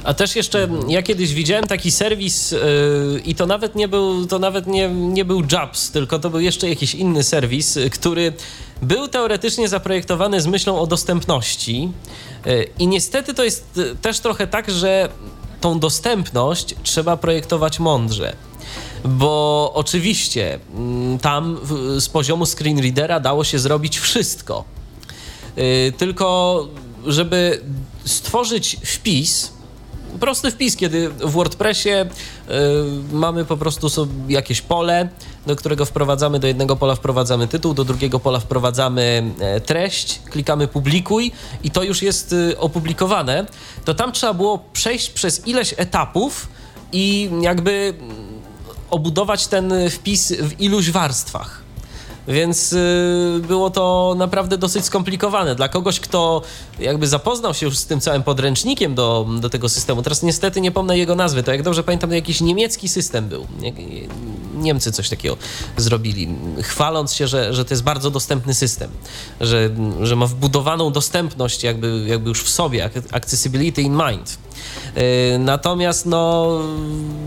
A 0.04 0.14
też 0.14 0.36
jeszcze 0.36 0.68
ja 0.88 1.04
kiedyś 1.04 1.34
widziałem 1.34 1.68
taki 1.68 1.92
serwis 1.92 2.52
yy, 2.52 3.22
i 3.26 3.36
to 3.36 3.46
nawet 3.46 3.76
nie 3.76 3.88
był, 3.88 4.26
to 4.26 4.40
nawet 4.40 4.68
nie, 4.68 4.90
nie 4.90 5.26
był 5.26 5.42
Jobs, 5.52 5.92
tylko 5.92 6.20
to 6.20 6.30
był 6.30 6.40
jeszcze 6.40 6.70
jakiś 6.70 6.96
inny 6.96 7.24
serwis, 7.24 7.80
który 7.92 8.34
był 8.82 9.08
teoretycznie 9.08 9.68
zaprojektowany 9.68 10.42
z 10.42 10.48
myślą 10.48 10.80
o 10.80 10.88
dostępności. 10.88 11.92
Yy, 12.46 12.70
I 12.80 12.88
niestety 12.88 13.34
to 13.34 13.44
jest 13.44 13.80
też 14.02 14.20
trochę 14.20 14.48
tak, 14.48 14.72
że 14.72 15.10
tą 15.62 15.80
dostępność 15.80 16.76
trzeba 16.84 17.18
projektować 17.18 17.80
mądrze. 17.80 18.36
Bo 19.06 19.72
oczywiście 19.76 20.60
tam 21.22 21.58
z 21.98 22.10
poziomu 22.10 22.46
screenreadera 22.46 23.20
dało 23.20 23.44
się 23.44 23.60
zrobić 23.60 24.00
wszystko 24.00 24.64
tylko 25.98 26.68
żeby 27.08 27.62
stworzyć 28.06 28.78
wpis, 28.86 29.54
prosty 30.20 30.52
wpis, 30.52 30.76
kiedy 30.76 31.10
w 31.10 31.32
WordPressie 31.32 31.90
y, 31.90 32.06
mamy 33.12 33.46
po 33.46 33.58
prostu 33.58 33.90
sobie 33.90 34.12
jakieś 34.28 34.62
pole, 34.62 35.10
do 35.48 35.56
którego 35.56 35.86
wprowadzamy, 35.86 36.40
do 36.40 36.48
jednego 36.48 36.76
pola 36.76 36.96
wprowadzamy 36.96 37.48
tytuł, 37.48 37.74
do 37.74 37.84
drugiego 37.84 38.20
pola 38.20 38.40
wprowadzamy 38.40 39.34
e, 39.40 39.62
treść, 39.62 40.20
klikamy 40.30 40.68
publikuj 40.68 41.32
i 41.64 41.72
to 41.72 41.84
już 41.84 42.02
jest 42.02 42.34
y, 42.34 42.60
opublikowane, 42.60 43.46
to 43.86 43.94
tam 43.94 44.12
trzeba 44.12 44.34
było 44.34 44.60
przejść 44.74 45.10
przez 45.10 45.48
ileś 45.48 45.74
etapów 45.78 46.48
i 46.92 47.30
jakby 47.42 47.94
obudować 48.90 49.48
ten 49.48 49.74
wpis 49.90 50.32
w 50.32 50.62
iluś 50.62 50.92
warstwach. 50.92 51.63
Więc 52.28 52.74
y, 52.74 53.42
było 53.48 53.70
to 53.70 54.16
naprawdę 54.18 54.58
dosyć 54.58 54.86
skomplikowane. 54.86 55.56
Dla 55.56 55.70
kogoś, 55.70 56.00
kto 56.00 56.42
jakby 56.80 57.08
zapoznał 57.08 57.54
się 57.54 57.66
już 57.66 57.78
z 57.78 57.86
tym 57.86 58.02
całym 58.02 58.24
podręcznikiem 58.24 58.96
do, 58.96 59.28
do 59.40 59.50
tego 59.50 59.70
systemu, 59.70 60.02
teraz 60.02 60.24
niestety 60.24 60.62
nie 60.62 60.72
pomnę 60.72 60.98
jego 60.98 61.16
nazwy, 61.16 61.44
to 61.44 61.52
jak 61.52 61.64
dobrze 61.64 61.84
pamiętam, 61.84 62.10
to 62.10 62.16
jakiś 62.16 62.42
niemiecki 62.42 62.90
system 62.90 63.28
był. 63.28 63.48
Niemcy 64.56 64.92
coś 64.92 65.10
takiego 65.10 65.38
zrobili, 65.78 66.36
chwaląc 66.62 67.14
się, 67.14 67.28
że, 67.28 67.54
że 67.54 67.66
to 67.66 67.74
jest 67.74 67.84
bardzo 67.84 68.12
dostępny 68.12 68.54
system, 68.54 68.92
że, 69.42 69.70
że 70.02 70.16
ma 70.16 70.28
wbudowaną 70.28 70.92
dostępność 70.92 71.64
jakby, 71.64 72.06
jakby 72.08 72.30
już 72.30 72.44
w 72.44 72.50
sobie, 72.50 72.90
accessibility 73.12 73.82
in 73.82 73.94
mind. 73.94 74.38
Y, 74.98 75.40
natomiast 75.40 76.06
no, 76.06 76.50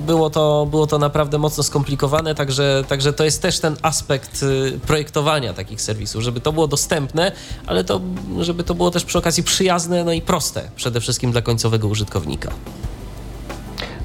było, 0.07 0.31
to, 0.31 0.67
było 0.71 0.87
to 0.87 0.99
naprawdę 0.99 1.39
mocno 1.39 1.63
skomplikowane, 1.63 2.35
także, 2.35 2.85
także 2.89 3.13
to 3.13 3.25
jest 3.25 3.43
też 3.43 3.61
ten 3.61 3.77
aspekt 3.83 4.43
y, 4.43 4.81
projektowania 4.87 5.55
takich 5.55 5.81
serwisów, 5.81 6.23
żeby 6.23 6.41
to 6.41 6.53
było 6.53 6.69
dostępne, 6.69 7.33
ale 7.67 7.85
to, 7.85 8.01
żeby 8.41 8.65
to 8.65 8.75
było 8.75 8.91
też 8.91 9.05
przy 9.05 9.19
okazji 9.19 9.43
przyjazne 9.43 10.05
no 10.05 10.13
i 10.13 10.23
proste 10.23 10.63
przede 10.77 11.01
wszystkim 11.01 11.33
dla 11.33 11.43
końcowego 11.43 11.89
użytkownika. 11.89 12.51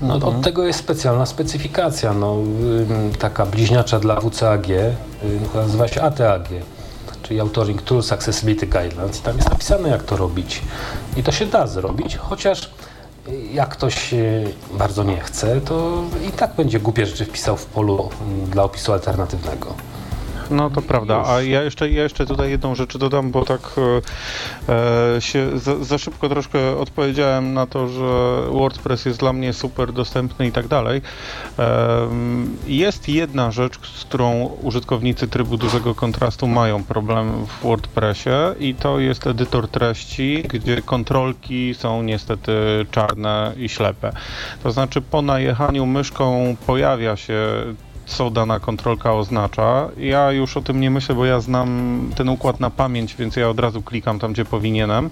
No, 0.02 0.16
od 0.16 0.41
tego 0.41 0.64
jest 0.68 0.80
specjalna 0.80 1.26
specyfikacja, 1.26 2.14
no, 2.14 2.38
taka 3.20 3.45
bliźniacza 3.45 3.99
dla 3.99 4.22
WCAG, 4.22 4.68
nazywa 5.56 5.88
się 5.88 6.02
ATAG, 6.02 6.49
czyli 7.22 7.40
Authoring 7.40 7.82
Tools 7.82 8.12
Accessibility 8.12 8.68
Guidelines 8.68 9.20
i 9.20 9.22
tam 9.22 9.38
jest 9.38 9.49
napisane 9.49 9.90
jak 9.90 10.03
to 10.03 10.18
robić. 10.18 10.62
I 11.18 11.24
to 11.24 11.32
się 11.32 11.45
da 11.45 11.68
zrobić, 11.68 12.16
chociaż 12.16 12.72
jak 13.53 13.70
ktoś 13.70 14.14
bardzo 14.74 15.03
nie 15.03 15.20
chce, 15.20 15.62
to 15.62 16.03
i 16.30 16.32
tak 16.32 16.56
będzie 16.56 16.80
głupie 16.80 17.06
rzeczy 17.06 17.26
wpisał 17.26 17.58
w 17.58 17.66
polu 17.66 18.10
dla 18.52 18.64
opisu 18.64 18.94
alternatywnego. 18.94 19.74
No 20.52 20.69
to 20.69 20.82
prawda, 20.82 21.23
a 21.28 21.41
ja 21.41 21.64
jeszcze, 21.64 21.90
ja 21.90 22.03
jeszcze 22.03 22.26
tutaj 22.26 22.49
jedną 22.49 22.76
rzecz 22.76 22.98
dodam, 22.98 23.32
bo 23.32 23.45
tak 23.45 23.61
e, 24.68 25.15
e, 25.15 25.22
się 25.22 25.60
za, 25.60 25.84
za, 25.84 25.98
szybko 25.98 26.30
troszkę 26.30 26.78
odpowiedziałem 26.78 27.53
na 27.53 27.68
to, 27.68 27.88
że 27.88 28.41
WordPress 28.52 29.06
jest 29.06 29.19
dla 29.19 29.34
mnie 29.34 29.53
super 29.53 29.94
dostępny 29.94 30.48
i 30.48 30.52
tak 30.52 30.68
dalej. 30.68 31.02
E, 31.60 32.07
jest 32.68 33.10
jedna 33.10 33.52
rzecz, 33.52 33.80
z 33.95 34.06
którą 34.06 34.45
użytkownicy 34.61 35.28
trybu 35.28 35.57
dużego 35.57 35.95
kontrastu 35.95 36.48
mają 36.48 36.84
problem 36.84 37.45
w 37.45 37.64
WordPressie 37.64 38.30
i 38.60 38.76
to 38.76 38.99
jest 38.99 39.28
edytor 39.28 39.68
treści, 39.68 40.44
gdzie 40.49 40.82
kontrolki 40.82 41.73
są 41.73 42.03
niestety 42.03 42.52
czarne 42.91 43.53
i 43.57 43.69
ślepe. 43.69 44.11
To 44.64 44.72
znaczy 44.72 45.02
po 45.02 45.22
najechaniu 45.22 45.86
myszką 45.86 46.56
pojawia 46.68 47.15
się 47.15 47.38
co 48.12 48.30
dana 48.30 48.60
kontrolka 48.60 49.14
oznacza. 49.14 49.90
Ja 49.98 50.32
już 50.32 50.58
o 50.58 50.62
tym 50.62 50.80
nie 50.80 50.92
myślę, 50.92 51.16
bo 51.16 51.26
ja 51.26 51.40
znam 51.40 52.10
ten 52.16 52.30
układ 52.30 52.60
na 52.60 52.70
pamięć, 52.70 53.16
więc 53.16 53.36
ja 53.36 53.50
od 53.50 53.60
razu 53.60 53.82
klikam 53.82 54.20
tam, 54.20 54.34
gdzie 54.34 54.46
powinienem, 54.46 55.10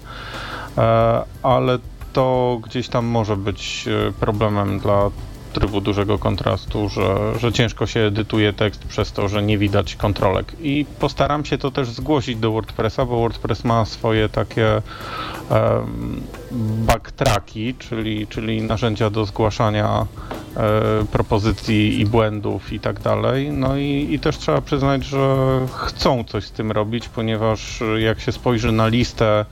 e, 0.78 1.22
ale 1.42 1.78
to 2.12 2.58
gdzieś 2.64 2.88
tam 2.88 3.06
może 3.06 3.36
być 3.36 3.88
e, 3.88 4.12
problemem 4.12 4.78
dla 4.78 5.10
trybu 5.52 5.80
dużego 5.80 6.18
kontrastu, 6.18 6.88
że, 6.88 7.38
że 7.38 7.52
ciężko 7.52 7.86
się 7.86 8.00
edytuje 8.00 8.52
tekst 8.52 8.84
przez 8.84 9.12
to, 9.12 9.28
że 9.28 9.42
nie 9.42 9.58
widać 9.58 9.96
kontrolek. 9.96 10.52
I 10.60 10.86
postaram 10.98 11.44
się 11.44 11.58
to 11.58 11.70
też 11.70 11.90
zgłosić 11.90 12.36
do 12.36 12.52
WordPressa, 12.52 13.04
bo 13.04 13.20
WordPress 13.20 13.64
ma 13.64 13.84
swoje 13.84 14.28
takie 14.28 14.82
um, 15.50 16.22
backtracki, 16.86 17.74
czyli, 17.74 18.26
czyli 18.26 18.62
narzędzia 18.62 19.10
do 19.10 19.24
zgłaszania 19.24 20.06
e, 20.56 21.06
propozycji 21.12 22.00
i 22.00 22.06
błędów 22.06 22.72
i 22.72 22.80
tak 22.80 23.00
dalej. 23.00 23.50
No 23.52 23.76
i, 23.76 24.08
i 24.10 24.20
też 24.20 24.38
trzeba 24.38 24.60
przyznać, 24.60 25.04
że 25.04 25.26
chcą 25.72 26.24
coś 26.24 26.44
z 26.44 26.50
tym 26.50 26.72
robić, 26.72 27.08
ponieważ 27.08 27.82
jak 27.98 28.20
się 28.20 28.32
spojrzy 28.32 28.72
na 28.72 28.88
listę 28.88 29.44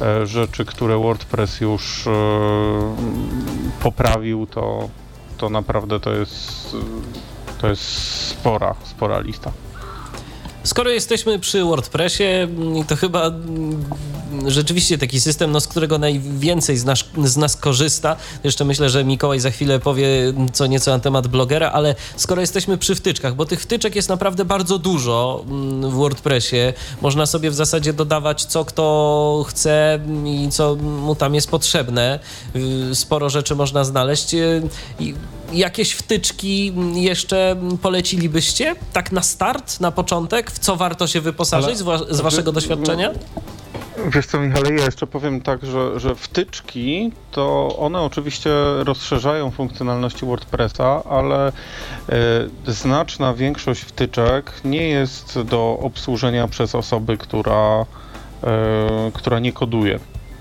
e, 0.00 0.26
rzeczy, 0.26 0.64
które 0.64 0.98
WordPress 0.98 1.60
już 1.60 2.06
e, 2.06 2.10
poprawił, 3.82 4.46
to 4.46 4.88
to 5.40 5.50
naprawdę 5.50 6.00
to 6.00 6.12
jest, 6.12 6.76
to 7.60 7.68
jest 7.68 7.82
spora, 8.28 8.74
spora 8.84 9.20
lista. 9.20 9.52
Skoro 10.64 10.90
jesteśmy 10.90 11.38
przy 11.38 11.64
WordPressie, 11.64 12.24
to 12.88 12.96
chyba 12.96 13.30
rzeczywiście 14.46 14.98
taki 14.98 15.20
system, 15.20 15.52
no, 15.52 15.60
z 15.60 15.68
którego 15.68 15.98
najwięcej 15.98 16.76
z 16.76 16.84
nas, 16.84 17.04
z 17.24 17.36
nas 17.36 17.56
korzysta. 17.56 18.16
Jeszcze 18.44 18.64
myślę, 18.64 18.90
że 18.90 19.04
Mikołaj 19.04 19.40
za 19.40 19.50
chwilę 19.50 19.80
powie 19.80 20.08
co 20.52 20.66
nieco 20.66 20.90
na 20.90 20.98
temat 20.98 21.26
blogera, 21.26 21.70
ale 21.70 21.94
skoro 22.16 22.40
jesteśmy 22.40 22.78
przy 22.78 22.94
wtyczkach, 22.94 23.34
bo 23.34 23.46
tych 23.46 23.60
wtyczek 23.60 23.96
jest 23.96 24.08
naprawdę 24.08 24.44
bardzo 24.44 24.78
dużo 24.78 25.44
mm, 25.48 25.90
w 25.90 25.94
WordPressie, 25.94 26.72
można 27.02 27.26
sobie 27.26 27.50
w 27.50 27.54
zasadzie 27.54 27.92
dodawać 27.92 28.44
co 28.44 28.64
kto 28.64 29.44
chce 29.48 30.00
i 30.24 30.48
co 30.50 30.76
mu 30.76 31.14
tam 31.14 31.34
jest 31.34 31.50
potrzebne. 31.50 32.18
Y, 32.90 32.94
sporo 32.94 33.30
rzeczy 33.30 33.54
można 33.54 33.84
znaleźć. 33.84 34.34
Y, 34.34 34.62
jakieś 35.52 35.92
wtyczki 35.92 36.72
jeszcze 36.94 37.56
polecilibyście? 37.82 38.76
Tak 38.92 39.12
na 39.12 39.22
start, 39.22 39.80
na 39.80 39.90
początek? 39.90 40.50
W 40.50 40.58
co 40.58 40.76
warto 40.76 41.06
się 41.06 41.20
wyposażyć 41.20 41.78
z, 41.78 41.82
wa 41.82 41.98
z 42.10 42.20
waszego 42.20 42.52
doświadczenia? 42.52 43.10
Wiesz 44.08 44.26
co, 44.26 44.40
Michale, 44.40 44.70
ja 44.74 44.84
jeszcze 44.84 45.06
powiem 45.06 45.40
tak, 45.40 45.64
że, 45.66 46.00
że 46.00 46.14
wtyczki 46.14 47.12
to 47.30 47.76
one 47.78 48.00
oczywiście 48.00 48.50
rozszerzają 48.78 49.50
funkcjonalności 49.50 50.26
WordPressa, 50.26 51.02
ale 51.04 51.48
y, 51.48 52.72
znaczna 52.72 53.34
większość 53.34 53.82
wtyczek 53.82 54.52
nie 54.64 54.88
jest 54.88 55.40
do 55.40 55.78
obsłużenia 55.82 56.48
przez 56.48 56.74
osoby, 56.74 57.18
która, 57.18 57.82
y, 57.82 58.46
która 59.12 59.38
nie 59.38 59.52
koduje. 59.52 60.00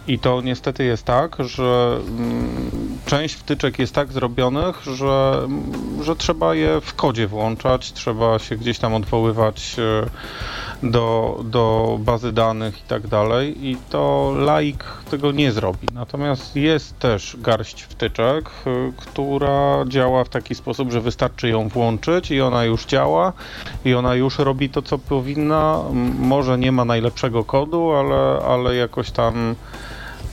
I 0.09 0.19
to 0.19 0.41
niestety 0.41 0.83
jest 0.83 1.03
tak, 1.03 1.35
że 1.39 1.99
mm, 2.07 2.71
część 3.05 3.35
wtyczek 3.35 3.79
jest 3.79 3.95
tak 3.95 4.11
zrobionych, 4.11 4.83
że, 4.83 5.47
że 6.01 6.15
trzeba 6.15 6.55
je 6.55 6.81
w 6.81 6.93
kodzie 6.93 7.27
włączać, 7.27 7.93
trzeba 7.93 8.39
się 8.39 8.55
gdzieś 8.55 8.79
tam 8.79 8.93
odwoływać 8.93 9.75
e, 9.79 10.09
do, 10.89 11.39
do 11.43 11.97
bazy 12.01 12.31
danych 12.31 12.79
i 12.79 12.83
tak 12.83 13.07
dalej 13.07 13.67
i 13.67 13.77
to 13.89 14.33
laik 14.37 14.83
tego 15.11 15.31
nie 15.31 15.51
zrobi. 15.51 15.87
Natomiast 15.93 16.55
jest 16.55 16.99
też 16.99 17.37
garść 17.39 17.81
wtyczek, 17.81 18.49
e, 18.65 18.91
która 18.97 19.85
działa 19.87 20.23
w 20.23 20.29
taki 20.29 20.55
sposób, 20.55 20.91
że 20.91 21.01
wystarczy 21.01 21.49
ją 21.49 21.67
włączyć 21.67 22.31
i 22.31 22.41
ona 22.41 22.63
już 22.63 22.85
działa 22.85 23.33
i 23.85 23.93
ona 23.93 24.15
już 24.15 24.39
robi 24.39 24.69
to, 24.69 24.81
co 24.81 24.97
powinna. 24.97 25.83
Może 26.19 26.57
nie 26.57 26.71
ma 26.71 26.85
najlepszego 26.85 27.43
kodu, 27.43 27.91
ale, 27.91 28.45
ale 28.45 28.75
jakoś 28.75 29.11
tam 29.11 29.55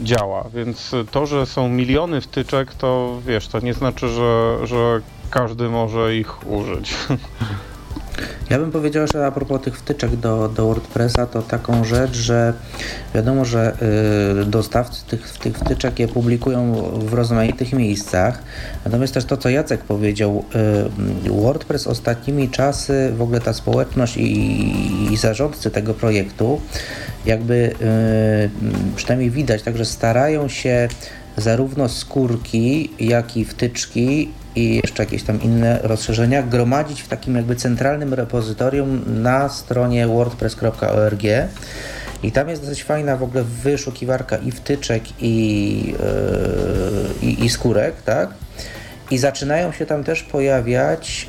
działa, 0.00 0.44
więc 0.54 0.94
to, 1.10 1.26
że 1.26 1.46
są 1.46 1.68
miliony 1.68 2.20
wtyczek, 2.20 2.74
to 2.74 3.18
wiesz, 3.26 3.48
to 3.48 3.60
nie 3.60 3.74
znaczy, 3.74 4.08
że, 4.08 4.58
że 4.66 5.00
każdy 5.30 5.68
może 5.68 6.16
ich 6.16 6.50
użyć. 6.50 6.94
Ja 8.50 8.58
bym 8.58 8.70
powiedział, 8.70 9.06
że 9.06 9.26
a 9.26 9.30
propos 9.30 9.62
tych 9.62 9.78
wtyczek 9.78 10.16
do, 10.16 10.48
do 10.48 10.66
WordPressa, 10.66 11.26
to 11.26 11.42
taką 11.42 11.84
rzecz, 11.84 12.16
że 12.16 12.52
wiadomo, 13.14 13.44
że 13.44 13.76
y, 14.42 14.44
dostawcy 14.44 15.06
tych, 15.06 15.38
tych 15.38 15.58
wtyczek 15.58 15.98
je 15.98 16.08
publikują 16.08 16.72
w 16.98 17.14
rozmaitych 17.14 17.72
miejscach. 17.72 18.42
Natomiast 18.84 19.14
też 19.14 19.24
to, 19.24 19.36
co 19.36 19.48
Jacek 19.48 19.80
powiedział, 19.84 20.44
y, 21.26 21.30
WordPress 21.30 21.86
ostatnimi 21.86 22.48
czasy, 22.48 23.12
w 23.16 23.22
ogóle 23.22 23.40
ta 23.40 23.52
społeczność 23.52 24.16
i, 24.16 25.12
i 25.12 25.16
zarządcy 25.16 25.70
tego 25.70 25.94
projektu, 25.94 26.60
jakby 27.26 27.54
y, 27.54 28.96
przynajmniej 28.96 29.30
widać, 29.30 29.62
także 29.62 29.84
starają 29.84 30.48
się 30.48 30.88
zarówno 31.36 31.88
skórki, 31.88 32.90
jak 32.98 33.36
i 33.36 33.44
wtyczki 33.44 34.30
i 34.56 34.80
jeszcze 34.84 35.02
jakieś 35.02 35.22
tam 35.22 35.42
inne 35.42 35.78
rozszerzenia 35.82 36.42
gromadzić 36.42 37.02
w 37.02 37.08
takim 37.08 37.36
jakby 37.36 37.56
centralnym 37.56 38.14
repozytorium 38.14 39.22
na 39.22 39.48
stronie 39.48 40.06
wordpress.org. 40.06 41.22
I 42.22 42.32
tam 42.32 42.48
jest 42.48 42.62
dosyć 42.62 42.84
fajna 42.84 43.16
w 43.16 43.22
ogóle 43.22 43.44
wyszukiwarka 43.44 44.36
i 44.36 44.50
wtyczek, 44.50 45.02
i, 45.20 45.94
yy, 47.22 47.28
i, 47.28 47.44
i 47.44 47.48
skórek, 47.48 48.02
tak? 48.02 48.30
I 49.10 49.18
zaczynają 49.18 49.72
się 49.72 49.86
tam 49.86 50.04
też 50.04 50.22
pojawiać, 50.22 51.28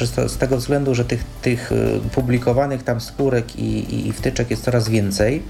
yy, 0.00 0.08
to, 0.16 0.28
z 0.28 0.38
tego 0.38 0.56
względu, 0.56 0.94
że 0.94 1.04
tych, 1.04 1.24
tych 1.42 1.70
yy, 1.70 2.10
publikowanych 2.10 2.82
tam 2.82 3.00
skórek 3.00 3.56
i, 3.56 3.78
i, 3.94 4.08
i 4.08 4.12
wtyczek 4.12 4.50
jest 4.50 4.64
coraz 4.64 4.88
więcej, 4.88 5.42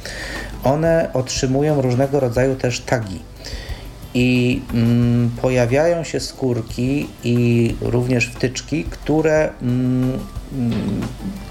one 0.65 1.11
otrzymują 1.13 1.83
różnego 1.83 2.21
rodzaju 2.21 2.57
też 2.57 2.81
tagi 2.81 3.21
i 4.15 4.61
mm, 4.75 5.31
pojawiają 5.43 6.05
się 6.05 6.21
skórki 6.21 7.07
i 7.25 7.75
również 7.81 8.27
wtyczki, 8.27 8.85
które 8.85 9.51
mm, 9.63 10.19
mm, 10.53 11.01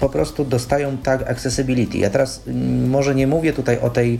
po 0.00 0.08
prostu 0.08 0.44
dostają 0.44 0.96
tag 0.96 1.30
accessibility. 1.30 1.98
Ja 1.98 2.10
teraz 2.10 2.42
mm, 2.46 2.90
może 2.90 3.14
nie 3.14 3.26
mówię 3.26 3.52
tutaj 3.52 3.78
o 3.78 3.90
tej 3.90 4.18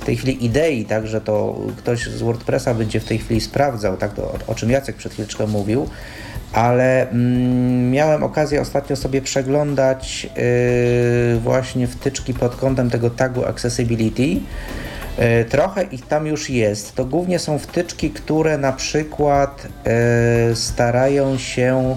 w 0.00 0.04
tej 0.04 0.16
chwili 0.16 0.44
idei, 0.44 0.84
tak, 0.84 1.06
że 1.06 1.20
to 1.20 1.58
ktoś 1.76 2.06
z 2.06 2.22
WordPressa 2.22 2.74
będzie 2.74 3.00
w 3.00 3.04
tej 3.04 3.18
chwili 3.18 3.40
sprawdzał, 3.40 3.96
tak, 3.96 4.14
to, 4.14 4.34
o 4.46 4.54
czym 4.54 4.70
Jacek 4.70 4.96
przed 4.96 5.12
chwileczką 5.12 5.46
mówił, 5.46 5.88
ale 6.52 7.10
mm, 7.10 7.90
miałem 7.90 8.22
okazję 8.22 8.60
ostatnio 8.60 8.96
sobie 8.96 9.22
przeglądać 9.22 10.30
yy, 11.34 11.40
właśnie 11.40 11.86
wtyczki 11.86 12.34
pod 12.34 12.56
kątem 12.56 12.90
tego 12.90 13.10
tagu 13.10 13.44
accessibility 13.44 14.40
trochę 15.48 15.82
ich 15.82 16.06
tam 16.06 16.26
już 16.26 16.50
jest. 16.50 16.94
To 16.94 17.04
głównie 17.04 17.38
są 17.38 17.58
wtyczki, 17.58 18.10
które 18.10 18.58
na 18.58 18.72
przykład 18.72 19.66
e, 19.84 20.56
starają 20.56 21.38
się 21.38 21.96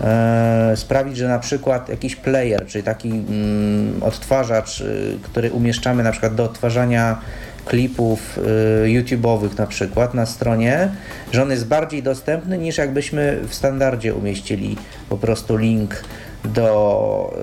e, 0.00 0.72
sprawić, 0.76 1.16
że 1.16 1.28
na 1.28 1.38
przykład 1.38 1.88
jakiś 1.88 2.16
player, 2.16 2.66
czyli 2.66 2.84
taki 2.84 3.08
mm, 3.08 4.02
odtwarzacz, 4.02 4.82
który 5.22 5.52
umieszczamy 5.52 6.02
na 6.02 6.12
przykład 6.12 6.34
do 6.34 6.44
odtwarzania 6.44 7.20
klipów 7.64 8.38
YouTube'owych 8.84 9.58
na 9.58 9.66
przykład 9.66 10.14
na 10.14 10.26
stronie, 10.26 10.88
że 11.32 11.42
on 11.42 11.50
jest 11.50 11.66
bardziej 11.66 12.02
dostępny 12.02 12.58
niż 12.58 12.78
jakbyśmy 12.78 13.40
w 13.48 13.54
standardzie 13.54 14.14
umieścili 14.14 14.76
po 15.08 15.18
prostu 15.18 15.56
link 15.56 16.04
do, 16.44 17.34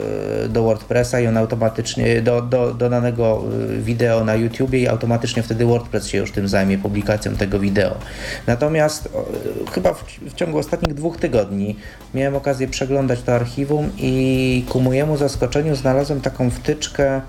y, 0.45 0.49
do 0.49 0.63
WordPressa 0.63 1.19
i 1.19 1.27
on 1.27 1.37
automatycznie, 1.37 2.21
do, 2.21 2.41
do, 2.41 2.73
do 2.73 2.89
danego 2.89 3.43
y, 3.71 3.81
wideo 3.81 4.23
na 4.23 4.35
YouTubie 4.35 4.79
i 4.79 4.87
automatycznie 4.87 5.43
wtedy 5.43 5.65
WordPress 5.65 6.07
się 6.07 6.17
już 6.17 6.31
tym 6.31 6.47
zajmie, 6.47 6.77
publikacją 6.77 7.35
tego 7.35 7.59
wideo. 7.59 7.95
Natomiast 8.47 9.09
chyba 9.71 9.93
w, 9.93 10.03
w 10.03 10.33
ciągu 10.33 10.57
ostatnich 10.57 10.93
dwóch 10.93 11.17
tygodni 11.17 11.75
miałem 12.13 12.35
okazję 12.35 12.67
przeglądać 12.67 13.21
to 13.21 13.35
archiwum 13.35 13.89
i 13.97 14.65
ku 14.69 14.81
mojemu 14.81 15.17
zaskoczeniu 15.17 15.75
znalazłem 15.75 16.21
taką 16.21 16.49
wtyczkę, 16.49 17.21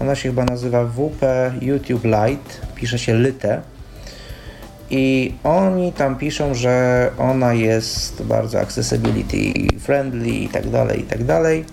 ona 0.00 0.14
się 0.14 0.28
chyba 0.28 0.44
nazywa 0.44 0.84
WP 0.84 1.22
YouTube 1.60 2.04
Lite, 2.04 2.66
pisze 2.74 2.98
się 2.98 3.18
Lite 3.18 3.73
i 4.96 5.32
oni 5.44 5.92
tam 5.92 6.16
piszą, 6.16 6.54
że 6.54 7.10
ona 7.18 7.54
jest 7.54 8.22
bardzo 8.22 8.60
accessibility 8.60 9.36
friendly 9.78 10.28
i 10.28 10.48
tak 10.48 10.70
dalej, 10.70 11.00
i 11.00 11.02
tak 11.02 11.24
dalej. 11.24 11.64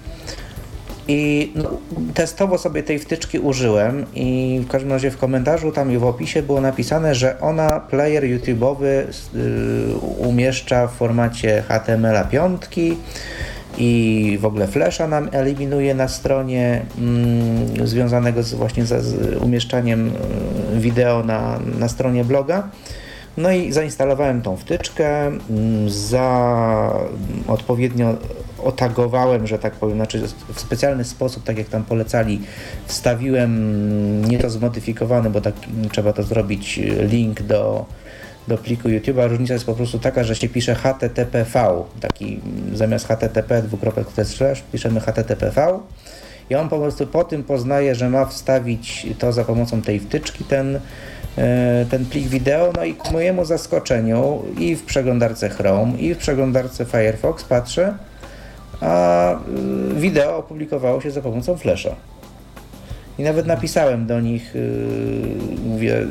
I 1.07 1.51
no, 1.55 1.69
testowo 2.13 2.57
sobie 2.57 2.83
tej 2.83 2.99
wtyczki 2.99 3.39
użyłem 3.39 4.05
i 4.15 4.61
w 4.65 4.67
każdym 4.67 4.91
razie 4.91 5.11
w 5.11 5.17
komentarzu 5.17 5.71
tam 5.71 5.91
i 5.91 5.97
w 5.97 6.03
opisie 6.03 6.43
było 6.43 6.61
napisane, 6.61 7.15
że 7.15 7.39
ona 7.39 7.79
player 7.79 8.23
YouTube'owy 8.23 8.85
y, 8.85 9.97
umieszcza 10.17 10.87
w 10.87 10.91
formacie 10.91 11.63
HTML5 11.69 12.57
i 13.77 14.37
w 14.41 14.45
ogóle 14.45 14.67
Flasha 14.67 15.07
nam 15.07 15.29
eliminuje 15.31 15.95
na 15.95 16.07
stronie 16.07 16.85
mm, 16.97 17.87
związanego 17.87 18.43
z 18.43 18.53
właśnie 18.53 18.85
z, 18.85 19.03
z 19.03 19.37
umieszczaniem 19.41 20.11
y, 20.75 20.79
wideo 20.79 21.23
na, 21.23 21.59
na 21.79 21.89
stronie 21.89 22.23
bloga. 22.23 22.69
No 23.37 23.51
i 23.51 23.71
zainstalowałem 23.71 24.41
tą 24.41 24.57
wtyczkę, 24.57 25.27
mm, 25.27 25.89
za 25.89 26.93
odpowiednio 27.47 28.17
otagowałem, 28.63 29.47
że 29.47 29.59
tak 29.59 29.73
powiem, 29.73 29.95
znaczy 29.95 30.23
w 30.53 30.59
specjalny 30.59 31.03
sposób, 31.03 31.43
tak 31.43 31.57
jak 31.57 31.67
tam 31.67 31.83
polecali, 31.83 32.41
wstawiłem 32.85 33.55
mm, 33.55 34.25
nie 34.25 34.39
to 34.39 34.49
zmodyfikowany, 34.49 35.29
bo 35.29 35.41
tak 35.41 35.53
trzeba 35.91 36.13
to 36.13 36.23
zrobić, 36.23 36.79
link 37.09 37.41
do, 37.41 37.85
do 38.47 38.57
pliku 38.57 38.89
YouTube'a. 38.89 39.29
Różnica 39.29 39.53
jest 39.53 39.65
po 39.65 39.73
prostu 39.73 39.99
taka, 39.99 40.23
że 40.23 40.35
się 40.35 40.49
pisze 40.49 40.75
HTTPV, 40.75 41.83
taki 41.99 42.39
mm, 42.45 42.77
zamiast 42.77 43.07
HTTP 43.07 43.63
slash 44.23 44.63
piszemy 44.71 44.99
HTTPV 44.99 45.79
i 46.51 46.55
on 46.55 46.69
po 46.69 46.79
prostu 46.79 47.07
po 47.07 47.23
tym 47.23 47.43
poznaje, 47.43 47.95
że 47.95 48.09
ma 48.09 48.25
wstawić 48.25 49.07
to 49.19 49.33
za 49.33 49.43
pomocą 49.43 49.81
tej 49.81 49.99
wtyczki, 49.99 50.43
ten 50.43 50.79
ten 51.89 52.05
plik 52.05 52.27
wideo, 52.27 52.71
no 52.75 52.85
i 52.85 52.95
mojemu 53.11 53.45
zaskoczeniu 53.45 54.43
i 54.57 54.75
w 54.75 54.83
przeglądarce 54.83 55.49
Chrome 55.49 55.97
i 55.97 56.13
w 56.13 56.17
przeglądarce 56.17 56.85
Firefox 56.85 57.43
patrzę, 57.43 57.93
a 58.81 59.33
y, 59.33 59.95
wideo 59.95 60.37
opublikowało 60.37 61.01
się 61.01 61.11
za 61.11 61.21
pomocą 61.21 61.57
Flasha. 61.57 61.95
I 63.17 63.23
nawet 63.23 63.45
napisałem 63.45 64.07
do 64.07 64.19
nich, 64.19 64.55
yy, 64.55 64.61
mówię, 65.65 66.07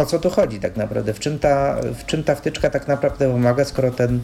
o 0.00 0.06
co 0.06 0.18
tu 0.18 0.30
chodzi 0.30 0.60
tak 0.60 0.76
naprawdę, 0.76 1.14
w 1.14 1.20
czym 1.20 1.38
ta, 1.38 1.76
w 1.94 2.06
czym 2.06 2.24
ta 2.24 2.34
wtyczka 2.34 2.70
tak 2.70 2.88
naprawdę 2.88 3.32
pomaga, 3.32 3.64
skoro 3.64 3.90
ten, 3.90 4.20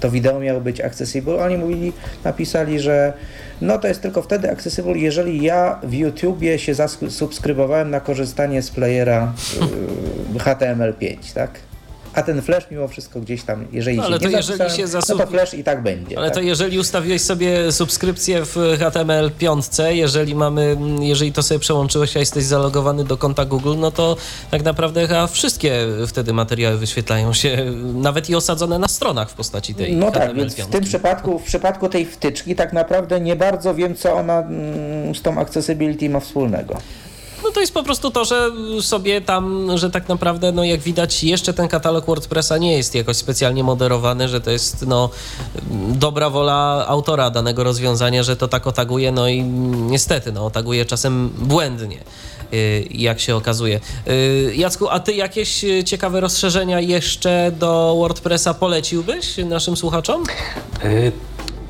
to 0.00 0.10
wideo 0.10 0.40
miało 0.40 0.60
być 0.60 0.80
accessible. 0.80 1.34
Oni 1.34 1.58
mówili, 1.58 1.92
napisali, 2.24 2.80
że 2.80 3.12
no 3.60 3.78
to 3.78 3.88
jest 3.88 4.02
tylko 4.02 4.22
wtedy 4.22 4.50
accessible, 4.50 4.98
jeżeli 4.98 5.42
ja 5.42 5.78
w 5.82 5.94
YouTubie 5.94 6.58
się 6.58 6.74
zasubskrybowałem 6.74 7.90
na 7.90 8.00
korzystanie 8.00 8.62
z 8.62 8.70
playera 8.70 9.32
y, 10.36 10.38
HTML5, 10.44 11.34
tak? 11.34 11.69
A 12.14 12.22
ten 12.22 12.42
flash 12.42 12.70
mimo 12.70 12.88
wszystko 12.88 13.20
gdzieś 13.20 13.42
tam, 13.42 13.66
jeżeli 13.72 13.96
no, 13.96 14.04
ale 14.04 14.16
się 14.16 14.22
to 14.22 14.28
nie 14.28 14.36
jeżeli 14.36 14.70
się 14.70 14.86
zasub... 14.86 15.18
no 15.18 15.24
to 15.24 15.30
flash 15.30 15.54
i 15.54 15.64
tak 15.64 15.82
będzie. 15.82 16.18
Ale 16.18 16.26
tak? 16.26 16.34
to 16.34 16.40
jeżeli 16.40 16.78
ustawiłeś 16.78 17.22
sobie 17.22 17.72
subskrypcję 17.72 18.44
w 18.44 18.56
HTML5, 18.56 19.84
jeżeli 19.92 20.34
mamy, 20.34 20.76
jeżeli 21.00 21.32
to 21.32 21.42
sobie 21.42 21.58
przełączyłeś, 21.60 22.16
a 22.16 22.20
jesteś 22.20 22.44
zalogowany 22.44 23.04
do 23.04 23.16
konta 23.16 23.44
Google, 23.44 23.74
no 23.78 23.90
to 23.90 24.16
tak 24.50 24.62
naprawdę 24.62 25.08
chyba 25.08 25.26
wszystkie 25.26 25.86
wtedy 26.06 26.32
materiały 26.32 26.78
wyświetlają 26.78 27.32
się, 27.32 27.72
nawet 27.94 28.30
i 28.30 28.34
osadzone 28.34 28.78
na 28.78 28.88
stronach 28.88 29.30
w 29.30 29.34
postaci 29.34 29.74
tej 29.74 29.96
No 29.96 30.10
tak, 30.10 30.34
więc 30.34 30.54
w 30.54 30.66
tym 30.66 30.84
przypadku, 30.84 31.38
w 31.38 31.42
przypadku 31.42 31.88
tej 31.88 32.06
wtyczki 32.06 32.54
tak 32.54 32.72
naprawdę 32.72 33.20
nie 33.20 33.36
bardzo 33.36 33.74
wiem, 33.74 33.94
co 33.94 34.14
ona 34.14 34.38
mm, 34.38 35.14
z 35.14 35.22
tą 35.22 35.38
accessibility 35.38 36.10
ma 36.10 36.20
wspólnego. 36.20 36.76
No 37.50 37.54
to 37.54 37.60
jest 37.60 37.74
po 37.74 37.82
prostu 37.82 38.10
to, 38.10 38.24
że 38.24 38.50
sobie 38.80 39.20
tam, 39.20 39.68
że 39.78 39.90
tak 39.90 40.08
naprawdę, 40.08 40.52
no 40.52 40.64
jak 40.64 40.80
widać, 40.80 41.24
jeszcze 41.24 41.52
ten 41.52 41.68
katalog 41.68 42.06
WordPressa 42.06 42.58
nie 42.58 42.76
jest 42.76 42.94
jakoś 42.94 43.16
specjalnie 43.16 43.64
moderowany, 43.64 44.28
że 44.28 44.40
to 44.40 44.50
jest 44.50 44.86
no 44.86 45.10
dobra 45.88 46.30
wola 46.30 46.84
autora 46.88 47.30
danego 47.30 47.64
rozwiązania, 47.64 48.22
że 48.22 48.36
to 48.36 48.48
tak 48.48 48.66
otaguje, 48.66 49.12
no 49.12 49.28
i 49.28 49.42
niestety, 49.42 50.32
no 50.32 50.46
otaguje 50.46 50.84
czasem 50.84 51.30
błędnie 51.38 51.98
y, 52.52 52.88
jak 52.90 53.20
się 53.20 53.36
okazuje. 53.36 53.80
Y, 54.08 54.52
Jacku, 54.56 54.88
a 54.88 55.00
ty 55.00 55.12
jakieś 55.12 55.64
ciekawe 55.84 56.20
rozszerzenia 56.20 56.80
jeszcze 56.80 57.52
do 57.58 57.94
WordPressa 57.98 58.54
poleciłbyś 58.54 59.36
naszym 59.36 59.76
słuchaczom? 59.76 60.22
Y 60.84 61.12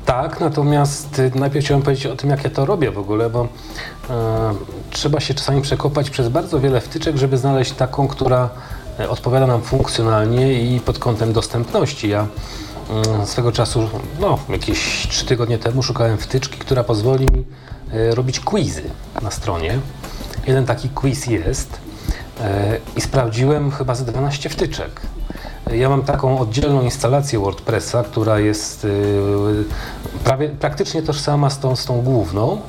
tak, 0.05 0.39
natomiast 0.39 1.21
najpierw 1.35 1.65
chciałem 1.65 1.83
powiedzieć 1.83 2.05
o 2.05 2.15
tym, 2.15 2.29
jak 2.29 2.43
ja 2.43 2.49
to 2.49 2.65
robię 2.65 2.91
w 2.91 2.97
ogóle, 2.97 3.29
bo 3.29 3.47
trzeba 4.91 5.19
się 5.19 5.33
czasami 5.33 5.61
przekopać 5.61 6.09
przez 6.09 6.29
bardzo 6.29 6.59
wiele 6.59 6.81
wtyczek, 6.81 7.17
żeby 7.17 7.37
znaleźć 7.37 7.71
taką, 7.71 8.07
która 8.07 8.49
e, 8.99 9.09
odpowiada 9.09 9.47
nam 9.47 9.61
funkcjonalnie 9.61 10.75
i 10.75 10.79
pod 10.79 10.99
kątem 10.99 11.33
dostępności. 11.33 12.09
Ja 12.09 12.27
e, 13.21 13.25
swego 13.25 13.51
czasu, 13.51 13.89
no 14.19 14.39
jakieś 14.49 15.07
trzy 15.07 15.25
tygodnie 15.25 15.57
temu 15.57 15.83
szukałem 15.83 16.17
wtyczki, 16.17 16.57
która 16.57 16.83
pozwoli 16.83 17.25
mi 17.25 17.45
e, 17.93 18.15
robić 18.15 18.39
quizy 18.39 18.83
na 19.21 19.31
stronie. 19.31 19.79
Jeden 20.47 20.65
taki 20.65 20.89
quiz 20.89 21.27
jest 21.27 21.79
e, 22.41 22.77
i 22.95 23.01
sprawdziłem 23.01 23.71
chyba 23.71 23.95
ze 23.95 24.05
12 24.05 24.49
wtyczek. 24.49 25.01
Ja 25.73 25.89
mam 25.89 26.03
taką 26.03 26.39
oddzielną 26.39 26.81
instalację 26.81 27.39
WordPressa, 27.39 28.03
która 28.03 28.39
jest 28.39 28.87
prawie, 30.23 30.49
praktycznie 30.49 31.01
tożsama 31.01 31.49
z 31.49 31.59
tą, 31.59 31.75
z 31.75 31.85
tą 31.85 32.01
główną, 32.01 32.61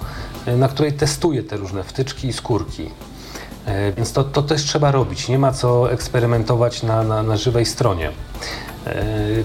na 0.46 0.68
której 0.68 0.92
testuję 0.92 1.42
te 1.42 1.56
różne 1.56 1.82
wtyczki 1.82 2.28
i 2.28 2.32
skórki. 2.32 2.82
Y, 2.82 3.92
więc 3.96 4.12
to, 4.12 4.24
to 4.24 4.42
też 4.42 4.64
trzeba 4.64 4.90
robić. 4.90 5.28
Nie 5.28 5.38
ma 5.38 5.52
co 5.52 5.92
eksperymentować 5.92 6.82
na, 6.82 7.02
na, 7.02 7.22
na 7.22 7.36
żywej 7.36 7.66
stronie. 7.66 8.10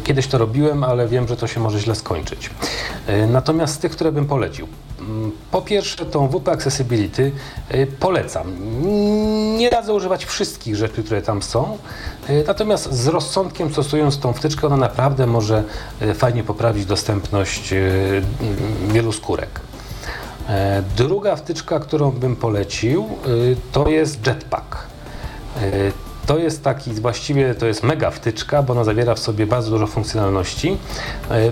Kiedyś 0.03 0.27
to 0.27 0.37
robiłem, 0.37 0.83
ale 0.83 1.07
wiem, 1.07 1.27
że 1.27 1.37
to 1.37 1.47
się 1.47 1.59
może 1.59 1.79
źle 1.79 1.95
skończyć. 1.95 2.49
Natomiast 3.27 3.73
z 3.73 3.77
tych, 3.77 3.91
które 3.91 4.11
bym 4.11 4.25
polecił. 4.25 4.67
Mm, 4.99 5.31
po 5.51 5.61
pierwsze, 5.61 6.05
tą 6.05 6.27
WP 6.27 6.49
Accessibility 6.49 7.31
polecam. 7.99 8.47
Nie 9.57 9.69
radzę 9.69 9.93
używać 9.93 10.25
wszystkich 10.25 10.75
rzeczy, 10.75 11.03
które 11.03 11.21
tam 11.21 11.41
są, 11.41 11.77
natomiast 12.47 12.93
z 12.93 13.07
rozsądkiem 13.07 13.71
stosując 13.71 14.19
tą 14.19 14.33
wtyczkę, 14.33 14.67
ona 14.67 14.77
naprawdę 14.77 15.27
może 15.27 15.63
fajnie 16.13 16.43
poprawić 16.43 16.85
dostępność 16.85 17.73
wielu 18.87 19.11
skórek. 19.11 19.66
Druga 20.97 21.35
wtyczka, 21.35 21.79
którą 21.79 22.11
bym 22.11 22.35
polecił, 22.35 23.07
to 23.71 23.89
jest 23.89 24.27
Jetpack. 24.27 24.77
To 26.25 26.37
jest 26.37 26.63
taki, 26.63 26.93
właściwie 26.93 27.55
to 27.55 27.65
jest 27.65 27.83
mega 27.83 28.11
wtyczka, 28.11 28.63
bo 28.63 28.73
ona 28.73 28.83
zawiera 28.83 29.15
w 29.15 29.19
sobie 29.19 29.47
bardzo 29.47 29.71
dużo 29.71 29.87
funkcjonalności 29.87 30.77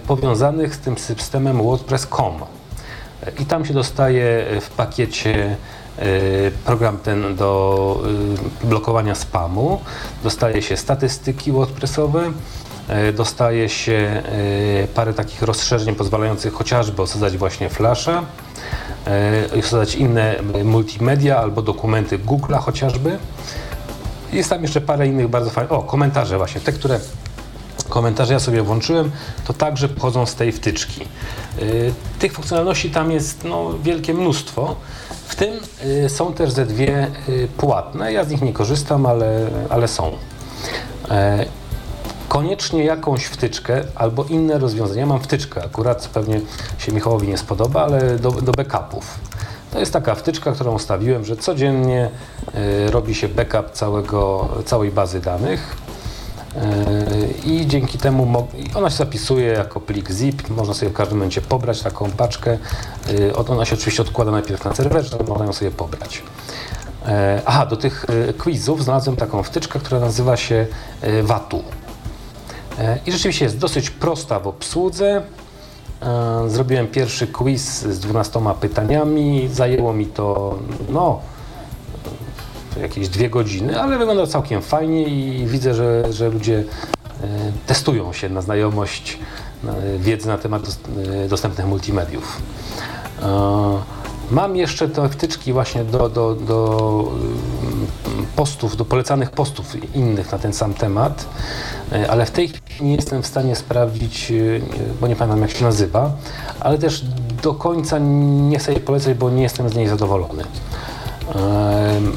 powiązanych 0.07 0.76
z 0.76 0.80
tym 0.80 0.97
systemem 0.97 1.63
WordPress.com. 1.63 2.34
I 3.39 3.45
tam 3.45 3.65
się 3.65 3.73
dostaje 3.73 4.45
w 4.61 4.69
pakiecie 4.69 5.55
program 6.65 6.97
ten 6.97 7.35
do 7.35 8.03
blokowania 8.63 9.15
spamu, 9.15 9.81
dostaje 10.23 10.61
się 10.61 10.77
statystyki 10.77 11.51
WordPressowe, 11.51 12.31
dostaje 13.13 13.69
się 13.69 14.23
parę 14.95 15.13
takich 15.13 15.41
rozszerzeń 15.41 15.95
pozwalających 15.95 16.53
chociażby 16.53 17.01
osadzać 17.01 17.38
właśnie 17.38 17.69
flasha, 17.69 18.23
osadzać 19.60 19.95
inne 19.95 20.36
multimedia 20.64 21.38
albo 21.38 21.61
dokumenty 21.61 22.19
Google'a 22.19 22.60
chociażby. 22.60 23.18
Jest 24.34 24.49
tam 24.49 24.61
jeszcze 24.61 24.82
parę 24.82 25.07
innych 25.07 25.27
bardzo 25.27 25.49
fajnych, 25.49 25.72
o 25.72 25.82
komentarze 25.82 26.38
właśnie, 26.38 26.61
te, 26.61 26.72
które 26.72 26.99
komentarze 27.90 28.34
ja 28.34 28.40
sobie 28.40 28.61
włączyłem, 28.61 29.11
to 29.45 29.53
także 29.53 29.90
pochodzą 29.90 30.26
z 30.26 30.36
tej 30.36 30.52
wtyczki. 30.52 31.02
Y, 31.61 31.94
tych 32.19 32.34
funkcjonalności 32.34 32.90
tam 32.90 33.11
jest 33.11 33.44
no, 33.44 33.69
wielkie 33.84 34.14
mnóstwo. 34.14 34.76
W 35.27 35.36
tym 35.36 35.60
są 36.07 36.34
też 36.34 36.52
ze 36.52 36.65
dwie 36.65 37.07
płatne. 37.57 38.14
Ja 38.14 38.23
z 38.23 38.30
nich 38.30 38.41
nie 38.41 38.53
korzystam, 38.53 39.06
ale, 39.06 39.48
ale 39.69 39.88
są. 39.88 40.11
Koniecznie 42.36 42.84
jakąś 42.84 43.26
wtyczkę 43.26 43.84
albo 43.95 44.24
inne 44.24 44.60
rozwiązania. 44.60 45.06
Mam 45.06 45.20
wtyczkę, 45.20 45.64
akurat 45.64 46.07
pewnie 46.07 46.41
się 46.78 46.91
Michałowi 46.91 47.28
nie 47.28 47.38
spodoba, 47.38 47.84
ale 47.84 48.20
do, 48.20 48.32
do 48.32 48.52
backupów. 48.52 49.20
To 49.72 49.80
jest 49.80 49.94
taka 49.94 50.16
wtyczka, 50.16 50.52
którą 50.52 50.74
ustawiłem, 50.74 51.26
że 51.26 51.38
codziennie 51.38 52.10
robi 52.91 53.16
się 53.16 53.28
backup 53.28 53.72
całego, 53.72 54.49
całej 54.66 54.91
bazy 54.91 55.20
danych 55.20 55.76
i 57.45 57.68
dzięki 57.68 57.98
temu 57.98 58.48
ona 58.76 58.90
się 58.90 58.98
zapisuje 58.98 59.48
jako 59.48 59.80
plik 59.80 60.12
zip, 60.12 60.49
można 60.49 60.74
sobie 60.74 60.91
w 60.91 60.94
każdym 60.94 61.18
momencie 61.18 61.41
pobrać 61.41 61.82
taką 61.82 62.12
paczkę. 62.12 62.57
Y, 63.10 63.36
ona 63.36 63.66
się 63.66 63.76
oczywiście 63.76 64.02
odkłada 64.02 64.32
najpierw 64.32 64.66
na 64.66 64.76
serwerze, 64.76 65.18
można 65.28 65.45
ją 65.45 65.53
sobie 65.53 65.72
pobrać. 65.72 66.24
E, 67.06 67.41
aha, 67.45 67.66
do 67.66 67.78
tych 67.78 68.06
y, 68.30 68.34
quizów 68.34 68.84
znalazłem 68.84 69.16
taką 69.16 69.44
wtyczkę, 69.44 69.80
która 69.80 69.99
nazywa 69.99 70.38
się 70.38 70.68
y, 71.03 71.24
Watu. 71.24 71.64
E, 72.80 72.99
I 73.06 73.11
rzeczywiście 73.11 73.45
jest 73.45 73.57
dosyć 73.57 73.89
prosta 73.89 74.39
w 74.39 74.47
obsłudze. 74.47 75.22
E, 76.02 76.49
zrobiłem 76.49 76.88
pierwszy 76.88 77.27
quiz 77.27 77.81
z 77.81 77.99
12 77.99 78.41
pytaniami. 78.61 79.49
Zajęło 79.52 79.93
mi 79.93 80.06
to 80.06 80.57
no, 80.89 81.19
jakieś 82.81 83.10
dwie 83.10 83.30
godziny, 83.30 83.81
ale 83.81 83.97
wygląda 83.97 84.27
całkiem 84.27 84.61
fajnie 84.61 85.03
i 85.03 85.45
widzę, 85.47 85.73
że, 85.73 86.14
że 86.14 86.30
ludzie 86.30 86.64
e, 87.22 87.27
testują 87.68 88.14
się 88.14 88.30
na 88.30 88.41
znajomość 88.41 89.19
wiedzy 89.99 90.27
na 90.27 90.38
temat 90.38 90.77
e, 91.26 91.27
dostępnych 91.27 91.68
multimediów. 91.68 92.41
E, 93.22 93.95
mam 94.31 94.56
jeszcze 94.56 94.89
te 94.89 95.10
wtyczki 95.10 95.53
właśnie 95.53 95.84
do, 95.84 96.10
do, 96.10 96.35
do 96.35 97.11
postów, 98.36 98.78
do 98.78 98.86
polecanych 98.86 99.32
postów 99.32 99.95
innych 99.95 100.32
na 100.32 100.38
ten 100.38 100.53
sam 100.53 100.74
temat, 100.74 101.26
ale 102.10 102.26
w 102.26 102.32
tej 102.32 102.48
chwili 102.48 102.90
nie 102.90 102.95
jestem 102.95 103.24
w 103.24 103.28
stanie 103.28 103.56
sprawdzić, 103.56 104.34
bo 105.02 105.07
nie 105.07 105.16
pamiętam 105.16 105.41
jak 105.41 105.52
się 105.52 105.64
nazywa, 105.64 106.12
ale 106.60 106.78
też 106.78 107.06
do 107.44 107.53
końca 107.53 107.98
nie 107.99 108.60
chcę 108.60 108.72
jej 108.72 108.82
polecać, 108.82 109.18
bo 109.18 109.30
nie 109.30 109.44
jestem 109.44 109.70
z 109.70 109.76
niej 109.76 109.88
zadowolony. 109.88 110.44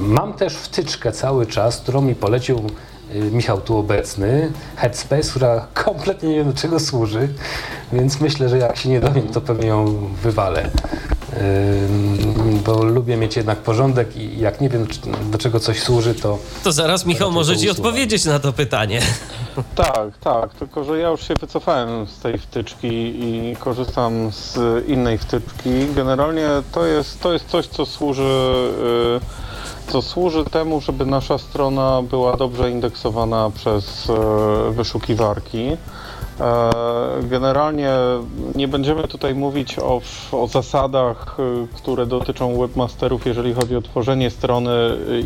Mam 0.00 0.32
też 0.32 0.54
wtyczkę 0.54 1.12
cały 1.12 1.46
czas, 1.46 1.76
którą 1.76 2.00
mi 2.00 2.14
polecił 2.14 2.62
Michał 3.32 3.60
tu 3.60 3.76
obecny, 3.76 4.52
Headspace, 4.76 5.30
która 5.30 5.66
kompletnie 5.84 6.28
nie 6.28 6.36
wiem 6.36 6.52
do 6.52 6.58
czego 6.58 6.80
służy, 6.80 7.28
więc 7.92 8.20
myślę, 8.20 8.48
że 8.48 8.58
jak 8.58 8.76
się 8.76 8.88
nie 8.88 9.00
dowiem, 9.00 9.28
to 9.28 9.40
pewnie 9.40 9.66
ją 9.66 9.84
wywalę. 10.22 10.70
Bo 12.64 12.84
lubię 12.84 13.16
mieć 13.16 13.36
jednak 13.36 13.58
porządek 13.58 14.16
i 14.16 14.40
jak 14.40 14.60
nie 14.60 14.68
wiem, 14.68 14.86
do 15.30 15.38
czego 15.38 15.60
coś 15.60 15.82
służy, 15.82 16.14
to. 16.14 16.38
To 16.64 16.72
zaraz 16.72 17.06
Michał 17.06 17.32
może 17.32 17.56
Ci 17.56 17.70
odpowiedzieć 17.70 18.24
na 18.24 18.38
to 18.38 18.52
pytanie. 18.52 19.00
Tak, 19.74 20.18
tak, 20.20 20.54
tylko 20.54 20.84
że 20.84 20.98
ja 20.98 21.08
już 21.08 21.28
się 21.28 21.34
wycofałem 21.34 22.06
z 22.06 22.18
tej 22.18 22.38
wtyczki 22.38 22.88
i 23.24 23.56
korzystam 23.60 24.32
z 24.32 24.58
innej 24.88 25.18
wtyczki. 25.18 25.70
Generalnie 25.94 26.48
to 26.72 26.86
jest, 26.86 27.20
to 27.20 27.32
jest 27.32 27.48
coś, 27.48 27.66
co 27.66 27.86
służy, 27.86 28.22
y, 29.88 29.90
co 29.92 30.02
służy 30.02 30.44
temu, 30.44 30.80
żeby 30.80 31.06
nasza 31.06 31.38
strona 31.38 32.02
była 32.02 32.36
dobrze 32.36 32.70
indeksowana 32.70 33.50
przez 33.54 34.08
y, 34.08 34.12
wyszukiwarki. 34.72 35.76
Generalnie 37.22 37.90
nie 38.54 38.68
będziemy 38.68 39.08
tutaj 39.08 39.34
mówić 39.34 39.78
o, 39.78 40.00
o, 40.32 40.46
zasadach, 40.46 41.36
które 41.74 42.06
dotyczą 42.06 42.58
webmasterów, 42.60 43.26
jeżeli 43.26 43.54
chodzi 43.54 43.76
o 43.76 43.82
tworzenie 43.82 44.30
strony 44.30 44.70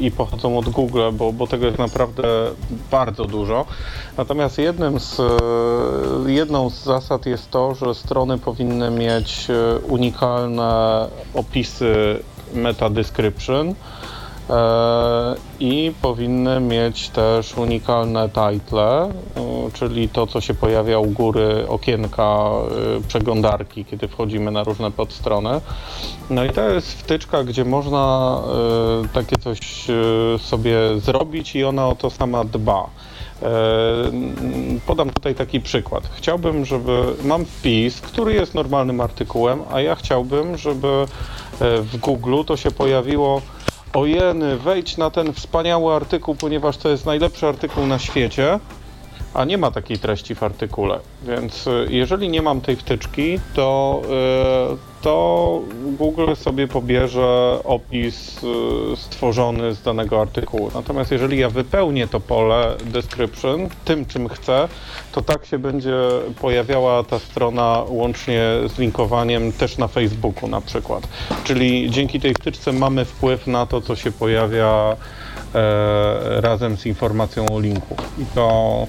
i 0.01 0.11
pochodzą 0.11 0.59
od 0.59 0.69
Google, 0.69 1.01
bo, 1.13 1.33
bo 1.33 1.47
tego 1.47 1.67
jest 1.67 1.79
naprawdę 1.79 2.23
bardzo 2.91 3.25
dużo. 3.25 3.65
Natomiast 4.17 4.59
jednym 4.59 5.01
z, 5.01 5.21
jedną 6.27 6.71
z 6.71 6.85
zasad 6.85 7.27
jest 7.27 7.51
to, 7.51 7.75
że 7.75 7.95
strony 7.95 8.39
powinny 8.39 8.91
mieć 8.91 9.49
unikalne 9.89 11.09
opisy 11.35 12.23
meta 12.55 12.91
description 12.91 13.69
e, 13.69 13.75
i 15.61 15.93
powinny 16.03 16.61
mieć 16.61 17.09
też 17.09 17.57
unikalne 17.57 18.29
title, 18.29 19.03
e, 19.03 19.11
czyli 19.73 20.09
to, 20.09 20.27
co 20.27 20.41
się 20.41 20.55
pojawia 20.55 20.99
u 20.99 21.07
góry 21.07 21.69
okienka 21.69 22.51
e, 22.99 23.09
przeglądarki, 23.09 23.85
kiedy 23.85 24.09
wchodzimy 24.09 24.51
na 24.51 24.65
różne 24.65 24.91
podstrony. 24.91 25.61
No 26.31 26.45
i 26.45 26.51
to 26.51 26.69
jest 26.69 26.93
wtyczka, 26.93 27.45
gdzie 27.45 27.65
można 27.65 28.39
takie 29.13 29.37
coś 29.37 29.61
sobie 30.39 30.77
zrobić 30.99 31.57
i 31.57 31.65
ona 31.65 31.89
o 31.89 31.95
to 31.95 32.11
sama 32.11 32.45
dba. 32.45 32.87
Podam 34.87 35.11
tutaj 35.11 35.35
taki 35.35 35.61
przykład. 35.61 36.11
Chciałbym, 36.17 36.65
żeby 36.65 37.03
mam 37.25 37.45
wpis, 37.45 38.01
który 38.01 38.35
jest 38.35 38.55
normalnym 38.55 39.01
artykułem, 39.01 39.63
a 39.73 39.81
ja 39.81 39.95
chciałbym, 39.95 40.59
żeby 40.59 41.07
w 41.61 41.97
Google 41.97 42.43
to 42.47 42.57
się 42.57 42.71
pojawiło 42.71 43.43
ojeny, 43.95 44.57
wejdź 44.57 44.97
na 44.97 45.11
ten 45.11 45.33
wspaniały 45.33 45.95
artykuł, 45.95 46.35
ponieważ 46.35 46.77
to 46.77 46.89
jest 46.89 47.07
najlepszy 47.07 47.47
artykuł 47.47 47.87
na 47.87 47.99
świecie 47.99 48.59
a 49.35 49.45
nie 49.45 49.59
ma 49.59 49.71
takiej 49.71 49.99
treści 49.99 50.35
w 50.35 50.43
artykule. 50.43 51.01
Więc 51.23 51.67
y, 51.67 51.87
jeżeli 51.91 52.29
nie 52.29 52.43
mam 52.43 52.61
tej 52.61 52.77
wtyczki, 52.77 53.41
to, 53.55 54.03
y, 54.05 54.92
to 55.03 55.61
Google 55.99 56.35
sobie 56.35 56.69
pobierze 56.69 57.59
opis 57.65 58.43
y, 58.43 58.97
stworzony 58.97 59.75
z 59.75 59.83
danego 59.83 60.21
artykułu. 60.21 60.71
Natomiast 60.75 61.11
jeżeli 61.11 61.39
ja 61.39 61.51
wypełnię 61.51 62.09
to 62.09 62.21
pole 62.21 62.77
description 62.85 63.69
tym, 63.85 64.07
czym 64.07 64.29
chcę, 64.29 64.69
to 65.13 65.23
tak 65.23 65.47
się 65.47 65.59
będzie 65.59 65.97
pojawiała 66.41 67.05
ta 67.05 67.19
strona 67.19 67.83
łącznie 67.89 68.43
z 68.75 68.79
linkowaniem 68.79 69.53
też 69.53 69.79
na 69.79 69.89
Facebooku 69.89 70.49
na 70.49 70.61
przykład. 70.61 71.09
Czyli 71.45 71.91
dzięki 71.91 72.21
tej 72.21 72.35
wtyczce 72.35 72.73
mamy 72.73 73.05
wpływ 73.05 73.47
na 73.47 73.67
to, 73.67 73.81
co 73.81 73.97
się 73.97 74.13
pojawia 74.13 74.97
E, 75.55 76.41
razem 76.41 76.77
z 76.77 76.87
informacją 76.87 77.47
o 77.53 77.61
linku. 77.61 77.97
I 78.19 78.25
to 78.35 78.87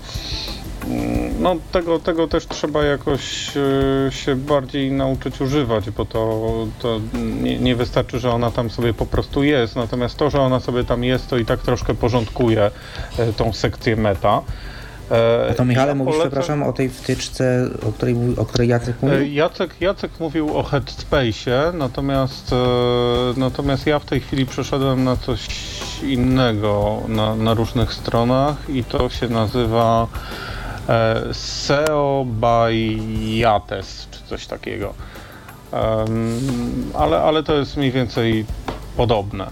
no, 1.40 1.56
tego, 1.72 2.00
tego 2.00 2.28
też 2.28 2.48
trzeba 2.48 2.84
jakoś 2.84 3.52
e, 3.58 4.12
się 4.12 4.36
bardziej 4.36 4.92
nauczyć 4.92 5.42
używać, 5.42 5.90
bo 5.90 6.06
to, 6.06 6.52
to 6.80 7.00
nie, 7.42 7.60
nie, 7.60 7.76
wystarczy, 7.76 8.20
że 8.20 8.32
ona 8.32 8.52
tam 8.52 8.70
sobie 8.70 8.94
po 8.94 9.06
prostu 9.06 9.44
jest, 9.44 9.76
natomiast 9.76 10.18
to, 10.18 10.30
że 10.30 10.42
ona 10.42 10.60
sobie 10.60 10.84
tam 10.84 11.04
jest, 11.04 11.30
to 11.30 11.38
i 11.38 11.46
tak 11.46 11.60
troszkę 11.60 11.94
porządkuje 11.94 12.72
e, 13.18 13.34
tą 13.34 13.54
sekcję 13.54 13.96
meta. 13.96 14.42
A 15.50 15.54
to 15.54 15.66
Michale 15.66 15.88
ja 15.88 15.96
mówisz, 15.96 16.14
polecam... 16.14 16.32
przepraszam, 16.32 16.64
o 16.64 16.74
tej 16.74 16.90
wtyczce, 16.90 17.70
o 17.90 17.92
której, 17.92 18.16
o 18.38 18.46
której 18.46 18.70
Jacek 18.70 18.96
mówił? 19.02 19.34
Jacek, 19.34 19.82
Jacek 19.82 20.12
mówił 20.20 20.58
o 20.58 20.64
Headspace'ie, 20.64 21.74
natomiast, 21.74 22.56
natomiast 23.38 23.88
ja 23.88 24.00
w 24.00 24.06
tej 24.06 24.20
chwili 24.20 24.46
przeszedłem 24.46 25.04
na 25.04 25.18
coś 25.18 25.48
innego 26.04 27.02
na, 27.08 27.36
na 27.36 27.54
różnych 27.54 27.94
stronach 27.94 28.70
i 28.70 28.84
to 28.84 29.10
się 29.10 29.30
nazywa 29.30 30.08
e, 30.90 31.34
SEO 31.34 32.26
by 32.28 32.74
Yates, 33.20 34.08
czy 34.12 34.20
coś 34.30 34.48
takiego. 34.48 34.94
Ale, 36.94 37.22
ale 37.22 37.44
to 37.44 37.54
jest 37.54 37.78
mniej 37.78 37.92
więcej 37.92 38.46
podobne. 38.98 39.48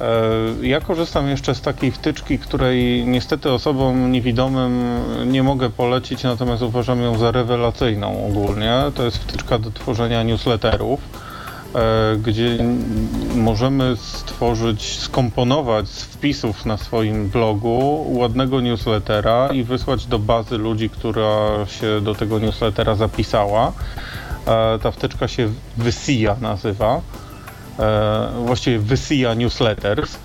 E, 0.00 0.66
ja 0.66 0.80
korzystam 0.80 1.28
jeszcze 1.28 1.54
z 1.54 1.60
takiej 1.60 1.90
wtyczki, 1.90 2.38
której 2.38 3.06
niestety 3.06 3.50
osobom 3.52 4.12
niewidomym 4.12 5.00
nie 5.32 5.42
mogę 5.42 5.70
polecić, 5.70 6.22
natomiast 6.22 6.62
uważam 6.62 7.02
ją 7.02 7.18
za 7.18 7.30
rewelacyjną 7.30 8.26
ogólnie. 8.26 8.82
To 8.94 9.04
jest 9.04 9.16
wtyczka 9.16 9.58
do 9.58 9.70
tworzenia 9.70 10.22
newsletterów 10.22 11.00
gdzie 12.22 12.58
możemy 13.34 13.96
stworzyć, 13.96 14.98
skomponować 14.98 15.88
z 15.88 16.04
wpisów 16.04 16.66
na 16.66 16.76
swoim 16.76 17.28
blogu 17.28 18.06
ładnego 18.08 18.60
newslettera 18.60 19.48
i 19.52 19.62
wysłać 19.62 20.06
do 20.06 20.18
bazy 20.18 20.58
ludzi, 20.58 20.90
która 20.90 21.66
się 21.66 22.00
do 22.00 22.14
tego 22.14 22.38
newslettera 22.38 22.94
zapisała. 22.94 23.72
E, 24.46 24.78
ta 24.78 24.90
wtyczka 24.90 25.28
się 25.28 25.48
Wysia 25.76 26.36
nazywa. 26.40 27.00
E, 27.78 28.28
właściwie 28.46 28.78
Wysia 28.78 29.34
Newsletters 29.34 30.18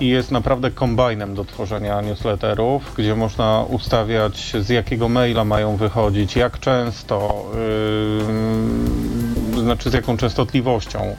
i 0.00 0.08
jest 0.08 0.30
naprawdę 0.30 0.70
kombajnem 0.70 1.34
do 1.34 1.44
tworzenia 1.44 2.00
newsletterów, 2.00 2.94
gdzie 2.96 3.14
można 3.14 3.64
ustawiać 3.68 4.56
z 4.60 4.68
jakiego 4.68 5.08
maila 5.08 5.44
mają 5.44 5.76
wychodzić, 5.76 6.36
jak 6.36 6.60
często, 6.60 7.44
yy, 7.54 9.27
znaczy 9.60 9.90
z 9.90 9.92
jaką 9.92 10.16
częstotliwością. 10.16 11.16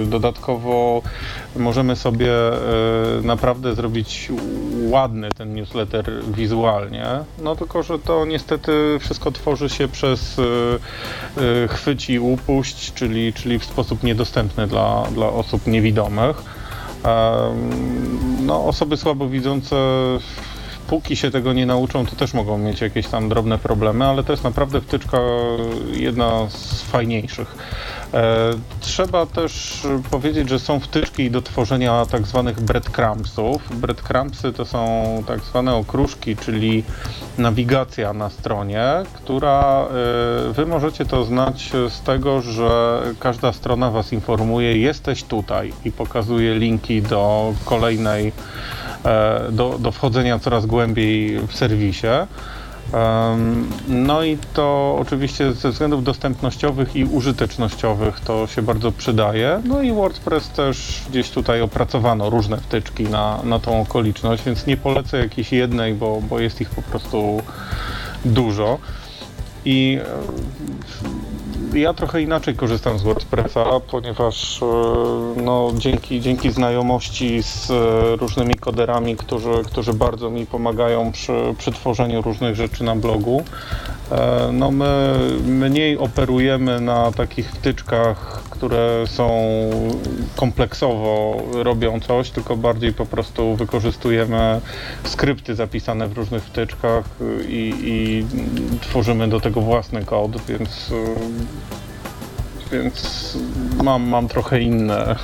Yy, 0.00 0.06
dodatkowo 0.06 1.02
możemy 1.56 1.96
sobie 1.96 2.26
yy, 2.26 3.22
naprawdę 3.22 3.74
zrobić 3.74 4.32
ładny 4.88 5.28
ten 5.32 5.54
newsletter 5.54 6.12
wizualnie, 6.28 7.06
no 7.38 7.56
tylko, 7.56 7.82
że 7.82 7.98
to 7.98 8.24
niestety 8.24 8.98
wszystko 9.00 9.32
tworzy 9.32 9.68
się 9.68 9.88
przez 9.88 10.36
yy, 11.36 11.68
chwyć 11.68 12.10
i 12.10 12.18
upuść, 12.18 12.92
czyli, 12.94 13.32
czyli 13.32 13.58
w 13.58 13.64
sposób 13.64 14.02
niedostępny 14.02 14.66
dla, 14.66 15.02
dla 15.14 15.26
osób 15.26 15.66
niewidomych. 15.66 16.42
No, 18.40 18.64
osoby 18.64 18.96
słabowidzące 18.96 19.76
póki 20.86 21.16
się 21.16 21.30
tego 21.30 21.52
nie 21.52 21.66
nauczą, 21.66 22.06
to 22.06 22.16
też 22.16 22.34
mogą 22.34 22.58
mieć 22.58 22.80
jakieś 22.80 23.06
tam 23.06 23.28
drobne 23.28 23.58
problemy, 23.58 24.04
ale 24.04 24.24
to 24.24 24.32
jest 24.32 24.44
naprawdę 24.44 24.80
wtyczka 24.80 25.18
jedna 25.92 26.46
z 26.48 26.82
fajniejszych. 26.82 27.56
E, 28.14 28.50
trzeba 28.80 29.26
też 29.26 29.82
powiedzieć, 30.10 30.48
że 30.48 30.58
są 30.58 30.80
wtyczki 30.80 31.30
do 31.30 31.42
tworzenia 31.42 32.06
tak 32.06 32.26
zwanych 32.26 32.60
breadcrumbsów. 32.60 33.80
Breadcrumbsy 33.80 34.52
to 34.52 34.64
są 34.64 35.06
tak 35.26 35.40
zwane 35.40 35.74
okruszki, 35.74 36.36
czyli 36.36 36.84
nawigacja 37.38 38.12
na 38.12 38.30
stronie, 38.30 38.84
która 39.14 39.86
e, 40.50 40.52
wy 40.52 40.66
możecie 40.66 41.04
to 41.04 41.24
znać 41.24 41.72
z 41.88 42.00
tego, 42.00 42.40
że 42.40 43.00
każda 43.20 43.52
strona 43.52 43.90
was 43.90 44.12
informuje, 44.12 44.78
jesteś 44.78 45.24
tutaj 45.24 45.72
i 45.84 45.92
pokazuje 45.92 46.54
linki 46.54 47.02
do 47.02 47.54
kolejnej, 47.64 48.32
e, 49.04 49.40
do, 49.52 49.78
do 49.78 49.92
wchodzenia 49.92 50.38
coraz 50.38 50.66
głębiej 50.66 51.40
w 51.48 51.56
serwisie. 51.56 52.06
No 53.88 54.22
i 54.22 54.38
to 54.54 54.96
oczywiście 55.00 55.52
ze 55.52 55.70
względów 55.70 56.04
dostępnościowych 56.04 56.96
i 56.96 57.04
użytecznościowych 57.04 58.20
to 58.20 58.46
się 58.46 58.62
bardzo 58.62 58.92
przydaje. 58.92 59.62
No 59.64 59.82
i 59.82 59.92
WordPress 59.92 60.48
też 60.48 61.02
gdzieś 61.10 61.30
tutaj 61.30 61.60
opracowano 61.62 62.30
różne 62.30 62.56
wtyczki 62.56 63.04
na, 63.04 63.40
na 63.44 63.58
tą 63.58 63.80
okoliczność, 63.80 64.42
więc 64.44 64.66
nie 64.66 64.76
polecę 64.76 65.18
jakiejś 65.18 65.52
jednej, 65.52 65.94
bo, 65.94 66.20
bo 66.20 66.40
jest 66.40 66.60
ich 66.60 66.70
po 66.70 66.82
prostu 66.82 67.42
dużo. 68.24 68.78
I 69.64 69.98
ja 71.74 71.94
trochę 71.94 72.22
inaczej 72.22 72.54
korzystam 72.54 72.98
z 72.98 73.02
WordPressa, 73.02 73.64
ponieważ 73.90 74.62
e, 74.62 74.66
no, 75.42 75.72
dzięki, 75.74 76.20
dzięki 76.20 76.50
znajomości 76.50 77.42
z 77.42 77.70
e, 77.70 78.16
różnymi 78.16 78.54
koderami, 78.54 79.16
którzy, 79.16 79.50
którzy 79.64 79.92
bardzo 79.92 80.30
mi 80.30 80.46
pomagają 80.46 81.12
przy, 81.12 81.32
przy 81.58 81.72
tworzeniu 81.72 82.22
różnych 82.22 82.56
rzeczy 82.56 82.84
na 82.84 82.96
blogu, 82.96 83.44
e, 84.10 84.50
no 84.52 84.70
my 84.70 85.14
mniej 85.46 85.98
operujemy 85.98 86.80
na 86.80 87.12
takich 87.12 87.50
wtyczkach, 87.50 88.42
które 88.56 89.04
są 89.06 89.30
kompleksowo 90.36 91.42
robią 91.52 92.00
coś, 92.00 92.30
tylko 92.30 92.56
bardziej 92.56 92.92
po 92.92 93.06
prostu 93.06 93.56
wykorzystujemy 93.56 94.60
skrypty 95.04 95.54
zapisane 95.54 96.08
w 96.08 96.12
różnych 96.12 96.44
wtyczkach 96.44 97.04
i, 97.48 97.74
i 97.84 98.26
tworzymy 98.80 99.28
do 99.28 99.40
tego 99.40 99.60
własny 99.60 100.04
kod, 100.04 100.40
więc 100.48 100.92
więc 102.72 103.38
mam, 103.82 104.02
mam 104.02 104.28
trochę 104.28 104.60
inne, 104.60 105.16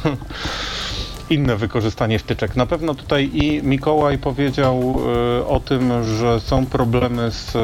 inne 1.31 1.57
wykorzystanie 1.57 2.19
wtyczek. 2.19 2.57
Na 2.57 2.67
pewno 2.67 2.95
tutaj 2.95 3.31
i 3.33 3.63
Mikołaj 3.63 4.19
powiedział 4.19 4.97
y, 5.41 5.47
o 5.47 5.61
tym, 5.61 6.05
że 6.05 6.41
są 6.41 6.67
problemy 6.67 7.31
z, 7.31 7.57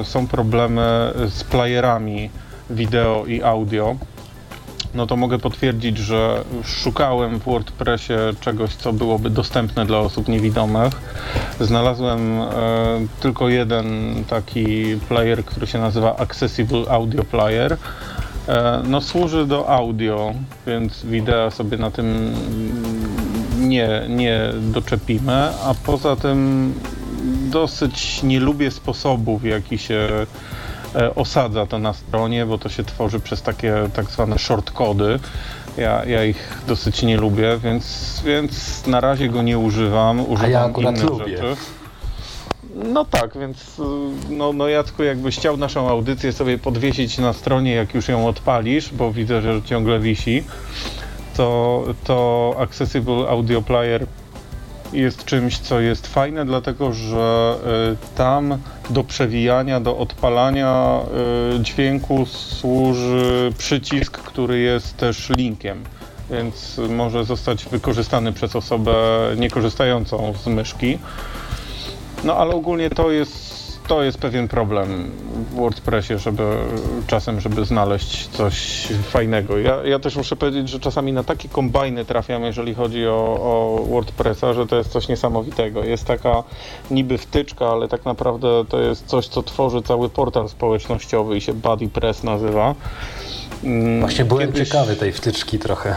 y, 0.00 0.04
są 0.04 0.26
problemy 0.26 1.12
z 1.28 1.44
playerami 1.44 2.30
wideo 2.70 3.26
i 3.26 3.42
audio. 3.42 3.96
No 4.94 5.06
to 5.06 5.16
mogę 5.16 5.38
potwierdzić, 5.38 5.98
że 5.98 6.44
szukałem 6.64 7.38
w 7.38 7.44
WordPressie 7.44 8.14
czegoś, 8.40 8.74
co 8.74 8.92
byłoby 8.92 9.30
dostępne 9.30 9.86
dla 9.86 9.98
osób 9.98 10.28
niewidomych. 10.28 10.92
Znalazłem 11.60 12.40
e, 12.40 12.46
tylko 13.20 13.48
jeden 13.48 14.14
taki 14.28 14.96
player, 15.08 15.44
który 15.44 15.66
się 15.66 15.78
nazywa 15.78 16.16
Accessible 16.16 16.90
Audio 16.90 17.24
Player. 17.24 17.76
E, 18.48 18.82
no 18.88 19.00
służy 19.00 19.46
do 19.46 19.68
audio, 19.68 20.34
więc 20.66 21.04
wideo 21.04 21.50
sobie 21.50 21.76
na 21.78 21.90
tym 21.90 22.34
nie, 23.58 24.02
nie 24.08 24.50
doczepimy, 24.60 25.48
a 25.64 25.74
poza 25.86 26.16
tym 26.16 26.72
dosyć 27.50 28.22
nie 28.22 28.40
lubię 28.40 28.70
sposobu, 28.70 29.38
w 29.38 29.44
jaki 29.44 29.78
się 29.78 30.08
osadza 31.14 31.66
to 31.66 31.78
na 31.78 31.92
stronie, 31.92 32.46
bo 32.46 32.58
to 32.58 32.68
się 32.68 32.84
tworzy 32.84 33.20
przez 33.20 33.42
takie 33.42 33.74
tak 33.94 34.06
zwane 34.06 34.38
shortcody. 34.38 35.18
Ja, 35.76 36.04
ja 36.04 36.24
ich 36.24 36.58
dosyć 36.66 37.02
nie 37.02 37.16
lubię, 37.16 37.58
więc, 37.62 38.22
więc 38.24 38.86
na 38.86 39.00
razie 39.00 39.28
go 39.28 39.42
nie 39.42 39.58
używam. 39.58 40.20
Używam 40.20 40.44
A 40.44 40.48
ja 40.48 40.64
akurat 40.64 40.96
innych 40.96 41.10
lubię. 41.10 41.36
rzeczy. 41.36 41.56
No 42.74 43.04
tak, 43.04 43.38
więc 43.38 43.78
y, 43.78 43.82
no, 44.30 44.52
no 44.52 44.68
Jacku, 44.68 45.02
jakbyś 45.02 45.36
chciał 45.36 45.56
naszą 45.56 45.88
audycję 45.88 46.32
sobie 46.32 46.58
podwiesić 46.58 47.18
na 47.18 47.32
stronie, 47.32 47.74
jak 47.74 47.94
już 47.94 48.08
ją 48.08 48.26
odpalisz, 48.28 48.92
bo 48.92 49.12
widzę, 49.12 49.42
że 49.42 49.62
ciągle 49.62 50.00
wisi, 50.00 50.44
to, 51.36 51.84
to 52.04 52.54
Accessible 52.58 53.28
Audio 53.28 53.62
Player 53.62 54.06
jest 54.92 55.24
czymś, 55.24 55.58
co 55.58 55.80
jest 55.80 56.06
fajne, 56.06 56.44
dlatego 56.44 56.92
że 56.92 57.56
y, 57.92 58.16
tam 58.16 58.58
do 58.90 59.04
przewijania, 59.04 59.80
do 59.80 59.98
odpalania 59.98 61.00
y, 61.56 61.60
dźwięku 61.60 62.26
służy 62.26 63.52
przycisk, 63.58 64.18
który 64.18 64.58
jest 64.58 64.96
też 64.96 65.30
linkiem. 65.30 65.84
Więc 66.30 66.80
może 66.88 67.24
zostać 67.24 67.64
wykorzystany 67.64 68.32
przez 68.32 68.56
osobę 68.56 68.94
niekorzystającą 69.36 70.34
z 70.44 70.46
myszki. 70.46 70.98
No 72.24 72.36
ale 72.36 72.54
ogólnie 72.54 72.90
to 72.90 73.10
jest, 73.10 73.51
to 73.88 74.02
jest 74.02 74.18
pewien 74.18 74.48
problem 74.48 75.10
w 75.50 75.54
WordPressie, 75.54 76.18
żeby 76.18 76.42
czasem, 77.06 77.40
żeby 77.40 77.64
znaleźć 77.64 78.28
coś 78.28 78.86
fajnego. 79.10 79.58
Ja, 79.58 79.76
ja 79.84 79.98
też 79.98 80.16
muszę 80.16 80.36
powiedzieć, 80.36 80.68
że 80.68 80.80
czasami 80.80 81.12
na 81.12 81.24
takie 81.24 81.48
kombajny 81.48 82.04
trafiam, 82.04 82.42
jeżeli 82.42 82.74
chodzi 82.74 83.06
o, 83.06 83.12
o 83.40 83.84
WordPressa, 83.90 84.52
że 84.54 84.66
to 84.66 84.76
jest 84.76 84.90
coś 84.90 85.08
niesamowitego. 85.08 85.84
Jest 85.84 86.04
taka 86.04 86.42
niby 86.90 87.18
wtyczka, 87.18 87.66
ale 87.68 87.88
tak 87.88 88.04
naprawdę 88.04 88.64
to 88.68 88.80
jest 88.80 89.06
coś, 89.06 89.26
co 89.28 89.42
tworzy 89.42 89.82
cały 89.82 90.08
portal 90.08 90.48
społecznościowy 90.48 91.36
i 91.36 91.40
się 91.40 91.54
BuddyPress 91.54 92.22
nazywa. 92.22 92.74
Mm, 93.64 94.00
Właśnie 94.00 94.24
byłem 94.24 94.52
kiedyś- 94.52 94.68
ciekawy 94.68 94.96
tej 94.96 95.12
wtyczki 95.12 95.58
trochę. 95.58 95.96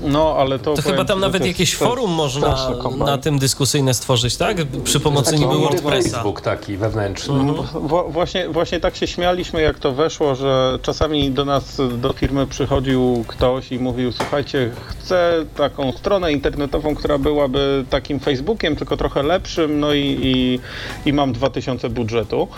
No, 0.00 0.34
ale 0.38 0.58
to. 0.58 0.74
To 0.74 0.82
chyba 0.82 1.04
tam 1.04 1.18
ci, 1.18 1.20
nawet 1.20 1.46
jakieś 1.46 1.76
forum 1.76 2.10
można 2.10 2.70
na 2.98 3.18
tym 3.18 3.38
dyskusyjne 3.38 3.94
stworzyć, 3.94 4.36
tak? 4.36 4.56
Przy 4.84 5.00
pomocy 5.00 5.38
niby 5.38 5.58
WordPressa. 5.58 6.10
Facebook 6.10 6.40
taki 6.40 6.76
wewnętrzny. 6.76 7.34
Mhm. 7.34 7.86
Wła- 7.88 8.12
Właśnie, 8.12 8.48
właśnie 8.48 8.80
tak 8.80 8.96
się 8.96 9.06
śmialiśmy, 9.06 9.62
jak 9.62 9.78
to 9.78 9.92
weszło, 9.92 10.34
że 10.34 10.78
czasami 10.82 11.30
do 11.30 11.44
nas, 11.44 11.80
do 11.98 12.12
firmy 12.12 12.46
przychodził 12.46 13.24
ktoś 13.28 13.72
i 13.72 13.78
mówił, 13.78 14.12
słuchajcie, 14.12 14.70
chcę 14.88 15.44
taką 15.56 15.92
stronę 15.92 16.32
internetową, 16.32 16.94
która 16.94 17.18
byłaby 17.18 17.84
takim 17.90 18.20
Facebookiem, 18.20 18.76
tylko 18.76 18.96
trochę 18.96 19.22
lepszym, 19.22 19.80
no 19.80 19.92
i, 19.94 20.18
i, 20.22 20.60
i 21.08 21.12
mam 21.12 21.32
2000 21.32 21.88
budżetu. 21.90 22.48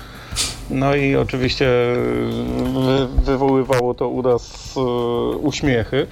No 0.70 0.94
i 0.94 1.16
oczywiście 1.16 1.66
wy, 2.74 3.06
wywoływało 3.24 3.94
to 3.94 4.08
u 4.08 4.22
nas 4.22 4.74
e, 4.76 4.80
uśmiechy. 5.36 6.06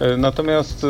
E, 0.00 0.16
Natomiast 0.16 0.84
e, 0.84 0.86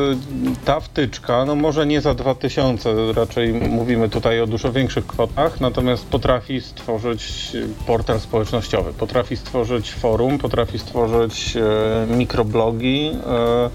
ta 0.64 0.80
wtyczka, 0.80 1.44
no 1.44 1.54
może 1.54 1.86
nie 1.86 2.00
za 2.00 2.14
2000, 2.14 3.12
raczej 3.12 3.52
mówimy 3.54 4.08
tutaj 4.08 4.40
o 4.40 4.46
dużo 4.46 4.72
większych 4.72 5.06
kwotach, 5.06 5.60
natomiast 5.60 6.06
potrafi 6.06 6.60
stworzyć 6.60 7.52
portal 7.86 8.20
społecznościowy, 8.20 8.92
potrafi 8.92 9.36
stworzyć 9.36 9.92
forum, 9.92 10.38
potrafi 10.38 10.78
stworzyć 10.78 11.56
e, 11.56 12.06
mikroblogi, 12.16 13.10
e, 13.26 13.70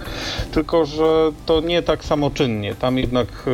tylko 0.51 0.85
że 0.85 1.31
to 1.45 1.61
nie 1.61 1.81
tak 1.81 2.05
samoczynnie. 2.05 2.75
Tam 2.75 2.97
jednak 2.97 3.27
e, 3.27 3.51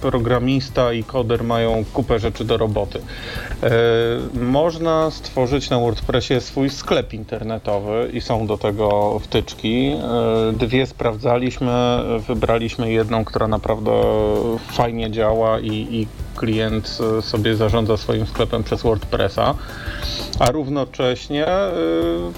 programista 0.00 0.92
i 0.92 1.04
koder 1.04 1.44
mają 1.44 1.84
kupę 1.92 2.18
rzeczy 2.18 2.44
do 2.44 2.56
roboty. 2.56 3.00
E, 3.62 3.70
Można 4.40 5.10
stworzyć 5.10 5.70
na 5.70 5.78
WordPressie 5.78 6.40
swój 6.40 6.70
sklep 6.70 7.14
internetowy 7.14 8.10
i 8.12 8.20
są 8.20 8.46
do 8.46 8.58
tego 8.58 9.18
wtyczki. 9.18 9.86
E, 9.86 10.52
Dwie 10.52 10.86
sprawdzaliśmy, 11.22 11.72
wybraliśmy 12.28 12.92
jedną, 12.92 13.24
która 13.24 13.48
naprawdę 13.48 13.90
fajnie 14.72 15.10
działa 15.10 15.60
i, 15.60 15.70
i 15.70 16.06
klient 16.36 16.98
e, 17.18 17.22
sobie 17.22 17.56
zarządza 17.56 17.96
swoim 17.96 18.26
sklepem 18.26 18.64
przez 18.64 18.82
WordPressa, 18.82 19.54
a 20.38 20.50
równocześnie 20.50 21.46
e, 21.46 21.72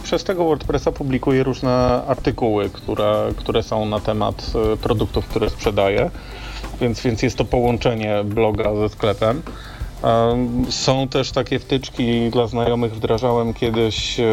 przez 0.03 0.25
tego 0.25 0.45
WordPressa 0.45 0.93
publikuje 0.93 1.43
różne 1.43 2.03
artykuły, 2.07 2.71
które, 2.71 3.33
które 3.37 3.63
są 3.63 3.85
na 3.85 4.01
temat 4.01 4.53
e, 4.73 4.77
produktów, 4.77 5.27
które 5.27 5.51
sprzedaje. 5.51 6.11
Więc, 6.81 7.01
więc 7.01 7.23
jest 7.23 7.37
to 7.37 7.45
połączenie 7.45 8.25
bloga 8.25 8.75
ze 8.75 8.89
sklepem. 8.89 9.43
Są 10.71 11.09
też 11.09 11.33
takie 11.33 11.59
wtyczki 11.59 12.31
dla 12.31 12.47
znajomych, 12.47 12.95
wdrażałem 12.95 13.55
kiedyś 13.55 14.21
e, 14.21 14.25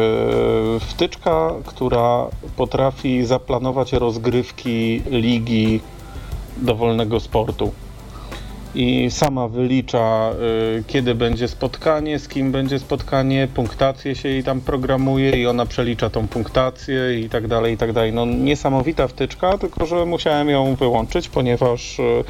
wtyczka, 0.80 1.52
która 1.66 2.26
potrafi 2.56 3.24
zaplanować 3.24 3.92
rozgrywki 3.92 5.02
ligi 5.10 5.80
dowolnego 6.56 7.20
sportu. 7.20 7.72
I 8.74 9.10
sama 9.10 9.48
wylicza, 9.48 10.30
y, 10.78 10.84
kiedy 10.86 11.14
będzie 11.14 11.48
spotkanie, 11.48 12.18
z 12.18 12.28
kim 12.28 12.52
będzie 12.52 12.78
spotkanie, 12.78 13.48
punktację 13.54 14.16
się 14.16 14.28
jej 14.28 14.44
tam 14.44 14.60
programuje 14.60 15.30
i 15.30 15.46
ona 15.46 15.66
przelicza 15.66 16.10
tą 16.10 16.28
punktację 16.28 17.20
i 17.20 17.28
tak 17.28 17.48
dalej, 17.48 17.74
i 17.74 17.76
tak 17.76 17.92
dalej. 17.92 18.12
No 18.12 18.26
niesamowita 18.26 19.08
wtyczka, 19.08 19.58
tylko 19.58 19.86
że 19.86 20.06
musiałem 20.06 20.48
ją 20.48 20.74
wyłączyć, 20.74 21.28
ponieważ 21.28 21.98
y, 21.98 22.24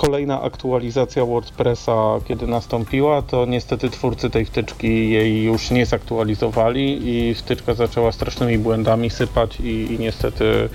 kolejna 0.00 0.42
aktualizacja 0.42 1.24
WordPressa, 1.24 2.18
kiedy 2.28 2.46
nastąpiła, 2.46 3.22
to 3.22 3.46
niestety 3.46 3.90
twórcy 3.90 4.30
tej 4.30 4.44
wtyczki 4.44 5.10
jej 5.10 5.42
już 5.42 5.70
nie 5.70 5.86
zaktualizowali 5.86 7.00
i 7.08 7.34
wtyczka 7.34 7.74
zaczęła 7.74 8.12
strasznymi 8.12 8.58
błędami 8.58 9.10
sypać 9.10 9.60
i, 9.60 9.92
i 9.92 9.98
niestety 9.98 10.68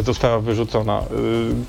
została 0.00 0.40
wyrzucona. 0.40 1.00
Y, 1.00 1.04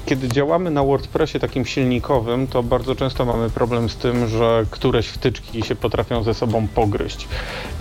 Kiedy 0.06 0.28
działamy 0.28 0.72
na 0.72 0.84
WordPressie 0.84 1.40
takim 1.40 1.66
silnikowym, 1.66 2.48
to 2.48 2.64
bardzo 2.64 2.96
często 2.96 3.26
mamy 3.26 3.50
problem 3.50 3.90
z 3.90 3.96
tym, 3.96 4.28
że 4.28 4.66
któreś 4.72 5.08
wtyczki 5.08 5.64
się 5.64 5.76
potrafią 5.76 6.24
ze 6.24 6.34
sobą 6.34 6.68
pogryźć. 6.68 7.28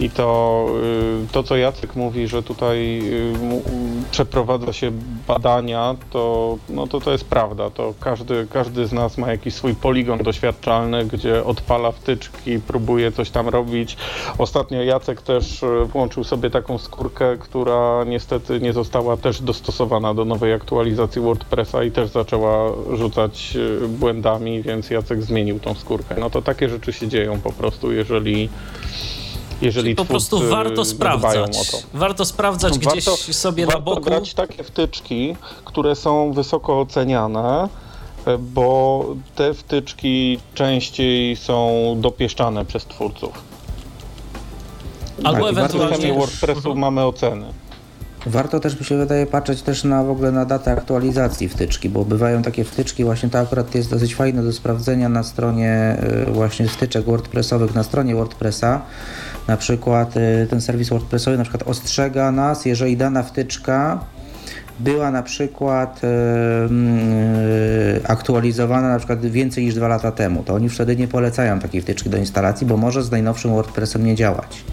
I 0.01 0.11
to, 0.11 0.67
y, 1.25 1.33
to 1.33 1.43
co 1.43 1.57
Jacek 1.57 1.97
mówi, 1.97 2.29
że 2.29 2.43
tutaj 2.43 3.01
y, 3.05 3.33
przeprowadza 4.11 4.73
się 4.73 4.93
badania, 5.29 5.97
to, 6.11 6.59
no 6.69 6.87
to 6.87 7.01
to 7.01 7.13
jest 7.13 7.25
prawda. 7.25 7.71
To 7.71 7.95
każdy, 8.01 8.47
każdy 8.51 8.87
z 8.87 8.93
nas 8.93 9.04
ma 9.19 9.31
jakiś 9.31 9.55
swój 9.55 9.75
poligon 9.75 10.19
doświadczalny, 10.19 11.05
gdzie 11.05 11.45
odpala 11.45 11.93
wtyczki, 11.93 12.59
próbuje 12.59 13.13
coś 13.13 13.31
tam 13.31 13.49
robić. 13.49 13.97
Ostatnio 14.39 14.83
Jacek 14.83 15.23
też 15.23 15.63
y, 15.63 15.85
włączył 15.85 16.25
sobie 16.25 16.51
taką 16.51 16.79
skórkę, 16.79 17.37
która 17.37 18.05
niestety 18.07 18.61
nie 18.61 18.73
została 18.73 19.17
też 19.17 19.43
dostosowana 19.43 20.15
do 20.15 20.25
nowej 20.25 20.53
aktualizacji 20.53 21.23
WordPressa 21.23 21.85
i 21.85 21.91
też 21.91 22.11
zaczęła 22.11 22.73
rzucać 22.93 23.57
y, 23.85 23.89
błędami, 23.89 24.63
więc 24.63 24.91
Jacek 24.91 25.23
zmienił 25.23 25.61
tą 25.61 25.75
skórkę. 25.75 26.15
No 26.21 26.31
to 26.31 26.43
takie 26.43 26.69
rzeczy 26.69 26.93
się 26.93 27.09
dzieją 27.09 27.41
po 27.41 27.53
prostu, 27.53 27.93
jeżeli 27.93 28.49
jeżeli 29.63 29.95
Po 29.95 30.05
prostu 30.05 30.49
warto 30.49 30.85
sprawdzać. 30.85 31.87
Warto 31.95 32.25
sprawdzać 32.25 32.79
gdzieś 32.79 33.05
sobie 33.37 33.67
na 33.67 33.73
warto 33.73 33.85
boku. 33.85 34.01
brać 34.01 34.35
takie 34.35 34.65
wtyczki, 34.65 35.37
które 35.65 35.97
są 35.97 36.33
wysoko 36.33 36.81
oceniane, 36.81 37.63
e, 37.65 37.84
bo 38.39 39.07
te 39.35 39.55
wtyczki 39.55 40.39
częściej 40.55 41.37
są 41.37 41.71
dopieszczane 42.01 42.65
przez 42.65 42.85
twórców. 42.85 43.43
Albo 45.25 45.47
Tak, 45.47 45.55
warto 45.55 45.79
W 45.79 45.83
ewentualnie. 45.83 46.19
WordPressu 46.19 46.75
mamy 46.75 47.05
oceny. 47.05 47.47
Warto 48.27 48.61
też, 48.61 48.81
mi 48.81 48.87
się 48.87 48.97
wydaje, 48.97 49.27
patrzeć 49.27 49.63
też 49.63 49.85
na 49.85 50.03
w 50.03 50.11
ogóle 50.11 50.33
na 50.33 50.45
datę 50.45 50.73
aktualizacji 50.73 51.49
wtyczki, 51.49 51.89
bo 51.89 52.05
bywają 52.05 52.43
takie 52.43 52.65
wtyczki, 52.65 53.05
właśnie 53.05 53.29
to 53.29 53.39
akurat 53.39 53.75
jest 53.75 53.91
dosyć 53.91 54.15
fajne 54.15 54.43
do 54.43 54.53
sprawdzenia 54.53 55.09
na 55.09 55.23
stronie 55.23 55.97
y, 56.29 56.33
właśnie 56.33 56.69
wtyczek 56.69 57.05
WordPressowych, 57.05 57.75
na 57.75 57.83
stronie 57.83 58.15
WordPressa. 58.15 58.83
Na 59.49 59.57
przykład 59.57 60.17
y, 60.17 60.47
ten 60.51 60.61
serwis 60.61 60.89
WordPressowy 60.89 61.39
na 61.39 61.45
przykład 61.45 61.69
ostrzega 61.69 62.33
nas, 62.33 62.65
jeżeli 62.65 62.97
dana 62.97 63.23
wtyczka 63.23 64.05
była 64.81 65.11
na 65.11 65.23
przykład 65.23 66.01
yy, 66.03 66.09
aktualizowana 68.09 68.89
na 68.89 68.99
przykład 68.99 69.27
więcej 69.27 69.65
niż 69.65 69.75
dwa 69.75 69.89
lata 69.89 70.13
temu, 70.13 70.43
to 70.43 70.55
oni 70.55 70.69
wtedy 70.69 70.97
nie 70.97 71.09
polecają 71.09 71.59
takiej 71.59 71.81
wtyczki 71.81 72.11
do 72.11 72.17
instalacji, 72.17 72.67
bo 72.67 72.77
może 72.77 73.03
z 73.03 73.11
najnowszym 73.11 73.51
WordPressem 73.51 74.07
nie 74.07 74.15
działać. 74.15 74.65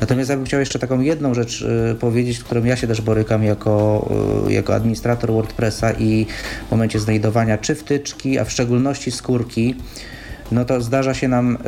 Natomiast 0.00 0.30
ja 0.30 0.36
bym 0.36 0.44
chciał 0.44 0.60
jeszcze 0.60 0.78
taką 0.78 1.00
jedną 1.00 1.34
rzecz 1.34 1.60
yy, 1.60 1.94
powiedzieć, 1.94 2.38
z 2.38 2.44
którą 2.44 2.64
ja 2.64 2.76
się 2.76 2.86
też 2.86 3.00
borykam 3.00 3.44
jako, 3.44 4.08
yy, 4.46 4.52
jako 4.52 4.74
administrator 4.74 5.32
WordPressa 5.32 5.92
i 5.92 6.26
w 6.68 6.70
momencie 6.70 7.00
znajdowania 7.00 7.58
czy 7.58 7.74
wtyczki, 7.74 8.38
a 8.38 8.44
w 8.44 8.50
szczególności 8.52 9.10
skórki, 9.10 9.74
no 10.52 10.64
to 10.64 10.80
zdarza 10.80 11.14
się 11.14 11.28
nam 11.28 11.58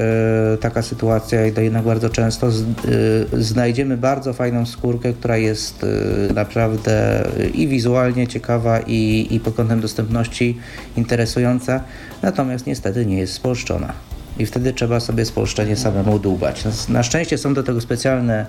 y, 0.55 0.59
taka 0.59 0.83
sytuacja 0.83 1.47
i 1.47 1.53
jednak 1.57 1.85
bardzo 1.85 2.11
często 2.11 2.51
z, 2.51 2.63
y, 2.63 3.43
znajdziemy 3.43 3.97
bardzo 3.97 4.33
fajną 4.33 4.67
skórkę, 4.67 5.13
która 5.13 5.37
jest 5.37 5.85
y, 5.85 6.35
naprawdę 6.35 7.25
i 7.55 7.69
wizualnie 7.69 8.27
ciekawa 8.27 8.81
i, 8.81 9.27
i 9.31 9.41
pod 9.41 9.55
kątem 9.55 9.81
dostępności 9.81 10.59
interesująca, 10.97 11.81
natomiast 12.23 12.67
niestety 12.67 13.07
nie 13.07 13.19
jest 13.19 13.33
spolszczona. 13.33 13.93
I 14.39 14.47
wtedy 14.47 14.73
trzeba 14.73 15.01
sobie 15.01 15.25
spolszczenie 15.25 15.77
samemu 15.77 16.19
dłubać. 16.19 16.65
Na 16.89 17.03
szczęście 17.03 17.39
są 17.39 17.55
do 17.55 17.63
tego 17.63 17.81
specjalne 17.81 18.47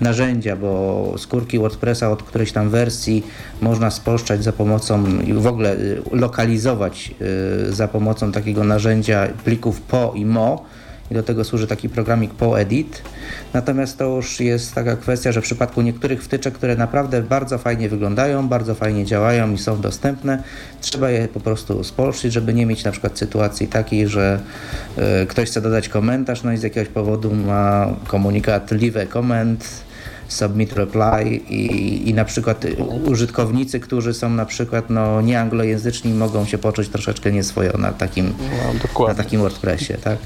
narzędzia, 0.00 0.56
bo 0.56 1.14
skórki 1.18 1.58
WordPressa 1.58 2.10
od 2.10 2.22
którejś 2.22 2.52
tam 2.52 2.70
wersji 2.70 3.26
można 3.60 3.90
spolszczać 3.90 4.44
za 4.44 4.52
pomocą 4.52 5.20
i 5.20 5.32
w 5.32 5.46
ogóle 5.46 5.76
y, 5.76 6.02
lokalizować 6.12 7.14
y, 7.68 7.72
za 7.72 7.88
pomocą 7.88 8.32
takiego 8.32 8.64
narzędzia 8.64 9.28
plików 9.44 9.80
PO 9.80 10.12
i 10.16 10.26
MO 10.26 10.64
i 11.10 11.14
do 11.14 11.22
tego 11.22 11.44
służy 11.44 11.66
taki 11.66 11.88
programik 11.88 12.34
PoEdit. 12.34 13.02
Natomiast 13.54 13.98
to 13.98 14.04
już 14.04 14.40
jest 14.40 14.74
taka 14.74 14.96
kwestia, 14.96 15.32
że 15.32 15.40
w 15.40 15.44
przypadku 15.44 15.82
niektórych 15.82 16.22
wtyczek, 16.22 16.54
które 16.54 16.76
naprawdę 16.76 17.22
bardzo 17.22 17.58
fajnie 17.58 17.88
wyglądają, 17.88 18.48
bardzo 18.48 18.74
fajnie 18.74 19.04
działają 19.04 19.52
i 19.52 19.58
są 19.58 19.80
dostępne, 19.80 20.42
trzeba 20.80 21.10
je 21.10 21.28
po 21.28 21.40
prostu 21.40 21.84
spolszyć, 21.84 22.32
żeby 22.32 22.54
nie 22.54 22.66
mieć 22.66 22.84
na 22.84 22.92
przykład 22.92 23.18
sytuacji 23.18 23.68
takiej, 23.68 24.08
że 24.08 24.40
y, 25.22 25.26
ktoś 25.26 25.48
chce 25.48 25.60
dodać 25.60 25.88
komentarz, 25.88 26.42
no 26.42 26.52
i 26.52 26.56
z 26.56 26.62
jakiegoś 26.62 26.88
powodu 26.88 27.34
ma 27.34 27.86
komunikat 28.06 28.70
leave 28.70 29.02
a 29.02 29.06
comment, 29.12 29.87
submit 30.28 30.72
reply 30.72 31.36
i, 31.36 32.08
i 32.08 32.14
na 32.14 32.24
przykład 32.24 32.66
użytkownicy, 33.06 33.80
którzy 33.80 34.14
są 34.14 34.30
na 34.30 34.46
przykład 34.46 34.90
no, 34.90 35.20
nieanglojęzyczni 35.20 36.12
mogą 36.12 36.44
się 36.44 36.58
poczuć 36.58 36.88
troszeczkę 36.88 37.32
nieswojo 37.32 37.78
na 37.78 37.92
takim, 37.92 38.34
no, 38.98 39.08
na 39.08 39.14
takim 39.14 39.40
WordPressie, 39.40 39.94
tak? 39.94 40.18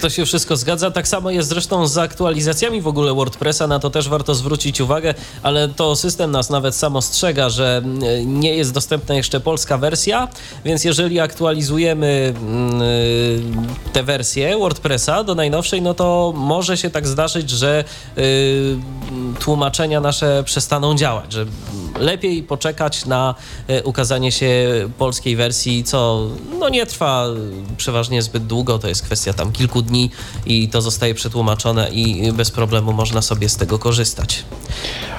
To 0.00 0.10
się 0.10 0.24
wszystko 0.24 0.56
zgadza. 0.56 0.90
Tak 0.90 1.08
samo 1.08 1.30
jest 1.30 1.48
zresztą 1.48 1.86
z 1.86 1.98
aktualizacjami 1.98 2.80
w 2.80 2.86
ogóle 2.86 3.14
WordPressa, 3.14 3.66
na 3.66 3.78
to 3.78 3.90
też 3.90 4.08
warto 4.08 4.34
zwrócić 4.34 4.80
uwagę, 4.80 5.14
ale 5.42 5.68
to 5.68 5.96
system 5.96 6.30
nas 6.30 6.50
nawet 6.50 6.74
sam 6.74 6.96
ostrzega, 6.96 7.48
że 7.48 7.82
mm, 7.84 8.40
nie 8.40 8.54
jest 8.54 8.72
dostępna 8.72 9.14
jeszcze 9.14 9.40
polska 9.40 9.78
wersja, 9.78 10.28
więc 10.64 10.84
jeżeli 10.84 11.20
aktualizujemy 11.20 12.34
mm, 12.36 12.82
tę 13.92 14.02
wersję 14.02 14.58
WordPressa 14.58 15.24
do 15.24 15.34
najnowszej, 15.34 15.82
no 15.82 15.94
to 15.94 16.32
może 16.36 16.76
się 16.76 16.90
tak 16.90 17.06
zdarzyć, 17.06 17.50
że 17.50 17.84
y, 18.18 18.76
tłumaczenia 19.40 20.00
nasze 20.00 20.42
przestaną 20.44 20.94
działać, 20.94 21.32
że 21.32 21.46
lepiej 22.00 22.42
poczekać 22.42 23.06
na 23.06 23.34
y, 23.70 23.82
ukazanie 23.84 24.32
się 24.32 24.48
polskiej 24.98 25.36
wersji, 25.36 25.84
co 25.84 26.28
no 26.60 26.68
nie 26.68 26.86
trwa 26.86 27.26
przeważnie 27.76 28.22
zbyt 28.22 28.46
długo, 28.46 28.78
to 28.78 28.88
jest 28.88 29.02
kwestia 29.02 29.32
tam 29.32 29.52
kilku 29.52 29.82
dni 29.82 30.10
i 30.46 30.68
to 30.68 30.80
zostaje 30.80 31.14
przetłumaczone 31.14 31.88
i 31.90 32.32
bez 32.32 32.50
problemu 32.50 32.92
można 32.92 33.22
sobie 33.22 33.48
z 33.48 33.56
tego 33.56 33.78
korzystać. 33.78 34.44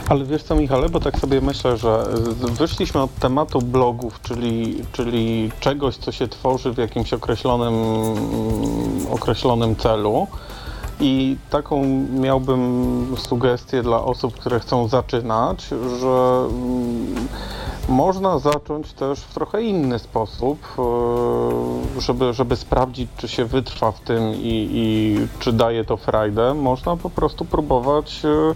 Ale 0.09 0.25
wiesz 0.25 0.43
co 0.43 0.55
Michale, 0.55 0.89
bo 0.89 0.99
tak 0.99 1.19
sobie 1.19 1.41
myślę, 1.41 1.77
że 1.77 2.05
wyszliśmy 2.59 3.01
od 3.01 3.15
tematu 3.15 3.61
blogów, 3.61 4.21
czyli, 4.21 4.83
czyli 4.93 5.51
czegoś, 5.59 5.95
co 5.95 6.11
się 6.11 6.27
tworzy 6.27 6.71
w 6.71 6.77
jakimś 6.77 7.13
określonym, 7.13 7.73
określonym 9.11 9.75
celu. 9.75 10.27
I 10.99 11.37
taką 11.49 11.83
miałbym 12.13 13.15
sugestię 13.17 13.83
dla 13.83 14.03
osób, 14.03 14.33
które 14.33 14.59
chcą 14.59 14.87
zaczynać, 14.87 15.67
że 15.99 16.43
można 17.89 18.39
zacząć 18.39 18.93
też 18.93 19.19
w 19.19 19.33
trochę 19.33 19.61
inny 19.61 19.99
sposób, 19.99 20.59
e, 21.97 22.01
żeby, 22.01 22.33
żeby 22.33 22.55
sprawdzić, 22.55 23.09
czy 23.17 23.27
się 23.27 23.45
wytrwa 23.45 23.91
w 23.91 23.99
tym 23.99 24.33
i, 24.33 24.69
i 24.73 25.17
czy 25.39 25.53
daje 25.53 25.85
to 25.85 25.97
frajdę. 25.97 26.53
Można 26.53 26.97
po 26.97 27.09
prostu 27.09 27.45
próbować 27.45 28.21
e, 28.25 28.55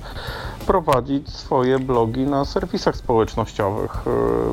prowadzić 0.63 1.29
swoje 1.29 1.79
blogi 1.79 2.19
na 2.19 2.45
serwisach 2.45 2.95
społecznościowych. 2.95 3.91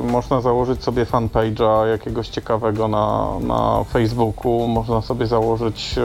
Y, 0.05 0.11
można 0.11 0.41
założyć 0.41 0.83
sobie 0.83 1.05
fanpage'a 1.05 1.87
jakiegoś 1.87 2.27
ciekawego 2.27 2.87
na, 2.87 3.27
na 3.39 3.83
Facebooku, 3.83 4.67
można 4.67 5.01
sobie 5.01 5.27
założyć 5.27 5.95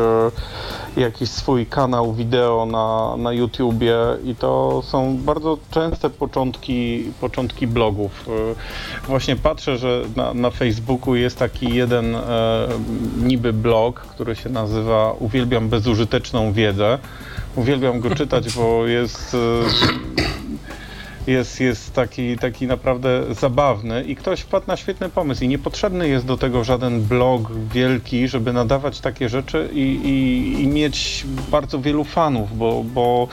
y, 0.96 1.00
jakiś 1.00 1.30
swój 1.30 1.66
kanał 1.66 2.12
wideo 2.12 2.66
na, 2.66 3.16
na 3.16 3.32
YouTubie 3.32 3.96
i 4.24 4.34
to 4.34 4.82
są 4.82 5.16
bardzo 5.16 5.58
częste 5.70 6.10
początki, 6.10 7.04
początki 7.20 7.66
blogów. 7.66 8.28
Y, 8.28 9.08
właśnie 9.08 9.36
patrzę, 9.36 9.78
że 9.78 10.02
na, 10.16 10.34
na 10.34 10.50
Facebooku 10.50 11.14
jest 11.14 11.38
taki 11.38 11.74
jeden 11.74 12.14
e, 12.14 12.68
niby 13.22 13.52
blog, 13.52 14.00
który 14.00 14.36
się 14.36 14.48
nazywa 14.48 15.12
Uwielbiam 15.18 15.68
bezużyteczną 15.68 16.52
wiedzę. 16.52 16.98
Uwielbiam 17.56 18.00
go 18.00 18.14
czytać, 18.14 18.54
bo 18.54 18.86
jest 18.86 19.34
e, 19.34 20.16
jest, 21.26 21.60
jest 21.60 21.94
taki, 21.94 22.38
taki 22.38 22.66
naprawdę 22.66 23.34
zabawny 23.34 24.04
i 24.04 24.16
ktoś 24.16 24.40
wpadł 24.40 24.66
na 24.66 24.76
świetny 24.76 25.08
pomysł 25.08 25.44
i 25.44 25.48
niepotrzebny 25.48 26.08
jest 26.08 26.26
do 26.26 26.36
tego 26.36 26.64
żaden 26.64 27.02
blog 27.02 27.52
wielki, 27.74 28.28
żeby 28.28 28.52
nadawać 28.52 29.00
takie 29.00 29.28
rzeczy 29.28 29.68
i, 29.72 29.80
i, 29.80 30.62
i 30.62 30.66
mieć 30.66 31.24
bardzo 31.50 31.80
wielu 31.80 32.04
fanów, 32.04 32.58
bo, 32.58 32.84
bo 32.84 33.28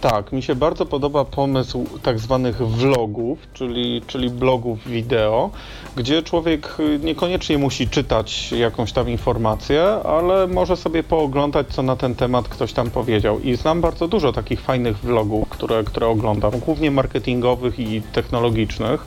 Tak, 0.02 0.32
mi 0.32 0.44
się 0.44 0.56
bardzo 0.56 0.86
podoba 0.86 1.26
pomysł 1.26 1.86
tak 2.04 2.20
zwanych 2.20 2.58
vlogów, 2.58 3.40
czyli, 3.54 4.02
czyli 4.08 4.30
blogów 4.30 4.88
wideo, 4.88 5.50
gdzie 5.96 6.24
człowiek 6.24 6.78
niekoniecznie 7.04 7.58
musi 7.58 7.88
czytać 7.88 8.52
jakąś 8.52 8.92
tam 8.92 9.10
informację, 9.10 9.84
ale 10.04 10.48
może 10.48 10.78
sobie 10.78 11.04
pooglądać, 11.04 11.68
co 11.68 11.84
na 11.84 11.96
ten 11.96 12.16
temat 12.16 12.48
ktoś 12.48 12.74
tam 12.74 12.90
powiedział. 12.90 13.40
I 13.40 13.56
znam 13.56 13.82
bardzo 13.82 14.08
dużo 14.08 14.34
takich 14.34 14.62
fajnych 14.62 14.98
vlogów, 14.98 15.50
które, 15.50 15.84
które 15.84 16.08
oglądam, 16.08 16.52
głównie 16.52 16.92
marketingowych 16.92 17.80
i 17.80 18.02
technologicznych, 18.02 19.06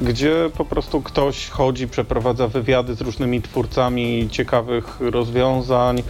gdzie 0.00 0.50
po 0.58 0.64
prostu 0.64 1.02
ktoś 1.02 1.48
chodzi, 1.48 1.88
przeprowadza 1.88 2.48
wywiady 2.48 2.94
z 2.94 3.00
różnymi 3.00 3.42
twórcami 3.42 4.28
ciekawych 4.30 5.00
rozwiązań. 5.00 6.02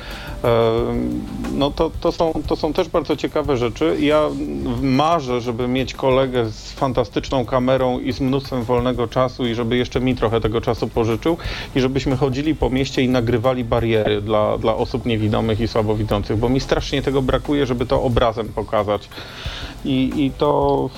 No 1.53 1.71
to, 1.71 1.91
to, 2.01 2.13
są, 2.13 2.33
to 2.47 2.57
są 2.57 2.73
też 2.73 2.89
bardzo 2.89 3.17
ciekawe 3.17 3.57
rzeczy. 3.57 3.97
Ja 4.01 4.16
ja 4.17 4.31
marzę, 4.83 5.41
żeby 5.41 5.69
mieć 5.69 5.95
kolegę 5.95 6.51
z 6.51 6.73
fantastyczną 6.73 7.47
kamerą 7.47 8.01
i 8.01 8.12
z 8.12 8.20
mnóstwem 8.20 8.62
wolnego 8.62 9.09
czasu 9.09 9.47
i 9.47 9.55
żeby 9.55 9.77
jeszcze 9.77 10.01
mi 10.01 10.15
trochę 10.15 10.41
tego 10.41 10.61
czasu 10.61 10.89
pożyczył 10.89 11.36
i 11.77 11.81
żebyśmy 11.81 12.17
chodzili 12.17 12.55
po 12.55 12.70
mieście 12.70 13.03
i 13.03 13.09
nagrywali 13.09 13.65
bariery 13.65 14.23
dla, 14.23 14.59
dla 14.59 14.77
osób 14.77 15.07
niewidomych 15.07 15.61
i 15.61 15.69
słabowidzących, 15.69 16.36
bo 16.36 16.49
mi 16.49 16.61
strasznie 16.61 17.03
tego 17.03 17.23
brakuje, 17.23 17.67
żeby 17.67 17.86
to 17.86 18.03
obrazem 18.03 18.49
pokazać. 18.49 19.09
I, 19.85 20.12
i 20.17 20.31
to... 20.39 20.91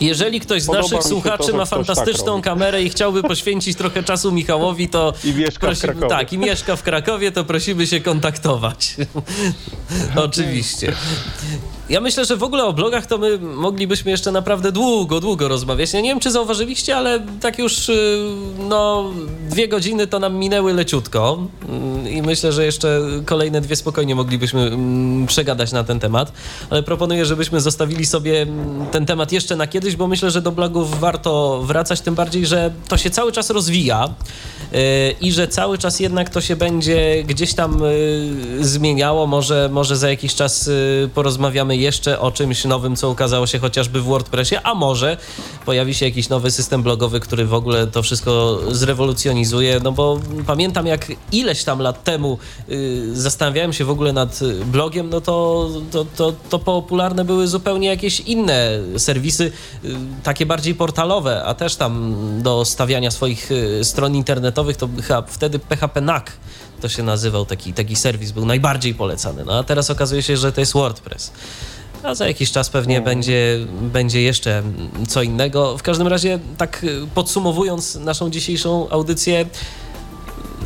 Jeżeli 0.00 0.40
ktoś 0.40 0.62
z 0.62 0.68
naszych 0.68 1.02
słuchaczy 1.02 1.50
to, 1.50 1.56
ma 1.56 1.66
tak 1.66 1.68
fantastyczną 1.68 2.34
tak 2.34 2.44
kamerę 2.44 2.82
i 2.82 2.90
chciałby 2.90 3.22
poświęcić 3.22 3.76
trochę 3.76 4.02
czasu 4.02 4.32
Michałowi, 4.32 4.88
to... 4.88 5.12
I 5.24 5.34
mieszka 5.34 5.74
w 5.74 5.80
Krakowie. 5.80 6.08
Tak, 6.08 6.32
i 6.32 6.38
mieszka 6.38 6.76
w 6.76 6.82
Krakowie, 6.82 7.32
to 7.32 7.44
prosimy 7.44 7.86
się 7.86 8.00
kontaktować. 8.00 8.96
Oczywiście. 10.26 10.92
Ja 11.88 12.00
myślę, 12.00 12.24
że 12.24 12.36
w 12.36 12.42
ogóle 12.42 12.64
o 12.64 12.72
blogach 12.72 13.06
to 13.06 13.18
my 13.18 13.38
moglibyśmy 13.38 14.10
jeszcze 14.10 14.32
naprawdę 14.32 14.72
długo, 14.72 15.20
długo 15.20 15.48
rozmawiać. 15.48 15.92
Ja 15.92 16.00
nie 16.00 16.08
wiem, 16.08 16.20
czy 16.20 16.30
zauważyliście, 16.30 16.96
ale 16.96 17.20
tak 17.40 17.58
już 17.58 17.88
y, 17.88 18.18
no, 18.68 19.10
dwie 19.50 19.68
godziny 19.68 20.06
to 20.06 20.18
nam 20.18 20.34
minęły 20.34 20.72
leciutko 20.72 21.38
mm, 21.68 22.08
i 22.08 22.22
myślę, 22.22 22.52
że 22.52 22.64
jeszcze 22.64 23.00
kolejne 23.24 23.60
dwie 23.60 23.76
spokojnie 23.76 24.14
moglibyśmy 24.14 24.60
mm, 24.60 25.26
przegadać 25.26 25.72
na 25.72 25.84
ten 25.84 26.00
temat, 26.00 26.32
ale 26.70 26.82
proponuję, 26.82 27.24
żebyśmy 27.26 27.60
zostawili 27.60 28.06
sobie 28.06 28.42
mm, 28.42 28.86
ten 28.86 29.06
temat 29.06 29.32
jeszcze 29.32 29.56
na 29.56 29.66
kiedyś, 29.66 29.96
bo 29.96 30.06
myślę, 30.06 30.30
że 30.30 30.42
do 30.42 30.52
blogów 30.52 31.00
warto 31.00 31.62
wracać, 31.62 32.00
tym 32.00 32.14
bardziej, 32.14 32.46
że 32.46 32.70
to 32.88 32.96
się 32.96 33.10
cały 33.10 33.32
czas 33.32 33.50
rozwija 33.50 34.08
y, 34.72 35.14
i 35.20 35.32
że 35.32 35.48
cały 35.48 35.78
czas 35.78 36.00
jednak 36.00 36.30
to 36.30 36.40
się 36.40 36.56
będzie 36.56 37.24
gdzieś 37.26 37.54
tam 37.54 37.82
y, 37.84 38.58
zmieniało. 38.60 39.26
Może, 39.26 39.68
może 39.72 39.96
za 39.96 40.10
jakiś 40.10 40.34
czas 40.34 40.70
porozmawiamy 41.14 41.75
jeszcze 41.76 42.20
o 42.20 42.32
czymś 42.32 42.64
nowym, 42.64 42.96
co 42.96 43.10
ukazało 43.10 43.46
się 43.46 43.58
chociażby 43.58 44.00
w 44.00 44.04
WordPressie, 44.04 44.56
a 44.62 44.74
może 44.74 45.16
pojawi 45.66 45.94
się 45.94 46.06
jakiś 46.06 46.28
nowy 46.28 46.50
system 46.50 46.82
blogowy, 46.82 47.20
który 47.20 47.46
w 47.46 47.54
ogóle 47.54 47.86
to 47.86 48.02
wszystko 48.02 48.58
zrewolucjonizuje, 48.70 49.80
no 49.82 49.92
bo 49.92 50.20
pamiętam 50.46 50.86
jak 50.86 51.12
ileś 51.32 51.64
tam 51.64 51.78
lat 51.78 52.04
temu 52.04 52.38
y, 52.68 53.10
zastanawiałem 53.12 53.72
się 53.72 53.84
w 53.84 53.90
ogóle 53.90 54.12
nad 54.12 54.40
blogiem, 54.64 55.10
no 55.10 55.20
to, 55.20 55.68
to, 55.90 56.06
to, 56.16 56.32
to 56.50 56.58
popularne 56.58 57.24
były 57.24 57.48
zupełnie 57.48 57.88
jakieś 57.88 58.20
inne 58.20 58.70
serwisy, 58.96 59.52
y, 59.84 59.96
takie 60.22 60.46
bardziej 60.46 60.74
portalowe, 60.74 61.44
a 61.44 61.54
też 61.54 61.76
tam 61.76 62.14
do 62.42 62.64
stawiania 62.64 63.10
swoich 63.10 63.50
y, 63.50 63.84
stron 63.84 64.14
internetowych 64.14 64.76
to 64.76 64.88
chyba 65.02 65.22
wtedy 65.22 65.58
PHP 65.58 66.00
NAC 66.00 66.24
to 66.80 66.88
się 66.88 67.02
nazywał, 67.02 67.46
taki, 67.46 67.72
taki 67.72 67.96
serwis 67.96 68.32
był 68.32 68.46
najbardziej 68.46 68.94
polecany. 68.94 69.44
No 69.44 69.58
a 69.58 69.64
teraz 69.64 69.90
okazuje 69.90 70.22
się, 70.22 70.36
że 70.36 70.52
to 70.52 70.60
jest 70.60 70.72
WordPress. 70.72 71.32
A 72.02 72.14
za 72.14 72.28
jakiś 72.28 72.52
czas 72.52 72.70
pewnie 72.70 73.00
będzie, 73.00 73.58
będzie 73.82 74.22
jeszcze 74.22 74.62
co 75.08 75.22
innego. 75.22 75.78
W 75.78 75.82
każdym 75.82 76.06
razie, 76.06 76.38
tak 76.58 76.86
podsumowując 77.14 77.94
naszą 77.94 78.30
dzisiejszą 78.30 78.88
audycję, 78.90 79.46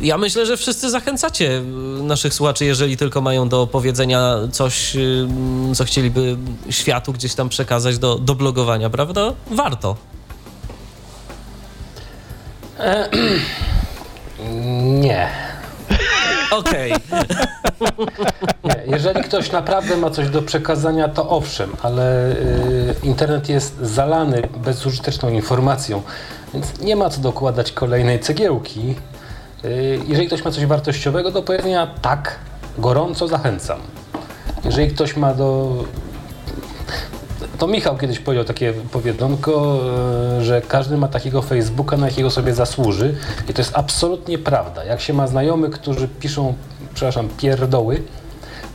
ja 0.01 0.17
myślę, 0.17 0.45
że 0.45 0.57
wszyscy 0.57 0.89
zachęcacie 0.89 1.61
naszych 2.03 2.33
słuchaczy, 2.33 2.65
jeżeli 2.65 2.97
tylko 2.97 3.21
mają 3.21 3.49
do 3.49 3.67
powiedzenia 3.67 4.35
coś, 4.51 4.97
co 5.75 5.83
chcieliby 5.83 6.37
światu 6.69 7.13
gdzieś 7.13 7.35
tam 7.35 7.49
przekazać 7.49 7.97
do, 7.97 8.15
do 8.15 8.35
blogowania, 8.35 8.89
prawda? 8.89 9.33
Warto. 9.51 9.95
E, 12.79 13.09
nie. 15.01 15.29
Okej. 16.51 16.93
Okay. 16.93 17.25
Jeżeli 18.87 19.23
ktoś 19.23 19.51
naprawdę 19.51 19.97
ma 19.97 20.09
coś 20.09 20.29
do 20.29 20.41
przekazania, 20.41 21.07
to 21.07 21.29
owszem, 21.29 21.69
ale 21.81 22.31
y, 22.31 22.95
internet 23.03 23.49
jest 23.49 23.77
zalany 23.81 24.41
bezużyteczną 24.57 25.29
informacją, 25.29 26.01
więc 26.53 26.79
nie 26.79 26.95
ma 26.95 27.09
co 27.09 27.21
dokładać 27.21 27.71
kolejnej 27.71 28.19
cegiełki. 28.19 28.95
Y, 29.65 29.99
jeżeli 30.07 30.27
ktoś 30.27 30.45
ma 30.45 30.51
coś 30.51 30.65
wartościowego 30.65 31.31
do 31.31 31.41
powiedzenia, 31.43 31.87
tak, 32.01 32.35
gorąco 32.77 33.27
zachęcam. 33.27 33.79
Jeżeli 34.65 34.87
ktoś 34.87 35.17
ma 35.17 35.33
do 35.33 35.73
to 37.57 37.67
Michał 37.67 37.97
kiedyś 37.97 38.19
powiedział 38.19 38.45
takie 38.45 38.73
powiedzonko, 38.73 39.79
e, 40.37 40.43
że 40.43 40.61
każdy 40.61 40.97
ma 40.97 41.07
takiego 41.07 41.41
Facebooka, 41.41 41.97
na 41.97 42.07
jakiego 42.07 42.29
sobie 42.29 42.53
zasłuży. 42.53 43.15
I 43.49 43.53
to 43.53 43.61
jest 43.61 43.71
absolutnie 43.75 44.37
prawda. 44.37 44.85
Jak 44.85 45.01
się 45.01 45.13
ma 45.13 45.27
znajomych, 45.27 45.71
którzy 45.71 46.07
piszą, 46.07 46.53
przepraszam, 46.93 47.29
pierdoły, 47.37 48.03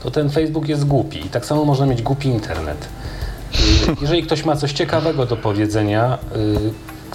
to 0.03 0.11
ten 0.11 0.31
Facebook 0.31 0.69
jest 0.69 0.85
głupi. 0.85 1.27
I 1.27 1.29
tak 1.29 1.47
samo 1.47 1.65
można 1.65 1.87
mieć 1.87 2.03
głupi 2.03 2.29
internet. 2.29 2.89
Jeżeli 4.01 4.23
ktoś 4.23 4.45
ma 4.45 4.57
coś 4.57 4.73
ciekawego 4.73 5.27
do 5.27 5.37
powiedzenia, 5.37 6.19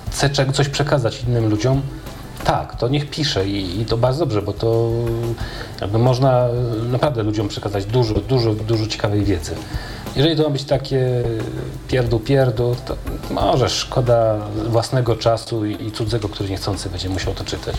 e, 0.09 0.11
chce 0.11 0.53
coś 0.53 0.69
przekazać 0.69 1.23
innym 1.23 1.49
ludziom, 1.49 1.81
tak, 2.43 2.75
to 2.75 2.87
niech 2.87 3.09
pisze 3.09 3.47
i, 3.47 3.81
i, 3.81 3.85
to 3.85 3.97
bardzo 3.97 4.19
dobrze, 4.19 4.41
bo 4.41 4.53
to 4.53 4.91
jakby 5.81 5.97
można 5.97 6.47
naprawdę 6.91 7.23
ludziom 7.23 7.47
przekazać 7.47 7.85
dużo, 7.85 8.13
dużo, 8.13 8.53
dużo 8.53 8.87
ciekawej 8.87 9.23
wiedzy. 9.23 9.55
Jeżeli 10.15 10.35
to 10.35 10.43
ma 10.43 10.49
być 10.49 10.63
takie 10.63 11.23
pierdu 11.87 12.19
pierdu, 12.19 12.75
to 12.85 12.95
może 13.31 13.69
szkoda 13.69 14.37
własnego 14.69 15.15
czasu 15.15 15.65
i, 15.65 15.87
i 15.87 15.91
cudzego, 15.91 16.29
który 16.29 16.49
niechcący 16.49 16.89
będzie 16.89 17.09
musiał 17.09 17.33
to 17.33 17.43
czytać. 17.43 17.75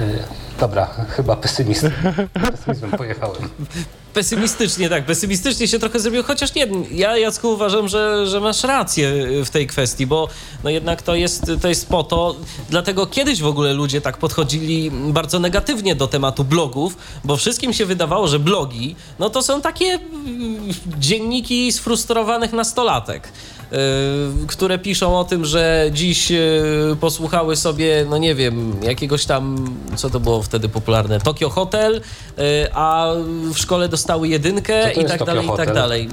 Yy, 0.00 0.18
dobra, 0.60 0.86
chyba 1.08 1.36
pesymizm. 1.36 1.90
pesymizmem 2.52 2.90
pojechałem 2.90 3.48
pesymistycznie, 4.14 4.88
tak, 4.88 5.04
pesymistycznie 5.06 5.68
się 5.68 5.78
trochę 5.78 6.00
zrobił, 6.00 6.22
chociaż 6.22 6.54
nie, 6.54 6.66
ja 6.92 7.18
Jacku 7.18 7.48
uważam, 7.48 7.88
że, 7.88 8.26
że 8.26 8.40
masz 8.40 8.64
rację 8.64 9.12
w 9.44 9.50
tej 9.50 9.66
kwestii, 9.66 10.06
bo 10.06 10.28
no 10.64 10.70
jednak 10.70 11.02
to 11.02 11.14
jest, 11.14 11.52
to 11.62 11.68
jest 11.68 11.88
po 11.88 12.02
to, 12.02 12.36
dlatego 12.70 13.06
kiedyś 13.06 13.42
w 13.42 13.46
ogóle 13.46 13.72
ludzie 13.72 14.00
tak 14.00 14.16
podchodzili 14.16 14.90
bardzo 14.90 15.38
negatywnie 15.38 15.94
do 15.94 16.06
tematu 16.06 16.44
blogów, 16.44 16.96
bo 17.24 17.36
wszystkim 17.36 17.72
się 17.72 17.86
wydawało, 17.86 18.28
że 18.28 18.38
blogi, 18.38 18.96
no 19.18 19.30
to 19.30 19.42
są 19.42 19.60
takie 19.60 19.98
dzienniki 20.98 21.72
sfrustrowanych 21.72 22.52
nastolatek. 22.52 23.32
Y, 23.72 24.46
które 24.46 24.78
piszą 24.78 25.18
o 25.18 25.24
tym, 25.24 25.44
że 25.44 25.90
dziś 25.92 26.32
y, 26.32 26.96
posłuchały 27.00 27.56
sobie, 27.56 28.06
no 28.10 28.18
nie 28.18 28.34
wiem, 28.34 28.76
jakiegoś 28.82 29.24
tam, 29.24 29.74
co 29.96 30.10
to 30.10 30.20
było 30.20 30.42
wtedy 30.42 30.68
popularne, 30.68 31.20
Tokio 31.20 31.50
Hotel, 31.50 31.96
y, 31.96 32.00
a 32.74 33.12
w 33.54 33.58
szkole 33.58 33.88
dostały 33.88 34.28
jedynkę 34.28 34.92
i 34.92 35.04
tak 35.04 35.24
dalej, 35.24 35.46
Hotel? 35.46 35.64
i 35.64 35.66
tak 35.66 35.74
dalej. 35.74 36.08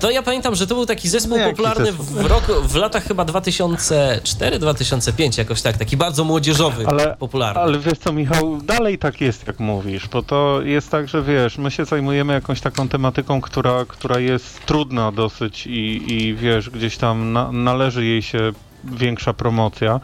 To 0.00 0.10
ja 0.10 0.22
pamiętam, 0.22 0.54
że 0.54 0.66
to 0.66 0.74
był 0.74 0.86
taki 0.86 1.08
zespół 1.08 1.38
popularny 1.38 1.86
zespół? 1.86 2.04
W, 2.04 2.26
roku, 2.26 2.52
w 2.62 2.74
latach 2.74 3.04
chyba 3.04 3.24
2004-2005, 3.24 5.38
jakoś 5.38 5.62
tak, 5.62 5.78
taki 5.78 5.96
bardzo 5.96 6.24
młodzieżowy, 6.24 6.86
ale, 6.86 7.16
popularny. 7.16 7.60
Ale 7.60 7.78
wiesz 7.78 7.98
co, 7.98 8.12
Michał, 8.12 8.58
dalej 8.62 8.98
tak 8.98 9.20
jest, 9.20 9.46
jak 9.46 9.60
mówisz, 9.60 10.08
bo 10.08 10.22
to 10.22 10.62
jest 10.62 10.90
tak, 10.90 11.08
że 11.08 11.22
wiesz, 11.22 11.58
my 11.58 11.70
się 11.70 11.84
zajmujemy 11.84 12.32
jakąś 12.32 12.60
taką 12.60 12.88
tematyką, 12.88 13.40
która, 13.40 13.84
która 13.88 14.18
jest 14.18 14.66
trudna 14.66 15.12
dosyć 15.12 15.66
i, 15.66 16.12
i 16.12 16.34
wiesz, 16.34 16.70
gdzieś 16.70 16.87
tam 16.96 17.32
na, 17.32 17.52
należy 17.52 18.04
jej 18.04 18.22
się 18.22 18.52
większa 18.84 19.32
promocja, 19.32 20.00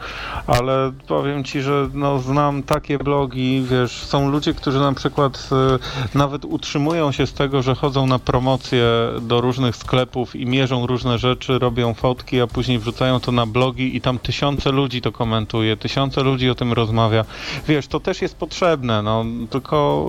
ale 0.47 0.91
powiem 1.07 1.43
Ci, 1.43 1.61
że 1.61 1.89
no, 1.93 2.19
znam 2.19 2.63
takie 2.63 2.97
blogi, 2.97 3.65
wiesz, 3.69 3.91
są 3.91 4.29
ludzie, 4.29 4.53
którzy 4.53 4.79
na 4.79 4.93
przykład 4.93 5.49
y, 6.13 6.17
nawet 6.17 6.45
utrzymują 6.45 7.11
się 7.11 7.27
z 7.27 7.33
tego, 7.33 7.61
że 7.61 7.75
chodzą 7.75 8.07
na 8.07 8.19
promocje 8.19 8.85
do 9.21 9.41
różnych 9.41 9.75
sklepów 9.75 10.35
i 10.35 10.45
mierzą 10.45 10.87
różne 10.87 11.17
rzeczy, 11.17 11.59
robią 11.59 11.93
fotki, 11.93 12.41
a 12.41 12.47
później 12.47 12.79
wrzucają 12.79 13.19
to 13.19 13.31
na 13.31 13.45
blogi 13.45 13.95
i 13.95 14.01
tam 14.01 14.19
tysiące 14.19 14.71
ludzi 14.71 15.01
to 15.01 15.11
komentuje, 15.11 15.77
tysiące 15.77 16.23
ludzi 16.23 16.49
o 16.49 16.55
tym 16.55 16.73
rozmawia. 16.73 17.25
Wiesz, 17.67 17.87
to 17.87 17.99
też 17.99 18.21
jest 18.21 18.35
potrzebne, 18.35 19.01
no, 19.01 19.25
tylko, 19.49 20.05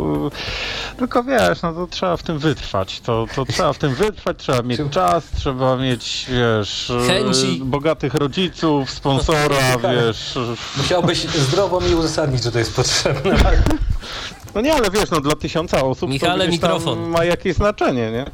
y, 0.94 0.96
tylko 0.98 1.24
wiesz, 1.24 1.62
no 1.62 1.72
to 1.72 1.86
trzeba 1.86 2.16
w 2.16 2.22
tym 2.22 2.38
wytrwać, 2.38 3.00
to, 3.00 3.26
to 3.34 3.44
trzeba 3.44 3.72
w 3.72 3.78
tym 3.78 3.94
wytrwać, 3.94 4.36
trzeba 4.38 4.62
mieć 4.62 4.80
czas, 4.90 5.30
trzeba 5.30 5.76
mieć, 5.76 6.26
wiesz, 6.28 6.92
Chęci. 7.06 7.60
bogatych 7.64 8.14
rodziców, 8.14 8.55
kibiców, 8.56 8.90
sponsora, 8.90 9.56
wiesz. 10.06 10.38
Musiałbyś 10.76 11.18
zdrowo 11.18 11.80
mi 11.80 11.94
uzasadnić, 11.94 12.42
że 12.42 12.52
to 12.52 12.58
jest 12.58 12.76
potrzebne. 12.76 13.36
No 14.54 14.60
nie, 14.60 14.74
ale 14.74 14.90
wiesz, 14.90 15.10
no 15.10 15.20
dla 15.20 15.36
tysiąca 15.36 15.82
osób 15.84 16.10
Michale, 16.10 16.44
to 16.44 16.50
mikrofon. 16.50 17.08
ma 17.08 17.24
jakieś 17.24 17.54
znaczenie, 17.56 18.10
nie? 18.10 18.24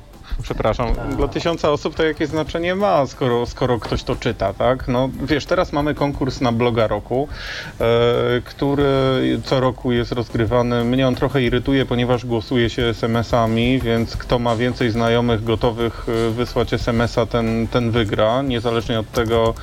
Przepraszam, 0.42 0.88
dla 1.16 1.28
tysiąca 1.28 1.70
osób 1.70 1.94
to 1.94 2.04
jakieś 2.04 2.28
znaczenie 2.28 2.74
ma, 2.74 3.06
skoro, 3.06 3.46
skoro 3.46 3.78
ktoś 3.78 4.02
to 4.02 4.16
czyta, 4.16 4.52
tak? 4.52 4.88
No 4.88 5.10
wiesz, 5.22 5.46
teraz 5.46 5.72
mamy 5.72 5.94
konkurs 5.94 6.40
na 6.40 6.52
bloga 6.52 6.86
roku, 6.86 7.28
e, 7.80 7.84
który 8.44 8.84
co 9.44 9.60
roku 9.60 9.92
jest 9.92 10.12
rozgrywany. 10.12 10.84
Mnie 10.84 11.08
on 11.08 11.14
trochę 11.14 11.42
irytuje, 11.42 11.86
ponieważ 11.86 12.26
głosuje 12.26 12.70
się 12.70 12.82
SMS-ami, 12.82 13.80
więc 13.80 14.16
kto 14.16 14.38
ma 14.38 14.56
więcej 14.56 14.90
znajomych 14.90 15.44
gotowych 15.44 16.06
e, 16.08 16.30
wysłać 16.30 16.72
SMS-a, 16.72 17.26
ten, 17.26 17.68
ten 17.68 17.90
wygra, 17.90 18.42
niezależnie 18.42 19.00
od 19.00 19.10
tego, 19.12 19.54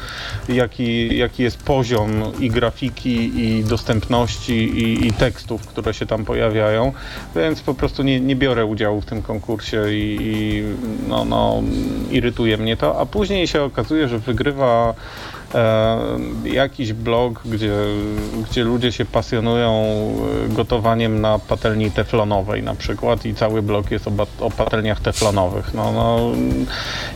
jaki, 0.50 1.18
jaki 1.18 1.44
jest 1.44 1.64
poziom 1.64 2.10
i 2.40 2.50
grafiki, 2.50 3.40
i 3.40 3.64
dostępności, 3.64 4.54
i, 4.54 5.08
i 5.08 5.14
tekstów, 5.14 5.68
które 5.68 5.94
się 5.94 6.06
tam 6.06 6.26
pojawiają. 6.26 6.94
Więc 7.36 7.62
po 7.62 7.74
prostu 7.74 8.04
nie, 8.04 8.20
nie 8.20 8.36
biorę 8.36 8.66
udziału 8.66 9.02
w 9.02 9.06
tym 9.06 9.22
konkursie 9.22 9.84
i, 9.90 10.18
i 10.22 10.64
no, 11.08 11.26
no, 11.26 11.64
irytuje 12.12 12.58
mnie 12.58 12.78
to, 12.78 13.00
a 13.00 13.06
później 13.06 13.48
się 13.48 13.64
okazuje, 13.64 14.08
że 14.08 14.20
wygrywa 14.20 14.94
jakiś 16.44 16.94
blog, 16.94 17.42
gdzie, 17.46 17.74
gdzie 18.50 18.64
ludzie 18.64 18.92
się 18.92 19.06
pasjonują 19.06 19.72
e, 20.46 20.50
gotowaniem 20.50 21.22
na 21.22 21.40
patelni 21.40 21.92
teflonowej 21.92 22.64
na 22.64 22.76
przykład 22.76 23.26
i 23.26 23.36
cały 23.36 23.62
blog 23.62 23.92
jest 23.92 24.08
o, 24.08 24.12
o 24.40 24.52
patelniach 24.52 25.00
teflonowych. 25.00 25.74
No, 25.74 25.92
no, 25.92 26.32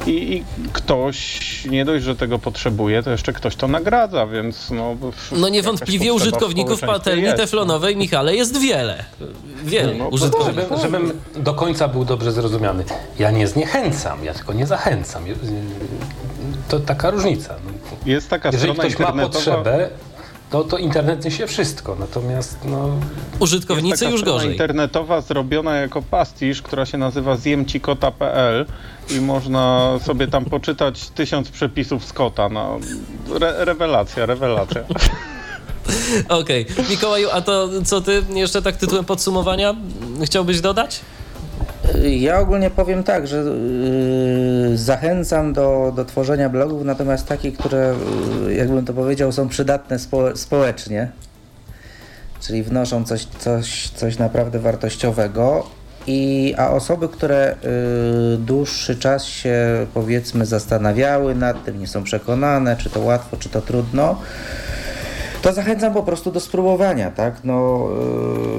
i, 0.07 0.33
I 0.33 0.43
ktoś 0.73 1.39
nie 1.65 1.85
dość, 1.85 2.03
że 2.03 2.15
tego 2.15 2.39
potrzebuje, 2.39 3.03
to 3.03 3.11
jeszcze 3.11 3.33
ktoś 3.33 3.55
to 3.55 3.67
nagradza, 3.67 4.27
więc 4.27 4.71
no... 4.71 4.95
No 5.31 5.49
niewątpliwie 5.49 6.13
użytkowników 6.13 6.81
patelni 6.81 7.23
jest, 7.23 7.37
teflonowej, 7.37 7.95
no. 7.95 8.01
Michale, 8.01 8.35
jest 8.35 8.59
wiele. 8.59 9.03
Wiele 9.63 9.95
no, 9.95 10.07
użytkowników. 10.07 10.81
Żebym, 10.81 11.07
żebym 11.07 11.43
do 11.43 11.53
końca 11.53 11.87
był 11.87 12.05
dobrze 12.05 12.31
zrozumiany. 12.31 12.83
Ja 13.19 13.31
nie 13.31 13.47
zniechęcam, 13.47 14.25
ja 14.25 14.33
tylko 14.33 14.53
nie 14.53 14.67
zachęcam. 14.67 15.23
To 16.69 16.79
taka 16.79 17.11
różnica. 17.11 17.55
Jest 18.05 18.22
taka 18.29 18.49
Jeżeli 18.53 18.73
ktoś 18.73 18.99
ma 18.99 19.11
potrzebę, 19.11 19.89
to, 20.53 20.63
to 20.63 20.77
internet 20.77 21.25
niesie 21.25 21.47
wszystko, 21.47 21.95
natomiast 21.99 22.57
no... 22.65 22.89
Użytkownicy 23.39 24.05
już 24.05 24.23
gorzej. 24.23 24.51
internetowa 24.51 25.21
zrobiona 25.21 25.75
jako 25.75 26.01
pastisz, 26.01 26.61
która 26.61 26.85
się 26.85 26.97
nazywa 26.97 27.37
zjemcikota.pl 27.37 28.65
i 29.09 29.21
można 29.21 29.91
sobie 30.05 30.27
tam 30.27 30.45
poczytać 30.45 31.09
tysiąc 31.09 31.49
przepisów 31.49 32.05
z 32.05 32.13
kota. 32.13 32.49
No, 32.49 32.79
re 33.35 33.65
rewelacja, 33.65 34.25
rewelacja. 34.25 34.81
Okej. 36.29 36.65
Okay. 36.71 36.85
Mikołaju, 36.89 37.29
a 37.31 37.41
to 37.41 37.69
co 37.85 38.01
ty 38.01 38.23
jeszcze 38.33 38.61
tak 38.61 38.77
tytułem 38.77 39.05
podsumowania 39.05 39.75
chciałbyś 40.23 40.61
dodać? 40.61 41.01
Ja 42.03 42.39
ogólnie 42.39 42.69
powiem 42.69 43.03
tak, 43.03 43.27
że 43.27 43.37
yy, 43.37 44.77
zachęcam 44.77 45.53
do, 45.53 45.93
do 45.95 46.05
tworzenia 46.05 46.49
blogów, 46.49 46.85
natomiast 46.85 47.27
takie, 47.27 47.51
które, 47.51 47.95
yy, 48.45 48.53
jakbym 48.53 48.85
to 48.85 48.93
powiedział, 48.93 49.31
są 49.31 49.49
przydatne 49.49 49.99
spo, 49.99 50.37
społecznie, 50.37 51.11
czyli 52.41 52.63
wnoszą 52.63 53.03
coś, 53.03 53.25
coś, 53.25 53.89
coś 53.89 54.17
naprawdę 54.17 54.59
wartościowego. 54.59 55.65
I, 56.07 56.53
a 56.57 56.69
osoby, 56.69 57.09
które 57.09 57.55
y, 58.35 58.37
dłuższy 58.37 58.95
czas 58.95 59.25
się 59.25 59.55
powiedzmy 59.93 60.45
zastanawiały 60.45 61.35
nad 61.35 61.63
tym, 61.65 61.79
nie 61.79 61.87
są 61.87 62.03
przekonane, 62.03 62.77
czy 62.77 62.89
to 62.89 62.99
łatwo, 62.99 63.37
czy 63.37 63.49
to 63.49 63.61
trudno, 63.61 64.21
to 65.43 65.53
zachęcam 65.53 65.93
po 65.93 66.03
prostu 66.03 66.31
do 66.31 66.39
spróbowania, 66.39 67.11
tak? 67.11 67.43
No, 67.43 67.87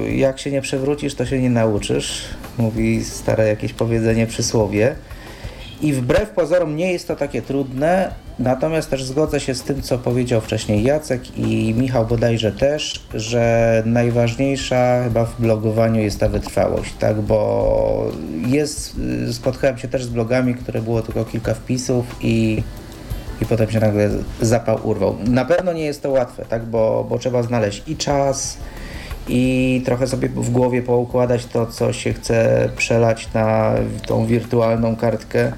y, 0.05 0.15
jak 0.15 0.39
się 0.39 0.51
nie 0.51 0.61
przewrócisz, 0.61 1.15
to 1.15 1.25
się 1.25 1.41
nie 1.41 1.49
nauczysz, 1.49 2.21
mówi 2.57 3.05
stare 3.05 3.47
jakieś 3.47 3.73
powiedzenie, 3.73 4.27
przysłowie. 4.27 4.95
I 5.81 5.93
wbrew 5.93 6.29
pozorom 6.29 6.75
nie 6.75 6.93
jest 6.93 7.07
to 7.07 7.15
takie 7.15 7.41
trudne, 7.41 8.11
natomiast 8.39 8.89
też 8.89 9.03
zgodzę 9.03 9.39
się 9.39 9.55
z 9.55 9.63
tym, 9.63 9.81
co 9.81 9.97
powiedział 9.97 10.41
wcześniej 10.41 10.83
Jacek 10.83 11.37
i 11.37 11.73
Michał 11.77 12.05
bodajże 12.05 12.51
też, 12.51 13.03
że 13.13 13.83
najważniejsza 13.85 15.03
chyba 15.03 15.25
w 15.25 15.41
blogowaniu 15.41 16.01
jest 16.01 16.19
ta 16.19 16.29
wytrwałość, 16.29 16.93
tak? 16.99 17.21
Bo 17.21 18.11
jest, 18.47 18.95
y, 19.29 19.33
spotkałem 19.33 19.77
się 19.77 19.87
też 19.87 20.03
z 20.03 20.09
blogami, 20.09 20.55
które 20.55 20.81
było 20.81 21.01
tylko 21.01 21.25
kilka 21.25 21.53
wpisów 21.53 22.05
i 22.21 22.63
i 23.41 23.45
potem 23.45 23.71
się 23.71 23.79
nagle 23.79 24.09
zapał 24.41 24.79
urwał. 24.83 25.17
Na 25.27 25.45
pewno 25.45 25.73
nie 25.73 25.85
jest 25.85 26.03
to 26.03 26.09
łatwe, 26.09 26.45
tak? 26.45 26.65
bo, 26.65 27.05
bo 27.09 27.19
trzeba 27.19 27.43
znaleźć 27.43 27.83
i 27.87 27.97
czas, 27.97 28.57
i 29.27 29.81
trochę 29.85 30.07
sobie 30.07 30.29
w 30.29 30.49
głowie 30.49 30.81
poukładać 30.81 31.45
to, 31.45 31.65
co 31.65 31.93
się 31.93 32.13
chce 32.13 32.69
przelać 32.77 33.33
na 33.33 33.73
tą 34.07 34.25
wirtualną 34.25 34.95
kartkę 34.95 35.51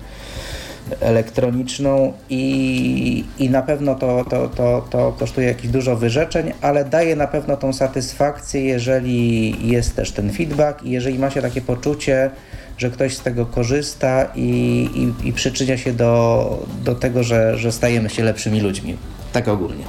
elektroniczną 0.99 2.13
i, 2.29 3.25
i 3.39 3.49
na 3.49 3.61
pewno 3.61 3.95
to, 3.95 4.25
to, 4.29 4.47
to, 4.47 4.85
to 4.89 5.15
kosztuje 5.19 5.47
jakieś 5.47 5.71
dużo 5.71 5.95
wyrzeczeń, 5.95 6.53
ale 6.61 6.85
daje 6.85 7.15
na 7.15 7.27
pewno 7.27 7.57
tą 7.57 7.73
satysfakcję, 7.73 8.61
jeżeli 8.61 9.55
jest 9.69 9.95
też 9.95 10.11
ten 10.11 10.33
feedback 10.33 10.83
i 10.83 10.91
jeżeli 10.91 11.19
ma 11.19 11.29
się 11.29 11.41
takie 11.41 11.61
poczucie, 11.61 12.31
że 12.77 12.89
ktoś 12.89 13.15
z 13.15 13.21
tego 13.21 13.45
korzysta 13.45 14.31
i, 14.35 14.49
i, 15.23 15.27
i 15.27 15.33
przyczynia 15.33 15.77
się 15.77 15.93
do, 15.93 16.65
do 16.83 16.95
tego, 16.95 17.23
że, 17.23 17.57
że 17.57 17.71
stajemy 17.71 18.09
się 18.09 18.23
lepszymi 18.23 18.61
ludźmi. 18.61 18.97
Tak 19.33 19.47
ogólnie. 19.47 19.83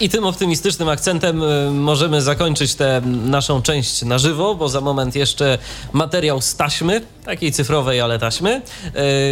I 0.00 0.08
tym 0.08 0.24
optymistycznym 0.24 0.88
akcentem 0.88 1.42
y, 1.42 1.70
możemy 1.70 2.22
zakończyć 2.22 2.74
tę 2.74 3.02
naszą 3.24 3.62
część 3.62 4.02
na 4.02 4.18
żywo, 4.18 4.54
bo 4.54 4.68
za 4.68 4.80
moment 4.80 5.16
jeszcze 5.16 5.58
materiał 5.92 6.40
z 6.40 6.56
taśmy, 6.56 7.00
takiej 7.24 7.52
cyfrowej, 7.52 8.00
ale 8.00 8.18
taśmy. 8.18 8.62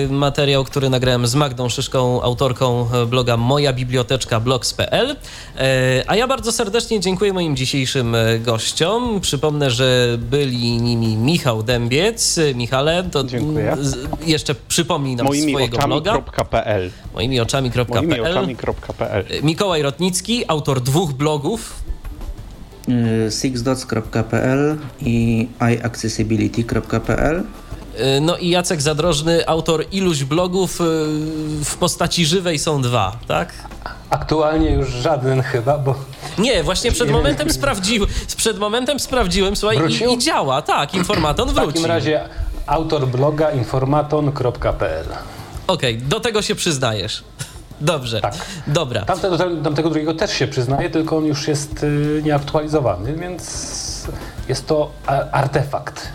Y, 0.04 0.12
materiał, 0.12 0.64
który 0.64 0.90
nagrałem 0.90 1.26
z 1.26 1.34
Magdą 1.34 1.68
Szyszką, 1.68 2.22
autorką 2.22 2.88
bloga 3.06 3.36
moja 3.36 3.72
biblioteczka 3.72 4.40
blogs.pl. 4.40 5.10
Y, 5.10 5.16
a 6.06 6.16
ja 6.16 6.26
bardzo 6.26 6.52
serdecznie 6.52 7.00
dziękuję 7.00 7.32
moim 7.32 7.56
dzisiejszym 7.56 8.16
gościom. 8.40 9.20
Przypomnę, 9.20 9.70
że 9.70 10.16
byli 10.18 10.80
nimi 10.80 11.16
Michał 11.16 11.62
Dębiec. 11.62 12.40
Michale, 12.54 13.04
to 13.10 13.24
dziękuję. 13.24 13.76
jeszcze 14.26 14.54
przypomnij 14.54 15.16
nam 15.16 15.26
Moimi 15.26 15.52
swojego 15.52 15.78
bloga. 15.78 16.12
Moimi 16.12 16.20
oczami.pl. 16.20 16.90
Moimi 17.14 17.40
oczami.pl. 17.40 19.24
Mikołaj 19.42 19.82
Rotnicki, 19.82 20.44
autor 20.48 20.80
dwóch 20.80 21.12
blogów. 21.12 21.82
Y, 22.88 23.30
sixdots.pl 23.30 24.78
i 25.00 25.48
iaccessibility.pl 25.60 27.36
y, 27.36 27.44
no 28.20 28.36
i 28.36 28.48
Jacek 28.48 28.82
Zadrożny, 28.82 29.48
autor 29.48 29.84
iluś 29.92 30.24
blogów 30.24 30.80
y, 30.80 30.84
w 31.64 31.76
postaci 31.76 32.26
żywej 32.26 32.58
są 32.58 32.82
dwa, 32.82 33.16
tak? 33.28 33.52
Aktualnie 34.10 34.70
już 34.70 34.88
żaden 34.88 35.42
chyba, 35.42 35.78
bo... 35.78 35.94
Nie, 36.38 36.62
właśnie 36.62 36.92
przed 36.92 37.10
momentem, 37.18 37.50
sprawdził, 37.50 38.06
przed 38.36 38.58
momentem 38.58 39.00
sprawdziłem, 39.00 39.56
słuchaj, 39.56 39.78
i, 39.88 40.14
i, 40.14 40.18
działa, 40.18 40.62
tak, 40.62 40.94
informaton 40.94 41.48
wrócił. 41.48 41.70
W 41.70 41.74
takim 41.74 41.86
razie 41.86 42.28
autor 42.66 43.08
bloga 43.08 43.50
informaton.pl 43.50 45.06
Okej, 45.66 45.96
okay, 45.96 46.08
do 46.08 46.20
tego 46.20 46.42
się 46.42 46.54
przyznajesz. 46.54 47.24
Dobrze, 47.80 48.20
tak. 48.20 48.34
dobra. 48.66 49.02
Tamtego, 49.04 49.38
tamtego 49.38 49.90
drugiego 49.90 50.14
też 50.14 50.32
się 50.32 50.46
przyznaje, 50.46 50.90
tylko 50.90 51.16
on 51.16 51.24
już 51.24 51.48
jest 51.48 51.82
y, 51.82 52.22
nieaktualizowany, 52.24 53.14
więc 53.14 54.06
jest 54.48 54.66
to 54.66 54.90
artefakt 55.32 56.08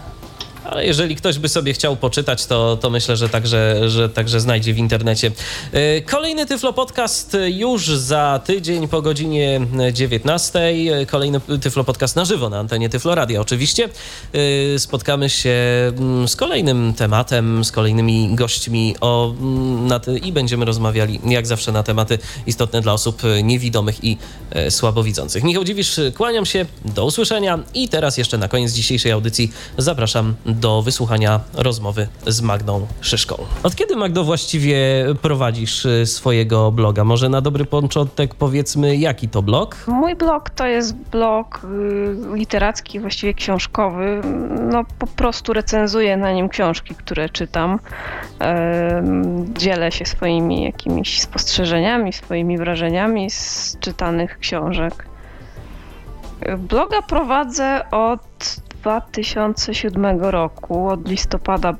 ale 0.70 0.86
jeżeli 0.86 1.16
ktoś 1.16 1.40
by 1.40 1.50
sobie 1.50 1.74
chciał 1.74 1.96
poczytać, 1.96 2.46
to, 2.46 2.78
to 2.78 2.90
myślę, 2.90 3.18
że 3.18 3.30
także, 3.30 3.90
że 3.90 4.10
także 4.10 4.40
znajdzie 4.40 4.74
w 4.74 4.78
internecie. 4.78 5.32
E, 5.72 6.02
kolejny 6.02 6.46
Tyflo 6.46 6.74
Podcast 6.74 7.38
już 7.48 7.88
za 7.88 8.42
tydzień 8.46 8.88
po 8.88 9.02
godzinie 9.02 9.62
19. 9.94 10.74
Kolejny 11.08 11.42
Tyflo 11.62 11.84
Podcast 11.84 12.16
na 12.16 12.26
żywo 12.26 12.50
na 12.50 12.60
antenie 12.60 12.90
Tyflo 12.90 13.16
Radia 13.16 13.42
oczywiście. 13.42 13.90
E, 14.76 14.80
spotkamy 14.80 15.30
się 15.30 15.56
mm, 15.98 16.28
z 16.28 16.36
kolejnym 16.36 16.94
tematem, 16.94 17.66
z 17.66 17.72
kolejnymi 17.72 18.36
gośćmi 18.36 18.96
o, 19.02 19.34
mm, 19.40 19.88
na, 19.88 20.02
i 20.24 20.32
będziemy 20.32 20.66
rozmawiali 20.66 21.20
jak 21.26 21.48
zawsze 21.48 21.72
na 21.72 21.84
tematy 21.84 22.20
istotne 22.48 22.82
dla 22.82 22.94
osób 22.94 23.22
niewidomych 23.44 24.04
i 24.04 24.18
e, 24.52 24.72
słabowidzących. 24.72 25.44
Michał 25.44 25.64
Dziwisz, 25.64 26.00
kłaniam 26.16 26.46
się, 26.46 26.66
do 26.86 27.06
usłyszenia 27.06 27.60
i 27.74 27.90
teraz 27.90 28.18
jeszcze 28.18 28.38
na 28.38 28.48
koniec 28.48 28.72
dzisiejszej 28.72 29.12
audycji 29.12 29.52
zapraszam 29.78 30.36
do 30.46 30.57
wysłuchania 30.84 31.40
rozmowy 31.54 32.08
z 32.28 32.42
Magdą 32.42 32.88
Szyszką. 33.02 33.36
Od 33.64 33.76
kiedy, 33.76 33.96
Magdo, 33.96 34.24
właściwie 34.24 34.78
prowadzisz 35.22 35.86
y, 35.86 36.06
swojego 36.06 36.72
bloga? 36.72 37.04
Może 37.04 37.30
na 37.30 37.42
dobry 37.42 37.66
początek 37.66 38.36
powiedzmy, 38.36 38.96
jaki 38.96 39.30
to 39.30 39.42
blog? 39.42 39.76
Mój 39.88 40.16
blog 40.16 40.50
to 40.50 40.66
jest 40.66 40.96
blog 40.96 41.62
y, 41.64 42.38
literacki, 42.38 43.00
właściwie 43.00 43.34
książkowy. 43.34 44.22
No 44.72 44.84
po 45.00 45.08
prostu 45.08 45.54
recenzuję 45.54 46.18
na 46.18 46.32
nim 46.32 46.50
książki, 46.50 46.96
które 46.96 47.30
czytam. 47.30 47.80
Dzielę 49.58 49.92
się 49.92 50.06
swoimi 50.06 50.64
jakimiś 50.64 51.22
spostrzeżeniami, 51.22 52.14
swoimi 52.14 52.58
wrażeniami 52.58 53.30
z 53.30 53.78
czytanych 53.80 54.40
książek. 54.40 55.08
Bloga 56.58 57.02
prowadzę 57.02 57.82
od 57.92 58.22
2007 58.82 60.06
roku, 60.22 60.90
od 60.90 61.08
listopada, 61.08 61.74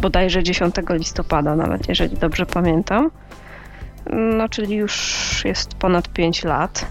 bodajże 0.00 0.42
10 0.42 0.74
listopada, 0.90 1.56
nawet 1.56 1.88
jeżeli 1.88 2.16
dobrze 2.16 2.46
pamiętam. 2.46 3.10
No, 4.10 4.48
czyli 4.48 4.74
już 4.74 5.42
jest 5.44 5.74
ponad 5.74 6.08
5 6.08 6.44
lat. 6.44 6.86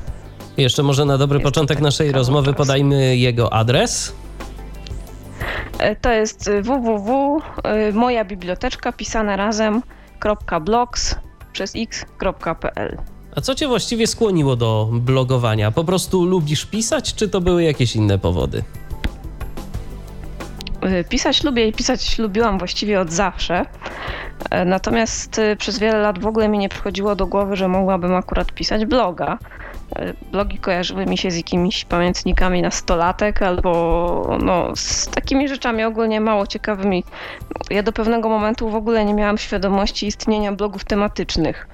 Jeszcze 0.58 0.84
może 0.84 1.06
na 1.06 1.18
dobry 1.18 1.40
jest 1.40 1.44
początek 1.44 1.82
naszej 1.82 2.12
rozmowy 2.12 2.48
czas. 2.48 2.58
podajmy 2.58 3.18
jego 3.18 3.54
adres. 3.54 4.14
E, 5.80 5.96
to 5.96 6.12
jest 6.12 6.50
www, 6.62 7.42
e, 7.64 7.92
moja 7.92 8.26
biblioteczka 8.26 8.92
pisane 8.92 9.38
razem 9.38 9.82
.blogs 10.62 11.16
przez 11.54 11.74
x.pl. 11.76 12.98
A 13.36 13.42
co 13.42 13.56
cię 13.56 13.68
właściwie 13.68 14.08
skłoniło 14.08 14.56
do 14.56 14.90
blogowania? 14.92 15.72
Po 15.72 15.84
prostu 15.84 16.26
lubisz 16.26 16.66
pisać, 16.66 17.14
czy 17.16 17.30
to 17.30 17.42
były 17.42 17.64
jakieś 17.64 17.96
inne 17.96 18.20
powody? 18.20 18.64
Pisać 21.10 21.44
lubię 21.44 21.68
i 21.68 21.74
pisać 21.74 22.20
lubiłam 22.20 22.58
właściwie 22.58 23.00
od 23.00 23.12
zawsze. 23.12 23.66
Natomiast 24.66 25.42
przez 25.58 25.80
wiele 25.80 25.98
lat 25.98 26.20
w 26.20 26.28
ogóle 26.28 26.50
mi 26.50 26.58
nie 26.58 26.70
przychodziło 26.70 27.16
do 27.16 27.28
głowy, 27.28 27.56
że 27.56 27.68
mogłabym 27.68 28.16
akurat 28.16 28.52
pisać 28.52 28.86
bloga. 28.86 29.38
Blogi 30.32 30.58
kojarzyły 30.58 31.06
mi 31.06 31.18
się 31.18 31.32
z 31.32 31.38
jakimiś 31.38 31.86
pamiętnikami 31.86 32.62
na 32.62 32.72
stolatek 32.72 33.42
albo 33.42 34.38
no, 34.44 34.76
z 34.76 35.08
takimi 35.08 35.48
rzeczami 35.48 35.84
ogólnie 35.84 36.22
mało 36.22 36.48
ciekawymi. 36.48 37.04
Ja 37.70 37.84
do 37.84 37.92
pewnego 37.92 38.30
momentu 38.30 38.70
w 38.70 38.76
ogóle 38.76 39.06
nie 39.06 39.14
miałam 39.14 39.38
świadomości 39.38 40.08
istnienia 40.08 40.52
blogów 40.52 40.86
tematycznych. 40.86 41.68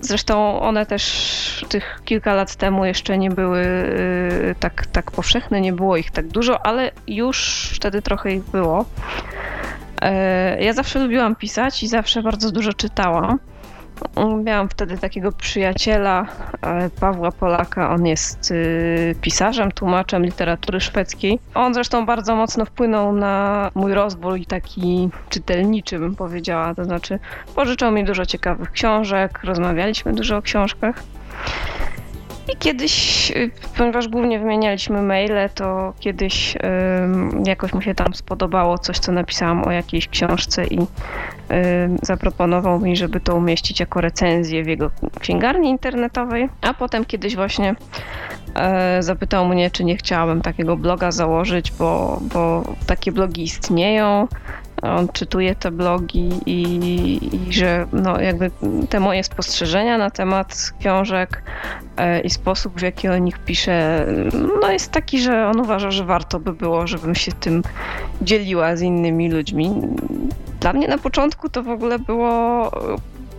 Zresztą 0.00 0.60
one 0.60 0.86
też 0.86 1.64
tych 1.68 2.00
kilka 2.04 2.34
lat 2.34 2.56
temu 2.56 2.84
jeszcze 2.84 3.18
nie 3.18 3.30
były 3.30 3.60
y, 3.60 4.54
tak, 4.60 4.86
tak 4.86 5.10
powszechne, 5.10 5.60
nie 5.60 5.72
było 5.72 5.96
ich 5.96 6.10
tak 6.10 6.26
dużo, 6.26 6.66
ale 6.66 6.90
już 7.06 7.70
wtedy 7.74 8.02
trochę 8.02 8.32
ich 8.32 8.42
było. 8.42 8.84
Ja 10.60 10.72
zawsze 10.72 10.98
lubiłam 10.98 11.36
pisać 11.36 11.82
i 11.82 11.88
zawsze 11.88 12.22
bardzo 12.22 12.50
dużo 12.50 12.72
czytałam. 12.72 13.38
Miałam 14.44 14.68
wtedy 14.68 14.98
takiego 14.98 15.32
przyjaciela, 15.32 16.26
e, 16.62 16.90
Pawła 17.00 17.32
Polaka. 17.32 17.90
On 17.90 18.06
jest 18.06 18.50
y, 18.50 19.14
pisarzem, 19.20 19.72
tłumaczem 19.72 20.24
literatury 20.24 20.80
szwedzkiej. 20.80 21.38
On 21.54 21.74
zresztą 21.74 22.06
bardzo 22.06 22.36
mocno 22.36 22.64
wpłynął 22.64 23.12
na 23.12 23.70
mój 23.74 23.94
rozwój 23.94 24.46
taki 24.46 25.08
czytelniczy, 25.28 25.98
bym 25.98 26.16
powiedziała. 26.16 26.74
To 26.74 26.84
znaczy, 26.84 27.18
pożyczał 27.54 27.92
mi 27.92 28.04
dużo 28.04 28.26
ciekawych 28.26 28.70
książek, 28.70 29.40
rozmawialiśmy 29.44 30.12
dużo 30.12 30.36
o 30.36 30.42
książkach. 30.42 31.02
I 32.52 32.56
kiedyś, 32.56 33.30
y, 33.30 33.50
ponieważ 33.78 34.08
głównie 34.08 34.38
wymienialiśmy 34.38 35.02
maile, 35.02 35.48
to 35.54 35.92
kiedyś 36.00 36.56
jakoś 37.44 37.72
mu 37.72 37.82
się 37.82 37.94
tam 37.94 38.14
spodobało 38.14 38.78
coś, 38.78 38.98
co 38.98 39.12
napisałam 39.12 39.64
o 39.64 39.70
jakiejś 39.70 40.08
książce 40.08 40.66
i 40.66 40.78
zaproponował 42.02 42.80
mi, 42.80 42.96
żeby 42.96 43.20
to 43.20 43.36
umieścić 43.36 43.80
jako 43.80 44.00
recenzję 44.00 44.64
w 44.64 44.66
jego 44.66 44.90
księgarni 45.20 45.70
internetowej. 45.70 46.48
A 46.60 46.74
potem 46.74 47.04
kiedyś 47.04 47.36
właśnie 47.36 47.74
e, 48.54 49.02
zapytał 49.02 49.48
mnie, 49.48 49.70
czy 49.70 49.84
nie 49.84 49.96
chciałabym 49.96 50.42
takiego 50.42 50.76
bloga 50.76 51.12
założyć, 51.12 51.72
bo, 51.72 52.20
bo 52.34 52.64
takie 52.86 53.12
blogi 53.12 53.42
istnieją 53.42 54.28
on 54.82 55.08
czytuje 55.08 55.54
te 55.54 55.70
blogi 55.70 56.30
i, 56.46 56.62
i, 57.32 57.52
że 57.52 57.86
no 57.92 58.20
jakby 58.20 58.50
te 58.90 59.00
moje 59.00 59.24
spostrzeżenia 59.24 59.98
na 59.98 60.10
temat 60.10 60.72
książek 60.80 61.42
e, 61.96 62.20
i 62.20 62.30
sposób, 62.30 62.78
w 62.78 62.82
jaki 62.82 63.08
o 63.08 63.18
nich 63.18 63.38
pisze, 63.38 64.06
no 64.62 64.70
jest 64.70 64.90
taki, 64.90 65.20
że 65.20 65.46
on 65.46 65.60
uważa, 65.60 65.90
że 65.90 66.04
warto 66.04 66.40
by 66.40 66.52
było, 66.52 66.86
żebym 66.86 67.14
się 67.14 67.32
tym 67.32 67.62
dzieliła 68.22 68.76
z 68.76 68.82
innymi 68.82 69.30
ludźmi. 69.30 69.72
Dla 70.60 70.72
mnie 70.72 70.88
na 70.88 70.98
początku 70.98 71.48
to 71.48 71.62
w 71.62 71.68
ogóle 71.68 71.98
było 71.98 72.70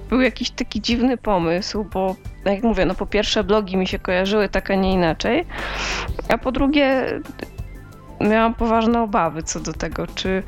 był 0.09 0.21
jakiś 0.21 0.49
taki 0.49 0.81
dziwny 0.81 1.17
pomysł, 1.17 1.85
bo 1.93 2.15
jak 2.45 2.63
mówię, 2.63 2.85
no 2.85 2.95
po 2.95 3.05
pierwsze 3.05 3.43
blogi 3.43 3.77
mi 3.77 3.87
się 3.87 3.99
kojarzyły 3.99 4.49
tak, 4.49 4.71
a 4.71 4.75
nie 4.75 4.93
inaczej, 4.93 5.45
a 6.29 6.37
po 6.37 6.51
drugie 6.51 7.05
miałam 8.21 8.53
poważne 8.53 9.01
obawy 9.01 9.43
co 9.43 9.59
do 9.59 9.73
tego, 9.73 10.07
czy, 10.07 10.43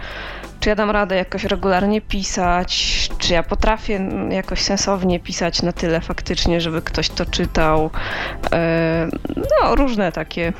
czy 0.60 0.70
ja 0.70 0.76
dam 0.76 0.92
radę 0.92 1.16
jakoś 1.16 1.44
regularnie 1.44 2.02
pisać, 2.02 3.10
czy 3.18 3.34
ja 3.34 3.44
potrafię 3.44 4.10
jakoś 4.30 4.62
sensownie 4.62 5.20
pisać 5.20 5.62
na 5.62 5.72
tyle 5.72 6.02
faktycznie, 6.02 6.62
żeby 6.62 6.82
ktoś 6.82 7.10
to 7.10 7.26
czytał. 7.26 7.90
E, 8.54 9.08
no, 9.36 9.76
różne 9.76 10.12
takie 10.12 10.54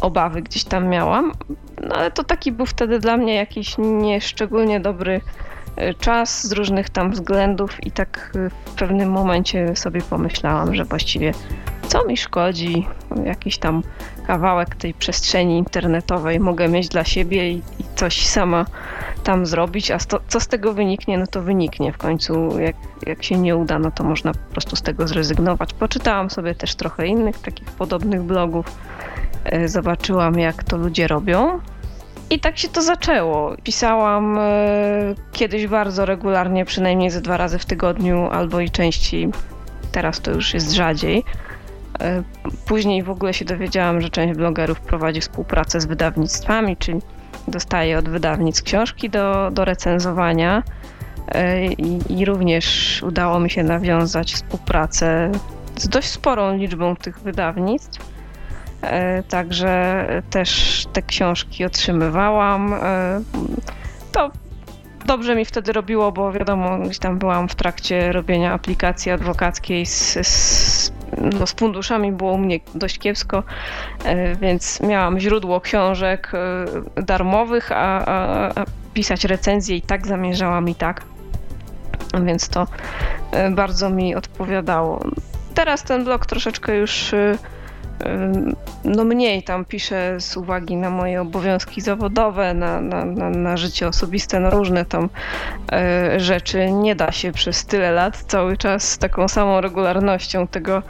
obawy 0.00 0.42
gdzieś 0.42 0.64
tam 0.64 0.88
miałam, 0.88 1.32
no 1.88 1.94
ale 1.94 2.10
to 2.10 2.24
taki 2.24 2.52
był 2.52 2.66
wtedy 2.66 2.98
dla 2.98 3.16
mnie 3.16 3.34
jakiś 3.34 3.74
nieszczególnie 3.78 4.80
dobry 4.80 5.20
czas 6.00 6.46
z 6.46 6.52
różnych 6.52 6.90
tam 6.90 7.10
względów 7.10 7.86
i 7.86 7.90
tak 7.90 8.32
w 8.66 8.74
pewnym 8.74 9.10
momencie 9.10 9.76
sobie 9.76 10.02
pomyślałam, 10.02 10.74
że 10.74 10.84
właściwie 10.84 11.32
co 11.88 12.06
mi 12.06 12.16
szkodzi, 12.16 12.86
jakiś 13.24 13.58
tam 13.58 13.82
kawałek 14.26 14.74
tej 14.74 14.94
przestrzeni 14.94 15.58
internetowej 15.58 16.40
mogę 16.40 16.68
mieć 16.68 16.88
dla 16.88 17.04
siebie 17.04 17.50
i, 17.50 17.56
i 17.56 17.84
coś 17.96 18.26
sama 18.26 18.66
tam 19.24 19.46
zrobić, 19.46 19.90
a 19.90 19.98
sto, 19.98 20.20
co 20.28 20.40
z 20.40 20.48
tego 20.48 20.74
wyniknie, 20.74 21.18
no 21.18 21.26
to 21.26 21.42
wyniknie 21.42 21.92
w 21.92 21.98
końcu. 21.98 22.60
Jak, 22.60 22.76
jak 23.06 23.22
się 23.22 23.38
nie 23.38 23.56
uda, 23.56 23.78
no 23.78 23.90
to 23.90 24.04
można 24.04 24.32
po 24.32 24.52
prostu 24.52 24.76
z 24.76 24.82
tego 24.82 25.08
zrezygnować. 25.08 25.74
Poczytałam 25.74 26.30
sobie 26.30 26.54
też 26.54 26.74
trochę 26.74 27.06
innych 27.06 27.38
takich 27.38 27.70
podobnych 27.70 28.22
blogów, 28.22 28.66
e, 29.44 29.68
zobaczyłam 29.68 30.38
jak 30.38 30.64
to 30.64 30.76
ludzie 30.76 31.08
robią. 31.08 31.60
I 32.30 32.40
tak 32.40 32.58
się 32.58 32.68
to 32.68 32.82
zaczęło. 32.82 33.56
Pisałam 33.62 34.38
e, 34.38 34.42
kiedyś 35.32 35.66
bardzo 35.66 36.06
regularnie, 36.06 36.64
przynajmniej 36.64 37.10
ze 37.10 37.20
dwa 37.20 37.36
razy 37.36 37.58
w 37.58 37.64
tygodniu 37.64 38.28
albo 38.30 38.60
i 38.60 38.70
częściej. 38.70 39.28
Teraz 39.92 40.20
to 40.20 40.30
już 40.30 40.54
jest 40.54 40.72
rzadziej. 40.72 41.24
E, 42.00 42.22
później 42.66 43.02
w 43.02 43.10
ogóle 43.10 43.34
się 43.34 43.44
dowiedziałam, 43.44 44.00
że 44.00 44.10
część 44.10 44.38
blogerów 44.38 44.80
prowadzi 44.80 45.20
współpracę 45.20 45.80
z 45.80 45.86
wydawnictwami, 45.86 46.76
czyli 46.76 46.98
dostaje 47.48 47.98
od 47.98 48.08
wydawnictw 48.08 48.62
książki 48.62 49.10
do, 49.10 49.50
do 49.52 49.64
recenzowania. 49.64 50.62
E, 51.28 51.66
I, 51.66 52.20
I, 52.20 52.24
również 52.24 52.98
udało 53.02 53.40
mi 53.40 53.50
się 53.50 53.62
nawiązać 53.62 54.34
współpracę 54.34 55.32
z 55.76 55.88
dość 55.88 56.08
sporą 56.08 56.56
liczbą 56.56 56.96
tych 56.96 57.20
wydawnictw. 57.20 58.09
E, 58.82 59.22
także 59.22 60.06
też 60.30 60.84
te 60.92 61.02
książki 61.02 61.64
otrzymywałam. 61.64 62.74
To 64.12 64.30
dobrze 65.06 65.36
mi 65.36 65.44
wtedy 65.44 65.72
robiło, 65.72 66.12
bo 66.12 66.32
wiadomo, 66.32 66.78
gdzieś 66.78 66.98
tam 66.98 67.18
byłam 67.18 67.48
w 67.48 67.54
trakcie 67.54 68.12
robienia 68.12 68.52
aplikacji 68.52 69.12
adwokackiej 69.12 69.86
z, 69.86 70.18
z, 70.26 70.92
no, 71.18 71.46
z 71.46 71.52
funduszami, 71.52 72.12
było 72.12 72.32
u 72.32 72.38
mnie 72.38 72.60
dość 72.74 72.98
kiepsko, 72.98 73.42
e, 74.04 74.34
więc 74.36 74.80
miałam 74.80 75.20
źródło 75.20 75.60
książek 75.60 76.32
e, 76.96 77.02
darmowych, 77.02 77.72
a, 77.72 78.06
a, 78.06 78.48
a 78.60 78.64
pisać 78.94 79.24
recenzję 79.24 79.76
i 79.76 79.82
tak 79.82 80.06
zamierzałam 80.06 80.68
i 80.68 80.74
tak. 80.74 81.02
Więc 82.24 82.48
to 82.48 82.66
e, 83.32 83.50
bardzo 83.50 83.90
mi 83.90 84.14
odpowiadało. 84.14 85.04
Teraz 85.54 85.82
ten 85.82 86.04
blog 86.04 86.26
troszeczkę 86.26 86.76
już 86.76 87.14
no 88.84 89.04
mniej 89.04 89.42
tam 89.42 89.64
piszę 89.64 90.20
z 90.20 90.36
uwagi 90.36 90.76
na 90.76 90.90
moje 90.90 91.20
obowiązki 91.20 91.80
zawodowe, 91.80 92.54
na, 92.54 92.80
na, 92.80 93.04
na, 93.04 93.30
na 93.30 93.56
życie 93.56 93.88
osobiste, 93.88 94.40
na 94.40 94.50
różne 94.50 94.84
tam 94.84 95.08
e, 95.72 96.20
rzeczy. 96.20 96.72
Nie 96.72 96.94
da 96.94 97.12
się 97.12 97.32
przez 97.32 97.64
tyle 97.64 97.92
lat 97.92 98.16
cały 98.16 98.56
czas 98.56 98.90
z 98.90 98.98
taką 98.98 99.28
samą 99.28 99.60
regularnością 99.60 100.46
tego 100.46 100.82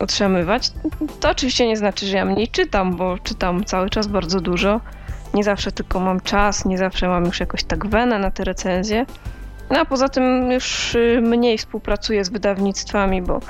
utrzymywać. 0.00 0.70
To 1.20 1.30
oczywiście 1.30 1.66
nie 1.66 1.76
znaczy, 1.76 2.06
że 2.06 2.16
ja 2.16 2.24
mniej 2.24 2.48
czytam, 2.48 2.96
bo 2.96 3.18
czytam 3.18 3.64
cały 3.64 3.90
czas 3.90 4.06
bardzo 4.06 4.40
dużo. 4.40 4.80
Nie 5.34 5.44
zawsze 5.44 5.72
tylko 5.72 6.00
mam 6.00 6.20
czas, 6.20 6.64
nie 6.64 6.78
zawsze 6.78 7.08
mam 7.08 7.24
już 7.24 7.40
jakoś 7.40 7.64
tak 7.64 7.86
wenę 7.86 8.18
na 8.18 8.30
te 8.30 8.44
recenzje. 8.44 9.06
No 9.70 9.78
a 9.78 9.84
poza 9.84 10.08
tym 10.08 10.52
już 10.52 10.94
y, 10.94 11.20
mniej 11.22 11.58
współpracuję 11.58 12.24
z 12.24 12.28
wydawnictwami, 12.28 13.22
bo 13.22 13.40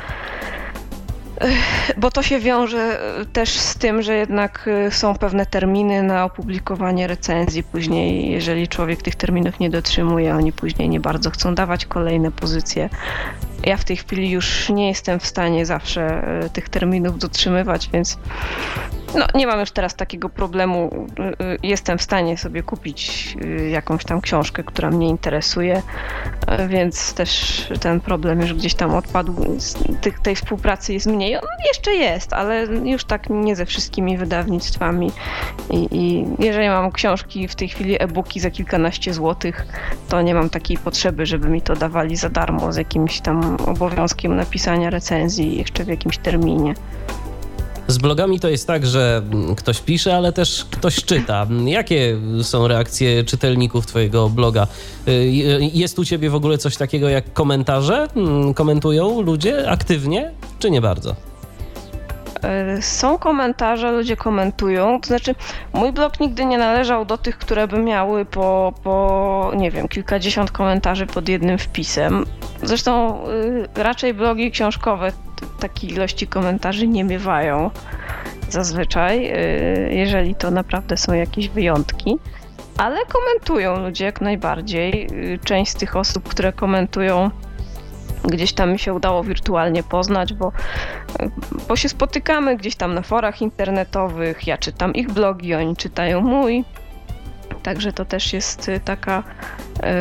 bo 1.96 2.10
to 2.10 2.22
się 2.22 2.38
wiąże 2.38 3.00
e, 3.20 3.26
też 3.26 3.58
z 3.58 3.74
tym, 3.74 4.02
że 4.02 4.14
jednak 4.14 4.68
e, 4.86 4.90
są 4.90 5.14
pewne 5.14 5.46
terminy 5.46 6.02
na 6.02 6.24
opublikowanie 6.24 7.06
recenzji. 7.06 7.62
Później, 7.62 8.30
jeżeli 8.30 8.68
człowiek 8.68 9.02
tych 9.02 9.14
terminów 9.14 9.60
nie 9.60 9.70
dotrzymuje, 9.70 10.34
oni 10.34 10.52
później 10.52 10.88
nie 10.88 11.00
bardzo 11.00 11.30
chcą 11.30 11.54
dawać 11.54 11.86
kolejne 11.86 12.30
pozycje. 12.30 12.88
Ja 13.64 13.76
w 13.76 13.84
tej 13.84 13.96
chwili 13.96 14.30
już 14.30 14.68
nie 14.68 14.88
jestem 14.88 15.20
w 15.20 15.26
stanie 15.26 15.66
zawsze 15.66 16.02
e, 16.02 16.50
tych 16.50 16.68
terminów 16.68 17.18
dotrzymywać, 17.18 17.88
więc 17.92 18.18
no, 19.14 19.26
nie 19.34 19.46
mam 19.46 19.60
już 19.60 19.70
teraz 19.70 19.94
takiego 19.94 20.28
problemu. 20.28 21.06
Jestem 21.62 21.98
w 21.98 22.02
stanie 22.02 22.36
sobie 22.36 22.62
kupić 22.62 23.36
jakąś 23.70 24.04
tam 24.04 24.20
książkę, 24.20 24.64
która 24.64 24.90
mnie 24.90 25.08
interesuje, 25.08 25.82
więc 26.68 27.14
też 27.14 27.62
ten 27.80 28.00
problem 28.00 28.40
już 28.40 28.54
gdzieś 28.54 28.74
tam 28.74 28.94
odpadł. 28.94 29.58
tej 30.22 30.36
współpracy 30.36 30.92
jest 30.92 31.06
mniej. 31.06 31.36
On 31.36 31.42
jeszcze 31.66 31.94
jest, 31.94 32.32
ale 32.32 32.64
już 32.64 33.04
tak 33.04 33.30
nie 33.30 33.56
ze 33.56 33.66
wszystkimi 33.66 34.18
wydawnictwami. 34.18 35.12
I, 35.70 35.88
I 35.90 36.26
jeżeli 36.38 36.68
mam 36.68 36.92
książki 36.92 37.48
w 37.48 37.54
tej 37.54 37.68
chwili 37.68 38.02
e-booki 38.02 38.40
za 38.40 38.50
kilkanaście 38.50 39.14
złotych, 39.14 39.66
to 40.08 40.22
nie 40.22 40.34
mam 40.34 40.50
takiej 40.50 40.78
potrzeby, 40.78 41.26
żeby 41.26 41.48
mi 41.48 41.62
to 41.62 41.76
dawali 41.76 42.16
za 42.16 42.28
darmo 42.28 42.72
z 42.72 42.76
jakimś 42.76 43.20
tam 43.20 43.56
obowiązkiem 43.66 44.36
napisania 44.36 44.90
recenzji 44.90 45.56
jeszcze 45.58 45.84
w 45.84 45.88
jakimś 45.88 46.18
terminie. 46.18 46.74
Z 47.88 47.98
blogami 47.98 48.40
to 48.40 48.48
jest 48.48 48.66
tak, 48.66 48.86
że 48.86 49.22
ktoś 49.56 49.80
pisze, 49.80 50.16
ale 50.16 50.32
też 50.32 50.66
ktoś 50.70 51.04
czyta. 51.04 51.46
Jakie 51.66 52.16
są 52.42 52.68
reakcje 52.68 53.24
czytelników 53.24 53.86
Twojego 53.86 54.28
bloga? 54.28 54.66
Y, 55.08 55.70
jest 55.72 55.98
u 55.98 56.04
Ciebie 56.04 56.30
w 56.30 56.34
ogóle 56.34 56.58
coś 56.58 56.76
takiego 56.76 57.08
jak 57.08 57.32
komentarze? 57.32 58.08
Mm, 58.16 58.54
komentują 58.54 59.22
ludzie 59.22 59.70
aktywnie, 59.70 60.32
czy 60.58 60.70
nie 60.70 60.80
bardzo? 60.80 61.27
E, 62.42 62.82
są 62.82 63.18
komentarze, 63.18 63.92
ludzie 63.92 64.16
komentują. 64.16 65.00
To 65.00 65.06
znaczy, 65.06 65.34
mój 65.72 65.92
blog 65.92 66.20
nigdy 66.20 66.44
nie 66.44 66.58
należał 66.58 67.04
do 67.04 67.18
tych, 67.18 67.38
które 67.38 67.68
by 67.68 67.78
miały 67.78 68.24
po, 68.24 68.72
po 68.82 69.52
nie 69.56 69.70
wiem, 69.70 69.88
kilkadziesiąt 69.88 70.50
komentarzy 70.50 71.06
pod 71.06 71.28
jednym 71.28 71.58
wpisem. 71.58 72.24
Zresztą 72.62 73.22
y, 73.28 73.82
raczej 73.82 74.14
blogi 74.14 74.50
książkowe 74.50 75.12
takiej 75.60 75.92
ilości 75.92 76.26
komentarzy 76.26 76.88
nie 76.88 77.04
miewają 77.04 77.70
zazwyczaj, 78.50 79.26
y, 79.26 79.94
jeżeli 79.94 80.34
to 80.34 80.50
naprawdę 80.50 80.96
są 80.96 81.12
jakieś 81.12 81.48
wyjątki. 81.48 82.18
Ale 82.76 82.98
komentują 83.06 83.78
ludzie 83.78 84.04
jak 84.04 84.20
najbardziej. 84.20 85.06
Y, 85.12 85.38
część 85.44 85.72
z 85.72 85.74
tych 85.74 85.96
osób, 85.96 86.28
które 86.28 86.52
komentują, 86.52 87.30
gdzieś 88.24 88.52
tam 88.52 88.72
mi 88.72 88.78
się 88.78 88.94
udało 88.94 89.24
wirtualnie 89.24 89.82
poznać, 89.82 90.34
bo, 90.34 90.52
bo 91.68 91.76
się 91.76 91.88
spotykamy 91.88 92.56
gdzieś 92.56 92.76
tam 92.76 92.94
na 92.94 93.02
forach 93.02 93.42
internetowych. 93.42 94.46
Ja 94.46 94.58
czytam 94.58 94.94
ich 94.94 95.10
blogi, 95.10 95.54
oni 95.54 95.76
czytają 95.76 96.20
mój. 96.20 96.64
Także 97.62 97.92
to 97.92 98.04
też 98.04 98.32
jest 98.32 98.68
y, 98.68 98.80
taka 98.80 99.22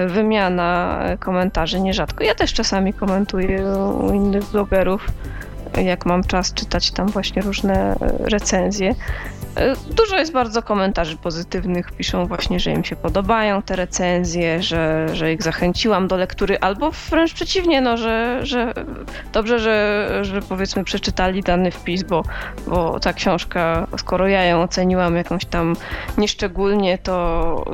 y, 0.05 0.07
wymiana 0.07 0.99
komentarzy 1.19 1.79
nierzadko. 1.79 2.23
Ja 2.23 2.35
też 2.35 2.53
czasami 2.53 2.93
komentuję 2.93 3.65
u 4.01 4.13
innych 4.13 4.43
blogerów, 4.43 5.07
jak 5.83 6.05
mam 6.05 6.23
czas 6.23 6.53
czytać 6.53 6.91
tam 6.91 7.07
właśnie 7.07 7.41
różne 7.41 7.95
recenzje. 8.19 8.95
E, 9.57 9.75
dużo 9.95 10.17
jest 10.17 10.31
bardzo 10.31 10.61
komentarzy 10.61 11.17
pozytywnych, 11.17 11.91
piszą 11.91 12.25
właśnie, 12.25 12.59
że 12.59 12.71
im 12.71 12.83
się 12.83 12.95
podobają 12.95 13.61
te 13.61 13.75
recenzje, 13.75 14.63
że, 14.63 15.07
że 15.13 15.33
ich 15.33 15.43
zachęciłam 15.43 16.07
do 16.07 16.17
lektury, 16.17 16.57
albo 16.59 16.91
wręcz 16.91 17.33
przeciwnie, 17.33 17.81
no, 17.81 17.97
że, 17.97 18.39
że 18.43 18.73
dobrze, 19.33 19.59
że, 19.59 20.09
że 20.21 20.41
powiedzmy 20.41 20.83
przeczytali 20.83 21.43
dany 21.43 21.71
wpis, 21.71 22.03
bo, 22.03 22.23
bo 22.67 22.99
ta 22.99 23.13
książka, 23.13 23.87
skoro 23.97 24.27
ja 24.27 24.45
ją 24.45 24.61
oceniłam 24.61 25.15
jakąś 25.15 25.45
tam 25.45 25.75
nieszczególnie, 26.17 26.97
to, 26.97 27.65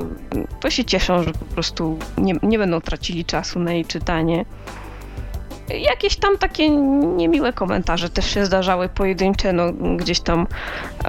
to 0.59 0.69
się 0.69 0.85
cieszą, 0.85 1.23
że 1.23 1.31
po 1.31 1.45
prostu 1.45 1.99
nie, 2.17 2.33
nie 2.43 2.57
będą 2.57 2.81
tracili 2.81 3.25
czasu 3.25 3.59
na 3.59 3.73
jej 3.73 3.85
czytanie. 3.85 4.45
Jakieś 5.69 6.15
tam 6.15 6.37
takie 6.37 6.69
niemiłe 6.69 7.53
komentarze 7.53 8.09
też 8.09 8.33
się 8.33 8.45
zdarzały 8.45 8.89
pojedyncze, 8.89 9.53
no 9.53 9.73
gdzieś 9.97 10.19
tam, 10.19 10.47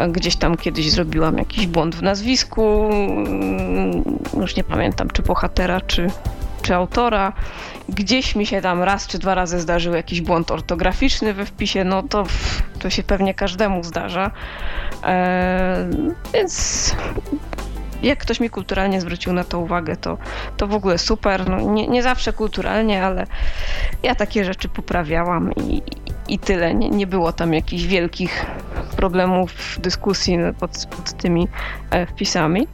gdzieś 0.09 0.37
tam 0.37 0.57
kiedyś 0.57 0.91
zrobiłam 0.91 1.39
jakiś 1.39 1.67
błąd 1.67 1.95
w 1.95 2.03
nazwisku, 2.03 2.85
mm, 2.93 4.19
już 4.41 4.57
nie 4.57 4.65
pamiętam 4.65 5.11
czy 5.11 5.23
bohatera, 5.23 5.81
czy, 5.81 6.07
czy 6.63 6.75
autora. 6.75 7.33
Gdzieś 7.89 8.37
mi 8.37 8.47
się 8.47 8.61
tam 8.61 8.83
raz 8.83 9.07
czy 9.07 9.19
dwa 9.19 9.35
razy 9.35 9.61
zdarzył 9.61 9.95
jakiś 9.95 10.21
błąd 10.21 10.51
ortograficzny 10.51 11.35
we 11.35 11.47
wpisie, 11.47 11.85
no 11.85 12.03
to, 12.03 12.25
to 12.79 12.91
się 12.91 13.03
pewnie 13.03 13.35
każdemu 13.35 13.85
zdarza. 13.85 14.31
Eee, 15.05 15.87
więc 16.35 16.95
jak 18.05 18.19
ktoś 18.19 18.41
mi 18.41 18.51
kulturalnie 18.51 19.01
zwrócił 19.01 19.33
na 19.33 19.45
to 19.45 19.59
uwagę, 19.59 19.97
to, 19.97 20.19
to 20.57 20.67
w 20.67 20.75
ogóle 20.75 20.99
super. 20.99 21.49
No, 21.49 21.61
nie, 21.61 21.89
nie 21.89 22.03
zawsze 22.03 22.33
kulturalnie, 22.33 23.05
ale 23.05 23.27
ja 24.03 24.15
takie 24.15 24.45
rzeczy 24.45 24.69
poprawiałam 24.69 25.53
i, 25.53 25.83
i 26.29 26.39
tyle. 26.39 26.75
Nie, 26.75 26.91
nie 26.91 27.07
było 27.07 27.33
tam 27.33 27.55
jakichś 27.55 27.83
wielkich 27.83 28.47
problemów, 28.97 29.79
dyskusji 29.81 30.39
pod, 30.61 30.87
pod 30.97 31.13
tymi 31.13 31.49
e, 31.91 32.07
wpisami. 32.07 32.69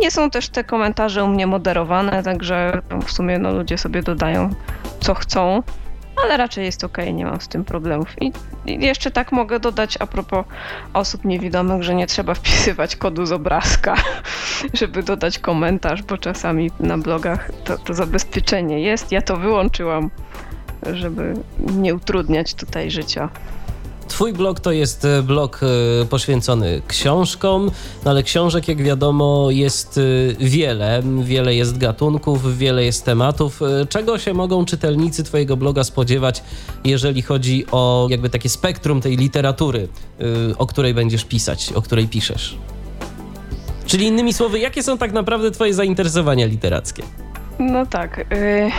Nie 0.00 0.10
są 0.10 0.30
też 0.30 0.48
te 0.48 0.64
komentarze 0.64 1.24
u 1.24 1.28
mnie 1.28 1.46
moderowane, 1.46 2.22
także 2.22 2.82
w 3.06 3.12
sumie 3.12 3.38
no, 3.38 3.52
ludzie 3.52 3.78
sobie 3.78 4.02
dodają 4.02 4.50
co 5.00 5.14
chcą 5.14 5.62
ale 6.24 6.36
raczej 6.36 6.64
jest 6.64 6.84
ok, 6.84 6.98
nie 7.12 7.24
mam 7.24 7.40
z 7.40 7.48
tym 7.48 7.64
problemów. 7.64 8.22
I, 8.22 8.32
I, 8.66 8.84
jeszcze 8.84 9.10
tak 9.10 9.32
mogę 9.32 9.60
dodać 9.60 9.96
a 10.00 10.06
propos 10.06 10.46
osób 10.94 11.24
niewidomych, 11.24 11.82
że 11.82 11.94
nie 11.94 12.06
trzeba 12.06 12.34
wpisywać 12.40 12.96
kodu 12.96 13.26
z 13.26 13.32
obrazka, 13.32 13.94
żeby 14.80 15.02
dodać 15.02 15.38
komentarz, 15.38 16.02
bo 16.02 16.18
czasami 16.18 16.70
na 16.80 16.98
blogach 16.98 17.50
to, 17.64 17.78
to 17.78 17.94
zabezpieczenie 17.94 18.80
jest. 18.80 19.12
Ja 19.12 19.22
to 19.22 19.36
wyłączyłam, 19.36 20.10
żeby 20.92 21.34
nie 21.60 21.94
utrudniać 21.94 22.54
tutaj 22.54 22.90
życia. 22.90 23.28
Twój 24.10 24.32
blog 24.32 24.60
to 24.60 24.72
jest 24.72 25.04
e, 25.04 25.22
blog 25.22 25.60
e, 25.62 26.06
poświęcony 26.06 26.82
książkom, 26.88 27.70
no 28.04 28.10
ale 28.10 28.22
książek, 28.22 28.68
jak 28.68 28.82
wiadomo, 28.82 29.50
jest 29.50 29.98
e, 29.98 30.00
wiele. 30.44 31.02
Wiele 31.22 31.54
jest 31.54 31.78
gatunków, 31.78 32.58
wiele 32.58 32.84
jest 32.84 33.04
tematów. 33.04 33.60
Czego 33.88 34.18
się 34.18 34.34
mogą 34.34 34.64
czytelnicy 34.64 35.24
Twojego 35.24 35.56
bloga 35.56 35.84
spodziewać, 35.84 36.42
jeżeli 36.84 37.22
chodzi 37.22 37.66
o 37.72 38.06
jakby 38.10 38.30
takie 38.30 38.48
spektrum 38.48 39.00
tej 39.00 39.16
literatury, 39.16 39.88
o 40.58 40.66
której 40.66 40.94
będziesz 40.94 41.24
pisać, 41.24 41.72
o 41.72 41.82
której 41.82 42.08
piszesz? 42.08 42.56
Czyli 43.86 44.06
innymi 44.06 44.32
słowy, 44.32 44.58
jakie 44.58 44.82
są 44.82 44.98
tak 44.98 45.12
naprawdę 45.12 45.50
Twoje 45.50 45.74
zainteresowania 45.74 46.46
literackie? 46.46 47.02
No 47.60 47.86
tak. 47.86 48.18
Yy, 48.18 48.70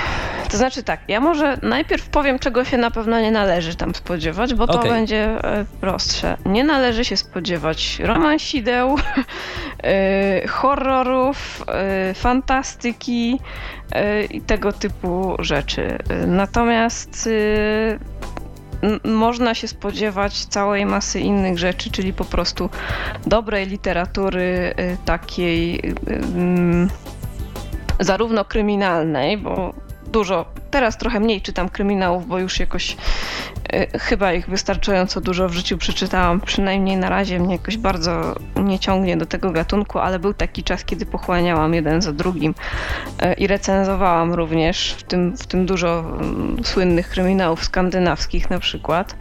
to 0.50 0.58
znaczy 0.58 0.84
tak, 0.84 1.00
ja 1.08 1.20
może 1.20 1.58
najpierw 1.62 2.10
powiem, 2.10 2.40
czego 2.40 2.66
się 2.66 2.78
na 2.78 2.92
pewno 2.92 3.22
nie 3.22 3.32
należy 3.32 3.76
tam 3.76 3.96
spodziewać, 3.96 4.54
bo 4.54 4.68
to 4.68 4.80
okay. 4.80 4.90
będzie 4.90 5.24
e, 5.44 5.66
prostsze. 5.82 6.38
Nie 6.46 6.64
należy 6.64 7.06
się 7.06 7.18
spodziewać 7.18 8.00
romansideł, 8.00 8.98
yy, 8.98 10.48
horrorów, 10.58 11.66
yy, 12.08 12.14
fantastyki 12.14 13.40
i 14.30 14.42
tego 14.42 14.72
typu 14.72 15.36
rzeczy. 15.40 15.98
Natomiast 16.28 17.30
można 19.04 19.56
się 19.56 19.68
spodziewać 19.68 20.46
całej 20.46 20.86
masy 20.86 21.20
innych 21.20 21.58
rzeczy, 21.58 21.92
czyli 21.92 22.14
po 22.14 22.26
prostu 22.26 22.70
dobrej 23.28 23.68
literatury 23.68 24.74
takiej 25.06 25.82
zarówno 28.02 28.46
kryminalnej, 28.46 29.38
bo 29.38 29.74
dużo, 30.12 30.46
teraz 30.72 30.98
trochę 30.98 31.20
mniej 31.20 31.42
czytam 31.42 31.70
kryminałów, 31.70 32.28
bo 32.28 32.40
już 32.40 32.60
jakoś 32.60 32.98
y, 33.74 34.00
chyba 34.00 34.34
ich 34.34 34.50
wystarczająco 34.50 35.22
dużo 35.22 35.50
w 35.50 35.54
życiu 35.54 35.78
przeczytałam, 35.78 36.42
przynajmniej 36.42 36.98
na 36.98 37.10
razie 37.10 37.40
mnie 37.40 37.56
jakoś 37.56 37.78
bardzo 37.78 38.36
nie 38.56 38.80
ciągnie 38.80 39.18
do 39.18 39.26
tego 39.26 39.52
gatunku, 39.52 40.00
ale 40.00 40.20
był 40.20 40.34
taki 40.34 40.64
czas, 40.64 40.86
kiedy 40.86 41.06
pochłaniałam 41.06 41.74
jeden 41.74 42.02
za 42.02 42.14
drugim 42.14 42.56
y, 43.24 43.34
i 43.34 43.48
recenzowałam 43.48 44.34
również, 44.34 44.96
w 44.98 45.04
tym, 45.04 45.38
w 45.38 45.48
tym 45.48 45.66
dużo 45.66 46.04
y, 46.60 46.64
słynnych 46.64 47.10
kryminałów 47.10 47.64
skandynawskich 47.64 48.50
na 48.50 48.60
przykład. 48.60 49.16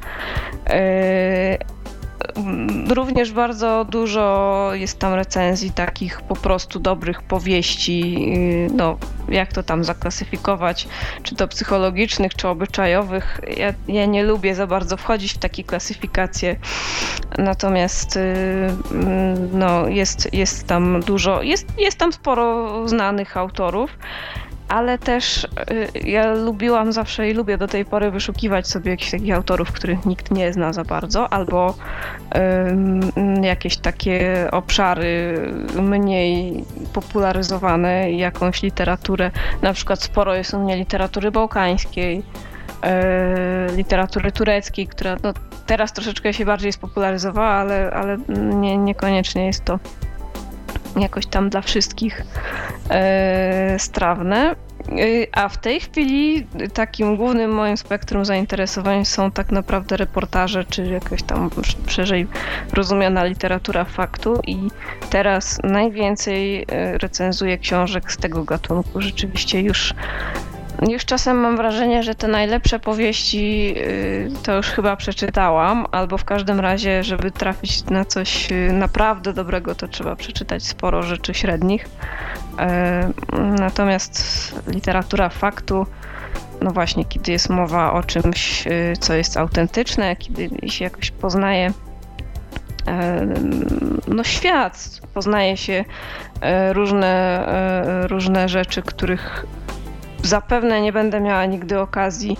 Również 2.88 3.32
bardzo 3.32 3.86
dużo 3.90 4.70
jest 4.74 4.98
tam 4.98 5.14
recenzji 5.14 5.70
takich 5.70 6.20
po 6.22 6.36
prostu 6.36 6.80
dobrych 6.80 7.22
powieści, 7.22 8.16
y, 8.36 8.74
no 8.74 8.98
jak 9.28 9.52
to 9.52 9.62
tam 9.62 9.84
zaklasyfikować, 9.84 10.88
czy 11.22 11.34
to 11.34 11.48
psychologicznych, 11.48 12.34
czy 12.34 12.48
obyczajowych. 12.48 13.40
Ja, 13.56 13.74
ja 13.88 14.06
nie 14.06 14.22
lubię 14.22 14.54
za 14.54 14.66
bardzo 14.66 14.96
wchodzić 14.96 15.32
w 15.32 15.38
takie 15.38 15.64
klasyfikacje, 15.64 16.56
natomiast 17.38 18.16
y, 18.16 18.20
mm, 18.92 19.58
no, 19.58 19.88
jest, 19.88 20.34
jest 20.34 20.66
tam 20.66 21.00
dużo, 21.00 21.42
jest, 21.42 21.66
jest 21.78 21.98
tam 21.98 22.12
sporo 22.12 22.88
znanych 22.88 23.36
autorów 23.36 23.90
ale 24.70 24.98
też 24.98 25.44
y, 25.44 25.48
ja 26.08 26.34
lubiłam 26.34 26.92
zawsze 26.92 27.30
i 27.30 27.34
lubię 27.34 27.58
do 27.58 27.68
tej 27.68 27.84
pory 27.84 28.10
wyszukiwać 28.10 28.66
sobie 28.66 28.90
jakichś 28.90 29.10
takich 29.10 29.34
autorów, 29.34 29.72
których 29.72 30.06
nikt 30.06 30.30
nie 30.30 30.52
zna 30.52 30.72
za 30.72 30.84
bardzo, 30.84 31.32
albo 31.32 31.74
jakieś 33.42 33.76
takie 33.76 34.48
obszary 34.52 35.40
mniej 35.82 36.64
popularyzowane, 36.92 38.12
jakąś 38.12 38.62
literaturę. 38.62 39.30
Na 39.62 39.72
przykład 39.72 40.02
sporo 40.02 40.34
jest 40.34 40.54
u 40.54 40.58
mnie 40.58 40.76
literatury 40.76 41.30
bałkańskiej, 41.30 42.18
y, 42.18 43.76
literatury 43.76 44.32
tureckiej, 44.32 44.86
która 44.86 45.16
no, 45.22 45.32
teraz 45.66 45.92
troszeczkę 45.92 46.34
się 46.34 46.44
bardziej 46.44 46.72
spopularyzowała, 46.72 47.48
ale, 47.48 47.90
ale 47.90 48.18
nie, 48.54 48.76
niekoniecznie 48.76 49.46
jest 49.46 49.64
to 49.64 49.78
jakoś 50.96 51.26
tam 51.26 51.50
dla 51.50 51.60
wszystkich 51.60 52.24
e, 52.90 53.78
strawne. 53.78 54.50
E, 54.50 54.56
a 55.32 55.48
w 55.48 55.58
tej 55.58 55.80
chwili 55.80 56.46
takim 56.74 57.16
głównym 57.16 57.50
moim 57.50 57.76
spektrum 57.76 58.24
zainteresowań 58.24 59.04
są 59.04 59.30
tak 59.30 59.52
naprawdę 59.52 59.96
reportaże, 59.96 60.64
czy 60.64 60.86
jakaś 60.86 61.22
tam 61.22 61.50
szerzej 61.86 62.26
rozumiana 62.72 63.24
literatura 63.24 63.84
faktu 63.84 64.40
i 64.46 64.68
teraz 65.10 65.58
najwięcej 65.64 66.62
e, 66.62 66.98
recenzuję 66.98 67.58
książek 67.58 68.12
z 68.12 68.16
tego 68.16 68.44
gatunku. 68.44 69.00
Rzeczywiście 69.00 69.60
już 69.60 69.94
już 70.88 71.04
czasem 71.04 71.36
mam 71.36 71.56
wrażenie, 71.56 72.02
że 72.02 72.14
te 72.14 72.28
najlepsze 72.28 72.78
powieści 72.78 73.74
y, 73.76 74.30
to 74.42 74.56
już 74.56 74.66
chyba 74.66 74.96
przeczytałam, 74.96 75.86
albo 75.92 76.18
w 76.18 76.24
każdym 76.24 76.60
razie, 76.60 77.04
żeby 77.04 77.30
trafić 77.30 77.84
na 77.84 78.04
coś 78.04 78.52
y, 78.52 78.72
naprawdę 78.72 79.32
dobrego, 79.32 79.74
to 79.74 79.88
trzeba 79.88 80.16
przeczytać 80.16 80.66
sporo 80.66 81.02
rzeczy 81.02 81.34
średnich. 81.34 81.88
E, 82.58 83.10
natomiast 83.58 84.54
literatura 84.68 85.28
faktu, 85.28 85.86
no 86.60 86.70
właśnie, 86.70 87.04
kiedy 87.04 87.32
jest 87.32 87.50
mowa 87.50 87.92
o 87.92 88.02
czymś, 88.02 88.66
y, 88.66 88.92
co 89.00 89.14
jest 89.14 89.36
autentyczne, 89.36 90.16
kiedy 90.16 90.70
się 90.70 90.84
jakoś 90.84 91.10
poznaje 91.10 91.72
no, 94.08 94.24
świat, 94.24 95.00
poznaje 95.14 95.56
się 95.56 95.84
różne, 96.72 97.46
różne 98.08 98.48
rzeczy, 98.48 98.82
których 98.82 99.46
zapewne 100.22 100.80
nie 100.80 100.92
będę 100.92 101.20
miała 101.20 101.46
nigdy 101.46 101.80
okazji 101.80 102.36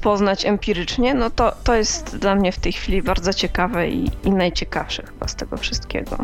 poznać 0.00 0.46
empirycznie, 0.46 1.14
no 1.14 1.30
to, 1.30 1.52
to 1.64 1.74
jest 1.74 2.16
dla 2.18 2.34
mnie 2.34 2.52
w 2.52 2.58
tej 2.58 2.72
chwili 2.72 3.02
bardzo 3.02 3.32
ciekawe 3.32 3.88
i, 3.88 4.10
i 4.24 4.30
najciekawsze 4.30 5.02
chyba 5.02 5.28
z 5.28 5.34
tego 5.34 5.56
wszystkiego. 5.56 6.16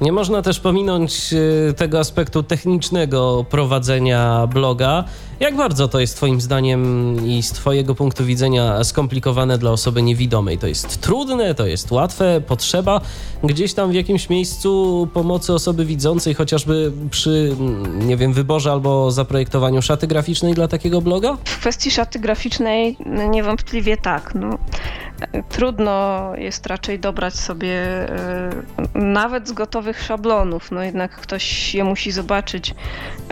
Nie 0.00 0.12
można 0.12 0.42
też 0.42 0.60
pominąć 0.60 1.34
e, 1.70 1.72
tego 1.72 1.98
aspektu 1.98 2.42
technicznego 2.42 3.44
prowadzenia 3.50 4.46
bloga. 4.46 5.04
Jak 5.40 5.56
bardzo 5.56 5.88
to 5.88 6.00
jest 6.00 6.16
Twoim 6.16 6.40
zdaniem 6.40 7.16
i 7.26 7.42
z 7.42 7.52
Twojego 7.52 7.94
punktu 7.94 8.24
widzenia 8.24 8.84
skomplikowane 8.84 9.58
dla 9.58 9.70
osoby 9.70 10.02
niewidomej? 10.02 10.58
To 10.58 10.66
jest 10.66 11.00
trudne, 11.00 11.54
to 11.54 11.66
jest 11.66 11.90
łatwe, 11.90 12.40
potrzeba 12.46 13.00
gdzieś 13.44 13.74
tam 13.74 13.90
w 13.90 13.94
jakimś 13.94 14.28
miejscu 14.28 15.08
pomocy 15.14 15.52
osoby 15.52 15.84
widzącej, 15.84 16.34
chociażby 16.34 16.92
przy, 17.10 17.56
mm, 17.60 18.08
nie 18.08 18.16
wiem, 18.16 18.32
wyborze 18.32 18.72
albo 18.72 19.10
zaprojektowaniu 19.10 19.82
szaty 19.82 20.06
graficznej 20.06 20.54
dla 20.54 20.68
takiego 20.68 21.00
bloga? 21.00 21.36
W 21.44 21.58
kwestii 21.58 21.90
szaty 21.90 22.18
graficznej 22.18 22.96
niewątpliwie 23.30 23.96
tak. 23.96 24.34
No, 24.34 24.58
trudno 25.48 26.22
jest 26.36 26.66
raczej 26.66 26.98
dobrać 26.98 27.34
sobie 27.34 27.74
e, 27.74 28.50
nawet 28.94 29.48
z 29.48 29.52
gotowych 29.52 30.02
szablonów. 30.02 30.70
No 30.70 30.82
jednak 30.82 31.16
ktoś 31.16 31.74
je 31.74 31.84
musi 31.84 32.12
zobaczyć, 32.12 32.74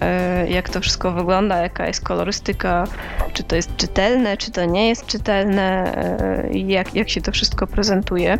e, 0.00 0.50
jak 0.50 0.68
to 0.68 0.80
wszystko 0.80 1.12
wygląda, 1.12 1.56
jaka 1.56 1.86
jest 1.86 1.99
kolorystyka, 2.00 2.84
czy 3.32 3.42
to 3.42 3.56
jest 3.56 3.76
czytelne, 3.76 4.36
czy 4.36 4.50
to 4.50 4.64
nie 4.64 4.88
jest 4.88 5.06
czytelne 5.06 5.94
e, 5.96 6.58
jak, 6.58 6.94
jak 6.94 7.08
się 7.08 7.20
to 7.20 7.32
wszystko 7.32 7.66
prezentuje. 7.66 8.38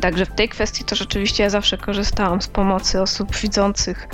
Także 0.00 0.26
w 0.26 0.34
tej 0.34 0.48
kwestii 0.48 0.84
to 0.84 0.96
rzeczywiście 0.96 1.42
ja 1.42 1.50
zawsze 1.50 1.78
korzystałam 1.78 2.42
z 2.42 2.48
pomocy 2.48 3.02
osób 3.02 3.36
widzących. 3.36 4.08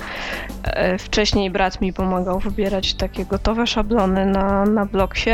E, 0.63 0.97
wcześniej 0.97 1.51
brat 1.51 1.81
mi 1.81 1.93
pomagał 1.93 2.39
wybierać 2.39 2.93
takie 2.93 3.25
gotowe 3.25 3.67
szablony 3.67 4.25
na, 4.25 4.65
na 4.65 4.85
bloksie. 4.85 5.31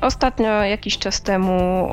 Ostatnio, 0.00 0.62
jakiś 0.62 0.98
czas 0.98 1.22
temu, 1.22 1.88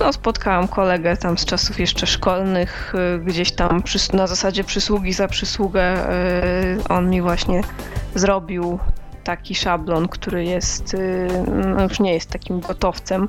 no, 0.00 0.12
spotkałam 0.12 0.68
kolegę 0.68 1.16
tam 1.16 1.38
z 1.38 1.44
czasów 1.44 1.80
jeszcze 1.80 2.06
szkolnych, 2.06 2.92
e, 2.94 3.18
gdzieś 3.18 3.52
tam 3.52 3.82
na 4.12 4.26
zasadzie 4.26 4.64
przysługi 4.64 5.12
za 5.12 5.28
przysługę. 5.28 5.82
E, 5.82 6.88
on 6.88 7.10
mi 7.10 7.22
właśnie 7.22 7.60
zrobił 8.14 8.78
taki 9.24 9.54
szablon, 9.54 10.08
który 10.08 10.44
jest, 10.44 10.94
y, 10.94 11.28
no 11.66 11.82
już 11.82 12.00
nie 12.00 12.14
jest 12.14 12.30
takim 12.30 12.60
gotowcem, 12.60 13.28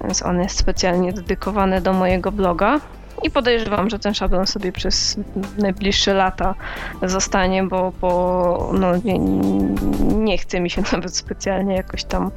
więc 0.00 0.22
on 0.22 0.42
jest 0.42 0.58
specjalnie 0.58 1.12
dedykowany 1.12 1.80
do 1.80 1.92
mojego 1.92 2.32
bloga. 2.32 2.80
I 3.22 3.30
podejrzewam, 3.30 3.90
że 3.90 3.98
ten 3.98 4.14
szablon 4.14 4.46
sobie 4.46 4.72
przez 4.72 5.16
najbliższe 5.58 6.14
lata 6.14 6.54
zostanie, 7.02 7.62
bo, 7.62 7.92
bo 8.00 8.70
no, 8.78 8.96
nie, 8.96 9.18
nie 10.14 10.38
chce 10.38 10.60
mi 10.60 10.70
się 10.70 10.82
nawet 10.92 11.16
specjalnie 11.16 11.76
jakoś 11.76 12.04
tam 12.04 12.30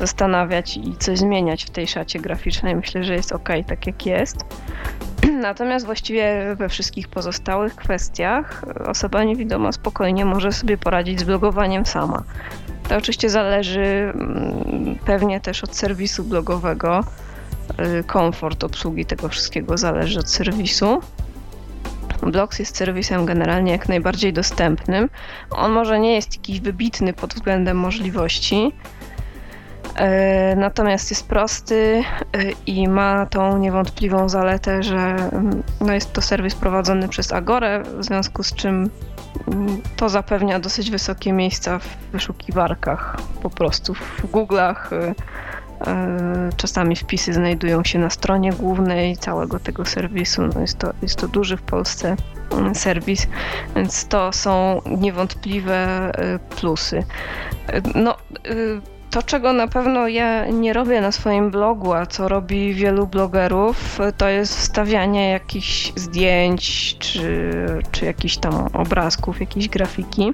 zastanawiać 0.00 0.76
i 0.76 0.96
coś 0.96 1.18
zmieniać 1.18 1.64
w 1.64 1.70
tej 1.70 1.86
szacie 1.86 2.20
graficznej. 2.20 2.76
Myślę, 2.76 3.04
że 3.04 3.14
jest 3.14 3.32
ok, 3.32 3.48
tak 3.66 3.86
jak 3.86 4.06
jest. 4.06 4.36
Natomiast 5.40 5.86
właściwie 5.86 6.54
we 6.56 6.68
wszystkich 6.68 7.08
pozostałych 7.08 7.76
kwestiach 7.76 8.64
osoba 8.86 9.24
niewidoma 9.24 9.72
spokojnie 9.72 10.24
może 10.24 10.52
sobie 10.52 10.78
poradzić 10.78 11.20
z 11.20 11.24
blogowaniem 11.24 11.86
sama. 11.86 12.22
To 12.88 12.96
oczywiście 12.96 13.30
zależy 13.30 14.12
mm, 14.14 14.98
pewnie 15.04 15.40
też 15.40 15.64
od 15.64 15.76
serwisu 15.76 16.24
blogowego. 16.24 17.04
Y, 17.80 18.04
komfort 18.04 18.64
obsługi 18.64 19.06
tego 19.06 19.28
wszystkiego 19.28 19.76
zależy 19.76 20.20
od 20.20 20.30
serwisu. 20.30 21.00
Blogs 22.22 22.58
jest 22.58 22.76
serwisem 22.76 23.26
generalnie 23.26 23.72
jak 23.72 23.88
najbardziej 23.88 24.32
dostępnym. 24.32 25.08
On 25.50 25.72
może 25.72 26.00
nie 26.00 26.14
jest 26.14 26.36
jakiś 26.36 26.60
wybitny 26.60 27.12
pod 27.12 27.34
względem 27.34 27.76
możliwości, 27.76 28.72
E, 29.94 30.56
natomiast 30.56 31.10
jest 31.10 31.28
prosty 31.28 32.04
e, 32.32 32.42
i 32.66 32.88
ma 32.88 33.26
tą 33.26 33.58
niewątpliwą 33.58 34.28
zaletę, 34.28 34.82
że 34.82 34.98
mm, 34.98 35.62
no 35.80 35.92
jest 35.92 36.12
to 36.12 36.22
serwis 36.22 36.54
prowadzony 36.54 37.08
przez 37.08 37.32
Agorę, 37.32 37.82
w 37.98 38.04
związku 38.04 38.42
z 38.42 38.54
czym 38.54 38.90
mm, 39.48 39.82
to 39.96 40.08
zapewnia 40.08 40.58
dosyć 40.58 40.90
wysokie 40.90 41.32
miejsca 41.32 41.78
w 41.78 41.96
wyszukiwarkach, 42.12 43.16
po 43.42 43.50
prostu 43.50 43.94
w 43.94 44.24
Google'ach. 44.32 45.14
E, 45.86 46.50
czasami 46.56 46.96
wpisy 46.96 47.32
znajdują 47.32 47.84
się 47.84 47.98
na 47.98 48.10
stronie 48.10 48.52
głównej 48.52 49.16
całego 49.16 49.60
tego 49.60 49.84
serwisu. 49.84 50.42
No 50.54 50.60
jest, 50.60 50.78
to, 50.78 50.92
jest 51.02 51.16
to 51.16 51.28
duży 51.28 51.56
w 51.56 51.62
Polsce 51.62 52.16
mm, 52.52 52.74
serwis, 52.74 53.26
więc 53.76 54.08
to 54.08 54.32
są 54.32 54.80
niewątpliwe 54.86 56.12
plusy. 56.56 57.04
No, 57.94 58.16
to, 59.12 59.22
czego 59.22 59.52
na 59.52 59.68
pewno 59.68 60.08
ja 60.08 60.46
nie 60.46 60.72
robię 60.72 61.00
na 61.00 61.12
swoim 61.12 61.50
blogu, 61.50 61.92
a 61.92 62.06
co 62.06 62.28
robi 62.28 62.74
wielu 62.74 63.06
blogerów, 63.06 63.98
to 64.16 64.28
jest 64.28 64.58
wstawianie 64.58 65.30
jakichś 65.30 65.92
zdjęć 65.96 66.96
czy, 66.98 67.50
czy 67.92 68.04
jakichś 68.04 68.36
tam 68.36 68.54
obrazków, 68.72 69.40
jakiejś 69.40 69.68
grafiki. 69.68 70.32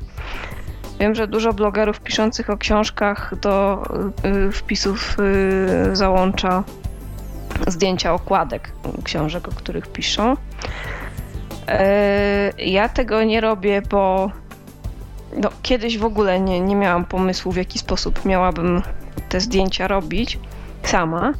Wiem, 1.01 1.15
że 1.15 1.29
dużo 1.29 1.53
blogerów 1.53 2.01
piszących 2.01 2.51
o 2.51 2.57
książkach 2.57 3.35
do 3.41 3.83
y, 4.49 4.53
wpisów 4.53 5.17
y, 5.91 5.97
załącza 5.97 6.65
zdjęcia 7.67 8.15
okładek 8.15 8.73
książek, 9.05 9.49
o 9.49 9.51
których 9.51 9.87
piszą. 9.87 10.33
Y, 10.33 10.37
ja 12.65 12.89
tego 12.89 13.25
nie 13.25 13.41
robię, 13.41 13.83
bo 13.91 14.31
no, 15.37 15.51
kiedyś 15.63 15.99
w 15.99 16.05
ogóle 16.05 16.41
nie, 16.41 16.61
nie 16.61 16.77
miałam 16.77 17.05
pomysłu, 17.05 17.53
w 17.53 17.57
jaki 17.57 17.79
sposób 17.79 18.25
miałabym 18.25 18.83
te 19.29 19.41
zdjęcia 19.41 19.89
robić 19.89 20.39
sama. 20.83 21.33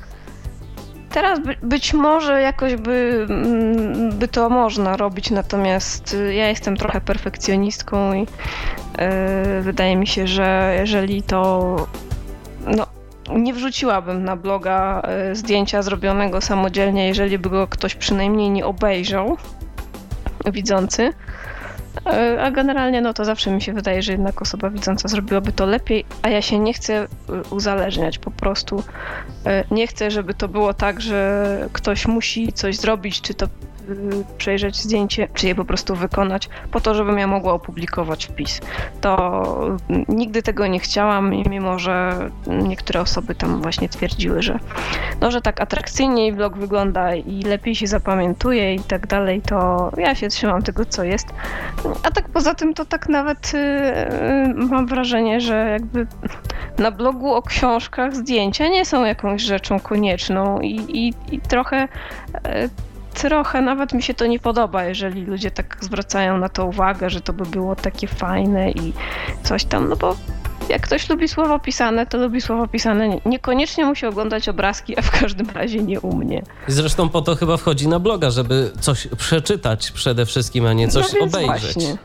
Teraz 1.11 1.41
by, 1.41 1.57
być 1.63 1.95
może 1.95 2.41
jakoś 2.41 2.77
by, 2.77 3.27
mm, 3.31 4.13
by 4.13 4.29
to 4.29 4.51
można 4.51 4.97
robić, 4.97 5.31
natomiast 5.31 6.15
y, 6.15 6.35
ja 6.35 6.49
jestem 6.49 6.77
trochę 6.77 7.01
perfekcjonistką 7.01 8.15
i 8.15 8.21
yy, 8.21 8.27
wydaje 9.63 9.97
mi 9.97 10.07
się, 10.07 10.27
że 10.27 10.77
jeżeli 10.81 11.23
to. 11.23 11.77
No, 12.77 12.87
nie 13.37 13.55
wrzuciłabym 13.55 14.25
na 14.25 14.37
bloga 14.37 15.03
y, 15.33 15.37
zdjęcia 15.37 15.83
zrobionego 15.83 16.41
samodzielnie, 16.41 17.09
jeżeli 17.09 17.39
by 17.39 17.51
go 17.51 17.67
ktoś 17.67 17.95
przynajmniej 17.95 18.51
nie 18.51 18.67
obejrzał, 18.67 19.37
widzący. 20.53 21.13
A 22.41 22.51
generalnie 22.51 23.01
no 23.01 23.15
to 23.15 23.25
zawsze 23.25 23.51
mi 23.51 23.63
się 23.63 23.73
wydaje, 23.73 24.03
że 24.03 24.13
jednak 24.13 24.43
osoba 24.43 24.71
widząca 24.71 25.09
zrobiłaby 25.09 25.53
to 25.53 25.67
lepiej, 25.67 26.05
a 26.23 26.29
ja 26.29 26.43
się 26.43 26.59
nie 26.59 26.73
chcę 26.73 26.95
e, 26.95 27.07
uzależniać 27.51 28.19
po 28.19 28.31
prostu. 28.31 28.83
E, 29.47 29.65
nie 29.71 29.87
chcę, 29.87 30.11
żeby 30.11 30.35
to 30.35 30.49
było 30.49 30.75
tak, 30.75 31.01
że 31.01 31.69
ktoś 31.73 32.07
musi 32.07 32.53
coś 32.53 32.77
zrobić, 32.77 33.21
czy 33.21 33.35
to 33.35 33.47
Y, 33.47 33.78
przejrzeć 34.39 34.77
zdjęcie, 34.77 35.29
czy 35.35 35.47
je 35.47 35.55
po 35.55 35.65
prostu 35.65 35.95
wykonać, 35.95 36.49
po 36.71 36.81
to, 36.81 36.95
żebym 36.95 37.19
ja 37.19 37.27
mogła 37.27 37.53
opublikować 37.53 38.27
wpis. 38.27 38.61
To 39.01 39.79
nigdy 40.09 40.43
tego 40.43 40.67
nie 40.67 40.81
chciałam, 40.81 41.31
mimo 41.31 41.79
że 41.79 42.19
niektóre 42.47 43.01
osoby 43.01 43.35
tam 43.35 43.63
właśnie 43.63 43.89
twierdziły, 43.89 44.43
że, 44.43 44.59
no, 45.21 45.31
że 45.31 45.41
tak 45.41 45.61
atrakcyjniej 45.61 46.33
blog 46.33 46.57
wygląda 46.57 47.15
i 47.15 47.43
lepiej 47.43 47.75
się 47.75 47.87
zapamiętuje 47.87 48.75
i 48.75 48.81
tak 48.81 49.07
dalej, 49.07 49.43
to 49.43 49.91
ja 49.97 50.15
się 50.15 50.29
trzymam 50.29 50.63
tego, 50.63 50.85
co 50.85 51.05
jest. 51.05 51.27
A 52.03 52.11
tak 52.11 52.29
poza 52.29 52.55
tym, 52.55 52.75
to 52.75 52.85
tak 52.85 53.09
nawet 53.09 53.53
yy, 53.53 54.55
mam 54.55 54.87
wrażenie, 54.87 55.41
że 55.41 55.69
jakby 55.71 56.07
na 56.79 56.91
blogu 56.91 57.35
o 57.35 57.43
książkach 57.43 58.17
zdjęcia 58.17 58.69
nie 58.69 58.85
są 58.85 59.05
jakąś 59.05 59.43
rzeczą 59.43 59.81
konieczną 59.81 60.61
i, 60.61 60.77
i, 60.89 61.15
i 61.35 61.41
trochę 61.41 61.89
trochę 63.19 63.63
nawet 63.63 63.93
mi 63.93 64.03
się 64.03 64.15
to 64.15 64.27
nie 64.27 64.39
podoba, 64.39 64.85
jeżeli 64.85 65.25
ludzie 65.25 65.51
tak 65.51 65.77
zwracają 65.81 66.39
na 66.39 66.49
to 66.49 66.67
uwagę, 66.67 67.11
że 67.11 67.21
to 67.21 67.33
by 67.33 67.45
było 67.45 67.77
takie 67.77 68.07
fajne 68.07 68.71
i 68.71 68.93
coś 69.43 69.65
tam, 69.65 69.89
no 69.89 69.97
bo 69.97 70.17
jak 70.69 70.83
ktoś 70.83 71.09
lubi 71.11 71.29
słowo 71.29 71.59
pisane, 71.59 72.07
to 72.07 72.19
lubi 72.19 72.41
słowo 72.41 72.69
pisane. 72.69 73.21
Niekoniecznie 73.27 73.85
musi 73.85 74.07
oglądać 74.07 74.49
obrazki, 74.49 74.99
a 74.99 75.03
w 75.03 75.21
każdym 75.21 75.51
razie 75.51 75.83
nie 75.83 76.01
u 76.01 76.17
mnie. 76.17 76.43
Zresztą 76.67 77.09
po 77.09 77.23
to 77.23 77.37
chyba 77.37 77.57
wchodzi 77.57 77.89
na 77.89 77.99
bloga, 77.99 78.31
żeby 78.31 78.71
coś 78.81 79.09
przeczytać 79.19 79.91
przede 79.91 80.27
wszystkim, 80.27 80.67
a 80.67 80.73
nie 80.73 80.89
coś 80.89 81.13
no 81.21 81.25
obejrzeć. 81.25 81.75
Właśnie. 81.75 81.97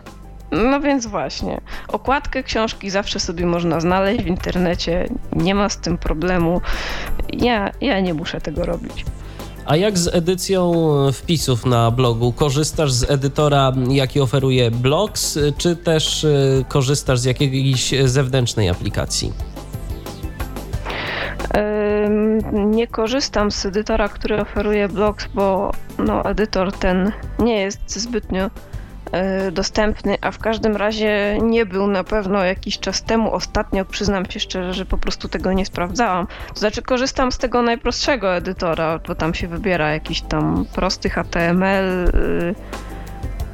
No 0.51 0.79
więc 0.79 1.07
właśnie. 1.07 1.61
Okładkę 1.87 2.43
książki 2.43 2.89
zawsze 2.89 3.19
sobie 3.19 3.45
można 3.45 3.79
znaleźć 3.79 4.23
w 4.23 4.27
internecie. 4.27 5.07
Nie 5.31 5.55
ma 5.55 5.69
z 5.69 5.77
tym 5.77 5.97
problemu. 5.97 6.61
Ja, 7.33 7.71
ja 7.81 7.99
nie 7.99 8.13
muszę 8.13 8.41
tego 8.41 8.65
robić. 8.65 9.05
A 9.65 9.75
jak 9.75 9.97
z 9.97 10.15
edycją 10.15 10.73
wpisów 11.13 11.65
na 11.65 11.91
blogu? 11.91 12.31
Korzystasz 12.31 12.91
z 12.91 13.09
edytora, 13.09 13.71
jaki 13.89 14.19
oferuje 14.19 14.71
Blogs, 14.71 15.39
czy 15.57 15.75
też 15.75 16.23
y, 16.23 16.65
korzystasz 16.67 17.19
z 17.19 17.25
jakiejś 17.25 17.93
zewnętrznej 18.05 18.69
aplikacji? 18.69 19.33
Nie 22.53 22.87
korzystam 22.87 23.51
z 23.51 23.65
edytora, 23.65 24.09
który 24.09 24.41
oferuje 24.41 24.89
Blogs, 24.89 25.27
bo 25.33 25.71
no, 25.99 26.25
edytor 26.25 26.71
ten 26.71 27.11
nie 27.39 27.59
jest 27.59 27.99
zbytnio 27.99 28.43
e, 28.43 28.49
dostępny, 29.51 30.17
a 30.21 30.31
w 30.31 30.39
każdym 30.39 30.75
razie 30.75 31.37
nie 31.41 31.65
był 31.65 31.87
na 31.87 32.03
pewno 32.03 32.43
jakiś 32.43 32.79
czas 32.79 33.03
temu. 33.03 33.33
Ostatnio 33.33 33.85
przyznam 33.85 34.25
się 34.25 34.39
szczerze, 34.39 34.73
że 34.73 34.85
po 34.85 34.97
prostu 34.97 35.27
tego 35.29 35.53
nie 35.53 35.65
sprawdzałam. 35.65 36.27
To 36.53 36.59
znaczy 36.59 36.81
korzystam 36.81 37.31
z 37.31 37.37
tego 37.37 37.61
najprostszego 37.61 38.35
edytora, 38.35 38.99
bo 39.07 39.15
tam 39.15 39.33
się 39.33 39.47
wybiera 39.47 39.93
jakiś 39.93 40.21
tam 40.21 40.65
prosty 40.75 41.09
HTML 41.09 42.11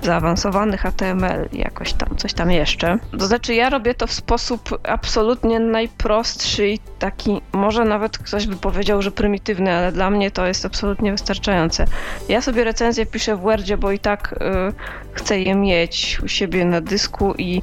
zaawansowany 0.02 0.78
HTML, 0.78 1.50
jakoś 1.53 1.94
tam, 1.94 2.18
coś 2.18 2.34
tam 2.34 2.52
jeszcze. 2.52 2.98
To 3.19 3.28
znaczy, 3.28 3.53
ja 3.53 3.69
robię 3.69 3.94
to 3.94 4.08
w 4.08 4.14
sposób 4.14 4.80
absolutnie 4.84 5.60
najprostszy 5.60 6.69
i 6.69 6.80
taki, 7.00 7.42
może 7.52 7.86
nawet 7.86 8.18
ktoś 8.18 8.48
by 8.48 8.56
powiedział, 8.56 9.02
że 9.02 9.11
prymitywny, 9.11 9.74
ale 9.74 9.92
dla 9.92 10.10
mnie 10.10 10.32
to 10.32 10.48
jest 10.48 10.66
absolutnie 10.66 11.11
wystarczające. 11.11 11.86
Ja 12.30 12.42
sobie 12.42 12.64
recenzję 12.64 13.06
piszę 13.06 13.36
w 13.36 13.40
Wordzie, 13.40 13.78
bo 13.78 13.92
i 13.92 14.00
tak 14.00 14.34
y, 14.34 14.74
chcę 15.14 15.40
je 15.40 15.56
mieć 15.56 16.19
u 16.24 16.28
siebie 16.28 16.66
na 16.66 16.82
dysku 16.82 17.34
i, 17.38 17.61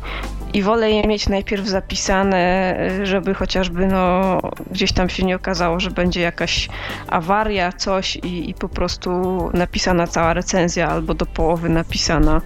i 0.56 0.62
wolę 0.62 0.90
je 0.90 1.02
mieć 1.02 1.28
najpierw 1.28 1.66
zapisane, 1.66 2.76
żeby 3.02 3.34
chociażby 3.34 3.86
no, 3.86 4.40
gdzieś 4.70 4.92
tam 4.92 5.08
się 5.08 5.24
nie 5.24 5.36
okazało, 5.36 5.80
że 5.80 5.90
będzie 5.90 6.20
jakaś 6.20 6.68
awaria, 7.08 7.72
coś 7.72 8.16
i, 8.16 8.50
i 8.50 8.54
po 8.54 8.68
prostu 8.68 9.10
napisana 9.54 10.06
cała 10.06 10.34
recenzja 10.34 10.88
albo 10.88 11.14
do 11.14 11.26
połowy 11.26 11.68
napisana 11.68 12.40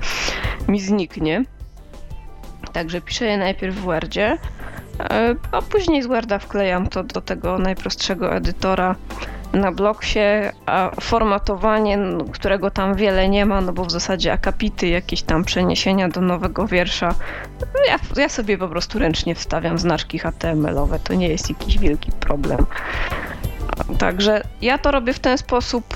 mi 0.69 0.81
zniknie. 0.81 1.45
Także 2.73 3.01
piszę 3.01 3.25
je 3.25 3.39
najpierw 3.39 3.77
w 3.77 3.81
Wordzie, 3.81 4.33
y, 4.33 5.07
a 5.53 5.63
później 5.63 6.03
z 6.03 6.07
Worda 6.07 6.39
wklejam 6.39 6.89
to 6.89 7.05
do 7.05 7.21
tego 7.21 7.59
najprostszego 7.59 8.35
edytora 8.35 8.95
na 9.53 9.73
bloksie, 9.73 10.19
a 10.67 10.91
formatowanie, 11.01 11.99
którego 12.33 12.71
tam 12.71 12.95
wiele 12.95 13.29
nie 13.29 13.47
ma, 13.47 13.61
no 13.61 13.73
bo 13.73 13.85
w 13.85 13.91
zasadzie 13.91 14.33
akapity, 14.33 14.89
jakieś 14.89 15.23
tam 15.23 15.45
przeniesienia 15.45 16.09
do 16.09 16.21
nowego 16.21 16.67
wiersza, 16.67 17.15
no 17.61 17.81
ja, 17.89 17.99
ja 18.23 18.29
sobie 18.29 18.59
po 18.59 18.69
prostu 18.69 18.99
ręcznie 18.99 19.35
wstawiam 19.35 19.79
znaczki 19.79 20.19
HTML-owe, 20.19 20.99
to 20.99 21.15
nie 21.15 21.29
jest 21.29 21.49
jakiś 21.49 21.79
wielki 21.79 22.13
problem. 22.13 22.67
Także 23.99 24.43
ja 24.63 24.79
to 24.79 24.91
robię 24.91 25.13
w 25.13 25.19
ten 25.19 25.39
sposób. 25.39 25.95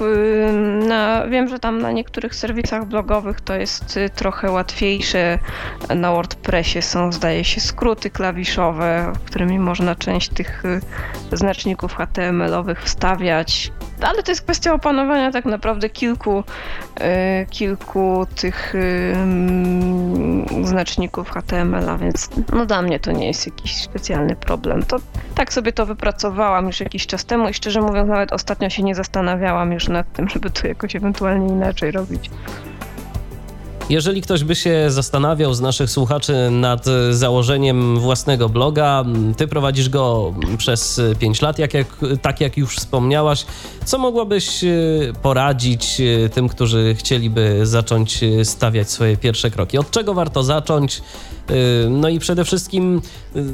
Na, 0.88 1.26
wiem, 1.26 1.48
że 1.48 1.58
tam 1.58 1.82
na 1.82 1.92
niektórych 1.92 2.34
serwisach 2.34 2.84
blogowych 2.84 3.40
to 3.40 3.54
jest 3.54 3.96
y, 3.96 4.10
trochę 4.10 4.50
łatwiejsze. 4.50 5.38
Na 5.94 6.12
WordPressie 6.12 6.82
są, 6.82 7.12
zdaje 7.12 7.44
się, 7.44 7.60
skróty 7.60 8.10
klawiszowe, 8.10 9.12
którymi 9.24 9.58
można 9.58 9.94
część 9.94 10.28
tych 10.28 10.64
y, 10.64 10.80
znaczników 11.32 11.94
HTML-owych 11.96 12.82
wstawiać 12.82 13.72
ale 14.04 14.22
to 14.22 14.30
jest 14.30 14.42
kwestia 14.42 14.74
opanowania 14.74 15.32
tak 15.32 15.44
naprawdę 15.44 15.90
kilku, 15.90 16.44
e, 17.00 17.46
kilku 17.46 18.26
tych 18.36 18.74
znaczników 20.62 21.30
HTML-a, 21.30 21.98
więc 21.98 22.30
no 22.52 22.66
dla 22.66 22.82
mnie 22.82 23.00
to 23.00 23.12
nie 23.12 23.26
jest 23.26 23.46
jakiś 23.46 23.76
specjalny 23.76 24.36
problem. 24.36 24.82
To 24.82 24.96
tak 25.34 25.52
sobie 25.52 25.72
to 25.72 25.86
wypracowałam 25.86 26.66
już 26.66 26.80
jakiś 26.80 27.06
czas 27.06 27.24
temu 27.24 27.48
i 27.48 27.54
szczerze 27.54 27.80
mówiąc 27.80 28.08
nawet 28.08 28.32
ostatnio 28.32 28.70
się 28.70 28.82
nie 28.82 28.94
zastanawiałam 28.94 29.72
już 29.72 29.88
nad 29.88 30.12
tym, 30.12 30.28
żeby 30.28 30.50
to 30.50 30.66
jakoś 30.66 30.96
ewentualnie 30.96 31.48
inaczej 31.48 31.90
robić. 31.90 32.30
Jeżeli 33.88 34.22
ktoś 34.22 34.44
by 34.44 34.54
się 34.54 34.90
zastanawiał 34.90 35.54
z 35.54 35.60
naszych 35.60 35.90
słuchaczy 35.90 36.50
nad 36.50 36.84
założeniem 37.10 37.98
własnego 37.98 38.48
bloga, 38.48 39.04
ty 39.36 39.48
prowadzisz 39.48 39.88
go 39.88 40.34
przez 40.58 41.00
5 41.18 41.42
lat, 41.42 41.58
jak, 41.58 41.74
jak, 41.74 41.86
tak 42.22 42.40
jak 42.40 42.56
już 42.56 42.76
wspomniałaś. 42.76 43.46
Co 43.84 43.98
mogłabyś 43.98 44.64
e, 44.64 44.68
poradzić 45.22 46.00
e, 46.00 46.28
tym, 46.28 46.48
którzy 46.48 46.94
chcieliby 46.98 47.60
zacząć 47.66 48.22
e, 48.22 48.44
stawiać 48.44 48.90
swoje 48.90 49.16
pierwsze 49.16 49.50
kroki? 49.50 49.78
Od 49.78 49.90
czego 49.90 50.14
warto 50.14 50.42
zacząć? 50.42 51.02
Y, 51.50 51.90
no 51.90 52.08
i 52.08 52.18
przede 52.18 52.44
wszystkim, 52.44 53.02
y, 53.36 53.44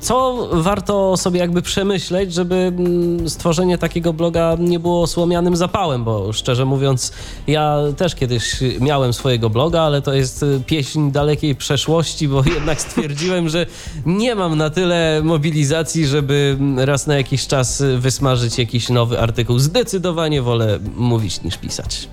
co 0.00 0.48
warto 0.52 1.16
sobie 1.16 1.40
jakby 1.40 1.62
przemyśleć, 1.62 2.34
żeby 2.34 2.54
mm, 2.54 3.28
stworzenie 3.28 3.78
takiego 3.78 4.12
bloga 4.12 4.56
nie 4.58 4.78
było 4.78 5.06
słomianym 5.06 5.56
zapałem, 5.56 6.04
bo 6.04 6.32
szczerze 6.32 6.64
mówiąc, 6.64 7.12
ja 7.46 7.78
też 7.96 8.14
kiedyś 8.14 8.56
miałem 8.80 9.12
swojego 9.12 9.50
bloga, 9.50 9.82
ale 9.82 10.02
to 10.02 10.12
jest 10.14 10.42
y, 10.42 10.62
pieśń 10.66 11.10
dalekiej 11.10 11.54
przeszłości, 11.54 12.28
bo 12.28 12.42
jednak 12.54 12.80
stwierdziłem, 12.80 13.48
że 13.48 13.66
nie 14.06 14.34
mam 14.34 14.58
na 14.58 14.70
tyle 14.70 15.20
mobilizacji, 15.24 16.06
żeby 16.06 16.56
mm, 16.60 16.78
raz 16.78 17.06
na 17.06 17.16
jakiś 17.16 17.46
czas 17.46 17.82
wysmażyć 17.98 18.58
jakiś 18.58 18.88
nowy 18.88 19.20
artykuł. 19.20 19.58
Zdecydowanie 19.58 20.42
wolę 20.42 20.78
mówić 20.96 21.42
niż 21.42 21.56
pisać. 21.56 22.08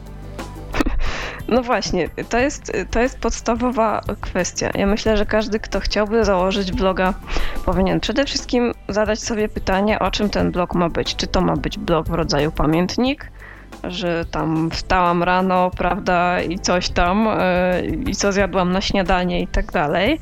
No 1.48 1.64
właśnie, 1.64 2.10
to 2.30 2.38
jest, 2.40 2.72
to 2.92 3.00
jest 3.00 3.20
podstawowa 3.20 4.02
kwestia. 4.22 4.70
Ja 4.76 4.88
myślę, 4.88 5.18
że 5.18 5.26
każdy, 5.26 5.60
kto 5.60 5.80
chciałby 5.80 6.26
założyć 6.26 6.72
bloga, 6.72 7.14
powinien 7.66 8.00
przede 8.00 8.26
wszystkim 8.26 8.74
zadać 8.90 9.20
sobie 9.20 9.50
pytanie, 9.50 10.00
o 10.00 10.12
czym 10.12 10.30
ten 10.30 10.52
blog 10.52 10.76
ma 10.76 10.90
być. 10.90 11.16
Czy 11.16 11.28
to 11.28 11.42
ma 11.42 11.56
być 11.56 11.78
blog 11.78 12.08
w 12.08 12.14
rodzaju 12.14 12.52
pamiętnik, 12.52 13.32
że 13.84 14.26
tam 14.26 14.72
wstałam 14.72 15.24
rano, 15.24 15.72
prawda, 15.78 16.42
i 16.42 16.60
coś 16.60 16.90
tam, 16.90 17.28
yy, 17.82 18.12
i 18.12 18.16
co 18.16 18.32
zjadłam 18.32 18.72
na 18.72 18.82
śniadanie 18.82 19.42
i 19.42 19.48
tak 19.48 19.72
dalej. 19.72 20.20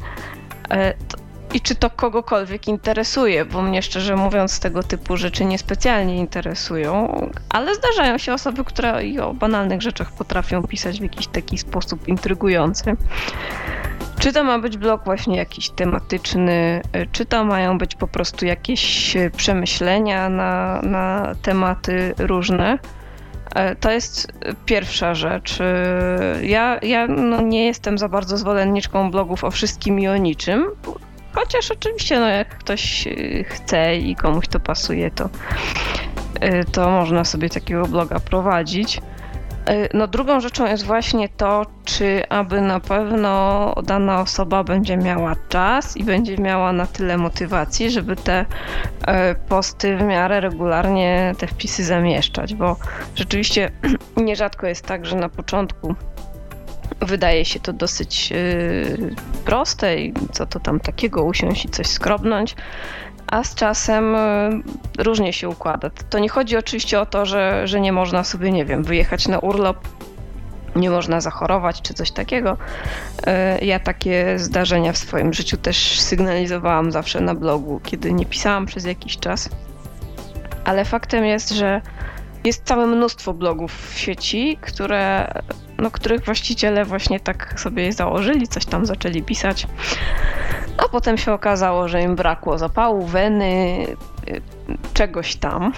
I 1.54 1.62
czy 1.62 1.76
to 1.76 1.90
kogokolwiek 1.90 2.68
interesuje, 2.68 3.46
bo 3.46 3.62
mnie 3.62 3.82
szczerze 3.82 4.16
mówiąc 4.16 4.60
tego 4.60 4.84
typu 4.84 5.18
rzeczy 5.18 5.46
niespecjalnie 5.46 6.18
interesują, 6.18 7.30
ale 7.50 7.76
zdarzają 7.76 8.18
się 8.18 8.34
osoby, 8.34 8.64
które 8.64 9.06
i 9.06 9.20
o 9.20 9.34
banalnych 9.34 9.82
rzeczach 9.82 10.12
potrafią 10.12 10.64
pisać 10.64 11.00
w 11.00 11.04
jakiś 11.04 11.28
taki 11.28 11.58
sposób 11.58 12.08
intrygujący. 12.08 12.96
Czy 14.20 14.34
to 14.34 14.44
ma 14.44 14.60
być 14.60 14.78
blog 14.78 15.06
właśnie 15.06 15.38
jakiś 15.38 15.70
tematyczny, 15.70 16.82
czy 17.12 17.26
to 17.26 17.44
mają 17.44 17.78
być 17.78 17.96
po 17.96 18.08
prostu 18.08 18.46
jakieś 18.46 19.14
przemyślenia 19.38 20.30
na, 20.30 20.82
na 20.82 21.36
tematy 21.42 22.14
różne? 22.18 22.80
E, 23.56 23.76
to 23.76 23.92
jest 23.92 24.28
pierwsza 24.66 25.16
rzecz. 25.16 25.62
E, 25.62 26.46
ja, 26.46 26.80
ja 26.82 27.08
no 27.08 27.42
nie 27.42 27.66
jestem 27.66 27.98
za 27.98 28.10
bardzo 28.10 28.38
zwolenniczką 28.38 29.12
blogów 29.12 29.44
o 29.44 29.52
wszystkim 29.52 30.00
i 30.00 30.08
o 30.08 30.18
niczym. 30.18 30.66
Chociaż 31.34 31.72
oczywiście, 31.72 32.20
no 32.20 32.28
jak 32.28 32.58
ktoś 32.58 33.08
y, 33.08 33.46
chce 33.50 33.96
i 33.96 34.16
komuś 34.16 34.48
to 34.48 34.60
pasuje, 34.60 35.12
to, 35.12 35.30
y, 36.44 36.66
to 36.72 36.90
można 36.90 37.26
sobie 37.26 37.50
takiego 37.50 37.86
bloga 37.86 38.20
prowadzić. 38.20 38.98
Y, 38.98 39.90
no 39.94 40.08
drugą 40.08 40.40
rzeczą 40.40 40.66
jest 40.66 40.86
właśnie 40.86 41.30
to, 41.30 41.66
czy 41.86 42.30
aby 42.30 42.62
na 42.62 42.80
pewno 42.80 43.74
dana 43.84 44.22
osoba 44.22 44.64
będzie 44.64 44.98
miała 44.98 45.36
czas 45.50 45.98
i 45.98 46.04
będzie 46.04 46.38
miała 46.38 46.74
na 46.74 46.88
tyle 46.88 47.18
motywacji, 47.18 47.92
żeby 47.92 48.16
te 48.16 48.46
posty 49.50 49.98
w 49.98 50.02
miarę 50.02 50.42
regularnie 50.42 51.36
te 51.38 51.48
wpisy 51.48 51.84
zamieszczać, 51.84 52.54
bo 52.54 52.76
rzeczywiście 53.16 53.72
nierzadko 54.18 54.68
jest 54.68 54.86
tak, 54.86 55.06
że 55.06 55.16
na 55.16 55.30
początku 55.30 55.96
Wydaje 57.06 57.46
się 57.46 57.60
to 57.60 57.74
dosyć 57.74 58.32
yy, 58.32 59.16
proste 59.46 59.98
i 59.98 60.14
co 60.32 60.46
to 60.46 60.60
tam 60.60 60.80
takiego 60.80 61.24
usiąść 61.24 61.66
i 61.66 61.70
coś 61.70 61.88
skrobnąć, 61.88 62.56
a 63.28 63.44
z 63.44 63.56
czasem 63.56 64.14
yy, 64.98 65.04
różnie 65.04 65.34
się 65.34 65.50
układa. 65.50 65.90
To 66.10 66.20
nie 66.20 66.30
chodzi 66.30 66.58
oczywiście 66.58 67.00
o 67.00 67.06
to, 67.06 67.26
że, 67.26 67.68
że 67.68 67.82
nie 67.82 67.92
można 67.92 68.24
sobie, 68.24 68.52
nie 68.52 68.66
wiem, 68.66 68.84
wyjechać 68.84 69.28
na 69.28 69.40
urlop, 69.40 69.88
nie 70.76 70.90
można 70.90 71.22
zachorować 71.22 71.82
czy 71.82 71.94
coś 71.94 72.12
takiego. 72.12 72.58
Yy, 73.60 73.66
ja 73.66 73.80
takie 73.80 74.40
zdarzenia 74.40 74.94
w 74.94 74.98
swoim 74.98 75.34
życiu 75.34 75.58
też 75.58 76.00
sygnalizowałam 76.00 76.92
zawsze 76.92 77.22
na 77.22 77.36
blogu, 77.36 77.80
kiedy 77.84 78.14
nie 78.14 78.26
pisałam 78.26 78.66
przez 78.66 78.86
jakiś 78.86 79.18
czas. 79.18 79.50
Ale 80.66 80.86
faktem 80.86 81.26
jest, 81.26 81.50
że 81.50 81.82
jest 82.44 82.64
całe 82.64 82.88
mnóstwo 82.88 83.34
blogów 83.34 83.94
w 83.94 84.00
sieci, 84.00 84.58
które 84.62 85.34
no, 85.84 85.92
których 85.92 86.26
właściciele 86.26 86.86
właśnie 86.86 87.20
tak 87.20 87.60
sobie 87.60 87.94
założyli, 87.94 88.48
coś 88.48 88.66
tam 88.66 88.86
zaczęli 88.86 89.24
pisać. 89.24 89.68
A 90.78 90.90
potem 90.90 91.18
się 91.18 91.34
okazało, 91.34 91.88
że 91.88 92.02
im 92.02 92.16
brakło 92.16 92.58
zapału, 92.58 93.06
weny, 93.06 93.86
y, 94.28 94.42
czegoś 94.94 95.36
tam. 95.36 95.72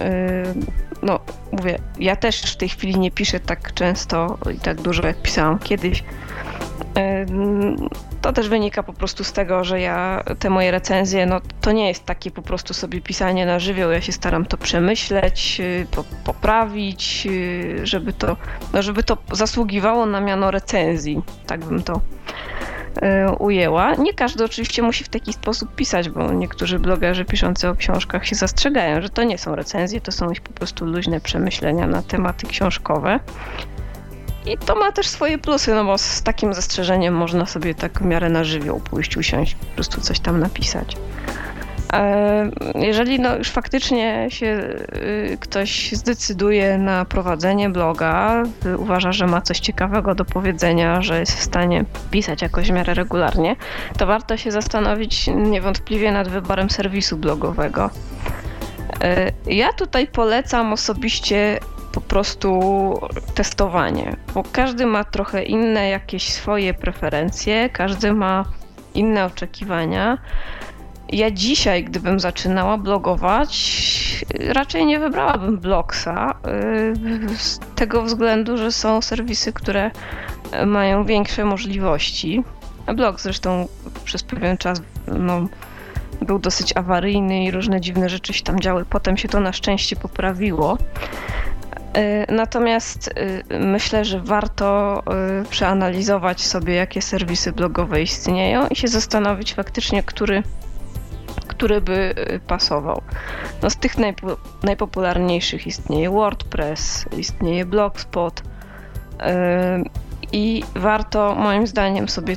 Y, 0.00 0.54
no, 1.02 1.20
mówię, 1.52 1.78
ja 1.98 2.16
też 2.16 2.42
w 2.42 2.56
tej 2.56 2.68
chwili 2.68 2.98
nie 2.98 3.10
piszę 3.10 3.40
tak 3.40 3.74
często 3.74 4.38
i 4.54 4.58
tak 4.58 4.80
dużo, 4.80 5.06
jak 5.06 5.22
pisałam 5.22 5.58
kiedyś. 5.58 6.04
To 8.22 8.32
też 8.32 8.48
wynika 8.48 8.82
po 8.82 8.92
prostu 8.92 9.24
z 9.24 9.32
tego, 9.32 9.64
że 9.64 9.80
ja 9.80 10.24
te 10.38 10.50
moje 10.50 10.70
recenzje, 10.70 11.26
no 11.26 11.40
to 11.60 11.72
nie 11.72 11.88
jest 11.88 12.04
takie 12.04 12.30
po 12.30 12.42
prostu 12.42 12.74
sobie 12.74 13.00
pisanie 13.00 13.46
na 13.46 13.58
żywioł. 13.58 13.90
Ja 13.90 14.00
się 14.00 14.12
staram 14.12 14.46
to 14.46 14.56
przemyśleć, 14.56 15.60
y, 15.60 15.86
poprawić, 16.24 17.26
y, 17.30 17.86
żeby 17.86 18.12
to, 18.12 18.36
no 18.72 18.82
żeby 18.82 19.02
to 19.02 19.16
zasługiwało 19.32 20.06
na 20.06 20.20
miano 20.20 20.50
recenzji, 20.50 21.22
tak 21.46 21.64
bym 21.64 21.82
to 21.82 22.00
ujęła. 23.38 23.94
Nie 23.94 24.14
każdy 24.14 24.44
oczywiście 24.44 24.82
musi 24.82 25.04
w 25.04 25.08
taki 25.08 25.32
sposób 25.32 25.74
pisać, 25.74 26.08
bo 26.08 26.32
niektórzy 26.32 26.78
blogerzy 26.78 27.24
piszący 27.24 27.68
o 27.68 27.74
książkach 27.74 28.26
się 28.26 28.34
zastrzegają, 28.34 29.02
że 29.02 29.08
to 29.08 29.24
nie 29.24 29.38
są 29.38 29.54
recenzje, 29.54 30.00
to 30.00 30.12
są 30.12 30.30
ich 30.30 30.40
po 30.40 30.52
prostu 30.52 30.84
luźne 30.86 31.20
przemyślenia 31.20 31.86
na 31.86 32.02
tematy 32.02 32.46
książkowe. 32.46 33.20
I 34.46 34.58
to 34.58 34.74
ma 34.74 34.92
też 34.92 35.08
swoje 35.08 35.38
plusy, 35.38 35.74
no 35.74 35.84
bo 35.84 35.98
z 35.98 36.22
takim 36.22 36.54
zastrzeżeniem 36.54 37.14
można 37.14 37.46
sobie 37.46 37.74
tak 37.74 37.98
w 37.98 38.04
miarę 38.04 38.28
na 38.28 38.44
żywioł 38.44 38.80
pójść, 38.80 39.16
usiąść, 39.16 39.54
po 39.54 39.66
prostu 39.66 40.00
coś 40.00 40.20
tam 40.20 40.40
napisać. 40.40 40.96
E, 41.92 42.50
jeżeli 42.74 43.20
no 43.20 43.36
już 43.36 43.50
faktycznie 43.50 44.26
się 44.28 44.46
y, 44.46 45.36
ktoś 45.40 45.92
zdecyduje 45.92 46.78
na 46.78 47.04
prowadzenie 47.04 47.70
bloga, 47.70 48.42
uważa, 48.78 49.12
że 49.12 49.26
ma 49.26 49.40
coś 49.40 49.60
ciekawego 49.60 50.14
do 50.14 50.24
powiedzenia, 50.24 51.02
że 51.02 51.20
jest 51.20 51.38
w 51.38 51.42
stanie 51.42 51.84
pisać 52.10 52.42
jakoś 52.42 52.68
w 52.68 52.74
miarę 52.74 52.94
regularnie, 52.94 53.56
to 53.98 54.06
warto 54.06 54.36
się 54.36 54.50
zastanowić 54.50 55.26
niewątpliwie 55.26 56.12
nad 56.12 56.28
wyborem 56.28 56.70
serwisu 56.70 57.16
blogowego. 57.16 57.90
E, 59.02 59.32
ja 59.46 59.72
tutaj 59.72 60.06
polecam 60.06 60.72
osobiście 60.72 61.60
po 61.92 62.00
prostu 62.00 62.60
testowanie, 63.34 64.16
bo 64.34 64.42
każdy 64.52 64.86
ma 64.86 65.04
trochę 65.04 65.42
inne 65.42 65.88
jakieś 65.88 66.32
swoje 66.32 66.74
preferencje, 66.74 67.70
każdy 67.70 68.12
ma 68.12 68.44
inne 68.94 69.24
oczekiwania. 69.24 70.18
Ja 71.08 71.30
dzisiaj, 71.30 71.84
gdybym 71.84 72.20
zaczynała 72.20 72.78
blogować, 72.78 74.24
raczej 74.48 74.86
nie 74.86 74.98
wybrałabym 74.98 75.58
Blogsa 75.58 76.34
y, 76.46 77.38
z 77.38 77.58
tego 77.74 78.02
względu, 78.02 78.56
że 78.56 78.72
są 78.72 79.02
serwisy, 79.02 79.52
które 79.52 79.90
mają 80.66 81.04
większe 81.04 81.44
możliwości. 81.44 82.44
Blog 82.94 83.20
zresztą 83.20 83.68
przez 84.04 84.22
pewien 84.22 84.56
czas 84.56 84.82
no, 85.06 85.46
był 86.22 86.38
dosyć 86.38 86.76
awaryjny 86.76 87.44
i 87.44 87.50
różne 87.50 87.80
dziwne 87.80 88.08
rzeczy 88.08 88.32
się 88.32 88.42
tam 88.42 88.60
działy. 88.60 88.84
Potem 88.90 89.16
się 89.16 89.28
to 89.28 89.40
na 89.40 89.52
szczęście 89.52 89.96
poprawiło. 89.96 90.78
Y, 91.96 92.32
natomiast 92.32 93.08
y, 93.52 93.58
myślę, 93.58 94.04
że 94.04 94.20
warto 94.20 95.02
przeanalizować 95.50 96.46
sobie, 96.46 96.74
jakie 96.74 97.02
serwisy 97.02 97.52
blogowe 97.52 98.02
istnieją 98.02 98.66
i 98.66 98.76
się 98.76 98.88
zastanowić 98.88 99.54
faktycznie, 99.54 100.02
który 100.02 100.42
który 101.48 101.80
by 101.80 102.14
y, 102.34 102.40
pasował. 102.46 103.02
No 103.62 103.70
z 103.70 103.76
tych 103.76 103.98
najpo, 103.98 104.36
najpopularniejszych 104.62 105.66
istnieje 105.66 106.10
WordPress, 106.10 107.06
istnieje 107.18 107.64
Blogspot 107.64 108.42
i 110.32 110.62
warto 110.74 111.34
moim 111.34 111.66
zdaniem 111.66 112.08
sobie 112.08 112.36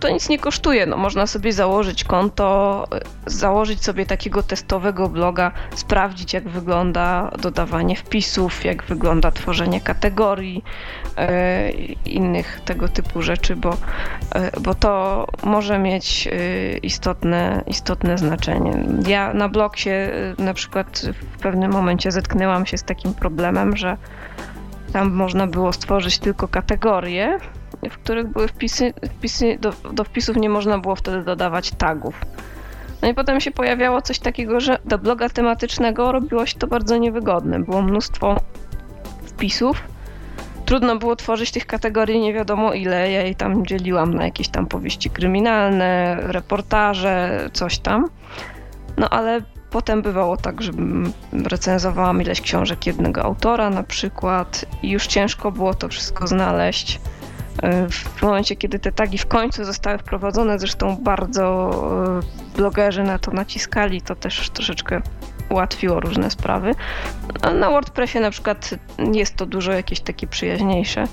to 0.00 0.08
nic 0.08 0.28
nie 0.28 0.38
kosztuje. 0.38 0.86
No, 0.86 0.96
można 0.96 1.26
sobie 1.26 1.52
założyć 1.52 2.04
konto, 2.04 2.86
założyć 3.26 3.84
sobie 3.84 4.06
takiego 4.06 4.42
testowego 4.42 5.08
bloga, 5.08 5.52
sprawdzić 5.74 6.32
jak 6.32 6.48
wygląda 6.48 7.30
dodawanie 7.38 7.96
wpisów, 7.96 8.64
jak 8.64 8.82
wygląda 8.82 9.30
tworzenie 9.30 9.80
kategorii, 9.80 10.64
e, 11.16 11.70
innych 12.06 12.60
tego 12.64 12.88
typu 12.88 13.22
rzeczy, 13.22 13.56
bo, 13.56 13.76
e, 14.34 14.60
bo 14.60 14.74
to 14.74 15.26
może 15.42 15.78
mieć 15.78 16.26
e, 16.26 16.30
istotne, 16.78 17.64
istotne 17.66 18.18
znaczenie. 18.18 18.84
Ja 19.06 19.34
na 19.34 19.48
blogsie 19.48 19.90
e, 19.90 20.10
na 20.38 20.54
przykład 20.54 21.06
w 21.36 21.38
pewnym 21.38 21.72
momencie 21.72 22.12
zetknęłam 22.12 22.66
się 22.66 22.78
z 22.78 22.84
takim 22.84 23.14
problemem, 23.14 23.76
że 23.76 23.96
tam 24.92 25.12
można 25.12 25.46
było 25.46 25.72
stworzyć 25.72 26.18
tylko 26.18 26.48
kategorie, 26.48 27.38
w 27.88 27.98
których 27.98 28.26
były 28.26 28.48
wpisy, 28.48 28.92
wpisy 29.18 29.58
do, 29.60 29.72
do 29.92 30.04
wpisów 30.04 30.36
nie 30.36 30.48
można 30.48 30.78
było 30.78 30.96
wtedy 30.96 31.24
dodawać 31.24 31.70
tagów. 31.70 32.20
No 33.02 33.08
i 33.08 33.14
potem 33.14 33.40
się 33.40 33.50
pojawiało 33.50 34.02
coś 34.02 34.18
takiego, 34.18 34.60
że 34.60 34.78
do 34.84 34.98
bloga 34.98 35.28
tematycznego 35.28 36.12
robiło 36.12 36.46
się 36.46 36.58
to 36.58 36.66
bardzo 36.66 36.96
niewygodne. 36.96 37.60
Było 37.60 37.82
mnóstwo 37.82 38.36
wpisów. 39.26 39.82
Trudno 40.64 40.96
było 40.96 41.16
tworzyć 41.16 41.50
tych 41.50 41.66
kategorii 41.66 42.20
nie 42.20 42.32
wiadomo 42.32 42.72
ile. 42.72 43.12
Ja 43.12 43.22
jej 43.22 43.34
tam 43.34 43.66
dzieliłam 43.66 44.14
na 44.14 44.24
jakieś 44.24 44.48
tam 44.48 44.66
powieści 44.66 45.10
kryminalne, 45.10 46.18
reportaże, 46.20 47.48
coś 47.52 47.78
tam. 47.78 48.08
No 48.96 49.08
ale 49.08 49.42
potem 49.70 50.02
bywało 50.02 50.36
tak, 50.36 50.62
że 50.62 50.72
recenzowałam 51.32 52.22
ileś 52.22 52.40
książek 52.40 52.86
jednego 52.86 53.22
autora 53.22 53.70
na 53.70 53.82
przykład 53.82 54.64
i 54.82 54.90
już 54.90 55.06
ciężko 55.06 55.52
było 55.52 55.74
to 55.74 55.88
wszystko 55.88 56.26
znaleźć. 56.26 57.00
W 57.90 58.22
momencie, 58.22 58.56
kiedy 58.56 58.78
te 58.78 58.92
tagi 58.92 59.18
w 59.18 59.26
końcu 59.26 59.64
zostały 59.64 59.98
wprowadzone, 59.98 60.58
zresztą 60.58 60.96
bardzo 60.96 61.70
e, 62.54 62.56
blogerzy 62.56 63.02
na 63.02 63.18
to 63.18 63.30
naciskali, 63.30 64.02
to 64.02 64.16
też 64.16 64.50
troszeczkę 64.50 65.02
ułatwiło 65.50 66.00
różne 66.00 66.30
sprawy. 66.30 66.74
Na 67.54 67.70
WordPressie 67.70 68.20
na 68.20 68.30
przykład 68.30 68.70
jest 69.12 69.36
to 69.36 69.46
dużo 69.46 69.72
jakieś 69.72 70.00
takie 70.00 70.26
przyjaźniejsze, 70.26 71.04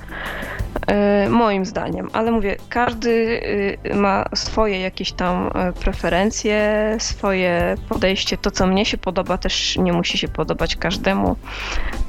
e, 0.88 1.30
moim 1.30 1.66
zdaniem. 1.66 2.10
Ale 2.14 2.32
mówię, 2.32 2.56
każdy 2.70 3.42
e, 3.86 3.96
ma 3.96 4.26
swoje 4.36 4.80
jakieś 4.80 5.12
tam 5.12 5.50
preferencje, 5.80 6.96
swoje 7.00 7.76
podejście. 7.90 8.38
To, 8.38 8.52
co 8.52 8.68
mnie 8.68 8.86
się 8.86 8.98
podoba, 8.98 9.38
też 9.38 9.78
nie 9.78 9.94
musi 9.94 10.18
się 10.18 10.28
podobać 10.28 10.76
każdemu. 10.76 11.36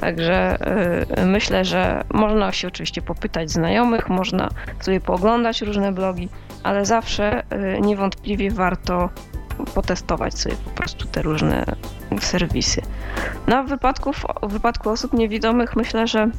Także 0.00 0.58
myślę, 1.26 1.64
że 1.64 2.04
można 2.14 2.52
się 2.52 2.68
oczywiście 2.68 3.02
popytać 3.02 3.50
znajomych, 3.50 4.08
można 4.08 4.48
sobie 4.80 5.00
pooglądać 5.00 5.62
różne 5.62 5.92
blogi, 5.92 6.28
ale 6.62 6.86
zawsze 6.86 7.42
niewątpliwie 7.80 8.50
warto 8.50 9.10
potestować 9.74 10.38
sobie 10.38 10.56
po 10.64 10.70
prostu 10.70 11.06
te 11.06 11.22
różne 11.22 11.64
serwisy. 12.20 12.82
No, 13.46 13.64
w, 13.64 13.68
wypadku, 13.68 14.12
w 14.42 14.52
wypadku 14.52 14.90
osób 14.90 15.12
niewidomych 15.12 15.76
myślę, 15.76 16.06
że 16.06 16.30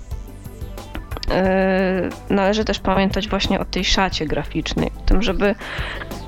yy, 1.30 2.36
należy 2.36 2.66
też 2.66 2.80
pamiętać 2.80 3.30
właśnie 3.30 3.60
o 3.60 3.66
tej 3.66 3.86
szacie 3.86 4.26
graficznej, 4.26 4.92
o 4.98 5.02
tym, 5.02 5.22
żeby 5.22 5.56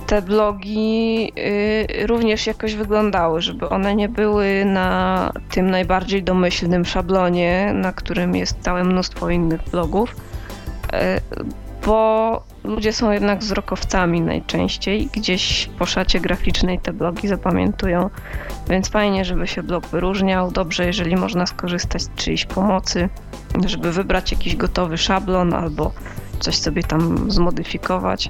te 0.08 0.22
blogi 0.22 1.24
yy, 1.36 2.08
również 2.08 2.48
jakoś 2.48 2.76
wyglądały, 2.76 3.42
żeby 3.42 3.70
one 3.70 3.95
nie 3.95 4.10
były 4.10 4.66
na 4.66 5.32
tym 5.52 5.70
najbardziej 5.70 6.24
domyślnym 6.24 6.86
szablonie, 6.86 7.72
na 7.74 7.94
którym 7.94 8.36
jest 8.36 8.61
całe 8.61 8.84
mnóstwo 8.84 9.30
innych 9.30 9.61
blogów, 9.72 10.16
yy, 10.94 11.00
bo 11.85 12.43
ludzie 12.64 12.93
są 12.93 13.11
jednak 13.11 13.40
wzrokowcami 13.40 14.22
najczęściej. 14.22 15.10
Gdzieś 15.14 15.69
po 15.80 15.85
szacie 15.85 16.19
graficznej 16.19 16.80
te 16.80 16.93
blogi 16.93 17.27
zapamiętują, 17.27 18.10
więc 18.69 18.90
fajnie, 18.90 19.26
żeby 19.26 19.48
się 19.48 19.64
blog 19.64 19.88
wyróżniał. 19.88 20.51
Dobrze, 20.51 20.85
jeżeli 20.85 21.16
można 21.16 21.45
skorzystać 21.45 22.01
z 22.01 22.16
czyjejś 22.16 22.45
pomocy, 22.45 23.10
żeby 23.66 23.92
wybrać 23.92 24.32
jakiś 24.32 24.56
gotowy 24.56 24.98
szablon 24.98 25.53
albo 25.53 25.92
coś 26.40 26.58
sobie 26.58 26.84
tam 26.84 27.32
zmodyfikować. 27.32 28.30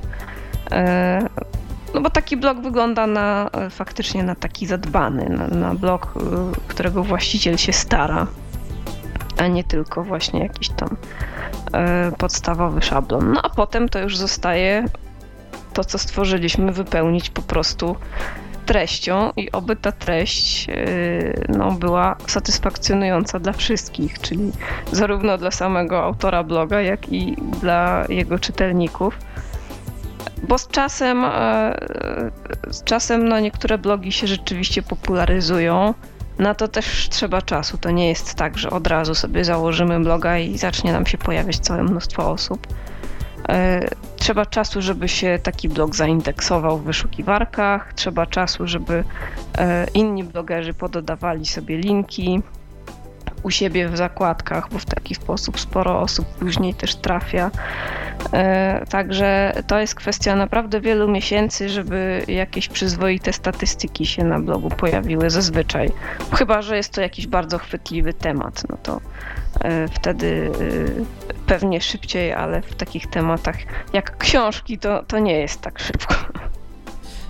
E, 0.72 1.28
no 1.94 2.02
bo 2.02 2.10
taki 2.10 2.38
blog 2.38 2.62
wygląda 2.62 3.08
na 3.08 3.50
faktycznie 3.70 4.24
na 4.24 4.36
taki 4.36 4.66
zadbany, 4.66 5.30
na, 5.30 5.48
na 5.48 5.76
blog, 5.76 6.14
y, 6.18 6.20
którego 6.68 7.04
właściciel 7.04 7.58
się 7.58 7.74
stara, 7.74 8.28
a 9.38 9.48
nie 9.48 9.64
tylko 9.64 10.04
właśnie 10.04 10.40
jakiś 10.40 10.70
tam 10.70 10.98
E, 11.74 12.12
podstawowy 12.18 12.82
szablon. 12.82 13.32
No 13.32 13.42
a 13.44 13.50
potem 13.50 13.90
to 13.90 14.00
już 14.00 14.18
zostaje 14.18 14.86
to, 15.74 15.84
co 15.84 15.98
stworzyliśmy, 15.98 16.72
wypełnić 16.72 17.30
po 17.30 17.42
prostu 17.42 17.96
treścią 18.66 19.32
i 19.38 19.52
oby 19.52 19.76
ta 19.76 19.92
treść 19.92 20.70
e, 20.70 20.74
no, 21.50 21.72
była 21.72 22.16
satysfakcjonująca 22.28 23.40
dla 23.40 23.54
wszystkich, 23.54 24.20
czyli 24.20 24.52
zarówno 24.92 25.38
dla 25.38 25.52
samego 25.52 26.04
autora 26.04 26.44
bloga, 26.44 26.82
jak 26.82 27.10
i 27.10 27.36
dla 27.62 28.06
jego 28.10 28.40
czytelników. 28.40 29.18
Bo 30.48 30.58
z 30.58 30.68
czasem, 30.68 31.26
e, 31.26 31.80
z 32.70 32.84
czasem 32.84 33.28
no, 33.28 33.40
niektóre 33.40 33.78
blogi 33.78 34.12
się 34.12 34.28
rzeczywiście 34.28 34.82
popularyzują, 34.82 35.94
na 36.40 36.56
to 36.56 36.68
też 36.68 37.10
trzeba 37.10 37.42
czasu. 37.42 37.78
To 37.78 37.92
nie 37.92 38.10
jest 38.10 38.36
tak, 38.36 38.58
że 38.58 38.70
od 38.70 38.88
razu 38.88 39.16
sobie 39.16 39.46
założymy 39.46 40.00
bloga 40.00 40.38
i 40.38 40.58
zacznie 40.58 40.94
nam 40.94 41.06
się 41.06 41.18
pojawiać 41.18 41.60
całe 41.60 41.84
mnóstwo 41.84 42.32
osób. 42.32 42.68
E, 43.50 43.90
trzeba 44.16 44.46
czasu, 44.46 44.82
żeby 44.82 45.08
się 45.08 45.40
taki 45.44 45.70
blog 45.70 45.96
zaindeksował 45.96 46.78
w 46.78 46.84
wyszukiwarkach, 46.84 47.94
trzeba 47.94 48.26
czasu, 48.26 48.68
żeby 48.68 49.04
e, 49.58 49.88
inni 49.94 50.24
blogerzy 50.24 50.74
pododawali 50.74 51.46
sobie 51.46 51.78
linki 51.78 52.42
u 53.44 53.52
siebie 53.52 53.90
w 53.90 53.98
zakładkach, 53.98 54.70
bo 54.70 54.80
w 54.80 54.86
taki 54.86 55.16
sposób 55.16 55.60
sporo 55.60 56.02
osób 56.02 56.28
później 56.28 56.74
też 56.74 56.96
trafia. 56.96 57.52
E, 58.34 58.86
także 58.90 59.54
to 59.68 59.80
jest 59.80 59.96
kwestia 59.96 60.36
naprawdę 60.36 60.82
wielu 60.82 61.08
miesięcy, 61.08 61.70
żeby 61.70 62.24
jakieś 62.28 62.70
przyzwoite 62.70 63.34
statystyki 63.34 64.06
się 64.06 64.24
na 64.24 64.40
blogu 64.40 64.70
pojawiły 64.70 65.30
zazwyczaj. 65.30 65.92
Chyba, 66.34 66.62
że 66.62 66.78
jest 66.78 66.94
to 66.94 67.02
jakiś 67.02 67.28
bardzo 67.28 67.58
chwytliwy 67.58 68.14
temat, 68.14 68.64
no 68.70 68.78
to 68.84 69.02
e, 69.62 69.88
wtedy 69.88 70.52
e, 71.00 71.38
pewnie 71.48 71.82
szybciej, 71.82 72.34
ale 72.34 72.62
w 72.62 72.76
takich 72.76 73.08
tematach 73.08 73.56
jak 73.94 74.18
książki 74.18 74.78
to, 74.78 75.04
to 75.04 75.20
nie 75.20 75.40
jest 75.40 75.62
tak 75.62 75.80
szybko. 75.80 76.16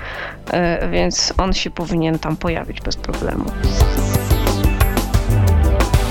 e, 0.52 0.90
więc 0.90 1.34
on 1.38 1.54
się 1.54 1.70
powinien 1.70 2.20
tam 2.20 2.38
pojawić 2.38 2.82
bez 2.82 2.96
problemu. 2.96 3.46